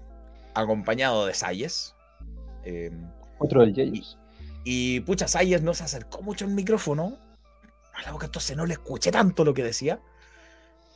acompañado 0.55 1.27
de 1.27 1.35
Salles. 1.35 1.95
Eh, 2.65 2.91
Otro 3.39 3.61
del 3.61 3.75
Jeyus. 3.75 4.19
y 4.65 5.01
pucha, 5.01 5.29
Salles 5.29 5.63
no 5.63 5.75
se 5.75 5.85
acercó 5.85 6.23
mucho 6.23 6.45
al 6.45 6.53
micrófono. 6.53 7.19
A 7.95 8.03
la 8.03 8.13
boca, 8.13 8.27
entonces 8.27 8.57
no 8.57 8.67
le 8.67 8.75
escuché 8.75 9.11
tanto 9.11 9.45
lo 9.45 9.55
que 9.55 9.63
decía. 9.63 10.01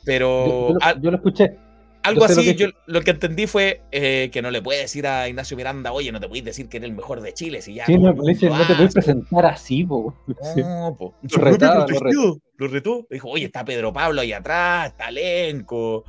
Pero 0.03 0.69
yo 0.69 0.73
lo, 0.73 1.01
yo 1.01 1.11
lo 1.11 1.17
escuché. 1.17 1.57
Algo 2.03 2.27
sé 2.27 2.35
lo 2.35 2.41
así, 2.41 2.55
que- 2.55 2.63
yo 2.63 2.67
lo 2.87 3.01
que 3.01 3.11
entendí 3.11 3.45
fue 3.47 3.81
eh, 3.91 4.29
que 4.33 4.41
no 4.41 4.49
le 4.51 4.61
puede 4.61 4.79
decir 4.81 5.05
a 5.05 5.27
Ignacio 5.29 5.55
Miranda, 5.55 5.91
oye, 5.91 6.11
no 6.11 6.19
te 6.19 6.27
puedes 6.27 6.43
decir 6.43 6.67
que 6.67 6.77
eres 6.77 6.89
el 6.89 6.95
mejor 6.95 7.21
de 7.21 7.33
Chile, 7.33 7.61
si 7.61 7.75
ya. 7.75 7.85
Sí, 7.85 7.97
no, 7.97 8.11
le 8.13 8.33
dice, 8.33 8.47
lo 8.47 8.55
no 8.57 8.65
te 8.65 8.73
puedes 8.73 8.89
hace". 8.89 8.93
presentar 8.93 9.45
así, 9.45 9.83
po. 9.83 10.15
Sí. 10.55 10.61
No, 10.61 10.95
po. 10.97 11.13
Lo 11.21 11.29
Su 11.29 11.35
propio 11.35 11.51
retaba, 11.53 11.75
lo 11.81 11.85
protegido, 11.85 12.37
lo 12.57 12.67
retó. 12.67 13.05
Dijo, 13.09 13.29
oye, 13.29 13.45
está 13.45 13.63
Pedro 13.63 13.93
Pablo 13.93 14.21
ahí 14.21 14.33
atrás, 14.33 14.87
está 14.89 15.09
Elenco. 15.09 16.03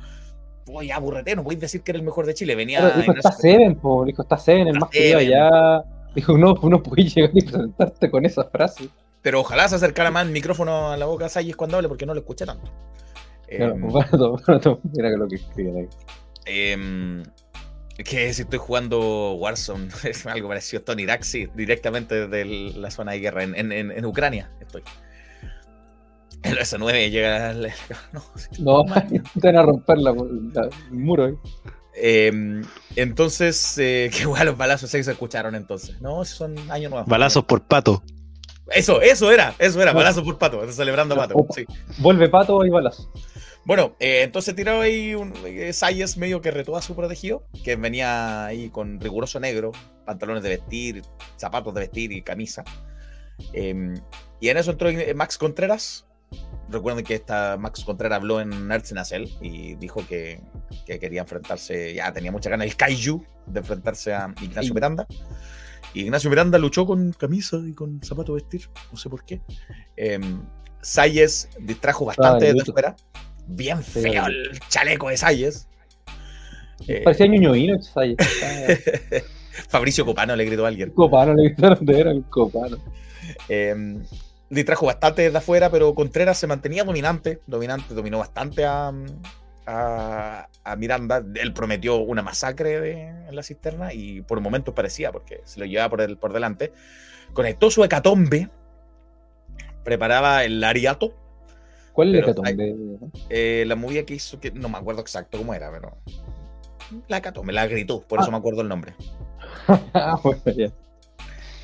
Oye, 0.71 0.91
aburrete, 0.93 1.35
no 1.35 1.43
puedes 1.43 1.59
decir 1.59 1.81
que 1.81 1.91
eres 1.91 1.99
el 1.99 2.05
mejor 2.05 2.25
de 2.25 2.33
Chile. 2.33 2.55
Venía 2.55 2.79
Claro, 2.79 2.99
dijo, 3.01 3.11
está 3.13 3.31
Seven, 3.31 3.75
po. 3.75 4.05
Dijo, 4.05 4.21
está 4.23 4.37
Seven, 4.37 4.61
el 4.61 4.67
Está 4.69 4.79
más 4.79 4.89
querido 4.89 5.19
allá. 5.19 5.83
Dijo, 6.15 6.37
no, 6.37 6.53
no 6.63 6.81
puedes 6.81 7.13
llegar 7.13 7.31
y 7.33 7.41
presentarte 7.41 8.09
con 8.09 8.25
esa 8.25 8.45
frase. 8.45 8.87
Pero 9.21 9.41
ojalá 9.41 9.67
se 9.67 9.75
acercara 9.75 10.09
más 10.11 10.25
el 10.25 10.31
micrófono 10.31 10.91
a 10.91 10.97
la 10.97 11.05
boca 11.05 11.25
a 11.25 11.29
Salles 11.29 11.55
cuando 11.55 11.77
hable, 11.77 11.87
porque 11.89 12.05
no 12.05 12.13
lo 12.13 12.19
escuché 12.21 12.45
tanto. 12.45 12.71
Claro, 13.57 13.73
Em, 13.75 13.81
bueno, 13.87 14.37
no, 14.65 14.79
mira 14.95 15.09
lo 15.11 15.27
que 15.27 15.35
escriben 15.35 15.77
ahí. 15.77 15.87
Em, 16.45 17.23
que 17.97 18.33
si 18.33 18.41
estoy 18.41 18.59
jugando 18.59 19.33
Warzone, 19.35 19.87
es 20.03 20.25
algo 20.25 20.47
parecido 20.49 20.81
a 20.81 20.85
Tony 20.85 21.05
Daxi, 21.05 21.47
directamente 21.55 22.27
desde 22.27 22.45
la 22.77 22.89
zona 22.91 23.11
de 23.13 23.19
guerra 23.19 23.43
en, 23.43 23.55
en- 23.55 23.71
en- 23.71 23.91
en 23.91 24.05
Ucrania. 24.05 24.51
Estoy. 24.59 24.81
El 26.43 26.57
S9 26.57 27.09
llega 27.09 27.49
al. 27.51 27.71
No. 28.11 28.83
No, 28.83 28.93
te 29.39 29.47
van 29.47 29.55
a 29.57 29.61
romper 29.63 29.97
la, 29.99 30.11
la- 30.53 30.69
el 30.91 30.97
muro 30.97 31.25
ahí. 31.25 31.33
Em, 31.95 32.63
entonces, 32.95 33.77
eh, 33.77 34.09
qué 34.11 34.25
guay 34.25 34.45
los 34.45 34.57
balazos 34.57 34.89
sí 34.89 35.03
se 35.03 35.11
escucharon 35.11 35.53
entonces. 35.55 36.01
No, 36.01 36.25
son 36.25 36.57
años 36.71 36.89
nuevos. 36.91 37.07
Balazos 37.07 37.45
por 37.45 37.61
pato. 37.63 38.03
Eso, 38.71 39.01
eso 39.01 39.31
era, 39.31 39.53
eso 39.59 39.81
era, 39.81 39.93
balazos 39.93 40.23
por 40.23 40.37
pato, 40.37 40.69
celebrando 40.71 41.15
pato. 41.15 41.45
Sí. 41.53 41.65
Vuelve 41.99 42.29
pato 42.29 42.65
y 42.65 42.69
balazo. 42.69 43.11
Bueno, 43.65 43.95
eh, 43.99 44.23
entonces 44.23 44.55
tiró 44.55 44.81
ahí 44.81 45.15
un 45.15 45.33
eh, 45.45 45.71
Sayes 45.71 46.17
medio 46.17 46.41
que 46.41 46.51
retó 46.51 46.75
a 46.75 46.81
su 46.81 46.95
protegido, 46.95 47.45
que 47.63 47.75
venía 47.77 48.45
ahí 48.45 48.69
con 48.69 48.99
riguroso 48.99 49.39
negro, 49.39 49.71
pantalones 50.05 50.43
de 50.43 50.49
vestir, 50.49 51.01
zapatos 51.37 51.73
de 51.73 51.81
vestir 51.81 52.11
y 52.11 52.21
camisa. 52.21 52.63
Eh, 53.53 53.93
y 54.39 54.49
en 54.49 54.57
eso 54.57 54.71
entró 54.71 54.89
eh, 54.89 55.13
Max 55.13 55.37
Contreras. 55.37 56.05
Recuerden 56.69 57.05
que 57.05 57.15
esta 57.15 57.57
Max 57.57 57.83
Contreras 57.85 58.17
habló 58.17 58.41
en 58.41 58.67
Nerds 58.67 58.91
Nacel 58.93 59.31
y 59.41 59.75
dijo 59.75 60.05
que, 60.07 60.41
que 60.85 60.99
quería 60.99 61.21
enfrentarse, 61.21 61.93
ya 61.93 62.11
tenía 62.11 62.31
mucha 62.31 62.49
ganas 62.49 62.67
el 62.67 62.75
Kaiju 62.75 63.23
de 63.45 63.59
enfrentarse 63.59 64.13
a 64.13 64.33
Ignacio 64.41 64.73
Miranda. 64.73 65.07
Y 65.93 66.01
Ignacio 66.01 66.29
Miranda 66.29 66.57
luchó 66.57 66.85
con 66.85 67.13
camisa 67.13 67.57
y 67.65 67.73
con 67.73 68.01
zapato 68.03 68.35
de 68.35 68.41
vestir, 68.41 68.69
no 68.91 68.97
sé 68.97 69.09
por 69.09 69.23
qué. 69.23 69.41
Eh, 69.95 70.19
Sayes 70.81 71.49
distrajo 71.59 72.05
bastante 72.05 72.49
Ah, 72.49 72.53
desde 72.53 72.69
afuera. 72.69 72.95
Bien 73.47 73.83
feo 73.83 74.25
el 74.27 74.59
chaleco 74.69 75.09
de 75.09 75.17
Sayes. 75.17 75.67
Eh, 76.87 77.01
Parecía 77.03 77.27
ñoño 77.27 77.51
vino, 77.53 77.81
¿sabes? 77.81 78.15
Fabricio 79.69 80.05
Copano 80.05 80.35
le 80.35 80.45
gritó 80.45 80.65
a 80.65 80.69
alguien. 80.69 80.89
Copano, 80.91 81.33
le 81.33 81.49
gritaron 81.49 81.85
de 81.85 81.99
era 81.99 82.11
el 82.11 82.23
copano. 82.23 82.77
Eh, 83.47 83.97
distrajo 84.49 84.85
bastante 84.87 85.21
desde 85.23 85.37
afuera, 85.37 85.69
pero 85.69 85.93
Contreras 85.93 86.37
se 86.37 86.47
mantenía 86.47 86.83
dominante. 86.83 87.41
Dominante, 87.47 87.93
dominó 87.93 88.19
bastante 88.19 88.65
a, 88.65 88.91
a, 89.67 90.47
a 90.63 90.75
Miranda. 90.75 91.23
Él 91.35 91.53
prometió 91.53 91.97
una 91.97 92.21
masacre 92.23 92.79
de- 92.81 93.01
en 93.29 93.35
la 93.35 93.43
cisterna 93.43 93.93
y 93.93 94.21
por 94.21 94.39
momentos 94.41 94.73
parecía, 94.73 95.11
porque 95.11 95.41
se 95.45 95.59
lo 95.59 95.65
llevaba 95.65 95.89
por, 95.89 96.01
el, 96.01 96.17
por 96.17 96.33
delante. 96.33 96.73
Conectó 97.33 97.69
su 97.69 97.83
hecatombe. 97.83 98.49
Preparaba 99.83 100.43
el 100.43 100.63
ariato. 100.63 101.13
¿Cuál 101.93 102.09
es 102.09 102.15
el 102.15 102.33
Pero 102.33 102.47
hecatombe? 102.47 102.97
Eh, 103.29 103.63
la 103.67 103.75
movida 103.75 104.03
que 104.03 104.15
hizo, 104.15 104.39
que 104.39 104.51
no 104.51 104.67
me 104.67 104.77
acuerdo 104.77 105.01
exacto 105.01 105.37
cómo 105.37 105.53
era, 105.53 105.71
pero. 105.71 105.97
La 107.07 107.17
hecatombe, 107.17 107.53
la 107.53 107.67
gritó, 107.67 108.01
por 108.01 108.19
eso 108.19 108.31
me 108.31 108.37
acuerdo 108.37 108.61
el 108.61 108.67
nombre. 108.67 108.93
Ah, 109.93 110.19
bueno, 110.23 110.41
ya. 110.45 110.71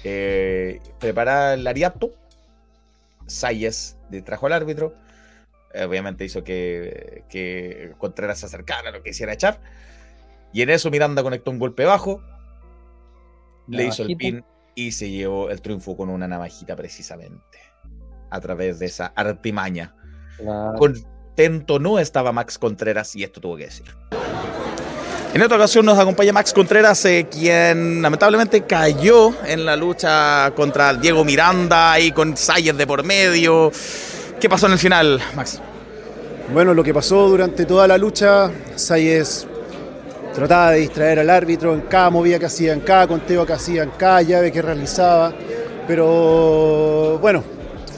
Eh, 0.04 0.80
prepara 1.00 1.56
el 1.56 1.68
ariato. 1.68 2.12
Sayes 3.26 3.98
distrajo 4.10 4.46
al 4.46 4.54
árbitro. 4.54 4.94
Eh, 5.74 5.84
obviamente 5.84 6.26
hizo 6.26 6.44
que, 6.44 7.24
que 7.30 7.94
Contreras 7.98 8.40
se 8.40 8.46
acercara, 8.46 8.92
lo 8.92 9.04
quisiera 9.04 9.34
echar. 9.34 9.60
Y 10.54 10.62
en 10.62 10.70
eso 10.70 10.90
Miranda 10.90 11.24
conectó 11.24 11.52
un 11.52 11.60
golpe 11.60 11.86
bajo. 11.86 12.22
Le 13.68 13.86
hizo 13.86 14.04
el 14.04 14.16
pin 14.16 14.44
y 14.74 14.92
se 14.94 15.10
llevó 15.10 15.50
el 15.50 15.62
triunfo 15.62 15.96
con 15.96 16.10
una 16.10 16.28
navajita 16.28 16.76
precisamente. 16.76 17.60
A 18.32 18.40
través 18.40 18.80
de 18.80 18.88
esa 18.88 19.08
artimaña. 19.08 19.96
Claro. 20.40 20.78
Contento 20.78 21.80
no 21.80 22.00
estaba 22.00 22.32
Max 22.32 22.58
Contreras 22.58 23.16
y 23.16 23.24
esto 23.24 23.40
tuvo 23.40 23.58
que 23.58 23.66
decir. 23.66 23.86
En 25.32 25.44
esta 25.44 25.56
ocasión 25.56 25.86
nos 25.86 26.00
acompaña 26.00 26.34
Max 26.34 26.52
Contreras, 26.54 27.06
eh, 27.06 27.28
quien 27.30 28.02
lamentablemente 28.02 28.62
cayó 28.62 29.32
en 29.46 29.64
la 29.64 29.76
lucha 29.76 30.52
contra 30.56 30.96
Diego 30.96 31.24
Miranda 31.24 32.00
y 32.00 32.12
con 32.12 32.36
Sayers 32.36 32.78
de 32.78 32.88
por 32.88 33.04
medio. 33.04 33.72
¿Qué 34.40 34.50
pasó 34.50 34.66
en 34.66 34.74
el 34.74 34.80
final, 34.80 35.22
Max? 35.36 35.62
Bueno, 36.52 36.74
lo 36.74 36.84
que 36.84 36.96
pasó 36.96 37.30
durante 37.30 37.66
toda 37.66 37.88
la 37.88 38.00
lucha, 38.00 38.50
Sayes 38.76 39.46
trataba 40.34 40.72
de 40.72 40.80
distraer 40.80 41.20
al 41.20 41.30
árbitro 41.30 41.76
en 41.76 41.82
cada 41.82 42.10
movida 42.10 42.40
que 42.40 42.48
hacía, 42.48 42.74
en 42.74 42.80
cada 42.80 43.06
conteo 43.06 43.46
que 43.46 43.54
hacía, 43.54 43.84
en 43.84 43.92
cada 43.92 44.24
llave 44.24 44.52
que 44.52 44.64
realizaba. 44.64 45.32
Pero 45.88 47.20
bueno, 47.22 47.44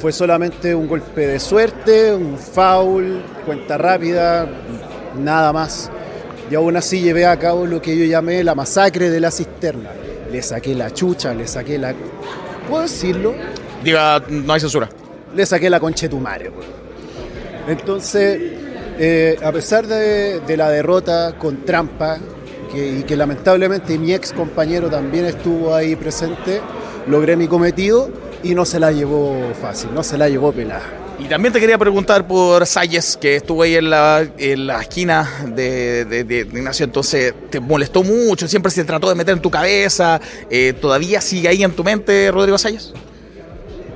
fue 0.02 0.11
solamente 0.11 0.73
un 0.73 0.88
golpe 0.88 1.28
de 1.28 1.40
suerte, 1.40 2.11
un 2.15 2.36
foul, 2.36 3.22
cuenta 3.45 3.78
rápida, 3.78 4.49
nada 5.15 5.53
más. 5.53 5.91
Y 6.49 6.56
aún 6.56 6.76
así 6.76 7.02
llevé 7.02 7.28
a 7.28 7.38
cabo 7.38 7.68
lo 7.68 7.80
que 7.80 7.95
yo 7.95 8.06
llamé 8.06 8.44
la 8.44 8.56
masacre 8.56 9.11
de 9.11 9.19
la 9.19 9.30
cisterna. 9.30 9.91
Le 10.32 10.41
saqué 10.41 10.73
la 10.73 10.91
chucha, 10.91 11.36
le 11.36 11.45
saqué 11.45 11.78
la... 11.78 11.94
¿Puedo 12.68 12.82
decirlo? 12.82 13.36
Diga, 13.84 14.23
no 14.28 14.53
hay 14.53 14.60
censura. 14.60 14.90
le 15.36 15.45
saqué 15.45 15.69
la 15.69 15.80
concha 15.80 16.07
de 16.07 16.10
tu 16.10 16.19
madre. 16.19 16.49
weón. 16.49 16.65
Entonces, 17.68 18.40
eh, 18.98 19.38
a 19.44 19.52
pesar 19.52 19.86
de, 19.86 20.40
de 20.40 20.57
la 20.57 20.72
derrota 20.72 21.36
con 21.38 21.64
trampa, 21.64 22.18
que, 22.73 22.99
y 22.99 23.03
que 23.03 23.15
lamentablemente 23.15 23.99
mi 23.99 24.14
ex 24.14 24.34
compañero 24.34 24.90
también 24.90 25.26
estuvo 25.26 25.76
ahí 25.76 25.95
presente, 25.95 26.60
logré 27.06 27.36
mi 27.36 27.48
cometido 27.48 28.10
y 28.43 28.55
no 28.55 28.65
se 28.65 28.80
la 28.80 28.91
llevó 28.91 29.51
fácil, 29.61 29.89
no 29.93 30.03
se 30.03 30.18
la 30.18 30.27
llevó 30.30 30.51
pelada. 30.51 30.84
Y 31.19 31.26
también 31.26 31.53
te 31.53 31.59
quería 31.59 31.77
preguntar 31.77 32.26
por 32.26 32.65
Sayes, 32.65 33.15
que 33.22 33.35
estuvo 33.35 33.61
ahí 33.61 33.76
en 33.76 33.89
la, 33.91 34.27
en 34.38 34.65
la 34.65 34.81
esquina 34.81 35.30
de, 35.55 36.05
de- 36.05 36.23
de- 36.23 36.39
Ignacio, 36.39 36.84
entonces 36.84 37.34
te 37.51 37.59
molestó 37.59 38.01
mucho, 38.01 38.47
siempre 38.47 38.72
se 38.72 38.84
trató 38.84 39.07
de 39.09 39.15
meter 39.15 39.35
en 39.35 39.41
tu 39.41 39.51
cabeza. 39.51 40.19
eh, 40.49 40.73
¿Todavía 40.81 41.22
sigue 41.22 41.47
ahí 41.47 41.63
en 41.63 41.72
tu 41.73 41.84
mente 41.84 42.31
Rodrigo 42.31 42.57
Sayes? 42.57 42.91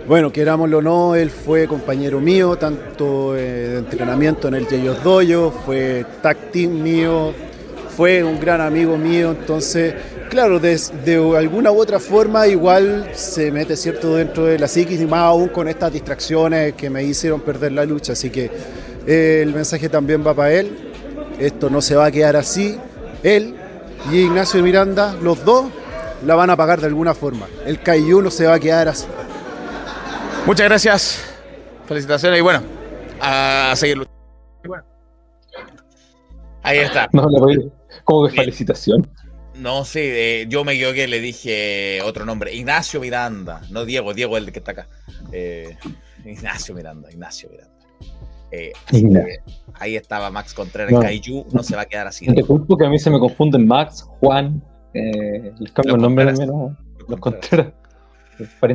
Bueno, 0.07 0.31
querámoslo 0.31 0.77
o 0.77 0.81
no, 0.83 1.15
él 1.15 1.31
fue 1.31 1.67
compañero 1.67 2.19
mío, 2.19 2.55
tanto 2.57 3.35
eh, 3.35 3.41
de 3.41 3.77
entrenamiento 3.79 4.47
en 4.47 4.53
el 4.53 4.67
Yeyos 4.67 5.03
Doyo, 5.03 5.51
fue 5.65 6.05
tag 6.21 6.51
team 6.51 6.83
mío, 6.83 7.33
fue 7.97 8.23
un 8.23 8.39
gran 8.39 8.61
amigo 8.61 8.97
mío, 8.97 9.31
entonces, 9.31 9.95
claro, 10.29 10.59
de, 10.59 10.79
de 11.03 11.37
alguna 11.37 11.71
u 11.71 11.79
otra 11.79 11.99
forma 11.99 12.47
igual 12.47 13.09
se 13.13 13.51
mete 13.51 13.75
cierto 13.75 14.15
dentro 14.15 14.45
de 14.45 14.59
la 14.59 14.67
psiquis 14.67 15.01
y 15.01 15.05
más 15.05 15.21
aún 15.21 15.49
con 15.49 15.67
estas 15.67 15.91
distracciones 15.93 16.73
que 16.73 16.89
me 16.89 17.03
hicieron 17.03 17.41
perder 17.41 17.71
la 17.71 17.85
lucha, 17.85 18.13
así 18.13 18.29
que 18.29 18.49
eh, 19.07 19.41
el 19.43 19.53
mensaje 19.53 19.89
también 19.89 20.25
va 20.25 20.33
para 20.33 20.53
él, 20.53 20.91
esto 21.39 21.69
no 21.69 21.81
se 21.81 21.95
va 21.95 22.05
a 22.05 22.11
quedar 22.11 22.35
así, 22.35 22.77
él 23.23 23.55
y 24.11 24.17
Ignacio 24.17 24.61
Miranda, 24.61 25.15
los 25.21 25.43
dos, 25.43 25.65
la 26.25 26.35
van 26.35 26.49
a 26.49 26.55
pagar 26.55 26.79
de 26.79 26.87
alguna 26.87 27.13
forma, 27.13 27.47
el 27.65 27.81
Kaiju 27.81 28.21
no 28.21 28.31
se 28.31 28.45
va 28.45 28.55
a 28.55 28.59
quedar 28.59 28.87
así. 28.87 29.05
Muchas 30.45 30.67
gracias. 30.67 31.21
Felicitaciones 31.87 32.39
y 32.39 32.41
bueno, 32.41 32.61
a 33.19 33.73
seguir 33.75 33.97
luchando. 33.97 34.19
Bueno. 34.63 34.83
Ahí 36.61 36.79
está. 36.79 37.09
No, 37.13 37.27
le 37.29 37.39
voy. 37.39 37.71
Como 38.03 38.27
que 38.27 38.35
felicitación. 38.35 39.07
No, 39.57 39.85
sí, 39.85 39.99
eh, 40.01 40.45
yo 40.49 40.63
me 40.63 40.73
equivoqué, 40.73 41.07
le 41.07 41.19
dije 41.19 42.01
otro 42.03 42.25
nombre. 42.25 42.53
Ignacio 42.53 42.99
Miranda, 42.99 43.61
no 43.69 43.85
Diego, 43.85 44.13
Diego 44.13 44.37
es 44.37 44.43
el 44.43 44.51
que 44.51 44.59
está 44.59 44.71
acá. 44.71 44.87
Eh, 45.31 45.77
Ignacio 46.25 46.75
Miranda, 46.75 47.11
Ignacio 47.11 47.49
Miranda. 47.49 47.73
Eh, 48.51 48.73
ahí 49.75 49.95
estaba 49.95 50.29
Max 50.29 50.53
Contreras, 50.53 50.91
No. 50.91 50.99
Kaiju, 50.99 51.47
no 51.51 51.63
se 51.63 51.75
va 51.75 51.83
a 51.83 51.85
quedar 51.85 52.07
así. 52.07 52.25
No 52.27 52.33
te 52.33 52.43
culpo 52.43 52.77
que 52.77 52.85
a 52.85 52.89
mí 52.89 52.99
se 52.99 53.09
me 53.09 53.19
confunden 53.19 53.65
Max, 53.65 54.03
Juan, 54.19 54.63
les 54.93 55.71
cambio 55.71 55.95
el 55.95 56.01
nombre 56.01 56.25
también, 56.25 56.49
¿no? 56.49 56.77
Los 57.07 57.19
Contreras. 57.19 57.73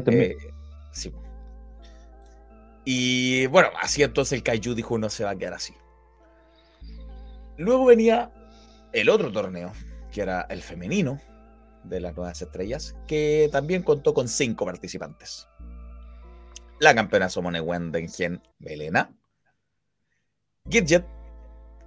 Eh, 0.07 0.36
sí. 0.93 1.12
Y 2.85 3.47
bueno, 3.47 3.69
así 3.81 4.02
entonces 4.02 4.32
el 4.32 4.43
Kaiju 4.43 4.74
dijo 4.74 4.98
no 4.98 5.11
se 5.11 5.24
va 5.24 5.31
a 5.31 5.36
quedar 5.36 5.55
así. 5.55 5.74
Luego 7.59 7.85
venía 7.85 8.31
el 8.93 9.11
otro 9.11 9.31
torneo, 9.31 9.73
que 10.11 10.23
era 10.23 10.43
el 10.51 10.62
femenino 10.62 11.20
de 11.85 12.01
las 12.01 12.15
nuevas 12.16 12.41
estrellas, 12.43 12.95
que 13.07 13.49
también 13.53 13.82
contó 13.82 14.12
con 14.15 14.28
cinco 14.28 14.65
participantes. 14.66 15.49
La 16.78 16.95
campeona 16.95 17.28
Somone 17.28 17.61
Wendengen 17.61 18.43
Belena, 18.59 19.11
Gidget, 20.69 21.05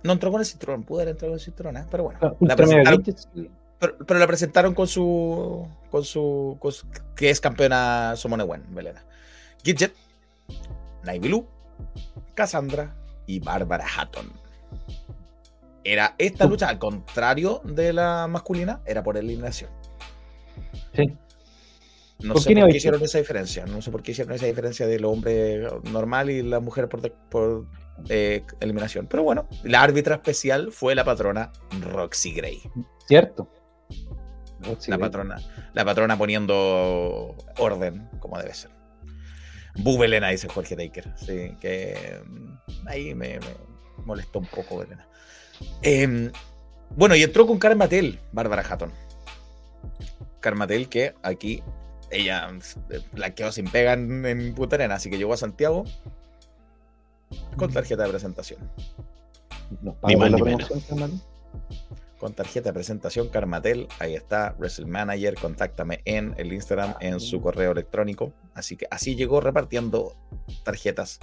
No 0.04 0.14
entró 0.14 0.32
con 0.32 0.42
el 0.42 0.46
cinturón, 0.46 0.84
pudo 0.84 1.00
haber 1.00 1.12
entrado 1.12 1.32
con 1.32 1.40
el 1.40 1.44
cinturón, 1.46 1.78
¿eh? 1.78 1.86
pero 1.90 2.04
bueno. 2.04 2.20
Claro, 2.20 2.38
La 2.42 2.56
presentaron, 2.56 3.04
pero, 3.80 3.98
pero 4.06 4.20
la 4.20 4.28
presentaron 4.28 4.74
con 4.74 4.88
su, 4.88 5.68
con 5.90 6.04
su. 6.04 6.58
con 6.60 6.72
su- 6.72 6.88
que 7.16 7.30
es 7.30 7.40
campeona 7.40 8.16
Somone 8.16 8.44
Wen, 8.44 8.64
Belena. 8.74 9.04
Gidget, 9.64 9.94
Naibilu, 11.04 11.48
Cassandra 12.36 12.96
y 13.26 13.40
Bárbara 13.40 13.86
Hatton. 13.98 14.32
Era 15.84 16.16
esta 16.18 16.46
lucha, 16.46 16.70
al 16.70 16.80
contrario 16.80 17.62
de 17.66 17.94
la 17.94 18.28
masculina, 18.28 18.82
era 18.86 19.04
por 19.04 19.18
eliminación. 19.18 19.70
Sí. 20.96 21.18
No 22.20 22.36
¿Con 22.36 22.42
sé 22.42 22.56
por 22.56 22.70
qué 22.70 22.78
hicieron 22.78 23.02
esa 23.04 23.18
diferencia. 23.18 23.66
No 23.66 23.82
sé 23.82 23.92
por 23.92 24.02
qué 24.02 24.12
hicieron 24.12 24.34
esa 24.34 24.46
diferencia 24.46 24.88
del 24.88 25.04
hombre 25.04 25.68
normal 25.92 26.30
y 26.30 26.42
la 26.42 26.62
mujer 26.62 26.88
por, 26.88 27.68
eh, 28.08 28.46
eliminación. 28.62 29.08
Pero 29.08 29.24
bueno, 29.24 29.48
la 29.64 29.82
árbitra 29.82 30.16
especial 30.16 30.72
fue 30.72 30.96
la 30.96 31.04
patrona 31.04 31.52
Roxy 31.82 32.34
Gray. 32.34 32.62
Cierto. 33.08 33.50
la 34.88 34.98
patrona, 34.98 35.42
la 35.74 35.84
patrona 35.84 36.18
poniendo 36.18 37.36
orden, 37.58 38.10
como 38.20 38.38
debe 38.38 38.54
ser. 38.54 38.72
Bu 39.76 39.98
Belena, 39.98 40.30
dice 40.30 40.48
Jorge 40.48 40.78
Taker. 40.78 41.14
Sí, 41.18 41.58
que 41.60 42.22
mm, 42.26 42.88
ahí 42.88 43.16
me, 43.16 43.40
me 43.40 43.48
molestó 44.06 44.40
un 44.40 44.46
poco 44.46 44.78
Belena. 44.78 45.08
Em, 45.82 46.32
bueno, 46.96 47.16
y 47.16 47.24
entró 47.24 47.48
con 47.48 47.60
Carmatel, 47.60 48.20
Bárbara 48.32 48.64
Hatton. 48.68 48.92
Carmatel, 50.40 50.90
que 50.90 51.16
aquí 51.24 51.64
ella 52.12 52.50
eh, 52.90 53.02
la 53.16 53.34
quedó 53.34 53.52
sin 53.52 53.70
pega 53.70 53.94
en, 53.94 54.26
en 54.26 54.54
Punta 54.56 54.76
Arenas, 54.76 54.98
así 54.98 55.10
que 55.10 55.18
llegó 55.18 55.34
a 55.34 55.38
Santiago 55.38 55.86
con 57.56 57.72
tarjeta 57.72 58.04
de 58.04 58.10
presentación. 58.10 58.72
Nos 59.82 59.96
Ni 60.04 60.16
pagó 60.16 60.18
más 60.18 60.32
la 60.32 60.38
ni 60.38 60.42
menos. 60.42 60.70
promoción, 60.70 60.84
hermano. 60.90 61.22
con 62.18 62.34
tarjeta 62.34 62.70
de 62.70 62.74
presentación 62.74 63.30
Carmatel. 63.30 63.88
Ahí 64.00 64.16
está, 64.16 64.56
Wrestle 64.60 64.86
Manager. 64.86 65.38
Contáctame 65.40 66.02
en 66.06 66.34
el 66.38 66.54
Instagram, 66.54 66.96
en 67.00 67.20
su 67.20 67.42
correo 67.42 67.72
electrónico. 67.72 68.34
Así 68.54 68.78
que 68.78 68.88
así 68.92 69.16
llegó 69.16 69.42
repartiendo 69.42 70.16
tarjetas 70.64 71.20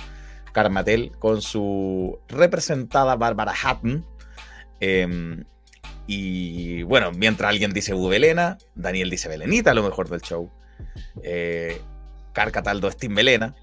Carmatel 0.53 1.13
con 1.19 1.43
su 1.43 2.19
representada 2.29 3.17
Bárbara 3.17 3.55
Hatton. 3.63 4.07
Em, 4.81 5.45
y 6.07 6.83
bueno, 6.83 7.13
mientras 7.13 7.51
alguien 7.51 7.73
dice 7.73 7.95
Belena, 7.95 8.59
Daniel 8.75 9.11
dice 9.11 9.29
Belenita, 9.29 9.75
lo 9.75 9.83
mejor 9.83 10.09
del 10.09 10.21
show. 10.23 10.51
Eh, 11.23 11.81
Car 12.33 12.51
Cataldo 12.51 12.89
es 12.89 12.97
Team 12.97 13.15
Belena. 13.15 13.55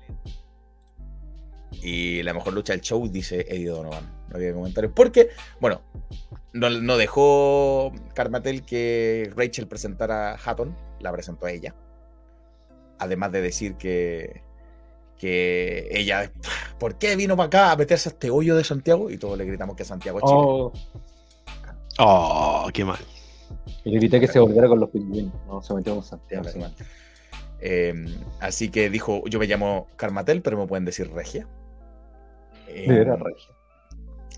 Y 1.72 2.23
la 2.23 2.34
mejor 2.34 2.53
lucha 2.53 2.73
del 2.73 2.81
show 2.81 3.07
dice 3.10 3.45
Eddie 3.49 3.68
Donovan. 3.68 4.06
No 4.30 4.35
había 4.35 4.53
comentarios. 4.53 4.94
Porque, 4.95 5.30
bueno, 5.60 5.81
no, 6.53 6.69
no 6.69 6.98
dejó 6.98 7.91
Carmatel 8.14 8.64
que 8.64 9.31
Rachel 9.35 9.68
presentara 9.68 10.31
a 10.31 10.38
Hatton, 10.38 10.76
la 10.99 11.11
presentó 11.11 11.45
a 11.48 11.52
ella. 11.52 11.76
Además 12.99 13.31
de 13.31 13.41
decir 13.41 13.76
que, 13.76 14.41
que 15.18 15.88
ella, 15.91 16.31
¿por 16.80 16.98
qué 16.98 17.15
vino 17.15 17.35
para 17.38 17.48
acá 17.48 17.72
a 17.72 17.76
meterse 17.77 18.10
a 18.10 18.11
este 18.14 18.30
hoyo 18.30 18.56
de 18.56 18.64
Santiago? 18.64 19.10
Y 19.11 19.18
todos 19.18 19.38
le 19.38 19.45
gritamos 19.45 19.76
que 19.76 19.85
Santiago 19.85 20.19
es 20.19 20.26
Chile. 20.26 20.41
Oh, 20.44 20.73
Oh, 21.99 22.68
qué 22.73 22.85
mal. 22.85 22.99
y 23.84 23.91
le 23.91 23.98
grité 23.99 24.19
que 24.19 24.27
se 24.27 24.39
volviera 24.39 24.68
con 24.68 24.80
los 24.80 24.89
pingüinos. 24.89 25.34
No, 25.48 25.61
se 25.61 25.73
metió 25.73 25.95
con 25.95 26.03
Santiago. 26.03 26.44
Ya, 26.45 26.52
sí. 26.52 26.60
mal. 26.60 26.76
Eh, 27.60 27.94
así 28.39 28.69
que 28.69 28.89
dijo, 28.89 29.23
yo 29.27 29.39
me 29.39 29.48
llamo 29.48 29.88
Carmatel, 29.95 30.41
pero 30.41 30.57
me 30.57 30.68
pueden 30.68 30.85
decir 30.85 31.11
Regia. 31.11 31.48
Eh, 32.68 32.88
De 32.88 32.99
veras, 32.99 33.19
Regio. 33.19 33.56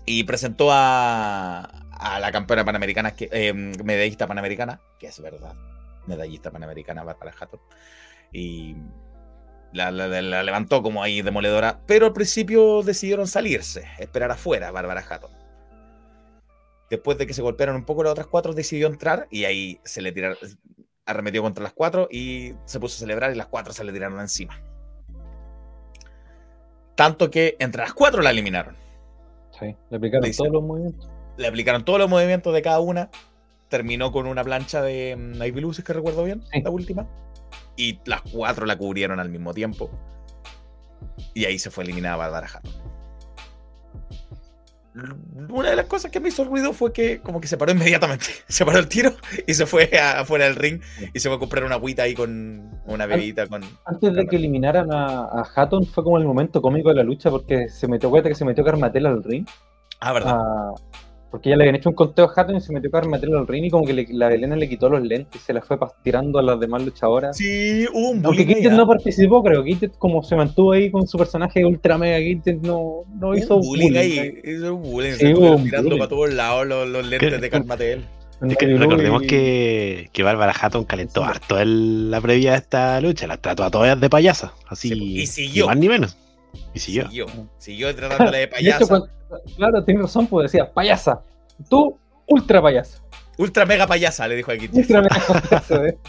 y 0.06 0.24
presentó 0.24 0.70
a, 0.72 1.62
a 1.90 2.20
la 2.20 2.32
campeona 2.32 2.64
panamericana, 2.64 3.14
que, 3.14 3.28
eh, 3.32 3.52
medallista 3.52 4.26
panamericana, 4.26 4.80
que 4.98 5.08
es 5.08 5.20
verdad, 5.20 5.54
medallista 6.06 6.50
panamericana 6.50 7.04
Bárbara 7.04 7.34
Hatton. 7.38 7.60
Y 8.32 8.76
la, 9.72 9.90
la- 9.90 10.08
la- 10.08 10.22
la 10.22 10.42
levantó 10.42 10.82
como 10.82 11.02
ahí 11.02 11.22
demoledora, 11.22 11.80
pero 11.86 12.06
al 12.06 12.12
principio 12.12 12.82
decidieron 12.82 13.26
salirse, 13.26 13.84
esperar 13.98 14.30
afuera 14.30 14.70
Bárbara 14.70 15.04
Hatton. 15.08 15.30
Después 16.90 17.18
de 17.18 17.26
que 17.26 17.34
se 17.34 17.42
golpearon 17.42 17.76
un 17.76 17.84
poco 17.84 18.02
las 18.02 18.12
otras 18.12 18.26
cuatro, 18.26 18.52
decidió 18.52 18.88
entrar 18.88 19.28
y 19.30 19.44
ahí 19.44 19.80
se 19.84 20.02
le 20.02 20.10
tiraron, 20.10 20.36
arremetió 21.06 21.40
contra 21.42 21.62
las 21.62 21.72
cuatro 21.72 22.08
y 22.10 22.54
se 22.64 22.80
puso 22.80 22.96
a 22.96 22.98
celebrar 22.98 23.30
y 23.32 23.36
las 23.36 23.46
cuatro 23.46 23.72
se 23.72 23.84
le 23.84 23.92
tiraron 23.92 24.18
encima. 24.20 24.60
Tanto 26.96 27.30
que 27.30 27.56
entre 27.60 27.82
las 27.82 27.94
cuatro 27.94 28.22
la 28.22 28.30
eliminaron. 28.30 28.76
Sí, 29.58 29.74
le 29.90 29.96
aplicaron 29.96 30.30
todos 30.32 30.52
los 30.52 30.62
movimientos. 30.62 31.08
Le 31.36 31.46
aplicaron 31.46 31.84
todos 31.84 31.98
los 31.98 32.10
movimientos 32.10 32.52
de 32.52 32.62
cada 32.62 32.80
una. 32.80 33.08
Terminó 33.68 34.10
con 34.12 34.26
una 34.26 34.42
plancha 34.42 34.82
de 34.82 35.16
mm, 35.16 35.42
Ivy 35.42 35.60
Luz, 35.60 35.76
si 35.76 35.82
es 35.82 35.86
que 35.86 35.92
recuerdo 35.92 36.24
bien, 36.24 36.42
Sí. 36.52 36.60
la 36.60 36.70
última. 36.70 37.06
Y 37.80 37.98
las 38.04 38.20
cuatro 38.20 38.66
la 38.66 38.76
cubrieron 38.76 39.20
al 39.20 39.30
mismo 39.30 39.54
tiempo. 39.54 39.90
Y 41.32 41.46
ahí 41.46 41.58
se 41.58 41.70
fue 41.70 41.84
eliminada 41.84 42.16
Bárbara 42.16 42.46
Hatton. 42.46 42.72
Una 45.48 45.70
de 45.70 45.76
las 45.76 45.86
cosas 45.86 46.10
que 46.10 46.20
me 46.20 46.28
hizo 46.28 46.44
ruido 46.44 46.74
fue 46.74 46.92
que 46.92 47.20
como 47.22 47.40
que 47.40 47.48
se 47.48 47.56
paró 47.56 47.72
inmediatamente. 47.72 48.26
Se 48.48 48.66
paró 48.66 48.80
el 48.80 48.88
tiro 48.88 49.12
y 49.46 49.54
se 49.54 49.64
fue 49.64 49.88
afuera 49.98 50.44
del 50.44 50.56
ring 50.56 50.82
y 51.14 51.20
se 51.20 51.28
fue 51.28 51.36
a 51.36 51.38
comprar 51.38 51.64
una 51.64 51.76
agüita 51.76 52.02
ahí 52.02 52.12
con 52.12 52.82
una 52.84 53.06
bebida 53.06 53.46
con... 53.46 53.62
Antes 53.86 54.12
de 54.12 54.26
que 54.26 54.36
eliminaran 54.36 54.92
a, 54.92 55.20
a 55.24 55.48
Hatton 55.54 55.86
fue 55.86 56.04
como 56.04 56.18
el 56.18 56.24
momento 56.26 56.60
cómico 56.60 56.90
de 56.90 56.96
la 56.96 57.02
lucha 57.02 57.30
porque 57.30 57.70
se 57.70 57.88
metió, 57.88 58.08
acuérdate 58.08 58.30
que 58.30 58.34
se 58.34 58.44
metió 58.44 58.62
Carmatel 58.62 59.06
al 59.06 59.24
ring. 59.24 59.46
Ah, 60.00 60.12
¿verdad? 60.12 60.36
Ah, 60.36 60.74
porque 61.30 61.50
ya 61.50 61.56
le 61.56 61.62
habían 61.64 61.76
hecho 61.76 61.88
un 61.90 61.94
conteo 61.94 62.24
a 62.26 62.32
Hatton 62.34 62.56
y 62.56 62.60
se 62.60 62.72
metió 62.72 62.90
Carmatel 62.90 63.34
al 63.36 63.46
ring 63.46 63.64
y 63.64 63.70
como 63.70 63.84
que 63.86 63.92
le- 63.92 64.06
la 64.10 64.28
Belena 64.28 64.56
le 64.56 64.68
quitó 64.68 64.88
los 64.88 65.02
lentes 65.02 65.40
y 65.40 65.44
se 65.44 65.52
la 65.52 65.62
fue 65.62 65.78
tirando 66.02 66.38
a 66.38 66.42
las 66.42 66.58
demás 66.58 66.82
luchadoras. 66.84 67.36
Sí, 67.36 67.86
hubo 67.92 68.10
un 68.10 68.34
Gidget 68.36 68.66
¿ah? 68.72 68.74
no 68.74 68.86
participó, 68.86 69.42
creo. 69.42 69.62
Gidget 69.64 69.96
como 69.98 70.22
se 70.22 70.34
mantuvo 70.36 70.72
ahí 70.72 70.90
con 70.90 71.06
su 71.06 71.16
personaje 71.18 71.64
Ultra 71.64 71.98
Mega 71.98 72.18
Gidget 72.18 72.60
no, 72.62 73.04
no 73.18 73.34
hizo 73.36 73.56
un 73.56 73.62
bullying 73.62 73.96
ahí. 73.96 74.18
ahí. 74.18 74.34
Hizo 74.44 74.74
un 74.74 74.82
bullying. 74.82 75.12
Sí, 75.12 75.18
se 75.18 75.24
hubo 75.26 75.30
estuvieron 75.32 75.58
un 75.60 75.64
tirando 75.64 75.84
bullying. 75.88 75.98
para 76.00 76.08
todos 76.08 76.34
lados 76.34 76.66
los, 76.66 76.88
los 76.88 77.06
lentes 77.06 77.40
de 77.40 77.50
Carmatel. 77.50 78.04
Es 78.48 78.56
que 78.56 78.66
recordemos 78.66 79.20
que, 79.22 80.08
que 80.14 80.22
Bárbara 80.22 80.54
Hatton 80.58 80.84
calentó 80.84 81.22
harto 81.22 81.58
el- 81.60 82.10
la 82.10 82.20
previa 82.22 82.52
de 82.52 82.56
esta 82.56 82.98
lucha, 83.02 83.26
la 83.26 83.36
trató 83.36 83.64
a 83.64 83.70
todas 83.70 84.00
de 84.00 84.08
payasa, 84.08 84.54
así, 84.66 84.92
y 84.94 85.26
siguió. 85.26 85.64
ni 85.64 85.68
más 85.68 85.76
ni 85.78 85.88
menos. 85.90 86.16
Y 86.74 86.78
siguió. 86.78 87.04
Siguió, 87.06 87.26
siguió 87.58 87.94
tratándole 87.96 88.38
de 88.38 88.46
De 88.46 88.52
hecho, 88.52 88.56
payasa. 88.56 88.86
cuando- 88.86 89.08
claro, 89.56 89.84
tienes 89.84 90.02
razón, 90.04 90.26
pues 90.26 90.50
decía, 90.50 90.72
payasa. 90.72 91.22
Tú, 91.68 91.98
ultra 92.26 92.60
payasa. 92.62 93.02
Ultra 93.38 93.64
mega 93.66 93.86
payasa, 93.86 94.26
le 94.28 94.36
dijo 94.36 94.50
aquí. 94.52 94.68
Ultra 94.72 95.02
mega 95.02 95.16
payasa, 95.26 95.86
¿eh? 95.86 95.98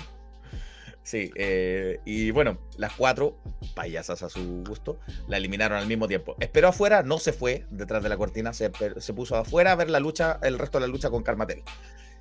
Sí, 1.04 1.32
eh, 1.36 2.00
y 2.06 2.30
bueno, 2.32 2.60
las 2.78 2.94
cuatro 2.94 3.36
payasas 3.76 4.22
a 4.22 4.30
su 4.30 4.64
gusto 4.66 5.00
la 5.28 5.38
eliminaron 5.38 5.78
al 5.80 5.88
mismo 5.88 6.08
tiempo. 6.08 6.36
Esperó 6.40 6.68
afuera, 6.70 7.02
no 7.02 7.18
se 7.18 7.34
fue 7.34 7.66
detrás 7.72 8.04
de 8.04 8.08
la 8.10 8.18
cortina, 8.18 8.54
se, 8.54 8.72
se 8.98 9.14
puso 9.14 9.36
afuera 9.36 9.72
a 9.72 9.76
ver 9.76 9.90
la 9.90 10.00
lucha, 10.00 10.40
el 10.44 10.60
resto 10.60 10.80
de 10.80 10.86
la 10.88 10.92
lucha 10.92 11.10
con 11.10 11.24
Carmatel. 11.24 11.64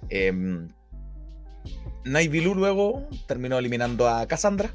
Eh, 0.08 0.32
Naibilu 2.04 2.54
luego 2.54 3.06
terminó 3.26 3.58
eliminando 3.58 4.08
a 4.08 4.26
Cassandra. 4.26 4.70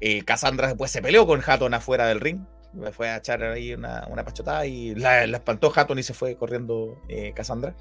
Eh, 0.00 0.24
Cassandra 0.24 0.68
después 0.68 0.90
se 0.90 1.02
peleó 1.02 1.26
con 1.26 1.42
Hatton 1.44 1.74
afuera 1.74 2.06
del 2.06 2.20
ring. 2.20 2.40
Le 2.74 2.92
fue 2.92 3.08
a 3.08 3.16
echar 3.16 3.42
ahí 3.42 3.72
una, 3.72 4.06
una 4.10 4.24
pachotada 4.24 4.66
y 4.66 4.94
la, 4.94 5.26
la 5.26 5.38
espantó 5.38 5.72
Hatton 5.74 5.98
y 5.98 6.02
se 6.02 6.14
fue 6.14 6.36
corriendo 6.36 7.00
eh, 7.08 7.32
Cassandra. 7.34 7.74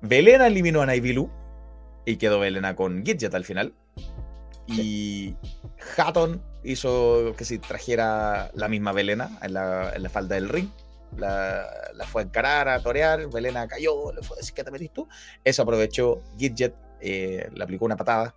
Belena 0.00 0.46
eliminó 0.46 0.82
a 0.82 0.86
Naibilu 0.86 1.30
y 2.04 2.16
quedó 2.16 2.40
Belena 2.40 2.74
con 2.74 3.04
Gidget 3.04 3.34
al 3.34 3.44
final. 3.44 3.74
Y 4.66 5.36
Hatton 5.96 6.42
hizo 6.64 7.34
que 7.36 7.44
si 7.44 7.58
trajera 7.58 8.50
la 8.54 8.68
misma 8.68 8.92
Belena 8.92 9.38
en 9.42 9.54
la, 9.54 9.92
en 9.94 10.02
la 10.02 10.08
falda 10.08 10.34
del 10.34 10.48
ring. 10.48 10.68
La, 11.16 11.66
la 11.94 12.04
fue 12.06 12.22
a 12.22 12.24
encarar, 12.24 12.68
a 12.68 12.80
torear. 12.80 13.30
Belena 13.30 13.68
cayó, 13.68 14.12
le 14.12 14.22
fue 14.22 14.36
a 14.36 14.38
decir 14.38 14.54
que 14.54 14.64
te 14.64 14.70
metís 14.70 14.92
tú. 14.92 15.06
Eso 15.44 15.62
aprovechó 15.62 16.22
Gidget, 16.36 16.74
eh, 17.00 17.48
le 17.54 17.62
aplicó 17.62 17.84
una 17.84 17.96
patada 17.96 18.34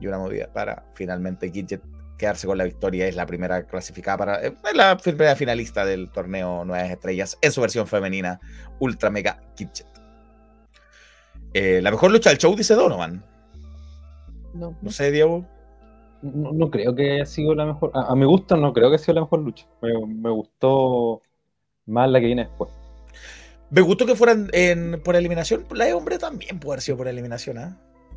y 0.00 0.06
una 0.06 0.18
movida 0.18 0.52
para 0.52 0.84
finalmente 0.94 1.50
Gidget 1.50 1.82
quedarse 2.20 2.46
con 2.46 2.56
la 2.58 2.64
victoria. 2.64 3.06
Es 3.08 3.16
la 3.16 3.26
primera 3.26 3.66
clasificada 3.66 4.16
para. 4.18 4.44
eh, 4.46 4.54
Es 4.64 4.74
la 4.76 4.96
primera 4.96 5.34
finalista 5.34 5.84
del 5.84 6.10
torneo 6.10 6.64
Nuevas 6.64 6.90
Estrellas 6.90 7.38
en 7.42 7.50
su 7.50 7.60
versión 7.60 7.86
femenina, 7.86 8.38
Ultra 8.78 9.10
Mega 9.10 9.40
Gidget. 9.56 9.86
Eh, 11.54 11.80
la 11.82 11.90
mejor 11.90 12.12
lucha 12.12 12.30
del 12.30 12.38
show, 12.38 12.54
dice 12.54 12.74
Donovan. 12.74 13.24
No, 14.54 14.76
No 14.82 14.90
sé, 14.90 15.10
Diego. 15.10 15.46
no, 16.22 16.52
no 16.52 16.70
creo 16.70 16.94
que 16.94 17.12
haya 17.14 17.26
sido 17.26 17.54
la 17.54 17.64
mejor. 17.66 17.90
A, 17.94 18.12
a 18.12 18.16
mi 18.16 18.24
gusto, 18.26 18.56
no 18.56 18.72
creo 18.72 18.88
que 18.90 18.94
haya 18.96 19.04
sido 19.04 19.14
la 19.14 19.20
mejor 19.22 19.40
lucha. 19.40 19.66
Me, 19.82 19.92
me 20.06 20.30
gustó 20.30 21.22
más 21.86 22.08
la 22.10 22.20
que 22.20 22.26
viene 22.26 22.44
después. 22.44 22.70
Me 23.70 23.80
gustó 23.82 24.04
que 24.06 24.14
fueran 24.16 24.48
en- 24.52 25.00
por 25.04 25.16
eliminación. 25.16 25.64
La 25.72 25.84
de 25.86 25.94
hombre 25.94 26.18
también 26.18 26.58
puede 26.60 26.74
haber 26.74 26.82
sido 26.82 26.96
por 26.98 27.08
eliminación, 27.08 27.58
¿ah? 27.58 27.76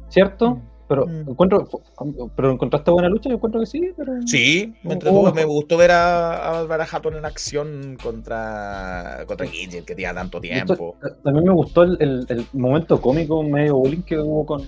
¿Cierto? 0.10 0.60
Pero 0.88 1.08
Mm. 1.08 1.30
encuentro, 1.30 1.68
pero 2.36 2.52
encontraste 2.52 2.92
buena 2.92 3.08
lucha, 3.10 3.30
yo 3.30 3.36
encuentro 3.36 3.62
que 3.62 3.66
sí, 3.68 3.92
pero 3.96 4.14
Sí, 4.26 4.74
me 4.84 4.94
entretuvo, 4.94 5.30
oh, 5.30 5.34
me 5.34 5.46
gustó 5.46 5.78
ver 5.78 5.92
a, 5.92 6.50
a 6.50 6.52
Bárbara 6.64 6.86
Hatton 6.92 7.16
en 7.16 7.26
acción 7.26 7.98
contra, 8.04 9.24
contra 9.26 9.48
Gidget, 9.48 9.86
que 9.86 9.96
tenía 9.96 10.14
tanto 10.14 10.42
tiempo. 10.42 10.74
Esto- 10.74 10.96
también 11.24 11.46
me 11.46 11.54
gustó 11.54 11.84
el, 11.84 11.98
el- 12.00 12.26
el 12.30 12.46
momento 12.54 13.00
cómico 13.00 13.42
medio 13.44 13.78
bullying 13.78 14.02
que 14.02 14.18
hubo 14.20 14.46
con, 14.46 14.64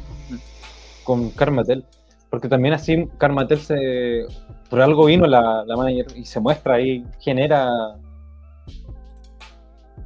con 1.04 1.30
Carmatel. 1.32 1.84
Porque 2.30 2.50
también 2.50 2.74
así 2.74 3.08
Carmatel 3.18 3.60
se. 3.60 4.26
Por 4.70 4.82
algo 4.82 5.06
vino 5.06 5.26
la, 5.28 5.64
la 5.66 5.78
manager 5.78 6.08
y 6.18 6.26
se 6.26 6.40
muestra 6.40 6.76
ahí, 6.76 7.06
genera. 7.20 7.70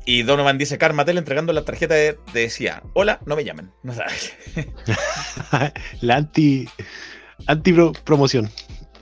Y 0.09 0.23
Donovan 0.23 0.57
dice, 0.57 0.79
Carmatel 0.79 1.19
entregando 1.19 1.53
la 1.53 1.63
tarjeta 1.63 1.93
de, 1.93 2.17
decía, 2.33 2.81
hola, 2.95 3.19
no 3.27 3.35
me 3.35 3.43
llamen. 3.43 3.69
No 3.83 3.93
sabes. 3.93 4.33
La 6.01 6.15
anti, 6.15 6.67
anti 7.45 7.73
pro- 7.73 7.91
promoción. 8.05 8.49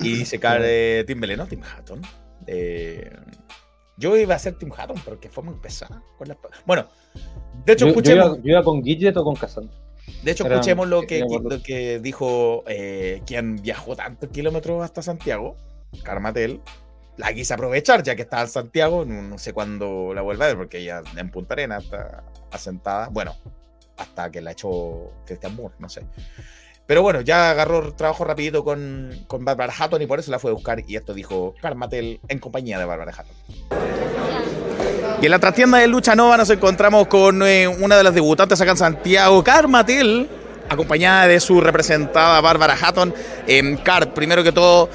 Y 0.01 0.17
dice 0.17 0.37
Car, 0.41 0.59
eh, 0.65 1.05
Tim 1.07 1.21
Belén, 1.21 1.37
¿no? 1.37 1.47
Tim 1.47 1.61
Hatton. 1.63 2.01
Eh, 2.45 3.09
yo 3.95 4.17
iba 4.17 4.35
a 4.35 4.39
ser 4.39 4.57
Tim 4.57 4.69
Hatton, 4.77 4.97
porque 5.05 5.29
fue 5.29 5.45
muy 5.45 5.55
pesada. 5.55 6.03
Con 6.17 6.27
bueno, 6.65 6.89
de 7.65 7.71
hecho, 7.71 7.85
yo, 7.85 7.93
yo 7.93 7.99
escuchemos, 7.99 8.25
iba, 8.27 8.35
yo 8.43 8.51
iba 8.51 8.63
con 8.63 8.83
Gidget 8.83 9.15
o 9.15 9.23
con 9.23 9.35
Cassandra. 9.37 9.73
de 10.23 10.31
hecho, 10.31 10.45
era- 10.45 10.55
escuchemos 10.55 10.89
lo 10.89 11.03
que, 11.03 11.19
lo 11.21 11.63
que 11.63 11.99
dijo 11.99 12.65
eh, 12.67 13.21
quien 13.25 13.55
viajó 13.55 13.95
tantos 13.95 14.29
kilómetros 14.29 14.83
hasta 14.83 15.01
Santiago, 15.01 15.55
Carmatel. 16.03 16.59
La 17.17 17.33
quise 17.33 17.53
aprovechar, 17.53 18.03
ya 18.03 18.15
que 18.15 18.21
estaba 18.21 18.43
en 18.43 18.49
Santiago. 18.49 19.03
No, 19.05 19.37
sé 19.37 19.53
cuándo 19.53 20.13
la 20.13 20.21
vuelva 20.21 20.45
a 20.45 20.47
ver, 20.49 20.57
porque 20.57 20.79
ella 20.79 21.01
en 21.15 21.31
Punta 21.31 21.55
Arena 21.55 21.77
está 21.77 22.23
asentada. 22.51 23.09
Bueno, 23.09 23.35
hasta 23.97 24.31
que 24.31 24.41
la 24.41 24.51
echó 24.51 25.11
Christian 25.25 25.55
Moore, 25.55 25.75
no 25.79 25.89
sé. 25.89 26.03
Pero 26.85 27.01
bueno, 27.01 27.19
ya 27.21 27.51
agarró 27.51 27.93
trabajo 27.95 28.23
rapidito 28.23 28.63
con, 28.63 29.25
con 29.27 29.43
Barbara 29.43 29.73
Hatton 29.77 30.01
y 30.01 30.07
por 30.07 30.19
eso 30.19 30.31
la 30.31 30.39
fue 30.39 30.51
a 30.51 30.53
buscar. 30.53 30.83
Y 30.87 30.95
esto 30.95 31.13
dijo 31.13 31.53
Carmatel 31.61 32.21
en 32.29 32.39
compañía 32.39 32.79
de 32.79 32.85
Barbara 32.85 33.11
Hatton. 33.11 33.35
Y 35.21 35.25
en 35.25 35.31
la 35.31 35.39
trastienda 35.39 35.79
de 35.79 35.87
Lucha 35.87 36.15
Nova 36.15 36.37
nos 36.37 36.49
encontramos 36.49 37.07
con 37.07 37.41
eh, 37.41 37.67
una 37.67 37.97
de 37.97 38.03
las 38.03 38.13
debutantes 38.13 38.61
acá 38.61 38.71
en 38.71 38.77
Santiago, 38.77 39.43
Carmatel, 39.43 40.29
acompañada 40.69 41.27
de 41.27 41.39
su 41.39 41.59
representada 41.59 42.39
Bárbara 42.39 42.77
Hatton. 42.79 43.13
Eh, 43.47 43.77
Car, 43.83 44.13
primero 44.13 44.43
que 44.43 44.51
todo, 44.51 44.89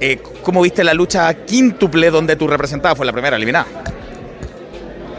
eh, 0.00 0.20
¿cómo 0.42 0.62
viste 0.62 0.84
la 0.84 0.94
lucha 0.94 1.32
quíntuple 1.34 2.10
donde 2.10 2.36
tu 2.36 2.46
representada 2.46 2.94
fue 2.94 3.06
la 3.06 3.12
primera 3.12 3.36
eliminada? 3.36 3.66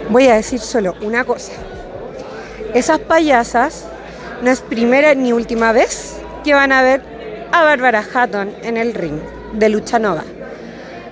Voy 0.10 0.27
a 0.27 0.36
decir 0.36 0.60
solo 0.60 0.95
una 1.02 1.23
cosa. 1.23 1.52
Esas 2.73 2.99
payasas 2.99 3.86
no 4.41 4.49
es 4.49 4.61
primera 4.61 5.14
ni 5.15 5.34
última 5.34 5.72
vez 5.72 6.18
que 6.44 6.53
van 6.53 6.72
a 6.72 6.81
ver 6.81 7.02
a 7.52 7.64
Bárbara 7.64 8.06
Hatton 8.14 8.53
en 8.64 8.77
el 8.77 8.94
ring 8.94 9.19
de 9.53 9.69
Lucha 9.69 9.99
Nova. 9.99 10.23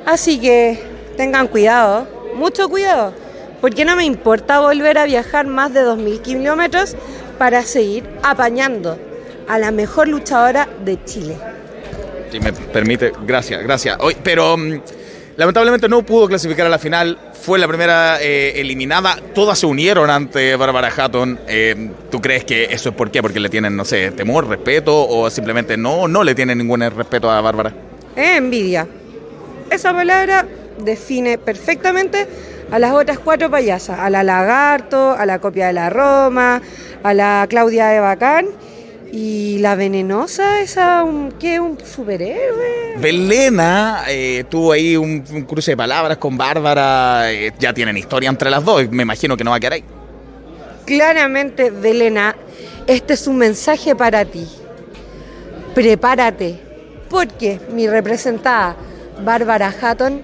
Así 0.06 0.40
que 0.40 0.80
tengan 1.18 1.48
cuidado, 1.48 2.08
mucho 2.36 2.70
cuidado, 2.70 3.14
porque 3.60 3.86
no 3.86 3.96
me 3.96 4.06
importa 4.06 4.60
volver 4.60 4.98
a 4.98 5.06
viajar 5.06 5.48
más 5.48 5.74
de 5.74 5.84
2.000 5.84 6.22
kilómetros 6.22 6.96
para 7.38 7.64
seguir 7.64 8.08
apañando 8.24 8.98
a 9.48 9.60
la 9.60 9.72
mejor 9.72 10.08
luchadora 10.08 10.68
de 10.84 11.04
Chile. 11.04 11.38
Si 12.32 12.40
me 12.40 12.52
permite, 12.52 13.14
gracias, 13.26 13.64
gracias. 13.64 13.98
Hoy, 14.00 14.16
pero 14.22 14.58
mm, 14.58 14.82
lamentablemente 15.38 15.88
no 15.88 16.04
pudo 16.04 16.28
clasificar 16.28 16.66
a 16.66 16.70
la 16.70 16.80
final. 16.80 17.18
Fue 17.34 17.58
la 17.58 17.68
primera 17.68 18.22
eh, 18.22 18.60
eliminada. 18.60 19.18
Todas 19.34 19.60
se 19.60 19.66
unieron 19.66 20.10
ante 20.10 20.56
Bárbara 20.56 20.92
Hatton. 20.96 21.40
Eh, 21.48 21.92
¿Tú 22.12 22.20
crees 22.20 22.44
que 22.44 22.66
eso 22.66 22.90
es 22.90 22.96
por 22.96 23.12
qué? 23.12 23.22
Porque 23.22 23.40
le 23.40 23.50
tienen, 23.50 23.76
no 23.76 23.86
sé, 23.86 24.12
temor, 24.12 24.48
respeto 24.48 25.08
o 25.08 25.30
simplemente 25.30 25.78
no, 25.78 26.08
no 26.08 26.24
le 26.24 26.36
tienen 26.36 26.58
ningún 26.58 26.82
respeto 26.82 27.32
a 27.32 27.40
Bárbara? 27.40 27.74
Eh, 28.16 28.36
envidia. 28.36 28.88
Esa 29.72 29.94
palabra 29.94 30.46
define 30.80 31.38
perfectamente 31.38 32.28
a 32.72 32.80
las 32.80 32.92
otras 32.92 33.20
cuatro 33.20 33.50
payasas, 33.50 34.00
a 34.00 34.10
la 34.10 34.24
Lagarto, 34.24 35.12
a 35.12 35.26
la 35.26 35.40
copia 35.40 35.68
de 35.68 35.74
la 35.74 35.90
Roma, 35.90 36.62
a 37.04 37.14
la 37.14 37.46
Claudia 37.50 37.88
de 37.88 38.00
Bacán 38.00 38.48
y 39.12 39.58
la 39.60 39.76
venenosa, 39.76 40.62
esa, 40.62 41.04
un, 41.04 41.32
¿qué? 41.34 41.60
Un 41.60 41.78
superhéroe. 41.80 42.98
Belena 42.98 44.04
eh, 44.08 44.44
tuvo 44.50 44.72
ahí 44.72 44.98
un, 44.98 45.24
un 45.32 45.42
cruce 45.44 45.72
de 45.72 45.78
palabras 45.78 46.18
con 46.18 46.38
Bárbara. 46.38 47.32
eh, 47.32 47.52
ya 47.60 47.74
tienen 47.74 47.98
historia 47.98 48.30
entre 48.30 48.50
las 48.50 48.64
dos. 48.66 48.90
Me 48.90 49.04
imagino 49.04 49.38
que 49.38 49.44
no 49.44 49.52
va 49.52 49.58
a 49.58 49.60
quedar 49.60 49.74
ahí. 49.74 49.84
Claramente, 50.86 51.70
Belena, 51.70 52.36
este 52.88 53.14
es 53.14 53.28
un 53.28 53.38
mensaje 53.38 53.96
para 53.96 54.26
ti. 54.26 54.48
Prepárate, 55.76 56.60
porque 57.10 57.60
mi 57.72 57.88
representada, 57.88 58.76
Bárbara 59.24 59.74
Hatton, 59.82 60.24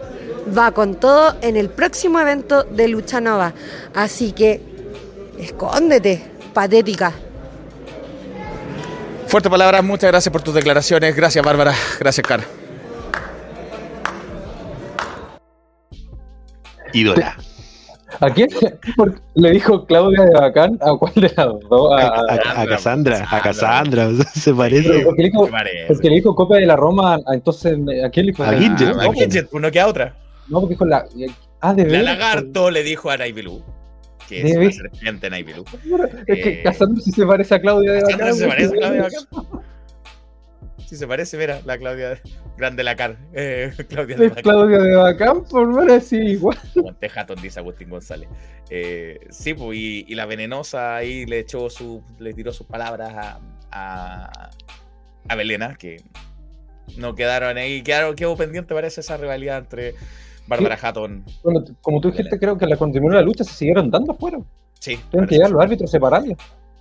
va 0.57 0.71
con 0.71 0.95
todo 0.95 1.35
en 1.41 1.57
el 1.57 1.69
próximo 1.69 2.19
evento 2.19 2.63
de 2.63 2.87
Lucha 2.87 3.21
Nova. 3.21 3.53
Así 3.93 4.31
que, 4.31 4.61
escóndete, 5.39 6.23
patética. 6.53 7.13
Fuerte 9.33 9.49
palabras, 9.49 9.83
muchas 9.83 10.11
gracias 10.11 10.31
por 10.31 10.43
tus 10.43 10.53
declaraciones. 10.53 11.15
Gracias, 11.15 11.43
Bárbara. 11.43 11.73
Gracias, 11.99 12.27
Car. 12.27 12.41
Ídola. 16.93 17.35
¿A 18.19 18.29
quién? 18.29 18.47
Le 19.33 19.49
dijo 19.49 19.87
Claudia 19.87 20.25
de 20.25 20.33
Bacán, 20.33 20.77
¿a 20.81 20.95
cuál 20.99 21.13
de 21.15 21.33
las 21.35 21.47
dos? 21.67 21.99
A, 21.99 22.05
a- 22.09 22.61
a 22.61 22.67
Cassandra, 22.67 23.27
a 23.27 23.41
Cassandra, 23.41 24.07
se 24.35 24.53
parece. 24.53 24.99
Porque 24.99 25.23
le 25.23 25.29
dijo, 25.31 25.49
porque 25.87 26.09
le 26.09 26.15
dijo 26.17 26.35
copia 26.35 26.57
de 26.57 26.67
la 26.67 26.75
Roma, 26.75 27.17
entonces, 27.33 27.73
¿a 28.05 28.09
quién 28.11 28.27
le 28.27 28.31
dijo? 28.33 28.43
A 28.43 28.53
Gidget. 28.53 28.95
No, 28.95 29.01
A 29.01 29.13
Gidget, 29.15 29.49
uno 29.51 29.71
que 29.71 29.79
a 29.79 29.87
otra. 29.87 30.15
No, 30.47 30.59
porque 30.59 30.75
dijo 30.75 30.85
la. 30.85 31.05
Ah, 31.59 31.73
de 31.73 31.87
La 31.87 32.03
lagarto 32.03 32.69
le 32.69 32.83
dijo 32.83 33.09
a 33.09 33.17
Naibilú, 33.17 33.63
que 34.27 34.41
es 34.41 34.55
la 34.55 34.71
serpiente 34.71 35.29
Naibilú. 35.29 35.63
Es 36.27 36.35
que 36.43 36.49
Eh, 36.59 36.63
Cassandra 36.63 37.01
sí 37.01 37.11
se 37.11 37.25
parece 37.25 37.55
a 37.55 37.61
Claudia 37.61 37.91
de 37.93 38.01
Bacán. 38.03 38.33
se 38.35 38.47
parece 38.47 38.75
a 38.75 38.77
Claudia 38.79 39.01
Bacán. 39.31 39.63
Sí, 40.87 40.97
se 40.97 41.07
parece, 41.07 41.37
mira, 41.37 41.61
la 41.65 41.77
Claudia 41.77 42.21
Grande 42.57 42.83
Lacar. 42.83 43.17
Eh, 43.33 43.71
Claudia 43.89 44.17
de 44.17 44.27
Es 44.27 44.33
Claudia 44.33 44.77
de 44.79 44.95
Bacán, 44.95 45.43
por 45.45 45.73
ver 45.75 45.97
así 45.97 46.17
igual. 46.17 46.57
Aguante 46.77 47.09
Hatton, 47.15 47.41
dice 47.41 47.59
Agustín 47.59 47.89
González. 47.89 48.29
Eh, 48.69 49.19
sí, 49.29 49.53
pues, 49.53 49.77
y, 49.77 50.05
y 50.07 50.15
la 50.15 50.25
venenosa 50.25 50.95
ahí 50.95 51.25
le 51.25 51.39
echó 51.39 51.69
su, 51.69 52.03
le 52.19 52.33
tiró 52.33 52.51
sus 52.53 52.67
palabras 52.67 53.11
a, 53.15 53.39
a, 53.71 54.49
a 55.29 55.35
Belena, 55.35 55.75
que 55.75 55.97
no 56.97 57.15
quedaron 57.15 57.57
ahí, 57.57 57.81
quedaron, 57.81 58.15
quedó 58.15 58.35
pendiente, 58.37 58.73
parece, 58.75 59.01
esa 59.01 59.17
rivalidad 59.17 59.57
entre 59.59 59.95
Bárbara 60.47 60.77
Hatton. 60.81 61.23
Bueno, 61.43 61.63
como 61.81 62.01
tú 62.01 62.11
dijiste, 62.11 62.37
creo 62.37 62.57
que 62.57 62.65
la 62.67 62.77
continuó 62.77 63.09
la 63.11 63.21
lucha, 63.21 63.43
se 63.43 63.53
siguieron 63.53 63.89
dando 63.89 64.13
fuera. 64.15 64.39
Sí, 64.79 64.99
Tienen 65.11 65.27
que 65.29 65.35
llegar 65.35 65.51
los 65.51 65.61
árbitros 65.61 65.89
separados. 65.89 66.29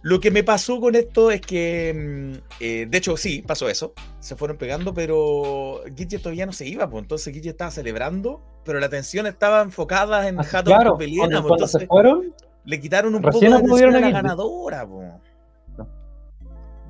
Lo 0.04 0.18
que 0.18 0.32
me 0.32 0.42
pasó 0.42 0.80
con 0.80 0.96
esto 0.96 1.30
es 1.30 1.40
que, 1.40 1.94
mm, 1.94 2.54
eh, 2.58 2.86
de 2.90 2.98
hecho, 2.98 3.16
sí, 3.16 3.42
pasó 3.46 3.68
eso. 3.68 3.92
Se 4.18 4.34
fueron 4.34 4.56
pegando, 4.56 4.92
pero 4.92 5.82
Gidget 5.96 6.20
todavía 6.20 6.44
no 6.44 6.52
se 6.52 6.66
iba, 6.66 6.90
pues 6.90 7.02
entonces 7.04 7.32
Gidget 7.32 7.52
estaba 7.52 7.70
celebrando, 7.70 8.40
pero 8.64 8.80
la 8.80 8.86
atención 8.86 9.28
estaba 9.28 9.62
enfocada 9.62 10.26
en 10.26 10.40
Hatton 10.40 10.64
claro, 10.64 10.90
con 10.90 10.98
Belena, 10.98 11.20
cuando- 11.28 11.42
pues, 11.42 11.48
cuando 11.48 11.66
se 11.68 11.86
fueron, 11.86 12.34
le 12.64 12.80
quitaron 12.80 13.14
un 13.14 13.22
poco 13.22 13.38
de 13.38 13.46
atención 13.46 13.94
a 13.94 14.00
la 14.00 14.10
ganadora, 14.10 14.84
po. 14.86 15.20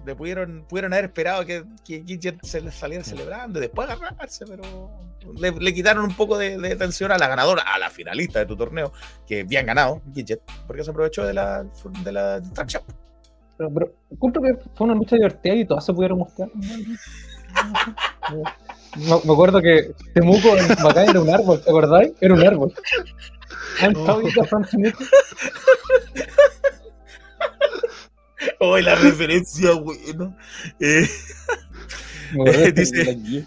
Le 0.04 0.16
pudieron, 0.16 0.64
pudieron 0.68 0.92
haber 0.92 1.06
esperado 1.06 1.46
que, 1.46 1.64
que 1.84 2.02
Gidget 2.04 2.44
se 2.44 2.60
le 2.60 2.72
saliera 2.72 3.04
celebrando 3.04 3.58
y 3.58 3.62
después 3.62 3.88
agarrarse, 3.88 4.44
pero 4.46 4.62
le, 5.38 5.52
le 5.52 5.74
quitaron 5.74 6.04
un 6.04 6.14
poco 6.14 6.36
de, 6.36 6.58
de 6.58 6.72
atención 6.72 7.12
a 7.12 7.18
la 7.18 7.28
ganadora, 7.28 7.62
a 7.62 7.78
la 7.78 7.88
finalista 7.88 8.40
de 8.40 8.46
tu 8.46 8.56
torneo, 8.56 8.92
que 9.26 9.44
bien 9.44 9.66
ganado, 9.66 10.02
Gidget, 10.12 10.40
porque 10.66 10.82
se 10.82 10.90
aprovechó 10.90 11.24
de 11.24 11.34
la, 11.34 11.64
de 12.02 12.12
la 12.12 12.40
distracción. 12.40 12.82
Pero, 13.56 13.72
pero 13.72 13.92
encuentro 14.10 14.42
que 14.42 14.56
fue 14.74 14.86
una 14.86 14.94
lucha 14.94 15.14
divertida 15.16 15.54
y 15.54 15.64
todas 15.64 15.84
se 15.84 15.92
pudieron 15.92 16.18
mostrar. 16.18 16.48
Me, 18.94 19.06
me 19.06 19.32
acuerdo 19.32 19.62
que 19.62 19.94
Temuco 20.12 20.54
en 20.54 20.68
Bacán 20.82 21.08
era 21.08 21.20
un 21.20 21.30
árbol, 21.30 21.62
¿te 21.62 21.70
acordáis? 21.70 22.12
Era 22.20 22.34
un 22.34 22.46
árbol. 22.46 22.74
Hoy 28.60 28.82
la 28.82 28.94
referencia, 28.94 29.72
bueno. 29.74 30.36
Eh, 30.80 31.06
de 32.34 32.72
dice 32.72 33.46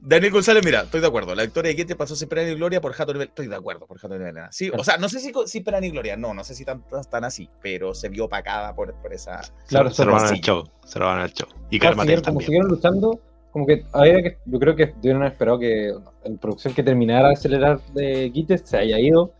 Daniel 0.00 0.32
González, 0.32 0.62
mira, 0.64 0.82
estoy 0.82 1.00
de 1.00 1.06
acuerdo. 1.06 1.34
La 1.34 1.44
victoria 1.44 1.70
de 1.70 1.76
Guete 1.76 1.96
pasó 1.96 2.14
sin 2.14 2.28
pena 2.28 2.42
ni 2.42 2.54
gloria 2.54 2.80
por 2.80 2.92
Jato 2.92 3.12
Nivel. 3.14 3.28
Estoy 3.28 3.46
de 3.46 3.56
acuerdo 3.56 3.86
por 3.86 3.98
Jato 3.98 4.18
Nivel. 4.18 4.36
Sí, 4.50 4.70
o 4.76 4.84
sea, 4.84 4.98
no 4.98 5.08
sé 5.08 5.18
si 5.20 5.32
sin 5.46 5.64
pena 5.64 5.80
ni 5.80 5.90
gloria, 5.90 6.14
no, 6.16 6.34
no 6.34 6.44
sé 6.44 6.54
si 6.54 6.64
tan, 6.64 6.84
tan 7.10 7.24
así, 7.24 7.48
pero 7.62 7.94
se 7.94 8.10
vio 8.10 8.26
opacada 8.26 8.74
por, 8.74 8.92
por 9.00 9.14
esa. 9.14 9.40
Claro, 9.66 9.90
se 9.90 10.04
robaron 10.04 10.28
sí. 10.28 10.34
el 10.34 10.40
show. 10.42 10.64
Se 10.84 10.98
robaron 10.98 11.22
el 11.24 11.32
show. 11.32 11.48
Y 11.70 11.78
Claro, 11.78 11.96
siguieron- 12.02 12.24
como 12.24 12.40
siguieron 12.40 12.68
luchando, 12.68 13.18
como 13.50 13.66
que 13.66 13.86
había 13.92 14.22
que, 14.22 14.38
yo 14.44 14.58
creo 14.58 14.76
que 14.76 14.86
debieron 14.96 15.22
haber 15.22 15.32
esperado 15.32 15.58
que 15.58 15.94
en 16.24 16.36
producción 16.38 16.74
que 16.74 16.82
terminara 16.82 17.28
de 17.28 17.34
acelerar 17.34 17.80
de 17.94 18.30
Gites 18.34 18.62
se 18.66 18.76
haya 18.76 18.98
ido 18.98 19.32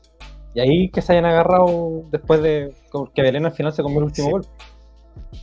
y 0.55 0.61
ahí 0.61 0.89
que 0.89 1.03
se 1.03 1.13
hayan 1.13 1.27
agarrado 1.27 2.05
después 2.11 2.41
de 2.41 2.73
que 3.15 3.23
Belén 3.23 3.45
al 3.45 3.53
final 3.53 3.73
se 3.75 3.83
comió 3.83 3.99
el 3.99 4.05
último 4.05 4.29
Sí. 4.29 4.33
gol. 4.33 4.47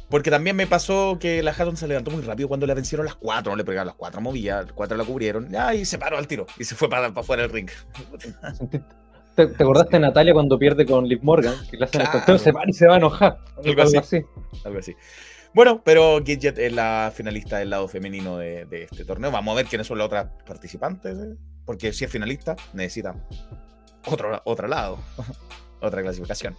Porque 0.09 0.29
también 0.29 0.55
me 0.55 0.67
pasó 0.67 1.17
que 1.19 1.41
la 1.41 1.51
Hatton 1.51 1.77
se 1.77 1.87
levantó 1.87 2.11
muy 2.11 2.21
rápido 2.21 2.47
cuando 2.47 2.65
le 2.67 2.73
vencieron 2.73 3.05
las 3.05 3.15
cuatro, 3.15 3.51
no 3.51 3.55
le 3.57 3.63
pegaron 3.63 3.87
las 3.87 3.95
cuatro, 3.95 4.19
movía, 4.21 4.65
cuatro 4.75 4.97
la 4.97 5.03
cubrieron, 5.05 5.49
ya, 5.49 5.73
y 5.73 5.85
se 5.85 5.97
paró 5.97 6.17
al 6.17 6.27
tiro, 6.27 6.45
y 6.59 6.63
se 6.65 6.75
fue 6.75 6.89
para, 6.89 7.13
para 7.13 7.25
fuera 7.25 7.43
del 7.43 7.51
ring. 7.51 7.69
¿Te, 9.35 9.47
te 9.47 9.63
acordaste 9.63 9.95
de 9.95 9.99
Natalia 10.01 10.33
cuando 10.33 10.59
pierde 10.59 10.85
con 10.85 11.07
Liv 11.07 11.19
Morgan? 11.23 11.55
Que 11.69 11.77
le 11.77 11.85
hacen 11.85 12.01
el 12.01 12.07
Claro. 12.07 12.19
conteo, 12.19 12.37
se 12.37 12.51
para 12.51 12.69
y 12.69 12.73
se 12.73 12.87
va 12.87 12.95
a 12.95 12.97
enojar. 12.97 13.37
Algo 13.65 13.81
así. 13.81 14.21
Algo 14.65 14.79
así. 14.79 14.93
Bueno, 15.53 15.81
pero 15.83 16.21
Gidget 16.23 16.57
es 16.59 16.73
la 16.73 17.11
finalista 17.15 17.57
del 17.57 17.69
lado 17.69 17.87
femenino 17.87 18.37
de, 18.37 18.65
de 18.65 18.83
este 18.83 19.05
torneo. 19.05 19.31
Vamos 19.31 19.53
a 19.53 19.55
ver 19.55 19.65
quiénes 19.65 19.87
son 19.87 19.97
las 19.97 20.05
otras 20.07 20.27
participantes. 20.45 21.17
¿eh? 21.17 21.35
Porque 21.65 21.93
si 21.93 22.03
es 22.05 22.11
finalista, 22.11 22.55
necesita 22.73 23.15
otro, 24.05 24.41
otro 24.45 24.67
lado, 24.67 24.99
otra 25.81 26.01
clasificación. 26.01 26.55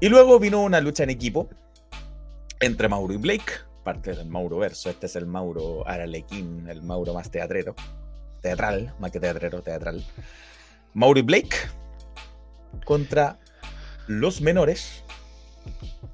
Y 0.00 0.08
luego 0.08 0.38
vino 0.38 0.62
una 0.62 0.80
lucha 0.80 1.02
en 1.02 1.10
equipo 1.10 1.48
entre 2.64 2.88
Mauro 2.88 3.12
y 3.14 3.18
Blake, 3.18 3.52
parte 3.82 4.14
del 4.14 4.26
Mauro 4.26 4.58
verso. 4.58 4.90
Este 4.90 5.06
es 5.06 5.16
el 5.16 5.26
Mauro 5.26 5.86
Aralequín, 5.86 6.68
el 6.68 6.82
Mauro 6.82 7.14
más 7.14 7.30
teatrero. 7.30 7.74
Teatral, 8.40 8.94
más 8.98 9.10
que 9.10 9.20
teatrero, 9.20 9.62
teatral. 9.62 10.04
Mauro 10.94 11.18
y 11.18 11.22
Blake 11.22 11.56
contra 12.84 13.38
los 14.06 14.40
menores, 14.40 15.02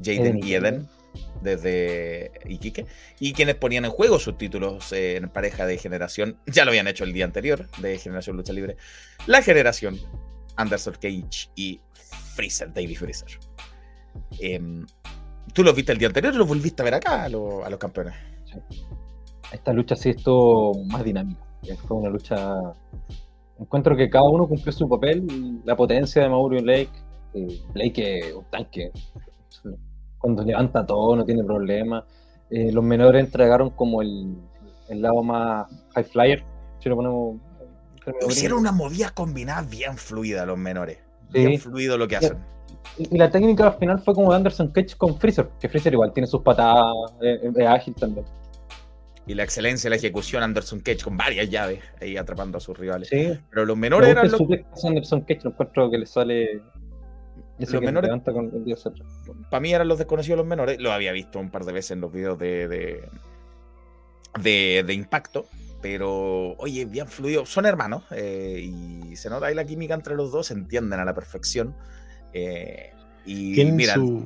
Jaden 0.03 0.45
y 0.45 0.55
Eden, 0.55 0.89
desde 1.43 2.33
Iquique, 2.47 2.87
y 3.19 3.33
quienes 3.33 3.57
ponían 3.57 3.85
en 3.85 3.91
juego 3.91 4.19
sus 4.19 4.39
títulos 4.39 4.93
en 4.93 5.29
pareja 5.29 5.67
de 5.67 5.79
generación, 5.79 6.39
ya 6.47 6.65
lo 6.65 6.71
habían 6.71 6.87
hecho 6.87 7.05
el 7.05 7.13
día 7.13 7.25
anterior, 7.25 7.69
de 7.79 7.99
Generación 7.99 8.37
Lucha 8.37 8.53
Libre, 8.53 8.77
la 9.27 9.43
generación 9.43 9.99
Anderson 10.57 10.95
Cage 10.95 11.51
y 11.57 11.81
Freezer, 12.35 12.73
David 12.73 12.97
Freezer. 12.97 13.39
Em, 14.39 14.87
¿Tú 15.53 15.63
los 15.65 15.75
viste 15.75 15.93
el 15.93 15.99
día 15.99 16.09
anterior 16.09 16.35
o 16.35 16.39
los 16.39 16.49
volviste 16.49 16.83
a 16.83 16.85
ver 16.85 16.95
acá 16.95 17.25
a, 17.25 17.29
lo- 17.29 17.65
a 17.65 17.71
los 17.71 17.79
campeones? 17.79 18.15
Esta 19.53 19.73
lucha 19.73 19.97
sí 19.97 20.11
estuvo 20.11 20.85
más 20.85 21.03
dinámica. 21.05 21.41
Fue 21.87 21.97
una 21.97 22.09
lucha. 22.09 22.57
Encuentro 23.59 23.97
que 23.97 24.09
cada 24.09 24.25
uno 24.29 24.47
cumplió 24.49 24.73
su 24.73 24.89
papel. 24.89 25.61
La 25.65 25.77
potencia 25.77 26.23
de 26.23 26.29
Mauro 26.29 26.57
y 26.59 26.63
Blake. 26.63 26.91
eh, 27.35 27.61
Blake 27.75 28.19
es 28.21 28.35
un 28.35 28.45
tanque. 28.51 28.91
Cuando 30.19 30.45
levanta 30.45 30.87
todo, 30.87 31.17
no 31.17 31.25
tiene 31.25 31.43
problema. 31.45 32.05
Eh, 32.51 32.73
los 32.73 32.85
menores 32.85 33.25
entregaron 33.25 33.71
como 33.71 34.03
el, 34.03 34.37
el 34.89 35.03
lado 35.03 35.23
más 35.23 35.67
high 35.95 36.05
flyer. 36.05 36.45
Si 36.79 36.89
lo 36.89 36.97
ponemos. 36.97 37.37
Hicieron 38.29 38.61
unas 38.61 38.75
movidas 38.75 39.13
combinadas 39.13 39.69
bien 39.69 39.97
fluidas 39.97 40.47
los 40.47 40.59
menores. 40.59 40.99
Sí. 41.33 41.47
Bien 41.47 41.61
fluido 41.61 41.99
lo 41.99 42.09
que 42.09 42.17
hacen. 42.17 42.39
Y 42.99 43.17
la 43.17 43.31
técnica 43.31 43.69
al 43.69 43.79
final 43.79 44.01
fue 44.01 44.15
como 44.15 44.31
de 44.31 44.37
Anderson 44.37 44.69
Cage 44.69 44.97
con 44.97 45.19
Freezer, 45.19 45.49
que 45.61 45.69
Freezer 45.69 45.93
igual 45.93 46.13
tiene 46.13 46.27
sus 46.27 46.43
patadas, 46.43 46.95
eh, 47.23 47.51
es 47.57 47.67
ágil 47.67 47.95
también. 47.95 48.27
Y 49.27 49.35
la 49.35 49.45
excelencia 49.45 49.89
de 49.89 49.91
la 49.91 49.97
ejecución 49.97 50.43
Anderson 50.43 50.81
Cage 50.81 51.05
con 51.05 51.17
varias 51.17 51.49
llaves 51.49 51.81
ahí 52.01 52.17
atrapando 52.17 52.59
a 52.59 52.61
sus 52.61 52.77
rivales. 52.77 53.09
Sí. 53.09 53.39
Pero 53.51 53.65
los 53.65 53.77
Me 53.77 53.83
menores 53.83 54.11
eran 54.11 54.31
los, 54.31 54.41
que 54.41 54.65
Anderson 54.87 55.21
Cage, 55.23 55.41
lo 55.45 55.51
encuentro 55.51 55.91
que 55.91 55.99
le 55.99 56.07
sale. 56.07 56.63
Los 57.59 57.83
menores- 57.83 58.11
con 58.25 58.51
para 59.51 59.61
mí 59.61 59.73
eran 59.73 59.87
los 59.87 59.99
desconocidos 59.99 60.39
los 60.39 60.47
menores. 60.47 60.81
Lo 60.81 60.93
había 60.93 61.13
visto 61.13 61.39
un 61.39 61.51
par 61.51 61.65
de 61.65 61.73
veces 61.73 61.91
en 61.93 62.01
los 62.01 62.11
videos 62.13 62.39
de, 62.39 62.67
de, 62.69 63.09
de- 64.43 64.83
de 64.87 64.95
impacto. 64.95 65.47
Pero, 65.83 66.55
oye, 66.59 66.85
bien 66.87 67.07
fluido. 67.07 67.47
Son 67.47 67.67
hermanos. 67.67 68.03
eh, 68.11 68.61
y 68.63 69.15
se 69.17 69.31
nota 69.31 69.47
ahí 69.47 69.55
la 69.55 69.65
química 69.65 69.95
entre 69.95 70.15
los 70.17 70.33
dos. 70.33 70.47
Se 70.49 70.55
entienden 70.55 71.01
a 71.01 71.05
la 71.05 71.15
perfección. 71.15 71.75
Eh, 72.33 72.93
y 73.25 73.55
Tienen 73.55 73.77
mira, 73.77 73.95
su. 73.95 74.25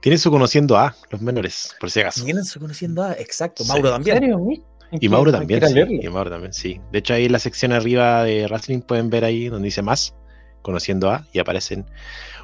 Tienen 0.00 0.18
su 0.18 0.30
conociendo 0.30 0.76
a 0.76 0.94
los 1.10 1.20
menores, 1.20 1.74
por 1.80 1.90
si 1.90 2.00
acaso. 2.00 2.24
tienen 2.24 2.44
su 2.44 2.60
conociendo 2.60 3.02
a. 3.02 3.12
Exacto. 3.14 3.64
Sí. 3.64 3.70
Mauro 3.70 3.90
también. 3.90 4.16
¿En 4.16 4.22
serio? 4.22 4.56
Y 4.92 5.08
Mauro 5.08 5.32
también, 5.32 5.60
sí. 5.68 6.00
Y 6.02 6.08
Mauro 6.08 6.30
también, 6.30 6.52
sí. 6.52 6.80
De 6.92 7.00
hecho, 7.00 7.14
ahí 7.14 7.26
en 7.26 7.32
la 7.32 7.38
sección 7.38 7.72
arriba 7.72 8.22
de 8.24 8.46
Wrestling 8.46 8.80
pueden 8.80 9.10
ver 9.10 9.24
ahí 9.24 9.48
donde 9.48 9.66
dice 9.66 9.82
más, 9.82 10.14
conociendo 10.62 11.10
a, 11.10 11.26
y 11.32 11.40
aparecen 11.40 11.84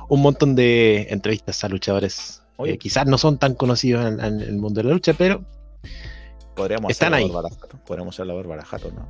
un 0.09 0.20
montón 0.20 0.55
de 0.55 1.07
entrevistas 1.10 1.62
a 1.65 1.68
luchadores. 1.68 2.41
Oye. 2.57 2.73
que 2.73 2.78
quizás 2.78 3.07
no 3.07 3.18
son 3.18 3.39
tan 3.39 3.55
conocidos 3.55 4.07
en, 4.07 4.20
en 4.20 4.41
el 4.41 4.57
mundo 4.59 4.81
de 4.81 4.89
la 4.89 4.94
lucha, 4.94 5.12
pero 5.12 5.44
Podríamos 6.55 6.91
Están 6.91 7.15
hacer 7.15 7.26
ahí. 7.26 7.33
Podríamos 7.86 8.15
hacer 8.15 8.26
la 8.26 8.34
Bárbara 8.34 8.65
Hatton, 8.70 8.94
¿no? 8.94 9.09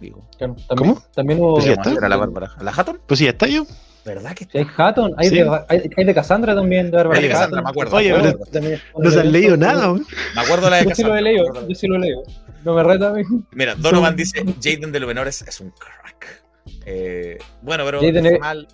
Digo. 0.00 0.26
También, 0.38 0.66
¿Cómo? 0.68 1.02
También 1.14 1.40
hubo. 1.40 1.54
Pues 1.54 1.66
ya 1.66 1.72
está. 1.72 1.90
hacer 1.90 2.04
a 2.04 2.08
la 2.08 2.16
Bárbara. 2.16 2.50
¿La 2.60 2.72
Hatton? 2.72 3.00
pues 3.06 3.18
sí, 3.18 3.26
está 3.26 3.46
yo. 3.46 3.66
¿Verdad 4.08 4.34
que 4.34 4.58
hay 4.58 4.66
Hatton, 4.76 5.14
hay, 5.16 5.28
Sí. 5.28 5.36
de, 5.36 5.60
hay, 5.68 5.90
hay 5.96 6.04
de 6.04 6.14
Cassandra 6.14 6.54
también, 6.54 6.90
de 6.90 6.96
Bárbara 6.96 7.18
Hay 7.18 7.24
de 7.26 7.30
Cassandra, 7.30 7.60
Hatton. 7.60 7.64
me 7.64 7.70
acuerdo. 7.70 7.96
Oye, 7.96 8.14
pero. 8.14 8.38
También- 8.50 8.80
no 8.98 9.10
se 9.10 9.20
han 9.20 9.32
leído 9.32 9.56
nada. 9.56 9.92
Me 9.92 10.40
acuerdo 10.40 10.70
la 10.70 10.76
de 10.78 10.84
Yo 10.88 10.94
sí 10.94 11.02
lo 11.04 11.14
he 11.16 11.22
leído, 11.22 11.48
acuerdo. 11.48 11.68
yo 11.68 11.74
sí 11.74 11.86
lo 11.86 11.96
he 11.96 11.98
leído. 12.00 12.22
No 12.64 12.74
me 12.74 12.82
reta 12.82 13.08
a 13.10 13.12
mí. 13.12 13.22
Mira, 13.52 13.74
Donovan 13.76 14.16
dice, 14.16 14.42
Jaden 14.62 14.90
de 14.92 15.00
los 15.00 15.06
menores 15.06 15.42
es 15.46 15.60
un 15.60 15.70
crack. 15.70 16.42
Eh, 16.86 17.38
bueno, 17.62 17.84
pero 17.84 18.00
Jaden 18.00 18.26
es- 18.26 18.40
mal, 18.40 18.66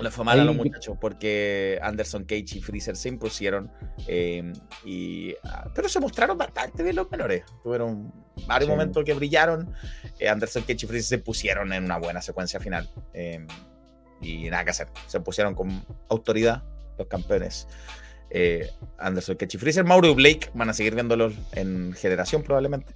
le 0.00 0.10
fue 0.10 0.24
mal 0.24 0.38
a 0.40 0.44
los 0.44 0.54
muchachos 0.54 0.96
porque 1.00 1.78
Anderson 1.82 2.24
Cage 2.24 2.44
y 2.58 2.60
Freezer 2.60 2.96
se 2.96 3.08
impusieron. 3.08 3.70
eh, 4.06 4.52
y, 4.84 5.34
ah, 5.44 5.68
pero 5.74 5.88
se 5.88 5.98
mostraron 6.00 6.38
bastante 6.38 6.82
bien 6.84 6.94
los 6.96 7.10
menores. 7.10 7.42
Tuvieron 7.64 8.12
varios 8.46 8.66
Sí. 8.68 8.70
momentos 8.70 9.04
que 9.04 9.12
brillaron. 9.12 9.72
Eh, 10.20 10.28
Anderson 10.28 10.62
Cage 10.62 10.84
y 10.84 10.86
Freezer 10.86 11.18
se 11.18 11.18
pusieron 11.18 11.72
en 11.72 11.84
una 11.84 11.98
buena 11.98 12.22
secuencia 12.22 12.60
final. 12.60 12.88
eh, 13.12 13.44
y 14.20 14.50
nada 14.50 14.64
que 14.64 14.70
hacer. 14.70 14.88
Se 15.06 15.20
pusieron 15.20 15.54
con 15.54 15.84
autoridad 16.08 16.62
los 16.98 17.06
campeones. 17.08 17.66
Eh, 18.30 18.70
Anderson 18.98 19.36
Cage 19.36 19.56
y 19.56 19.58
Freezer, 19.58 19.84
Mauro 19.84 20.08
y 20.08 20.14
Blake 20.14 20.50
van 20.54 20.68
a 20.68 20.74
seguir 20.74 20.94
viéndolos 20.94 21.34
en 21.52 21.92
generación 21.94 22.42
probablemente. 22.42 22.94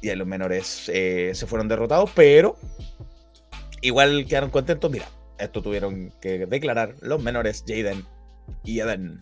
Y 0.00 0.08
ahí 0.08 0.16
los 0.16 0.26
menores 0.26 0.90
eh, 0.92 1.32
se 1.34 1.46
fueron 1.46 1.68
derrotados, 1.68 2.10
pero 2.14 2.56
igual 3.82 4.24
quedaron 4.26 4.50
contentos. 4.50 4.90
Mira, 4.90 5.06
esto 5.38 5.62
tuvieron 5.62 6.12
que 6.20 6.46
declarar 6.46 6.94
los 7.00 7.22
menores 7.22 7.64
Jaden 7.66 8.04
y 8.64 8.80
Eden. 8.80 9.20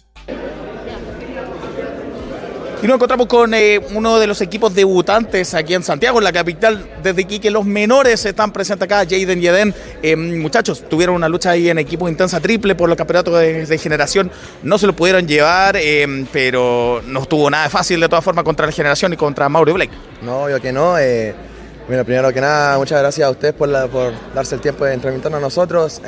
Y 2.83 2.87
nos 2.87 2.97
encontramos 2.97 3.27
con 3.27 3.55
eh, 3.55 3.81
uno 3.95 4.19
de 4.19 4.27
los 4.27 4.41
equipos 4.43 4.75
debutantes 4.75 5.55
aquí 5.55 5.73
en 5.75 5.83
Santiago, 5.83 6.19
en 6.19 6.25
la 6.25 6.33
capital, 6.33 6.87
desde 7.03 7.23
aquí 7.23 7.39
que 7.39 7.51
los 7.51 7.65
menores 7.65 8.25
están 8.27 8.53
presentes 8.53 8.85
acá, 8.85 8.99
Jaden 8.99 9.43
y 9.43 9.47
Eden. 9.47 9.75
Eh, 10.03 10.15
muchachos, 10.15 10.85
tuvieron 10.89 11.15
una 11.17 11.29
lucha 11.29 11.51
ahí 11.53 11.71
en 11.71 11.79
equipo 11.79 12.07
intensa 12.07 12.39
triple 12.39 12.75
por 12.75 12.89
los 12.91 12.97
campeonatos 12.99 13.41
de, 13.41 13.65
de 13.65 13.79
generación. 13.79 14.31
No 14.63 14.77
se 14.77 14.87
lo 14.87 14.95
pudieron 14.95 15.27
llevar, 15.27 15.77
eh, 15.79 16.27
pero 16.33 17.01
no 17.07 17.23
estuvo 17.23 17.49
nada 17.49 17.71
fácil 17.71 17.99
de 17.99 18.09
todas 18.11 18.23
formas 18.23 18.45
contra 18.45 18.67
la 18.67 18.73
generación 18.73 19.13
y 19.15 19.17
contra 19.17 19.49
Mauro 19.49 19.73
Blake. 19.73 19.93
No, 20.23 20.49
yo 20.51 20.61
que 20.61 20.71
no. 20.73 20.93
bueno, 21.89 22.05
primero 22.05 22.31
que 22.31 22.43
nada, 22.43 22.77
muchas 22.77 23.01
gracias 23.01 23.27
a 23.27 23.31
ustedes 23.31 23.55
por, 23.55 23.69
la- 23.71 23.87
por 23.89 24.13
darse 24.35 24.55
el 24.55 24.61
tiempo 24.61 24.85
de 24.85 24.93
entrevistarnos 24.93 25.39
a 25.39 25.41
nosotros. 25.41 26.03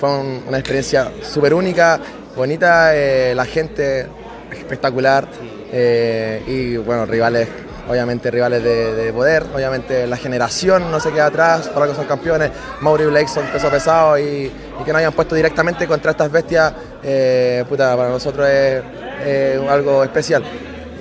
fue 0.00 0.08
un- 0.18 0.42
una 0.48 0.58
experiencia 0.58 1.12
súper 1.22 1.52
única, 1.52 2.00
bonita, 2.34 2.92
la 3.34 3.44
gente 3.44 4.06
espectacular 4.50 5.28
eh, 5.72 6.42
y 6.46 6.76
bueno, 6.76 7.06
rivales, 7.06 7.48
obviamente 7.88 8.30
rivales 8.30 8.62
de, 8.62 8.94
de 8.94 9.12
poder, 9.12 9.44
obviamente 9.54 10.06
la 10.06 10.16
generación 10.16 10.90
no 10.90 11.00
se 11.00 11.10
queda 11.12 11.26
atrás, 11.26 11.68
por 11.68 11.82
algo 11.82 11.94
son 11.94 12.06
campeones, 12.06 12.50
Mauro 12.80 13.04
y 13.04 13.06
Blake 13.06 13.28
son 13.28 13.46
peso 13.46 13.70
pesado 13.70 14.18
y, 14.18 14.50
que 14.84 14.92
no 14.92 14.98
hayan 14.98 15.12
puesto 15.12 15.34
directamente 15.34 15.86
contra 15.86 16.12
estas 16.12 16.30
bestias, 16.30 16.72
eh, 17.02 17.64
para 17.68 18.08
nosotros 18.08 18.46
es 18.48 18.82
algo 19.68 20.04
especial 20.04 20.44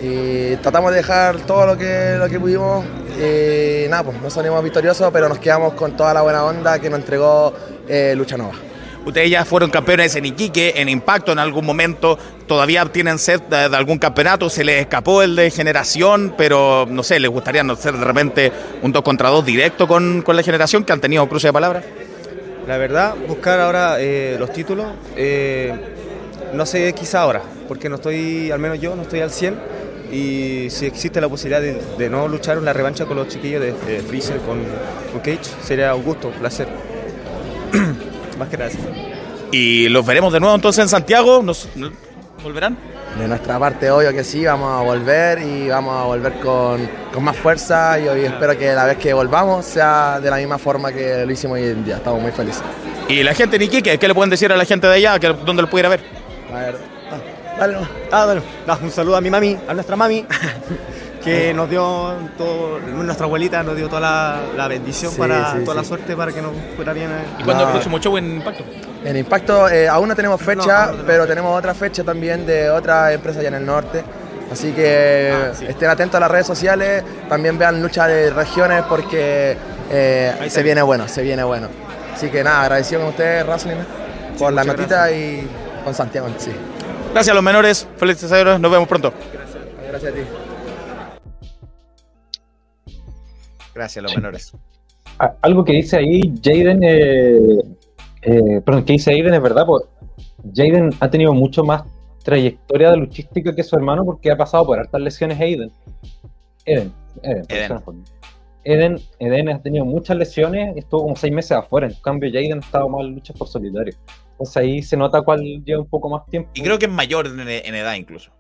y 0.02 0.56
tratamos 0.58 0.92
de 0.92 0.98
dejar 0.98 1.38
todo 1.42 1.66
lo 1.66 1.78
que, 1.78 2.16
lo 2.18 2.30
que 2.30 2.40
pudimos 2.40 2.86
y 3.18 3.88
nada, 3.90 4.04
pues 4.04 4.22
no 4.22 4.30
salimos 4.30 4.64
victoriosos, 4.64 5.10
pero 5.12 5.28
nos 5.28 5.40
quedamos 5.40 5.74
con 5.74 5.98
toda 5.98 6.14
la 6.14 6.22
buena 6.22 6.44
onda 6.44 6.78
que 6.80 6.90
nos 6.90 7.00
entregó 7.00 7.54
eh, 7.88 8.14
Lucha 8.16 8.38
Nova. 8.38 8.54
Ustedes 9.08 9.30
ya 9.30 9.46
fueron 9.46 9.70
campeones 9.70 10.18
en 10.18 10.26
Iquique, 10.26 10.74
en 10.76 10.90
Impacto 10.90 11.32
en 11.32 11.40
algún 11.40 11.66
momento. 11.66 12.20
Todavía 12.46 12.84
tienen 12.88 13.18
sed 13.20 13.40
de, 13.44 13.56
algún 13.74 14.00
campeonato. 14.00 14.50
Se 14.50 14.66
les 14.66 14.82
escapó 14.82 15.24
el 15.24 15.34
de 15.38 15.50
generación, 15.50 16.36
pero 16.38 16.86
no 16.90 17.04
sé, 17.04 17.18
les 17.22 17.32
gustaría 17.32 17.64
no 17.64 17.78
ser 17.78 17.94
de 17.96 18.04
repente 18.04 18.52
un 18.82 18.92
2 18.92 19.02
contra 19.04 19.30
2 19.30 19.46
directo 19.46 19.88
con, 19.88 20.24
con 20.24 20.36
la 20.36 20.44
generación 20.44 20.84
que 20.84 20.92
han 20.92 21.00
tenido 21.00 21.26
cruce 21.30 21.48
de 21.48 21.54
palabras. 21.54 21.86
La 22.68 22.76
verdad, 22.76 23.16
buscar 23.30 23.62
ahora 23.62 23.96
eh, 23.98 24.36
los 24.38 24.52
títulos, 24.52 24.88
eh, 25.16 25.74
no 26.52 26.66
sé 26.66 26.92
quizá 26.92 27.22
ahora, 27.22 27.42
porque 27.70 27.88
no 27.88 27.96
estoy, 27.96 28.52
al 28.52 28.60
menos 28.60 28.82
yo, 28.82 28.94
no 28.98 29.04
estoy 29.04 29.22
al 29.22 29.32
100. 29.32 29.56
Y 30.12 30.70
si 30.70 30.86
existe 30.86 31.22
la 31.22 31.30
posibilidad 31.30 31.62
de, 31.62 32.10
no 32.10 32.28
luchar 32.28 32.58
una 32.58 32.74
revancha 32.74 33.06
con 33.06 33.16
los 33.16 33.30
chiquillos 33.30 33.62
de, 33.62 33.72
de 33.72 34.40
con, 34.46 34.66
con 35.14 35.22
Cage, 35.22 35.50
sería 35.64 35.96
un 35.96 36.04
gusto, 36.04 36.28
un 36.28 36.34
placer. 36.34 36.68
Más 38.38 38.50
que 38.50 38.58
gracias. 38.58 38.84
Y 39.52 39.90
los 39.90 40.06
veremos 40.06 40.34
de 40.34 40.40
nuevo 40.40 40.56
entonces 40.56 40.84
en 40.84 40.90
Santiago. 40.90 41.42
¿Nos, 41.42 41.68
nos 41.76 41.92
volverán? 42.44 42.78
De 43.18 43.28
nuestra 43.28 43.58
parte, 43.58 43.90
obvio 43.90 44.12
que 44.12 44.24
sí, 44.24 44.46
vamos 44.46 44.80
a 44.80 44.84
volver 44.84 45.40
y 45.42 45.70
vamos 45.70 45.96
a 45.96 46.06
volver 46.06 46.34
con, 46.34 46.88
con 47.12 47.24
más 47.24 47.36
fuerza 47.36 48.00
y 48.00 48.08
hoy 48.08 48.26
espero 48.26 48.56
que 48.56 48.74
la 48.76 48.86
vez 48.86 48.98
que 48.98 49.12
volvamos 49.12 49.66
sea 49.66 50.20
de 50.20 50.30
la 50.30 50.38
misma 50.38 50.60
forma 50.60 50.92
que 50.92 51.26
lo 51.26 51.32
hicimos 51.32 51.58
hoy 51.58 51.64
en 51.70 51.84
día. 51.84 51.96
Estamos 51.98 52.22
muy 52.22 52.32
felices. 52.32 52.62
Y 53.08 53.24
la 53.24 53.34
gente 53.34 53.56
en 53.56 53.64
Iquique, 53.64 53.98
¿qué 53.98 54.08
le 54.08 54.14
pueden 54.14 54.30
decir 54.30 54.52
a 54.52 54.58
la 54.58 54.66
gente 54.66 54.86
de 54.86 54.94
allá? 54.94 55.18
que 55.20 55.30
¿Dónde 55.30 55.64
lo 55.64 55.70
pudiera 55.70 55.90
ver? 55.90 56.02
A 56.54 56.60
ver. 56.60 56.78
Dale, 57.58 57.74
no. 57.74 57.88
Ah, 58.12 58.26
dale. 58.26 58.42
Da, 58.68 58.78
un 58.82 58.92
saludo 58.92 59.16
a 59.16 59.22
mi 59.22 59.32
mami, 59.32 59.58
a 59.68 59.74
nuestra 59.74 59.96
mami, 59.96 60.26
que 61.28 61.54
nos 61.54 61.70
dio 61.70 62.14
todo, 62.38 62.80
nuestra 62.80 63.26
abuelita 63.26 63.62
nos 63.64 63.76
dio 63.76 63.88
toda 63.88 64.02
la, 64.02 64.40
la 64.56 64.68
bendición 64.68 65.12
Sí, 65.12 65.18
para, 65.18 65.54
sí, 65.54 65.60
toda 65.64 65.76
la 65.76 65.82
sí. 65.84 65.88
suerte 65.90 66.16
para 66.16 66.32
que 66.32 66.42
nos 66.42 66.52
fuera 66.76 66.94
bien. 66.94 67.10
eh. 67.12 67.24
¿Y 67.40 67.44
cuándo 67.44 67.64
No. 67.64 67.70
el 67.70 67.74
próximo 67.74 68.00
show 68.00 68.18
en 68.18 68.36
Impacto? 68.38 68.64
En 69.04 69.18
Impacto 69.18 69.70
eh, 69.70 69.88
aún 69.88 70.10
no 70.10 70.16
tenemos 70.16 70.42
fecha, 70.42 70.88
No, 70.88 70.92
no, 70.94 70.98
no. 71.00 71.04
pero 71.06 71.28
tenemos 71.28 71.58
otra 71.58 71.74
fecha 71.74 72.04
también 72.04 72.46
de 72.46 72.70
otra 72.70 73.12
empresa 73.14 73.40
allá 73.40 73.50
en 73.50 73.56
el 73.56 73.66
norte. 73.66 74.04
Así 74.52 74.72
que 74.72 75.34
Ah, 75.34 75.52
sí. 75.54 75.66
estén 75.68 75.90
atentos 75.90 76.16
a 76.16 76.20
las 76.22 76.32
redes 76.32 76.48
sociales, 76.48 77.04
también 77.28 77.58
vean 77.58 77.82
lucha 77.82 78.08
de 78.08 78.30
regiones 78.30 78.84
porque 78.88 79.58
eh, 79.92 80.34
se 80.50 80.64
viene 80.64 80.82
bueno, 80.82 81.08
se 81.08 81.22
viene 81.22 81.44
bueno. 81.44 81.68
Así 82.14 82.30
que 82.30 82.44
nada, 82.44 82.62
agradecido 82.64 83.02
con 83.02 83.10
ustedes, 83.10 83.46
Wrestling, 83.46 83.76
por 84.40 84.54
la 84.54 84.64
notita 84.64 85.12
y 85.12 85.48
con 85.84 85.94
Santiago 85.94 86.28
sí. 86.38 86.52
Gracias 87.14 87.32
a 87.32 87.36
los 87.36 87.44
menores. 87.44 87.88
Felices 87.98 88.32
años. 88.32 88.60
Nos 88.60 88.72
vemos 88.72 88.88
pronto. 88.88 89.12
Gracias 89.90 90.12
a 90.12 90.16
ti. 90.16 90.22
Gracias 93.78 93.98
a 93.98 94.02
los 94.02 94.16
menores. 94.16 94.54
A- 95.20 95.36
Algo 95.42 95.64
que 95.64 95.74
dice 95.74 95.98
ahí 95.98 96.34
Jaden, 96.44 96.80
eh, 96.84 97.58
eh, 98.24 98.62
perdón, 98.66 98.84
que 98.86 98.94
dice 98.94 99.12
Aiden 99.12 99.34
es 99.36 99.42
verdad, 99.42 99.66
pues 99.68 99.84
Jaden 100.56 100.90
ha 101.00 101.10
tenido 101.12 101.34
mucho 101.34 101.64
más 101.64 101.84
trayectoria 102.24 102.90
de 102.92 102.98
luchística 102.98 103.56
que 103.56 103.64
su 103.64 103.76
hermano 103.76 104.04
porque 104.04 104.32
ha 104.32 104.36
pasado 104.38 104.66
por 104.66 104.80
hartas 104.80 105.00
lesiones 105.00 105.40
Aiden. 105.40 105.72
Eden, 106.66 106.92
Eden, 107.22 107.46
Eden. 107.50 107.68
Eden, 108.64 109.00
Eden 109.20 109.50
ha 109.50 109.62
tenido 109.62 109.86
muchas 109.86 110.18
lesiones 110.18 110.76
y 110.76 110.80
estuvo 110.80 111.04
como 111.04 111.16
seis 111.16 111.32
meses 111.32 111.52
afuera. 111.52 111.88
En 111.88 111.94
cambio, 112.02 112.30
Jaden 112.32 112.58
ha 112.58 112.66
estado 112.66 112.90
más 112.90 113.02
en 113.02 113.14
luchas 113.14 113.38
por 113.38 113.48
solitario. 113.48 113.94
Entonces 114.32 114.58
ahí 114.58 114.82
se 114.82 114.98
nota 114.98 115.22
cuál 115.22 115.42
lleva 115.64 115.82
un 115.82 115.88
poco 115.88 116.10
más 116.10 116.26
tiempo. 116.26 116.50
Y 116.56 116.62
creo 116.64 116.78
que 116.80 116.86
es 116.88 116.92
mayor 116.92 117.28
en 117.28 117.76
edad 117.76 117.94
incluso. 117.94 118.32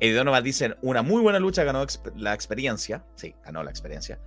Eddie 0.00 0.14
Donovan 0.14 0.42
dice, 0.44 0.74
una 0.82 1.02
muy 1.02 1.22
buena 1.22 1.38
lucha, 1.38 1.64
ganó 1.64 1.82
exp- 1.82 2.12
la 2.16 2.34
experiencia. 2.34 3.04
Sí, 3.14 3.34
ganó 3.44 3.62
la 3.62 3.70
experiencia. 3.70 4.18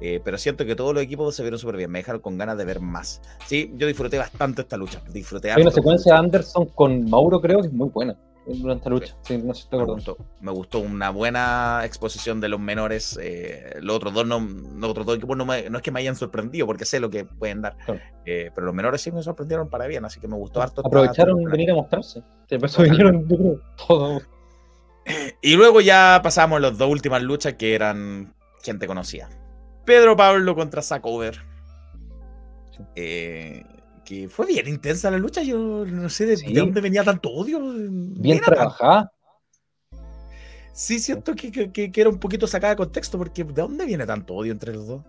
Eh, 0.00 0.20
pero 0.24 0.36
siento 0.38 0.66
que 0.66 0.76
todos 0.76 0.92
los 0.94 1.02
equipos 1.02 1.34
se 1.34 1.42
vieron 1.42 1.58
súper 1.58 1.76
bien. 1.76 1.90
Me 1.90 2.00
dejaron 2.00 2.20
con 2.20 2.36
ganas 2.36 2.58
de 2.58 2.64
ver 2.64 2.80
más. 2.80 3.20
Sí, 3.46 3.72
yo 3.76 3.86
disfruté 3.86 4.18
bastante 4.18 4.62
esta 4.62 4.76
lucha. 4.76 5.02
Disfruté 5.10 5.50
Hay 5.52 5.62
una 5.62 5.70
secuencia 5.70 6.12
de 6.14 6.18
Anderson 6.18 6.66
con 6.66 7.08
Mauro, 7.08 7.40
creo 7.40 7.60
que 7.62 7.68
es 7.68 7.72
muy 7.72 7.88
buena 7.88 8.14
durante 8.46 8.74
esta 8.82 8.90
lucha. 8.90 9.16
Sí, 9.22 9.38
no 9.38 9.52
sé 9.54 9.62
si 9.62 9.68
te 9.70 9.76
Me 9.76 9.82
acuerdas. 9.82 10.06
gustó, 10.06 10.24
me 10.40 10.52
gustó 10.52 10.78
una 10.78 11.10
buena 11.10 11.80
exposición 11.84 12.40
de 12.40 12.48
los 12.48 12.60
menores. 12.60 13.18
eh, 13.20 13.78
los 13.80 13.96
otros 13.96 14.14
dos 14.14 14.24
no, 14.26 14.38
los 14.38 14.90
otros 14.90 15.04
dos 15.06 15.16
equipos 15.16 15.36
no, 15.36 15.44
me- 15.46 15.68
no 15.70 15.78
es 15.78 15.82
que 15.82 15.90
me 15.90 15.98
hayan 16.00 16.14
sorprendido 16.14 16.64
porque 16.66 16.84
sé 16.84 17.00
lo 17.00 17.10
que 17.10 17.24
pueden 17.24 17.62
dar. 17.62 17.76
Claro. 17.84 18.00
Eh, 18.24 18.50
pero 18.54 18.66
los 18.66 18.74
menores 18.74 19.00
sí 19.00 19.10
me 19.10 19.22
sorprendieron 19.22 19.68
para 19.68 19.86
bien, 19.88 20.04
así 20.04 20.20
que 20.20 20.28
me 20.28 20.36
gustó 20.36 20.60
harto. 20.62 20.82
Aprovecharon 20.86 21.42
venir 21.44 21.70
a 21.72 21.74
mostrarse. 21.74 22.22
Eso 22.48 22.82
vinieron, 22.82 23.26
yo 23.28 23.36
creo, 23.36 23.60
todos. 23.88 24.22
Y 25.42 25.54
luego 25.56 25.80
ya 25.80 26.20
pasamos 26.22 26.56
a 26.56 26.60
las 26.60 26.78
dos 26.78 26.90
últimas 26.90 27.22
luchas 27.22 27.54
que 27.54 27.74
eran 27.74 28.34
gente 28.62 28.86
conocida. 28.86 29.28
Pedro 29.84 30.16
Pablo 30.16 30.54
contra 30.54 30.82
Zack 30.82 31.06
Over. 31.06 31.38
Eh, 32.94 33.64
que 34.04 34.28
fue 34.28 34.46
bien 34.46 34.68
intensa 34.68 35.10
la 35.10 35.18
lucha. 35.18 35.42
Yo 35.42 35.84
no 35.86 36.08
sé 36.08 36.26
de, 36.26 36.36
Sí. 36.36 36.52
de 36.52 36.60
dónde 36.60 36.80
venía 36.80 37.04
tanto 37.04 37.30
odio. 37.30 37.60
Bien 37.60 38.38
Era 38.38 38.46
tan- 38.46 38.54
trabajada. 38.54 39.12
Sí, 40.72 40.98
siento 40.98 41.34
que, 41.34 41.50
que- 41.72 41.90
era 41.94 42.10
un 42.10 42.18
poquito 42.18 42.46
sacada 42.46 42.74
de 42.74 42.76
contexto, 42.76 43.16
porque 43.16 43.44
¿de 43.44 43.52
dónde 43.62 43.86
viene 43.86 44.04
tanto 44.04 44.34
odio 44.34 44.52
entre 44.52 44.74
los 44.74 44.86
dos? 44.86 45.02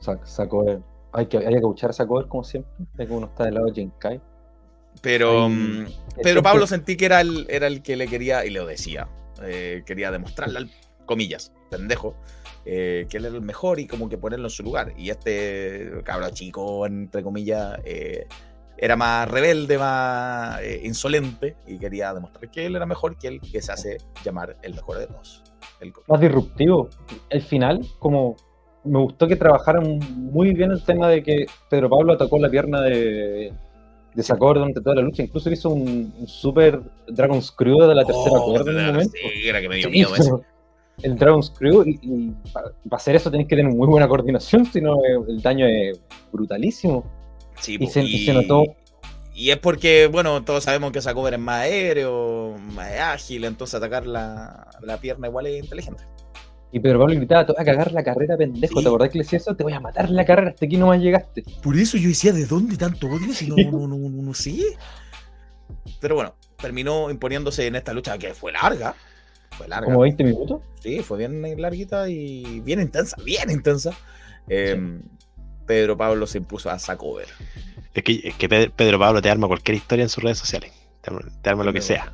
Sa- 0.00 0.20
Sacó 0.26 0.68
el- 0.68 0.82
Hay 1.12 1.26
que, 1.26 1.38
hay 1.38 1.46
que 1.48 1.54
escuchar 1.56 1.90
a 1.90 1.92
Sacover 1.92 2.26
como 2.28 2.44
siempre. 2.44 2.70
Que 2.96 3.12
uno 3.12 3.26
está 3.26 3.44
del 3.44 3.54
lado 3.54 3.66
de 3.66 3.72
Jinkai. 3.72 4.20
Pero 5.02 5.44
Ay, 5.46 5.50
mm, 5.52 5.86
tiempo- 6.22 6.42
Pablo 6.42 6.66
sentí 6.66 6.96
que 6.96 7.06
era 7.06 7.20
el, 7.20 7.46
era 7.48 7.66
el 7.66 7.82
que 7.82 7.96
le 7.96 8.06
quería, 8.08 8.44
y 8.44 8.50
lo 8.50 8.66
decía, 8.66 9.08
eh, 9.42 9.82
quería 9.86 10.10
demostrarle 10.10 10.58
al, 10.58 10.70
comillas, 11.06 11.52
pendejo, 11.70 12.14
eh, 12.64 13.06
que 13.08 13.16
él 13.16 13.24
era 13.24 13.34
el 13.34 13.42
mejor 13.42 13.80
y 13.80 13.86
como 13.86 14.08
que 14.08 14.16
ponerlo 14.16 14.46
en 14.46 14.50
su 14.50 14.62
lugar. 14.62 14.92
Y 14.96 15.10
este 15.10 15.90
cabro 16.04 16.30
chico, 16.30 16.86
entre 16.86 17.22
comillas, 17.22 17.78
eh, 17.84 18.26
era 18.78 18.96
más 18.96 19.28
rebelde, 19.28 19.76
más 19.76 20.60
eh, 20.62 20.80
insolente 20.84 21.56
y 21.66 21.78
quería 21.78 22.14
demostrar 22.14 22.50
que 22.50 22.64
él 22.66 22.76
era 22.76 22.86
mejor 22.86 23.18
que 23.18 23.28
él, 23.28 23.40
que 23.40 23.60
se 23.60 23.72
hace 23.72 23.98
llamar 24.24 24.56
el 24.62 24.74
mejor 24.74 24.98
de 24.98 25.06
todos. 25.06 25.42
El- 25.80 25.92
Más 26.06 26.20
disruptivo. 26.20 26.88
El 27.28 27.42
final, 27.42 27.80
como 27.98 28.36
me 28.84 28.98
gustó 29.00 29.26
que 29.26 29.36
trabajaran 29.36 29.98
muy 30.16 30.54
bien 30.54 30.70
el 30.70 30.82
tema 30.84 31.08
de 31.08 31.22
que 31.22 31.46
Pedro 31.68 31.90
Pablo 31.90 32.12
atacó 32.14 32.38
la 32.38 32.48
pierna 32.48 32.80
de, 32.82 33.52
de 34.14 34.22
Sacover 34.22 34.58
durante 34.58 34.80
toda 34.80 34.96
la 34.96 35.02
lucha. 35.02 35.22
Incluso 35.22 35.50
hizo 35.50 35.70
un, 35.70 36.12
un 36.18 36.26
super 36.26 36.80
Dragon 37.08 37.40
Screw 37.40 37.80
de 37.86 37.94
la 37.94 38.04
tercera 38.04 38.36
Oh, 38.38 38.50
cuerda 38.50 38.70
en 38.72 38.78
un 38.78 38.86
momento. 38.86 39.12
sí, 39.12 39.48
era 39.48 39.60
que 39.60 39.68
me 39.68 39.76
dio 39.76 39.90
miedo 39.90 40.10
El 41.02 41.16
Dragon 41.16 41.42
Screw, 41.42 41.82
y, 41.86 41.98
y 42.02 42.34
para, 42.52 42.72
hacer 42.90 43.16
eso 43.16 43.30
tenés 43.30 43.46
que 43.46 43.56
tener 43.56 43.72
muy 43.72 43.86
buena 43.86 44.06
coordinación, 44.06 44.66
si 44.66 44.82
no 44.82 44.96
eh, 44.96 45.16
el 45.28 45.40
daño 45.40 45.66
es 45.66 45.98
brutalísimo. 46.30 47.04
Sí, 47.58 47.78
y, 47.80 47.86
se, 47.86 48.02
y 48.02 48.26
se 48.26 48.34
notó 48.34 48.64
Y 49.34 49.50
es 49.50 49.56
porque, 49.56 50.08
bueno, 50.12 50.44
todos 50.44 50.64
sabemos 50.64 50.92
que 50.92 51.00
Sacover 51.00 51.32
es 51.34 51.40
más 51.40 51.62
aéreo, 51.62 52.54
más 52.74 52.90
ágil, 52.98 53.44
entonces 53.44 53.76
atacar 53.76 54.06
la, 54.06 54.68
la 54.82 54.98
pierna 54.98 55.28
igual 55.28 55.46
es 55.46 55.62
inteligente. 55.62 56.04
Y 56.72 56.78
Pedro 56.80 57.00
Pablo 57.00 57.14
gritaba, 57.14 57.44
te 57.46 57.52
voy 57.52 57.62
a 57.62 57.64
cagar 57.64 57.92
la 57.92 58.04
carrera, 58.04 58.36
pendejo. 58.36 58.80
¿Te 58.80 58.88
acordás 58.88 59.10
que 59.10 59.18
le 59.18 59.24
decía 59.24 59.38
eso? 59.38 59.56
Te 59.56 59.64
voy 59.64 59.72
a 59.72 59.80
matar 59.80 60.08
la 60.10 60.24
carrera, 60.24 60.50
hasta 60.50 60.66
aquí 60.66 60.76
nomás 60.76 61.00
llegaste. 61.00 61.42
Por 61.62 61.76
eso 61.76 61.96
yo 61.96 62.08
decía, 62.08 62.32
¿de 62.32 62.46
dónde 62.46 62.76
tanto 62.76 63.08
odio? 63.08 63.32
Si 63.32 63.48
no, 63.48 63.56
no, 63.56 63.88
no, 63.88 63.96
no, 63.96 64.22
no 64.22 64.34
sé. 64.34 64.56
Pero 66.00 66.14
bueno, 66.14 66.34
terminó 66.60 67.10
imponiéndose 67.10 67.66
en 67.66 67.74
esta 67.74 67.92
lucha 67.92 68.18
que 68.18 68.34
fue 68.34 68.52
larga. 68.52 68.94
Fue 69.50 69.66
larga. 69.66 69.86
Como 69.86 70.00
20 70.00 70.22
minutos. 70.22 70.62
Sí, 70.80 71.00
fue 71.00 71.18
bien 71.18 71.42
larguita 71.60 72.08
y 72.08 72.60
bien 72.60 72.80
intensa, 72.80 73.16
bien 73.24 73.50
intensa. 73.50 73.92
Eh, 74.48 75.00
Pedro 75.66 75.96
Pablo 75.96 76.26
se 76.26 76.38
impuso 76.38 76.70
a 76.70 76.78
Sacover. 76.78 77.28
Es 77.94 78.04
que, 78.04 78.20
es 78.24 78.34
que 78.36 78.48
Pedro, 78.48 78.72
Pedro 78.76 78.98
Pablo 78.98 79.20
te 79.20 79.30
arma 79.30 79.48
cualquier 79.48 79.76
historia 79.76 80.04
en 80.04 80.08
sus 80.08 80.22
redes 80.22 80.38
sociales. 80.38 80.72
Te 81.00 81.10
arma, 81.10 81.22
te 81.42 81.50
arma 81.50 81.64
lo 81.64 81.72
que 81.72 81.80
sea. 81.80 82.12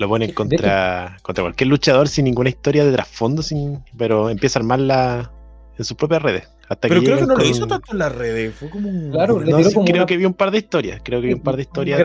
Lo 0.00 0.08
pone 0.08 0.32
contra, 0.32 1.18
contra 1.20 1.44
cualquier 1.44 1.68
luchador 1.68 2.08
sin 2.08 2.24
ninguna 2.24 2.48
historia 2.48 2.86
de 2.86 2.92
trasfondo, 2.92 3.42
sin, 3.42 3.84
pero 3.98 4.30
empieza 4.30 4.58
a 4.58 4.62
armarla 4.62 5.30
en 5.76 5.84
sus 5.84 5.94
propias 5.94 6.22
redes. 6.22 6.48
Hasta 6.70 6.88
Pero 6.88 7.02
creo 7.02 7.18
que 7.18 7.26
no 7.26 7.34
lo 7.36 7.44
hizo 7.44 7.66
tanto 7.66 7.92
en 7.92 7.98
las 7.98 8.14
redes, 8.14 8.54
fue 8.54 8.70
como 8.70 8.88
un... 8.88 9.10
Claro, 9.10 9.38
le 9.40 9.50
No, 9.50 9.58
tiró 9.58 9.68
sí, 9.68 9.74
como 9.74 9.84
creo 9.86 9.96
una- 9.98 10.06
que 10.06 10.16
vi 10.16 10.24
un 10.24 10.32
par 10.32 10.50
de 10.52 10.56
historias. 10.58 11.02
Creo 11.04 11.20
que 11.20 11.26
vi 11.26 11.32
un 11.34 11.40
par 11.42 11.56
de 11.56 11.62
historias. 11.62 12.02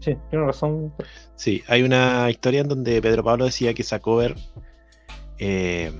Sí, 0.00 0.16
tiene 0.30 0.44
razón. 0.44 0.92
Sí, 1.36 1.62
hay 1.68 1.82
una 1.82 2.28
historia 2.30 2.62
en 2.62 2.68
donde 2.68 3.00
Pedro 3.00 3.22
Pablo 3.22 3.44
decía 3.44 3.72
que 3.74 3.82
Sacover, 3.84 4.34
eh, 5.38 5.92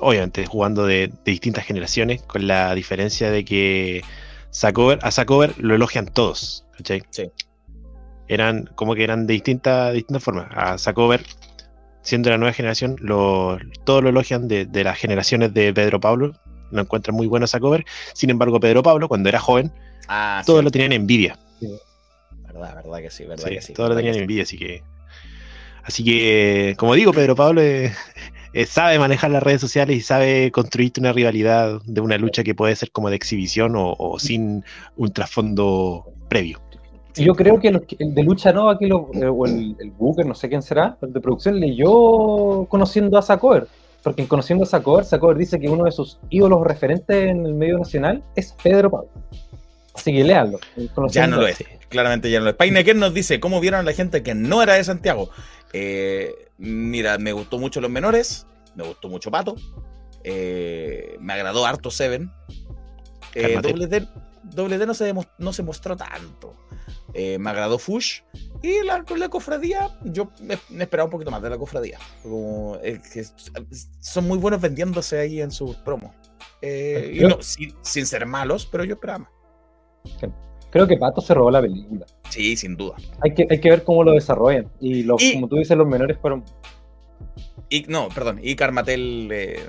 obviamente 0.00 0.46
jugando 0.46 0.86
de, 0.86 1.08
de 1.08 1.32
distintas 1.32 1.64
generaciones, 1.64 2.22
con 2.22 2.46
la 2.46 2.74
diferencia 2.74 3.30
de 3.30 3.44
que 3.44 4.02
Sacover, 4.50 4.98
a 5.02 5.10
Sacover 5.10 5.54
lo 5.58 5.74
elogian 5.74 6.06
todos, 6.06 6.64
¿cachai? 6.76 7.02
Sí. 7.10 7.24
Eran 8.28 8.68
como 8.74 8.94
que 8.94 9.04
eran 9.04 9.26
de 9.26 9.34
distintas 9.34 9.92
distintas 9.94 10.22
formas. 10.22 10.48
A 10.54 10.78
Sacover, 10.78 11.22
siendo 12.02 12.30
la 12.30 12.38
nueva 12.38 12.52
generación, 12.52 12.96
lo, 13.00 13.58
todos 13.84 14.02
lo 14.02 14.08
elogian 14.10 14.48
de, 14.48 14.64
de 14.66 14.84
las 14.84 14.98
generaciones 14.98 15.54
de 15.54 15.72
Pedro 15.72 16.00
Pablo, 16.00 16.32
lo 16.70 16.80
encuentran 16.82 17.16
muy 17.16 17.26
bueno 17.26 17.44
a 17.44 17.48
Sacover. 17.48 17.84
Sin 18.14 18.30
embargo, 18.30 18.58
Pedro 18.60 18.82
Pablo, 18.82 19.08
cuando 19.08 19.28
era 19.28 19.38
joven, 19.40 19.72
Ah, 20.08 20.42
todos 20.46 20.60
sí. 20.60 20.64
lo 20.64 20.70
tenían 20.70 20.92
envidia. 20.92 21.38
Verdad, 22.42 22.76
verdad 22.76 22.98
que 23.00 23.10
sí, 23.10 23.24
verdad 23.24 23.44
Sí, 23.48 23.54
que 23.54 23.60
sí. 23.60 23.72
todos 23.72 23.90
lo 23.90 23.96
tenían 23.96 24.14
sí. 24.14 24.20
envidia, 24.20 24.42
así 24.44 24.56
que. 24.56 24.82
Así 25.82 26.04
que, 26.04 26.74
como 26.78 26.94
digo, 26.94 27.12
Pedro 27.12 27.36
Pablo 27.36 27.60
eh, 27.62 27.92
eh, 28.52 28.66
sabe 28.66 28.98
manejar 28.98 29.30
las 29.30 29.42
redes 29.42 29.60
sociales 29.60 29.96
y 29.96 30.00
sabe 30.00 30.50
construirte 30.50 30.98
una 31.00 31.12
rivalidad 31.12 31.80
de 31.84 32.00
una 32.00 32.18
lucha 32.18 32.42
que 32.42 32.54
puede 32.56 32.74
ser 32.74 32.90
como 32.90 33.08
de 33.10 33.16
exhibición 33.16 33.76
o, 33.76 33.94
o 33.96 34.18
sin 34.18 34.64
un 34.96 35.12
trasfondo 35.12 36.04
previo. 36.28 36.60
Y 37.16 37.24
yo 37.24 37.34
creo 37.34 37.58
que 37.58 37.70
los 37.70 37.82
que- 37.82 37.96
el 37.98 38.14
de 38.14 38.22
Lucha 38.22 38.52
Nova, 38.52 38.78
que 38.78 38.86
lo- 38.86 39.08
eh, 39.14 39.26
o 39.26 39.46
el, 39.46 39.76
el 39.78 39.90
Booker, 39.90 40.26
no 40.26 40.34
sé 40.34 40.48
quién 40.48 40.62
será, 40.62 40.96
el 41.02 41.12
de 41.12 41.20
producción, 41.20 41.58
leyó 41.58 42.66
conociendo 42.68 43.16
a 43.18 43.22
Sacover. 43.22 43.66
Porque 44.02 44.22
en 44.22 44.28
conociendo 44.28 44.64
a 44.64 44.66
Sacover, 44.66 45.04
Sacover 45.04 45.36
dice 45.36 45.58
que 45.58 45.68
uno 45.68 45.84
de 45.84 45.90
sus 45.92 46.18
ídolos 46.30 46.64
referentes 46.64 47.28
en 47.30 47.44
el 47.44 47.54
medio 47.54 47.78
nacional 47.78 48.22
es 48.36 48.54
Pedro 48.62 48.90
Pablo. 48.90 49.08
Así 49.94 50.12
que 50.12 50.22
léanlo. 50.22 50.58
en 50.76 50.90
Ya 51.08 51.26
no 51.26 51.38
lo 51.38 51.46
es. 51.46 51.64
Claramente 51.88 52.30
ya 52.30 52.38
no 52.38 52.44
lo 52.44 52.50
es. 52.50 52.56
Painequer 52.56 52.96
nos 52.96 53.14
dice 53.14 53.40
cómo 53.40 53.60
vieron 53.60 53.80
a 53.80 53.82
la 53.82 53.92
gente 53.92 54.22
que 54.22 54.34
no 54.34 54.62
era 54.62 54.74
de 54.74 54.84
Santiago. 54.84 55.30
Eh, 55.72 56.34
mira, 56.58 57.18
me 57.18 57.32
gustó 57.32 57.58
mucho 57.58 57.80
los 57.80 57.90
menores. 57.90 58.46
Me 58.74 58.84
gustó 58.84 59.08
mucho 59.08 59.30
Pato. 59.30 59.56
eh, 60.22 61.16
me 61.20 61.32
agradó 61.32 61.64
harto 61.66 61.90
Seven. 61.90 62.30
Eh, 63.34 63.58
doble, 63.62 63.86
D, 64.50 64.56
doble 64.56 64.78
D 64.78 64.86
no 64.86 64.94
se, 64.94 65.14
no 65.38 65.52
se 65.52 65.62
mostró 65.62 65.96
tanto. 65.96 66.54
Eh, 67.14 67.38
me 67.38 67.50
agradó 67.50 67.78
Fush. 67.78 68.20
Y 68.62 68.84
la, 68.84 69.04
la 69.16 69.28
cofradía, 69.28 69.98
yo 70.04 70.30
me, 70.42 70.58
me 70.68 70.84
esperaba 70.84 71.06
un 71.06 71.10
poquito 71.10 71.30
más 71.30 71.42
de 71.42 71.50
la 71.50 71.58
cofradía. 71.58 71.98
Como, 72.22 72.76
eh, 72.82 73.00
que 73.12 73.24
son 74.00 74.26
muy 74.26 74.38
buenos 74.38 74.60
vendiéndose 74.60 75.18
ahí 75.18 75.40
en 75.40 75.50
sus 75.50 75.76
promos. 75.76 76.14
Eh, 76.60 77.12
y 77.14 77.20
no, 77.20 77.40
sin, 77.42 77.74
sin 77.82 78.06
ser 78.06 78.26
malos, 78.26 78.66
pero 78.66 78.84
yo 78.84 78.94
esperaba 78.94 79.20
más. 79.20 79.30
Creo 80.70 80.86
que 80.86 80.96
Pato 80.96 81.20
se 81.20 81.32
robó 81.32 81.50
la 81.50 81.62
película. 81.62 82.04
Sí, 82.28 82.56
sin 82.56 82.76
duda. 82.76 82.96
Hay 83.22 83.34
que, 83.34 83.46
hay 83.48 83.60
que 83.60 83.70
ver 83.70 83.82
cómo 83.82 84.04
lo 84.04 84.12
desarrollan. 84.12 84.70
Y, 84.80 85.04
los, 85.04 85.22
como 85.32 85.48
tú 85.48 85.56
dices, 85.56 85.76
los 85.76 85.86
menores 85.86 86.18
fueron. 86.20 86.44
Y, 87.70 87.84
no, 87.88 88.08
perdón. 88.08 88.40
Y 88.42 88.56
Carmatel 88.56 89.28
eh, 89.32 89.60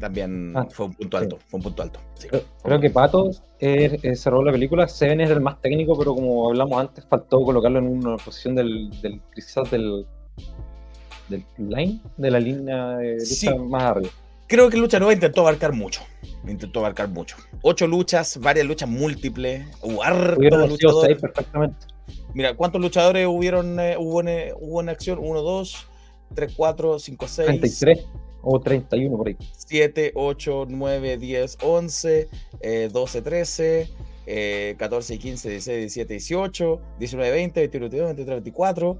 también 0.00 0.52
Ah, 0.56 0.66
fue 0.70 0.86
un 0.86 0.94
punto 0.94 1.16
alto. 1.16 1.38
Fue 1.48 1.58
un 1.58 1.62
punto 1.64 1.82
alto. 1.82 2.00
sí. 2.14 2.28
Creo, 2.28 2.42
creo 2.62 2.80
que 2.80 2.90
Pato 2.90 3.30
eh, 3.60 3.98
robó 4.24 4.42
la 4.44 4.52
película. 4.52 4.88
Seven 4.88 5.20
es 5.20 5.30
el 5.30 5.40
más 5.40 5.60
técnico, 5.60 5.96
pero 5.98 6.14
como 6.14 6.48
hablamos 6.48 6.80
antes, 6.80 7.04
faltó 7.06 7.40
colocarlo 7.44 7.78
en 7.78 7.86
una 7.86 8.16
posición 8.16 8.54
del, 8.54 8.90
del 9.02 9.20
quizás 9.34 9.70
del, 9.70 10.06
del 11.28 11.44
line, 11.58 12.00
de 12.16 12.30
la 12.30 12.40
línea 12.40 12.96
de 12.96 13.12
lucha 13.14 13.24
Sí. 13.26 13.48
más 13.68 13.82
arriba. 13.84 14.10
Creo 14.48 14.68
que 14.68 14.76
Lucha 14.76 14.98
Nueva 14.98 15.12
intentó 15.14 15.42
abarcar 15.42 15.72
mucho. 15.72 16.00
Intentó 16.48 16.80
abarcar 16.80 17.08
mucho. 17.08 17.36
Ocho 17.62 17.86
luchas, 17.86 18.36
varias 18.40 18.66
luchas 18.66 18.88
múltiples. 18.88 19.64
Hubo 19.80 20.02
harto 20.02 20.34
Pudieron 20.34 20.60
haber 20.62 20.76
sido 20.76 20.90
luchador. 20.90 21.06
seis 21.06 21.20
perfectamente. 21.20 21.86
Mira, 22.34 22.56
¿cuántos 22.56 22.80
luchadores 22.80 23.28
hubieron, 23.28 23.78
eh, 23.78 23.94
hubo, 23.96 24.20
en, 24.22 24.52
hubo 24.58 24.80
en 24.80 24.88
acción? 24.88 25.20
1, 25.22 25.40
2, 25.42 25.86
3, 26.34 26.52
4, 26.56 26.98
5, 26.98 27.28
6, 27.28 27.46
33 27.46 28.06
o 28.42 28.60
31 28.60 29.16
por 29.16 29.28
ahí. 29.28 29.36
7, 29.56 30.12
8, 30.14 30.66
9, 30.68 31.16
10, 31.18 31.58
11, 31.62 32.28
eh, 32.60 32.88
12, 32.92 33.22
13, 33.22 33.88
eh, 34.26 34.74
14, 34.78 35.18
15, 35.18 35.48
16, 35.50 35.78
17, 35.78 36.14
18, 36.14 36.80
19, 36.98 37.30
20, 37.32 37.60
21, 37.60 37.82
22, 37.84 38.06
23, 38.08 38.36
24, 38.36 38.98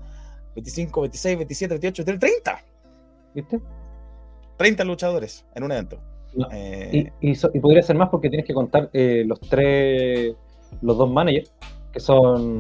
25, 0.55 1.01
26, 1.03 1.37
27, 1.39 1.75
28, 1.75 2.05
30. 2.19 2.65
¿Viste? 3.35 3.61
30 4.57 4.85
luchadores 4.85 5.45
en 5.55 5.63
un 5.63 5.73
evento. 5.73 5.99
No. 6.35 6.47
Eh, 6.53 7.11
Y, 7.21 7.31
y 7.31 7.35
so- 7.35 7.51
y 7.55 7.61
podría 7.61 7.83
ser 7.83 7.97
más 7.97 8.09
porque 8.11 8.29
tienes 8.29 8.47
que 8.47 8.55
contar 8.55 8.91
eh, 8.93 9.25
los 9.27 9.41
tres, 9.41 10.35
los 10.83 10.99
dos 10.99 11.11
managers, 11.11 11.53
que 11.93 11.99
son 12.01 12.59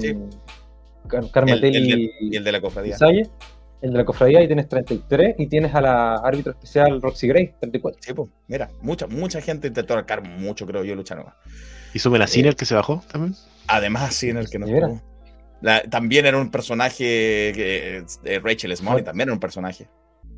Car- 1.08 1.30
Carmatel 1.30 1.76
el, 1.76 1.76
el 1.76 1.88
de- 1.88 2.10
y, 2.20 2.32
y 2.32 2.36
el 2.36 2.44
de 2.44 2.52
la 2.52 2.60
cofradía. 2.60 2.94
y 2.94 2.98
Salle. 2.98 3.28
El 3.82 3.92
de 3.92 3.98
la 3.98 4.04
cofradía 4.04 4.42
y 4.42 4.46
tienes 4.46 4.68
33 4.68 5.36
y 5.38 5.46
tienes 5.46 5.74
a 5.74 5.80
la 5.80 6.14
árbitro 6.16 6.52
especial 6.52 7.00
Roxy 7.00 7.28
Gray, 7.28 7.54
34. 7.60 8.00
Sí, 8.02 8.12
pues, 8.12 8.28
mira, 8.46 8.68
mucha, 8.82 9.06
mucha 9.06 9.40
gente 9.40 9.68
intentó 9.68 9.94
abarcar 9.94 10.22
mucho, 10.28 10.66
creo 10.66 10.84
yo, 10.84 10.94
Lucha 10.94 11.14
Nueva. 11.14 11.36
¿Y 11.94 11.98
sume 11.98 12.18
la 12.18 12.26
Ciner 12.26 12.56
que 12.56 12.66
se 12.66 12.74
bajó 12.74 13.02
también? 13.10 13.34
Además, 13.66 14.22
el 14.22 14.50
que 14.50 14.58
no 14.58 14.66
estuvo. 14.66 15.00
La- 15.62 15.82
también 15.82 16.26
era 16.26 16.38
un 16.38 16.50
personaje, 16.50 17.96
eh, 17.96 18.04
Rachel 18.42 18.76
Smalley 18.76 19.02
también 19.04 19.28
era 19.28 19.34
un 19.34 19.40
personaje. 19.40 19.88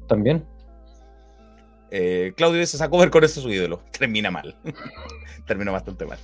También. 0.09 0.45
Eh, 1.91 2.33
Claudio 2.37 2.65
se 2.67 2.79
sacó 2.79 2.99
ver 2.99 3.11
con 3.11 3.23
ese 3.25 3.41
su 3.41 3.51
ídolo. 3.51 3.83
Termina 3.99 4.31
mal. 4.31 4.57
Terminó 5.47 5.73
bastante 5.73 6.07
mal. 6.07 6.19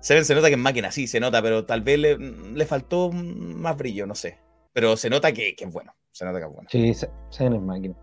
Seven 0.00 0.24
se 0.24 0.34
nota 0.34 0.48
que 0.48 0.54
en 0.54 0.60
máquina 0.60 0.90
sí, 0.90 1.06
se 1.06 1.18
nota, 1.20 1.40
pero 1.42 1.64
tal 1.64 1.80
vez 1.80 1.98
le, 1.98 2.18
le 2.18 2.66
faltó 2.66 3.10
más 3.10 3.76
brillo, 3.76 4.06
no 4.06 4.14
sé. 4.14 4.38
Pero 4.72 4.96
se 4.96 5.08
nota 5.10 5.32
que, 5.32 5.54
que 5.56 5.64
es 5.64 5.70
bueno. 5.72 5.94
Se 6.14 6.24
nota 6.24 6.38
que 6.38 6.46
es 6.46 6.52
bueno. 6.52 6.68
Sí, 6.70 6.94
se, 6.94 7.10
se 7.30 7.44
en 7.44 7.66
máquina. 7.66 7.94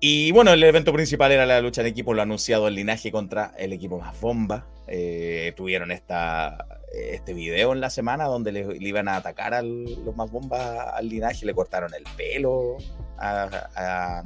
Y 0.00 0.30
bueno, 0.32 0.52
el 0.52 0.62
evento 0.62 0.92
principal 0.92 1.32
era 1.32 1.46
la 1.46 1.60
lucha 1.62 1.80
en 1.80 1.86
equipo, 1.88 2.12
lo 2.12 2.20
ha 2.20 2.24
anunciado 2.24 2.68
el 2.68 2.74
linaje 2.74 3.10
contra 3.10 3.54
el 3.58 3.72
equipo 3.72 3.98
más 3.98 4.20
bomba. 4.20 4.66
Eh, 4.86 5.54
tuvieron 5.56 5.90
esta, 5.90 6.66
este 6.92 7.32
video 7.34 7.72
en 7.72 7.80
la 7.80 7.88
semana 7.90 8.24
donde 8.26 8.52
le, 8.52 8.64
le 8.78 8.88
iban 8.88 9.08
a 9.08 9.16
atacar 9.16 9.54
a 9.54 9.62
los 9.62 10.14
más 10.14 10.30
bombas 10.30 10.60
al 10.94 11.08
linaje, 11.08 11.46
le 11.46 11.54
cortaron 11.54 11.92
el 11.94 12.04
pelo 12.16 12.76
a, 13.16 13.48
a- 13.74 14.22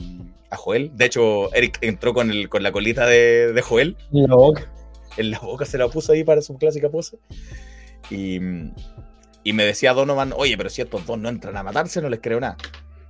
a 0.51 0.57
Joel. 0.57 0.91
De 0.97 1.05
hecho, 1.07 1.55
Eric 1.55 1.79
entró 1.81 2.13
con, 2.13 2.31
el, 2.31 2.49
con 2.49 2.63
la 2.65 2.73
colita 2.73 3.07
de, 3.07 3.53
de 3.53 3.63
Joel. 3.63 3.97
En 4.13 4.29
la 4.29 4.35
boca. 4.35 4.71
En 5.17 5.31
la 5.31 5.39
boca 5.39 5.65
se 5.65 5.79
la 5.79 5.89
puso 5.89 6.13
ahí 6.13 6.25
para 6.25 6.43
su 6.43 6.59
clásica 6.59 6.91
pose. 6.91 7.19
Y, 8.11 8.39
y 9.45 9.53
me 9.55 9.65
decía 9.65 9.95
Donovan, 9.95 10.35
oye, 10.37 10.57
pero 10.59 10.69
si 10.69 10.83
estos 10.83 11.07
dos 11.07 11.19
no 11.19 11.29
entran 11.31 11.57
a 11.57 11.63
matarse, 11.63 12.03
no 12.03 12.11
les 12.11 12.21
creo 12.21 12.41
nada. 12.41 12.57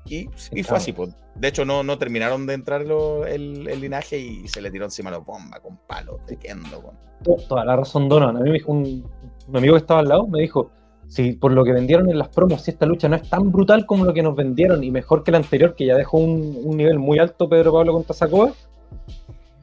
Y, 0.05 0.29
y 0.53 0.63
fue 0.63 0.77
así, 0.79 0.93
pues. 0.93 1.11
De 1.37 1.49
hecho, 1.49 1.65
no, 1.65 1.83
no 1.83 1.97
terminaron 1.99 2.47
de 2.47 2.55
entrar 2.55 2.83
lo- 2.85 3.25
el, 3.27 3.67
el 3.69 3.81
linaje 3.81 4.19
y 4.19 4.49
se 4.49 4.61
le 4.61 4.71
tiró 4.71 4.85
encima 4.85 5.11
la 5.11 5.19
bomba 5.19 5.61
con 5.61 5.77
palos 5.87 6.25
de 6.27 6.37
kendo. 6.37 6.83
Con... 6.83 6.95
To- 7.23 7.37
Toda 7.49 7.65
la 7.65 7.77
razón, 7.77 8.09
Donovan. 8.09 8.37
A 8.37 8.41
mí 8.41 8.51
me 8.51 8.55
dijo 8.55 8.73
un, 8.73 9.09
un 9.49 9.57
amigo 9.57 9.75
que 9.75 9.79
estaba 9.79 10.01
al 10.01 10.09
lado, 10.09 10.27
me 10.27 10.41
dijo, 10.41 10.71
si 11.09 11.33
por 11.33 11.53
lo 11.53 11.65
que 11.65 11.73
vendieron 11.73 12.11
en 12.11 12.19
las 12.19 12.29
promos, 12.29 12.63
si 12.63 12.71
esta 12.73 12.85
lucha 12.87 13.09
no 13.09 13.17
es 13.17 13.29
tan 13.31 13.53
brutal 13.53 13.87
como 13.87 14.05
lo 14.05 14.13
que 14.13 14.23
nos 14.23 14.35
vendieron 14.35 14.83
y 14.83 14.91
mejor 14.91 15.23
que 15.25 15.31
la 15.31 15.39
anterior, 15.39 15.75
que 15.77 15.87
ya 15.87 15.95
dejó 15.97 16.19
un, 16.19 16.59
un 16.65 16.77
nivel 16.77 16.99
muy 16.99 17.19
alto 17.19 17.49
Pedro 17.49 17.73
Pablo 17.73 17.93
contra 17.93 18.15
Sacoa, 18.15 18.53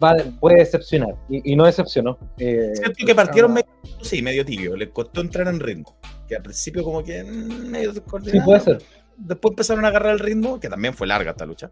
va, 0.02 0.16
puede 0.40 0.58
decepcionar. 0.60 1.16
Y, 1.30 1.52
y 1.54 1.56
no 1.56 1.66
decepcionó. 1.66 2.18
Eh, 2.38 2.72
Siento 2.76 3.06
que 3.06 3.14
partieron 3.16 3.54
medio, 3.54 3.68
sí, 4.02 4.22
medio 4.22 4.46
tibio. 4.46 4.76
Les 4.78 4.90
costó 4.90 5.22
entrar 5.22 5.48
en 5.48 5.60
ritmo. 5.60 5.96
Que 6.28 6.36
al 6.36 6.44
principio 6.44 6.84
como 6.84 7.04
que 7.04 7.24
mm, 7.24 7.70
medio 7.70 7.90
Sí, 7.92 7.96
descoordinado. 8.00 8.46
puede 8.46 8.60
ser. 8.62 8.82
Después 9.20 9.52
empezaron 9.52 9.86
a 9.86 9.90
agarrar 9.90 10.14
el 10.14 10.20
ritmo, 10.20 10.60
que 10.60 10.70
también 10.70 10.94
fue 10.94 11.08
larga 11.08 11.32
esta 11.32 11.46
lucha. 11.46 11.70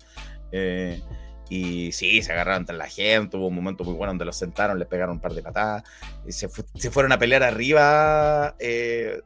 Eh, 0.51 1.01
y 1.49 1.91
sí, 1.93 2.21
se 2.21 2.33
agarraron 2.33 2.61
entre 2.61 2.75
la 2.75 2.87
gente. 2.87 3.37
Hubo 3.37 3.47
un 3.47 3.55
momento 3.55 3.83
muy 3.83 3.93
bueno 3.93 4.11
donde 4.11 4.25
los 4.25 4.35
sentaron, 4.35 4.77
les 4.77 4.87
pegaron 4.87 5.15
un 5.15 5.21
par 5.21 5.33
de 5.33 5.41
patadas. 5.41 5.83
Y 6.25 6.31
se, 6.33 6.49
fu- 6.49 6.65
se 6.75 6.91
fueron 6.91 7.11
a 7.13 7.17
pelear 7.19 7.43
arriba 7.43 8.55
eh, 8.59 9.21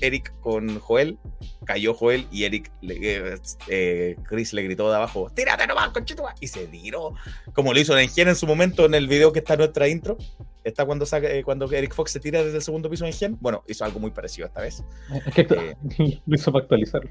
Eric 0.00 0.32
con 0.40 0.78
Joel. 0.80 1.18
Cayó 1.64 1.94
Joel 1.94 2.26
y 2.30 2.44
Eric, 2.44 2.70
le- 2.80 2.98
eh, 3.00 3.36
eh, 3.68 4.16
Chris 4.24 4.52
le 4.52 4.62
gritó 4.62 4.90
de 4.90 4.96
abajo: 4.96 5.30
¡Tírate 5.34 5.66
nomás, 5.66 5.90
conchetumá! 5.90 6.34
Y 6.40 6.48
se 6.48 6.66
tiró. 6.66 7.14
Como 7.54 7.72
lo 7.72 7.80
hizo 7.80 7.94
Nengen 7.94 8.28
en 8.28 8.36
su 8.36 8.46
momento 8.46 8.84
en 8.84 8.94
el 8.94 9.06
video 9.06 9.32
que 9.32 9.38
está 9.40 9.54
en 9.54 9.60
nuestra 9.60 9.88
intro. 9.88 10.16
Está 10.64 10.86
cuando, 10.86 11.04
saca, 11.06 11.30
eh, 11.30 11.44
cuando 11.44 11.70
Eric 11.70 11.94
Fox 11.94 12.10
se 12.12 12.20
tira 12.20 12.42
desde 12.42 12.56
el 12.56 12.62
segundo 12.62 12.88
piso 12.90 13.04
de 13.04 13.10
Nengen. 13.10 13.36
Bueno, 13.40 13.62
hizo 13.66 13.84
algo 13.84 14.00
muy 14.00 14.10
parecido 14.10 14.46
esta 14.46 14.60
vez. 14.60 14.82
Es 15.26 15.34
que 15.34 15.44
lo 16.26 16.34
hizo 16.34 16.52
para 16.52 16.62
actualizarlo. 16.62 17.10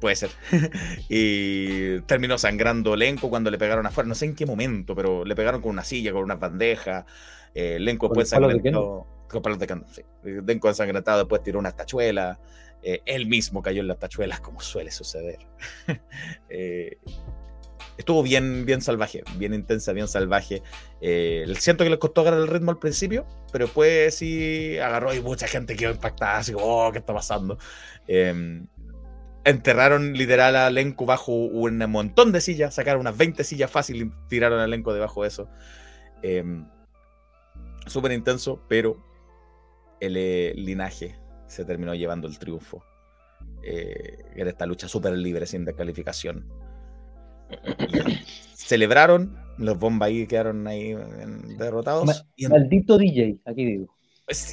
Puede 0.00 0.16
ser. 0.16 0.30
y 1.08 2.00
terminó 2.02 2.36
sangrando 2.38 2.96
Lenko 2.96 3.30
cuando 3.30 3.50
le 3.50 3.58
pegaron 3.58 3.86
afuera. 3.86 4.08
No 4.08 4.14
sé 4.14 4.26
en 4.26 4.34
qué 4.34 4.44
momento, 4.46 4.94
pero 4.94 5.24
le 5.24 5.34
pegaron 5.34 5.62
con 5.62 5.70
una 5.70 5.84
silla, 5.84 6.12
con 6.12 6.22
unas 6.24 6.38
bandejas. 6.40 7.04
Eh, 7.54 7.78
Lenko 7.78 8.08
después 8.08 8.30
palos 8.30 8.52
palos 9.42 9.58
de 9.58 9.68
sí. 9.92 10.02
Lenko 10.22 10.68
ensangrentado 10.68 11.18
después 11.18 11.42
tiró 11.42 11.58
unas 11.58 11.76
tachuelas. 11.76 12.38
Eh, 12.82 13.00
él 13.06 13.26
mismo 13.26 13.62
cayó 13.62 13.80
en 13.80 13.88
las 13.88 13.98
tachuelas, 13.98 14.40
como 14.40 14.60
suele 14.60 14.90
suceder. 14.90 15.38
Eh, 16.48 16.98
estuvo 17.96 18.22
bien, 18.22 18.64
bien 18.66 18.80
salvaje, 18.80 19.22
bien 19.36 19.54
intensa, 19.54 19.92
bien 19.92 20.08
salvaje. 20.08 20.62
Eh, 21.00 21.44
siento 21.58 21.84
que 21.84 21.90
les 21.90 21.98
costó 21.98 22.20
agarrar 22.20 22.40
el 22.40 22.48
ritmo 22.48 22.70
al 22.70 22.78
principio, 22.78 23.26
pero 23.52 23.66
después 23.66 24.14
sí 24.14 24.78
agarró 24.78 25.14
y 25.14 25.20
mucha 25.20 25.46
gente 25.46 25.76
quedó 25.76 25.90
impactada, 25.90 26.38
así 26.38 26.52
oh, 26.56 26.90
¿qué 26.92 26.98
está 26.98 27.14
pasando? 27.14 27.58
Eh, 28.06 28.62
enterraron 29.44 30.14
literal 30.14 30.56
a 30.56 30.70
Lenko 30.70 31.06
bajo 31.06 31.32
un 31.32 31.78
montón 31.90 32.32
de 32.32 32.40
sillas, 32.40 32.74
sacaron 32.74 33.00
unas 33.00 33.16
20 33.16 33.44
sillas 33.44 33.70
fácil 33.70 34.02
y 34.02 34.12
tiraron 34.28 34.60
a 34.60 34.66
Lenko 34.66 34.92
debajo 34.92 35.22
de 35.22 35.28
eso. 35.28 35.48
Eh, 36.22 36.44
Súper 37.86 38.12
intenso, 38.12 38.62
pero 38.68 38.96
el 40.00 40.16
eh, 40.16 40.52
linaje 40.56 41.16
se 41.46 41.64
terminó 41.64 41.94
llevando 41.94 42.26
el 42.28 42.38
triunfo 42.38 42.82
eh, 43.62 44.18
en 44.34 44.48
esta 44.48 44.66
lucha 44.66 44.88
súper 44.88 45.12
libre, 45.16 45.46
sin 45.46 45.64
descalificación. 45.64 46.46
Y 47.78 48.24
celebraron, 48.54 49.36
los 49.58 49.78
bombas 49.78 50.08
ahí 50.08 50.26
quedaron 50.26 50.66
ahí 50.66 50.90
en- 50.92 51.56
derrotados. 51.58 52.04
Ma- 52.06 52.14
y, 52.36 52.46
en- 52.46 52.50
Maldito 52.52 52.98
DJ, 52.98 53.38
aquí 53.44 53.64
digo. 53.64 53.86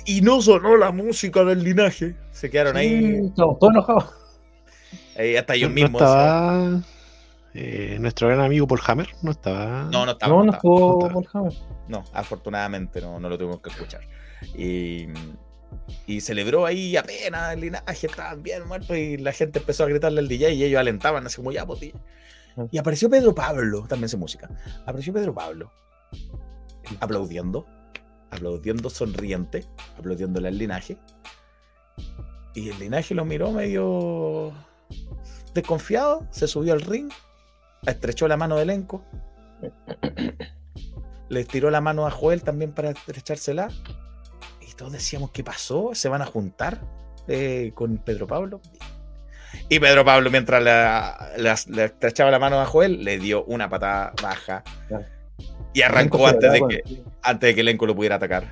y 0.06 0.22
no 0.22 0.42
sonó 0.42 0.78
la 0.78 0.92
música 0.92 1.44
del 1.44 1.64
linaje. 1.64 2.16
Se 2.32 2.50
quedaron 2.50 2.78
ahí. 2.78 3.22
Todos 3.36 3.58
enojados. 3.72 4.14
hasta 5.38 5.56
ellos 5.56 5.70
No 5.70 5.76
mismos. 5.76 6.02
estaba 6.02 6.82
eh, 7.54 7.98
nuestro 8.00 8.28
gran 8.30 8.40
amigo 8.42 8.66
Paul 8.68 8.80
Hammer, 8.86 9.08
no 9.22 9.32
estaba. 9.32 9.84
No, 9.92 10.06
no 10.06 10.12
estaba. 10.12 10.34
No, 10.34 10.44
no 10.44 10.52
estaba. 10.52 10.58
estuvo 10.58 11.10
Paul 11.10 11.28
Hammer. 11.34 11.54
No, 11.88 12.04
afortunadamente 12.14 13.02
no, 13.02 13.20
no 13.20 13.28
lo 13.30 13.38
tuvimos 13.38 13.60
que 13.62 13.70
escuchar. 13.70 14.02
Y, 14.56 15.08
y 16.08 16.22
celebró 16.22 16.66
ahí 16.66 16.98
apenas 16.98 17.54
el 17.54 17.62
linaje, 17.62 18.08
estaban 18.08 18.44
bien 18.44 18.68
muertos 18.68 18.98
y 18.98 19.18
la 19.18 19.32
gente 19.32 19.60
empezó 19.60 19.84
a 19.84 19.88
gritarle 19.88 20.20
al 20.20 20.28
DJ 20.28 20.54
y 20.54 20.64
ellos 20.64 20.80
alentaban 20.80 21.26
así 21.26 21.38
como 21.38 21.52
ya, 21.52 21.66
pues, 21.66 21.80
DJ". 21.80 21.94
Y 22.72 22.78
apareció 22.78 23.10
Pedro 23.10 23.34
Pablo, 23.34 23.86
también 23.88 24.10
se 24.10 24.18
música. 24.18 24.50
Apareció 24.86 25.14
Pedro 25.14 25.34
Pablo 25.34 25.72
aplaudiendo, 27.00 27.66
aplaudiendo 28.30 28.90
sonriente, 28.90 29.66
aplaudiéndole 29.98 30.50
al 30.50 30.58
linaje. 30.58 30.98
Y 32.54 32.70
el 32.70 32.80
linaje 32.80 33.16
lo 33.16 33.24
miró 33.24 33.52
medio 33.52 34.54
desconfiado, 35.54 36.28
se 36.32 36.48
subió 36.48 36.74
al 36.74 36.82
ring, 36.82 37.10
estrechó 37.86 38.28
la 38.28 38.38
mano 38.38 38.58
de 38.58 38.64
elenco, 38.64 39.04
le 41.30 41.46
tiró 41.46 41.72
la 41.72 41.82
mano 41.82 42.06
a 42.06 42.12
Joel 42.12 42.44
también 42.44 42.74
para 42.74 42.92
estrechársela. 42.92 43.70
Todos 44.82 44.94
decíamos, 44.94 45.30
¿qué 45.30 45.44
pasó? 45.44 45.92
¿Se 45.94 46.10
van 46.10 46.24
a 46.24 46.26
juntar 46.26 46.82
eh, 47.28 47.72
con 47.76 47.98
Pedro 48.00 48.26
Pablo? 48.26 48.62
Y 49.70 49.80
Pedro 49.80 50.04
Pablo, 50.04 50.32
mientras 50.32 50.64
le 51.68 51.84
estrechaba 51.86 52.32
la 52.32 52.40
mano 52.40 52.60
a 52.60 52.66
Joel, 52.66 53.04
le 53.04 53.20
dio 53.20 53.44
una 53.44 53.70
patada 53.70 54.12
baja. 54.24 54.64
Y 55.72 55.84
arrancó 55.84 56.26
antes 56.26 56.52
de, 56.52 56.60
que, 56.68 56.76
el- 56.84 57.04
antes 57.22 57.48
de 57.50 57.54
que 57.54 57.62
Lenko 57.62 57.86
lo 57.86 57.96
pudiera 57.96 58.16
atacar. 58.16 58.48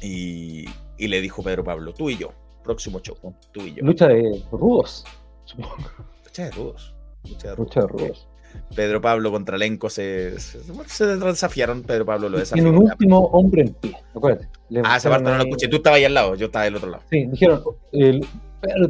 Y, 0.00 0.64
y 0.96 1.08
le 1.08 1.20
dijo 1.20 1.42
Pedro 1.42 1.62
Pablo, 1.62 1.92
tú 1.92 2.08
y 2.08 2.16
yo, 2.16 2.32
próximo 2.64 3.00
show, 3.00 3.18
tú 3.52 3.60
y 3.66 3.74
yo. 3.74 3.84
Lucha 3.84 4.08
de 4.08 4.42
rudos. 4.50 5.04
Lucha 6.24 6.44
de 6.44 6.50
rudos. 6.52 6.94
Lucha 7.24 7.50
de 7.50 7.56
Lucha 7.56 7.80
de 7.82 7.86
rudos. 7.86 8.28
Pedro 8.74 9.00
Pablo 9.00 9.30
contra 9.30 9.56
Lenco 9.58 9.88
se, 9.90 10.38
se, 10.40 10.60
se 10.86 11.06
desafiaron, 11.06 11.82
Pedro 11.82 12.06
Pablo 12.06 12.28
lo 12.28 12.36
En 12.36 12.42
desafió. 12.42 12.68
un 12.68 12.76
último 12.76 13.18
hombre 13.26 13.62
en 13.62 13.74
pie, 13.74 13.96
acuérdate. 14.14 14.48
Ah, 14.84 14.96
esa 14.96 15.10
parte 15.10 15.30
no 15.30 15.36
la 15.36 15.44
escuché. 15.44 15.68
Tú 15.68 15.76
estabas 15.76 15.98
ahí 15.98 16.04
al 16.04 16.14
lado, 16.14 16.34
yo 16.34 16.46
estaba 16.46 16.64
del 16.64 16.76
otro 16.76 16.90
lado. 16.90 17.02
Sí, 17.10 17.26
dijeron, 17.26 17.62
el, 17.92 18.26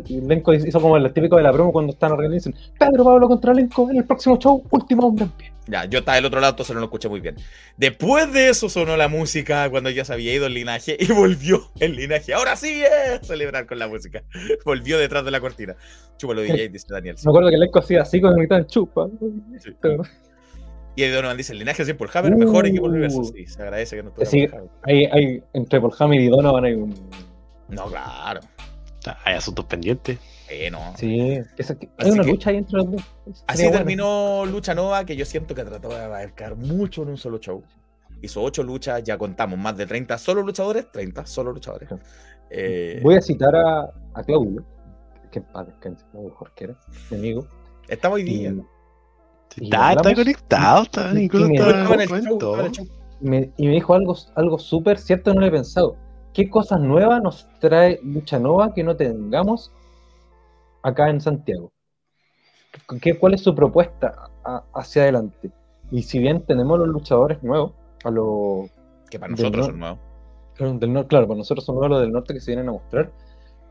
Lenco 0.08 0.54
hizo 0.54 0.80
como 0.80 0.96
el 0.96 1.12
típico 1.12 1.36
de 1.36 1.42
la 1.42 1.52
promo 1.52 1.72
cuando 1.72 1.92
están 1.92 2.12
organizando. 2.12 2.58
Pedro 2.78 3.04
Pablo 3.04 3.28
contra 3.28 3.52
Lenco 3.52 3.90
en 3.90 3.98
el 3.98 4.04
próximo 4.04 4.38
show, 4.38 4.62
último 4.70 5.06
hombre 5.06 5.24
en 5.24 5.30
pie. 5.32 5.52
Ya, 5.68 5.84
yo 5.86 5.98
estaba 5.98 6.14
del 6.16 6.24
otro 6.24 6.40
lado, 6.40 6.52
entonces 6.52 6.74
no 6.74 6.80
lo 6.80 6.86
escuché 6.86 7.08
muy 7.08 7.20
bien. 7.20 7.36
Después 7.76 8.32
de 8.32 8.50
eso 8.50 8.68
sonó 8.68 8.96
la 8.96 9.08
música 9.08 9.68
cuando 9.68 9.90
ya 9.90 10.04
se 10.04 10.12
había 10.12 10.32
ido 10.32 10.46
el 10.46 10.54
linaje 10.54 10.96
y 10.98 11.06
volvió 11.12 11.70
el 11.80 11.96
linaje. 11.96 12.34
Ahora 12.34 12.54
sí, 12.56 12.82
eh, 12.82 13.18
celebrar 13.22 13.66
con 13.66 13.78
la 13.78 13.88
música. 13.88 14.22
Volvió 14.64 14.98
detrás 14.98 15.24
de 15.24 15.30
la 15.32 15.40
cortina. 15.40 15.74
Chúpalo 16.18 16.42
DJ, 16.42 16.68
dice 16.72 16.86
Daniel. 16.88 17.16
Me 17.24 17.30
acuerdo 17.30 17.50
que 17.50 17.58
Lenco 17.58 17.80
hacía 17.80 18.02
así 18.02 18.20
con 18.20 18.34
mitad 18.36 18.58
de 18.58 18.66
chupa. 18.66 19.08
Y 20.94 21.02
Eddie 21.02 21.14
Donovan 21.14 21.36
dice, 21.36 21.52
el 21.52 21.58
linaje 21.58 21.82
es 21.82 21.94
Paul 21.94 22.10
Hammer, 22.14 22.36
mejor 22.36 22.66
equipo 22.66 22.84
del 22.84 22.92
universo. 22.92 23.18
Uh. 23.18 23.32
Sí, 23.34 23.46
se 23.46 23.60
agradece 23.60 23.96
que 23.96 24.02
no 24.02 24.08
estuviera 24.10 24.30
Sí, 24.30 24.56
Hammer. 24.56 24.70
hay, 24.82 25.04
hay, 25.06 25.42
entre 25.52 25.80
Paul 25.80 25.92
Hamid 25.98 26.20
y 26.20 26.28
Donovan 26.28 26.64
hay 26.64 26.72
un. 26.74 26.94
No, 27.68 27.86
claro. 27.86 28.40
Hay 29.24 29.34
asuntos 29.34 29.64
pendientes. 29.66 30.18
Eh, 30.49 30.70
no. 30.70 30.92
Sí, 30.97 31.20
hay 31.20 31.44
Así 31.58 32.10
una 32.10 32.23
que- 32.23 32.31
lucha 32.31 32.50
ahí 32.50 32.57
entre 32.57 32.76
los 32.78 32.91
dos. 32.92 33.02
Así 33.47 33.62
buena. 33.65 33.78
terminó 33.78 34.47
Lucha 34.47 34.75
Nova, 34.75 35.05
que 35.05 35.16
yo 35.16 35.25
siento 35.25 35.55
que 35.55 35.65
trató 35.65 35.89
de 35.89 35.97
abarcar 36.05 36.55
mucho 36.57 37.02
en 37.02 37.08
un 37.10 37.16
solo 37.16 37.39
show. 37.39 37.62
Hizo 38.23 38.42
ocho 38.42 38.62
luchas, 38.62 39.02
ya 39.02 39.18
contamos 39.18 39.58
más 39.58 39.76
de 39.76 39.86
30 39.86 40.16
solo 40.18 40.42
luchadores, 40.42 40.91
30 40.92 41.26
solo 41.26 41.52
luchadores. 41.52 41.89
Eh, 42.50 43.00
Voy 43.02 43.16
a 43.16 43.20
citar 43.20 43.55
a, 43.57 43.91
a 44.15 44.23
Claudio, 44.25 44.65
que 45.31 45.41
en 45.41 45.44
paz 45.47 45.66
descanse, 45.66 46.05
Claudio 46.12 46.31
Jorquera, 46.34 46.76
mi 47.10 47.16
amigo. 47.18 47.47
Estaba 47.89 48.15
hoy 48.15 48.23
día. 48.23 48.55
Y 49.57 49.65
Está, 49.65 49.92
está 49.92 50.15
conectado, 50.15 50.83
está, 50.84 51.10
y- 51.12 51.15
Nicolás 51.15 51.49
y 51.49 51.52
me- 51.52 51.57
está 51.58 51.70
Estaba 51.70 51.94
en 51.94 52.00
el 52.00 52.10
en 52.18 52.25
show, 52.25 52.39
todo. 52.39 52.50
estaba 52.52 52.60
en 52.60 52.66
el 52.66 52.73
show. 52.73 52.86
me- 53.20 53.50
y 53.57 53.66
me 53.66 53.73
dijo 53.73 53.94
algo, 53.94 54.16
algo 54.34 54.58
súper 54.58 54.99
cierto, 54.99 55.34
no 55.34 55.41
lo 55.41 55.47
he 55.47 55.50
pensado. 55.50 55.97
¿Qué 56.33 56.49
cosas 56.50 56.81
nuevas 56.81 57.23
nos 57.23 57.49
trae 57.60 57.99
Lucha 58.02 58.39
Nova 58.39 58.73
que 58.75 58.83
no 58.84 58.97
tengamos 58.97 59.73
acá 60.86 61.10
en 61.10 61.20
Santiago? 61.20 61.73
¿Qué, 63.00 63.18
¿Cuál 63.18 63.34
es 63.34 63.40
su 63.42 63.55
propuesta 63.55 64.28
a- 64.44 64.62
hacia 64.74 65.02
adelante? 65.02 65.50
Y 65.90 66.02
si 66.02 66.18
bien 66.18 66.42
tenemos 66.47 66.78
los 66.78 66.89
luchadores 66.89 67.42
nuevos, 67.42 67.73
a 68.05 68.10
los 68.10 68.70
Que 69.10 69.18
para 69.18 69.31
nosotros 69.32 69.66
son 69.66 69.78
nuevos. 69.81 69.98
Claro, 70.55 70.73
del 70.78 70.90
nor- 70.90 71.06
claro, 71.06 71.26
para 71.26 71.39
nosotros 71.39 71.65
son 71.65 71.74
nuevos 71.76 71.90
los 71.90 72.00
del 72.00 72.12
norte 72.12 72.34
que 72.34 72.40
se 72.40 72.52
vienen 72.52 72.68
a 72.68 72.73
mostrar. 72.73 73.10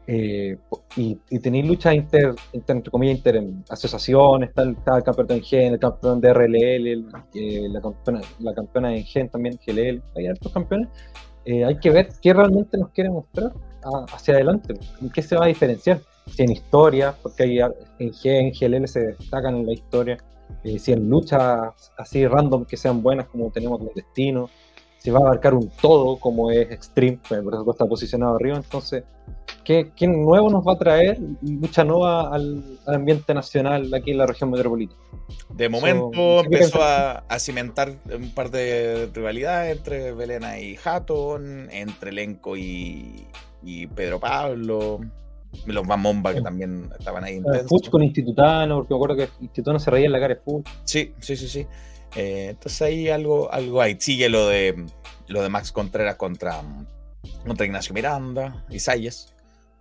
eh, 0.08 0.56
y, 0.98 1.18
y 1.32 1.40
tenéis 1.40 1.66
luchas 1.66 1.96
inter, 1.96 2.36
inter- 2.54 2.76
entre 2.76 2.92
comillas, 2.92 3.18
inter 3.18 3.44
asociaciones, 3.70 4.50
está 4.50 4.62
el, 4.62 4.72
está 4.72 4.98
el 4.98 5.04
campeón 5.04 5.32
en 5.32 5.42
Gen, 5.42 5.74
el 5.74 5.80
campeón 5.80 6.22
de 6.22 6.30
RLL, 6.30 6.92
el- 6.94 7.08
eh, 7.34 7.68
la, 7.70 7.82
campeona, 7.82 8.22
la 8.40 8.54
campeona 8.54 8.96
en 8.96 9.04
Gen 9.04 9.30
también, 9.30 9.58
GLL, 9.66 10.02
hay 10.16 10.28
altos 10.28 10.52
campeones. 10.52 10.90
Eh, 11.44 11.66
hay 11.66 11.80
que 11.80 11.90
ver 11.90 12.10
qué 12.22 12.34
realmente 12.34 12.78
nos 12.78 12.90
quiere 12.90 13.10
mostrar 13.10 13.52
a- 13.84 14.06
hacia 14.16 14.36
adelante, 14.36 14.76
en 15.02 15.10
qué 15.10 15.22
se 15.24 15.36
va 15.38 15.46
a 15.46 15.48
diferenciar. 15.48 16.00
Si 16.28 16.44
en 16.44 16.52
historia, 16.52 17.16
porque 17.22 17.44
hay, 17.44 17.60
en 18.00 18.52
GLL 18.52 18.88
se 18.88 19.08
destacan 19.08 19.56
en 19.58 19.66
la 19.66 19.74
historia, 19.74 20.18
eh, 20.64 20.80
si 20.80 20.92
en 20.92 21.10
luchas 21.10 21.92
así 21.98 22.26
random 22.28 22.66
que 22.66 22.78
sean 22.78 23.02
buenas 23.02 23.28
como 23.28 23.52
tenemos 23.52 23.82
los 23.82 23.94
destinos, 23.94 24.50
si 25.06 25.12
va 25.12 25.20
a 25.20 25.22
abarcar 25.22 25.54
un 25.54 25.70
todo 25.82 26.18
como 26.18 26.50
es 26.50 26.72
Extreme, 26.72 27.20
por 27.28 27.54
eso 27.54 27.72
está 27.72 27.86
posicionado 27.86 28.36
arriba, 28.38 28.58
entonces, 28.58 29.04
¿qué, 29.64 29.92
qué 29.96 30.08
nuevo 30.08 30.50
nos 30.50 30.66
va 30.66 30.74
a 30.74 30.78
traer 30.80 31.20
lucha 31.44 31.84
nueva 31.84 32.34
al, 32.34 32.80
al 32.88 32.96
ambiente 32.96 33.32
nacional 33.36 33.94
aquí 33.94 34.12
en 34.12 34.18
la 34.18 34.26
región 34.26 34.50
metropolitana? 34.50 35.00
De 35.50 35.70
momento 35.70 36.44
empezó 36.44 36.82
a, 36.82 37.20
a 37.20 37.40
cimentar 37.40 37.94
un 38.12 38.34
par 38.34 38.50
de 38.50 39.08
rivalidades 39.14 39.78
entre 39.78 40.12
Belena 40.12 40.60
y 40.60 40.76
Hatton, 40.84 41.70
entre 41.72 42.12
Lenco 42.12 42.58
y, 42.58 43.28
y 43.62 43.86
Pedro 43.86 44.20
Pablo, 44.20 45.02
los 45.66 45.86
Mamomba 45.86 46.34
que 46.34 46.42
también 46.42 46.90
estaban 46.98 47.24
ahí 47.24 47.34
Eh, 47.34 47.38
intensos. 47.38 47.90
Con 47.90 48.04
Institutano, 48.04 48.76
porque 48.78 48.94
me 48.94 48.98
acuerdo 48.98 49.16
que 49.16 49.30
Institutano 49.42 49.80
se 49.80 49.92
reía 49.92 50.06
en 50.08 50.12
la 50.12 50.20
cara 50.20 50.36
de 50.36 50.42
Fuch. 50.42 50.66
Sí, 50.84 51.14
sí, 51.20 51.36
sí, 51.36 51.48
sí. 51.48 51.68
Eh, 52.16 52.48
entonces 52.52 52.82
ahí 52.82 53.10
algo, 53.10 53.52
algo 53.52 53.82
hay. 53.82 53.98
Sigue 54.00 54.30
lo 54.30 54.48
de 54.48 54.86
lo 55.28 55.42
de 55.42 55.50
Max 55.50 55.72
Contreras 55.72 56.16
contra, 56.16 56.62
contra 57.46 57.66
Ignacio 57.66 57.94
Miranda 57.94 58.64
y 58.70 58.80
Salles. 58.80 59.34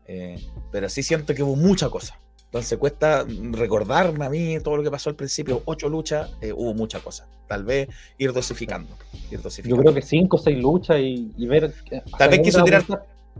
Eh, 0.07 0.37
pero 0.73 0.89
sí 0.89 1.03
siento 1.03 1.35
que 1.35 1.43
hubo 1.43 1.57
mucha 1.57 1.89
cosa. 1.91 2.19
Entonces 2.47 2.79
cuesta 2.79 3.25
recordarme 3.51 4.25
a 4.27 4.31
mí 4.31 4.59
todo 4.63 4.77
lo 4.77 4.83
que 4.83 4.91
pasó 4.91 5.11
al 5.11 5.17
principio. 5.17 5.63
Ocho 5.65 5.89
luchas, 5.89 6.31
eh, 6.41 6.53
hubo 6.53 6.73
mucha 6.73 7.01
cosa. 7.01 7.27
Tal 7.49 7.65
vez 7.65 7.89
ir 8.17 8.33
dosificando. 8.33 8.97
Ir 9.31 9.39
Yo 9.39 9.43
dosificando. 9.43 9.83
creo 9.83 9.95
que 9.95 10.03
cinco 10.03 10.37
o 10.37 10.39
seis 10.39 10.57
luchas 10.59 10.99
y, 11.01 11.33
y 11.37 11.47
ver. 11.47 11.65
hasta 12.05 12.17
Tal 12.19 12.31
vez 12.31 12.41
quiso 12.41 12.63
tirar 12.63 12.85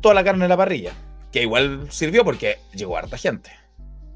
toda 0.01 0.15
la 0.15 0.25
carne 0.25 0.45
en 0.45 0.49
la 0.49 0.57
parrilla. 0.57 0.93
Que 1.35 1.43
igual 1.43 1.87
sirvió 1.91 2.25
porque 2.25 2.59
llegó 2.77 2.97
harta 2.97 3.19
gente. 3.19 3.51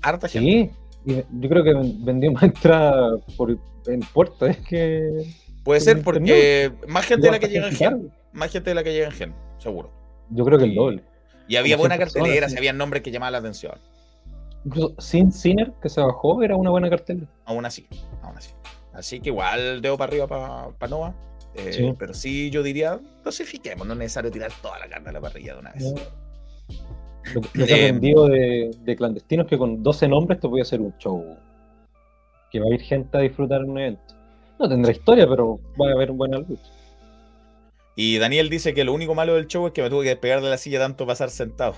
Harta 0.02 0.28
gente. 0.28 0.72
Sí, 1.05 1.24
yo 1.40 1.48
creo 1.48 1.64
que 1.64 1.74
ven- 1.74 2.05
vendió 2.05 2.30
más 2.30 2.44
entradas 2.44 3.20
por 3.36 3.50
el 3.50 3.58
puerto, 4.14 4.47
es 4.47 4.56
que. 4.58 5.24
Puede 5.64 5.80
ser 5.80 6.00
porque 6.02 6.70
más 6.86 7.05
gente 7.06 7.26
de 7.26 7.32
la 7.32 7.38
que 7.40 7.48
llega 7.48 7.68
en 7.68 7.74
Gen. 7.74 8.12
Más 8.32 8.52
gente 8.52 8.70
de 8.70 8.74
la 8.74 8.84
que 8.84 8.92
llega 8.92 9.06
en 9.06 9.12
Gen, 9.12 9.34
seguro. 9.58 9.90
Yo 10.30 10.44
creo 10.44 10.58
que 10.58 10.64
el 10.66 10.74
doble. 10.76 11.02
Y 11.48 11.56
había 11.56 11.76
buena 11.76 11.97
100 11.97 11.98
personas, 12.05 12.22
cartelera, 12.28 12.48
sí. 12.48 12.56
había 12.56 12.72
nombres 12.72 13.02
que 13.02 13.10
llamaban 13.10 13.32
la 13.32 13.38
atención. 13.38 13.74
Incluso 14.64 14.94
Sin 15.00 15.32
Sinner, 15.32 15.72
que 15.82 15.88
se 15.88 16.00
bajó, 16.00 16.42
era 16.44 16.55
una 16.55 16.70
buena 16.70 16.88
cartela. 16.88 17.26
Aún 17.47 17.64
así, 17.66 17.86
aún 18.22 18.36
así. 18.36 18.52
Así 18.92 19.18
que 19.20 19.30
igual 19.30 19.80
dedo 19.82 19.97
para 19.98 20.10
arriba 20.10 20.26
para 20.78 20.88
Nova. 20.90 21.14
eh, 21.55 21.72
Sí. 21.72 21.94
Pero 21.98 22.14
sí, 22.14 22.50
yo 22.50 22.62
diría, 22.62 23.00
dosifiquemos, 23.24 23.86
no 23.86 23.94
es 23.94 23.98
necesario 23.98 24.30
tirar 24.30 24.52
toda 24.62 24.78
la 24.78 24.88
carne 24.88 25.08
a 25.08 25.12
la 25.12 25.20
parrilla 25.20 25.55
de 25.55 25.60
una 25.60 25.72
vez. 25.72 25.94
Lo, 27.32 27.42
lo 27.55 27.66
que 27.68 27.74
he 27.74 27.76
Eh, 27.76 27.84
aprendido 27.84 28.26
de, 28.26 28.70
de 28.81 28.97
clandestinos 28.97 29.44
es 29.47 29.50
que 29.50 29.58
con 29.58 29.82
12 29.82 30.08
nombres 30.08 30.40
te 30.40 30.47
voy 30.48 30.60
a 30.60 30.62
hacer 30.62 30.81
un 30.81 30.97
show. 30.98 31.39
Que 32.50 32.60
va 32.60 32.66
a 32.66 32.74
ir 32.74 32.81
gente 32.82 33.16
a 33.18 33.20
disfrutar 33.23 33.65
un 33.65 33.78
evento. 33.78 34.15
No 34.58 34.68
tendrá 34.68 34.92
historia, 34.92 35.26
pero 35.28 35.60
va 35.81 35.89
a 35.90 35.92
haber 35.92 36.12
buena 36.12 36.39
lucha. 36.39 36.73
Y 37.97 38.18
Daniel 38.18 38.48
dice 38.48 38.74
que 38.74 38.84
lo 38.84 38.94
único 38.94 39.15
malo 39.15 39.34
del 39.34 39.47
show 39.47 39.66
es 39.66 39.73
que 39.73 39.82
me 39.82 39.90
tuve 39.90 40.05
que 40.05 40.10
despegar 40.10 40.40
de 40.40 40.48
la 40.50 40.58
silla 40.58 40.78
tanto 40.78 41.07
pasar 41.07 41.31
sentado. 41.31 41.76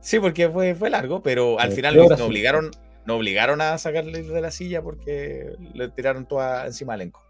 Sí, 0.00 0.18
porque 0.20 0.48
fue, 0.50 0.74
fue 0.74 0.90
largo, 0.90 1.22
pero 1.22 1.58
al 1.58 1.70
Eh, 1.70 1.72
final 1.72 1.96
nos, 2.08 2.20
sí. 2.20 2.20
obligaron, 2.20 2.70
nos 3.04 3.16
obligaron 3.18 3.60
a 3.60 3.78
sacarle 3.78 4.22
de 4.22 4.40
la 4.40 4.50
silla 4.50 4.82
porque 4.82 5.56
le 5.74 5.88
tiraron 5.90 6.26
toda 6.26 6.66
encima 6.66 6.94
al 6.94 7.02
elenco. 7.02 7.28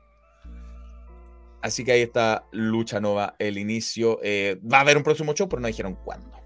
Así 1.61 1.85
que 1.85 1.93
ahí 1.93 2.03
está 2.03 2.49
Lucha 2.51 3.01
Nova, 3.01 3.37
el 3.39 3.57
inicio. 3.59 4.19
Eh, 4.23 4.61
va 4.71 4.79
a 4.79 4.81
haber 4.81 4.97
un 4.97 5.05
próximo 5.05 5.33
show, 5.35 5.49
pero 5.49 5.61
no 5.61 5.69
dijeron 5.69 5.97
cuándo. 6.05 6.42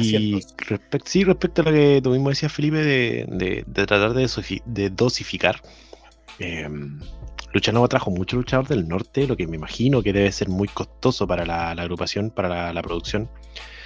Y 0.00 0.04
sí, 0.04 1.26
respecto 1.26 1.62
a 1.62 1.64
lo 1.66 1.72
que 1.72 2.00
tú 2.02 2.10
mismo 2.10 2.28
decías, 2.30 2.52
Felipe, 2.52 2.78
de, 2.78 3.26
de- 3.28 3.64
de 3.66 3.86
tratar 3.86 4.14
de, 4.14 4.28
de 4.66 4.90
dosificar. 4.90 5.60
eh, 6.38 6.68
Lucha 7.54 7.70
Nova 7.70 7.86
trajo 7.88 8.10
mucho 8.10 8.36
luchador 8.36 8.66
del 8.66 8.88
norte, 8.88 9.26
lo 9.26 9.36
que 9.36 9.46
me 9.46 9.56
imagino 9.56 10.02
que 10.02 10.12
debe 10.14 10.32
ser 10.32 10.48
muy 10.48 10.68
costoso 10.68 11.26
para 11.26 11.44
la, 11.44 11.74
la 11.74 11.82
agrupación, 11.82 12.30
para 12.30 12.48
la, 12.48 12.72
la 12.72 12.80
producción. 12.82 13.28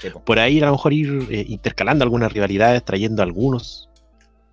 Sí. 0.01 0.09
Por 0.25 0.39
ahí 0.39 0.61
a 0.61 0.67
lo 0.67 0.73
mejor 0.73 0.93
ir 0.93 1.27
eh, 1.31 1.45
intercalando 1.49 2.05
algunas 2.05 2.33
rivalidades, 2.33 2.85
trayendo 2.85 3.23
algunos 3.25 3.89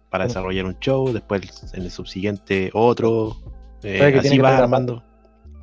para 0.09 0.25
desarrollar 0.25 0.65
un 0.65 0.79
show, 0.79 1.11
después 1.13 1.41
en 1.73 1.83
el 1.83 1.91
subsiguiente 1.91 2.71
otro. 2.73 3.37
eh, 3.83 3.99
así 4.17 4.21
tiene 4.21 4.37
que 4.37 4.41
va 4.41 4.47
traer 4.49 4.61
a 4.61 4.63
armando. 4.63 5.03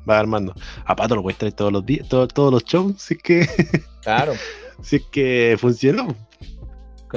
Va 0.09 0.19
armando. 0.19 0.55
A 0.85 0.95
Pato 0.95 1.15
lo 1.15 1.21
puedes 1.23 1.37
traer 1.37 1.53
todos 1.53 1.73
los 1.73 1.85
días, 1.85 2.07
todo- 2.07 2.27
todos 2.29 2.53
los 2.53 2.63
shows, 2.63 3.11
es 3.11 3.17
que, 3.17 3.47
Claro. 4.01 4.33
si 4.81 4.97
es 4.97 5.03
que 5.11 5.55
funcionó. 5.59 6.15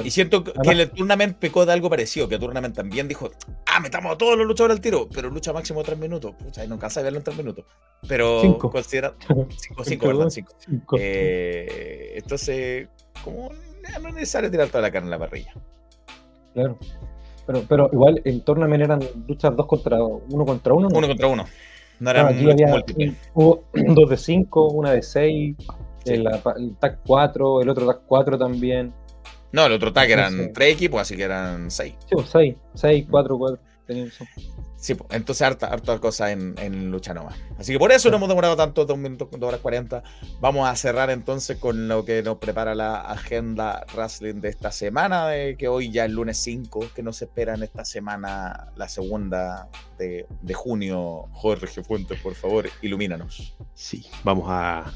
Y 0.03 0.09
siento 0.11 0.43
que 0.43 0.51
Además- 0.57 0.79
el 0.79 0.91
Tournament 0.91 1.37
pecó 1.37 1.65
de 1.65 1.71
algo 1.71 1.89
parecido, 1.89 2.27
que 2.27 2.37
Tournament 2.37 2.75
también 2.75 3.07
dijo, 3.07 3.31
ah, 3.65 3.79
metamos 3.79 4.13
a 4.13 4.17
todos 4.17 4.37
los 4.37 4.45
luchadores 4.45 4.75
al 4.75 4.81
tiro, 4.81 5.07
pero 5.07 5.29
lucha 5.29 5.53
máximo 5.53 5.83
tres 5.83 5.97
minutos. 5.97 6.33
Pucha, 6.35 6.65
y 6.65 6.67
no 6.67 6.77
cansa 6.77 6.99
de 6.99 7.05
verlo 7.05 7.19
en 7.19 7.23
tres 7.23 7.37
minutos. 7.37 7.63
Pero 8.07 8.41
Cinco. 8.41 8.69
considera... 8.69 9.15
Cinco, 9.57 9.83
cinco, 9.85 10.07
¿verdad? 10.07 10.19
Perdón, 10.19 10.31
Cinco. 10.31 10.51
cinco. 10.59 10.97
Eh, 10.99 12.13
entonces, 12.17 12.89
como 13.23 13.51
eh, 13.53 13.99
no 14.01 14.09
es 14.09 14.13
necesario 14.15 14.51
tirar 14.51 14.67
toda 14.67 14.81
la 14.81 14.91
carne 14.91 15.07
en 15.07 15.11
la 15.11 15.19
parrilla. 15.19 15.53
Claro. 16.53 16.77
Pero, 17.47 17.63
pero 17.69 17.89
igual 17.93 18.21
en 18.25 18.41
Tournament 18.41 18.83
eran 18.83 18.99
luchas 19.27 19.55
dos 19.55 19.65
contra 19.67 20.03
uno 20.03 20.45
contra 20.45 20.73
uno. 20.73 20.89
¿no? 20.89 20.97
Uno 20.97 21.07
contra 21.07 21.27
uno. 21.27 21.45
No 21.99 22.09
eran 22.09 22.27
aquí 22.27 22.49
había 22.51 22.67
múltiples. 22.67 23.13
hubo 23.33 23.63
dos 23.73 24.09
de 24.09 24.17
cinco, 24.17 24.67
una 24.69 24.91
de 24.91 25.01
seis, 25.01 25.55
el, 26.05 26.27
el 26.57 26.75
TAC 26.77 26.99
4, 27.05 27.61
el 27.61 27.69
otro 27.69 27.85
TAC 27.87 28.01
4 28.07 28.37
también. 28.37 28.93
No, 29.51 29.65
el 29.67 29.71
otro 29.73 29.93
tag 29.93 30.09
eran 30.11 30.33
Sí. 30.33 30.49
tres 30.53 30.73
equipos, 30.73 30.99
así 31.01 31.15
que 31.15 31.23
eran 31.23 31.71
seis. 31.71 31.93
Sí, 32.09 32.15
pues 32.15 32.29
6, 32.29 32.55
6, 32.73 33.05
4, 33.09 33.37
4. 33.37 33.59
Tenían 33.87 34.07
eso. 34.07 34.25
Sí, 34.75 34.95
pues, 34.95 35.09
entonces 35.11 35.43
harta, 35.43 35.67
harta 35.67 35.97
cosa 35.99 36.31
en, 36.31 36.55
en 36.57 36.91
Lucha 36.91 37.13
Nova. 37.13 37.31
Así 37.57 37.71
que 37.71 37.79
por 37.79 37.91
eso 37.91 38.09
no 38.09 38.17
hemos 38.17 38.27
demorado 38.27 38.55
tanto, 38.57 38.83
dos 38.85 38.97
minutos, 38.97 39.29
dos 39.31 39.47
horas 39.47 39.61
40. 39.61 40.03
Vamos 40.41 40.67
a 40.67 40.75
cerrar 40.75 41.09
entonces 41.11 41.57
con 41.57 41.87
lo 41.87 42.03
que 42.03 42.21
nos 42.23 42.37
prepara 42.39 42.75
la 42.75 42.99
agenda 43.01 43.85
wrestling 43.95 44.41
de 44.41 44.49
esta 44.49 44.71
semana, 44.71 45.27
de 45.27 45.55
que 45.55 45.67
hoy 45.67 45.91
ya 45.91 46.05
es 46.05 46.11
lunes 46.11 46.37
5, 46.39 46.87
que 46.93 47.03
nos 47.03 47.21
espera 47.21 47.53
en 47.53 47.63
esta 47.63 47.85
semana 47.85 48.71
la 48.75 48.89
segunda 48.89 49.69
de, 49.97 50.25
de 50.41 50.53
junio. 50.53 51.27
Jorge 51.31 51.83
Fuentes, 51.83 52.19
por 52.19 52.33
favor, 52.35 52.65
ilumínanos. 52.81 53.55
Sí, 53.75 54.05
vamos 54.23 54.45
a 54.49 54.91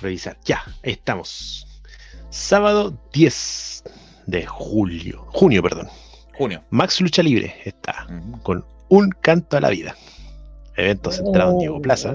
revisar. 0.00 0.38
Ya, 0.44 0.62
estamos. 0.82 1.66
Sábado 2.30 2.96
10 3.12 3.84
de 4.26 4.46
julio. 4.46 5.26
Junio, 5.32 5.62
perdón. 5.62 5.88
Junio. 6.34 6.62
Max 6.70 7.00
Lucha 7.00 7.22
Libre 7.22 7.54
está 7.64 8.06
con 8.42 8.64
un 8.88 9.10
canto 9.10 9.56
a 9.56 9.60
la 9.60 9.70
vida. 9.70 9.96
Evento 10.76 11.10
centrado 11.10 11.52
en 11.52 11.58
Diego 11.58 11.82
Plaza. 11.82 12.14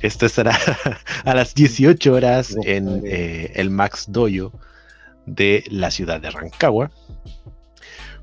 Esto 0.00 0.26
estará 0.26 0.58
a 1.24 1.34
las 1.34 1.54
18 1.54 2.12
horas 2.12 2.56
en 2.64 3.02
eh, 3.04 3.52
el 3.54 3.70
Max 3.70 4.06
Doyo 4.08 4.52
de 5.26 5.64
la 5.70 5.90
ciudad 5.90 6.20
de 6.20 6.30
Rancagua. 6.30 6.90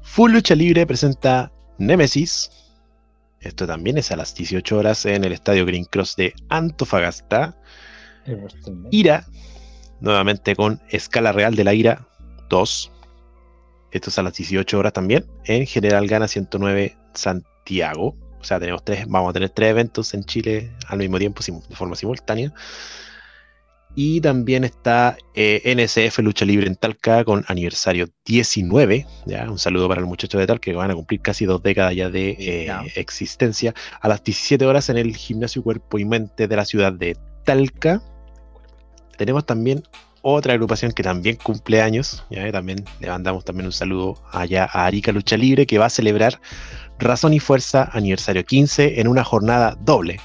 Full 0.02 0.32
Lucha 0.32 0.56
Libre 0.56 0.86
presenta 0.88 1.52
Nemesis. 1.78 2.50
Esto 3.40 3.68
también 3.68 3.98
es 3.98 4.12
a 4.12 4.16
las 4.16 4.34
18 4.34 4.78
horas 4.78 5.06
en 5.06 5.24
el 5.24 5.32
Estadio 5.32 5.66
Green 5.66 5.86
Cross 5.86 6.16
de 6.16 6.34
Antofagasta. 6.50 7.56
Ira, 8.92 9.26
nuevamente 10.00 10.56
con 10.56 10.82
Escala 10.90 11.32
Real 11.32 11.56
de 11.56 11.64
la 11.64 11.74
Ira 11.74 12.08
2. 12.50 12.92
Esto 13.92 14.10
es 14.10 14.20
a 14.20 14.24
las 14.24 14.34
18 14.34 14.78
horas 14.78 14.94
también 14.94 15.26
en 15.46 15.66
General 15.66 16.06
Gana 16.08 16.28
109 16.28 16.96
Santiago. 17.14 18.16
O 18.40 18.44
sea, 18.44 18.60
tenemos 18.60 18.84
tres, 18.84 19.08
vamos 19.08 19.32
a 19.32 19.34
tener 19.34 19.50
tres 19.50 19.72
eventos 19.72 20.14
en 20.14 20.24
Chile 20.24 20.72
al 20.88 21.00
mismo 21.00 21.18
tiempo, 21.18 21.42
de 21.44 21.76
forma 21.76 21.96
simultánea. 21.96 22.54
Y 24.00 24.22
también 24.22 24.64
está 24.64 25.18
eh, 25.34 25.74
NSF 25.76 26.20
Lucha 26.20 26.46
Libre 26.46 26.68
en 26.68 26.76
Talca 26.76 27.24
con 27.24 27.44
aniversario 27.48 28.08
19. 28.26 29.08
¿ya? 29.26 29.50
Un 29.50 29.58
saludo 29.58 29.88
para 29.88 30.02
los 30.02 30.08
muchachos 30.08 30.40
de 30.40 30.46
Talca 30.46 30.66
que 30.66 30.76
van 30.76 30.92
a 30.92 30.96
cumplir 30.96 31.20
casi 31.22 31.46
dos 31.46 31.64
décadas 31.64 31.96
ya 31.96 32.10
de 32.12 32.36
eh, 32.38 32.72
existencia. 32.96 33.74
A 34.00 34.08
las 34.08 34.24
17 34.24 34.64
horas 34.68 34.90
en 34.90 34.98
el 34.98 35.16
Gimnasio 35.16 35.64
Cuerpo 35.64 35.98
y 35.98 36.06
Mente 36.06 36.48
de 36.48 36.56
la 36.56 36.66
ciudad 36.66 36.94
de 36.94 37.18
Talca. 37.44 38.04
Tenemos 39.18 39.46
también 39.46 39.84
otra 40.22 40.54
agrupación 40.54 40.92
que 40.92 41.04
también 41.04 41.38
cumple 41.38 41.82
años. 41.82 42.24
¿ya? 42.30 42.52
También 42.52 42.84
le 43.00 43.08
mandamos 43.08 43.46
también 43.46 43.66
un 43.66 43.72
saludo 43.72 44.22
allá 44.32 44.70
a 44.72 44.86
Arica 44.86 45.12
Lucha 45.12 45.38
Libre 45.38 45.66
que 45.66 45.78
va 45.78 45.86
a 45.86 45.90
celebrar 45.90 46.40
Razón 47.00 47.34
y 47.34 47.40
Fuerza 47.40 47.90
aniversario 47.94 48.44
15 48.44 49.00
en 49.00 49.08
una 49.08 49.24
jornada 49.24 49.78
doble. 49.82 50.20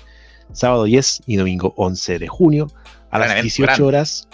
Sábado 0.53 0.85
10 0.85 1.23
y 1.27 1.37
domingo 1.37 1.73
11 1.77 2.19
de 2.19 2.29
junio 2.29 2.69
a 3.11 3.19
las 3.19 3.31
evento, 3.31 3.43
18 3.43 3.67
gran. 3.67 3.83
horas. 3.83 4.29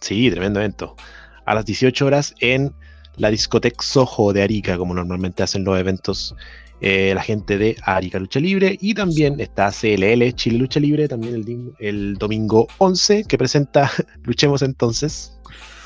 Sí, 0.00 0.30
tremendo 0.30 0.60
evento. 0.60 0.96
A 1.44 1.54
las 1.54 1.64
18 1.64 2.06
horas 2.06 2.34
en 2.40 2.74
la 3.16 3.30
discoteca 3.30 3.82
Soho 3.82 4.32
de 4.32 4.42
Arica, 4.42 4.76
como 4.76 4.94
normalmente 4.94 5.42
hacen 5.42 5.64
los 5.64 5.78
eventos 5.78 6.34
eh, 6.82 7.12
la 7.14 7.22
gente 7.22 7.58
de 7.58 7.76
Arica 7.84 8.18
Lucha 8.18 8.40
Libre. 8.40 8.76
Y 8.80 8.94
también 8.94 9.38
está 9.40 9.70
CLL 9.70 10.32
Chile 10.34 10.58
Lucha 10.58 10.80
Libre, 10.80 11.06
también 11.06 11.36
el, 11.36 11.72
el 11.78 12.14
domingo 12.14 12.66
11, 12.78 13.24
que 13.24 13.38
presenta 13.38 13.90
Luchemos 14.24 14.62
entonces. 14.62 15.38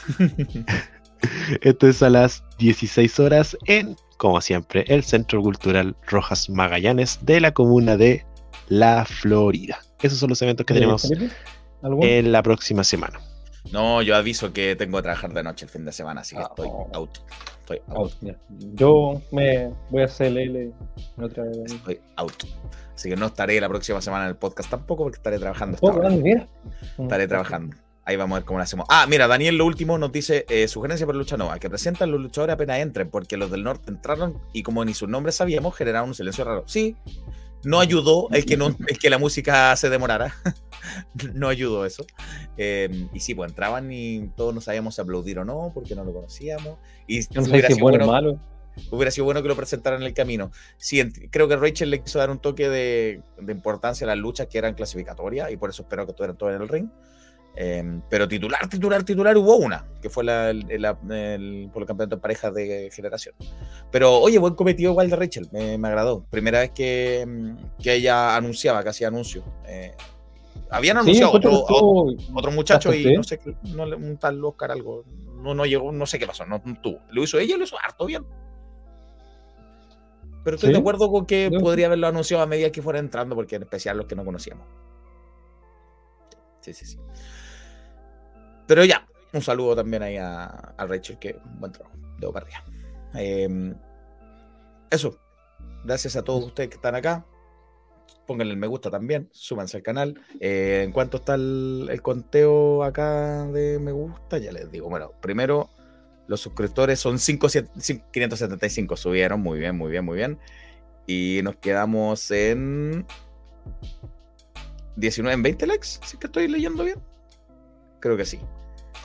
Esto 1.60 1.88
es 1.88 2.02
a 2.02 2.08
las 2.08 2.42
16 2.58 3.20
horas 3.20 3.56
en, 3.66 3.96
como 4.16 4.40
siempre, 4.40 4.84
el 4.88 5.04
Centro 5.04 5.42
Cultural 5.42 5.94
Rojas 6.06 6.48
Magallanes 6.48 7.18
de 7.22 7.40
la 7.40 7.52
comuna 7.52 7.96
de 7.96 8.24
La 8.68 9.04
Florida. 9.04 9.78
Esos 10.00 10.18
son 10.18 10.30
los 10.30 10.40
eventos 10.40 10.64
que 10.64 10.74
tenemos 10.74 11.10
en 11.82 12.32
la 12.32 12.42
próxima 12.42 12.84
semana. 12.84 13.20
No, 13.72 14.02
yo 14.02 14.16
aviso 14.16 14.52
que 14.52 14.76
tengo 14.76 14.98
que 14.98 15.02
trabajar 15.02 15.32
de 15.32 15.42
noche 15.42 15.66
el 15.66 15.70
fin 15.70 15.84
de 15.84 15.92
semana, 15.92 16.20
así 16.20 16.36
que 16.36 16.42
estoy 16.42 16.68
out. 16.92 17.18
Estoy 17.60 17.80
out. 17.88 18.12
Yo 18.74 19.20
me 19.32 19.72
voy 19.90 20.02
a 20.02 20.04
hacer 20.04 20.36
el 20.36 20.72
otra 21.20 21.44
Estoy 21.64 22.00
out. 22.16 22.44
Así 22.94 23.10
que 23.10 23.16
no 23.16 23.26
estaré 23.26 23.60
la 23.60 23.68
próxima 23.68 24.00
semana 24.00 24.24
en 24.24 24.30
el 24.30 24.36
podcast 24.36 24.70
tampoco 24.70 25.04
porque 25.04 25.16
estaré 25.16 25.38
trabajando. 25.38 25.76
Oh, 25.80 25.88
esta 25.88 25.98
hora. 25.98 26.08
grande, 26.08 26.22
mira. 26.22 26.48
Estaré 26.98 27.28
trabajando. 27.28 27.76
Ahí 28.04 28.14
vamos 28.14 28.36
a 28.36 28.38
ver 28.38 28.46
cómo 28.46 28.60
lo 28.60 28.62
hacemos. 28.62 28.86
Ah, 28.88 29.04
mira, 29.08 29.26
Daniel, 29.26 29.56
lo 29.58 29.66
último 29.66 29.98
nos 29.98 30.12
dice 30.12 30.46
eh, 30.48 30.68
sugerencia 30.68 31.06
para 31.06 31.18
Lucha 31.18 31.36
Nova, 31.36 31.58
que 31.58 31.68
presentan 31.68 32.12
los 32.12 32.20
luchadores 32.20 32.54
apenas 32.54 32.78
entren, 32.78 33.10
porque 33.10 33.36
los 33.36 33.50
del 33.50 33.64
norte 33.64 33.90
entraron 33.90 34.40
y 34.52 34.62
como 34.62 34.84
ni 34.84 34.94
sus 34.94 35.08
nombres 35.08 35.34
sabíamos, 35.34 35.74
generaron 35.74 36.10
un 36.10 36.14
silencio 36.14 36.44
raro. 36.44 36.62
Sí, 36.68 36.96
no 37.64 37.80
ayudó 37.80 38.28
el 38.30 38.44
que, 38.44 38.56
no, 38.56 38.66
el 38.88 38.98
que 38.98 39.10
la 39.10 39.18
música 39.18 39.74
se 39.76 39.90
demorara. 39.90 40.34
no 41.34 41.48
ayudó 41.48 41.84
eso. 41.84 42.06
Eh, 42.56 43.08
y 43.12 43.20
sí, 43.20 43.34
pues 43.34 43.50
entraban 43.50 43.90
y 43.92 44.28
todos 44.36 44.54
no 44.54 44.60
sabíamos 44.60 44.98
aplaudir 44.98 45.38
o 45.38 45.44
no, 45.44 45.70
porque 45.74 45.94
no 45.94 46.04
lo 46.04 46.12
conocíamos. 46.12 46.78
Y 47.06 47.20
no 47.34 47.42
sé 47.42 47.66
si 47.66 47.80
bueno 47.80 48.04
o 48.04 48.06
bueno- 48.06 48.06
malo. 48.06 48.40
Hubiera 48.90 49.10
sido 49.10 49.24
bueno 49.24 49.40
que 49.40 49.48
lo 49.48 49.56
presentaran 49.56 50.02
en 50.02 50.06
el 50.06 50.12
camino. 50.12 50.50
Sí, 50.76 51.02
creo 51.30 51.48
que 51.48 51.56
Rachel 51.56 51.88
le 51.88 52.02
quiso 52.02 52.18
dar 52.18 52.28
un 52.28 52.38
toque 52.38 52.68
de, 52.68 53.22
de 53.40 53.52
importancia 53.52 54.04
a 54.04 54.08
las 54.08 54.18
luchas 54.18 54.48
que 54.48 54.58
eran 54.58 54.74
clasificatorias 54.74 55.50
y 55.50 55.56
por 55.56 55.70
eso 55.70 55.80
espero 55.80 56.04
que 56.04 56.10
estuvieran 56.10 56.36
todos 56.36 56.54
en 56.54 56.60
el 56.60 56.68
ring. 56.68 56.88
Eh, 57.58 58.00
pero 58.10 58.28
titular, 58.28 58.68
titular, 58.68 59.02
titular 59.02 59.36
hubo 59.38 59.56
una, 59.56 59.86
que 60.02 60.10
fue 60.10 60.24
la, 60.24 60.52
la- 60.52 60.98
el- 61.10 61.70
por 61.72 61.82
el 61.82 61.86
campeonato 61.86 62.16
de 62.16 62.20
parejas 62.22 62.52
de 62.52 62.90
generación. 62.92 63.34
Pero 63.90 64.18
oye, 64.18 64.38
buen 64.38 64.54
cometido 64.54 64.90
igual 64.92 65.08
de 65.08 65.16
Rachel, 65.16 65.48
me, 65.52 65.78
me 65.78 65.88
agradó. 65.88 66.24
Primera 66.28 66.60
vez 66.60 66.70
que, 66.72 67.24
mm, 67.26 67.80
que 67.82 67.94
ella 67.94 68.36
anunciaba, 68.36 68.82
que 68.82 68.90
hacía 68.90 69.08
anuncios. 69.08 69.42
Eh, 69.66 69.94
habían 70.70 70.96
Sí, 70.96 71.00
anunciado 71.02 71.28
encuentro 71.36 71.60
otro, 71.62 71.76
otro- 71.76 72.16
otro 72.34 72.50
muchacho 72.52 72.92
y 72.92 73.14
no 73.16 73.22
sé, 73.22 73.38
qué- 73.38 73.56
no, 73.74 73.84
un 73.84 74.18
tal 74.18 74.44
Oscar 74.44 74.72
algo, 74.72 75.04
no, 75.36 75.54
no 75.54 75.64
llegó, 75.64 75.92
no 75.92 76.04
sé 76.04 76.18
qué 76.18 76.26
pasó, 76.26 76.44
no, 76.44 76.60
no 76.62 76.80
tuvo. 76.82 76.98
Lo 77.10 77.22
hizo 77.22 77.38
ella 77.38 77.56
lo 77.56 77.64
hizo 77.64 77.76
harto 77.82 78.04
bien. 78.04 78.24
Pero 80.44 80.56
estoy 80.56 80.68
¿Sí? 80.68 80.72
de 80.74 80.78
acuerdo 80.80 81.10
con 81.10 81.24
que 81.26 81.50
podría 81.58 81.86
haberlo 81.86 82.06
anunciado 82.06 82.42
a 82.42 82.46
medida 82.46 82.70
que 82.70 82.82
fuera 82.82 82.98
entrando, 82.98 83.34
porque 83.34 83.56
en 83.56 83.62
especial 83.62 83.96
los 83.96 84.06
que 84.06 84.14
no 84.14 84.24
conocíamos. 84.24 84.66
Sí, 86.60 86.72
sí, 86.74 86.84
sí. 86.84 86.98
Pero 88.66 88.84
ya, 88.84 89.06
un 89.32 89.42
saludo 89.42 89.76
también 89.76 90.02
ahí 90.02 90.16
a, 90.16 90.46
a 90.46 90.86
Rachel, 90.86 91.18
que 91.18 91.38
buen 91.58 91.72
trabajo, 91.72 91.96
de 92.18 92.28
para 92.28 92.46
arriba. 92.46 92.64
Eh, 93.14 93.74
eso. 94.90 95.18
Gracias 95.84 96.16
a 96.16 96.22
todos 96.22 96.44
ustedes 96.44 96.68
que 96.68 96.76
están 96.76 96.94
acá. 96.94 97.24
Pónganle 98.26 98.54
el 98.54 98.58
me 98.58 98.66
gusta 98.66 98.90
también, 98.90 99.28
súbanse 99.30 99.76
al 99.76 99.82
canal. 99.84 100.20
Eh, 100.40 100.82
en 100.84 100.90
cuanto 100.90 101.18
está 101.18 101.36
el, 101.36 102.00
conteo 102.02 102.82
acá 102.82 103.46
de 103.46 103.78
me 103.78 103.92
gusta, 103.92 104.38
ya 104.38 104.50
les 104.50 104.70
digo. 104.70 104.88
Bueno, 104.88 105.12
primero, 105.20 105.70
los 106.26 106.40
suscriptores 106.40 106.98
son 106.98 107.20
5, 107.20 107.46
575, 108.10 108.96
subieron, 108.96 109.40
muy 109.40 109.60
bien, 109.60 109.76
muy 109.76 109.92
bien, 109.92 110.04
muy 110.04 110.16
bien. 110.16 110.38
Y 111.06 111.40
nos 111.44 111.54
quedamos 111.56 112.32
en 112.32 113.06
19, 114.96 115.34
en 115.34 115.42
20 115.44 115.66
likes, 115.68 115.86
si 116.04 116.16
que 116.16 116.26
estoy 116.26 116.48
leyendo 116.48 116.82
bien. 116.82 116.98
Creo 118.00 118.16
que 118.16 118.24
sí. 118.24 118.40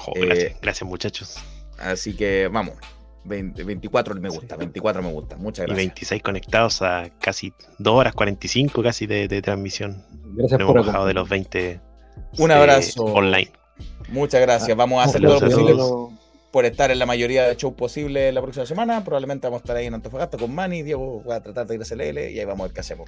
Jo, 0.02 0.14
Eh, 0.16 0.20
gracias, 0.26 0.62
gracias, 0.62 0.90
muchachos. 0.90 1.36
Así 1.80 2.16
que 2.16 2.48
vamos. 2.48 2.76
20 3.24 3.64
24 3.64 4.16
me 4.16 4.30
gusta, 4.30 4.56
24 4.56 5.04
me 5.04 5.12
gusta. 5.12 5.38
Muchas 5.38 5.66
Y 5.66 5.68
gracias. 5.68 5.78
26 5.78 6.24
conectados 6.24 6.82
a 6.82 7.10
casi 7.20 7.54
2 7.78 7.94
horas 7.94 8.14
45 8.16 8.82
casi 8.82 9.06
de, 9.06 9.28
de 9.28 9.42
transmisión. 9.44 10.04
Gracias 10.34 10.60
No 10.60 10.66
por 10.68 10.78
hemos 10.78 10.88
bajado 10.88 11.06
de 11.06 11.14
los 11.14 11.30
20 11.30 11.80
Un 12.40 12.50
eh, 12.50 12.54
abrazo. 12.56 13.04
online. 13.04 13.52
Muchas 14.10 14.42
gracias. 14.42 14.76
Vamos 14.76 15.02
a 15.02 15.04
hacer 15.10 15.22
Gracias 15.22 15.40
todo 15.40 15.50
lo 15.50 15.56
posible 15.56 16.18
por 16.52 16.66
estar 16.66 16.90
en 16.92 16.98
la 17.00 17.06
mayoría 17.06 17.48
de 17.48 17.56
shows 17.56 17.76
posibles 17.76 18.34
la 18.34 18.42
próxima 18.42 18.66
semana. 18.66 19.04
Probablemente 19.04 19.46
vamos 19.48 19.60
a 19.60 19.64
estar 19.64 19.78
ahí 19.78 19.86
en 19.86 19.94
Antofagasta 19.94 20.38
con 20.40 20.54
Manny. 20.54 20.82
Diego 20.82 21.24
va 21.24 21.36
a 21.36 21.42
tratar 21.44 21.68
de 21.68 21.76
ir 21.76 21.82
a 21.82 21.86
CLL 21.86 22.18
y 22.32 22.40
ahí 22.40 22.46
vamos 22.46 22.62
a 22.62 22.68
ver 22.68 22.74
qué 22.74 22.82
hacemos. 22.82 23.08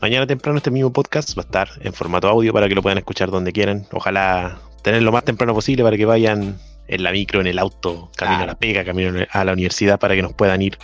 Mañana 0.00 0.26
temprano 0.26 0.58
este 0.58 0.70
mismo 0.70 0.92
podcast 0.92 1.36
va 1.36 1.42
a 1.42 1.46
estar 1.46 1.68
en 1.80 1.92
formato 1.92 2.28
audio 2.28 2.52
para 2.52 2.68
que 2.68 2.74
lo 2.74 2.82
puedan 2.82 2.98
escuchar 2.98 3.30
donde 3.30 3.52
quieran. 3.52 3.86
Ojalá 3.92 4.58
tener 4.82 5.02
lo 5.02 5.12
más 5.12 5.24
temprano 5.24 5.54
posible 5.54 5.82
para 5.82 5.96
que 5.96 6.04
vayan 6.04 6.58
en 6.88 7.02
la 7.02 7.12
micro, 7.12 7.40
en 7.40 7.46
el 7.46 7.58
auto, 7.58 8.10
camino 8.16 8.42
a 8.42 8.46
la 8.46 8.58
pega, 8.58 8.84
camino 8.84 9.24
a 9.30 9.44
la 9.44 9.52
universidad, 9.52 9.98
para 9.98 10.14
que 10.14 10.22
nos 10.22 10.32
puedan 10.32 10.60
ir 10.60 10.78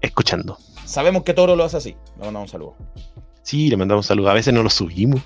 escuchando. 0.00 0.58
Sabemos 0.84 1.22
que 1.22 1.34
Toro 1.34 1.56
lo 1.56 1.64
hace 1.64 1.76
así. 1.78 1.96
Le 2.18 2.24
mandamos 2.24 2.48
un 2.48 2.52
saludo. 2.52 2.76
Sí, 3.42 3.70
le 3.70 3.76
mandamos 3.76 4.06
saludos. 4.06 4.30
A 4.30 4.34
veces 4.34 4.52
no 4.52 4.62
lo 4.62 4.70
subimos. 4.70 5.20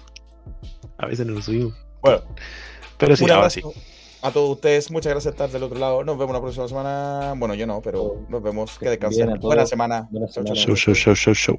A 0.99 1.07
veces 1.07 1.27
no 1.27 1.33
lo 1.33 1.43
subimos. 1.43 1.75
Bueno, 2.01 2.23
Pero 2.99 3.17
sí, 3.17 3.25
un 3.25 3.31
ahora 3.33 3.51
sí. 3.51 3.63
a 4.23 4.31
todos 4.31 4.51
ustedes. 4.51 4.91
Muchas 4.91 5.11
gracias 5.11 5.35
por 5.35 5.45
estar 5.47 5.51
del 5.51 5.63
otro 5.65 5.79
lado. 5.79 6.05
Nos 6.05 6.17
vemos 6.19 6.35
la 6.35 6.41
próxima 6.41 6.69
semana. 6.69 7.35
Bueno, 7.37 7.55
yo 7.55 7.67
no, 7.67 7.81
pero 7.83 8.27
nos 8.29 8.43
vemos. 8.43 8.79
Que 8.79 8.91
descansen. 8.91 9.39
Buena 9.41 9.67
semana. 9.67 10.07
Buena 10.11 10.29
semana. 10.29 10.55
Show, 10.55 10.77
show, 10.77 10.95
show, 10.95 11.15
show, 11.15 11.35
show. 11.35 11.59